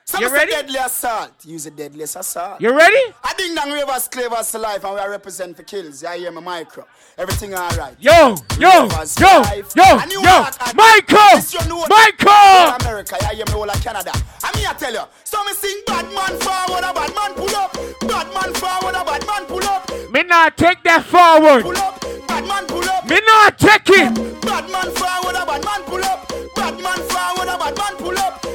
Some 0.09 0.23
You 0.23 0.33
ready? 0.33 0.53
deadly 0.53 0.79
assault. 0.79 1.33
Use 1.45 1.67
a 1.67 1.71
deadly 1.73 2.05
assault. 2.05 2.61
You 2.61 2.71
ready? 2.73 2.97
I 3.25 3.35
ding 3.37 3.57
dong 3.57 3.73
ravers, 3.73 4.07
clavers 4.07 4.55
life, 4.55 4.85
and 4.85 4.95
we 4.95 5.01
are 5.01 5.11
represent 5.11 5.57
for 5.57 5.65
kills. 5.65 6.05
I 6.05 6.19
hear 6.19 6.31
my 6.31 6.41
micro. 6.41 6.87
Everything 7.19 7.55
alright. 7.55 7.97
Yo, 7.99 8.37
yo, 8.57 8.87
Ravers 8.87 9.19
yo, 9.19 9.27
life. 9.27 9.73
yo, 9.75 9.83
yo, 10.09 10.47
Michael, 10.77 11.43
Michael. 11.89 12.77
America, 12.87 13.17
I 13.21 13.35
hear 13.35 13.45
me 13.47 13.55
all 13.55 13.69
of 13.69 13.83
Canada. 13.83 14.13
And 14.45 14.55
me 14.55 14.65
I 14.65 14.75
tell 14.79 14.93
you, 14.93 15.03
so 15.25 15.43
me 15.43 15.53
sing 15.55 15.81
bad 15.89 16.05
man 16.15 16.39
forward, 16.39 16.85
a 16.87 16.95
bad 16.95 17.13
man 17.13 17.35
pull 17.35 17.57
up. 17.57 17.73
Bad 18.07 18.33
man 18.33 18.55
forward, 18.55 18.95
a 18.95 19.05
bad 19.05 19.27
man 19.27 19.45
pull 19.47 19.65
up. 19.65 19.91
Me 20.13 20.23
not 20.23 20.57
take 20.57 20.85
that 20.85 21.03
forward. 21.03 21.65
Pull 21.65 21.77
up, 21.79 22.01
bad 22.29 22.47
man 22.47 22.65
pull 22.69 22.85
up. 22.89 23.09
Me 23.09 23.21
not 23.27 23.59
take 23.59 23.89
it. 23.91 24.15
Bad 24.43 24.71
man 24.71 24.89
forward, 24.95 25.35
a 25.35 25.45
bad 25.45 25.65
man 25.65 25.83
pull 25.83 26.05
up. 26.05 26.29
Bad 26.55 26.79
man 26.81 26.99
forward, 27.11 27.49
a 27.51 27.59
bad 27.59 27.77
man 27.77 27.97
pull 27.97 28.17
up. 28.19 28.46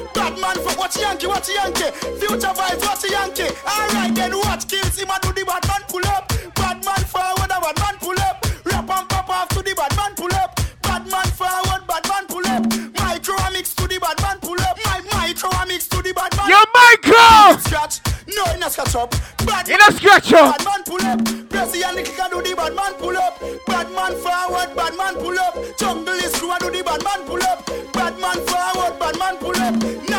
Man 0.54 0.68
for 0.68 0.78
watch 0.78 0.98
Yankee, 0.98 1.28
watch 1.28 1.50
Yankee. 1.50 1.92
Future 2.20 2.52
vibes, 2.52 2.82
watch 2.84 3.10
Yankee. 3.10 3.56
Alright 3.64 4.14
then, 4.16 4.38
watch 4.38 4.68
kills 4.68 5.00
him 5.00 5.10
and 5.10 5.22
do 5.22 5.32
the 5.32 5.46
bad 5.46 5.66
man 5.68 5.82
pull 5.88 6.06
up. 6.08 6.28
Bad 6.56 6.84
man 6.84 7.04
forward, 7.08 7.52
a 7.52 7.60
bad 7.62 7.78
man 7.80 7.96
pull 8.00 8.20
up. 8.20 8.46
Rap 8.66 8.90
and 8.90 9.10
pop 9.10 9.30
off 9.30 9.48
to 9.50 9.62
the 9.62 9.74
bad 9.74 9.96
man 9.96 10.14
pull 10.16 10.34
up. 10.36 10.60
Bad 10.82 11.08
man 11.08 11.28
forward, 11.40 11.88
bad 11.88 12.04
man 12.10 12.28
pull 12.28 12.46
up. 12.48 12.68
Micro 13.00 13.36
mix 13.54 13.74
to 13.76 13.88
the 13.88 13.98
bad 14.00 14.20
man 14.22 14.40
pull 14.42 14.60
up. 14.60 14.78
My 14.84 15.00
micro 15.14 15.52
mix 15.68 15.88
to 15.88 16.02
the 16.02 16.12
bad 16.12 16.36
man. 16.36 16.50
Yo, 16.50 16.60
Micro! 16.76 17.56
Scratch, 17.64 18.02
no, 18.28 18.44
in 18.52 18.64
a 18.64 18.70
scratch 18.70 18.96
up. 18.96 19.12
Bad 19.48 19.70
In 19.70 19.80
a 19.80 19.92
scratch 19.96 20.34
up. 20.34 20.58
Bad 20.58 20.66
man 20.68 20.84
pull 20.84 21.06
up. 21.08 21.20
Pressy 21.48 21.80
and 21.80 22.04
kick 22.04 22.20
and 22.20 22.32
do 22.32 22.42
the 22.44 22.56
bad 22.56 22.76
man 22.76 22.94
pull 23.00 23.16
up. 23.16 23.40
Bad 23.68 23.88
man 23.96 24.14
forward, 24.20 24.76
bad 24.76 24.98
man 25.00 25.16
pull 25.16 25.40
up. 25.40 25.56
Jungle 25.80 26.20
is 26.20 26.36
crew 26.36 26.52
and 26.52 26.60
do 26.60 26.72
the 26.72 26.84
bad 26.84 27.04
man 27.04 27.24
pull 27.24 27.44
up. 27.44 27.66
Bad 27.94 28.20
man 28.20 28.40
forward, 28.44 29.00
bad 29.00 29.16
man 29.18 29.38
pull 29.38 29.56
up. 29.56 30.11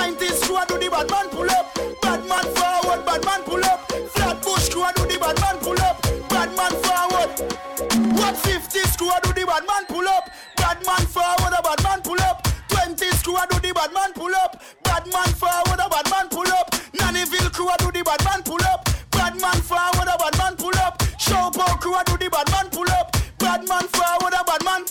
Bad 13.83 13.95
man 13.95 14.13
pull 14.13 14.35
up. 14.37 14.63
Bad 14.85 15.07
man 15.13 15.27
forward, 15.35 15.81
a 15.81 15.89
bad 15.89 16.09
man 16.11 16.29
pull 16.29 16.47
up. 16.53 16.71
Nannyville 16.93 17.53
crew 17.53 17.69
and 17.69 17.79
do 17.79 17.91
the 17.91 18.05
bad 18.05 18.23
man 18.25 18.43
pull 18.43 18.63
up. 18.65 18.89
Bad 19.11 19.41
man 19.41 19.61
forward, 19.61 20.09
a 20.09 20.17
bad 20.19 20.39
man 20.39 20.57
pull 20.57 20.77
up. 20.79 20.99
Showpo 21.19 21.81
crew 21.81 21.97
and 21.97 22.07
do 22.07 22.17
the 22.17 22.31
bad 22.31 22.49
man 22.51 22.71
pull 22.71 22.89
up. 22.91 23.17
Bad 23.39 23.67
man 23.69 23.87
forward, 23.89 24.35
a 24.39 24.45
bad 24.45 24.65
man. 24.65 24.85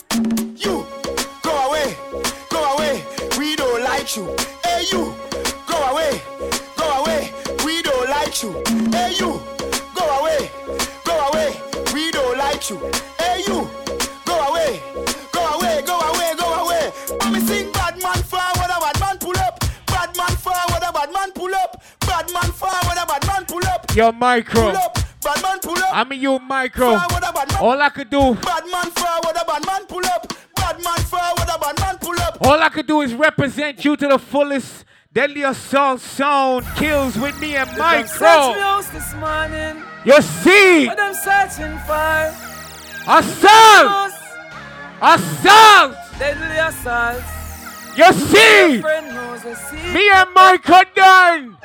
You 0.56 0.84
go 1.42 1.52
away, 1.68 1.96
go 2.50 2.60
away. 2.74 3.02
We 3.38 3.56
don't 3.56 3.82
like 3.82 4.14
you. 4.16 4.24
Hey 4.64 4.84
you, 4.92 5.14
go 5.66 5.78
away, 5.90 6.20
go 6.76 6.86
away. 7.00 7.32
We 7.64 7.82
don't 7.82 8.10
like 8.10 8.42
you. 8.42 8.52
Hey 8.92 9.14
you, 9.18 9.40
go 9.96 10.04
away, 10.20 10.50
go 11.04 11.14
away. 11.28 11.56
We 11.94 12.10
don't 12.10 12.36
like 12.36 12.68
you, 12.68 12.78
Yo, 23.94 24.10
Micro. 24.12 24.62
Pull 24.62 24.76
up, 24.76 24.94
bad 25.22 25.42
man 25.42 25.58
pull 25.60 25.78
up. 25.78 25.94
I 25.94 26.04
mean, 26.04 26.20
you, 26.20 26.38
Micro. 26.38 26.98
Forward, 26.98 27.20
bad 27.34 27.48
man. 27.52 27.60
All 27.60 27.80
I 27.82 27.88
could 27.90 28.08
do, 28.08 28.34
Bad 28.36 28.64
man 28.70 28.90
forward, 28.90 29.36
a 29.40 29.44
bad 29.44 29.66
man 29.66 29.84
pull 29.86 30.06
up. 30.06 30.32
Bad 30.56 30.82
man 30.82 30.98
forward, 30.98 31.48
a 31.54 31.58
bad 31.58 31.78
man 31.80 31.98
pull 31.98 32.18
up. 32.20 32.38
all 32.40 32.60
I 32.62 32.68
could 32.70 32.86
do 32.86 33.02
is 33.02 33.14
represent 33.14 33.84
you 33.84 33.96
to 33.96 34.08
the 34.08 34.18
fullest. 34.18 34.84
Deadly 35.12 35.42
assault 35.42 36.00
sound 36.00 36.64
kills 36.74 37.18
with 37.18 37.38
me 37.38 37.54
and 37.54 37.68
Search 37.68 37.78
Micro. 37.78 38.54
news 38.54 38.88
this 38.90 39.14
morning. 39.16 39.84
You 40.06 40.22
see, 40.22 40.86
What 40.86 40.96
them 40.96 41.12
searching 41.12 41.78
for? 41.80 42.32
assault, 43.06 44.12
assault. 45.02 45.96
Deadly 46.18 46.56
assault. 46.56 47.22
You 47.94 48.10
see, 48.14 48.80
Friend 48.80 49.06
knows 49.14 49.42
the 49.42 49.92
me 49.92 50.08
and 50.08 50.30
Micro 50.34 50.80
done. 50.94 51.58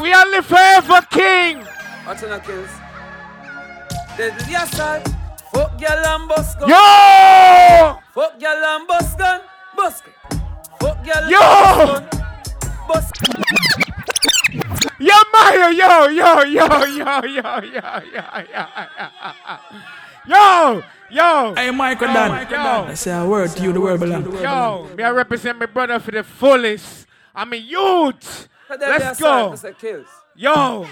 We 0.00 0.12
are 0.12 0.26
live 0.30 0.46
forever, 0.46 1.00
King. 1.10 1.58
What's 2.04 2.22
in 2.22 2.30
the 2.30 2.38
kills? 2.38 2.70
Deadly 4.16 4.54
assault. 4.54 5.06
Fuck 5.52 5.78
girl 5.78 6.06
and 6.06 6.28
bust 6.28 6.58
gun. 6.58 6.68
Yo! 6.70 7.98
Fuck 8.14 8.40
girl 8.40 8.64
and 8.64 8.88
bust 8.88 9.18
gun. 9.18 9.40
Bust 9.76 10.04
gun. 10.04 10.14
Fuck 10.80 11.04
girl 11.04 11.30
Yo! 11.30 11.38
and 11.96 12.10
bust 12.88 13.12
gun. 13.20 13.34
Bust 13.38 13.74
Yo, 14.98 15.14
Maya, 15.32 15.70
yo, 15.70 16.08
yo, 16.08 16.42
yo, 16.44 16.64
yo, 16.84 16.84
yo, 16.84 17.20
yo, 17.24 17.60
yo, 17.60 18.00
yo, 18.14 19.22
yo, 20.26 20.82
yo. 21.10 21.54
Hey, 21.56 21.70
Michael 21.70 22.08
yo, 22.08 22.14
Dan. 22.14 22.50
Yo, 22.50 22.84
I 22.90 22.94
say 22.94 23.12
a 23.12 23.26
word 23.26 23.50
to 23.50 23.62
you, 23.62 23.72
the 23.72 23.80
word 23.80 24.00
belong. 24.00 24.24
yo, 24.40 24.88
me 24.96 25.02
I 25.02 25.10
represent 25.10 25.58
my 25.58 25.66
brother 25.66 25.98
for 25.98 26.10
the 26.12 26.22
fullest. 26.22 27.06
I'm 27.34 27.52
a 27.52 27.56
youth. 27.56 28.48
Let's 28.70 29.20
go. 29.20 29.54
Yo, 30.36 30.86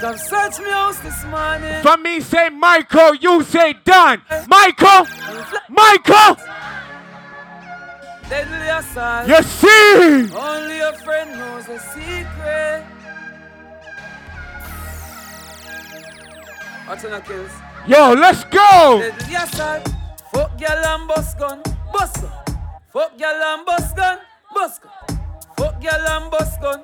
come 0.00 0.18
search 0.18 0.58
me 0.58 0.70
house 0.70 0.98
this 1.00 1.24
morning. 1.26 1.82
for 1.82 1.96
me 1.98 2.20
say 2.20 2.48
Michael, 2.48 3.14
you 3.14 3.42
say 3.44 3.74
Don. 3.84 4.20
Michael, 4.48 5.06
Michael, 5.68 6.36
Deadly 8.28 8.68
assault. 8.68 9.28
you 9.28 9.42
see. 9.42 10.34
Only 10.36 10.80
a 10.80 10.92
friend 10.94 11.30
knows 11.38 11.66
the 11.66 11.78
secret. 11.78 12.84
What's 16.86 17.02
kills? 17.26 17.50
Yo, 17.86 18.12
let's 18.14 18.44
go. 18.44 19.00
Deadly 19.00 19.34
assault. 19.34 19.88
Fuck 20.32 20.58
girl 20.58 20.84
and 20.84 21.08
bust 21.08 21.38
gun. 21.38 21.62
Bust 21.92 22.22
gun. 22.22 22.45
Fuck 22.96 23.18
girl 23.18 23.42
and 23.42 23.66
bust 23.66 23.94
gun. 23.94 24.18
Bust 24.54 24.80
gun. 24.80 25.18
Fuck 25.58 25.82
girl 25.82 26.08
and 26.08 26.30
bust 26.30 26.62
gun. 26.62 26.82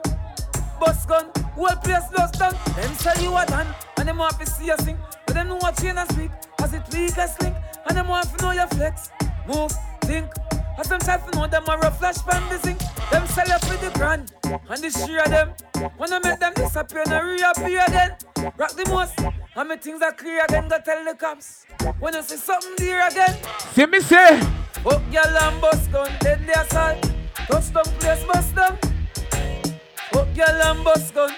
Bust 0.79 1.09
gun. 1.09 1.31
Whole 1.55 1.77
place 1.77 2.05
lost 2.19 2.35
done. 2.35 2.55
Them 2.77 2.95
say 2.97 3.23
you 3.23 3.35
a 3.35 3.47
done. 3.47 3.75
And 3.97 4.09
them 4.09 4.19
want 4.19 4.39
to 4.39 4.45
see 4.45 4.67
you 4.67 4.77
sing. 4.81 4.99
But 5.27 5.37
them 5.37 5.49
know 5.49 5.57
what 5.57 5.81
chain 5.81 5.97
and 5.97 6.13
speak. 6.13 6.31
As 6.61 6.75
it 6.75 7.17
as 7.17 7.41
link. 7.41 7.57
And 7.89 7.97
them 7.97 8.09
want 8.09 8.29
to 8.29 8.45
know 8.45 8.51
your 8.51 8.67
flex. 8.67 9.09
Move. 9.49 9.73
Think. 10.03 10.27
As 10.83 10.89
them 10.89 11.01
self 11.01 11.33
know 11.35 11.47
them 11.47 11.63
are 11.69 11.79
a 11.79 11.93
flash 11.93 12.19
pan. 12.27 12.43
Them 12.51 13.27
sell 13.29 13.47
you 13.47 13.59
for 13.61 13.77
the 13.77 13.93
grand. 13.95 14.33
And 14.69 14.83
the 14.83 14.91
share 14.91 15.25
them. 15.29 15.51
When 15.97 16.13
I 16.13 16.19
make 16.19 16.41
them 16.41 16.55
disappear 16.55 17.05
and 17.07 17.25
reappear 17.25 17.85
then. 17.87 18.17
Rock 18.59 18.73
the 18.73 18.85
most. 18.89 19.17
And 19.55 19.69
my 19.69 19.77
things 19.77 20.03
are 20.03 20.11
clear 20.11 20.45
again. 20.45 20.67
Go 20.67 20.79
tell 20.85 21.05
the 21.05 21.15
cops. 21.15 21.67
When 22.01 22.15
you 22.15 22.23
see 22.23 22.35
something 22.35 22.75
there 22.79 23.07
again. 23.07 23.37
See 23.75 23.87
me 23.87 24.01
say. 24.01 24.41
Fuck 24.83 25.03
girl 25.13 25.39
and 25.43 25.61
bust 25.61 25.93
gun. 25.93 26.11
Deadly 26.19 26.53
assault. 26.53 27.01
Touch 27.47 27.73
down 27.73 27.85
place 28.01 28.25
bust 28.25 28.53
them. 28.57 28.77
Oh, 28.83 29.71
Fuck 30.11 30.35
girl 30.35 30.63
and 30.65 30.83
bust 30.83 31.15
gun. 31.15 31.31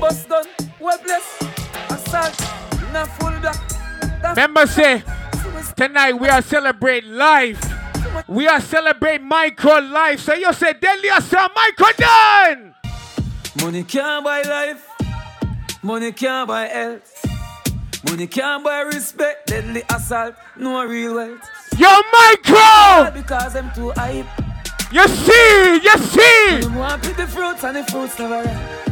Bust 0.00 0.28
gun. 0.28 0.44
Well 0.80 0.98
bless. 1.04 1.40
Assault. 1.88 2.40
In 2.82 2.96
a 2.96 3.06
full 3.06 3.30
black. 3.38 4.30
Remember 4.30 4.66
say, 4.66 5.04
tonight 5.76 6.14
we 6.14 6.28
are 6.28 6.42
celebrating 6.42 7.12
life. 7.12 7.75
We 8.28 8.46
are 8.48 8.60
celebrating 8.60 9.26
micro 9.26 9.78
life. 9.78 10.20
So 10.20 10.34
you 10.34 10.52
say, 10.52 10.72
Deadly 10.74 11.08
Assault, 11.08 11.52
Micro 11.54 11.86
done. 11.96 12.74
Money 13.62 13.84
can't 13.84 14.24
buy 14.24 14.42
life. 14.42 14.86
Money 15.82 16.12
can't 16.12 16.48
buy 16.48 16.66
health. 16.66 18.02
Money 18.10 18.26
can't 18.26 18.64
buy 18.64 18.80
respect. 18.80 19.46
Deadly 19.48 19.82
assault. 19.90 20.34
No 20.56 20.84
real 20.84 21.14
wealth. 21.14 21.40
Yo, 21.78 21.88
Micro! 22.12 23.10
Because 23.12 23.54
I'm 23.56 23.70
too 23.74 23.90
hype. 23.96 24.26
You 24.90 25.06
see, 25.08 25.80
you 25.82 25.98
see. 25.98 26.58
You 26.62 26.72
want 26.78 27.02
to 27.04 27.12
the 27.14 27.26
fruits 27.26 27.64
and 27.64 27.76
the 27.76 27.84
fruits 27.84 28.18
never 28.18 28.42
ripe. 28.42 28.82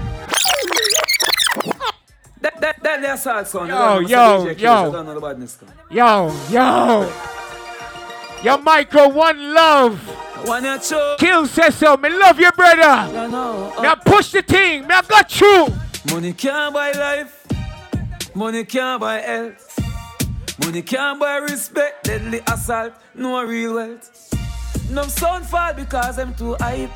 That, 2.41 2.61
that, 2.61 2.83
deadly 2.83 3.07
assault 3.07 3.47
son. 3.49 3.69
Yo, 3.69 3.75
You 3.75 3.79
don't 3.79 4.03
know, 4.03 4.09
yo, 4.09 4.17
Mr. 4.19 4.55
DJ 4.55 4.59
Kills, 4.59 4.61
yo. 4.61 4.85
you 4.87 4.93
don't 4.93 5.07
know 5.07 5.15
the 5.15 5.21
badness 5.21 5.57
come. 5.57 5.69
Yo, 5.91 6.33
yo. 6.51 7.13
Yo, 8.45 8.59
Micro, 8.59 9.09
one 9.09 9.55
love. 9.55 9.99
One 10.47 10.65
your 10.65 10.79
two. 10.79 11.15
Kill 11.19 11.47
says 11.47 11.77
so. 11.77 11.97
Me 11.97 12.11
love 12.11 12.39
you, 12.39 12.53
brother. 12.53 13.11
You 13.11 13.29
know, 13.29 13.73
uh, 13.75 13.83
Me 13.83 13.89
push 14.05 14.33
the 14.33 14.43
thing. 14.43 14.87
Me 14.87 14.93
I 14.93 15.01
got 15.01 15.41
you. 15.41 15.69
Money 16.11 16.35
can't 16.35 16.75
buy 16.75 16.93
life. 16.93 17.47
Money 18.35 18.65
can't 18.65 19.01
buy 19.01 19.21
health. 19.21 20.59
Money 20.61 20.83
can't 20.83 21.19
buy 21.19 21.39
respect. 21.39 22.05
Deadly 22.05 22.43
assault. 22.47 22.93
No 23.15 23.43
real 23.45 23.77
wealth. 23.77 24.35
No 24.91 25.05
sound 25.05 25.47
fall 25.47 25.73
because 25.73 26.19
I'm 26.19 26.35
too 26.35 26.55
hype. 26.61 26.91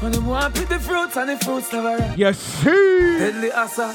And 0.00 0.14
them 0.14 0.24
want 0.24 0.54
pick 0.54 0.68
the 0.70 0.78
fruits 0.78 1.16
and 1.18 1.28
the 1.28 1.36
fruits 1.44 1.70
never 1.70 1.98
ripe. 1.98 2.16
You 2.16 2.32
see. 2.32 3.18
Deadly 3.18 3.50
assault. 3.50 3.94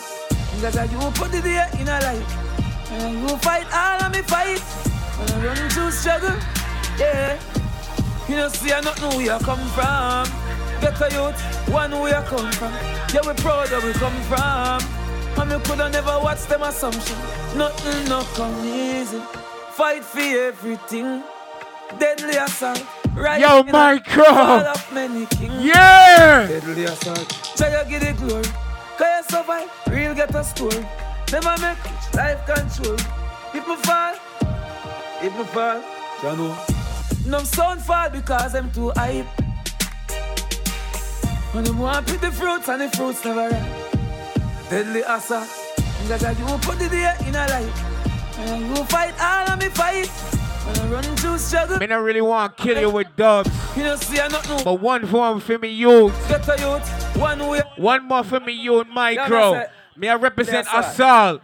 Because 0.62 0.92
you 0.92 1.00
put 1.16 1.32
the 1.32 1.42
day 1.42 1.68
in 1.80 1.88
a 1.88 2.00
life. 2.02 2.92
And 2.92 3.28
you 3.28 3.36
fight 3.38 3.66
all 3.74 4.04
of 4.04 4.12
me 4.12 4.22
fight. 4.22 4.93
And 5.24 5.32
I 5.32 5.46
run 5.46 5.70
through 5.70 5.92
struggle. 5.92 6.36
Yeah. 7.00 7.40
You 8.28 8.36
know, 8.38 8.50
see, 8.50 8.72
I 8.72 8.82
not 8.82 9.00
know 9.02 9.10
where 9.10 9.22
you 9.38 9.46
come 9.46 9.60
from. 9.76 10.26
Get 10.82 11.00
a 11.02 11.10
youth, 11.14 11.70
one 11.70 11.92
where 11.92 12.20
you 12.20 12.28
come 12.28 12.52
from. 12.54 12.74
Yeah, 13.14 13.22
we 13.26 13.34
proud 13.42 13.70
where 13.72 13.82
we 13.86 13.94
come 13.94 14.20
from. 14.24 14.80
And 15.40 15.50
me 15.50 15.58
coulda 15.66 15.90
never 15.90 16.20
watch 16.20 16.44
them 16.46 16.62
assumption. 16.64 17.18
Nothing 17.58 18.08
no 18.10 18.22
come 18.36 18.66
easy. 18.66 19.20
Fight 19.72 20.04
for 20.04 20.20
everything. 20.20 21.24
Deadly 22.00 22.36
assault. 22.38 22.84
Right 23.16 23.42
Yo, 23.42 23.60
in 23.62 23.70
a 23.70 23.72
Micro. 23.72 24.24
fall 24.24 24.68
of 24.68 24.94
many. 24.94 25.28
Yeah. 25.62 26.48
Deadly 26.48 26.86
assault. 26.86 27.30
Try 27.56 27.70
to 27.70 27.90
give 27.90 28.02
the 28.02 28.14
glory. 28.14 28.44
Cause 28.98 29.08
you 29.32 29.38
survive, 29.38 29.70
real 29.90 30.14
get 30.14 30.34
a 30.36 30.44
story. 30.44 30.86
Never 31.32 31.56
make 31.62 31.78
it, 31.86 32.16
life 32.16 32.46
control. 32.46 32.98
If 33.54 33.68
me 33.68 33.76
fall, 33.78 34.16
if 35.24 35.38
me 35.38 35.44
fall, 35.46 35.82
you 36.24 36.38
know. 36.38 36.58
No 37.26 37.40
sound 37.40 37.82
fall 37.82 38.10
because 38.10 38.56
I'm 38.56 38.72
too 38.72 38.92
hype. 38.96 39.26
And 41.56 41.66
them 41.68 41.78
want 41.80 42.08
pick 42.08 42.20
the 42.20 42.32
fruits 42.32 42.68
and 42.68 42.82
the 42.82 42.90
fruits 42.98 43.24
never 43.24 43.50
ripe. 43.50 44.70
Deadly 44.70 45.02
assault. 45.02 45.48
Because 46.08 46.40
you 46.40 46.46
put 46.60 46.80
the 46.80 46.90
day 46.90 47.14
in 47.28 47.36
a 47.36 47.48
life. 47.48 48.38
And 48.40 48.76
you 48.76 48.84
fight 48.86 49.14
all 49.22 49.52
of 49.54 49.60
me 49.62 49.70
fight. 49.70 50.10
And 50.68 50.80
I 50.80 50.88
run 50.92 51.04
through 51.18 51.38
struggle. 51.38 51.78
Me 51.78 51.86
not 51.88 51.98
really 52.02 52.22
want 52.22 52.58
to 52.58 52.64
kill 52.64 52.80
you 52.80 52.90
with 52.90 53.08
dubs. 53.16 53.50
You 53.78 53.84
know, 53.84 53.96
see, 53.98 54.20
I 54.20 54.28
not 54.30 54.48
know. 54.50 54.64
But 54.64 54.80
one 54.82 55.06
for 55.06 55.40
for 55.40 55.58
me 55.60 55.70
youth. 55.70 56.14
Get 56.28 56.48
a 56.50 56.60
youth, 56.60 57.18
one 57.18 57.48
way. 57.48 57.62
One 57.78 58.08
more 58.08 58.24
for 58.24 58.40
me 58.40 58.54
youth, 58.54 58.88
Yeah, 58.88 58.94
Micro. 58.94 59.54
that's 59.54 59.70
it. 59.70 60.00
Me 60.00 60.10
I 60.10 60.16
represent 60.16 60.66
That's 60.66 60.74
right. 60.74 60.86
Assault. 60.94 61.42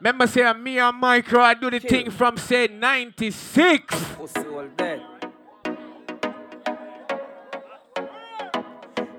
Remember 0.00 0.26
say 0.26 0.44
I'm 0.44 0.62
me 0.62 0.78
and 0.78 0.96
Micro, 0.98 1.40
I 1.40 1.54
do 1.54 1.70
the 1.70 1.80
thing 1.80 2.10
from 2.10 2.36
say 2.36 2.68
96. 2.68 3.94
Pussy 4.16 4.40
all 4.46 4.66
dead. 4.76 5.02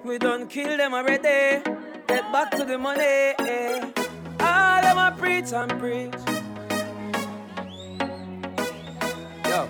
We 0.05 0.17
done 0.17 0.47
kill 0.47 0.77
them 0.77 0.93
already. 0.93 1.61
Get 2.07 2.31
back 2.31 2.51
to 2.51 2.63
the 2.65 2.77
money. 2.77 3.01
eh. 3.03 3.91
All 4.39 4.81
them 4.81 4.97
a 4.97 5.15
preach 5.17 5.51
and 5.51 5.71
preach. 5.77 6.13
Yo, 9.47 9.67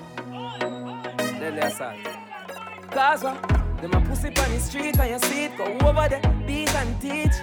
deadly 1.39 1.59
assault. 1.59 1.95
Cause 2.91 3.23
what? 3.23 3.41
Them 3.81 3.93
a 3.93 4.01
pussy 4.07 4.27
on 4.27 4.51
the 4.51 4.59
street 4.59 4.99
and 4.99 5.09
you 5.09 5.19
see 5.29 5.45
it 5.45 5.57
go 5.57 5.65
over 5.88 6.07
there, 6.07 6.21
beat 6.45 6.73
and 6.75 7.01
teach. 7.01 7.33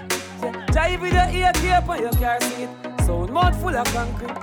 Say, 0.40 0.52
Drive 0.72 1.00
with 1.00 1.12
your 1.12 1.28
ear 1.30 1.52
tape 1.54 1.88
on 1.88 2.00
your 2.00 2.12
car 2.12 2.40
seat. 2.42 2.68
Sound 3.06 3.32
mouth 3.32 3.56
full 3.60 3.76
of 3.76 3.86
concrete. 3.92 4.36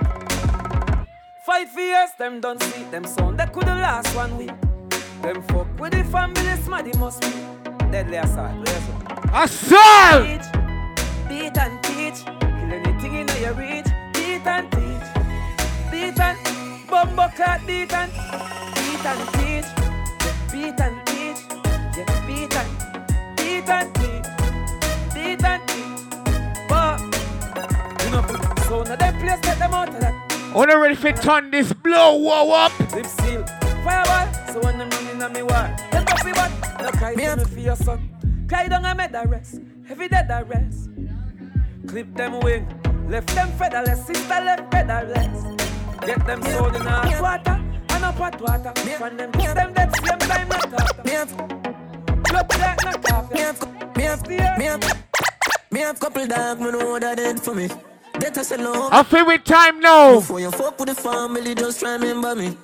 Five 1.44 1.68
years, 1.76 2.12
them 2.16 2.40
don't 2.40 2.62
see 2.62 2.84
them 2.84 3.04
sound. 3.04 3.38
That 3.38 3.52
could 3.52 3.64
have 3.64 3.78
last 3.78 4.16
one 4.16 4.38
week. 4.38 4.52
Them 5.20 5.42
fuck 5.42 5.68
with 5.78 5.92
the 5.92 6.02
family, 6.04 6.56
smaddy 6.64 6.98
must 6.98 7.20
be. 7.20 7.28
Deadly 7.92 8.16
assault. 8.16 8.66
Assault! 9.34 10.24
Teach, 10.24 10.48
beat 11.28 11.58
and 11.58 11.82
teach. 11.82 12.24
Kill 12.24 12.72
anything 12.72 13.14
in 13.16 13.28
your 13.42 13.52
reach. 13.52 13.84
Beat 14.14 14.46
and 14.46 14.72
teach. 14.72 15.08
Beat 15.90 16.18
and 16.18 16.38
bumbo 16.88 17.28
clat. 17.36 17.60
Beat 17.66 17.92
and 17.92 18.10
beat 18.76 19.04
and 19.04 19.28
teach. 19.34 19.68
Beat 20.50 20.80
and 20.80 21.06
teach. 21.06 21.40
Yeah, 21.98 22.26
beat 22.26 22.56
and 22.56 23.36
beat 23.36 23.68
and 23.68 23.94
teach. 23.94 24.13
So 28.68 28.82
now 28.82 28.96
them 28.96 29.18
place 29.20 29.40
get 29.40 29.58
them 29.58 29.74
out 29.74 29.88
of 29.88 30.00
that. 30.00 30.14
On 30.54 30.68
ready 30.68 30.94
for 30.94 31.12
turn 31.12 31.50
this 31.50 31.72
blow 31.72 32.16
whoa 32.16 32.52
up. 32.52 32.78
Lip 32.94 33.06
seal. 33.06 33.44
Fireball. 33.84 34.32
So 34.52 34.60
when 34.60 34.80
I'm 34.80 34.88
running 34.90 35.22
on 35.22 35.32
me 35.32 35.42
war. 35.42 35.68
Let 35.92 36.10
up 36.10 36.24
me 36.24 36.32
back. 36.32 36.80
No 36.80 36.90
cry 36.90 37.14
to 37.14 37.36
me 37.36 37.44
for 37.44 37.60
your 37.60 37.76
son. 37.76 38.46
Cry 38.48 38.68
down 38.68 38.84
and 38.84 38.96
make 38.96 39.12
that 39.12 39.28
rest. 39.28 39.60
Heavy 39.86 40.08
dead 40.08 40.28
that 40.28 40.48
rest. 40.48 40.88
Clip 41.88 42.14
them 42.14 42.40
wing. 42.40 42.66
Left 43.08 43.28
them 43.34 43.50
featherless. 43.58 44.06
Sister 44.06 44.40
left 44.40 44.70
featherless. 44.70 45.44
Get 46.06 46.26
them 46.26 46.42
soul 46.42 46.74
in 46.74 46.82
hot 46.82 47.20
water. 47.20 47.60
And 47.90 48.04
up 48.04 48.14
hot 48.14 48.40
water. 48.40 48.72
From 48.74 49.16
them 49.16 49.32
kiss 49.32 49.54
them 49.54 49.74
dead 49.74 49.94
same 49.96 50.18
time 50.18 50.48
not 50.48 50.72
after. 50.72 51.02
Blood 52.30 52.48
clot 52.48 52.84
not 52.84 53.10
after. 53.10 53.66
Me 53.98 54.04
steer. 54.16 54.78
Me 55.70 55.80
have 55.80 55.98
couple 55.98 56.26
dog, 56.26 56.60
me 56.60 56.70
know 56.70 56.98
that 57.00 57.16
dead 57.16 57.40
for 57.40 57.54
me. 57.54 57.68
Us 58.16 58.50
alone. 58.52 58.90
I 58.92 59.02
feel 59.02 59.26
with 59.26 59.44
time 59.44 59.80
now. 59.80 60.16
Before 60.16 60.40
you 60.40 60.50
fuck 60.50 60.78
with 60.78 60.88
the 60.88 60.94
family, 60.94 61.54
just 61.54 61.82
remember 61.82 62.34
me. 62.34 62.50
Me 62.50 62.56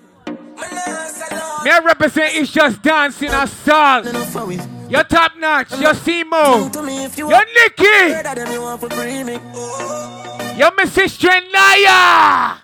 I 1.71 1.81
represent 1.85 2.35
it's 2.35 2.51
just 2.51 2.83
dancing 2.83 3.31
assault. 3.31 4.07
You're 4.89 5.05
top 5.05 5.37
notch. 5.37 5.71
You're 5.79 5.95
Simo. 5.95 6.75
You're 7.17 7.47
Nicky. 7.55 7.85
You're 10.59 10.71
Mrs. 10.73 11.19
Strenaya. 11.19 12.59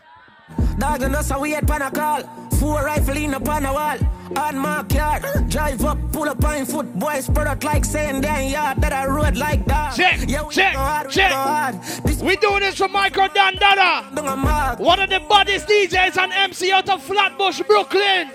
Dog 0.78 1.02
and 1.02 1.14
how 1.14 1.40
we 1.40 1.50
had 1.52 1.66
pan 1.66 1.82
a 1.82 1.90
call. 1.90 2.22
Four 2.58 2.84
rifle 2.84 3.16
in 3.16 3.34
upon 3.34 3.66
a 3.66 3.72
wall. 3.72 3.98
On 4.34 4.58
my 4.58 4.82
car, 4.84 5.20
drive 5.48 5.84
up, 5.84 5.98
pull 6.12 6.28
up 6.28 6.44
on 6.44 6.66
foot, 6.66 6.92
boys 6.98 7.26
spread 7.26 7.46
out 7.46 7.62
like 7.62 7.84
saying 7.84 8.22
damn 8.22 8.50
yard 8.50 8.80
that 8.80 8.92
I 8.92 9.06
road 9.06 9.36
like 9.36 9.64
that. 9.66 9.94
Check, 9.94 10.28
yeah, 10.28 10.42
we 10.42 10.52
check, 10.52 10.72
go 10.72 10.80
hard, 10.80 11.10
check. 11.10 11.30
We, 11.30 11.34
go 11.34 11.42
hard. 11.42 12.22
we 12.22 12.36
doing 12.36 12.60
this 12.60 12.76
for 12.76 12.88
Michael 12.88 13.28
Dandada. 13.28 14.80
One 14.80 14.98
of 15.00 15.10
the 15.10 15.20
baddest 15.28 15.68
DJs 15.68 16.18
and 16.18 16.32
MC 16.32 16.72
out 16.72 16.88
of 16.88 17.02
Flatbush, 17.02 17.62
Brooklyn. 17.62 18.30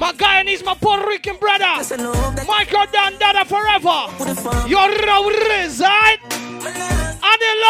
My 0.00 0.12
guy 0.16 0.40
and 0.40 0.48
he's 0.48 0.64
my 0.64 0.74
Puerto 0.74 1.06
Rican 1.06 1.36
brother. 1.36 1.64
Michael 2.46 2.86
Dandada 2.86 3.46
forever. 3.46 4.68
Your 4.68 4.88
reside. 5.52 6.18
Andy 7.24 7.46
Lopez. 7.60 7.61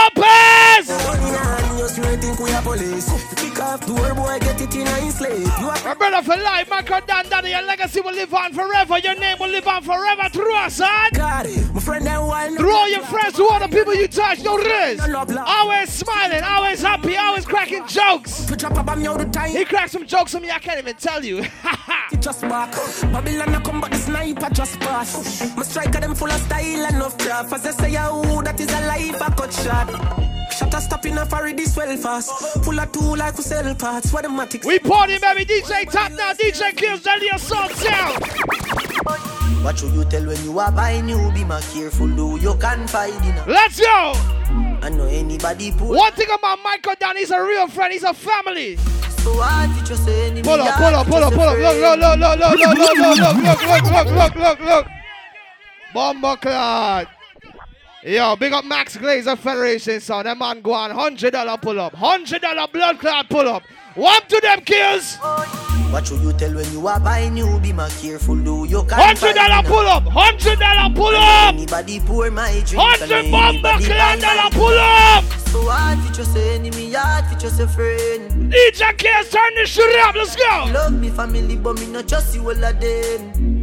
Brother 6.12 6.34
for 6.34 6.42
life, 6.42 6.68
Michael 6.68 7.00
Dandada. 7.00 7.48
Your 7.48 7.62
legacy 7.62 8.00
will 8.00 8.12
live 8.12 8.32
on 8.34 8.52
forever. 8.52 8.98
Your 8.98 9.14
name 9.18 9.38
will 9.40 9.48
live 9.48 9.66
on 9.66 9.82
forever 9.82 10.28
through 10.30 10.54
us, 10.56 10.74
son. 10.74 11.10
Through 11.12 12.74
all 12.74 12.90
your 12.90 13.02
friends, 13.02 13.36
through 13.36 13.48
all 13.48 13.60
the 13.60 13.68
people 13.68 13.94
you 13.94 14.08
touch, 14.08 14.40
no 14.42 14.58
risk. 14.58 15.08
Always 15.46 15.90
smiling, 15.90 16.42
always 16.42 16.82
happy, 16.82 17.16
always 17.16 17.44
cracking 17.44 17.86
jokes. 17.86 18.48
He 18.48 19.64
cracked 19.64 19.92
some 19.92 20.06
jokes 20.06 20.34
on 20.34 20.42
me, 20.42 20.50
I 20.50 20.58
can't 20.58 20.78
even 20.78 20.96
tell 20.96 21.24
you. 21.24 21.44
just 22.20 22.42
back. 22.42 22.72
Babylon 23.12 23.54
I 23.54 23.60
come 23.60 23.80
but 23.80 23.90
the 23.90 23.96
sniper 23.98 24.48
just 24.52 24.78
pass. 24.80 25.56
My 25.56 25.62
striker 25.62 26.00
them 26.00 26.14
full 26.14 26.30
of 26.30 26.40
style 26.40 26.86
and 26.86 27.02
of 27.02 27.16
craft. 27.18 27.52
As 27.52 27.66
I 27.66 27.70
say, 27.70 27.96
oh, 27.98 28.42
that 28.42 28.60
is 28.60 28.70
a 28.70 28.80
life 28.86 29.22
I 29.22 29.30
cut 29.34 29.52
shot. 29.52 30.31
Shut 30.62 30.74
up, 30.76 30.82
stop 30.82 31.06
in 31.06 31.18
a 31.18 31.26
furry 31.26 31.54
this 31.54 31.76
well 31.76 31.96
fast. 31.96 32.30
Full 32.64 32.78
of 32.78 32.92
two 32.92 33.16
like 33.16 33.36
we 33.36 33.42
sell 33.42 33.74
parts. 33.74 34.12
What 34.12 34.22
the 34.22 34.28
matic? 34.28 34.64
We 34.64 34.78
party, 34.78 35.18
baby. 35.18 35.44
DJ 35.44 35.90
Top 35.90 36.12
now. 36.12 36.32
DJ 36.34 36.76
Kills, 36.76 37.02
Deadly 37.02 37.28
Assault 37.34 37.72
Sound. 37.72 38.22
What 39.64 39.78
should 39.78 39.92
you 39.92 40.04
tell 40.04 40.24
when 40.24 40.42
you 40.44 40.56
are 40.60 40.70
buying 40.70 41.06
new? 41.06 41.32
Be 41.32 41.42
more 41.42 41.60
careful, 41.72 42.06
do 42.08 42.38
you 42.40 42.54
can 42.58 42.86
find 42.86 43.12
it. 43.24 43.48
Let's 43.48 43.80
go. 43.80 44.12
I 44.82 44.88
know 44.90 45.06
anybody 45.06 45.72
poor. 45.72 45.96
One 45.96 46.12
thing 46.12 46.28
about 46.32 46.60
Michael 46.62 46.94
Dan, 47.00 47.16
he's 47.16 47.32
a 47.32 47.42
real 47.42 47.66
friend. 47.66 47.92
He's 47.92 48.04
a 48.04 48.14
family. 48.14 48.76
So 48.76 49.34
what 49.34 49.68
did 49.74 49.88
you 49.88 49.96
say? 49.96 50.26
enemy? 50.26 50.42
Pull 50.42 50.60
up, 50.62 50.76
pull 50.76 50.94
up, 50.94 51.06
pull 51.08 51.24
up, 51.24 51.32
pull 51.32 51.42
up. 51.42 51.58
Look, 51.58 51.76
look, 51.76 51.98
look, 51.98 52.38
look, 52.38 52.38
look, 52.38 52.58
look, 52.58 52.78
look, 52.78 52.98
look, 52.98 53.18
look, 53.18 53.36
look, 53.36 54.06
look, 54.06 54.06
look, 54.06 54.34
look, 54.36 54.60
look. 54.60 54.86
Bomber 55.92 56.36
clad. 56.36 57.08
Yo, 58.04 58.34
big 58.34 58.52
up 58.52 58.64
Max 58.64 58.96
Glazer 58.96 59.38
Federation, 59.38 60.00
son. 60.00 60.24
That 60.24 60.36
man 60.36 60.60
go 60.60 60.72
on 60.72 60.90
$100 60.90 61.62
pull 61.62 61.78
up. 61.78 61.92
$100 61.94 62.72
blood 62.72 62.98
clot 62.98 63.30
pull 63.30 63.48
up. 63.48 63.62
One 63.94 64.20
to 64.26 64.40
them 64.40 64.60
kills. 64.62 65.18
What 65.92 66.08
should 66.08 66.20
you 66.20 66.32
tell 66.32 66.52
when 66.52 66.68
you 66.72 66.84
are 66.88 66.98
buying 66.98 67.34
new? 67.34 67.60
Be 67.60 67.72
more 67.72 67.86
careful, 68.00 68.34
do 68.34 68.64
you 68.64 68.82
can 68.86 68.98
Hundred 68.98 69.34
dollar 69.34 69.62
pull 69.68 69.86
up, 69.86 70.02
hundred 70.04 70.58
dollar 70.58 70.92
pull 70.92 71.14
up. 71.14 71.54
Anybody 71.54 72.00
pour 72.00 72.28
my 72.32 72.50
drink? 72.66 72.82
Hundred 72.82 73.30
bomber 73.30 73.78
clan 73.84 74.18
dollar 74.18 74.50
pull 74.50 74.76
up. 74.76 75.22
So 75.52 75.62
what 75.62 75.96
did 76.02 76.16
you 76.16 76.24
say? 76.24 76.54
Enemy, 76.56 76.92
what 76.92 77.30
did 77.30 77.42
you 77.42 77.50
say, 77.50 77.66
friend? 77.66 78.52
DJ 78.52 78.96
Kills, 78.98 79.30
turn 79.30 79.54
this 79.54 79.68
shit 79.70 80.00
up. 80.00 80.16
Let's 80.16 80.34
go. 80.34 80.64
Love 80.72 80.94
me 80.94 81.10
family, 81.10 81.56
but 81.56 81.78
me 81.78 81.86
not 81.86 82.08
trust 82.08 82.34
you 82.34 82.40
all 82.42 82.64
of 82.64 82.80
them. 82.80 83.61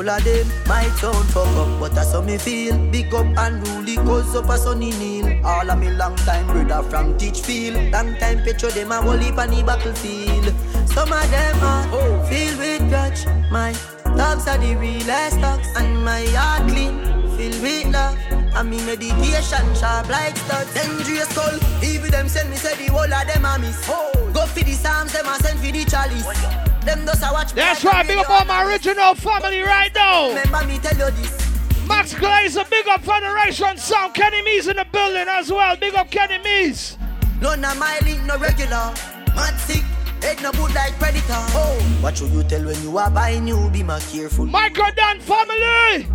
All 0.00 0.08
of 0.08 0.24
them 0.24 0.48
might 0.66 0.88
sound 0.96 1.28
fuck 1.28 1.46
up, 1.58 1.78
but 1.78 1.94
that's 1.94 2.12
how 2.12 2.22
me 2.22 2.38
feel. 2.38 2.74
Big 2.90 3.12
up 3.12 3.26
and 3.36 3.68
rule 3.68 4.06
cause 4.06 4.34
up 4.34 4.48
a 4.48 4.56
sunny 4.56 4.92
kneel. 4.92 5.44
All 5.44 5.70
of 5.70 5.78
me 5.78 5.90
long 5.90 6.16
time 6.16 6.46
brother 6.46 6.82
from 6.88 7.18
Teachfield. 7.18 7.92
Long 7.92 8.16
time 8.16 8.42
picture 8.42 8.70
them 8.70 8.92
a 8.92 9.02
whole 9.02 9.18
heap 9.18 9.36
on 9.36 9.50
the 9.50 9.62
battlefield. 9.62 10.54
Some 10.88 11.12
of 11.12 11.30
them 11.30 11.56
are 11.60 11.86
oh. 11.92 12.26
filled 12.30 12.58
with 12.58 12.88
grudge. 12.88 13.26
My 13.50 13.76
dogs 14.16 14.48
are 14.48 14.56
the 14.56 14.74
realest 14.76 15.38
dogs, 15.38 15.68
and 15.76 16.02
my 16.02 16.24
heart 16.32 16.66
clean, 16.70 16.96
filled 17.36 17.60
with 17.60 17.92
love. 17.92 18.16
And 18.56 18.70
me 18.70 18.78
meditation 18.86 19.74
sharp 19.74 20.08
like 20.08 20.34
studs. 20.34 20.72
Dangerous 20.72 21.30
call, 21.34 21.84
even 21.84 22.10
them 22.10 22.26
send 22.26 22.48
me 22.48 22.56
say 22.56 22.74
the 22.74 22.90
whole 22.90 23.02
of 23.04 23.26
them 23.26 23.44
a 23.44 23.58
miss. 23.58 23.84
Oh. 23.86 24.30
Go 24.32 24.46
for 24.46 24.64
the 24.64 24.72
psalms, 24.72 25.12
them 25.12 25.26
a 25.26 25.34
send 25.42 25.58
for 25.60 25.70
the 25.70 25.84
chalice. 25.84 26.69
Them 26.84 27.04
does 27.04 27.22
a 27.22 27.32
watch. 27.32 27.52
That's 27.52 27.84
right, 27.84 28.06
big 28.06 28.16
up 28.18 28.30
all 28.30 28.44
my 28.46 28.64
original 28.64 29.14
family 29.14 29.60
right 29.60 29.92
now. 29.94 30.28
Remember 30.28 30.64
me 30.66 30.78
tell 30.78 30.96
you 30.96 31.10
this. 31.16 31.86
Max 31.86 32.14
Glazer, 32.14 32.68
big 32.70 32.86
up 32.88 33.02
Federation 33.02 33.76
Sound. 33.76 34.14
Kenny 34.14 34.42
Mees 34.42 34.68
in 34.68 34.76
the 34.76 34.86
building 34.92 35.26
as 35.28 35.50
well. 35.52 35.76
Big 35.76 35.94
up 35.94 36.10
Kenny 36.10 36.38
Mees. 36.38 36.96
None 37.40 37.64
of 37.64 37.78
my 37.78 37.98
link 38.04 38.22
no 38.24 38.38
regular. 38.38 38.92
Mad 39.34 39.58
sick. 39.58 39.82
Head 40.22 40.40
no 40.42 40.52
good 40.52 40.74
like 40.74 40.92
predator. 40.98 41.24
Oh. 41.30 41.98
What 42.00 42.16
should 42.18 42.30
you 42.30 42.42
tell 42.44 42.64
when 42.64 42.80
you 42.82 42.96
are 42.98 43.10
buying 43.10 43.44
new? 43.44 43.70
Be 43.70 43.82
more 43.82 43.98
careful. 44.00 44.46
Michael 44.46 44.90
Dan 44.94 45.18
family. 45.20 46.06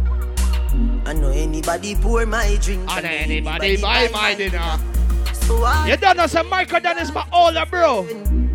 I 1.05 1.13
know 1.13 1.29
anybody 1.29 1.95
pour 1.95 2.25
my 2.25 2.57
drink. 2.61 2.85
I 2.87 3.01
know 3.01 3.09
anybody 3.09 3.81
buy 3.81 4.07
my 4.13 4.33
dinner. 4.33 4.79
So 5.33 5.63
I 5.63 5.89
You 5.89 5.97
don't 5.97 6.17
know, 6.17 6.27
say 6.27 6.41
Michael 6.43 6.79
Dan 6.79 6.97
is 6.99 7.11
my 7.11 7.25
older 7.33 7.65
bro. 7.69 8.07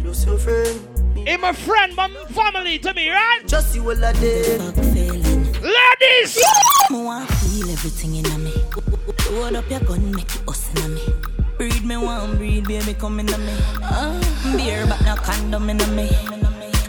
just 0.03 0.27
your 0.27 0.39
friend. 0.39 0.90
He 1.27 1.37
my 1.37 1.53
friend, 1.53 1.95
my 1.95 2.09
family 2.31 2.79
to 2.79 2.95
me, 2.95 3.11
right? 3.11 3.41
Just 3.47 3.75
you 3.75 3.83
all 3.83 3.91
of 3.93 4.21
them. 4.21 4.75
Ladies! 5.61 6.39
Me 6.91 7.05
want 7.05 7.29
feel 7.29 7.71
everything 7.71 8.17
in 8.17 8.45
me. 8.45 8.53
Load 9.31 9.55
up 9.55 9.69
your 9.71 9.81
gun, 9.81 10.11
make 10.13 10.35
it 10.35 10.49
us 10.49 10.73
in 10.75 10.95
me. 10.95 11.03
Breed 11.59 11.85
me 11.85 11.97
one, 11.97 12.37
breed 12.37 12.67
baby 12.67 12.95
come 12.95 13.21
in 13.21 13.27
me. 13.27 13.57
Uh, 13.83 14.19
beer 14.57 14.87
but 14.87 15.01
no 15.05 15.15
condom 15.17 15.69
in 15.69 15.77
me. 15.95 16.09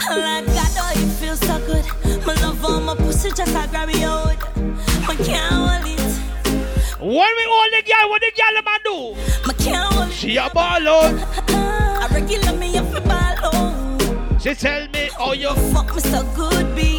Like 0.09 0.45
God, 0.47 0.71
oh, 0.79 0.93
it 0.95 1.09
feels 1.19 1.39
so 1.39 1.59
good. 1.65 1.85
My 2.25 2.33
love 2.35 2.63
on 2.65 2.85
my 2.85 2.95
pussy 2.95 3.31
just 3.31 3.55
a 3.55 3.67
grab 3.69 3.87
me 3.89 4.03
out. 4.03 4.37
I 5.07 5.15
can't 5.15 5.53
hold 5.53 5.85
it. 5.85 5.99
When 6.99 7.11
we 7.11 7.45
hold 7.47 7.73
the 7.73 7.83
girl, 7.85 8.09
what 8.09 8.21
the 8.21 8.31
girl 8.35 8.61
man 8.63 8.79
do? 8.83 9.49
I 9.49 9.53
can't 9.53 9.93
hold 9.93 10.07
it. 10.09 10.13
She 10.13 10.37
a 10.37 10.49
ball 10.49 10.87
out. 10.87 11.15
I 11.49 12.07
regular 12.13 12.57
me 12.57 12.77
up 12.77 12.85
for 12.93 13.01
ball 13.01 13.11
out. 13.11 13.20
She 14.41 14.55
tell 14.55 14.87
me, 14.87 15.07
oh 15.19 15.33
you 15.33 15.53
Fuck 15.71 15.93
me 15.93 16.01
so 16.01 16.23
good, 16.35 16.75
B. 16.75 16.97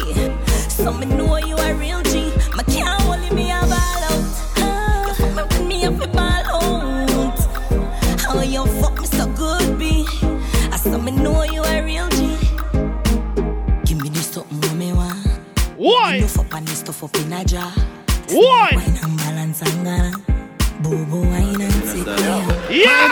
So 0.69 0.93
me 0.93 1.05
know 1.05 1.35
you 1.35 1.57
a 1.57 1.73
real 1.73 2.01
G. 2.03 2.31
I 2.57 2.63
can't 2.63 3.01
hold 3.01 3.19
it, 3.19 3.33
me 3.33 3.51
a 3.51 3.59
ball 3.67 4.03
out. 4.07 5.07
You 5.07 5.13
fuck 5.13 5.35
me 5.35 5.43
with 5.43 5.67
me 5.67 5.83
up 5.83 5.93
for 5.99 6.07
ball 6.07 6.23
out. 6.23 7.35
Oh, 8.29 8.41
you 8.41 8.65
fuck 8.81 8.97
me 8.97 9.07
so 9.07 9.27
good, 9.33 9.77
B. 9.77 10.05
I 10.71 10.77
saw 10.77 10.97
me 10.97 11.11
know 11.11 11.43
you 11.43 11.61
a 11.63 11.83
real 11.83 12.07
G. 12.11 12.37
Give 13.83 14.01
me 14.01 14.07
this 14.07 14.27
something 14.27 14.61
when 14.61 14.77
me 14.77 14.93
want. 14.93 15.27
Why? 15.75 16.15
You 16.15 16.27
fuck 16.29 16.55
on 16.55 16.63
this 16.63 16.79
stuff 16.79 17.03
up 17.03 17.13
in 17.17 17.33
a 17.33 17.43
jar. 17.43 17.73
Why? 18.29 18.69
Wine 18.73 18.97
and 19.03 19.17
balance 19.17 19.61
and 19.63 19.83
gala. 19.83 20.13
Boo 20.81 21.05
boo 21.07 21.23
wine 21.23 21.59
and 21.59 21.73
take 21.83 22.05
me 22.05 22.23
out. 22.23 22.71
Yeah! 22.71 23.03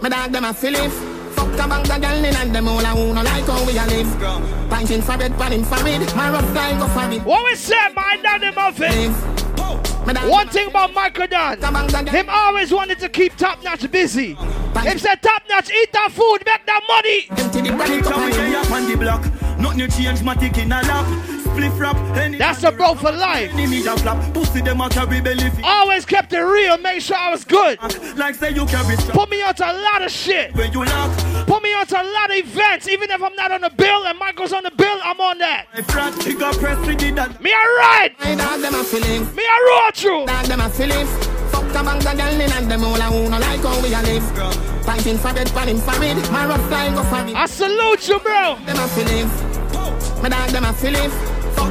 Me 0.00 0.08
dog 0.08 0.30
them 0.30 0.44
a 0.44 0.54
feeling. 0.54 0.90
Fuck 0.90 1.08
a 1.10 1.13
bang 1.56 1.82
the 1.82 1.98
girl 1.98 2.24
in 2.24 2.36
and 2.36 2.54
them 2.54 2.68
all 2.68 2.80
a 2.80 2.86
who 2.86 3.14
no 3.14 3.22
like 3.22 3.44
how 3.44 3.64
we 3.66 3.78
a 3.78 3.86
live. 3.86 4.06
Pinting 4.68 5.02
for 5.02 5.16
bed, 5.16 5.32
panning 5.36 5.64
for 5.64 5.86
it. 5.86 6.14
My 6.16 6.30
rough 6.30 6.54
guy 6.54 6.78
go 6.78 6.88
for 6.88 7.10
it. 7.10 7.22
What 7.22 7.44
we 7.44 7.56
say, 7.56 7.88
my 7.94 8.18
daddy 8.22 8.50
muffin? 8.54 9.12
One 10.28 10.48
thing 10.48 10.68
about 10.68 10.92
Michael 10.92 11.26
Dan, 11.26 11.58
him 12.06 12.26
always 12.28 12.72
wanted 12.72 12.98
to 13.00 13.08
keep 13.08 13.36
Top 13.36 13.62
Notch 13.62 13.90
busy. 13.90 14.34
Him 14.34 14.98
said 14.98 15.22
Top 15.22 15.42
Notch 15.48 15.70
eat 15.70 15.92
that 15.92 16.12
food, 16.12 16.42
make 16.44 16.66
that 16.66 16.82
money. 16.88 17.26
Anytime 17.84 18.26
we 18.26 18.32
day 18.32 18.54
up 18.54 18.70
on 18.70 18.86
the 18.86 18.96
block, 18.96 19.24
nothing 19.58 19.80
you 19.80 19.88
change, 19.88 20.22
my 20.22 20.34
tick 20.34 20.58
in 20.58 20.72
a 20.72 20.82
lap. 20.82 21.43
Spliff 21.54 21.78
rap, 21.78 21.96
any 22.16 22.36
That's 22.36 22.60
the 22.62 22.72
bro 22.72 22.94
for 22.94 23.12
life. 23.12 23.52
enemy 23.54 23.80
that 23.82 24.00
flap. 24.00 24.18
Pussy 24.34 24.60
them 24.60 24.80
a 24.80 24.88
carry 24.88 25.20
belly. 25.20 25.50
Always 25.62 26.04
kept 26.04 26.32
it 26.32 26.40
real, 26.40 26.76
make 26.78 27.00
sure 27.00 27.16
I 27.16 27.30
was 27.30 27.44
good. 27.44 27.78
Like 28.16 28.34
say 28.34 28.50
you 28.50 28.66
carry. 28.66 28.96
Put 28.96 29.30
me 29.30 29.40
onto 29.42 29.62
a 29.62 29.70
lot 29.72 30.02
of 30.02 30.10
shit. 30.10 30.52
When 30.56 30.72
you 30.72 30.84
lock, 30.84 31.10
Put 31.46 31.62
me 31.62 31.72
onto 31.74 31.94
a 31.94 32.02
lot 32.02 32.30
of 32.30 32.36
events, 32.36 32.88
even 32.88 33.08
if 33.10 33.22
I'm 33.22 33.34
not 33.36 33.52
on 33.52 33.60
the 33.60 33.70
bill 33.70 34.04
and 34.06 34.18
Michael's 34.18 34.52
on 34.52 34.64
the 34.64 34.72
bill, 34.72 34.98
I'm 35.04 35.20
on 35.20 35.38
that. 35.38 35.66
I 35.74 35.82
frat, 35.82 36.20
he 36.24 36.34
got 36.34 36.56
press 36.56 36.78
with 36.86 37.00
it 37.02 37.14
that. 37.14 37.40
Me 37.40 37.52
a 37.52 37.54
ride, 37.78 38.14
My 38.18 38.34
dog 38.34 38.60
them 38.60 38.74
a 38.74 38.82
feeling. 38.82 39.22
me 39.36 39.44
a 39.44 39.58
roll 39.70 39.90
through. 39.94 40.26
Dog 40.26 40.46
them 40.46 40.60
a 40.60 40.68
feeling. 40.70 41.06
Fuck 41.54 41.70
a 41.70 41.84
bang 41.84 41.98
the 42.00 42.14
girl 42.18 42.40
in 42.40 42.50
and 42.52 42.68
them 42.70 42.82
all 42.82 42.96
a 42.96 43.02
who 43.14 43.30
no 43.30 43.38
like 43.38 43.60
how 43.60 43.80
we 43.80 43.94
a 43.94 44.02
live. 44.02 44.26
Pinting 44.84 45.18
for 45.18 45.32
bed, 45.32 45.48
panning 45.54 45.78
for 45.78 45.94
it. 46.02 46.18
My 46.32 46.46
rough 46.46 46.68
guy 46.68 46.92
go 46.92 47.04
for 47.04 47.24
it. 47.30 47.36
I 47.36 47.46
salute 47.46 48.08
you, 48.08 48.18
bro. 48.18 48.56
Them 48.66 48.76
a 48.76 48.88
feeling. 48.88 49.28
My 50.20 50.28
dog 50.28 50.50
them 50.50 50.64
a 50.64 50.72
feeling. 50.72 51.10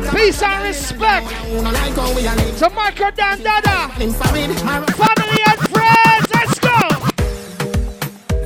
Peace 0.02 0.42
and 0.42 0.64
respect 0.64 1.30
to 1.30 2.70
Michael 2.74 3.12
Dan 3.16 3.42
Dada. 3.44 3.90
Family 3.90 4.44
and 4.44 5.60
friends, 5.70 6.28
let's 6.34 6.60
go. 6.60 6.78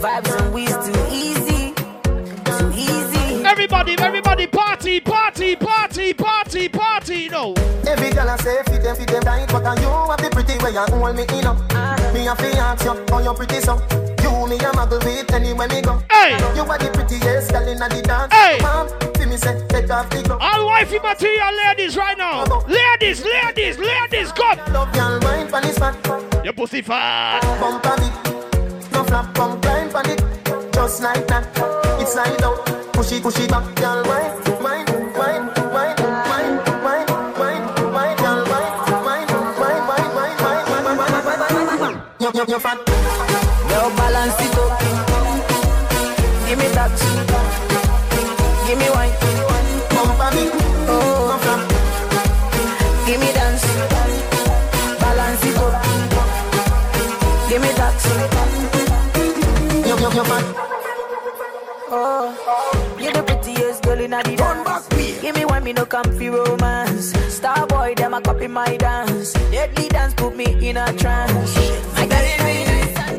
Vibes 0.01 0.39
and 0.39 0.53
weeds 0.53 0.77
too 0.85 0.99
easy. 1.11 1.73
Too 2.59 2.71
easy. 2.75 3.45
Everybody, 3.45 3.95
everybody, 3.99 4.47
party, 4.47 4.99
party, 4.99 5.55
party, 5.55 5.55
party, 5.55 5.55
party, 5.55 5.55
no. 5.55 5.65
Every 5.65 5.86
girl 8.27 8.33
I 8.33 8.43
say 8.43 8.63
fit 8.63 8.83
them, 8.83 8.95
fit 8.95 9.07
them 9.07 9.21
tight, 9.23 9.47
but 9.47 9.79
you 9.79 9.87
have 9.87 10.19
the 10.19 10.29
pretty 10.31 10.57
way 10.63 10.71
you 10.71 10.83
hold 10.91 11.15
me 11.15 11.23
in 11.23 11.47
up. 11.47 11.57
Me 12.13 12.27
a 12.27 12.35
fi 12.35 12.51
ask 12.59 12.83
you, 12.83 12.93
how 13.09 13.19
you 13.19 13.33
pretty 13.33 13.61
so? 13.61 13.75
You 14.21 14.47
me 14.47 14.57
a 14.57 14.69
muggle 14.75 15.03
with 15.03 15.31
anywhere 15.33 15.67
me 15.67 15.81
go. 15.81 16.03
Hey, 16.11 16.35
you 16.55 16.63
are 16.63 16.77
the 16.77 16.89
prettiest 16.91 17.51
girl 17.51 17.67
in 17.67 17.79
the 17.79 18.01
dance. 18.03 18.33
Hey. 18.33 18.59
Mom, 18.61 18.87
see 19.15 19.25
me 19.25 19.37
say 19.37 19.55
take 19.69 19.89
off 19.89 20.09
the 20.09 20.23
glove. 20.23 20.41
All 20.41 20.67
wifey 20.67 20.99
material 20.99 21.53
ladies 21.65 21.95
right 21.95 22.17
now. 22.17 22.43
Ladies, 22.67 23.23
ladies, 23.23 23.79
ladies, 23.79 24.31
come. 24.33 24.59
Love 24.73 24.91
girl 24.93 25.19
wine 25.21 25.47
pon 25.49 25.61
this 25.63 25.77
fat. 25.77 25.95
Your 26.43 26.53
pussy 26.53 26.81
fat. 26.81 27.41
Bump 27.61 27.85
on 27.87 28.03
it, 28.03 28.91
no 28.91 29.03
flap, 29.03 29.33
bump 29.35 29.61
grind 29.61 29.91
pon 29.91 30.09
it. 30.09 30.19
Just 30.73 31.01
like 31.01 31.25
that, 31.27 31.47
it's 32.01 32.13
slide 32.13 32.43
out. 32.43 32.65
Push 32.93 33.11
it, 33.13 33.23
push 33.23 33.39
it 33.39 33.49
back, 33.49 33.75
girl 33.75 34.03
wine, 34.03 34.61
wine, 34.61 35.13
wine, 35.13 35.56
on 42.47 42.51
your 42.51 42.59
fat. 42.59 42.85
Girl, 43.67 43.89
balance 43.97 44.39
it 44.39 44.57
up. 44.57 44.79
Give 46.47 46.57
me 46.57 46.67
that. 46.75 46.91
Give 48.67 48.79
me 48.79 48.89
wine. 48.89 49.13
Come 49.89 50.15
for 50.17 50.29
me. 50.35 50.43
Oh. 50.87 51.39
Give 53.05 53.19
me 53.19 53.31
dance. 53.33 53.65
Balance 54.99 55.45
it 55.45 55.57
up. 55.57 55.73
Give 57.49 57.61
me 57.61 57.71
that. 57.79 57.99
You're, 59.87 59.99
you're, 59.99 60.25
fat. 60.25 60.45
Oh 61.89 62.66
prettiest 64.07 64.39
girl 64.39 64.51
in 64.51 64.63
the 64.63 64.63
dance. 64.63 65.21
Give 65.21 65.35
me 65.35 65.45
one, 65.45 65.63
me 65.63 65.73
no 65.73 65.85
comfy 65.85 66.29
romance. 66.29 67.11
Star 67.33 67.65
boy, 67.67 67.93
them 67.95 68.13
a 68.13 68.21
copy 68.21 68.47
my 68.47 68.77
dance. 68.77 69.33
Deadly 69.51 69.89
dance 69.89 70.13
put 70.13 70.35
me 70.35 70.45
in 70.67 70.77
a 70.77 70.93
trance. 70.93 71.57
I 71.95 72.07
got 72.07 72.23
it, 72.23 72.37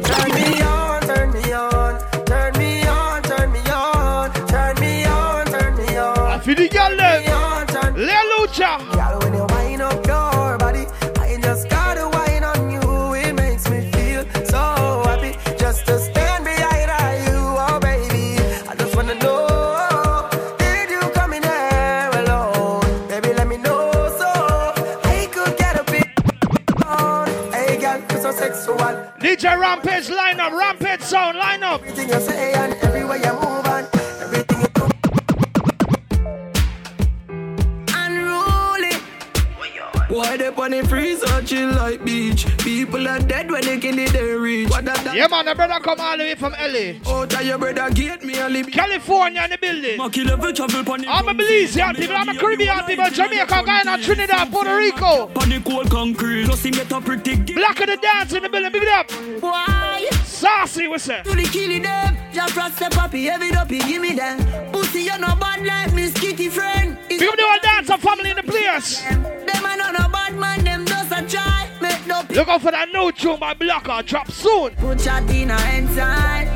Turn 0.05 0.35
me 0.35 0.63
on, 0.63 1.03
turn 1.03 1.33
me 1.33 1.53
on, 1.53 2.01
DJ 29.29 29.61
Rampage 29.61 30.09
line 30.09 30.41
up, 30.41 30.53
Rampage 30.55 31.03
sound 31.03 31.37
line 31.37 31.63
up. 31.63 31.83
Everything 31.83 32.09
you 32.09 32.19
say 32.19 32.55
and 32.55 32.73
everywhere 32.77 33.19
you 33.19 33.28
Why 40.19 40.37
they 40.37 40.49
on 40.49 40.73
the 40.73 40.83
freezer 40.89 41.41
chill 41.43 41.69
like 41.77 42.05
beach? 42.05 42.45
People 42.59 43.07
are 43.07 43.21
dead 43.21 43.49
when 43.53 43.65
they 43.65 43.79
kill 43.79 43.97
it 44.01 44.13
they 44.13 44.33
reach. 44.35 44.69
What 44.69 44.85
that 44.85 45.15
Yeah, 45.15 45.29
man, 45.29 45.47
the 45.47 45.55
brother 45.55 45.79
come 45.79 46.01
all 46.01 46.19
the 46.19 46.25
way 46.25 46.35
from 46.35 46.55
LA. 46.55 46.99
Oh, 47.07 47.25
tell 47.25 47.45
your 47.45 47.57
brother 47.57 47.89
get 47.95 48.25
me 48.25 48.37
a 48.37 48.49
lip. 48.49 48.67
California 48.73 49.43
in 49.45 49.51
the 49.51 49.59
building. 49.59 49.97
Maki 49.97 50.27
level 50.27 50.53
travel 50.53 50.83
pon 50.83 51.03
the 51.03 51.09
I'm 51.09 51.29
a 51.29 51.35
Belizean 51.35 51.95
people, 51.95 52.17
I'm 52.17 52.29
a 52.31 52.35
Caribbean 52.35 52.85
people, 52.85 53.09
Jamaica, 53.11 53.63
Guyana, 53.65 54.03
Trinidad, 54.03 54.51
Puerto 54.51 54.77
Rico. 54.77 55.29
Pon 55.29 55.51
the 55.51 55.61
cold 55.61 55.89
concrete. 55.89 56.47
Plus 56.47 56.65
he 56.65 56.73
get 56.73 56.91
a 56.91 57.01
pretty. 57.01 57.37
Black 57.37 57.79
of 57.79 57.87
the 57.87 57.97
dance 57.99 58.33
in 58.33 58.43
the 58.43 58.49
building, 58.49 58.73
big 58.73 58.83
it 58.83 58.89
up. 58.89 59.13
Why? 59.41 59.78
Saucy, 60.39 60.87
what's 60.87 61.07
that? 61.07 61.25
To 61.25 61.35
the 61.35 61.43
killing 61.43 61.83
them, 61.83 62.17
just 62.33 62.55
trust 62.55 62.77
step 62.77 62.97
up, 62.97 63.13
heavy 63.13 63.51
up, 63.57 63.69
give 63.69 64.01
me 64.01 64.15
them. 64.15 64.39
Pussy, 64.73 65.01
you 65.01 65.19
no 65.19 65.35
bad 65.35 65.65
like 65.67 65.93
me, 65.93 66.09
skitty 66.11 66.49
friend. 66.49 66.97
It's 67.11 67.21
up 67.23 67.37
the 67.37 67.43
whole 67.43 67.59
dancer 67.61 67.97
family 67.99 68.31
in 68.31 68.37
the 68.37 68.43
place. 68.45 69.03
them 69.03 69.25
a 69.65 69.77
no 69.77 69.91
no 69.91 70.09
bad 70.09 70.35
man, 70.37 70.63
them 70.63 70.87
just 70.87 71.11
a 71.11 71.27
try. 71.27 71.69
Make 71.81 72.07
no 72.07 72.23
p- 72.23 72.35
Look 72.37 72.47
out 72.47 72.63
for 72.63 72.71
that 72.71 72.89
new 72.93 73.11
tune 73.11 73.41
by 73.41 73.55
Blocker, 73.55 74.01
drop 74.05 74.31
soon. 74.31 74.77
Put 74.77 75.05
your 75.05 75.21
dinner 75.23 75.59
inside. 75.75 76.47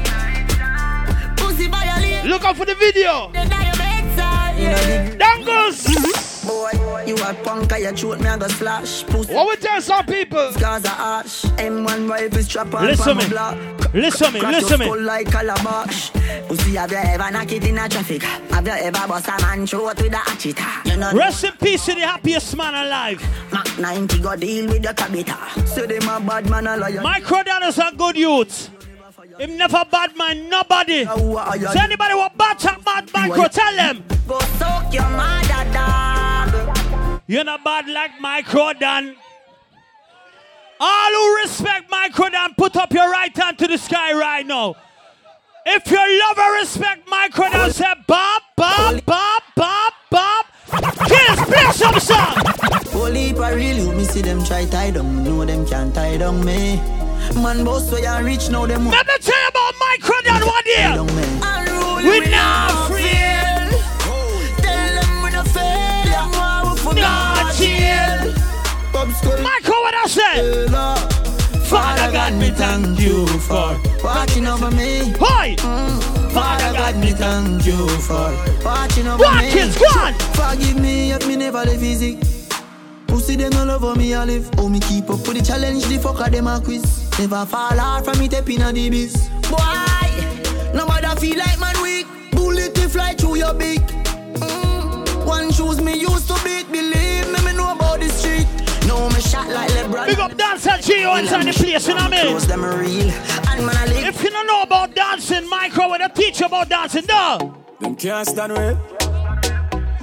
Pussy 1.37 1.67
violate, 1.67 2.25
Look 2.25 2.45
out 2.45 2.57
for 2.57 2.65
the 2.65 2.77
video. 2.77 3.31
then 3.33 3.49
die 3.51 3.65
your 3.65 3.77
bedside. 3.77 5.19
Dangles. 5.19 5.87
Mm-hmm. 5.87 6.32
Boy, 6.53 7.05
you 7.07 7.15
a 7.17 7.33
punk, 7.43 7.73
you 7.79 7.97
shoot 7.97 8.21
me, 8.21 8.29
I 8.29 8.37
go 8.37 8.47
slash. 8.49 9.05
Pussy, 9.05 9.33
What 9.35 9.49
we 9.49 9.57
tell 9.57 9.81
some 9.81 10.05
people? 10.07 10.53
scars 10.53 10.85
are 10.85 11.21
ash. 11.21 11.43
M1 11.57 12.09
rifle 12.11 12.43
strap 12.43 12.75
on 12.75 12.87
Listen 12.87 13.17
me. 13.17 13.25
a 13.25 13.29
block. 13.29 13.95
Listen 13.95 14.33
me, 14.33 14.41
listen 14.41 14.81
me. 14.81 14.95
like 14.97 15.31
calabash. 15.31 16.11
Pussy, 16.49 16.77
have 16.77 16.91
you 16.91 16.99
ever 16.99 17.31
knocked 17.31 17.53
it 17.53 17.65
in 17.65 17.79
a 17.79 17.89
traffic? 17.89 18.23
Have 18.23 18.67
you 18.67 18.73
ever 18.73 19.09
bust 19.09 19.29
a 19.29 19.41
man 19.43 19.67
throat 19.67 19.97
with 20.03 20.13
a 20.13 20.17
hatchet? 20.17 20.59
You 20.85 20.97
know 20.99 21.13
Rest 21.13 21.45
in 21.45 21.53
peace 21.53 21.87
to 21.87 21.95
the 21.95 22.01
happiest 22.07 22.55
man 22.57 22.75
alive. 22.87 23.21
Mac 23.53 23.79
90 23.79 24.19
go 24.21 24.37
deal 24.37 24.67
with 24.69 24.83
your 24.85 24.93
cabita. 24.95 25.67
Say 25.69 25.87
them 25.87 26.09
a 26.09 26.21
bad 26.27 26.49
man 26.51 26.67
a 26.67 26.77
liar. 26.77 27.01
Micro 27.01 27.43
Dan 27.43 27.63
is 27.65 27.79
a 27.79 27.93
good 27.97 28.17
youth. 28.17 28.69
Him 29.39 29.57
never 29.57 29.85
bad 29.91 30.17
man 30.17 30.49
nobody. 30.51 31.05
So 31.05 31.41
anybody 31.81 32.15
what 32.15 32.37
bad 32.37 32.59
talk 32.59 32.85
bad 32.85 33.11
micro, 33.15 33.47
tell 33.49 33.75
them. 33.77 34.05
Go 34.29 34.39
soak 34.59 34.93
your 34.93 35.09
mother 35.11 35.65
dog. 35.73 36.02
You're 37.33 37.45
not 37.45 37.65
bad 37.65 37.89
like 37.89 38.21
Micro 38.21 38.75
Dan. 38.75 39.17
All 40.79 41.11
who 41.13 41.37
respect 41.37 41.91
Micro 41.91 42.29
Dan, 42.29 42.53
put 42.59 42.77
up 42.77 42.93
your 42.93 43.11
right 43.11 43.35
hand 43.35 43.59
to 43.61 43.67
the 43.67 43.79
sky 43.79 44.13
right 44.13 44.47
now. 44.47 44.75
If 45.65 45.91
you 45.91 45.97
love 45.97 46.39
and 46.39 46.61
respect 46.61 47.09
Micro 47.09 47.49
Dan, 47.49 47.73
say 47.73 47.95
Bob, 48.07 48.43
Bob, 48.55 49.03
Bob, 49.07 49.43
Bob, 49.57 49.93
Bob. 50.11 50.45
Kids, 51.09 51.43
play 51.49 51.73
some 51.73 51.99
song. 52.01 52.37
Holy 52.93 53.29
heap 53.29 53.39
a 53.39 53.57
real 53.57 53.95
me 53.95 54.05
see 54.05 54.21
them 54.21 54.45
try 54.45 54.67
tie 54.67 54.91
down. 54.91 55.25
Know 55.25 55.43
them 55.47 55.65
can't 55.65 55.95
tie 55.95 56.19
down 56.19 56.45
me. 56.45 56.77
Man, 57.35 57.65
boss, 57.65 57.89
so 57.89 57.97
you 57.97 58.27
reach 58.27 58.51
now 58.51 58.67
them. 58.67 58.89
Let 58.89 59.07
me 59.07 59.15
tell 59.23 59.41
you 59.41 59.49
about 59.49 59.75
Micro 59.81 60.21
Dan 60.21 60.47
one 60.47 60.65
day. 60.67 62.11
We 62.11 62.31
now 62.31 62.89
feel. 62.89 63.12
Not. 67.03 67.55
Michael, 69.43 69.81
what 69.85 69.95
I 69.95 70.07
say? 70.07 70.67
Father 71.69 72.13
God, 72.13 72.35
me 72.35 72.51
thank 72.51 73.01
you 73.01 73.27
for 73.49 73.79
watching 74.05 74.47
over 74.47 74.71
me. 74.71 75.13
Hi. 75.21 75.57
Father 76.33 76.73
God, 76.79 76.97
me 76.99 77.11
thank 77.13 77.67
you 77.67 77.89
for 78.01 78.31
watching 78.65 79.07
over 79.09 79.19
What 79.25 79.43
me. 79.45 79.51
kids, 79.51 79.79
go 79.79 79.87
on. 79.99 80.15
Forgive 80.37 80.79
me 80.81 81.13
if 81.13 81.27
me 81.27 81.37
never 81.37 81.65
live 81.65 81.83
easy. 81.83 82.19
Pussy 83.07 83.37
them 83.37 83.53
all 83.55 83.71
over 83.71 83.95
me 83.99 84.15
I 84.15 84.25
live. 84.25 84.49
Oh 84.59 84.69
me 84.69 84.81
keep 84.81 85.05
up 85.11 85.27
with 85.27 85.39
the 85.39 85.43
challenge, 85.45 85.85
the 85.87 85.97
fucker 85.99 86.31
them 86.31 86.47
a 86.47 86.61
quiz. 86.61 87.11
Never 87.19 87.45
fall 87.47 87.77
hard 87.79 88.05
from 88.05 88.19
me 88.19 88.29
tapping 88.29 88.63
on 88.63 88.75
the 88.75 88.89
biz. 88.91 89.29
Boy, 89.51 90.73
nobody 90.75 91.09
feel 91.21 91.39
like 91.39 91.59
man 91.61 91.77
weak. 91.83 92.07
Bullet 92.33 92.75
to 92.77 92.89
fly 92.89 93.13
through 93.15 93.37
your 93.37 93.55
beak. 93.55 93.83
One 95.33 95.51
shoes 95.51 95.81
me 95.81 95.95
used 95.99 96.29
to 96.29 96.35
beat. 96.45 96.71
Believe 96.71 97.27
me, 97.33 97.41
me 97.47 97.53
know 97.57 97.73
about 97.73 98.01
the 98.01 98.09
street. 98.11 98.47
No 98.87 99.09
me 99.09 99.21
shot 99.21 99.49
like 99.49 99.71
LeBron. 99.71 100.07
Big 100.07 100.19
up 100.19 100.37
dancer 100.37 100.77
Gio 100.85 101.19
inside 101.19 101.47
the 101.47 101.55
place, 101.55 101.89
you 101.89 101.95
know 101.95 102.05
what 102.05 102.13
I 102.13 102.23
mean? 102.23 102.27
Close 102.33 102.47
them 102.47 102.63
real. 102.63 103.09
And 103.49 103.65
man 103.65 103.77
I 103.77 103.87
live. 103.87 104.09
If 104.09 104.23
you 104.23 104.29
don't 104.29 104.47
know 104.47 104.63
about 104.63 104.95
dancing, 104.95 105.49
Micro 105.49 105.89
will 105.89 106.07
teach 106.11 106.41
you 106.41 106.47
about 106.47 106.69
dancing, 106.69 107.07
no. 107.09 107.57
Them 107.81 107.97
can't 107.97 108.29
stand 108.29 108.53
well. 108.53 108.77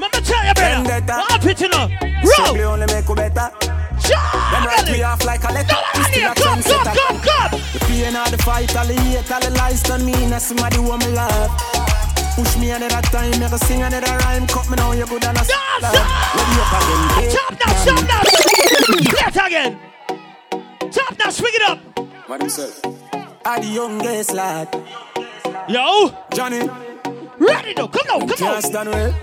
Let 0.02 0.10
me 0.14 0.20
tell 0.30 0.44
you, 0.48 0.54
brother. 0.56 0.76
Vendetta. 0.82 1.14
What 1.30 1.46
it, 1.46 1.62
you 1.62 1.70
know? 1.70 1.88
Simply 2.24 2.62
Roll. 2.62 2.74
only 2.74 2.88
make 2.88 3.08
you 3.08 3.16
better. 3.16 3.34
Them 3.36 4.02
Charlie. 4.02 4.66
write 4.66 4.92
me 4.92 5.04
off 5.04 5.24
like 5.26 5.44
a 5.44 5.54
letter. 5.54 5.76
Come 5.76 5.84
on, 5.94 6.04
Still 6.10 6.22
here. 6.22 6.32
a 6.32 6.36
Come, 6.42 6.62
come, 6.64 6.86
come, 6.98 7.20
come. 7.22 7.62
The 7.74 7.80
pain 7.86 8.16
of 8.16 8.32
the 8.32 8.38
fight, 8.40 8.76
all 8.76 8.88
the 8.88 8.96
hate, 8.96 9.32
all 9.32 9.40
the 9.40 9.52
lies 9.52 9.84
done 9.84 10.04
me. 10.04 10.14
Now 10.26 10.40
somebody 10.40 10.78
who 10.78 10.98
me 10.98 11.08
love. 11.14 11.99
Push 12.36 12.58
me 12.58 12.72
another 12.72 13.02
time, 13.02 13.40
make 13.40 13.52
a 13.52 13.58
sing 13.58 13.82
another 13.82 14.18
rhyme. 14.18 14.48
Cut 14.48 14.70
me 14.70 14.76
now, 14.76 14.92
you 14.94 15.06
good 15.06 15.24
and 15.26 15.38
a. 15.38 15.42
Let 15.42 15.94
me 15.94 16.60
up 16.62 16.74
again. 16.80 17.30
Top 17.36 17.54
now, 17.60 17.72
top 17.86 18.02
now. 18.08 18.22
Play 18.24 19.28
it 19.28 19.38
again. 19.48 19.80
Top 20.92 21.14
now, 21.20 21.30
swing 21.30 21.54
it 21.56 21.70
up. 21.70 21.80
What 22.28 22.42
himself? 22.42 22.82
I 23.46 23.60
the 23.60 23.68
youngest 23.68 24.34
lad. 24.34 24.68
Yo. 25.68 26.12
Johnny. 26.34 26.62
Ready 27.40 27.74
though. 27.74 27.88
Come 27.88 28.22
on, 28.22 28.28
come 28.28 28.48
on. 28.48 28.62
Can't 28.62 28.88
well. 28.90 29.14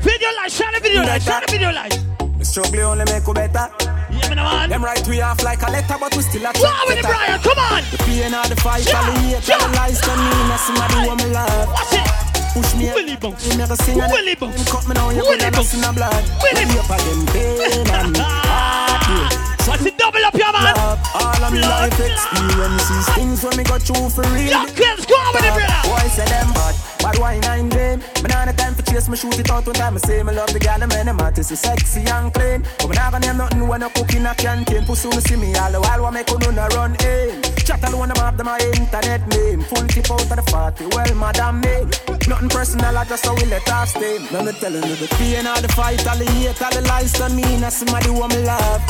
Video 0.00 0.28
light, 0.36 0.52
shine 0.52 0.72
the 0.72 0.80
video 0.80 1.02
light, 1.02 1.22
shine 1.22 1.42
the 1.44 1.52
video 1.52 1.72
light. 1.72 1.98
The 2.38 2.44
struggle 2.44 2.80
only 2.80 3.04
make 3.04 3.26
you 3.26 3.34
better. 3.34 3.68
Yeah, 4.10 4.28
me 4.28 4.34
no 4.36 4.44
man. 4.44 4.70
Them 4.70 4.84
write 4.84 5.06
we 5.06 5.20
off 5.20 5.42
like 5.42 5.62
a 5.62 5.70
letter, 5.70 5.96
but 6.00 6.14
we 6.16 6.22
still 6.22 6.44
a 6.44 6.48
on 6.48 6.88
with 6.88 6.98
it, 6.98 7.04
Brian, 7.04 7.40
come 7.40 7.58
on. 7.58 7.82
The 7.92 7.98
pain 8.04 8.32
or 8.34 8.44
the 8.48 8.56
fight, 8.56 8.86
Yeah, 8.86 8.98
all 9.00 9.12
the 9.12 9.20
hate, 9.20 9.50
all 9.50 9.58
the 9.58 9.74
yeah. 9.74 9.80
lies 9.80 10.00
done 10.00 10.18
me, 10.18 10.30
not 10.48 10.60
somebody 10.60 10.96
want 11.06 11.18
me 11.22 11.28
love. 11.32 11.68
Watch 11.68 11.92
it. 11.92 12.08
Push 12.56 12.74
me, 12.74 12.90
Willy 12.96 13.16
you 13.44 13.56
never 13.60 13.76
sing 13.76 14.00
and 14.00 14.10
Willy 14.10 14.34
them 14.34 14.50
bounce. 14.50 14.70
cut 14.72 14.88
me 14.88 14.94
now, 14.94 15.10
you 15.10 15.20
Willy 15.20 15.38
bounce. 15.52 15.74
in 15.74 15.80
the 15.84 15.92
blood. 15.92 16.24
Willy 16.42 16.64
Willy 16.64 16.78
up 16.80 16.90
again, 16.90 17.20
pain 17.28 17.88
and 17.92 18.16
heartache. 18.24 19.68
Watch 19.68 19.84
it 19.84 19.98
double 20.00 20.24
up, 20.24 20.32
your 20.34 20.52
man. 20.56 20.72
Love, 20.74 20.98
all 21.14 21.44
of 21.44 21.52
me 21.52 21.60
life 21.60 22.00
experiences, 22.00 23.04
things 23.14 23.44
when 23.44 23.56
me 23.60 23.64
go 23.64 23.76
through 23.78 24.08
for 24.08 24.24
real. 24.32 24.48
Yo, 24.48 24.64
kids, 24.72 25.04
go 25.04 25.14
on 25.20 25.34
with 25.36 25.44
it, 25.44 25.52
brother. 25.52 25.80
Boy 25.84 26.08
say 26.08 26.24
them 26.24 26.48
bad, 26.56 26.74
bad 26.98 27.18
wine 27.18 27.44
and 27.44 27.70
game. 27.70 27.98
Me 28.22 28.28
nah 28.28 28.44
no 28.44 28.52
time 28.52 28.74
for 28.74 28.82
chase, 28.82 29.08
me 29.08 29.16
shoot 29.16 29.38
it 29.38 29.50
out 29.50 29.66
one 29.66 29.74
time. 29.74 29.94
Me 29.94 30.00
say 30.00 30.22
me 30.22 30.32
love 30.32 30.52
the 30.52 30.58
them 30.58 30.82
and 30.82 31.08
them 31.08 31.18
heart 31.18 31.38
is 31.38 31.48
sexy 31.48 32.02
and 32.06 32.32
clean. 32.32 32.62
But 32.78 32.88
me 32.88 32.94
nah 32.96 33.10
gonna 33.10 33.26
name 33.26 33.36
nothing 33.38 33.68
when 33.68 33.82
I 33.82 33.88
cook 33.90 34.12
in 34.14 34.26
a 34.26 34.34
canteen. 34.34 34.84
Pussy 34.84 35.08
me 35.08 35.20
see 35.20 35.36
me 35.36 35.54
all 35.56 35.72
the 35.72 35.80
while, 35.80 36.02
what 36.02 36.12
make 36.12 36.30
you 36.30 36.52
no 36.52 36.66
run 36.74 36.96
in. 37.04 37.42
Chat 37.64 37.82
alone, 37.88 38.08
them 38.08 38.16
have 38.18 38.36
them 38.36 38.46
my 38.46 38.58
internet 38.74 39.26
name. 39.28 39.60
Full 39.62 39.86
tip 39.88 40.10
out 40.10 40.22
of 40.22 40.28
the 40.28 40.42
party, 40.50 40.86
well, 40.92 41.14
madam 41.14 41.60
me. 41.60 41.84
Nothing 42.28 42.48
personal, 42.48 42.96
I 42.96 43.04
just 43.04 43.24
how 43.24 43.34
we 43.34 43.44
let 43.46 43.68
off 43.70 43.88
steam. 43.88 44.26
Let 44.32 44.44
me 44.44 44.52
telling 44.52 44.84
you 44.84 44.96
the 44.96 45.08
pain 45.16 45.46
of 45.46 45.62
the 45.62 45.68
fight, 45.68 46.06
all 46.06 46.16
the 46.16 46.24
hate, 46.24 46.62
all 46.62 46.70
the 46.70 46.82
lies 46.82 47.12
to 47.14 47.28
me. 47.30 47.60
Not 47.60 47.72
somebody 47.72 48.10
want 48.10 48.34
me 48.34 48.42
love. 48.44 48.82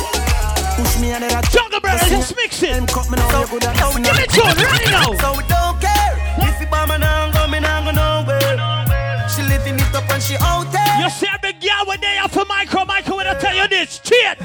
Push 0.77 1.01
me 1.01 1.11
and 1.11 1.25
then 1.25 1.35
I 1.35 1.43
Jungle 1.51 1.81
brother, 1.81 2.07
just 2.07 2.37
mix 2.37 2.63
it. 2.63 2.71
Them 2.71 2.87
cut 2.87 3.11
me 3.11 3.17
now, 3.19 3.41
you 3.41 3.47
good 3.49 3.65
at 3.65 3.75
Give 3.99 4.19
it 4.19 4.31
to 4.31 4.43
him 4.47 4.71
right 4.71 4.91
now. 4.91 5.11
So 5.19 5.41
don't 5.49 5.81
care 5.81 5.98
if 6.43 6.61
you 6.61 6.67
bomb 6.67 6.91
and 6.91 7.05
I'm 7.05 7.33
coming, 7.33 7.65
I'm 7.65 7.85
go 7.85 7.91
nowhere. 7.91 9.29
She 9.29 9.43
living 9.43 9.75
it 9.75 9.95
up 9.95 10.11
and 10.11 10.23
she 10.23 10.37
out 10.41 10.71
there. 10.73 11.03
You 11.03 11.11
see 11.11 11.29
a 11.33 11.39
big 11.41 11.61
girl 11.61 11.87
when 11.87 12.01
they 12.01 12.19
are 12.19 12.29
for 12.29 12.45
micro, 12.45 12.85
micro 12.85 13.17
when 13.17 13.27
I 13.27 13.35
tell 13.35 13.55
you 13.55 13.69
this. 13.69 13.99
Cheat. 14.01 14.39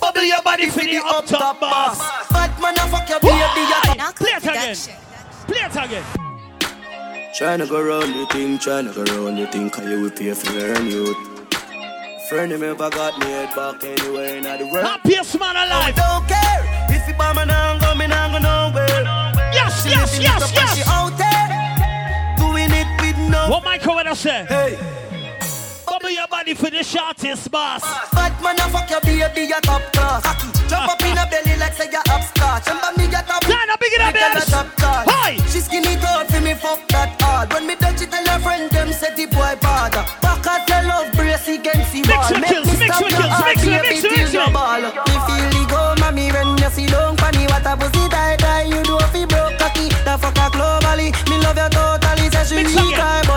Bubble 0.00 0.24
your 0.24 0.42
body 0.42 0.68
for 0.68 0.80
the 0.80 1.00
up 1.04 1.26
top 1.26 1.60
boss. 1.60 1.98
Bad 2.30 2.50
man, 2.60 2.74
I 2.78 2.88
fuck 2.88 3.08
your 3.08 3.20
baby. 3.20 3.32
Why? 3.36 4.12
Play 4.16 4.30
it 4.30 4.42
again. 4.42 4.76
Play 5.46 5.60
it 5.60 5.76
again. 5.76 6.04
Tryna 7.38 7.68
go 7.68 7.80
round 7.82 8.14
the 8.14 8.26
thing, 8.26 8.58
tryna 8.58 8.94
go 8.94 9.04
round 9.04 9.38
the 9.38 9.46
thing, 9.46 9.70
cause 9.70 9.84
you 9.84 10.02
will 10.02 10.10
pay 10.10 10.34
for 10.34 10.52
learn 10.52 10.86
youth. 10.86 11.16
Friend 12.28 12.52
him 12.52 12.62
ever 12.62 12.90
got 12.90 13.18
me 13.20 13.26
head 13.26 13.54
back 13.54 13.82
anywhere 13.84 14.36
in 14.36 14.42
the 14.42 14.68
world. 14.72 14.86
Happiest 14.86 15.38
man 15.38 15.56
alive. 15.56 15.70
I 15.70 15.92
don't 15.92 16.28
care 16.28 16.96
if 16.96 17.08
you 17.08 17.14
bomb 17.14 17.38
and 17.38 17.50
I'm 17.50 17.80
coming, 17.80 18.12
I'm 18.12 18.32
go 18.32 18.38
nowhere. 18.38 19.31
Yes, 19.72 19.86
yes, 19.86 20.20
yes, 20.20 20.42
up 20.42 20.52
and 20.60 20.70
She 20.76 20.82
out 20.86 21.14
there, 21.16 21.48
doing 22.36 22.70
it 22.70 22.88
with 23.00 23.18
no. 23.30 23.48
What 23.50 23.64
micro 23.64 23.94
when 23.96 24.06
I 24.06 24.14
say? 24.14 24.44
Hey. 24.48 24.78
Bubble 25.86 26.10
your 26.10 26.26
body 26.28 26.54
for 26.54 26.70
the 26.70 26.82
shortest 26.82 27.50
boss. 27.50 27.82
Bad 28.12 28.32
man, 28.42 28.58
I 28.58 28.68
fuck 28.70 28.90
your 28.90 29.00
baby, 29.00 29.46
you 29.46 29.60
top 29.62 29.82
class. 29.92 30.24
Jump 30.68 30.88
up 30.88 31.02
in 31.04 31.16
her 31.16 31.28
belly 31.30 31.56
like 31.60 31.74
say 31.74 31.86
you 31.92 32.00
upstart. 32.10 32.66
Remember 32.66 32.90
me, 32.96 33.04
you 33.04 33.22
top. 33.22 33.42
Turn 33.44 33.70
up, 33.70 33.78
big 33.78 33.92
it 33.92 34.00
up, 34.00 34.14
yes. 34.14 34.50
top 34.50 34.66
class. 34.76 35.06
Hi. 35.08 35.36
She 35.46 35.60
skinny 35.60 35.96
tall 36.00 36.24
for 36.24 36.40
me, 36.40 36.54
fuck 36.54 36.80
that 36.88 37.14
hard. 37.22 37.52
When 37.52 37.66
me 37.66 37.76
touch 37.76 38.00
it, 38.02 38.10
tell 38.10 38.26
her 38.26 38.40
friend 38.40 38.70
them 38.70 38.92
say 38.92 39.14
the 39.14 39.26
boy 39.26 39.54
bad. 39.60 39.92
Back 40.22 40.46
at 40.46 40.68
your 40.68 40.82
love 40.90 41.12
brace 41.12 41.46
against 41.48 41.92
the 41.92 42.02
Mix 42.02 42.10
ball. 42.10 42.34
with 42.34 42.50
kills, 42.50 42.66
mix 42.82 43.00
your 43.00 43.10
kills, 43.12 43.38
mix 43.46 43.62
baby, 43.62 43.78
mix 43.78 44.00
till 44.02 44.10
mix 44.10 44.32
Me 44.32 45.16
feel 45.28 45.48
the 45.54 45.62
go, 45.70 45.94
mommy, 46.02 46.32
when 46.32 46.58
you 46.58 46.70
see 46.74 46.86
down 46.90 47.16
funny. 47.16 47.46
What 47.46 47.62
a 47.62 47.76
pussy 47.78 48.08
tight, 48.10 48.41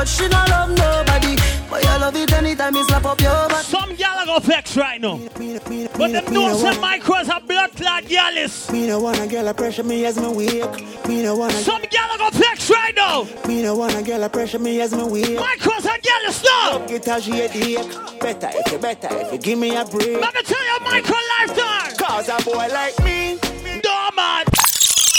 but 0.06 0.09
she 0.09 0.27
not 0.27 0.50
love 0.50 0.69
nobody. 0.69 1.35
But 1.69 1.84
you 1.84 1.90
love 1.90 2.16
it 2.16 2.32
anytime 2.34 2.74
me 2.74 2.84
slap 2.84 3.06
up 3.06 3.19
your 3.19 3.50
back. 3.50 3.64
Some 3.64 3.95
gal 3.95 4.19
are 4.19 4.25
go 4.25 4.40
vex 4.40 4.77
right 4.77 5.01
now. 5.01 5.17
But 5.17 6.11
them 6.11 6.34
know 6.34 6.56
some 6.56 6.75
micros 6.75 7.27
are 7.30 7.42
blood 7.42 7.72
clot 7.72 8.08
gals. 8.08 8.72
Me 8.72 8.88
no 8.88 9.00
wanna 9.00 9.27
girl 9.27 9.48
a 9.48 9.53
pressure 9.53 9.84
me 9.84 10.06
as 10.06 10.19
me 10.19 10.27
wake. 10.27 11.08
Me 11.08 11.24
no 11.24 11.35
wanna. 11.35 11.53
Some 11.53 11.82
gal 11.90 12.11
are 12.11 12.17
go 12.19 12.30
vex 12.38 12.69
right 12.69 12.95
now. 12.95 13.27
Me 13.48 13.64
no 13.64 13.75
wanna 13.75 14.03
girl 14.03 14.24
a 14.24 14.30
pressure 14.30 14.59
me 14.59 14.80
as 14.80 14.93
me 14.93 15.03
wake. 15.03 15.40
Micros 15.40 15.85
are 15.85 15.98
gals 15.98 16.43
now. 16.43 16.75
Up 16.75 16.88
guitar 16.88 17.19
she 17.19 17.42
a 17.42 17.48
dick. 17.50 18.19
Better 18.19 18.50
if 18.53 18.72
you 18.72 18.77
better 18.77 19.09
if 19.11 19.32
you 19.34 19.40
give 19.40 19.58
me 19.59 19.75
a 19.75 19.85
break. 19.85 20.22
Let 20.22 20.35
me 20.35 20.42
tell 20.43 20.66
you, 20.66 20.80
micro 20.85 21.17
lifetime. 21.40 21.95
Cause 21.98 22.30
a 22.30 22.38
boy 22.43 22.67
like 22.72 22.98
me. 23.03 23.40
No 23.84 24.09
man. 24.16 24.45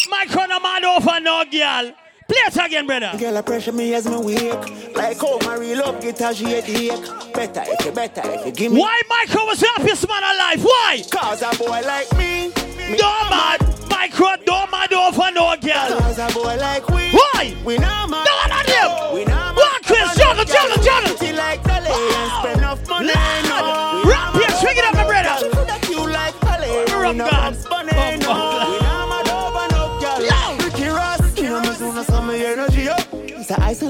Micro 0.09 0.47
no 0.47 0.61
man 0.61 0.85
over 0.85 1.21
no 1.21 1.45
gal. 1.51 1.93
Play 2.29 2.39
it 2.47 2.57
again, 2.67 2.87
brother. 2.87 3.13
Girl 3.19 3.37
a 3.37 3.43
pressure 3.43 3.73
me 3.73 3.95
as 3.95 4.07
me 4.09 4.17
wake. 4.17 4.97
Like 4.97 5.21
how 5.21 5.39
my 5.45 5.55
real 5.57 5.93
guitar 6.01 6.35
she 6.35 6.55
a 6.55 6.63
dick. 6.63 7.01
Better 7.33 7.63
if 7.67 7.85
you 7.85 7.93
better 7.93 8.23
if 8.25 8.47
you 8.47 8.53
give 8.53 8.73
me. 8.73 8.81
Why 8.81 9.01
Micro 9.09 9.45
was 9.45 9.61
the 9.61 9.69
happiest 9.77 10.09
man 10.09 10.23
alive? 10.23 10.63
Why? 10.65 11.03
Cause 11.11 11.43
a 11.43 11.51
boy 11.57 11.83
like 11.87 12.11
me. 12.19 12.49
me 12.49 12.99
No 12.99 13.13
man. 13.31 13.59
Micro 13.89 14.35
no 14.47 14.67
man 14.67 14.93
over 14.93 15.31
no 15.33 15.55
gal. 15.61 15.99
Cause 16.01 16.19
a 16.19 16.27
boy 16.35 16.57
like 16.57 16.89
we. 16.89 17.11
Why? 17.11 17.55
We 17.65 17.79
not 17.79 18.11
man. 18.11 18.25
No 18.25 18.33
one 18.43 18.53
of 18.59 18.67
them. 18.67 19.15
We 19.15 19.25
not 19.25 19.55
man. 19.55 19.63
One 19.63 19.83
Chris, 19.85 20.17
juggle, 20.17 20.45
juggle, 20.45 20.83
juggle. 20.83 21.37
Like 21.37 21.63
Dolly 21.63 21.91
and 21.91 22.33
spend 22.41 22.59
enough 22.59 22.89
money. 22.89 23.07
No. 23.07 24.03
Rap 24.05 24.35
here, 24.35 24.51
swing 24.59 24.77
it 24.79 24.85
up, 24.85 24.95
my 24.95 25.07
brother. 25.07 25.79
Cute 25.87 26.11
like 26.11 26.35
Dolly. 26.41 27.15
No 27.15 27.31
God. 27.31 27.46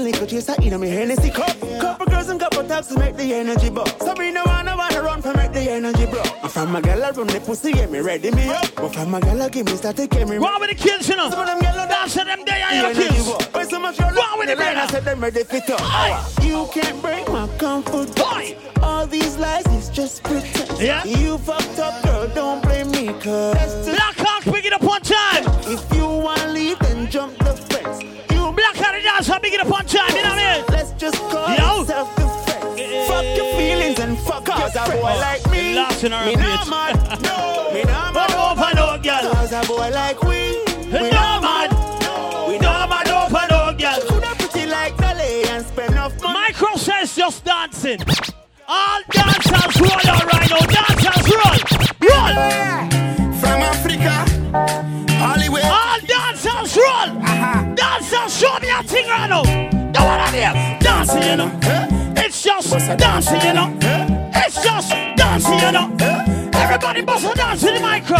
It's 0.07 0.17
a 0.17 0.23
ice 0.23 0.39
and 0.39 0.55
liquor 0.55 0.61
chaser, 0.61 0.69
know 0.69 0.77
me 0.77 0.89
Hennessy 0.89 1.29
cup. 1.29 1.59
Couple 1.81 2.05
girls 2.05 2.29
and 2.29 2.39
couple 2.39 2.63
taps 2.63 2.87
to 2.87 2.99
make 2.99 3.17
the 3.17 3.33
energy 3.33 3.69
bump. 3.69 3.89
Sabrina 3.99 4.41
wanna 4.45 4.75
wanna 4.77 5.01
run 5.01 5.21
for 5.21 5.33
make 5.33 5.51
the 5.51 5.69
energy 5.69 6.05
bro. 6.05 6.21
If 6.43 6.57
I'm 6.57 6.75
a 6.75 6.81
girl, 6.81 7.03
I 7.03 7.11
run 7.11 7.27
the 7.27 7.39
pussy, 7.41 7.73
get 7.73 7.91
me 7.91 7.99
ready 7.99 8.31
me 8.31 8.49
up. 8.49 8.73
But 8.75 8.95
if 8.95 8.97
I'm 8.97 9.13
a 9.13 9.43
I 9.43 9.49
give 9.49 9.65
me 9.65 9.75
start 9.75 9.97
to 9.97 10.07
get 10.07 10.27
me. 10.27 10.37
On 10.37 10.61
with 10.61 10.69
the 10.69 10.75
kills, 10.75 11.09
you 11.09 11.15
know. 11.17 11.29
Some 11.29 11.41
of 11.41 11.47
them 11.47 11.59
girls 11.59 11.89
Dance 11.89 12.13
to 12.13 12.23
them 12.23 12.45
day 12.45 12.61
the 12.61 12.65
and 12.67 12.75
your 12.77 13.05
energy 13.05 13.15
kills. 13.15 13.27
bump. 13.29 13.55
When 13.55 13.69
so 13.69 13.79
much 13.79 13.99
you're 13.99 14.07
with 14.07 14.47
the 14.47 14.53
it, 14.53 14.77
I 14.77 14.87
said 14.87 15.03
them 15.03 15.19
ready 15.19 15.43
fit 15.43 15.69
up. 15.69 16.43
You 16.43 16.67
can't 16.73 17.01
break 17.01 17.27
my 17.27 17.47
comfort. 17.57 18.17
Why? 18.19 18.55
All 18.81 19.05
these 19.07 19.35
lies 19.37 19.65
is 19.67 19.89
just 19.89 20.23
pretense. 20.23 20.79
Yeah? 20.81 21.03
You 21.03 21.37
fucked 21.37 21.79
up, 21.79 22.01
girl, 22.03 22.27
don't 22.33 22.63
blame 22.63 22.91
me, 22.91 23.07
cause 23.19 23.89
Black 23.89 24.15
Hawk, 24.17 24.43
pick 24.43 24.65
it 24.65 24.73
up 24.73 24.83
on 24.83 25.01
time. 25.01 25.43
if 25.67 25.83
you 25.95 26.07
wanna 26.07 26.47
leave, 26.47 26.79
then 26.79 27.09
jump 27.09 27.37
the 27.39 27.53
fence. 27.53 28.26
Black 28.73 28.95
the 28.95 29.01
dance, 29.01 29.29
pick 29.41 29.53
it 29.53 29.59
up 29.61 29.71
on 29.73 29.85
time. 29.85 30.09
You 30.15 30.23
know 30.23 30.29
what 30.29 30.39
I 30.39 30.57
mean? 30.57 30.65
Let's 30.69 30.91
just 30.93 31.15
call 31.15 31.47
Yo. 31.47 31.81
it 31.83 31.87
self-defense. 31.87 33.07
Fuck 33.07 33.25
your 33.37 33.55
feelings 33.55 33.99
and 33.99 34.17
fuck 34.19 34.45
Cause 34.45 34.75
your 34.75 34.83
a 34.83 34.85
friends. 34.87 35.01
boy 35.01 35.19
like 35.19 35.51
me, 35.51 35.77
our 35.77 36.25
me 36.25 36.35
not 36.35 36.69
mad. 36.69 37.21
No, 37.21 37.71
me 37.73 37.83
not 37.83 38.13
mad 38.13 38.31
over 38.31 38.75
no 38.75 38.97
girl. 39.01 39.31
Cause 39.33 39.53
a 39.53 39.61
boy 39.67 39.89
like 39.91 40.21
we, 40.23 40.57
we 40.87 41.09
No 41.09 41.39
man. 41.41 41.69
We 42.49 42.57
No 42.59 42.87
man 42.87 43.07
over 43.09 43.47
no 43.49 43.73
girl. 43.77 44.01
Coulda 44.09 44.35
pretty 44.37 44.65
like 44.69 44.97
Dolly 44.97 45.43
and 45.49 45.65
spend 45.65 45.91
enough 45.93 46.21
money. 46.21 46.33
Micro 46.33 46.75
says 46.75 47.15
just 47.15 47.43
dancing. 47.45 47.99
All 48.69 49.01
dancers 49.11 49.79
roll 49.79 49.91
out 49.91 50.25
right 50.25 50.49
now. 50.49 50.59
Dancers 50.67 51.27
roll. 51.31 51.57
Roll. 52.03 52.33
From 53.39 53.61
Africa, 53.63 54.25
Hollywood. 55.15 55.63
All 55.63 55.99
dancers 56.01 56.75
roll. 56.75 57.23
Uh-huh. 57.23 57.75
Dancers 57.75 58.37
show 58.37 58.59
me 58.59 58.69
a 58.69 58.83
thing 58.83 59.07
right 59.07 59.29
now. 59.29 59.43
The 59.43 59.99
one 59.99 60.19
on 60.19 60.33
here. 60.33 60.51
Dancing, 60.81 61.23
you 61.23 61.35
know. 61.37 61.59
It's 62.17 62.43
just 62.43 62.69
dancing, 62.97 63.41
you 63.41 63.53
know. 63.53 63.77
It's 64.35 64.61
just 64.61 64.89
dancing, 65.15 65.59
you 65.59 65.71
know. 65.71 65.95
Everybody 66.53 67.01
bust 67.03 67.25
a 67.25 67.35
dance 67.35 67.61
to 67.61 67.67
the 67.71 67.79
micro. 67.79 68.17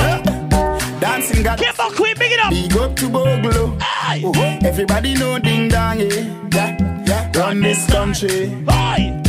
Dancing 0.99 1.43
got 1.43 1.59
Keep 1.59 1.77
up, 1.79 1.91
queen, 1.93 2.15
big 2.17 2.31
it 2.31 2.39
up. 2.39 2.51
big 2.51 2.77
up 2.77 2.95
to 2.95 3.09
Bogle. 3.09 3.77
Everybody 4.65 5.13
know 5.15 5.39
ding 5.39 5.67
dong, 5.67 5.99
yeah. 5.99 6.07
yeah, 6.53 7.03
yeah. 7.05 7.31
Run 7.35 7.61
this 7.61 7.85
country. 7.91 8.55
Aye. 8.69 9.26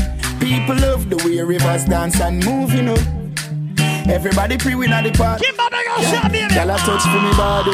People 0.69 0.83
love 0.87 1.09
the 1.09 1.17
way 1.25 1.41
Ravers 1.41 1.87
dance 1.87 2.21
and 2.21 2.45
move, 2.45 2.75
you 2.75 2.83
know. 2.83 2.97
Everybody 4.07 4.59
pre 4.59 4.75
win 4.75 4.93
at 4.93 5.03
the 5.03 5.13
park. 5.13 5.41
Keep 5.41 5.59
up, 5.59 5.71
big 5.71 5.87
up, 5.89 6.01
shot, 6.03 6.31
baby. 6.31 6.55
Y'all 6.55 6.77
touch 6.77 7.05
for 7.05 7.21
me 7.25 7.33
body. 7.41 7.73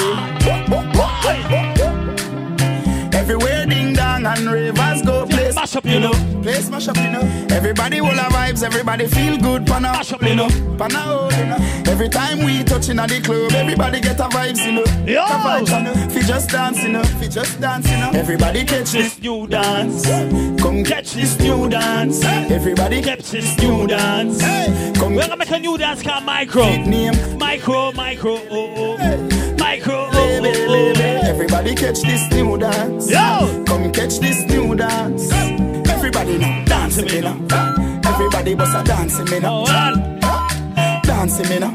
Everywhere 3.12 3.66
ding 3.66 3.94
dong 3.94 4.26
and 4.26 4.47
Ravers 4.47 5.02
go. 5.02 5.33
Mash 5.55 5.76
up, 5.76 5.84
you 5.84 6.00
know. 6.00 6.12
Place 6.42 6.68
mash 6.68 6.89
up, 6.89 6.97
you 6.97 7.10
know. 7.10 7.20
Everybody 7.50 8.00
will 8.00 8.10
have 8.10 8.33
vibes, 8.33 8.62
everybody 8.62 9.07
feel 9.07 9.39
good, 9.39 9.66
pana. 9.66 9.92
Mash 9.92 10.12
up, 10.12 10.23
you 10.23 10.34
know. 10.34 10.49
Pana, 10.76 11.05
oh, 11.07 11.31
you 11.39 11.47
know. 11.47 11.91
Every 11.91 12.08
time 12.08 12.44
we 12.44 12.65
touching 12.65 12.99
at 12.99 13.08
the 13.08 13.20
club, 13.20 13.52
everybody 13.52 14.00
get 14.00 14.18
a 14.20 14.24
vibes, 14.24 14.65
you 14.65 14.73
know. 14.73 14.84
Yo. 15.07 15.24
Vibes, 15.24 15.70
you 15.70 15.84
know. 15.84 16.08
Fi 16.10 16.20
just 16.20 16.50
dance, 16.50 16.83
you 16.83 16.91
know. 16.91 17.02
Fi 17.05 17.28
just 17.28 17.60
dance, 17.60 17.91
you 17.91 17.97
know. 17.99 18.10
Everybody 18.15 18.65
catch 18.65 18.92
this 18.92 19.20
new 19.20 19.47
dance. 19.47 20.05
Come 20.60 20.84
Catch 20.84 21.12
this 21.12 21.39
new 21.39 21.68
dance. 21.68 22.24
Everybody 22.24 23.00
Catch 23.02 23.31
this 23.31 23.57
new 23.58 23.86
dance. 23.86 24.41
Come 24.99 25.15
We're 25.15 25.23
gonna 25.23 25.36
make 25.36 25.50
a 25.50 25.58
new 25.58 25.78
dance 25.78 26.02
called 26.02 26.24
Micro. 26.24 26.65
Name. 26.65 27.39
Micro, 27.39 27.92
micro, 27.92 28.39
oh, 28.50 28.97
oh. 28.99 29.57
Micro, 29.58 29.94
oh, 29.94 30.10
oh, 30.12 30.92
oh. 30.92 30.93
Everybody 31.34 31.74
catch 31.74 32.00
this 32.02 32.30
new 32.30 32.56
dance. 32.56 33.10
Yo. 33.10 33.64
Come 33.66 33.90
catch 33.92 34.20
this 34.20 34.44
new 34.44 34.76
dance. 34.76 35.32
Everybody 35.90 36.38
now 36.38 36.64
dance 36.64 36.96
to 36.96 37.02
me 37.02 37.20
now. 37.20 37.36
Everybody 38.06 38.54
bust 38.54 38.76
a 38.76 38.84
dancing 38.84 39.28
me 39.28 39.40
now. 39.40 39.64
Dancing 41.02 41.48
me 41.48 41.58
now. 41.58 41.74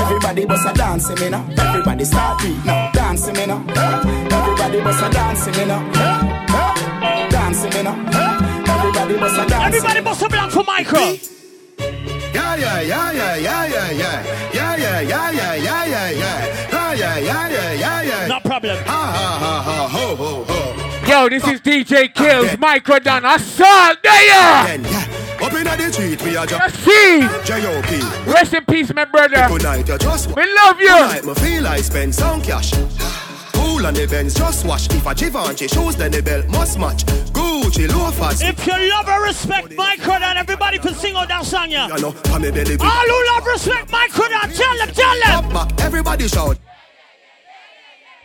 Everybody 0.00 0.46
bust 0.46 0.66
a 0.66 0.72
dancing 0.72 1.20
me 1.20 1.28
now. 1.28 1.44
Everybody 1.58 2.04
start 2.06 2.40
beat 2.40 2.64
now. 2.64 2.90
Dancing 2.92 3.34
me 3.34 3.44
now. 3.44 3.62
Everybody 3.68 4.80
bust 4.80 5.04
a 5.04 5.10
dancing 5.10 5.52
me 5.58 5.66
now. 5.66 7.28
Dancing 7.28 7.70
me 7.74 7.82
now. 7.82 7.94
Everybody 8.74 9.18
bust 9.18 9.34
a 9.38 9.46
dancing. 9.46 9.74
Everybody 9.74 10.00
bust 10.00 10.22
a 10.22 10.28
blank 10.30 10.50
for 10.50 10.64
micro. 10.64 11.00
Yeah, 12.32 12.56
yeah, 12.56 12.80
yeah, 12.80 13.12
yeah, 13.12 13.36
yeah, 13.36 13.66
yeah, 13.66 13.90
yeah. 13.90 14.38
Yeah, 14.54 14.76
yeah, 14.76 15.00
yeah, 15.00 15.30
yeah, 15.30 15.84
yeah, 15.84 16.10
yeah, 16.10 16.57
yeah. 17.20 17.48
Yeah, 17.48 17.48
yeah, 17.48 17.72
yeah, 17.72 17.72
yeah, 17.72 18.02
yeah, 18.02 18.20
yeah. 18.20 18.26
No 18.26 18.40
problem. 18.40 18.76
Ha, 18.84 18.84
ha, 18.86 19.38
ha, 19.38 19.62
ha, 19.62 19.88
ho, 19.88 20.16
ho, 20.16 20.44
ho. 20.44 20.78
Yo, 21.08 21.28
this 21.28 21.46
is 21.48 21.60
DJ 21.60 22.12
Kills, 22.12 22.58
Micro 22.58 22.98
Don, 22.98 23.24
Assault, 23.24 23.96
there! 24.02 24.78
Up 25.40 25.52
in 25.54 25.64
the 25.64 25.92
street, 25.92 26.22
we 26.22 26.36
are 26.36 26.44
just 26.44 26.74
see. 26.84 27.20
J.O.P. 27.44 28.30
Rest 28.30 28.52
in 28.52 28.64
peace, 28.66 28.92
my 28.92 29.06
brother. 29.06 29.46
Good 29.48 29.62
night, 29.62 29.88
you 29.88 29.96
just 29.96 30.28
We 30.36 30.44
love 30.54 30.78
you. 30.78 30.88
Tonight, 30.88 31.24
me 31.24 31.34
feel 31.34 31.66
I 31.66 31.80
spend 31.80 32.14
some 32.14 32.42
cash. 32.42 32.72
Cool 33.52 33.86
on 33.86 33.94
the 33.94 34.06
Benz, 34.06 34.34
just 34.34 34.66
wash. 34.66 34.86
If 34.90 35.06
a 35.06 35.14
Givenchy 35.14 35.68
shoes, 35.68 35.96
then 35.96 36.10
the 36.10 36.22
belt 36.22 36.46
must 36.48 36.78
match. 36.78 37.06
Gucci 37.32 37.88
loafers. 37.88 38.42
If 38.42 38.66
you 38.66 38.90
love 38.90 39.08
and 39.08 39.22
respect 39.22 39.74
Micro, 39.76 40.18
then 40.18 40.36
everybody 40.36 40.78
can 40.78 40.94
sing 40.94 41.14
out 41.16 41.28
that 41.28 41.46
song, 41.46 41.70
yeah. 41.70 41.88
You 41.88 42.02
know, 42.02 42.14
I'm 42.26 42.44
a 42.44 42.52
belly 42.52 42.76
big. 42.76 42.82
All 42.82 42.90
who 42.90 43.26
love 43.28 43.46
respect 43.46 43.90
Micro, 43.90 44.28
then 44.28 44.52
tell 44.52 44.76
them, 44.76 44.90
tell 44.92 45.42
them. 45.42 45.68
Everybody 45.78 46.28
shout. 46.28 46.58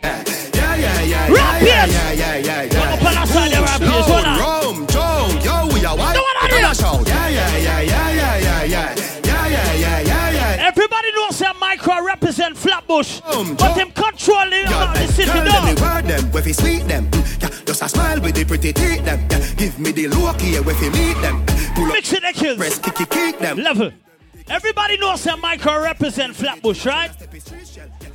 Yeah, 0.04 0.76
yeah, 0.76 1.02
yeah, 1.02 1.32
Rap 1.32 1.62
yeah, 1.62 1.86
yeah, 1.86 2.12
yeah, 2.12 2.36
yeah, 2.36 2.62
yeah. 2.64 2.92
Up 2.92 3.02
on 3.04 3.14
that 3.14 3.28
side, 3.28 3.52
the 3.52 3.60
rap 3.62 3.80
yes, 3.80 4.06
hold 4.06 4.24
on. 4.26 4.36
Rome, 4.38 4.86
Joe, 4.88 5.40
yo, 5.40 5.72
we 5.72 5.84
are 5.84 5.96
white. 5.96 6.16
Everybody 6.16 6.60
here. 6.60 6.74
shout. 6.74 7.08
Yeah, 7.08 7.28
yeah, 7.28 7.56
yeah, 7.56 7.80
yeah, 7.80 8.10
yeah, 8.12 8.36
yeah, 8.36 8.64
yeah. 8.64 8.94
Yeah, 9.24 9.46
yeah, 9.48 9.72
yeah, 9.74 10.00
yeah, 10.00 10.30
yeah. 10.30 10.68
Everybody 10.68 11.08
knows 11.16 11.38
that 11.38 11.56
Micro 11.58 12.04
represent 12.04 12.56
Flatbush, 12.56 13.20
but 13.22 13.74
them 13.74 13.90
control 13.92 14.44
the, 14.50 14.64
uh, 14.68 14.92
the 14.92 15.06
city 15.12 15.32
Girl, 15.32 15.44
now. 15.44 15.64
word 15.80 16.04
them, 16.04 16.30
where 16.32 16.42
fi 16.42 16.52
sweet 16.52 16.86
them. 16.86 17.06
Mm, 17.10 17.42
Yeah, 17.42 17.64
just 17.64 17.82
a 17.82 17.88
smile 17.88 18.20
with 18.20 18.34
the 18.34 18.44
pretty 18.44 18.72
teeth 18.74 19.04
them. 19.04 19.26
Yeah, 19.30 19.54
give 19.56 19.78
me 19.78 19.92
the 19.92 20.08
look 20.08 20.38
here, 20.40 20.62
where 20.62 20.74
fi 20.74 20.90
meet 20.90 21.16
them. 21.22 21.44
Pull 21.74 21.86
up, 21.86 21.92
Mix 21.94 22.10
the 22.10 22.20
kills. 22.34 22.58
press, 22.58 22.78
kick, 22.78 22.94
kick, 22.94 23.08
kick 23.10 23.38
them. 23.38 23.56
Level. 23.58 23.90
Everybody 24.48 24.98
knows 24.98 25.24
that 25.24 25.38
Micro 25.38 25.80
represent 25.82 26.36
Flatbush, 26.36 26.84
right? 26.84 27.10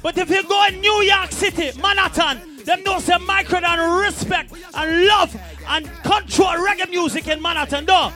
But 0.02 0.18
if 0.18 0.30
you 0.30 0.44
go 0.44 0.66
in 0.68 0.80
New 0.80 1.02
York 1.04 1.32
City, 1.32 1.72
Manhattan, 1.80 2.64
them 2.64 2.84
know 2.84 3.00
say 3.00 3.18
Micro 3.18 3.60
and 3.60 4.02
respect 4.02 4.54
and 4.74 5.08
love 5.08 5.36
and 5.68 5.86
control 6.04 6.56
reggae 6.56 6.90
music 6.90 7.28
in 7.28 7.42
Manhattan, 7.42 7.86
though. 7.86 8.12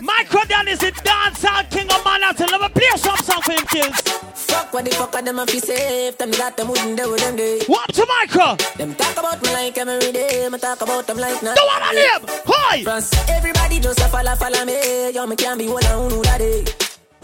Micro 0.00 0.40
Dan 0.48 0.68
is 0.68 0.78
the 0.78 0.92
dancehall 0.92 1.70
king 1.70 1.90
of 1.90 2.04
Manhattan. 2.04 2.48
Let 2.50 2.60
me 2.60 2.68
play 2.68 2.96
some 2.96 3.16
song 3.18 3.42
for 3.42 3.52
him, 3.52 3.66
kills. 3.66 4.00
Fuck 4.34 4.72
what 4.72 4.84
the 4.84 4.90
fuck 4.92 5.14
are 5.14 5.22
them 5.22 5.38
a 5.38 5.46
fi 5.46 5.58
safe 5.58 6.18
Them 6.18 6.30
that 6.32 6.56
them 6.56 6.68
wouldn't 6.68 6.96
do 6.96 7.16
them 7.16 7.36
day 7.36 7.60
What 7.66 7.92
to 7.94 8.06
Micro? 8.06 8.56
Them 8.76 8.94
talk 8.94 9.16
about 9.16 9.42
me 9.42 9.52
like 9.52 9.78
every 9.78 10.12
day 10.12 10.48
Me 10.50 10.58
talk 10.58 10.80
about 10.82 11.06
them 11.06 11.18
like 11.18 11.42
not 11.42 11.56
The 11.56 11.62
one 11.64 11.82
on 11.82 11.96
him! 11.96 12.42
Hi! 12.46 12.82
France, 12.82 13.12
everybody 13.28 13.78
just 13.80 14.00
a 14.00 14.08
follow, 14.08 14.34
follow 14.34 14.64
me 14.64 15.10
Yo, 15.10 15.26
me 15.26 15.36
can't 15.36 15.58
be 15.58 15.68
one 15.68 15.84
on 15.86 16.10
who 16.10 16.22
that 16.22 16.38
day 16.38 16.64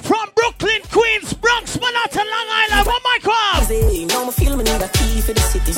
From 0.03 0.29
Brooklyn, 0.35 0.81
Queens, 0.91 1.33
Bronx, 1.35 1.79
Manhattan, 1.81 2.27
Long 2.27 2.49
Island, 2.51 2.87
what 2.87 3.03
my 3.05 3.65
Say, 3.67 4.05
now 4.07 4.25
me 4.25 4.33
feel 4.33 4.57
me 4.57 4.65
need 4.65 4.83
a 4.83 4.89
key 4.89 5.20
for 5.20 5.33
the 5.33 5.41
city. 5.41 5.73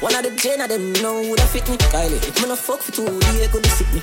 One 0.00 0.14
of 0.14 0.22
the 0.22 0.30
gen 0.36 0.60
of 0.60 0.68
them 0.68 0.92
know 1.02 1.22
who 1.22 1.36
that 1.36 1.48
fit 1.48 1.68
me. 1.68 1.76
Kylie, 1.76 2.16
if 2.16 2.40
me 2.40 2.48
no 2.48 2.56
fuck 2.56 2.80
for 2.80 2.92
two 2.92 3.04
days, 3.06 3.48
could 3.48 3.66
sick 3.66 3.92
me. 3.92 4.00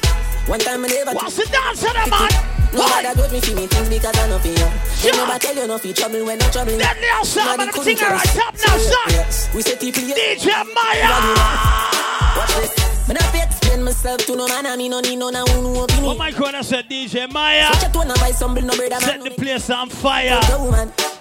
One 0.47 0.59
time 0.59 0.81
me 0.81 0.89
never 0.89 1.13
What's 1.13 1.37
the 1.37 1.45
dance 1.45 1.83
of 1.83 1.93
the 1.93 2.09
man? 2.09 2.29
Nobody 2.73 3.15
got 3.15 3.31
me 3.31 3.39
feel 3.41 3.55
me 3.55 3.67
things 3.67 3.89
because 3.89 4.17
I 4.17 4.27
know 4.27 4.39
for 4.39 4.47
you 4.47 4.55
They 5.03 5.11
never 5.11 5.37
tell 5.39 5.55
you 5.55 5.67
no 5.67 5.77
fi 5.77 5.91
trouble 5.91 6.25
when 6.25 6.39
no 6.39 6.49
trouble 6.49 6.77
Deadly 6.77 7.07
outside, 7.11 7.45
Nobody 7.57 7.71
man, 7.71 7.83
singer 7.83 7.99
tell 7.99 8.11
right 8.11 8.27
top 8.27 8.53
now, 8.55 8.77
son. 8.77 9.09
Yes, 9.09 9.53
We 9.53 9.61
say 9.61 9.75
people 9.75 10.03
DJ 10.03 10.47
Maya! 10.73 11.90
Watch 12.37 12.55
this 12.55 13.07
Me 13.07 13.13
not 13.13 13.23
fi 13.23 13.43
explain 13.43 13.83
myself 13.83 14.25
to 14.25 14.35
no 14.35 14.47
man 14.47 14.65
and 14.65 14.77
me 14.77 14.89
no 14.89 14.99
need 15.01 15.17
no 15.17 15.29
na 15.29 15.45
who 15.45 15.83
opinion 15.83 16.05
What 16.05 16.17
Micro 16.17 16.51
that's 16.51 16.67
said 16.67 16.89
DJ 16.89 17.31
Maya? 17.31 17.73
Such 17.73 17.89
a 17.89 17.91
tone 17.91 18.11
of 18.11 18.17
voice, 18.17 18.37
some 18.37 18.53
no 18.53 18.75
brother 18.75 18.89
man 18.89 19.01
Set 19.01 19.23
the 19.23 19.31
place 19.31 19.69
on 19.69 19.89
fire. 19.89 20.39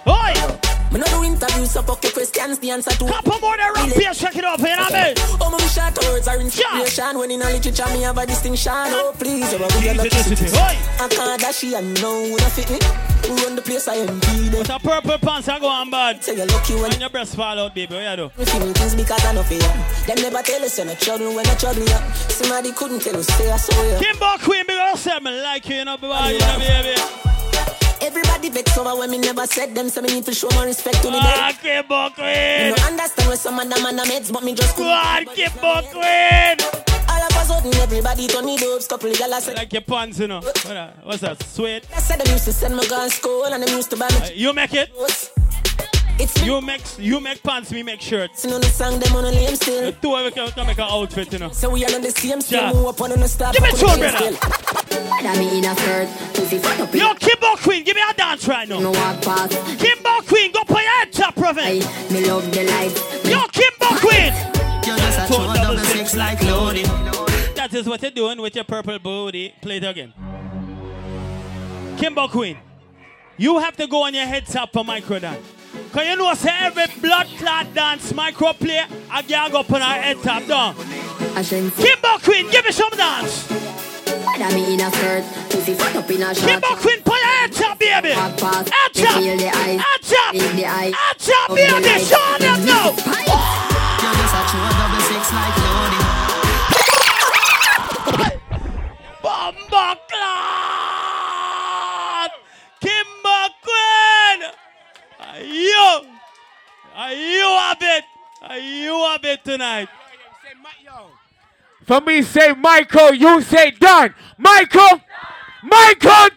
Oi! 0.07 0.70
Me 0.91 0.99
no 0.99 1.05
do 1.07 1.23
interviews, 1.23 1.71
so 1.71 1.81
fuck 1.81 2.03
your 2.03 2.11
questions, 2.11 2.59
the 2.59 2.69
answer 2.69 2.91
to 2.91 3.05
Couple 3.05 3.39
more 3.39 3.55
than 3.55 3.71
rap 3.73 3.89
here, 3.89 4.13
check 4.13 4.35
it 4.35 4.43
out, 4.43 4.59
you 4.59 4.65
know 4.65 4.83
what 4.83 4.93
I 4.93 5.05
mean? 5.07 5.15
Oh, 5.39 5.49
my 5.49 5.57
short 5.71 5.97
words 6.03 6.27
are 6.27 6.39
inspiration 6.39 7.17
When 7.17 7.31
in 7.31 7.41
a 7.41 7.45
literature, 7.45 7.87
me 7.93 8.01
have 8.01 8.17
a 8.17 8.25
distinction 8.25 8.73
Oh, 8.75 9.15
please, 9.17 9.51
you're 9.53 9.63
a 9.63 9.67
good 9.69 9.85
electricity 9.85 10.51
I 10.99 11.07
can't 11.07 11.39
dash 11.39 11.63
you, 11.63 11.77
and 11.77 11.97
who 11.97 12.35
not 12.35 12.51
fit 12.51 12.69
me 12.69 12.79
Who 13.23 13.35
run 13.39 13.55
the 13.55 13.61
place, 13.61 13.87
I 13.87 14.03
am 14.03 14.19
be 14.19 14.49
With 14.57 14.69
a 14.69 14.79
purple 14.79 15.17
pants, 15.17 15.47
I 15.47 15.59
go 15.59 15.67
on 15.67 15.89
bad. 15.89 16.21
Say 16.23 16.35
you're 16.35 16.45
lucky 16.47 16.75
when 16.75 16.99
your 16.99 17.09
breast 17.09 17.37
fall 17.37 17.57
out, 17.57 17.73
baby. 17.73 17.95
What 17.95 18.03
you 18.03 18.15
do? 18.27 18.31
Me 18.37 18.43
feel 18.43 18.67
me 18.67 18.73
things 18.73 18.95
because 18.95 19.23
I 19.23 19.31
know 19.31 19.45
you 19.47 19.59
Them 20.11 20.19
never 20.19 20.43
tell 20.43 20.63
us 20.63 20.77
you're 20.77 20.87
not 20.87 20.99
trouble 20.99 21.33
when 21.33 21.47
I 21.47 21.55
trouble 21.55 21.87
you 21.87 21.99
Somebody 22.27 22.73
couldn't 22.73 22.99
tell 22.99 23.15
us, 23.15 23.27
say 23.27 23.49
I 23.49 23.55
saw 23.55 23.81
you 23.83 23.95
Kimbo 24.03 24.43
Queen, 24.43 24.65
big 24.67 24.77
old 24.77 24.99
say 24.99 25.17
me 25.19 25.31
like 25.41 25.69
you, 25.69 25.75
you 25.77 25.85
know, 25.85 25.95
boy, 25.95 26.35
you 26.35 26.39
know, 26.39 26.59
baby. 26.59 26.99
Everybody 28.01 28.49
vex 28.49 28.77
over 28.77 28.95
when 28.97 29.11
me 29.11 29.17
never 29.19 29.45
said 29.45 29.75
them 29.75 29.89
So 29.89 30.01
me 30.01 30.13
need 30.13 30.25
to 30.25 30.33
show 30.33 30.49
more 30.55 30.65
respect 30.65 31.01
to 31.03 31.11
me 31.11 31.17
Ah, 31.19 31.53
Kimbo 31.61 32.05
Me 32.09 32.15
Queen! 32.15 32.69
no 32.75 32.75
understand 32.87 33.27
where 33.27 33.37
some 33.37 33.59
of 33.59 33.69
them 33.69 33.85
are 33.85 34.05
meds 34.05 34.31
But 34.33 34.43
me 34.43 34.53
just 34.55 34.75
God, 34.75 35.25
Kimbo 35.35 35.81
Queen! 35.91 36.57
All 37.09 37.21
of 37.21 37.29
a 37.35 37.45
sudden 37.45 37.73
everybody 37.75 38.27
turn 38.27 38.45
me 38.45 38.57
dopes 38.57 38.87
Couple 38.87 39.11
of 39.11 39.19
y'all 39.19 39.39
said 39.39 39.55
Like 39.55 39.71
your 39.73 39.83
pants, 39.83 40.19
you 40.19 40.27
know. 40.27 40.41
What's 41.03 41.21
that? 41.21 41.41
Sweet? 41.43 41.85
I 41.95 41.99
said 41.99 42.19
them 42.19 42.31
used 42.33 42.45
to 42.45 42.53
send 42.53 42.75
me 42.75 42.87
gun 42.87 43.09
school 43.09 43.45
And 43.45 43.61
them 43.61 43.75
used 43.75 43.89
to 43.91 43.97
buy 43.97 44.09
me 44.09 44.33
You 44.35 44.51
make 44.53 44.73
it? 44.73 44.89
It's 46.21 46.45
You 46.45 46.61
make 46.61 46.81
you 46.99 47.19
make 47.19 47.41
pants, 47.41 47.71
me 47.71 47.81
make 47.81 47.99
shirts. 47.99 48.45
You 48.45 48.51
know 48.51 48.59
the 48.59 48.67
song 48.67 48.99
them 48.99 49.15
on 49.15 49.25
a 49.25 49.31
lame 49.31 49.55
still 49.55 49.85
The 49.85 49.91
two 49.93 50.13
of 50.13 50.25
us 50.27 50.33
can, 50.35 50.51
can 50.51 50.67
make 50.67 50.77
an 50.77 50.85
outfit, 50.87 51.33
you 51.33 51.39
know. 51.39 51.49
So 51.49 51.71
we 51.71 51.83
all 51.83 51.95
on 51.95 52.01
the 52.03 52.11
same 52.11 52.41
Yeah. 52.47 52.71
Move 52.73 52.85
up 52.85 53.01
on 53.01 53.09
the 53.09 53.27
stop 53.27 53.53
Give 53.53 53.63
me 53.63 53.71
two, 53.71 53.85
brother. 53.87 54.31
That 55.23 55.35
me 55.39 55.57
in 55.57 55.65
a 55.65 55.75
skirt 55.75 56.07
Pussy 56.35 56.59
fuck 56.59 56.79
up 56.79 56.93
Yo, 56.93 57.15
Kimbo 57.15 57.55
Queen, 57.57 57.83
give 57.83 57.95
me 57.95 58.03
a 58.07 58.13
dance 58.13 58.47
right 58.47 58.69
now. 58.69 58.79
No 58.79 58.91
walk 58.91 59.21
past 59.23 59.53
Kimbo 59.79 60.21
Queen, 60.27 60.51
go 60.51 60.63
put 60.63 60.81
your 60.83 60.91
head 60.99 61.11
top, 61.11 61.35
Prophet. 61.35 61.81
Me 62.11 62.25
love 62.27 62.51
the 62.53 62.63
life 62.65 63.25
Yo, 63.25 63.41
Kimbo 63.51 63.97
Queen! 63.97 64.33
You're 64.85 64.97
just 64.97 65.19
a 65.19 65.27
Two 65.27 65.33
throw 65.33 65.53
double 65.55 65.79
six 65.79 66.15
like 66.15 66.43
loading 66.43 66.85
That 67.55 67.73
is 67.73 67.87
what 67.87 67.99
you're 68.03 68.11
doing 68.11 68.39
with 68.39 68.53
your 68.53 68.63
purple 68.63 68.99
booty. 68.99 69.55
Play 69.59 69.77
it 69.77 69.83
again. 69.85 70.13
Kimbo 71.97 72.27
Queen, 72.27 72.57
you 73.37 73.57
have 73.57 73.75
to 73.77 73.87
go 73.87 74.03
on 74.03 74.13
your 74.13 74.25
head 74.25 74.45
top 74.45 74.71
for 74.71 74.83
micro 74.85 75.17
dance. 75.17 75.60
Cause 75.91 76.05
you 76.05 76.15
know 76.15 76.33
say 76.33 76.51
every 76.61 76.85
blood 77.01 77.27
clot 77.37 77.73
dance 77.73 78.13
micro 78.13 78.53
play, 78.53 78.83
a 79.13 79.23
girl 79.23 79.49
go 79.49 79.63
put 79.63 79.81
her 79.81 80.01
head 80.01 80.17
top 80.21 80.45
down. 80.45 80.75
Kimbo 80.75 82.17
Queen, 82.23 82.49
give 82.49 82.65
me 82.65 82.71
some 82.71 82.91
dance. 82.91 83.47
That 84.37 84.53
me 84.53 84.73
in 84.73 84.81
a 84.81 84.89
skirt 84.91 85.23
Pussy 85.49 85.73
fuck 85.73 85.95
up 85.95 86.09
in 86.09 86.21
a 86.21 86.33
short 86.33 86.49
Kimbo 86.49 86.75
Queen, 86.81 87.01
put 87.03 87.15
your 87.19 87.27
head 87.27 87.51
top, 87.51 87.79
baby. 87.79 88.09
Walk 88.15 88.37
past 88.37 88.69
Head 88.69 88.95
Me 88.95 89.03
top. 89.03 89.19
feel 89.21 89.37
the 89.37 89.49
eyes 89.49 89.79
Head 89.79 90.01
top. 90.01 90.31
Feel 90.33 90.55
the 90.55 90.65
eyes 90.65 90.93
Head 90.95 91.17
top, 91.19 91.47
baby. 91.55 92.03
Show 92.03 92.37
them 92.39 92.65
now. 92.65 92.89
You 92.91 94.09
just 94.17 94.33
a 94.33 94.41
throw 94.49 94.71
double 94.75 95.01
six 95.07 95.31
like 95.31 95.57
loading 95.61 96.07
Bomba 99.21 99.99
clot. 100.09 100.70
You? 105.43 106.01
Are 106.95 107.13
you 107.13 107.43
have 107.43 107.77
it? 107.81 108.03
Are 108.41 108.57
you 108.57 108.93
have 108.93 109.23
it 109.25 109.43
tonight? 109.43 109.89
For 111.85 111.99
me, 112.01 112.21
say 112.21 112.53
Michael, 112.53 113.13
you 113.13 113.41
say 113.41 113.71
Don. 113.71 114.13
Michael! 114.37 115.01
Michael! 115.63 116.29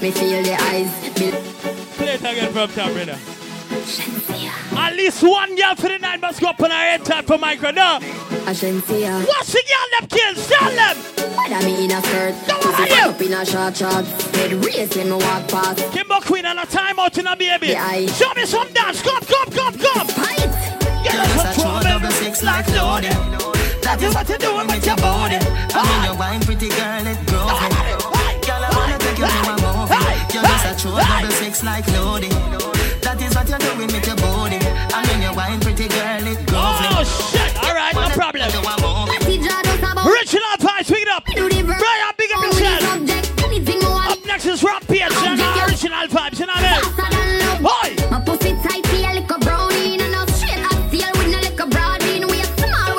Me 0.00 0.10
feel 0.10 0.42
the 0.42 0.54
eyes 0.60 1.02
Me 1.02 1.30
Play 1.96 2.14
it 2.14 2.20
again 2.20 2.52
from 2.52 2.68
top, 2.70 2.92
brother. 2.92 3.41
At 3.72 4.94
least 4.96 5.22
one 5.22 5.56
girl 5.56 5.74
for 5.74 5.88
the 5.88 5.98
night 5.98 6.20
must 6.20 6.40
go 6.40 6.48
up 6.48 6.60
on 6.60 6.70
her 6.70 6.76
head 6.76 7.04
top 7.04 7.24
for 7.24 7.38
micro. 7.38 7.70
No. 7.70 7.98
Ashensia 8.44 9.24
What's 9.26 9.52
the 9.52 9.62
girl 9.64 10.00
them 10.00 10.08
kills? 10.08 10.46
Tell 10.48 10.70
them. 10.70 10.96
That 11.48 11.64
me 11.64 11.84
in 11.84 11.90
a 11.90 12.00
skirt 12.02 12.34
Pussy 12.60 12.88
fuck 12.88 13.08
up 13.08 13.20
in 13.20 13.32
a 13.32 13.44
short 13.44 13.76
short 13.76 14.04
Head 14.36 14.52
race 14.64 14.96
when 14.96 15.10
me 15.10 15.16
walk 15.16 15.48
past 15.48 15.80
Kimbo 15.92 16.20
Queen 16.20 16.44
and 16.46 16.58
a 16.58 16.62
timeout 16.62 17.16
in 17.18 17.26
a 17.26 17.36
baby. 17.36 17.68
The 17.68 17.76
eye. 17.76 18.06
Show 18.06 18.32
me 18.34 18.44
some 18.46 18.70
dance. 18.72 19.02
Come, 19.02 19.20
come, 19.20 19.50
come, 19.50 19.74
come. 19.78 20.06
Get 21.02 21.14
us 21.16 21.34
just 21.34 21.46
a 21.46 21.50
a 21.50 21.62
trouble. 21.62 21.80
double 21.82 22.10
six 22.12 22.42
like 22.42 22.68
loading 22.68 23.10
That 23.82 23.98
is 24.00 24.14
what 24.14 24.28
you 24.28 24.38
doing 24.38 24.66
with 24.68 24.86
your 24.86 24.96
body 24.96 25.38
I 25.74 25.82
mean 25.82 26.02
you 26.06 26.14
wine 26.18 26.40
pretty 26.46 26.68
girl 26.68 27.06
it 27.06 27.18
growing 27.26 27.74
Girl 28.46 28.62
I 28.62 28.70
wanna 28.70 28.98
take 29.02 29.18
you 29.18 29.26
to 29.26 29.42
my 29.42 29.56
movie 29.58 29.98
You 30.30 30.40
just 30.46 30.66
a 30.66 30.74
throw 30.78 30.98
double 31.02 31.34
six 31.34 31.64
like 31.64 31.86
loading 31.90 32.30
that's 33.32 33.50
what 33.50 33.64
you're 33.64 33.74
doing 33.74 33.88
with 33.88 34.06
your 34.06 34.16
body. 34.16 34.58
I 34.60 35.00
mean, 35.08 35.22
you're 35.22 35.32
wine 35.32 35.60
pretty 35.60 35.88
girl. 35.88 36.26
It's 36.28 36.52
lovely. 36.52 36.88
Oh, 36.92 37.04
shit. 37.32 37.56
All 37.64 37.74
right, 37.74 37.94
no 37.94 38.10
problem. 38.12 38.44
Reginald 40.04 40.60
Pie, 40.60 40.82
speak 40.82 41.02
it 41.02 41.08
up. 41.08 41.24
Brian, 41.24 42.12
big 42.18 42.30
up 42.32 42.44
yourself. 42.44 42.84
Up 44.12 44.24
next 44.26 44.44
is 44.44 44.62
Rob 44.62 44.82
Pierce. 44.86 45.16
Original 45.16 46.06
vibes, 46.08 46.40
you 46.40 46.46
know 46.46 46.52
what 46.52 46.64
I 46.64 47.16
mean? 47.48 47.62
Boy! 47.62 47.88
Pussy 48.26 48.52
tight, 48.62 48.86
feel 48.88 49.02
like 49.02 49.30
a 49.30 49.38
brownie. 49.38 49.98
And 49.98 50.14
I'm 50.14 50.28
straight 50.28 50.60
up, 50.64 50.90
feel 50.90 51.08
with 51.16 51.28
no 51.32 51.38
like 51.40 51.58
a. 51.58 51.66
We 52.28 52.42
small, 52.60 52.92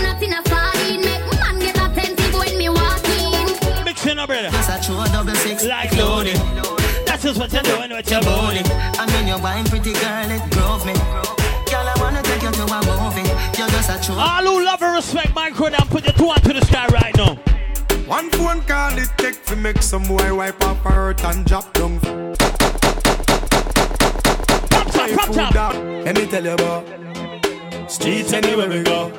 not 0.00 0.22
a 0.22 0.48
sardine. 0.48 1.00
Make 1.04 1.26
man 1.36 1.58
get 1.60 1.76
attentive 1.76 2.32
when 2.32 2.56
me. 2.56 2.68
Mixing 3.84 4.18
up, 4.18 4.28
brother. 4.28 4.50
Like 5.68 5.92
loading. 5.96 6.40
That's 7.04 7.22
just 7.22 7.38
what 7.38 7.52
you're 7.52 7.62
doing 7.62 7.90
with 7.90 8.10
your 8.10 8.22
body. 8.22 8.62
I 9.36 9.40
wine 9.40 9.64
pretty 9.66 9.92
girl, 9.92 10.30
it 10.30 10.50
drove 10.50 10.86
me. 10.86 10.94
Girl, 10.94 11.84
I 11.84 11.94
wanna 12.00 12.22
take 12.22 12.40
you 12.40 12.50
to 12.50 12.62
a 12.62 12.80
movie. 13.02 13.28
You're 13.58 13.68
just 13.68 13.90
a 13.90 14.00
true. 14.02 14.14
All 14.14 14.42
who 14.42 14.64
love 14.64 14.80
and 14.80 14.94
respect 14.94 15.34
micro 15.34 15.68
down, 15.68 15.86
put 15.88 16.04
your 16.04 16.14
two 16.14 16.30
hand 16.30 16.42
to 16.44 16.54
the 16.54 16.64
sky 16.64 16.86
right 16.86 17.14
now. 17.18 17.34
One 18.06 18.30
phone 18.30 18.62
call 18.62 18.96
it 18.96 19.10
take 19.18 19.44
to 19.44 19.56
make 19.56 19.82
some 19.82 20.04
boy 20.04 20.34
wipe 20.34 20.64
up 20.64 20.78
her 20.78 20.90
hurt 20.90 21.22
and 21.24 21.44
drop 21.44 21.70
down. 21.74 22.00
Pop 24.70 24.90
top, 24.90 25.10
pop 25.34 25.52
top. 25.52 25.74
Let 25.74 26.16
me 26.16 26.26
tell 26.26 26.44
you 26.44 26.52
about 26.52 27.90
streets 27.90 28.32
anywhere 28.32 28.70
we 28.70 28.82
go. 28.84 29.10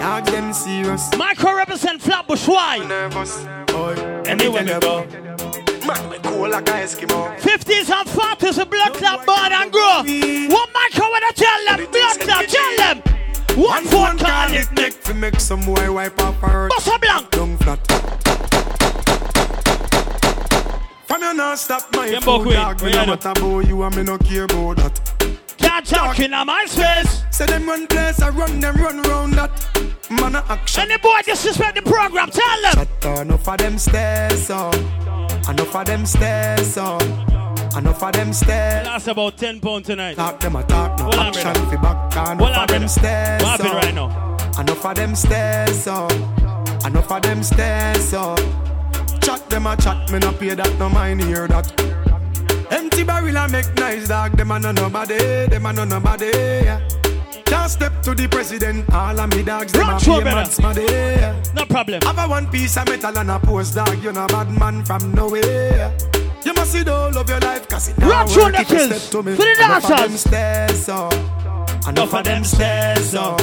Dog 0.00 0.26
them 0.26 0.52
serious. 0.52 1.08
Micro 1.16 1.54
represent 1.54 2.02
Flatbush, 2.02 2.48
why? 2.48 2.78
Nervous. 2.78 3.44
Boy, 3.72 3.94
anywhere 4.26 4.64
we 4.64 4.80
go. 4.80 5.49
Man, 5.90 6.10
we 6.10 6.18
cool 6.18 6.48
like 6.48 6.68
a 6.68 6.72
Eskimo. 6.72 7.36
50s 7.38 7.90
and 7.90 8.08
40s, 8.08 8.58
a 8.62 8.66
blood 8.66 8.92
clot 8.94 9.26
born 9.26 9.52
and 9.52 9.72
grow. 9.72 10.02
What 10.54 10.68
micro 10.72 11.10
wanna 11.10 11.32
tell 11.34 11.64
them? 11.66 11.90
Blood 11.90 12.20
clot, 12.20 12.48
tell 12.48 12.76
them. 12.76 13.02
One 13.56 13.84
phone 13.86 14.18
call 14.18 14.52
it. 14.52 14.70
Make 14.72 15.02
to 15.04 15.14
make 15.14 15.40
some 15.40 15.62
boy 15.64 15.92
wipe 15.92 16.20
up 16.22 16.34
her 16.36 16.48
hurt. 16.48 16.72
Bossa 16.72 17.00
Blanc. 17.00 17.30
Down 17.30 17.56
flat. 17.58 17.80
From 21.06 21.22
you 21.22 21.34
not 21.34 21.58
stop 21.58 21.82
my 21.96 22.08
Them 22.08 22.22
food 22.22 22.24
both 22.24 22.46
win. 22.46 22.54
dog. 22.54 22.80
Me 22.82 22.86
We 22.90 22.92
no 22.92 23.06
matter 23.06 23.30
about 23.30 23.66
you 23.66 23.82
and 23.82 23.96
me 23.96 24.02
no 24.04 24.18
care 24.18 24.44
about 24.44 24.76
that. 24.76 25.09
Can't 25.60 25.86
talk 25.86 26.18
in 26.18 26.30
my 26.30 26.64
space. 26.66 27.22
Say 27.30 27.46
them 27.46 27.66
run 27.66 27.86
place, 27.86 28.20
I 28.20 28.30
run 28.30 28.60
them 28.60 28.76
run 28.76 29.02
round 29.02 29.34
that. 29.34 29.50
Man 30.10 30.34
a 30.34 30.44
action. 30.48 30.82
Any 30.82 30.98
boy 30.98 31.20
disrespect 31.24 31.76
the 31.76 31.82
program, 31.82 32.30
tell 32.30 32.62
them. 32.62 32.86
Shut 33.02 33.18
enough 33.20 33.48
of 33.48 33.58
them 33.58 33.78
stairs, 33.78 34.46
so. 34.46 34.70
Enough 35.48 35.76
of 35.76 35.86
them 35.86 36.06
stairs, 36.06 36.74
so. 36.74 36.98
Enough 37.76 38.02
of 38.02 38.12
them 38.12 38.32
stairs. 38.32 38.86
That's 38.86 39.06
about 39.06 39.36
10 39.36 39.60
pounds 39.60 39.86
tonight. 39.86 40.16
Talk 40.16 40.40
them 40.40 40.56
a 40.56 40.64
talk, 40.64 40.98
no 40.98 41.04
Hold 41.04 41.14
action 41.16 41.54
fi 41.54 41.76
back. 41.76 42.12
Enough 42.12 42.42
on, 42.42 42.62
of 42.62 42.68
them 42.68 42.88
stairs, 42.88 43.42
What 43.42 43.60
happened 43.60 43.84
right 43.84 43.94
now? 43.94 44.36
Enough 44.60 44.84
of 44.84 44.94
them 44.96 45.14
stairs, 45.14 45.84
so. 45.84 46.08
Enough 46.84 47.12
of 47.12 47.22
them 47.22 47.42
stairs, 47.42 48.08
so. 48.08 48.34
Chat 49.22 49.48
them 49.48 49.66
a 49.66 49.76
chat, 49.76 50.10
me 50.10 50.18
no 50.18 50.32
pay 50.32 50.54
that, 50.54 50.78
no 50.78 50.88
mind 50.88 51.22
hear 51.22 51.46
that. 51.46 51.99
Empty 52.70 53.02
barrel 53.04 53.36
a 53.36 53.48
make 53.48 53.74
nice 53.74 54.08
dog, 54.08 54.36
them 54.36 54.50
a 54.50 54.58
no 54.58 54.72
nobody, 54.72 55.18
them 55.46 55.66
a 55.66 55.72
no 55.72 55.84
nobody. 55.84 56.30
Yeah. 56.34 56.80
Can't 57.44 57.70
step 57.70 58.00
to 58.02 58.14
the 58.14 58.28
president, 58.28 58.88
all 58.92 59.18
of 59.18 59.30
me 59.34 59.42
dogs, 59.42 59.72
them 59.72 59.82
Run 59.82 59.96
a 59.96 60.00
through, 60.00 60.22
pay 60.22 60.62
brother. 60.62 60.82
Yeah. 60.82 61.42
No 61.54 61.64
problem. 61.64 62.00
Have 62.02 62.18
a 62.18 62.28
one 62.28 62.46
piece 62.48 62.76
of 62.76 62.88
metal 62.88 63.18
and 63.18 63.30
a 63.30 63.40
post 63.40 63.74
dog, 63.74 64.02
you 64.02 64.12
no 64.12 64.26
bad 64.28 64.50
man 64.56 64.84
from 64.84 65.12
nowhere. 65.14 65.96
You 66.44 66.54
must 66.54 66.72
see 66.72 66.82
the 66.82 66.94
whole 66.94 67.18
of 67.18 67.28
your 67.28 67.40
life, 67.40 67.68
cause 67.68 67.88
it 67.88 67.98
Run 67.98 68.08
now 68.08 68.36
work 68.36 68.54
the 68.54 68.60
if 68.60 68.70
you 68.70 68.78
step 68.78 69.10
to 69.10 69.22
me. 69.22 69.34
For 69.34 69.42
the 69.42 69.64
Enough 69.64 69.84
of 69.84 69.88
them 69.88 69.98
dancers. 69.98 70.20
stairs, 70.20 70.86
so. 70.86 71.08
Enough 71.88 72.14
of 72.14 72.24
them 72.24 72.44
stairs, 72.44 73.10
so. 73.10 73.36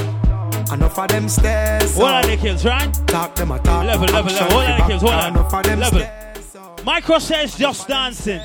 Enough 0.73 0.99
of 0.99 1.07
them 1.09 1.29
stairs. 1.29 1.95
What 1.97 2.13
are 2.13 2.27
the 2.27 2.37
kills, 2.37 2.65
right? 2.65 2.93
Talk 3.07 3.35
them 3.35 3.51
a 3.51 3.59
talk. 3.59 3.85
Level, 3.85 4.07
level, 4.07 4.31
level. 4.33 4.49
Fi 4.49 4.71
on, 4.71 4.79
the 4.79 4.87
kills, 4.87 5.01
hold 5.01 5.11
back. 5.13 5.53
on. 5.53 5.69
Enough 5.69 5.93
Level. 5.93 6.83
Micro 6.85 7.19
says 7.19 7.55
just 7.57 7.87
dancing. 7.87 8.39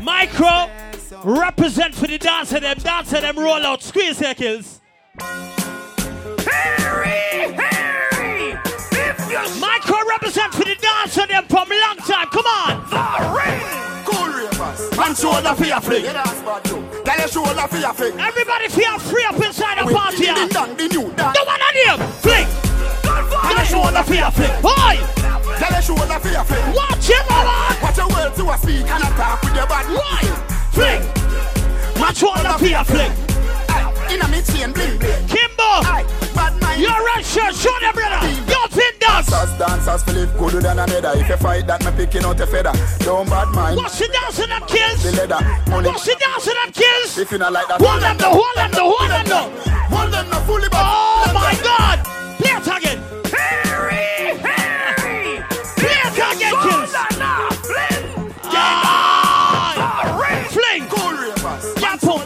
Micro 0.00 0.70
represent 1.24 1.94
for 1.94 2.06
the 2.06 2.18
dancer 2.18 2.60
them, 2.60 2.76
dancer 2.78 3.20
them 3.20 3.38
roll 3.38 3.64
out, 3.66 3.82
squeeze 3.82 4.18
their 4.18 4.34
kills. 4.34 4.80
Micro 9.58 9.96
represent 10.08 10.52
for 10.54 10.64
the 10.64 10.76
dancer 10.80 11.26
them 11.26 11.44
from 11.46 11.68
long 11.68 11.96
time. 11.98 12.28
Come 12.28 12.46
on. 12.46 12.90
The 12.90 13.36
ring. 13.36 13.60
Cool 14.04 14.28
ravers. 14.28 14.96
Man 14.96 15.14
shoulder 15.14 15.54
for 15.54 15.64
your 15.64 15.80
flick. 15.80 16.04
Yeah, 16.04 16.12
that's 16.14 16.40
bad 16.42 16.64
too. 16.64 16.84
Tell 17.04 17.18
your 17.18 17.28
shoulder 17.28 17.66
for 17.68 17.76
your 17.76 17.92
flick. 17.94 18.14
Everybody 18.18 18.68
feel 18.68 18.98
free 18.98 19.24
up 19.24 19.36
inside 19.36 19.78
the 19.78 19.86
With 19.86 19.94
party. 19.96 20.16
ding, 20.18 20.26
yeah. 20.26 20.34
ding, 20.34 20.48
dong, 20.48 20.76
the 20.76 20.88
new. 20.88 21.08
The 21.10 21.44
one 21.46 21.60
on 21.60 21.98
him. 22.00 22.06
Flick. 22.20 22.69
Tell 23.50 23.58
your 23.58 23.66
shoulder 23.66 24.02
for 24.04 24.14
your 24.14 24.30
flick. 24.30 24.62
Boy. 24.62 24.94
Tell 25.58 25.72
your 25.72 25.82
shoulder 25.82 26.18
for 26.22 26.28
your 26.30 26.44
flick. 26.44 26.62
Watch 26.70 27.10
him, 27.10 27.24
mama. 27.28 27.76
Watch 27.82 27.96
your 27.98 28.08
words 28.08 28.36
to 28.36 28.46
a 28.46 28.56
speak 28.58 28.86
and 28.86 29.02
attack 29.02 29.42
with 29.42 29.54
your 29.56 29.66
bad 29.66 29.86
Why? 29.90 30.22
Flick. 30.70 31.02
Watch 31.98 32.22
one 32.22 32.46
of 32.46 32.62
your 32.62 32.84
flick. 32.84 33.10
In 34.06 34.22
a 34.22 34.28
mid 34.28 34.46
chain 34.46 34.70
bling 34.72 34.98
bling. 34.98 35.26
Kimbo. 35.26 35.82
Your 36.78 36.94
red 37.04 37.26
shirt. 37.26 37.54
Show 37.54 37.74
them, 37.82 37.92
brother. 37.92 38.22
Your 38.46 38.68
fin 38.70 38.94
dance. 39.00 39.26
Dancers, 39.26 39.58
dancers, 39.58 40.02
Philip 40.04 40.30
good 40.38 40.62
than 40.62 40.78
another. 40.78 41.12
If 41.18 41.28
you 41.28 41.36
fight 41.36 41.66
that, 41.66 41.84
me 41.84 41.90
picking 41.90 42.24
out 42.24 42.38
a 42.38 42.46
feather. 42.46 42.72
Don't 43.00 43.28
bad 43.28 43.48
mind. 43.48 43.76
Watch 43.76 43.98
the 43.98 44.06
dance 44.08 44.38
of 44.38 44.48
them 44.48 44.62
kills. 44.70 45.02
The 45.02 45.12
leather, 45.12 45.42
money. 45.68 45.88
Watch 45.88 46.04
the 46.04 46.14
dance 46.14 46.46
of 46.46 46.54
them 46.54 46.72
kills. 46.72 47.18
If 47.18 47.32
you 47.32 47.38
not 47.38 47.52
like 47.52 47.66
that, 47.66 47.80
Hold 47.82 48.00
them, 48.00 48.16
though. 48.16 48.30
Hold 48.30 48.56
them, 48.56 48.70
though. 48.70 48.94
Hold 48.94 49.10
them, 49.10 49.26
though. 49.26 49.70
Hold 49.90 50.12
them, 50.14 50.30
no 50.30 50.38
fully 50.46 50.68
back. 50.68 50.86
Oh 50.86 51.32
my 51.34 51.52
God! 51.62 51.89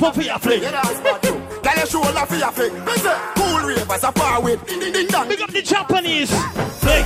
Up 0.05 0.15
for 0.15 0.23
your 0.23 0.39
fling. 0.39 0.63
Yeah, 0.63 0.71
that's 0.71 1.01
bad 1.01 1.23
too. 1.23 1.41
Tell 1.63 1.77
your 1.77 1.87
shoulder 1.87 2.27
for 2.27 2.37
your 2.37 2.53
flick. 2.53 2.73
Me 2.73 2.93
cool 3.37 3.61
ravers, 3.65 4.05
a 4.05 4.13
far 4.13 4.39
away. 4.39 4.57
Ding, 4.67 4.81
ding, 4.81 4.93
ding, 4.93 5.07
dong. 5.09 5.29
Big 5.29 5.41
up 5.41 5.51
the 5.51 5.63
Japanese. 5.63 6.31
Fling. 6.81 7.05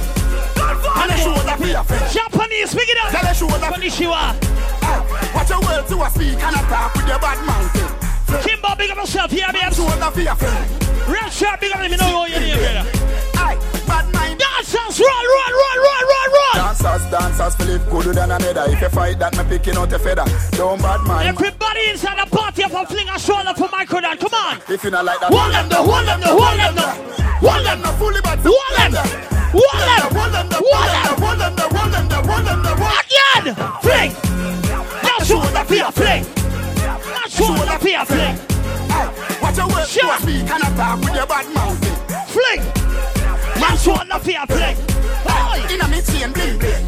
Tell 0.54 1.08
your 1.08 1.18
shoulder 1.18 1.56
for 1.56 1.66
your 1.66 1.84
flick. 1.84 2.10
Japanese, 2.10 2.74
big 2.74 2.88
it 2.88 2.98
up. 2.98 3.10
Tell 3.10 3.24
your 3.24 3.34
shoulder 3.34 3.66
Konnichiwa. 3.70 4.34
Ah, 4.82 5.32
watch 5.34 5.50
your 5.50 5.60
words 5.60 5.88
to 5.88 6.02
a 6.02 6.10
speak 6.10 6.42
and 6.42 6.56
attack 6.56 6.94
with 6.94 7.08
your 7.08 7.18
bad 7.18 7.38
mouth. 7.46 8.44
Kimbo, 8.44 8.74
big 8.76 8.90
up 8.90 8.96
yourself. 8.96 9.30
Here, 9.30 9.46
babes. 9.52 9.76
Shoulder 9.76 10.10
for 10.10 10.20
your 10.20 10.34
flick. 10.34 11.08
Red 11.08 11.32
shirt, 11.32 11.60
big 11.60 11.72
up. 11.72 11.80
Let 11.80 11.90
me 11.90 11.96
know 11.96 12.26
your 12.26 12.40
name, 12.40 12.58
brother. 12.58 12.90
Aye, 13.38 13.56
bad 13.86 14.12
mind. 14.12 14.42
Run, 14.68 14.98
run, 14.98 15.06
run, 15.06 15.24
run, 15.38 15.52
run, 15.54 15.78
run. 15.82 15.87
Dancers, 16.88 17.10
dancers, 17.10 17.54
Philip 17.56 17.90
good 17.90 18.14
than 18.16 18.30
another. 18.30 18.64
If 18.72 18.80
you 18.80 18.88
fight 18.88 19.18
that, 19.18 19.36
me 19.36 19.44
picking 19.44 19.76
out 19.76 19.92
a 19.92 19.98
feather. 19.98 20.24
Don't 20.52 20.80
bad 20.80 21.00
mind. 21.04 21.28
Everybody 21.28 21.90
inside 21.90 22.16
the 22.16 22.34
party 22.34 22.62
have 22.62 22.72
a 22.72 22.86
fling 22.86 23.08
a 23.10 23.18
shoulder 23.18 23.52
for 23.52 23.68
Micro 23.70 24.00
Dan. 24.00 24.16
Come 24.16 24.32
on. 24.32 24.56
If 24.68 24.82
you 24.84 24.90
not 24.90 25.04
like 25.04 25.20
that, 25.20 25.28
Hold 25.28 25.52
them. 25.52 25.68
Hold 25.68 26.06
them. 26.08 26.22
Hold 26.24 26.56
them. 26.56 26.72
Hold 27.44 27.66
them, 27.66 27.84
fully 28.00 28.20
bad. 28.24 28.40
Hold 28.40 28.72
them. 28.72 29.04
Hold 29.52 29.68
them. 29.84 30.00
Hold 30.16 30.32
them, 30.32 30.48
Hold 30.48 30.88
them. 30.88 31.12
hold 31.20 31.38
them, 31.38 31.52
hold 31.60 31.92
them, 31.92 32.24
hold 32.24 32.44
them, 32.48 32.60
hold 32.64 32.80
them. 32.80 32.88
Again. 33.04 33.52
Fling. 33.84 34.12
Now 35.04 35.18
shoulder 35.28 35.64
your 35.68 35.92
fling. 35.92 36.24
Now 37.12 37.28
shoulder 37.28 37.76
your 37.84 38.04
fling. 38.08 38.36
Watch 39.44 39.56
your 39.60 39.68
words 39.68 39.92
to 39.92 40.00
a 40.00 40.08
Sure. 40.08 40.18
speak 40.24 40.48
and 40.48 40.62
attack 40.64 40.96
with 41.04 41.14
your 41.14 41.26
bad 41.28 41.46
mouth. 41.52 41.76
Fling. 42.32 42.64
Now 43.60 43.76
shoulder 43.76 44.18
for 44.18 44.30
your 44.30 44.46
fling. 44.46 44.76
Oi. 45.26 45.74
In 45.74 45.80
a 45.80 45.88
mid 45.88 46.04
chain 46.06 46.32
bling 46.32 46.58
bling. 46.58 46.84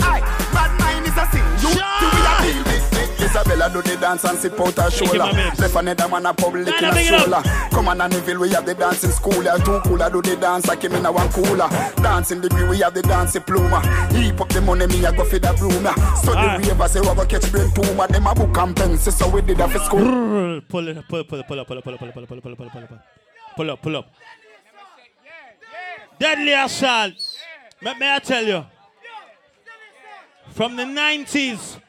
Aye, 0.00 0.20
bad 0.52 0.72
mind 0.80 1.06
is 1.06 1.16
a 1.16 1.26
sin. 1.30 1.44
You 1.62 1.74
do 1.74 2.06
we 2.14 2.20
a 2.22 2.34
deal 2.42 2.64
with. 2.64 2.86
Isabella 3.18 3.68
do 3.72 3.82
the 3.82 3.96
dance 3.96 4.24
and 4.24 4.38
sip 4.38 4.60
out 4.60 4.76
her 4.76 4.90
shoulder. 4.90 5.18
my. 5.18 5.52
Left 5.58 5.74
another 5.74 6.08
man 6.08 6.26
a 6.26 6.34
public 6.34 6.68
in 6.68 6.74
nah, 6.80 6.90
a 6.90 6.94
big 6.94 7.06
stroller. 7.06 7.42
Come 7.70 7.88
on, 7.88 7.98
Anneville, 7.98 8.40
we 8.40 8.50
have 8.50 8.64
the 8.64 8.74
dancing 8.74 9.10
school. 9.10 9.42
Yeah, 9.42 9.56
two 9.56 9.80
cooler 9.84 10.08
do 10.10 10.22
the 10.22 10.36
dance 10.36 10.66
like 10.66 10.82
him 10.82 10.94
in 10.94 11.04
a 11.04 11.12
one 11.12 11.28
cooler. 11.30 11.68
Dancing 11.96 12.40
degree, 12.40 12.68
we 12.68 12.78
have 12.80 12.94
the 12.94 13.02
dancing 13.02 13.42
pluma. 13.42 13.80
Heap 14.12 14.40
up 14.40 14.48
the 14.48 14.60
money, 14.60 14.86
me 14.86 15.04
a 15.04 15.12
go 15.12 15.24
for 15.24 15.38
the 15.38 15.52
broom. 15.58 15.72
So 16.22 16.32
the 16.32 16.72
Alright. 16.72 16.90
say 16.90 17.00
we 17.00 17.06
go 17.06 17.26
catch 17.26 17.50
brain 17.50 17.70
tumor. 17.74 18.06
Them 18.06 18.26
a 18.26 18.34
book 18.34 18.56
and 18.56 18.76
pencil, 18.76 19.12
so 19.12 19.28
we 19.28 19.42
did 19.42 19.58
that 19.58 19.70
for 19.70 19.78
school. 19.80 20.60
Pull 20.68 20.88
it, 20.88 21.08
pull, 21.08 21.24
pull, 21.24 21.42
pull 21.42 21.60
up, 21.60 21.66
pull 21.66 21.78
up, 21.78 21.84
pull 21.84 21.94
up, 21.94 22.00
pull 22.00 22.08
up, 22.08 22.14
pull 22.14 22.22
up, 22.22 22.28
pull 22.28 22.36
up, 22.36 22.42
pull 22.42 22.52
up, 22.52 22.58
pull 22.58 22.66
up, 22.66 22.72
pull 22.72 22.82
up, 22.82 23.00
pull 23.56 23.70
up, 23.70 23.82
pull 23.82 23.96
up. 23.96 24.06
Deadly 26.18 26.52
assault. 26.52 27.14
Me 27.80 27.92
I 28.00 28.18
tell 28.18 28.44
you. 28.44 28.66
From 30.50 30.76
the 30.76 30.84
90s. 30.84 31.80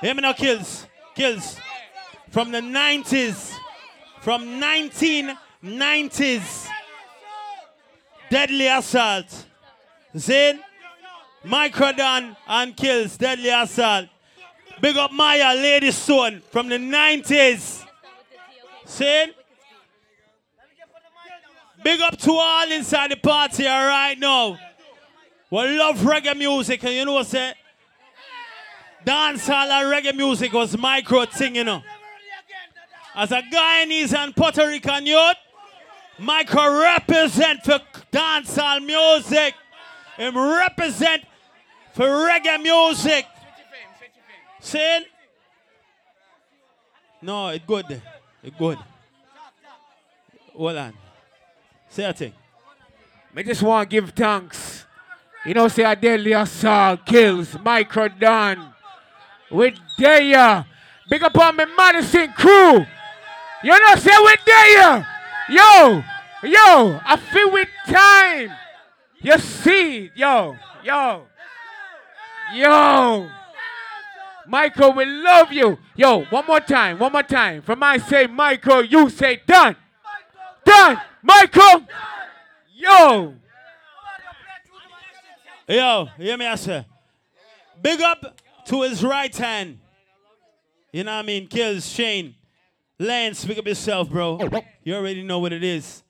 Hear 0.00 0.14
me 0.14 0.22
now, 0.22 0.32
kills. 0.32 0.86
Kills. 1.14 1.58
From 2.30 2.50
the 2.50 2.60
90s. 2.60 3.54
From 4.20 4.60
1990s. 4.60 6.68
Deadly 8.28 8.66
assault. 8.66 9.46
Zane, 10.18 10.58
Microdon, 11.44 12.36
and 12.48 12.76
kills. 12.76 13.16
Deadly 13.16 13.50
assault. 13.50 14.08
Big 14.80 14.96
up 14.96 15.12
Maya, 15.12 15.54
Lady 15.54 15.92
Stone 15.92 16.42
from 16.50 16.68
the 16.68 16.76
90s. 16.76 17.84
See? 18.84 19.32
Big 21.82 22.00
up 22.00 22.16
to 22.18 22.32
all 22.32 22.72
inside 22.72 23.10
the 23.10 23.16
party 23.16 23.64
right 23.64 24.18
now. 24.18 24.58
We 25.50 25.78
love 25.78 25.98
reggae 25.98 26.36
music, 26.36 26.82
and 26.84 26.94
you 26.94 27.04
know 27.04 27.14
what 27.14 27.26
I 27.26 27.30
say? 27.30 27.54
Dancehall 29.04 29.70
and 29.70 30.04
reggae 30.04 30.16
music 30.16 30.52
was 30.52 30.76
micro 30.76 31.24
thing, 31.26 31.56
you 31.56 31.64
know. 31.64 31.82
As 33.14 33.30
a 33.30 33.40
Guyanese 33.40 34.14
and 34.14 34.34
Puerto 34.34 34.66
Rican 34.66 35.06
youth, 35.06 35.36
micro 36.18 36.80
represent 36.80 37.62
for 37.64 37.80
dancehall 38.12 38.84
music. 38.84 39.54
him 40.16 40.36
represent 40.36 41.22
for 41.94 42.04
reggae 42.04 42.60
music. 42.62 43.26
Saying? 44.60 45.04
No, 47.22 47.48
it 47.48 47.66
good. 47.66 48.02
It 48.42 48.58
good. 48.58 48.78
Hold 50.54 50.76
on. 50.76 51.05
Say 51.96 52.12
thing. 52.12 52.32
Me 53.32 53.42
just 53.42 53.62
want 53.62 53.88
to 53.88 53.96
give 53.96 54.10
thanks. 54.10 54.84
You 55.46 55.54
know, 55.54 55.66
say 55.68 55.82
a 55.82 55.96
deadly 55.96 56.32
assault 56.32 57.06
kills 57.06 57.58
Micro 57.64 58.08
Don 58.08 58.74
with 59.50 59.78
Daya. 59.98 60.66
Big 61.08 61.22
up 61.22 61.38
on 61.38 61.56
my 61.56 61.64
Madison 61.64 62.34
crew. 62.34 62.84
You 63.64 63.78
know, 63.80 63.94
say 63.96 64.12
with 64.20 64.40
Daya. 64.44 65.06
Yo, 65.48 66.02
yo, 66.42 67.00
I 67.02 67.16
feel 67.16 67.50
with 67.50 67.68
time. 67.86 68.52
You 69.22 69.38
see, 69.38 70.10
yo, 70.14 70.54
yo, 70.84 71.22
yo. 72.52 73.30
Michael, 74.46 74.92
we 74.92 75.06
love 75.06 75.50
you. 75.50 75.78
Yo, 75.94 76.24
one 76.24 76.44
more 76.46 76.60
time, 76.60 76.98
one 76.98 77.12
more 77.12 77.22
time. 77.22 77.62
From 77.62 77.82
I 77.82 77.96
say 77.96 78.26
Michael, 78.26 78.84
you 78.84 79.08
say 79.08 79.40
done. 79.46 79.76
Done. 80.62 81.00
Michael. 81.26 81.86
Yo. 82.72 83.34
Yo, 85.68 86.08
hear 86.18 86.36
me 86.36 86.46
I. 86.46 86.86
Big 87.82 88.00
up 88.00 88.40
to 88.66 88.82
his 88.82 89.02
right 89.02 89.34
hand. 89.36 89.80
You 90.92 91.02
know 91.02 91.16
what 91.16 91.24
I 91.24 91.26
mean? 91.26 91.48
Kills 91.48 91.88
Shane. 91.88 92.36
Lance, 92.98 93.44
big 93.44 93.58
up 93.58 93.66
yourself, 93.66 94.08
bro. 94.08 94.38
You 94.84 94.94
already 94.94 95.24
know 95.24 95.40
what 95.40 95.52
it 95.52 95.64
is. 95.64 96.04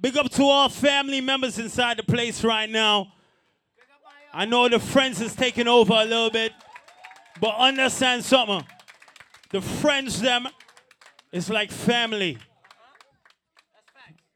Big 0.00 0.16
up 0.16 0.30
to 0.30 0.42
all 0.42 0.68
family 0.70 1.20
members 1.20 1.58
inside 1.58 1.98
the 1.98 2.02
place 2.02 2.42
right 2.42 2.68
now. 2.68 3.12
I 4.32 4.46
know 4.46 4.68
the 4.68 4.80
friends 4.80 5.20
is 5.20 5.36
taking 5.36 5.68
over 5.68 5.92
a 5.92 6.04
little 6.04 6.30
bit, 6.30 6.52
but 7.40 7.54
understand 7.56 8.24
something. 8.24 8.64
The 9.50 9.60
friends 9.60 10.20
them 10.22 10.48
is 11.30 11.50
like 11.50 11.70
family. 11.70 12.38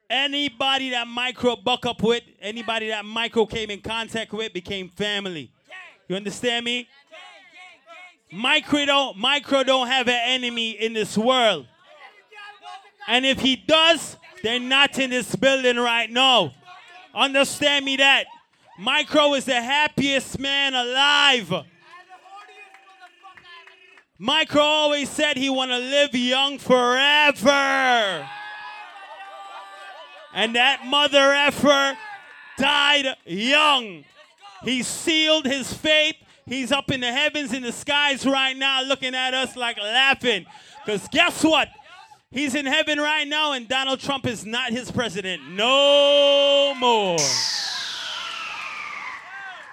Anybody 0.09 0.91
that 0.91 1.09
micro 1.09 1.57
buck 1.57 1.85
up 1.85 2.03
with, 2.03 2.23
anybody 2.41 2.89
that 2.89 3.05
micro 3.05 3.45
came 3.45 3.71
in 3.71 3.81
contact 3.81 4.33
with 4.33 4.53
became 4.53 4.89
family. 4.89 5.51
You 6.09 6.17
understand 6.17 6.65
me? 6.65 6.89
Micro 8.33 8.85
don't, 8.87 9.17
micro 9.19 9.65
don't 9.65 9.87
have 9.89 10.09
an 10.09 10.21
enemy 10.25 10.71
in 10.73 10.93
this 10.93 11.17
world. 11.19 11.67
And 13.09 13.25
if 13.25 13.41
he 13.41 13.57
does, 13.57 14.17
they're 14.43 14.61
not 14.61 14.99
in 14.99 15.11
this 15.11 15.35
building 15.35 15.77
right 15.77 16.11
now. 16.11 16.53
Understand 17.15 17.85
me 17.85 17.97
that. 17.97 18.27
Micro 18.79 19.35
is 19.35 19.45
the 19.45 19.61
happiest 19.61 20.39
man 20.39 20.75
alive. 20.75 21.53
Micro 24.19 24.63
always 24.63 25.09
said 25.09 25.37
he 25.37 25.51
want 25.51 25.71
to 25.71 25.79
live 25.79 26.15
young 26.15 26.59
forever. 26.59 28.29
And 30.37 30.55
that 30.55 30.85
mother 30.85 31.33
effer 31.33 31.97
died 32.59 33.07
young. 33.25 34.05
He 34.63 34.83
sealed 34.83 35.47
his 35.47 35.73
fate. 35.73 36.17
He's 36.45 36.71
up 36.71 36.91
in 36.91 37.01
the 37.01 37.11
heavens, 37.11 37.55
in 37.55 37.63
the 37.63 37.73
skies 37.73 38.27
right 38.27 38.55
now, 38.55 38.83
looking 38.83 39.15
at 39.15 39.33
us 39.33 39.57
like 39.57 39.79
laughing. 39.79 40.45
Because 40.85 41.09
guess 41.09 41.43
what? 41.43 41.69
He's 42.31 42.55
in 42.55 42.67
heaven 42.67 42.99
right 43.01 43.27
now, 43.27 43.53
and 43.53 43.67
Donald 43.67 43.99
Trump 43.99 44.27
is 44.27 44.45
not 44.45 44.73
his 44.73 44.91
president. 44.91 45.43
No 45.53 46.75
more. 46.77 47.17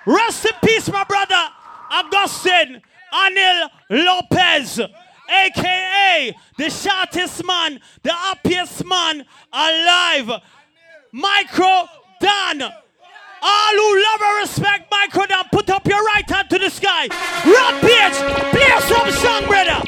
Rest 0.05 0.45
in 0.45 0.51
peace, 0.63 0.89
my 0.89 1.03
brother, 1.03 1.49
Augustin 1.91 2.81
Anil 3.13 3.69
Lopez, 3.89 4.79
aka 5.29 6.35
the 6.57 6.69
shortest 6.69 7.45
man, 7.45 7.79
the 8.01 8.11
happiest 8.11 8.85
man 8.85 9.25
alive. 9.51 10.41
Micro 11.11 11.87
Don. 12.19 12.61
All 13.45 13.73
who 13.73 14.01
love 14.01 14.21
and 14.21 14.37
respect 14.39 14.89
Micro 14.89 15.25
Don, 15.25 15.45
put 15.51 15.69
up 15.69 15.85
your 15.85 16.01
right 16.03 16.29
hand 16.29 16.49
to 16.49 16.57
the 16.57 16.69
sky. 16.69 17.07
Rampage, 17.45 18.17
play 18.51 18.79
some 18.87 19.11
song, 19.11 19.45
brother. 19.45 19.81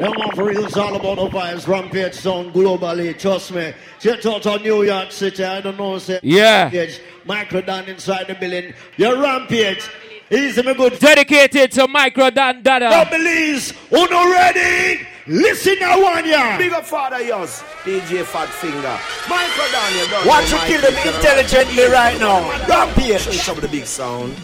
Yeah, 0.00 0.10
man, 0.10 0.30
for 0.34 0.44
real, 0.44 0.64
it's 0.64 0.76
all 0.76 0.94
about 0.94 1.16
the 1.16 1.36
vibes. 1.36 1.66
Rampage 1.66 2.14
sound 2.14 2.52
globally, 2.52 3.18
trust 3.18 3.52
me. 3.52 3.72
Check 4.00 4.24
out 4.26 4.46
on 4.46 4.62
New 4.62 4.82
York 4.82 5.12
City, 5.12 5.44
I 5.44 5.60
don't 5.60 5.76
know, 5.76 5.98
say. 5.98 6.20
Yeah. 6.22 6.64
Rampage, 6.64 7.00
Micro 7.24 7.60
Don 7.60 7.84
inside 7.84 8.28
the 8.28 8.34
building. 8.34 8.72
Your 8.96 9.20
Rampage, 9.20 9.88
easy 10.30 10.62
me 10.62 10.74
good. 10.74 10.98
Dedicated 10.98 11.72
to 11.72 11.88
Micro 11.88 12.30
Don 12.30 12.62
Dada. 12.62 12.90
Now, 12.90 13.04
Belize, 13.04 13.72
uno 13.92 14.30
ready? 14.30 15.06
Listen 15.26 15.78
now, 15.80 16.02
one 16.02 16.26
yeah. 16.26 16.58
Big 16.58 16.72
up 16.72 16.84
father 16.84 17.22
yours, 17.22 17.62
DJ 17.82 18.24
Fat 18.24 18.48
Finger. 18.48 18.98
Micro 19.28 19.72
down 19.72 19.92
here, 19.92 20.06
don't 20.10 20.26
Watch 20.26 20.50
you 20.52 20.58
kill 20.58 20.80
them 20.82 21.14
intelligently 21.14 21.84
right 21.84 22.18
now. 22.20 22.66
Rampage. 22.68 23.20
Show 23.22 23.30
some 23.32 23.56
of 23.56 23.62
the 23.62 23.68
big 23.68 23.86
sound. 23.86 24.34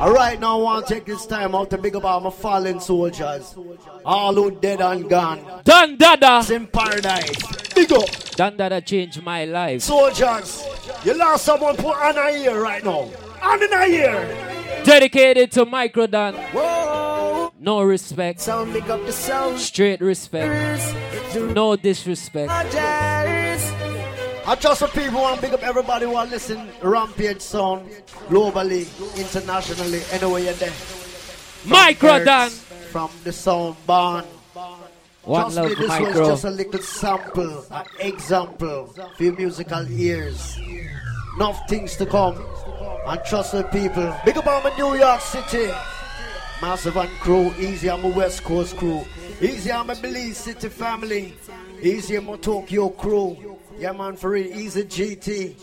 All 0.00 0.12
right, 0.12 0.38
now 0.38 0.58
I 0.58 0.62
want 0.62 0.86
to 0.86 0.94
take 0.94 1.06
this 1.06 1.26
time 1.26 1.54
out 1.54 1.70
to 1.70 1.78
big 1.78 1.94
up 1.96 2.04
all 2.04 2.20
my 2.20 2.30
fallen 2.30 2.80
soldiers. 2.80 3.56
All 4.04 4.34
who 4.34 4.50
dead 4.52 4.80
and 4.80 5.08
gone. 5.08 5.44
Don 5.64 5.96
Dada. 5.96 6.44
in 6.52 6.66
paradise. 6.66 7.74
Big 7.74 7.92
up. 7.92 8.08
Don 8.36 8.56
Dada 8.56 8.80
changed 8.80 9.22
my 9.22 9.44
life. 9.44 9.82
Soldiers, 9.82 10.64
you 11.04 11.14
lost 11.14 11.44
someone 11.44 11.76
put 11.76 11.96
on 11.96 12.16
a 12.16 12.30
ear 12.30 12.60
right 12.60 12.84
now. 12.84 13.08
On 13.42 13.62
in 13.62 13.72
a 13.72 13.86
ear. 13.86 14.82
Dedicated 14.84 15.50
to 15.52 15.64
Micro 15.64 16.06
Don. 16.06 16.34
Whoa. 16.34 17.52
No 17.60 17.82
respect. 17.82 18.40
Sound 18.40 18.72
big 18.72 18.88
up 18.88 19.04
the 19.04 19.12
sound. 19.12 19.58
Straight 19.58 20.00
respect. 20.00 20.94
No 21.34 21.76
disrespect. 21.76 22.50
I 22.50 22.64
trust 24.58 24.80
the 24.80 24.86
people 24.88 25.20
want 25.20 25.36
to 25.36 25.42
big 25.42 25.52
up 25.52 25.62
everybody 25.62 26.06
who 26.06 26.14
are 26.14 26.24
listening 26.26 26.70
Rampage 26.80 27.42
sound 27.42 27.86
globally, 28.28 28.86
internationally, 29.18 30.00
anywhere 30.10 30.40
you're 30.40 30.54
there. 30.54 30.70
From 30.70 31.70
Micro 31.70 32.10
Earth, 32.12 32.24
Don. 32.24 32.48
From 32.48 33.10
the 33.24 33.32
sound 33.32 33.76
barn. 33.86 34.24
One 35.24 35.42
Trust 35.42 35.56
love, 35.56 35.68
me, 35.68 35.74
this 35.74 35.88
Micro. 35.88 36.18
was 36.20 36.28
just 36.28 36.44
a 36.44 36.50
little 36.50 36.80
sample, 36.80 37.66
an 37.70 37.84
example 38.00 38.86
for 39.16 39.22
your 39.22 39.36
musical 39.36 39.86
ears. 39.90 40.58
Enough 41.36 41.68
things 41.68 41.96
to 41.96 42.06
come. 42.06 42.42
And 43.06 43.24
trust 43.24 43.52
the 43.52 43.62
people. 43.64 44.14
Big 44.24 44.36
up 44.36 44.46
on 44.46 44.62
my 44.62 44.76
New 44.76 44.94
York 44.96 45.20
City. 45.20 45.72
Massive 46.60 46.96
and 46.96 47.10
crew, 47.20 47.54
easy 47.58 47.88
on 47.88 48.02
my 48.02 48.10
West 48.10 48.42
Coast 48.42 48.76
crew. 48.76 49.04
Easy 49.40 49.70
on 49.70 49.86
my 49.86 49.94
Belize 49.94 50.36
City 50.36 50.68
family. 50.68 51.34
Easy 51.80 52.16
on 52.16 52.26
my 52.26 52.36
Tokyo 52.36 52.88
crew. 52.88 53.56
Yeah 53.78 53.92
man, 53.92 54.16
for 54.16 54.30
real, 54.30 54.46
easy 54.58 54.82
GT. 54.84 55.54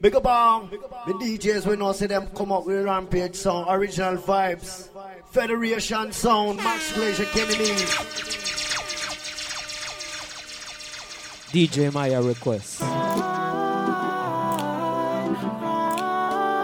Big 0.00 0.14
up 0.14 0.24
on 0.24 0.70
the 0.70 1.12
DJs 1.12 1.66
we 1.66 1.76
know 1.76 1.92
see 1.92 2.06
them 2.06 2.26
come 2.34 2.52
up 2.52 2.64
with 2.64 2.86
Rampage 2.86 3.34
song, 3.36 3.66
original 3.68 4.16
vibes. 4.16 4.88
Federation 5.30 6.10
sound, 6.10 6.56
Max 6.56 6.92
Glazer, 6.92 7.26
Kenny 7.32 7.58
Me. 7.58 7.76
DJ 11.52 11.92
Maya 11.92 12.22
request. 12.22 12.80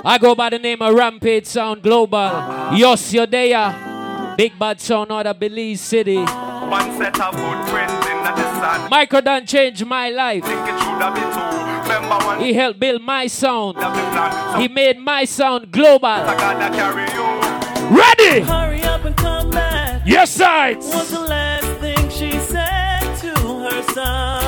I 0.08 0.18
go 0.18 0.34
by 0.36 0.50
the 0.50 0.58
name 0.58 0.80
of 0.82 0.94
Rampage 0.94 1.46
Sound 1.46 1.82
Global. 1.82 2.30
Yos 2.76 3.12
Yodeya. 3.12 4.36
Big 4.36 4.56
Bad 4.58 4.80
Sound 4.80 5.10
out 5.10 5.26
of 5.26 5.38
Belize 5.40 5.80
City. 5.80 6.16
One 6.18 6.96
set 6.96 7.20
of 7.20 7.34
good 7.34 7.68
friends 7.68 7.92
in 8.06 8.18
the 8.22 8.60
sun. 8.60 8.88
Michael 8.90 9.22
Don 9.22 9.44
changed 9.46 9.84
my 9.84 10.10
life. 10.10 10.44
Think 10.44 10.60
it 10.60 10.78
should 10.78 11.02
have 11.02 11.14
been. 11.14 11.82
Remember 11.82 12.24
one 12.24 12.40
He 12.40 12.52
helped 12.52 12.78
build 12.78 13.02
my 13.02 13.26
sound. 13.26 13.76
of 13.78 13.82
the 13.94 14.00
plan. 14.12 14.60
He 14.60 14.68
made 14.68 14.98
my 14.98 15.24
sound 15.24 15.72
global. 15.72 16.06
I 16.06 16.36
gotta 16.36 16.74
carry 16.74 17.02
you. 17.12 17.96
Ready? 17.96 18.40
Hurry 18.46 18.82
up 18.82 19.04
and 19.04 19.16
come 19.16 19.50
back. 19.50 20.02
Yes, 20.06 20.30
sides. 20.30 20.86
Was 20.86 21.10
the 21.10 21.20
last 21.20 21.66
thing 21.80 22.10
she 22.10 22.30
said 22.38 23.00
to 23.22 23.28
her 23.34 23.82
son. 23.92 24.45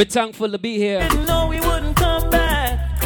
We're 0.00 0.06
thankful 0.06 0.50
to 0.50 0.56
be 0.56 0.78
here. 0.78 1.06
Didn't 1.10 1.26
know 1.26 1.50
he 1.50 1.60
wouldn't 1.60 1.94
come 1.94 2.30
back. 2.30 3.04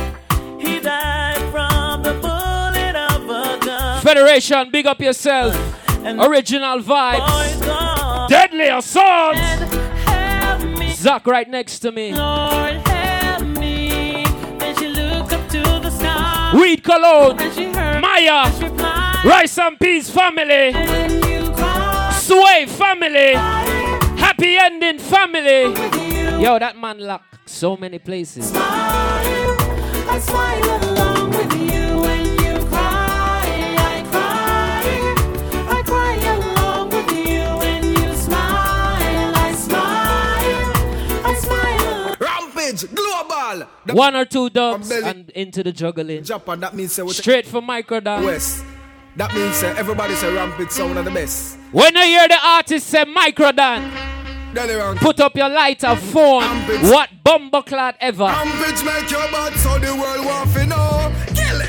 He 0.61 0.79
died 0.79 1.41
from 1.51 2.05
the 2.05 2.13
bullet 2.23 2.95
of 2.95 3.23
a 3.25 3.59
gun. 3.67 4.01
Federation, 4.01 4.71
big 4.71 4.87
up 4.87 5.01
yourself. 5.01 5.57
Original 6.05 6.79
vibes. 6.79 8.29
Deadly 8.29 8.69
assault. 8.69 9.37
Zach 10.95 11.27
right 11.27 11.51
next 11.51 11.81
to 11.81 11.91
me. 11.91 12.15
Lord 12.15 12.75
help 12.87 13.43
me. 13.59 14.23
Then 14.61 14.77
she 14.77 14.87
looked 14.87 15.33
up 15.33 15.49
to 15.49 15.63
the 15.63 15.91
sky. 15.91 16.53
Weed 16.55 16.85
Cologne. 16.85 17.41
And 17.41 17.53
she 17.55 17.73
heard 17.73 18.03
Maya. 18.03 18.53
Rice 19.25 19.59
and 19.59 19.81
Peas 19.81 20.09
family. 20.11 20.71
Sway 22.21 22.67
family. 22.67 23.84
Happy 24.37 24.57
ending, 24.57 24.99
family. 24.99 25.63
Yo, 26.43 26.59
that 26.59 26.77
man 26.77 26.99
locked 26.99 27.49
so 27.49 27.77
many 27.77 28.01
places. 28.01 28.51
I 28.53 30.19
smile 30.19 30.91
along 30.91 31.31
with 31.31 31.53
you 31.53 31.99
when 32.01 32.25
you 32.43 32.67
cry. 32.67 33.45
I 33.79 34.03
cry. 34.11 34.83
I 35.69 35.83
cry 35.87 36.15
along 36.35 36.89
with 36.91 37.11
you 37.13 37.43
when 37.63 37.85
you 37.85 38.17
smile. 38.17 39.33
I 39.37 39.55
smile. 39.55 40.73
I 41.25 41.35
smile. 41.39 42.17
Rampage, 42.19 42.93
global. 42.93 43.69
The 43.87 43.95
One 43.95 44.17
or 44.17 44.25
two 44.25 44.51
dubs 44.51 44.91
and 44.91 45.31
into 45.31 45.63
the 45.63 45.71
juggling. 45.71 46.25
Japan, 46.25 46.59
that 46.59 46.75
means 46.75 46.99
we 47.01 47.13
Straight 47.13 47.47
for 47.47 47.63
micro 47.63 48.01
dance. 48.01 48.25
West. 48.27 48.65
That 49.15 49.33
means 49.33 49.55
say 49.55 49.71
everybody 49.79 50.17
say 50.17 50.35
rampage 50.35 50.71
sound 50.73 50.99
of 50.99 51.05
the 51.05 51.13
best. 51.13 51.57
When 51.71 51.95
you 51.95 52.03
hear 52.03 52.27
the 52.27 52.39
artist 52.45 52.89
say 52.89 53.05
micro 53.05 53.53
dance. 53.53 54.11
Put 54.55 55.21
up 55.21 55.37
your 55.37 55.49
lighter 55.49 55.97
phone. 55.97 56.45
What 56.91 57.11
bumbleclad 57.25 57.95
ever. 58.01 58.25
Rampage 58.25 58.85
make 58.85 59.11
your 59.11 59.21
bad 59.31 59.53
so 59.55 59.79
the 59.79 59.95
world 59.95 60.25
want 60.25 60.53
to 60.55 60.67
know. 60.67 61.04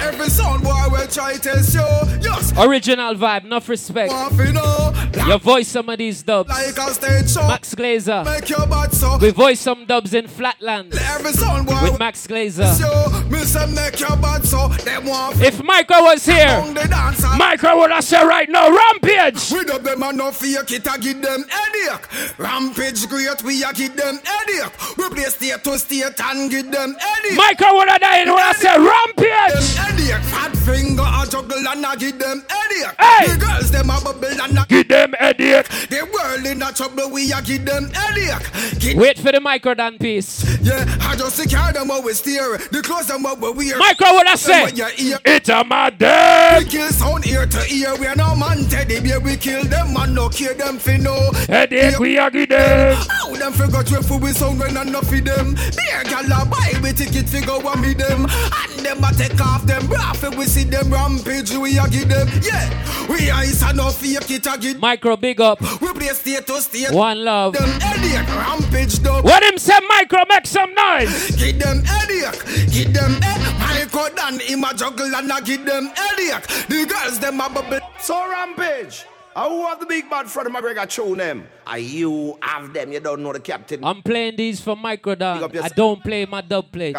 Every 0.05 0.29
sound 0.29 0.63
boy 0.63 0.71
will 0.91 1.07
try 1.07 1.33
test 1.35 1.73
you. 1.73 1.81
Yes, 2.21 2.53
Original 2.57 3.15
vibe, 3.15 3.45
enough 3.45 3.67
respect. 3.69 4.11
want 4.11 4.35
to 4.37 4.53
know. 4.53 4.93
You 5.27 5.37
voice 5.39 5.67
some 5.67 5.89
of 5.89 5.97
these 5.97 6.21
dubs. 6.21 6.49
Like 6.49 6.77
a 6.77 6.93
stage 6.93 7.31
show. 7.31 7.47
Max 7.47 7.73
Glazer. 7.73 8.23
Make 8.25 8.49
your 8.49 8.67
bad 8.67 8.93
so. 8.93 9.17
We 9.17 9.31
voice 9.31 9.59
some 9.59 9.85
dubs 9.85 10.13
in 10.13 10.27
Flatlands 10.27 10.95
Every 11.15 11.31
sound 11.31 11.65
boy 11.67 11.79
with 11.81 11.99
Max 11.99 12.27
Glazer. 12.27 12.69
you. 12.79 13.29
Me 13.31 13.39
say 13.39 13.65
make 13.73 13.99
your 13.99 14.15
bad 14.17 14.45
so. 14.45 14.67
Them 14.67 15.05
want 15.05 15.41
If 15.41 15.63
Micro 15.63 15.97
was 16.03 16.23
here, 16.25 16.47
on 16.49 16.73
the 16.75 16.87
dancer. 16.87 17.27
Micro 17.37 17.77
would 17.79 17.91
have 17.91 18.03
said 18.03 18.23
right 18.23 18.49
now, 18.49 18.69
Rampage. 18.69 19.51
We 19.51 19.63
dub 19.65 19.81
them 19.83 20.03
and 20.03 20.17
no 20.17 20.31
fake 20.31 20.71
it 20.71 20.85
a 20.87 20.99
give 20.99 21.21
them 21.21 21.45
headache. 21.49 22.37
Rampage 22.37 23.07
great, 23.07 23.41
we 23.43 23.63
a 23.63 23.73
give 23.73 23.95
them 23.95 24.19
headache. 24.23 24.97
We 24.97 25.09
play 25.09 25.23
state 25.25 25.63
to 25.63 25.79
state 25.79 26.19
and 26.21 26.51
give 26.51 26.71
them 26.71 26.95
headache. 26.99 27.37
Micro 27.37 27.73
would 27.73 27.89
have 27.89 28.01
died 28.01 28.27
would 28.27 28.39
have 28.39 28.55
said 28.57 28.77
Rampage. 28.77 29.94
Headache, 29.95 30.23
fat 30.23 30.55
finger 30.57 31.03
a 31.03 31.25
juggle 31.29 31.67
and 31.67 31.85
a 31.85 31.97
give 31.97 32.19
them 32.19 32.43
headache. 32.49 32.95
Hey! 32.99 33.27
The 33.27 33.37
girls 33.39 33.71
them 33.71 33.89
a 33.89 33.99
bubble 34.01 34.27
and 34.27 34.57
a 34.57 34.65
Give 34.67 34.87
them 34.87 35.13
headache. 35.13 35.67
The 35.89 36.07
world 36.13 36.45
in 36.45 36.61
a 36.61 36.71
trouble, 36.73 37.09
we 37.11 37.31
a 37.31 37.41
give 37.41 37.65
them 37.65 37.89
headache. 37.91 38.79
Give 38.79 38.97
Wait 38.97 39.17
for 39.17 39.31
the 39.31 39.39
Micro 39.39 39.73
dance 39.73 39.97
piece. 39.99 40.59
yeah, 40.61 40.83
I 41.01 41.15
just 41.15 41.37
secure 41.37 41.71
them 41.71 41.87
what 41.87 42.03
we 42.03 42.13
steer. 42.13 42.57
The 42.57 42.81
clothes 42.81 43.07
them 43.07 43.23
what 43.23 43.39
we 43.39 43.49
wear. 43.51 43.77
Micro 43.77 44.11
would 44.13 44.27
have 44.27 44.41
Them 44.41 44.51
said, 44.51 44.61
what 44.63 44.77
you 44.77 44.85
hear. 45.05 45.19
It's 45.25 45.49
a 45.49 45.63
mad 45.63 45.97
day. 45.97 46.57
We 46.59 46.65
kill 46.65 46.89
sound 46.89 47.25
ear 47.27 47.45
to 47.45 47.73
ear. 47.73 47.95
We 47.95 48.07
are 48.07 48.15
no 48.15 48.35
man 48.35 48.65
teddy 48.65 48.99
bear. 48.99 49.19
We 49.21 49.37
kill 49.37 49.63
them 49.63 49.95
and 49.95 50.13
no 50.13 50.27
care 50.29 50.53
them 50.53 50.77
fi 50.77 50.97
know. 50.97 51.31
Headache 51.47 51.99
we 51.99 52.17
a 52.17 52.29
give 52.29 52.49
them. 52.49 52.97
How 52.97 53.33
them 53.33 53.53
figure 53.53 53.83
trip 53.83 54.03
for 54.03 54.19
we 54.19 54.33
sound 54.33 54.59
when 54.59 54.75
I 54.75 54.81
enough 54.81 55.11
of 55.11 55.23
them. 55.23 55.55
Beer 55.55 56.03
gal 56.03 56.25
a 56.25 56.45
buy 56.45 56.73
we 56.83 56.91
ticket 56.91 57.29
figure 57.29 57.53
and 57.53 57.81
meet 57.81 57.97
them. 57.97 58.25
And 58.25 58.85
them 58.85 59.03
a 59.03 59.13
take 59.13 59.39
off 59.39 59.63
them 59.65 59.84
bra 59.87 60.13
fi 60.13 60.29
we 60.29 60.45
see 60.45 60.63
them 60.63 60.91
rampage 60.91 61.51
we 61.51 61.77
a 61.77 61.87
give 61.87 62.09
them. 62.09 62.27
Yeah, 62.41 63.07
we 63.09 63.29
ice 63.31 63.63
and 63.63 63.77
no 63.77 63.89
fake 63.89 64.29
it 64.31 64.45
a 64.47 64.57
give. 64.57 64.79
Micro 64.79 65.15
big 65.17 65.41
up. 65.41 65.61
We 65.81 65.93
play 65.93 66.07
state 66.09 66.47
to 66.47 66.61
state. 66.61 66.91
One 66.91 67.23
love. 67.23 67.53
Them 67.53 67.69
headache 67.79 68.27
rampage 68.35 69.01
dub. 69.01 69.23
What 69.23 69.43
him 69.43 69.57
say, 69.57 69.79
Micro, 69.87 70.23
make 70.29 70.47
some 70.47 70.73
noise. 70.73 71.35
Give 71.35 71.59
them 71.59 71.83
headache, 71.83 72.71
give 72.71 72.93
them 72.93 73.21
head. 73.21 73.45
Michael 73.59 74.15
Dan 74.15 74.39
him 74.39 74.63
a 74.63 74.73
juggle 74.73 75.13
and 75.15 75.31
a 75.31 75.41
give 75.41 75.65
them 75.65 75.91
headache. 75.95 76.47
The 76.67 76.85
girls 76.85 77.19
them 77.19 77.39
a 77.39 77.49
bubble. 77.49 77.79
So 77.99 78.29
rampage. 78.29 79.05
I 79.37 79.49
who 79.49 79.65
have 79.65 79.81
the 79.81 79.85
big 79.85 80.09
bad 80.09 80.27
Freddie 80.27 80.49
McGregor 80.49 80.87
tune 80.87 81.17
them? 81.17 81.45
Are 81.67 81.77
you 81.77 82.37
have 82.41 82.71
them? 82.71 82.93
You 82.93 83.01
don't 83.01 83.21
know 83.21 83.33
the 83.33 83.41
captain. 83.41 83.83
I'm 83.83 84.01
playing 84.01 84.37
these 84.37 84.61
for 84.61 84.77
Micro 84.77 85.11
Big 85.13 85.19
dance. 85.19 85.43
up 85.43 85.53
yourself. 85.53 85.73
I 85.73 85.75
don't 85.75 86.01
play 86.01 86.25
my 86.25 86.39
dub 86.39 86.71
plates. 86.71 86.97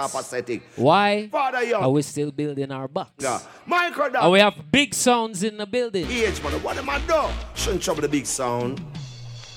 Why? 0.77 1.29
Father. 1.33 1.75
Are 1.77 1.91
we 1.91 2.03
still 2.03 2.31
building 2.31 2.71
our 2.71 2.89
box? 2.89 3.13
Yeah. 3.21 3.41
Micro 3.65 4.13
And 4.13 4.33
we 4.33 4.41
have 4.41 4.53
big 4.71 4.93
sounds 4.93 5.43
in 5.45 5.57
the 5.57 5.65
building. 5.65 6.07
Age 6.11 6.43
man, 6.43 6.53
what 6.63 6.77
am 6.77 6.91
I 6.91 6.99
doing? 7.07 7.33
Shouldn't 7.55 7.83
trouble 7.83 8.03
the 8.03 8.09
big 8.09 8.27
sound. 8.27 8.83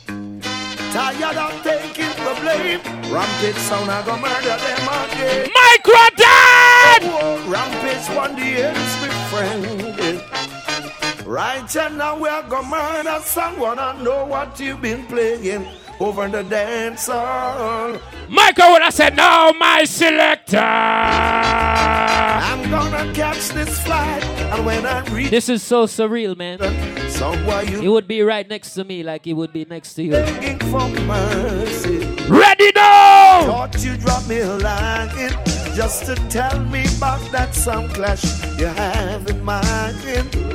Tired 0.07 1.35
of 1.35 1.61
taking 1.61 2.07
the 2.23 2.37
blame. 2.39 2.79
Rampage 3.11 3.55
sound, 3.57 3.91
I 3.91 4.05
go 4.05 4.15
murder 4.17 4.55
them 4.55 4.87
again. 4.87 5.49
Micro 5.53 5.99
dance! 6.15 7.03
Oh, 7.03 7.45
Rampage 7.45 8.07
one 8.15 8.35
the 8.37 8.63
ends 8.63 9.01
with 9.01 9.11
friend. 9.29 10.48
Right 11.29 11.75
now 11.75 12.17
we 12.17 12.27
are 12.27 12.41
gonna 12.41 12.67
murder 12.67 13.19
someone. 13.21 13.77
I 13.77 14.01
know 14.01 14.25
what 14.25 14.59
you've 14.59 14.81
been 14.81 15.05
playing 15.05 15.63
over 15.99 16.27
the 16.27 16.41
dance 16.41 17.05
hall. 17.05 17.99
Micro 18.27 18.71
would 18.71 18.81
have 18.81 18.95
said, 18.95 19.15
now 19.15 19.51
my 19.51 19.83
selector. 19.83 20.57
I'm 20.57 22.67
gonna 22.71 23.13
catch 23.13 23.49
this 23.49 23.79
flight, 23.83 24.23
and 24.23 24.65
when 24.65 24.87
I 24.87 25.05
reach 25.11 25.29
This 25.29 25.49
is 25.49 25.61
so 25.61 25.85
surreal, 25.85 26.35
man. 26.35 26.57
somewhere 27.11 27.63
you 27.63 27.79
He 27.79 27.87
would 27.87 28.07
be 28.07 28.23
right 28.23 28.49
next 28.49 28.73
to 28.73 28.83
me 28.83 29.03
like 29.03 29.23
he 29.25 29.33
would 29.35 29.53
be 29.53 29.65
next 29.65 29.93
to 29.93 30.03
you. 30.03 30.11
begging 30.13 30.57
for 30.71 30.89
mercy. 31.05 31.99
Ready 32.27 32.71
now! 32.73 33.43
Thought 33.45 33.85
you 33.85 33.95
dropped 33.97 34.27
me 34.27 34.39
a 34.39 34.55
line 34.57 35.09
just 35.75 36.07
to 36.07 36.15
tell 36.27 36.59
me 36.73 36.85
about 36.97 37.21
that 37.31 37.53
sound 37.53 37.91
clash 37.91 38.23
you 38.57 38.65
have 38.65 39.29
in 39.29 39.43
mind. 39.43 40.49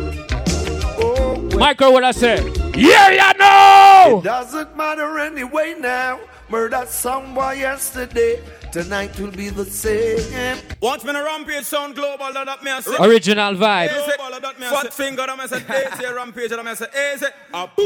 Well, 1.54 1.60
Micro 1.60 1.92
would 1.92 2.02
have 2.02 2.16
said, 2.16 2.44
yeah, 2.76 3.10
you 3.10 3.38
know! 3.38 4.18
it 4.18 4.24
doesn't 4.24 4.76
matter 4.76 5.20
anyway 5.20 5.76
now. 5.78 6.18
Murdered 6.48 6.88
someone 6.88 7.56
yesterday. 7.56 8.42
Tonight 8.72 9.18
will 9.20 9.30
be 9.30 9.50
the 9.50 9.64
same. 9.64 10.58
Watch 10.82 11.04
me 11.04 11.10
in 11.10 11.16
a 11.16 11.22
rampage 11.22 11.62
sound 11.64 11.94
global 11.94 12.32
that 12.32 12.44
that 12.46 12.64
me 12.64 12.72
a 12.72 12.82
say. 12.82 12.96
Original 12.98 13.54
vibe. 13.54 13.88
Global 14.16 14.40
that 14.40 14.58
me 14.58 14.66
a 14.66 14.70
Fat 14.70 14.92
finger 14.92 15.24
that 15.26 15.38
me 15.38 15.44
a 15.44 15.48
say. 15.48 15.60
Daisy 16.00 16.12
rampage 16.12 16.50
that 16.50 16.64
me 16.64 16.72
a 16.72 16.76
say. 16.76 16.86
Easy. 17.14 17.26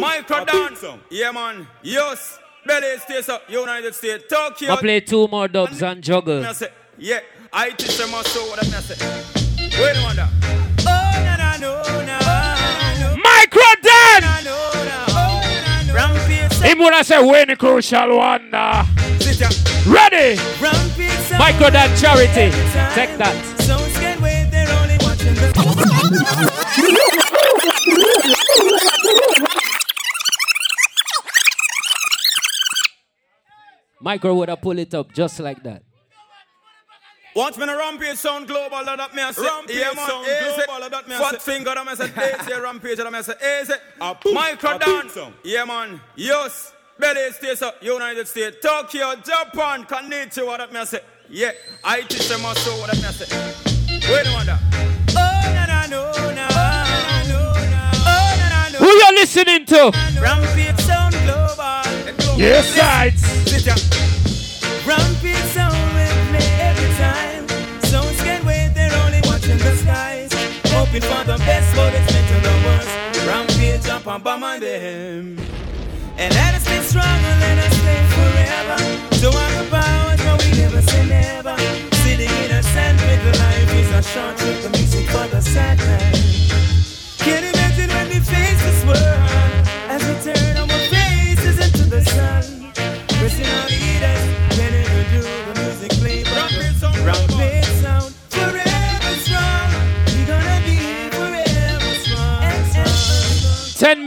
Micro 0.00 0.44
dance. 0.46 0.84
Yeah 1.10 1.30
man. 1.30 1.68
Yes. 1.82 2.38
Belly 2.66 2.98
States 3.00 3.28
up. 3.28 3.42
United 3.50 3.94
States. 3.94 4.24
Tokyo. 4.30 4.72
I 4.72 4.76
play 4.76 5.00
two 5.00 5.28
more 5.28 5.46
dubs 5.46 5.82
and 5.82 6.02
juggle. 6.02 6.40
Me 6.40 6.48
a 6.48 6.54
say. 6.54 6.68
Yeah. 6.96 7.20
I 7.52 7.70
teach 7.70 7.98
them 7.98 8.14
a 8.14 8.24
show 8.24 8.48
what 8.48 8.60
that 8.60 8.66
me 8.70 8.76
a 8.78 8.80
say. 8.80 9.80
Wait 9.80 9.94
a 9.94 10.08
minute. 10.08 10.57
Sound. 14.20 14.48
Him 16.64 16.78
would 16.80 16.92
have 16.92 17.06
said, 17.06 17.20
win 17.22 17.56
crucial 17.56 18.16
Ready? 19.86 20.38
Michael 21.38 21.70
dance 21.70 22.00
charity. 22.00 22.50
Take 22.94 23.16
that. 23.18 23.36
Micro 34.00 34.34
would 34.34 34.48
have 34.48 34.60
pulled 34.62 34.78
it 34.78 34.94
up 34.94 35.12
just 35.12 35.40
like 35.40 35.62
that. 35.64 35.82
Watch 37.34 37.56
me 37.56 37.62
in 37.64 37.68
a 37.68 37.76
rampage 37.76 38.16
sound 38.16 38.48
global 38.48 38.84
that 38.84 38.96
that 38.96 39.14
me 39.14 39.22
a 39.22 39.32
say. 39.32 39.42
Rampage 39.42 39.76
yeah, 39.76 39.92
man, 39.94 40.08
sound 40.08 40.26
easy. 40.26 40.62
global 40.66 40.90
that 40.90 41.08
me 41.08 41.14
a 41.14 41.18
Fat 41.18 41.42
say. 41.42 41.52
finger 41.52 41.74
that 41.74 41.86
me 41.86 41.94
say. 41.94 42.08
Daisy 42.48 42.60
rampage 42.60 42.96
that 42.98 43.12
me 43.12 43.22
say. 43.22 43.34
Easy. 43.62 43.74
boom, 44.22 44.34
Micro 44.34 44.70
a 44.70 44.78
boom 44.78 45.00
dance. 45.02 45.12
sound. 45.14 45.34
Yeah, 45.44 45.64
man. 45.64 46.00
Yes. 46.16 46.72
Belly 46.98 47.30
States 47.32 47.62
up. 47.62 47.76
United 47.82 48.26
States. 48.26 48.56
Tokyo, 48.60 49.14
Japan. 49.16 49.84
Konnichiwa 49.84 50.58
that 50.58 50.72
me 50.72 50.80
a 50.80 50.86
say. 50.86 51.00
Yeah. 51.28 51.52
I 51.84 52.00
teach 52.02 52.28
them 52.28 52.44
a 52.44 52.54
show 52.56 52.72
what 52.80 52.90
that 52.90 52.96
me 52.96 53.04
a 53.08 53.12
say. 53.12 53.28
Wait 54.10 54.26
a 54.26 54.30
minute. 54.30 54.58
Oh, 55.10 55.52
na 55.54 55.66
na 55.66 55.86
no 55.86 56.12
na. 56.34 56.48
no, 57.28 57.52
na. 57.52 57.90
Oh, 57.94 58.36
na 58.40 58.48
na 58.48 58.68
no. 58.72 58.78
Who 58.78 58.86
you 58.86 59.12
listening 59.14 59.64
to? 59.66 59.92
Rampage 60.20 60.80
sound 60.80 61.14
global. 61.14 62.36
Yes, 62.36 62.66
sides. 62.74 63.22
Rampage 64.86 65.36
sound 65.52 65.74
Hoping 70.88 71.02
for 71.02 71.24
the 71.24 71.36
best, 71.44 71.76
but 71.76 71.92
it's 71.92 72.12
meant 72.14 72.28
to 72.28 72.40
the 72.48 72.56
worst. 72.64 73.26
Rampage 73.26 73.86
up 73.90 74.06
and 74.06 74.24
bomb 74.24 74.42
on 74.42 74.58
them. 74.58 75.36
And 76.16 76.34
let 76.34 76.54
us 76.54 76.62
stay 76.62 76.80
strong 76.80 77.04
and 77.04 77.40
let 77.42 77.58
us 77.58 77.76
stay 77.76 78.00
forever. 78.16 79.16
So 79.16 79.28
I'm 79.28 79.64
the 79.64 79.70
powers, 79.70 80.20
but 80.24 80.42
we 80.42 80.58
never 80.58 80.80
say 80.80 81.06
never. 81.06 81.54
Sitting 81.96 82.30
in 82.42 82.52
a 82.52 82.62
sand 82.62 82.98
with 83.02 83.38
life 83.38 83.74
is 83.74 83.90
a 83.90 84.02
short 84.02 84.38
trip, 84.38 84.62
the 84.62 84.70
music 84.70 85.06
for 85.10 85.28
the 85.28 85.42
sad 85.42 85.78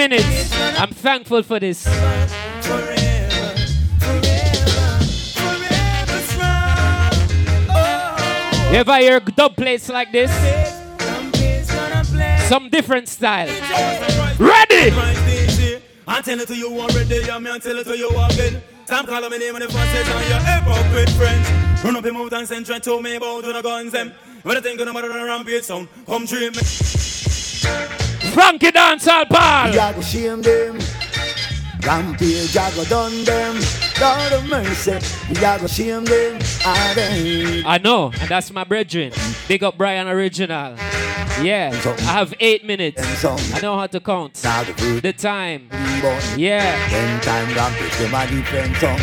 minutes. 0.10 0.52
I'm 0.80 0.90
thankful 0.90 1.44
for 1.44 1.60
this. 1.60 1.86
You 8.72 8.78
ever 8.78 8.98
hear 8.98 9.20
dub 9.20 9.56
plates 9.56 9.90
like 9.90 10.12
this? 10.12 10.32
Some 12.50 12.70
different 12.70 13.08
style. 13.10 13.48
Ready! 14.40 14.92
I 16.08 16.22
tell 16.24 16.40
it 16.40 16.48
to 16.48 16.56
you 16.56 16.80
already, 16.80 17.30
I'm 17.30 17.44
mean, 17.44 17.60
tell 17.60 17.78
it 17.78 17.86
to 17.86 17.98
you 17.98 18.10
again. 18.10 18.62
Time 18.88 19.06
calling 19.06 19.30
me 19.30 19.38
name 19.38 19.56
and 19.56 19.64
if 19.64 19.76
I 19.76 19.86
say 19.94 20.04
on 20.12 20.24
your 20.32 20.42
good 20.94 21.10
friends. 21.12 21.84
Run 21.84 21.96
up 21.96 22.06
in 22.06 22.14
your 22.16 22.30
dance 22.30 22.52
and 22.52 22.66
try 22.66 22.80
trend 22.80 22.84
to 22.84 23.02
me 23.02 23.16
about 23.16 23.44
the 23.44 23.62
guns 23.62 23.92
them. 23.92 24.12
When 24.44 24.58
I 24.58 24.62
think 24.62 24.80
of 24.80 24.88
the 24.88 24.94
mother 24.94 25.10
rampage 25.10 25.64
sound, 25.64 25.88
come 26.08 26.26
dream 26.26 26.54
me. 26.54 28.11
Frankie 28.34 28.72
Dancehall 28.72 29.28
Ball. 29.30 29.80
I 29.80 29.94
go 29.94 30.02
shame 30.02 30.42
them. 30.42 30.80
Rampage, 31.86 32.56
I 32.56 32.72
go 32.76 32.84
done 32.86 33.24
them. 33.24 33.56
Lord 34.00 34.34
of 34.34 34.48
mercy, 34.50 34.94
I 35.46 35.58
go 35.60 35.68
shame 35.68 36.06
them. 36.06 36.40
I 36.66 36.94
them. 36.94 37.64
I 37.66 37.78
know, 37.80 38.12
and 38.20 38.30
that's 38.30 38.52
my 38.52 38.64
brethren. 38.64 39.12
Big 39.48 39.64
up 39.64 39.78
Brian 39.78 40.08
Original. 40.08 40.76
Yeah, 41.42 41.72
I 41.74 42.02
have 42.02 42.34
eight 42.40 42.66
minutes. 42.66 43.26
I 43.26 43.60
know 43.62 43.78
how 43.78 43.88
to 43.88 44.00
count. 44.00 44.36
The 44.36 45.14
time. 45.18 45.70
Yeah. 46.38 46.88
Ten 46.90 47.22
time 47.22 47.56
rampage, 47.56 47.98
them 47.98 48.14
a 48.14 48.28
different 48.28 48.76
song. 48.78 49.00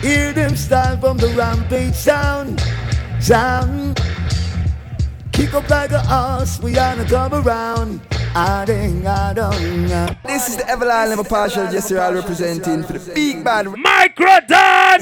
Hear 0.00 0.32
them 0.32 0.54
style 0.56 0.98
from 0.98 1.16
the 1.16 1.28
rampage 1.28 1.94
sound. 1.94 2.60
Sound. 3.20 3.98
Kick 5.34 5.52
up 5.52 5.68
like 5.68 5.90
a 5.90 5.98
horse, 5.98 6.60
we 6.60 6.78
on 6.78 7.00
a 7.00 7.04
come 7.04 7.34
around. 7.34 8.00
I 8.36 8.64
ding, 8.64 9.04
I 9.04 9.32
don't. 9.34 9.88
This 10.24 10.48
is 10.48 10.56
the 10.56 10.62
Everline 10.62 11.08
Level 11.08 11.24
Partial 11.24 11.66
Gestural 11.66 12.14
representing 12.14 12.84
for 12.84 12.92
the 12.92 13.12
big 13.14 13.42
bad 13.42 13.66
Microdance! 13.66 15.00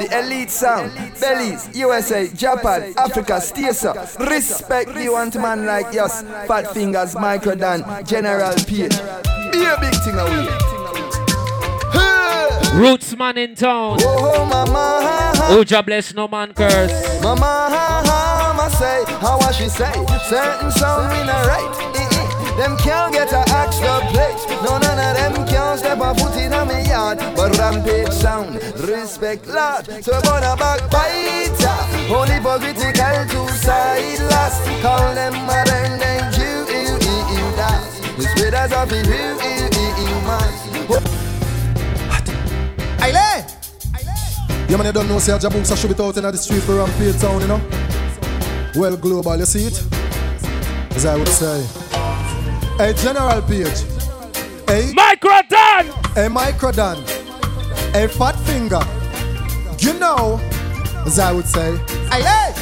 The 0.00 0.18
elite 0.18 0.50
sound, 0.50 0.92
Belize, 1.20 1.76
USA, 1.76 2.28
Japan, 2.28 2.92
Africa, 2.96 3.40
stay 3.40 3.70
so. 3.70 3.94
Respect 4.18 4.96
you 4.96 5.12
want 5.12 5.36
a 5.36 5.38
man 5.38 5.64
like 5.64 5.94
us. 5.96 6.22
Fat 6.48 6.74
Fingers, 6.74 7.14
Microdon, 7.14 8.06
General 8.06 8.54
Page. 8.54 8.98
Be 9.52 9.64
a 9.64 9.78
big 9.80 9.94
thing 10.02 10.18
away. 10.18 10.48
Roots 12.74 13.16
man 13.16 13.38
in 13.38 13.54
town. 13.54 13.98
Oh, 14.00 14.34
oh 14.34 14.44
mama. 14.44 15.00
Ha 15.02 15.32
ha. 15.36 15.82
Bless 15.82 16.14
no 16.14 16.28
man 16.28 16.52
curse. 16.52 17.22
Mama, 17.22 17.70
ha, 18.58 18.68
ha, 18.68 18.76
say, 18.76 19.04
how 19.22 19.38
was 19.38 19.56
she 19.56 19.68
say? 19.68 19.92
Certain 20.26 20.70
sound 20.72 21.10
we 21.12 21.24
not 21.24 21.46
right. 21.46 21.88
Them 22.58 22.76
can't 22.78 23.12
get 23.12 23.30
a 23.32 23.42
extra 23.54 24.02
plate. 24.10 24.34
No, 24.66 24.78
none 24.78 24.98
of 24.98 25.14
them 25.14 25.46
can't 25.46 25.78
step 25.78 26.00
a 26.02 26.12
foot 26.18 26.36
in 26.36 26.52
a 26.52 26.66
me 26.66 26.88
yard. 26.88 27.18
But 27.36 27.56
rampage 27.56 28.10
sound, 28.10 28.56
respect 28.82 29.46
Lord. 29.46 29.86
So 30.02 30.20
gonna 30.22 30.56
backbiter. 30.58 31.78
Only 32.10 32.34
hypocritical 32.34 33.18
two 33.30 33.48
side 33.54 34.18
last. 34.30 34.58
Call 34.82 35.14
them 35.14 35.34
modern 35.46 36.00
day 36.02 36.18
Jew, 36.34 36.66
ew, 36.66 36.98
ew, 36.98 37.20
ew, 37.38 37.48
das. 37.54 38.00
The 38.18 38.24
spreaders 38.34 38.72
of 38.72 38.88
the 38.88 39.06
ew, 39.06 39.38
ew, 39.38 39.66
ew, 39.78 39.90
ew, 40.02 40.18
man. 40.26 40.50
Aile! 43.06 43.46
Yeah, 44.68 44.76
man, 44.76 44.86
you 44.86 44.92
don't 44.92 45.08
know, 45.08 45.18
say 45.20 45.32
a 45.32 45.38
Jabooks 45.38 45.74
should 45.80 45.96
be 45.96 46.02
out 46.02 46.16
in 46.16 46.24
the 46.24 46.36
street 46.36 46.62
for 46.62 46.74
Rampage 46.74 47.20
Town, 47.20 47.40
you 47.40 47.46
know? 47.46 47.60
Well, 48.74 48.96
global, 48.96 49.36
you 49.36 49.46
see 49.46 49.66
it? 49.66 49.82
As 50.94 51.06
I 51.06 51.16
would 51.16 51.28
say. 51.28 51.64
Hey, 52.76 52.92
General 52.94 53.42
Page. 53.42 53.82
Hey. 54.66 54.92
Microdon! 54.94 55.84
Hey, 56.14 56.28
Microdon. 56.28 56.96
Hey, 57.92 58.06
Fat 58.08 58.36
Finger. 58.40 58.80
You 59.78 59.98
know, 59.98 60.38
as 61.06 61.18
I 61.18 61.32
would 61.32 61.46
say. 61.46 61.78
Aile! 62.10 62.54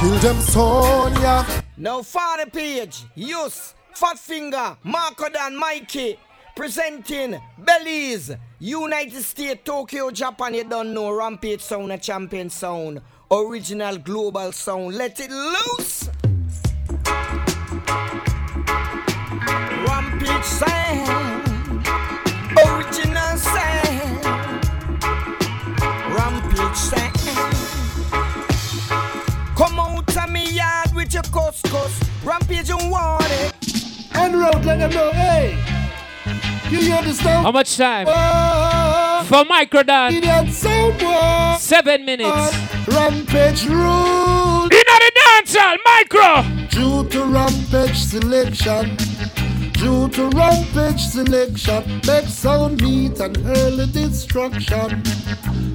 Kill 0.00 0.18
them, 0.18 0.40
Sonia. 0.40 1.46
Now, 1.76 2.02
Father 2.02 2.46
Page, 2.46 3.04
Yus, 3.14 3.74
Fat 3.94 4.18
Finger, 4.18 4.76
Marco 4.82 5.28
Dan 5.28 5.56
Mikey, 5.56 6.18
presenting 6.56 7.40
Belize, 7.58 8.34
United 8.58 9.22
States, 9.22 9.60
Tokyo, 9.64 10.10
Japan. 10.10 10.54
You 10.54 10.64
don't 10.64 10.94
know 10.94 11.10
Rampage 11.12 11.60
Sound, 11.60 11.92
a 11.92 11.98
champion 11.98 12.50
sound, 12.50 13.00
original 13.30 13.96
global 13.98 14.52
sound. 14.52 14.94
Let 14.96 15.20
it 15.20 15.30
loose. 15.30 16.10
Rampage 19.86 20.44
sound, 20.44 21.86
original 22.66 23.36
sound, 23.36 24.24
Rampage 26.14 26.76
sound. 26.76 27.16
Come 29.56 29.78
out 29.78 30.16
of 30.16 30.30
me 30.30 30.50
yard 30.50 30.92
with 30.94 31.12
your 31.14 31.22
couscous, 31.24 32.00
Rampage 32.24 32.70
and 32.70 32.90
want 32.90 33.24
it. 33.26 33.54
On 34.16 34.32
road, 34.32 34.64
let 34.64 34.78
them 34.78 34.90
know, 34.90 35.12
hey. 35.12 35.56
You 36.70 36.78
hear 36.80 37.02
the 37.02 37.12
stuff? 37.12 37.44
How 37.44 37.50
much 37.52 37.76
time? 37.76 38.06
Oh, 38.08 39.24
For 39.26 39.44
Microdon. 39.44 40.12
Idiot. 40.12 41.60
Seven 41.60 42.04
minutes. 42.04 42.79
Rampage 42.90 43.66
rule. 43.66 44.64
In 44.64 44.68
the 44.70 45.12
dancehall, 45.20 45.76
micro. 45.84 46.66
Due 46.68 47.08
to 47.10 47.24
rampage 47.24 47.96
selection. 47.98 48.96
Due 49.72 50.08
to 50.08 50.28
rampage 50.30 51.00
selection. 51.00 52.00
Make 52.06 52.26
sound 52.26 52.82
meet 52.82 53.20
and 53.20 53.36
early 53.46 53.86
destruction. 53.86 55.02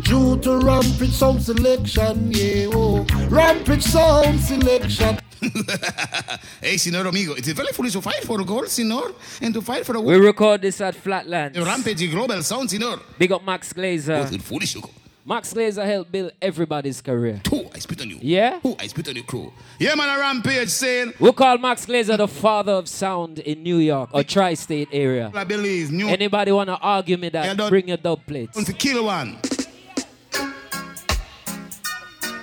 Due 0.01 0.37
to 0.39 0.59
rampage 0.59 1.11
sound 1.11 1.41
selection. 1.41 2.31
Yeah, 2.31 2.67
oh. 2.73 3.05
Rampage 3.29 3.83
sound 3.83 4.39
selection. 4.41 5.17
hey, 6.61 6.77
senor 6.77 7.07
amigo, 7.07 7.33
it 7.33 7.47
is 7.47 7.53
very 7.53 7.71
foolish 7.71 7.93
to 7.93 8.01
fight 8.01 8.23
for 8.23 8.43
gold, 8.43 8.67
senor, 8.67 9.11
and 9.41 9.53
to 9.53 9.61
fight 9.61 9.85
for 9.85 9.93
the 9.93 10.01
We 10.01 10.15
record 10.15 10.61
this 10.61 10.81
at 10.81 10.95
Flatlands. 10.95 11.57
Rampage 11.57 12.09
global 12.11 12.41
sound, 12.43 12.69
senor. 12.69 12.99
Big 13.17 13.31
up 13.31 13.43
Max 13.45 13.71
Glazer. 13.71 14.19
What 14.19 14.33
is 14.33 14.41
foolish, 14.41 14.75
you 14.75 14.81
go? 14.81 14.89
Max 15.27 15.51
Glazer 15.55 15.83
helped 15.83 16.11
build 16.11 16.31
everybody's 16.39 17.01
career. 17.01 17.41
Two, 17.43 17.67
I 17.73 17.79
spit 17.79 17.99
on 17.99 18.11
you. 18.11 18.19
Yeah? 18.21 18.59
Who 18.59 18.75
I 18.77 18.85
spit 18.85 19.07
on 19.09 19.15
your 19.15 19.25
crew. 19.25 19.51
Yeah, 19.79 19.95
man, 19.95 20.07
a 20.15 20.19
rampage 20.21 20.69
saying. 20.69 21.13
We 21.19 21.31
call 21.31 21.57
Max 21.57 21.87
Glazer 21.87 22.15
the 22.15 22.27
father 22.27 22.73
of 22.73 22.87
sound 22.87 23.39
in 23.39 23.63
New 23.63 23.77
York 23.77 24.11
or 24.13 24.23
tri-state 24.23 24.89
area. 24.91 25.31
I 25.33 25.43
believe 25.43 25.91
new. 25.91 26.07
Anybody 26.07 26.51
want 26.51 26.69
to 26.69 26.77
argue 26.77 27.17
me 27.17 27.29
that? 27.29 27.57
Yeah, 27.57 27.69
Bring 27.69 27.87
your 27.87 27.97
dub 27.97 28.23
plates. 28.27 28.63
To 28.63 28.71
kill 28.71 29.05
one. 29.05 29.39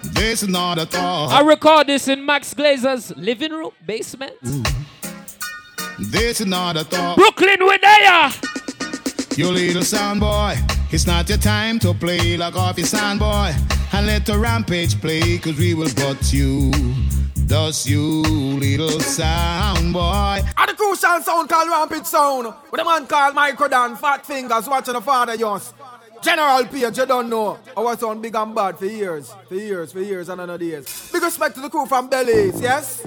This 0.02 0.42
is 0.42 0.48
not 0.48 0.78
a 0.78 0.86
thought. 0.86 1.30
I 1.30 1.46
record 1.46 1.86
this 1.86 2.08
in 2.08 2.26
Max 2.26 2.52
Glazer's 2.52 3.16
living 3.16 3.52
room, 3.52 3.70
basement. 3.86 4.32
This 6.00 6.40
is 6.40 6.46
not 6.46 6.76
a 6.76 6.82
thought. 6.82 7.16
Brooklyn, 7.16 7.58
we 7.60 7.78
there. 7.78 8.30
You 9.36 9.50
little 9.50 9.82
sound 9.82 10.20
boy, 10.20 10.56
it's 10.90 11.06
not 11.06 11.26
your 11.28 11.38
time 11.38 11.78
to 11.78 11.94
play 11.94 12.36
like 12.36 12.54
off 12.54 12.76
your 12.76 12.86
sound 12.86 13.18
boy. 13.18 13.52
And 13.94 14.06
let 14.06 14.26
the 14.26 14.38
rampage 14.38 15.00
play, 15.00 15.38
cause 15.38 15.56
we 15.56 15.72
will 15.72 15.92
butt 15.94 16.32
you. 16.32 16.70
Thus 17.34 17.86
you 17.86 18.22
little 18.22 19.00
sound 19.00 19.92
boy. 19.94 20.40
And 20.56 20.68
the 20.68 20.74
crucial 20.74 21.20
sound 21.22 21.48
called 21.48 21.68
Rampage 21.70 22.04
Sound. 22.04 22.54
With 22.70 22.80
a 22.80 22.84
man 22.84 23.06
called 23.06 23.34
Microdon, 23.34 23.98
Fat 23.98 24.24
Fingers, 24.26 24.68
watching 24.68 24.94
the 24.94 25.00
father 25.00 25.34
yours. 25.34 25.72
General 26.23 26.65
Page, 26.67 26.99
you 26.99 27.07
don't 27.07 27.28
know. 27.28 27.59
Our 27.76 27.97
sound 27.97 28.23
big 28.23 28.36
and 28.36 28.55
bad 28.55 28.78
for 28.78 28.86
years. 28.86 29.34
For 29.49 29.57
years, 29.57 29.92
for 29.92 30.01
years 30.01 30.28
and 30.28 30.41
another 30.41 30.65
years. 30.65 31.10
Big 31.10 31.23
respect 31.23 31.57
to 31.57 31.60
the 31.60 31.68
crew 31.68 31.84
from 31.84 32.09
Belize, 32.09 32.60
yes? 32.60 33.02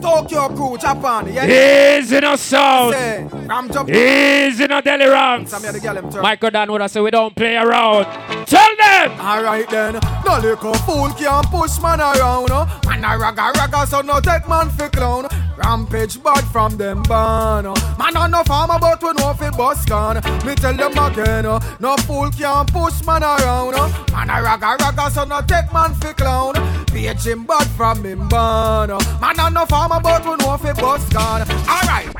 Tokyo 0.00 0.48
crew, 0.48 0.78
Japan, 0.78 1.32
yes? 1.32 2.04
Easy 2.04 2.20
no 2.20 2.36
sound. 2.36 2.94
Say, 2.94 3.28
Ram 3.46 3.70
Jump. 3.70 3.90
Easy 3.90 4.66
no 4.66 4.80
deli 4.80 5.06
ranks. 5.06 5.50
Some 5.50 5.64
of 5.64 5.74
the 5.74 5.80
girl 5.80 6.50
them 6.50 6.70
would 6.70 6.80
have 6.80 6.90
said 6.90 7.02
we 7.02 7.10
don't 7.10 7.36
play 7.36 7.56
around. 7.56 8.04
Tell 8.46 8.76
them. 8.76 9.20
Alright 9.20 9.68
then, 9.68 10.00
no 10.24 10.38
little 10.38 10.74
fool 10.74 11.10
can 11.10 11.44
push 11.44 11.78
man 11.82 12.00
around. 12.00 12.48
Man 12.86 13.04
a 13.04 13.18
ragga 13.18 13.52
ragga, 13.52 13.86
so 13.86 14.00
no 14.00 14.20
take 14.20 14.48
man 14.48 14.70
for 14.70 14.88
clown. 14.88 15.26
Rampage 15.56 16.22
bad 16.22 16.42
from 16.44 16.76
them 16.76 17.02
ban. 17.04 17.64
Man 17.64 18.16
on 18.16 18.30
no 18.30 18.42
farmer, 18.42 18.78
but 18.80 19.02
we 19.02 19.12
know 19.12 19.34
fi 19.34 19.50
bus 19.50 19.84
can. 19.84 20.16
Me 20.44 20.54
tell 20.54 20.74
them 20.74 20.98
again, 20.98 21.44
no, 21.44 21.60
no 21.78 21.96
fool 21.98 22.30
can 22.30 22.53
push 22.62 23.04
man 23.06 23.24
around. 23.24 23.74
Man 24.12 24.30
a 24.30 24.38
ragga 24.44 24.76
ragga, 24.78 25.10
so 25.10 25.24
no 25.24 25.40
take 25.42 25.72
man 25.72 25.94
for 25.94 26.12
clown. 26.14 26.54
Him 26.94 27.44
bad 27.44 27.66
from 27.68 28.04
him 28.04 28.28
no. 28.28 28.98
Man 29.20 29.40
on 29.40 29.54
no 29.54 29.64
farmer, 29.66 29.98
but 30.00 30.24
we 30.24 30.36
know 30.36 30.56
fi 30.58 30.72
bus 30.74 31.08
can. 31.08 31.42
Alright. 31.66 32.12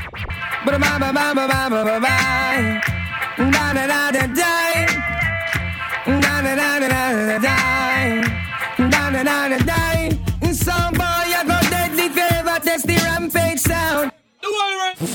Ba 0.65 0.79
ba 0.79 0.99
ba 0.99 1.13
ba 1.13 1.33
ba 1.35 1.47
ba 1.47 1.83
ba 1.85 1.99
ba. 2.01 2.95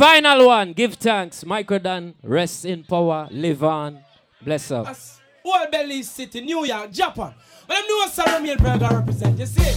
Final 0.00 0.46
one. 0.46 0.72
Give 0.72 0.94
thanks. 0.94 1.44
Microdon, 1.44 2.14
rest 2.22 2.64
in 2.64 2.84
power. 2.84 3.28
Live 3.30 3.62
on. 3.62 4.00
Bless 4.42 4.70
up. 4.70 4.96
Old 5.44 5.70
Belize 5.70 6.10
City, 6.10 6.40
New 6.40 6.64
York, 6.64 6.90
Japan. 6.90 7.34
But 7.66 7.76
I'm 7.76 7.86
doing 7.86 8.08
some 8.08 8.42
real 8.42 8.56
burger 8.56 8.88
represent, 8.96 9.38
you 9.38 9.46
see? 9.46 9.72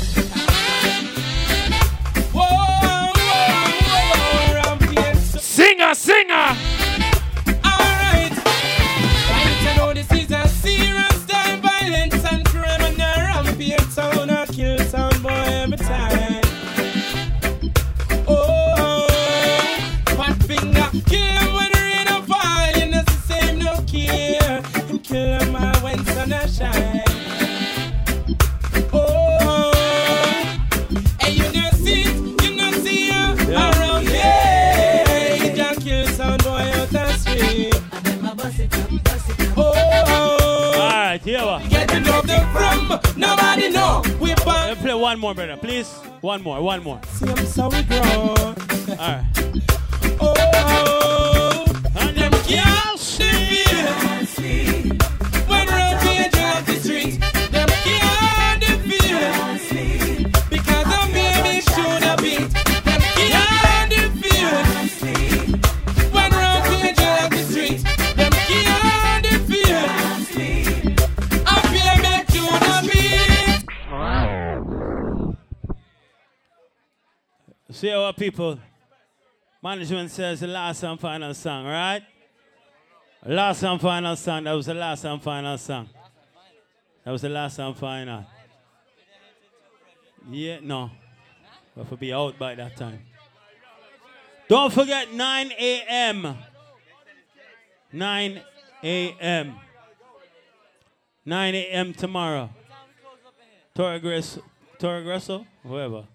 Whoa, 2.31 2.47
whoa, 2.47 3.11
whoa. 4.85 5.39
Singer, 5.39 5.93
singer. 5.93 7.12
Alright, 41.23 41.61
here 41.61 41.63
we 41.63 41.69
Get 41.69 41.87
them 41.87 42.03
from 42.51 42.99
nobody 43.15 43.69
know. 43.69 44.01
We. 44.19 44.33
Let's 44.45 44.81
play 44.81 44.93
one 44.93 45.19
more, 45.19 45.33
brother, 45.33 45.55
please. 45.55 45.89
One 46.19 46.43
more, 46.43 46.61
one 46.61 46.83
more. 46.83 46.99
See, 47.07 47.29
I'm 47.29 47.45
so 47.45 47.69
we 47.69 47.81
grow. 47.83 48.35
Alright. 48.89 49.23
Oh, 50.19 51.65
and 51.95 52.17
them 52.17 52.31
can't 52.43 52.99
defeat. 52.99 54.89
When 54.89 55.02
See 77.83 77.91
our 77.91 78.13
people. 78.13 78.57
Management 79.61 80.09
says 80.09 80.39
the 80.39 80.47
last 80.47 80.81
and 80.83 80.97
final 80.97 81.33
song, 81.33 81.65
right? 81.65 82.01
Last 83.25 83.61
and 83.61 83.81
final 83.81 84.15
song. 84.15 84.45
That 84.45 84.53
was 84.53 84.67
the 84.67 84.73
last 84.73 85.03
and 85.03 85.21
final 85.21 85.57
song. 85.57 85.89
That 87.03 87.11
was 87.11 87.23
the 87.23 87.27
last 87.27 87.59
and 87.59 87.75
final. 87.75 88.25
Yeah, 90.31 90.59
no. 90.61 90.91
We 91.75 91.83
to 91.83 91.97
be 91.97 92.13
out 92.13 92.39
by 92.39 92.55
that 92.55 92.77
time. 92.77 93.01
Don't 94.47 94.71
forget 94.71 95.13
9 95.13 95.51
a.m. 95.51 96.37
9 97.91 98.41
a.m. 98.81 99.55
9 101.25 101.55
a.m. 101.55 101.93
tomorrow. 101.93 102.49
Torre 103.75 103.99
Grasso, 103.99 104.41
Torre 104.79 105.03
Grasso, 105.03 105.45
whoever. 105.63 106.05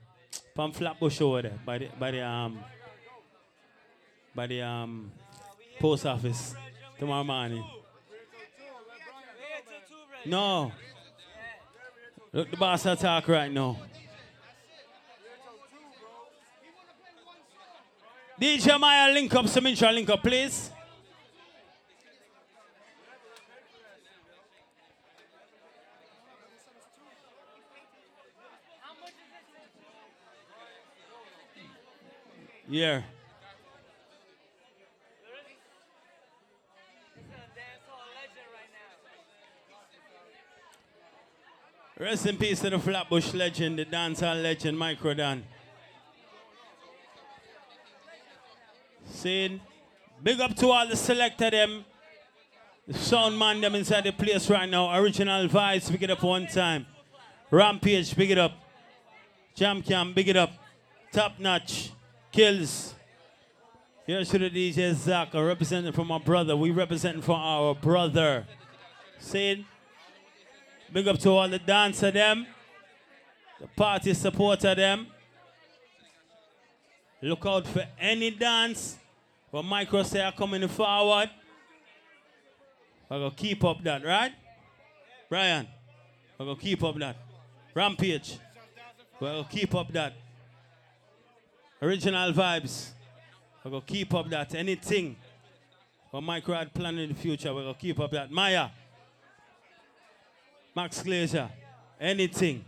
From 0.58 0.72
Flatbush 0.72 1.20
over 1.20 1.42
there, 1.42 1.58
by 1.64 1.78
the 1.78 1.88
by 2.00 2.10
the 2.10 2.20
um 2.20 2.58
by 4.34 4.48
the 4.48 4.60
um 4.60 5.12
post 5.78 6.04
office 6.04 6.56
tomorrow 6.98 7.22
morning. 7.22 7.64
No. 10.26 10.72
Look, 12.32 12.50
the 12.50 12.56
boss 12.56 12.84
attack 12.86 13.28
right 13.28 13.52
now. 13.52 13.78
DJ 18.40 18.80
Maya, 18.80 19.12
link 19.12 19.32
up, 19.32 19.46
some 19.46 19.64
intro, 19.64 19.92
link 19.92 20.10
up, 20.10 20.24
please. 20.24 20.72
Yeah. 32.70 33.00
Rest 41.98 42.26
in 42.26 42.36
peace 42.36 42.60
to 42.60 42.70
the 42.70 42.78
Flatbush 42.78 43.32
legend, 43.32 43.78
the 43.78 43.86
dancehall 43.86 44.40
legend, 44.40 44.78
Micro 44.78 45.14
Dan. 45.14 45.44
Saying, 49.06 49.60
big 50.22 50.38
up 50.38 50.54
to 50.56 50.68
all 50.68 50.86
the 50.86 50.94
selector 50.94 51.50
them, 51.50 51.84
the 52.86 52.94
sound 52.94 53.36
man 53.36 53.60
them 53.62 53.74
inside 53.74 54.04
the 54.04 54.12
place 54.12 54.48
right 54.50 54.68
now. 54.68 54.94
Original 54.96 55.48
vibes, 55.48 55.90
big 55.90 56.02
it 56.02 56.10
up 56.10 56.22
one 56.22 56.46
time. 56.46 56.86
Rampage, 57.50 58.14
big 58.14 58.30
it 58.30 58.38
up. 58.38 58.52
Jam 59.54 59.82
Cam, 59.82 60.12
big 60.12 60.28
it 60.28 60.36
up. 60.36 60.52
Top 61.10 61.40
notch, 61.40 61.90
kills. 62.32 62.94
Here's 64.06 64.30
to 64.30 64.38
the 64.38 64.50
DJ 64.50 64.94
Zach, 64.94 65.34
representing 65.34 65.92
for 65.92 66.04
my 66.04 66.18
brother. 66.18 66.56
We 66.56 66.70
representing 66.70 67.22
for 67.22 67.36
our 67.36 67.74
brother. 67.74 68.46
Saying, 69.18 69.66
Big 70.90 71.06
up 71.06 71.18
to 71.18 71.30
all 71.30 71.48
the 71.48 71.58
dancer 71.58 72.10
them, 72.10 72.46
the 73.60 73.66
party 73.66 74.14
supporter 74.14 74.74
them. 74.74 75.06
Look 77.20 77.44
out 77.44 77.66
for 77.66 77.86
any 78.00 78.30
dance 78.30 78.96
where 79.50 79.62
Micro 79.62 80.02
say 80.02 80.22
are 80.22 80.32
coming 80.32 80.66
forward. 80.68 81.28
We're 83.10 83.18
gonna 83.18 83.30
keep 83.32 83.62
up 83.64 83.82
that, 83.84 84.02
right? 84.04 84.32
Brian, 85.28 85.66
we're 86.38 86.46
gonna 86.46 86.58
keep 86.58 86.82
up 86.82 86.98
that. 87.00 87.16
Rampage, 87.74 88.38
gonna 89.20 89.46
keep 89.50 89.74
up 89.74 89.92
that. 89.92 90.14
Original 91.80 92.32
vibes, 92.32 92.90
we're 93.64 93.70
gonna 93.70 93.82
keep 93.82 94.12
up 94.14 94.28
that. 94.30 94.54
Anything 94.54 95.16
where 96.10 96.22
Micro 96.22 96.54
had 96.54 96.72
planned 96.72 96.98
in 96.98 97.10
the 97.10 97.14
future, 97.14 97.54
we're 97.54 97.62
gonna 97.62 97.74
keep 97.74 98.00
up 98.00 98.10
that. 98.10 98.30
Maya, 98.30 98.68
Max 100.74 101.02
Glazer, 101.02 101.50
anything. 102.00 102.64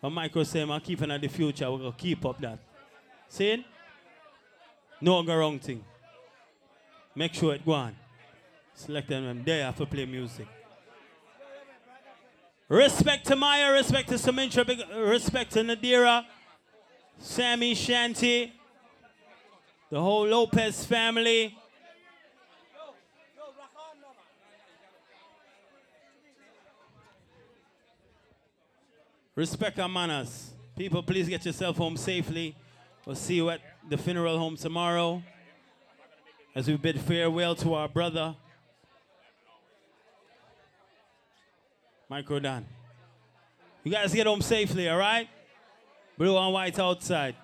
But 0.00 0.10
Michael 0.10 0.44
say, 0.44 0.62
I'm 0.62 0.80
keeping 0.80 1.10
at 1.10 1.20
the 1.20 1.28
future, 1.28 1.70
we're 1.70 1.78
going 1.78 1.92
to 1.92 1.98
keep 1.98 2.24
up 2.24 2.40
that. 2.40 2.58
See? 3.28 3.64
No 5.00 5.22
go 5.22 5.36
wrong 5.36 5.58
thing. 5.58 5.84
Make 7.14 7.34
sure 7.34 7.54
it 7.54 7.64
go 7.64 7.72
on. 7.72 7.96
Select 8.74 9.08
them, 9.08 9.24
them 9.24 9.42
there 9.44 9.72
for 9.72 9.86
play 9.86 10.06
music. 10.06 10.46
Respect 12.68 13.26
to 13.26 13.34
Maya, 13.34 13.72
respect 13.72 14.08
to 14.10 14.14
Samintra, 14.16 15.10
respect 15.10 15.52
to 15.52 15.60
Nadira, 15.60 16.24
Sammy 17.18 17.74
Shanty, 17.74 18.52
the 19.90 20.00
whole 20.00 20.26
Lopez 20.26 20.84
family. 20.84 21.56
Respect 29.34 29.78
our 29.78 29.88
manners. 29.88 30.50
People, 30.76 31.02
please 31.02 31.28
get 31.28 31.44
yourself 31.46 31.76
home 31.76 31.96
safely. 31.96 32.56
We'll 33.04 33.14
see 33.14 33.34
you 33.36 33.50
at 33.50 33.60
the 33.88 33.96
funeral 33.96 34.38
home 34.38 34.56
tomorrow 34.56 35.22
as 36.54 36.66
we 36.66 36.76
bid 36.76 37.00
farewell 37.00 37.54
to 37.56 37.74
our 37.74 37.88
brother, 37.88 38.34
Micro 42.08 42.40
Dan. 42.40 42.66
You 43.84 43.92
guys 43.92 44.12
get 44.12 44.26
home 44.26 44.42
safely, 44.42 44.88
all 44.88 44.98
right? 44.98 45.28
Blue 46.18 46.36
and 46.36 46.52
white 46.52 46.76
outside, 46.80 47.36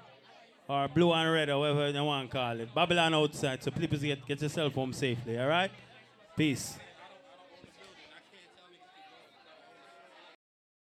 or 0.68 0.88
blue 0.88 1.12
and 1.12 1.32
red, 1.32 1.48
or 1.48 1.60
whatever 1.60 1.90
you 1.90 2.02
want 2.02 2.28
to 2.28 2.36
call 2.36 2.58
it. 2.58 2.74
Babylon 2.74 3.14
outside, 3.14 3.62
so 3.62 3.70
please 3.70 4.02
get, 4.02 4.26
get 4.26 4.42
yourself 4.42 4.74
home 4.74 4.92
safely, 4.92 5.38
all 5.38 5.46
right? 5.46 5.70
Peace. 6.36 6.76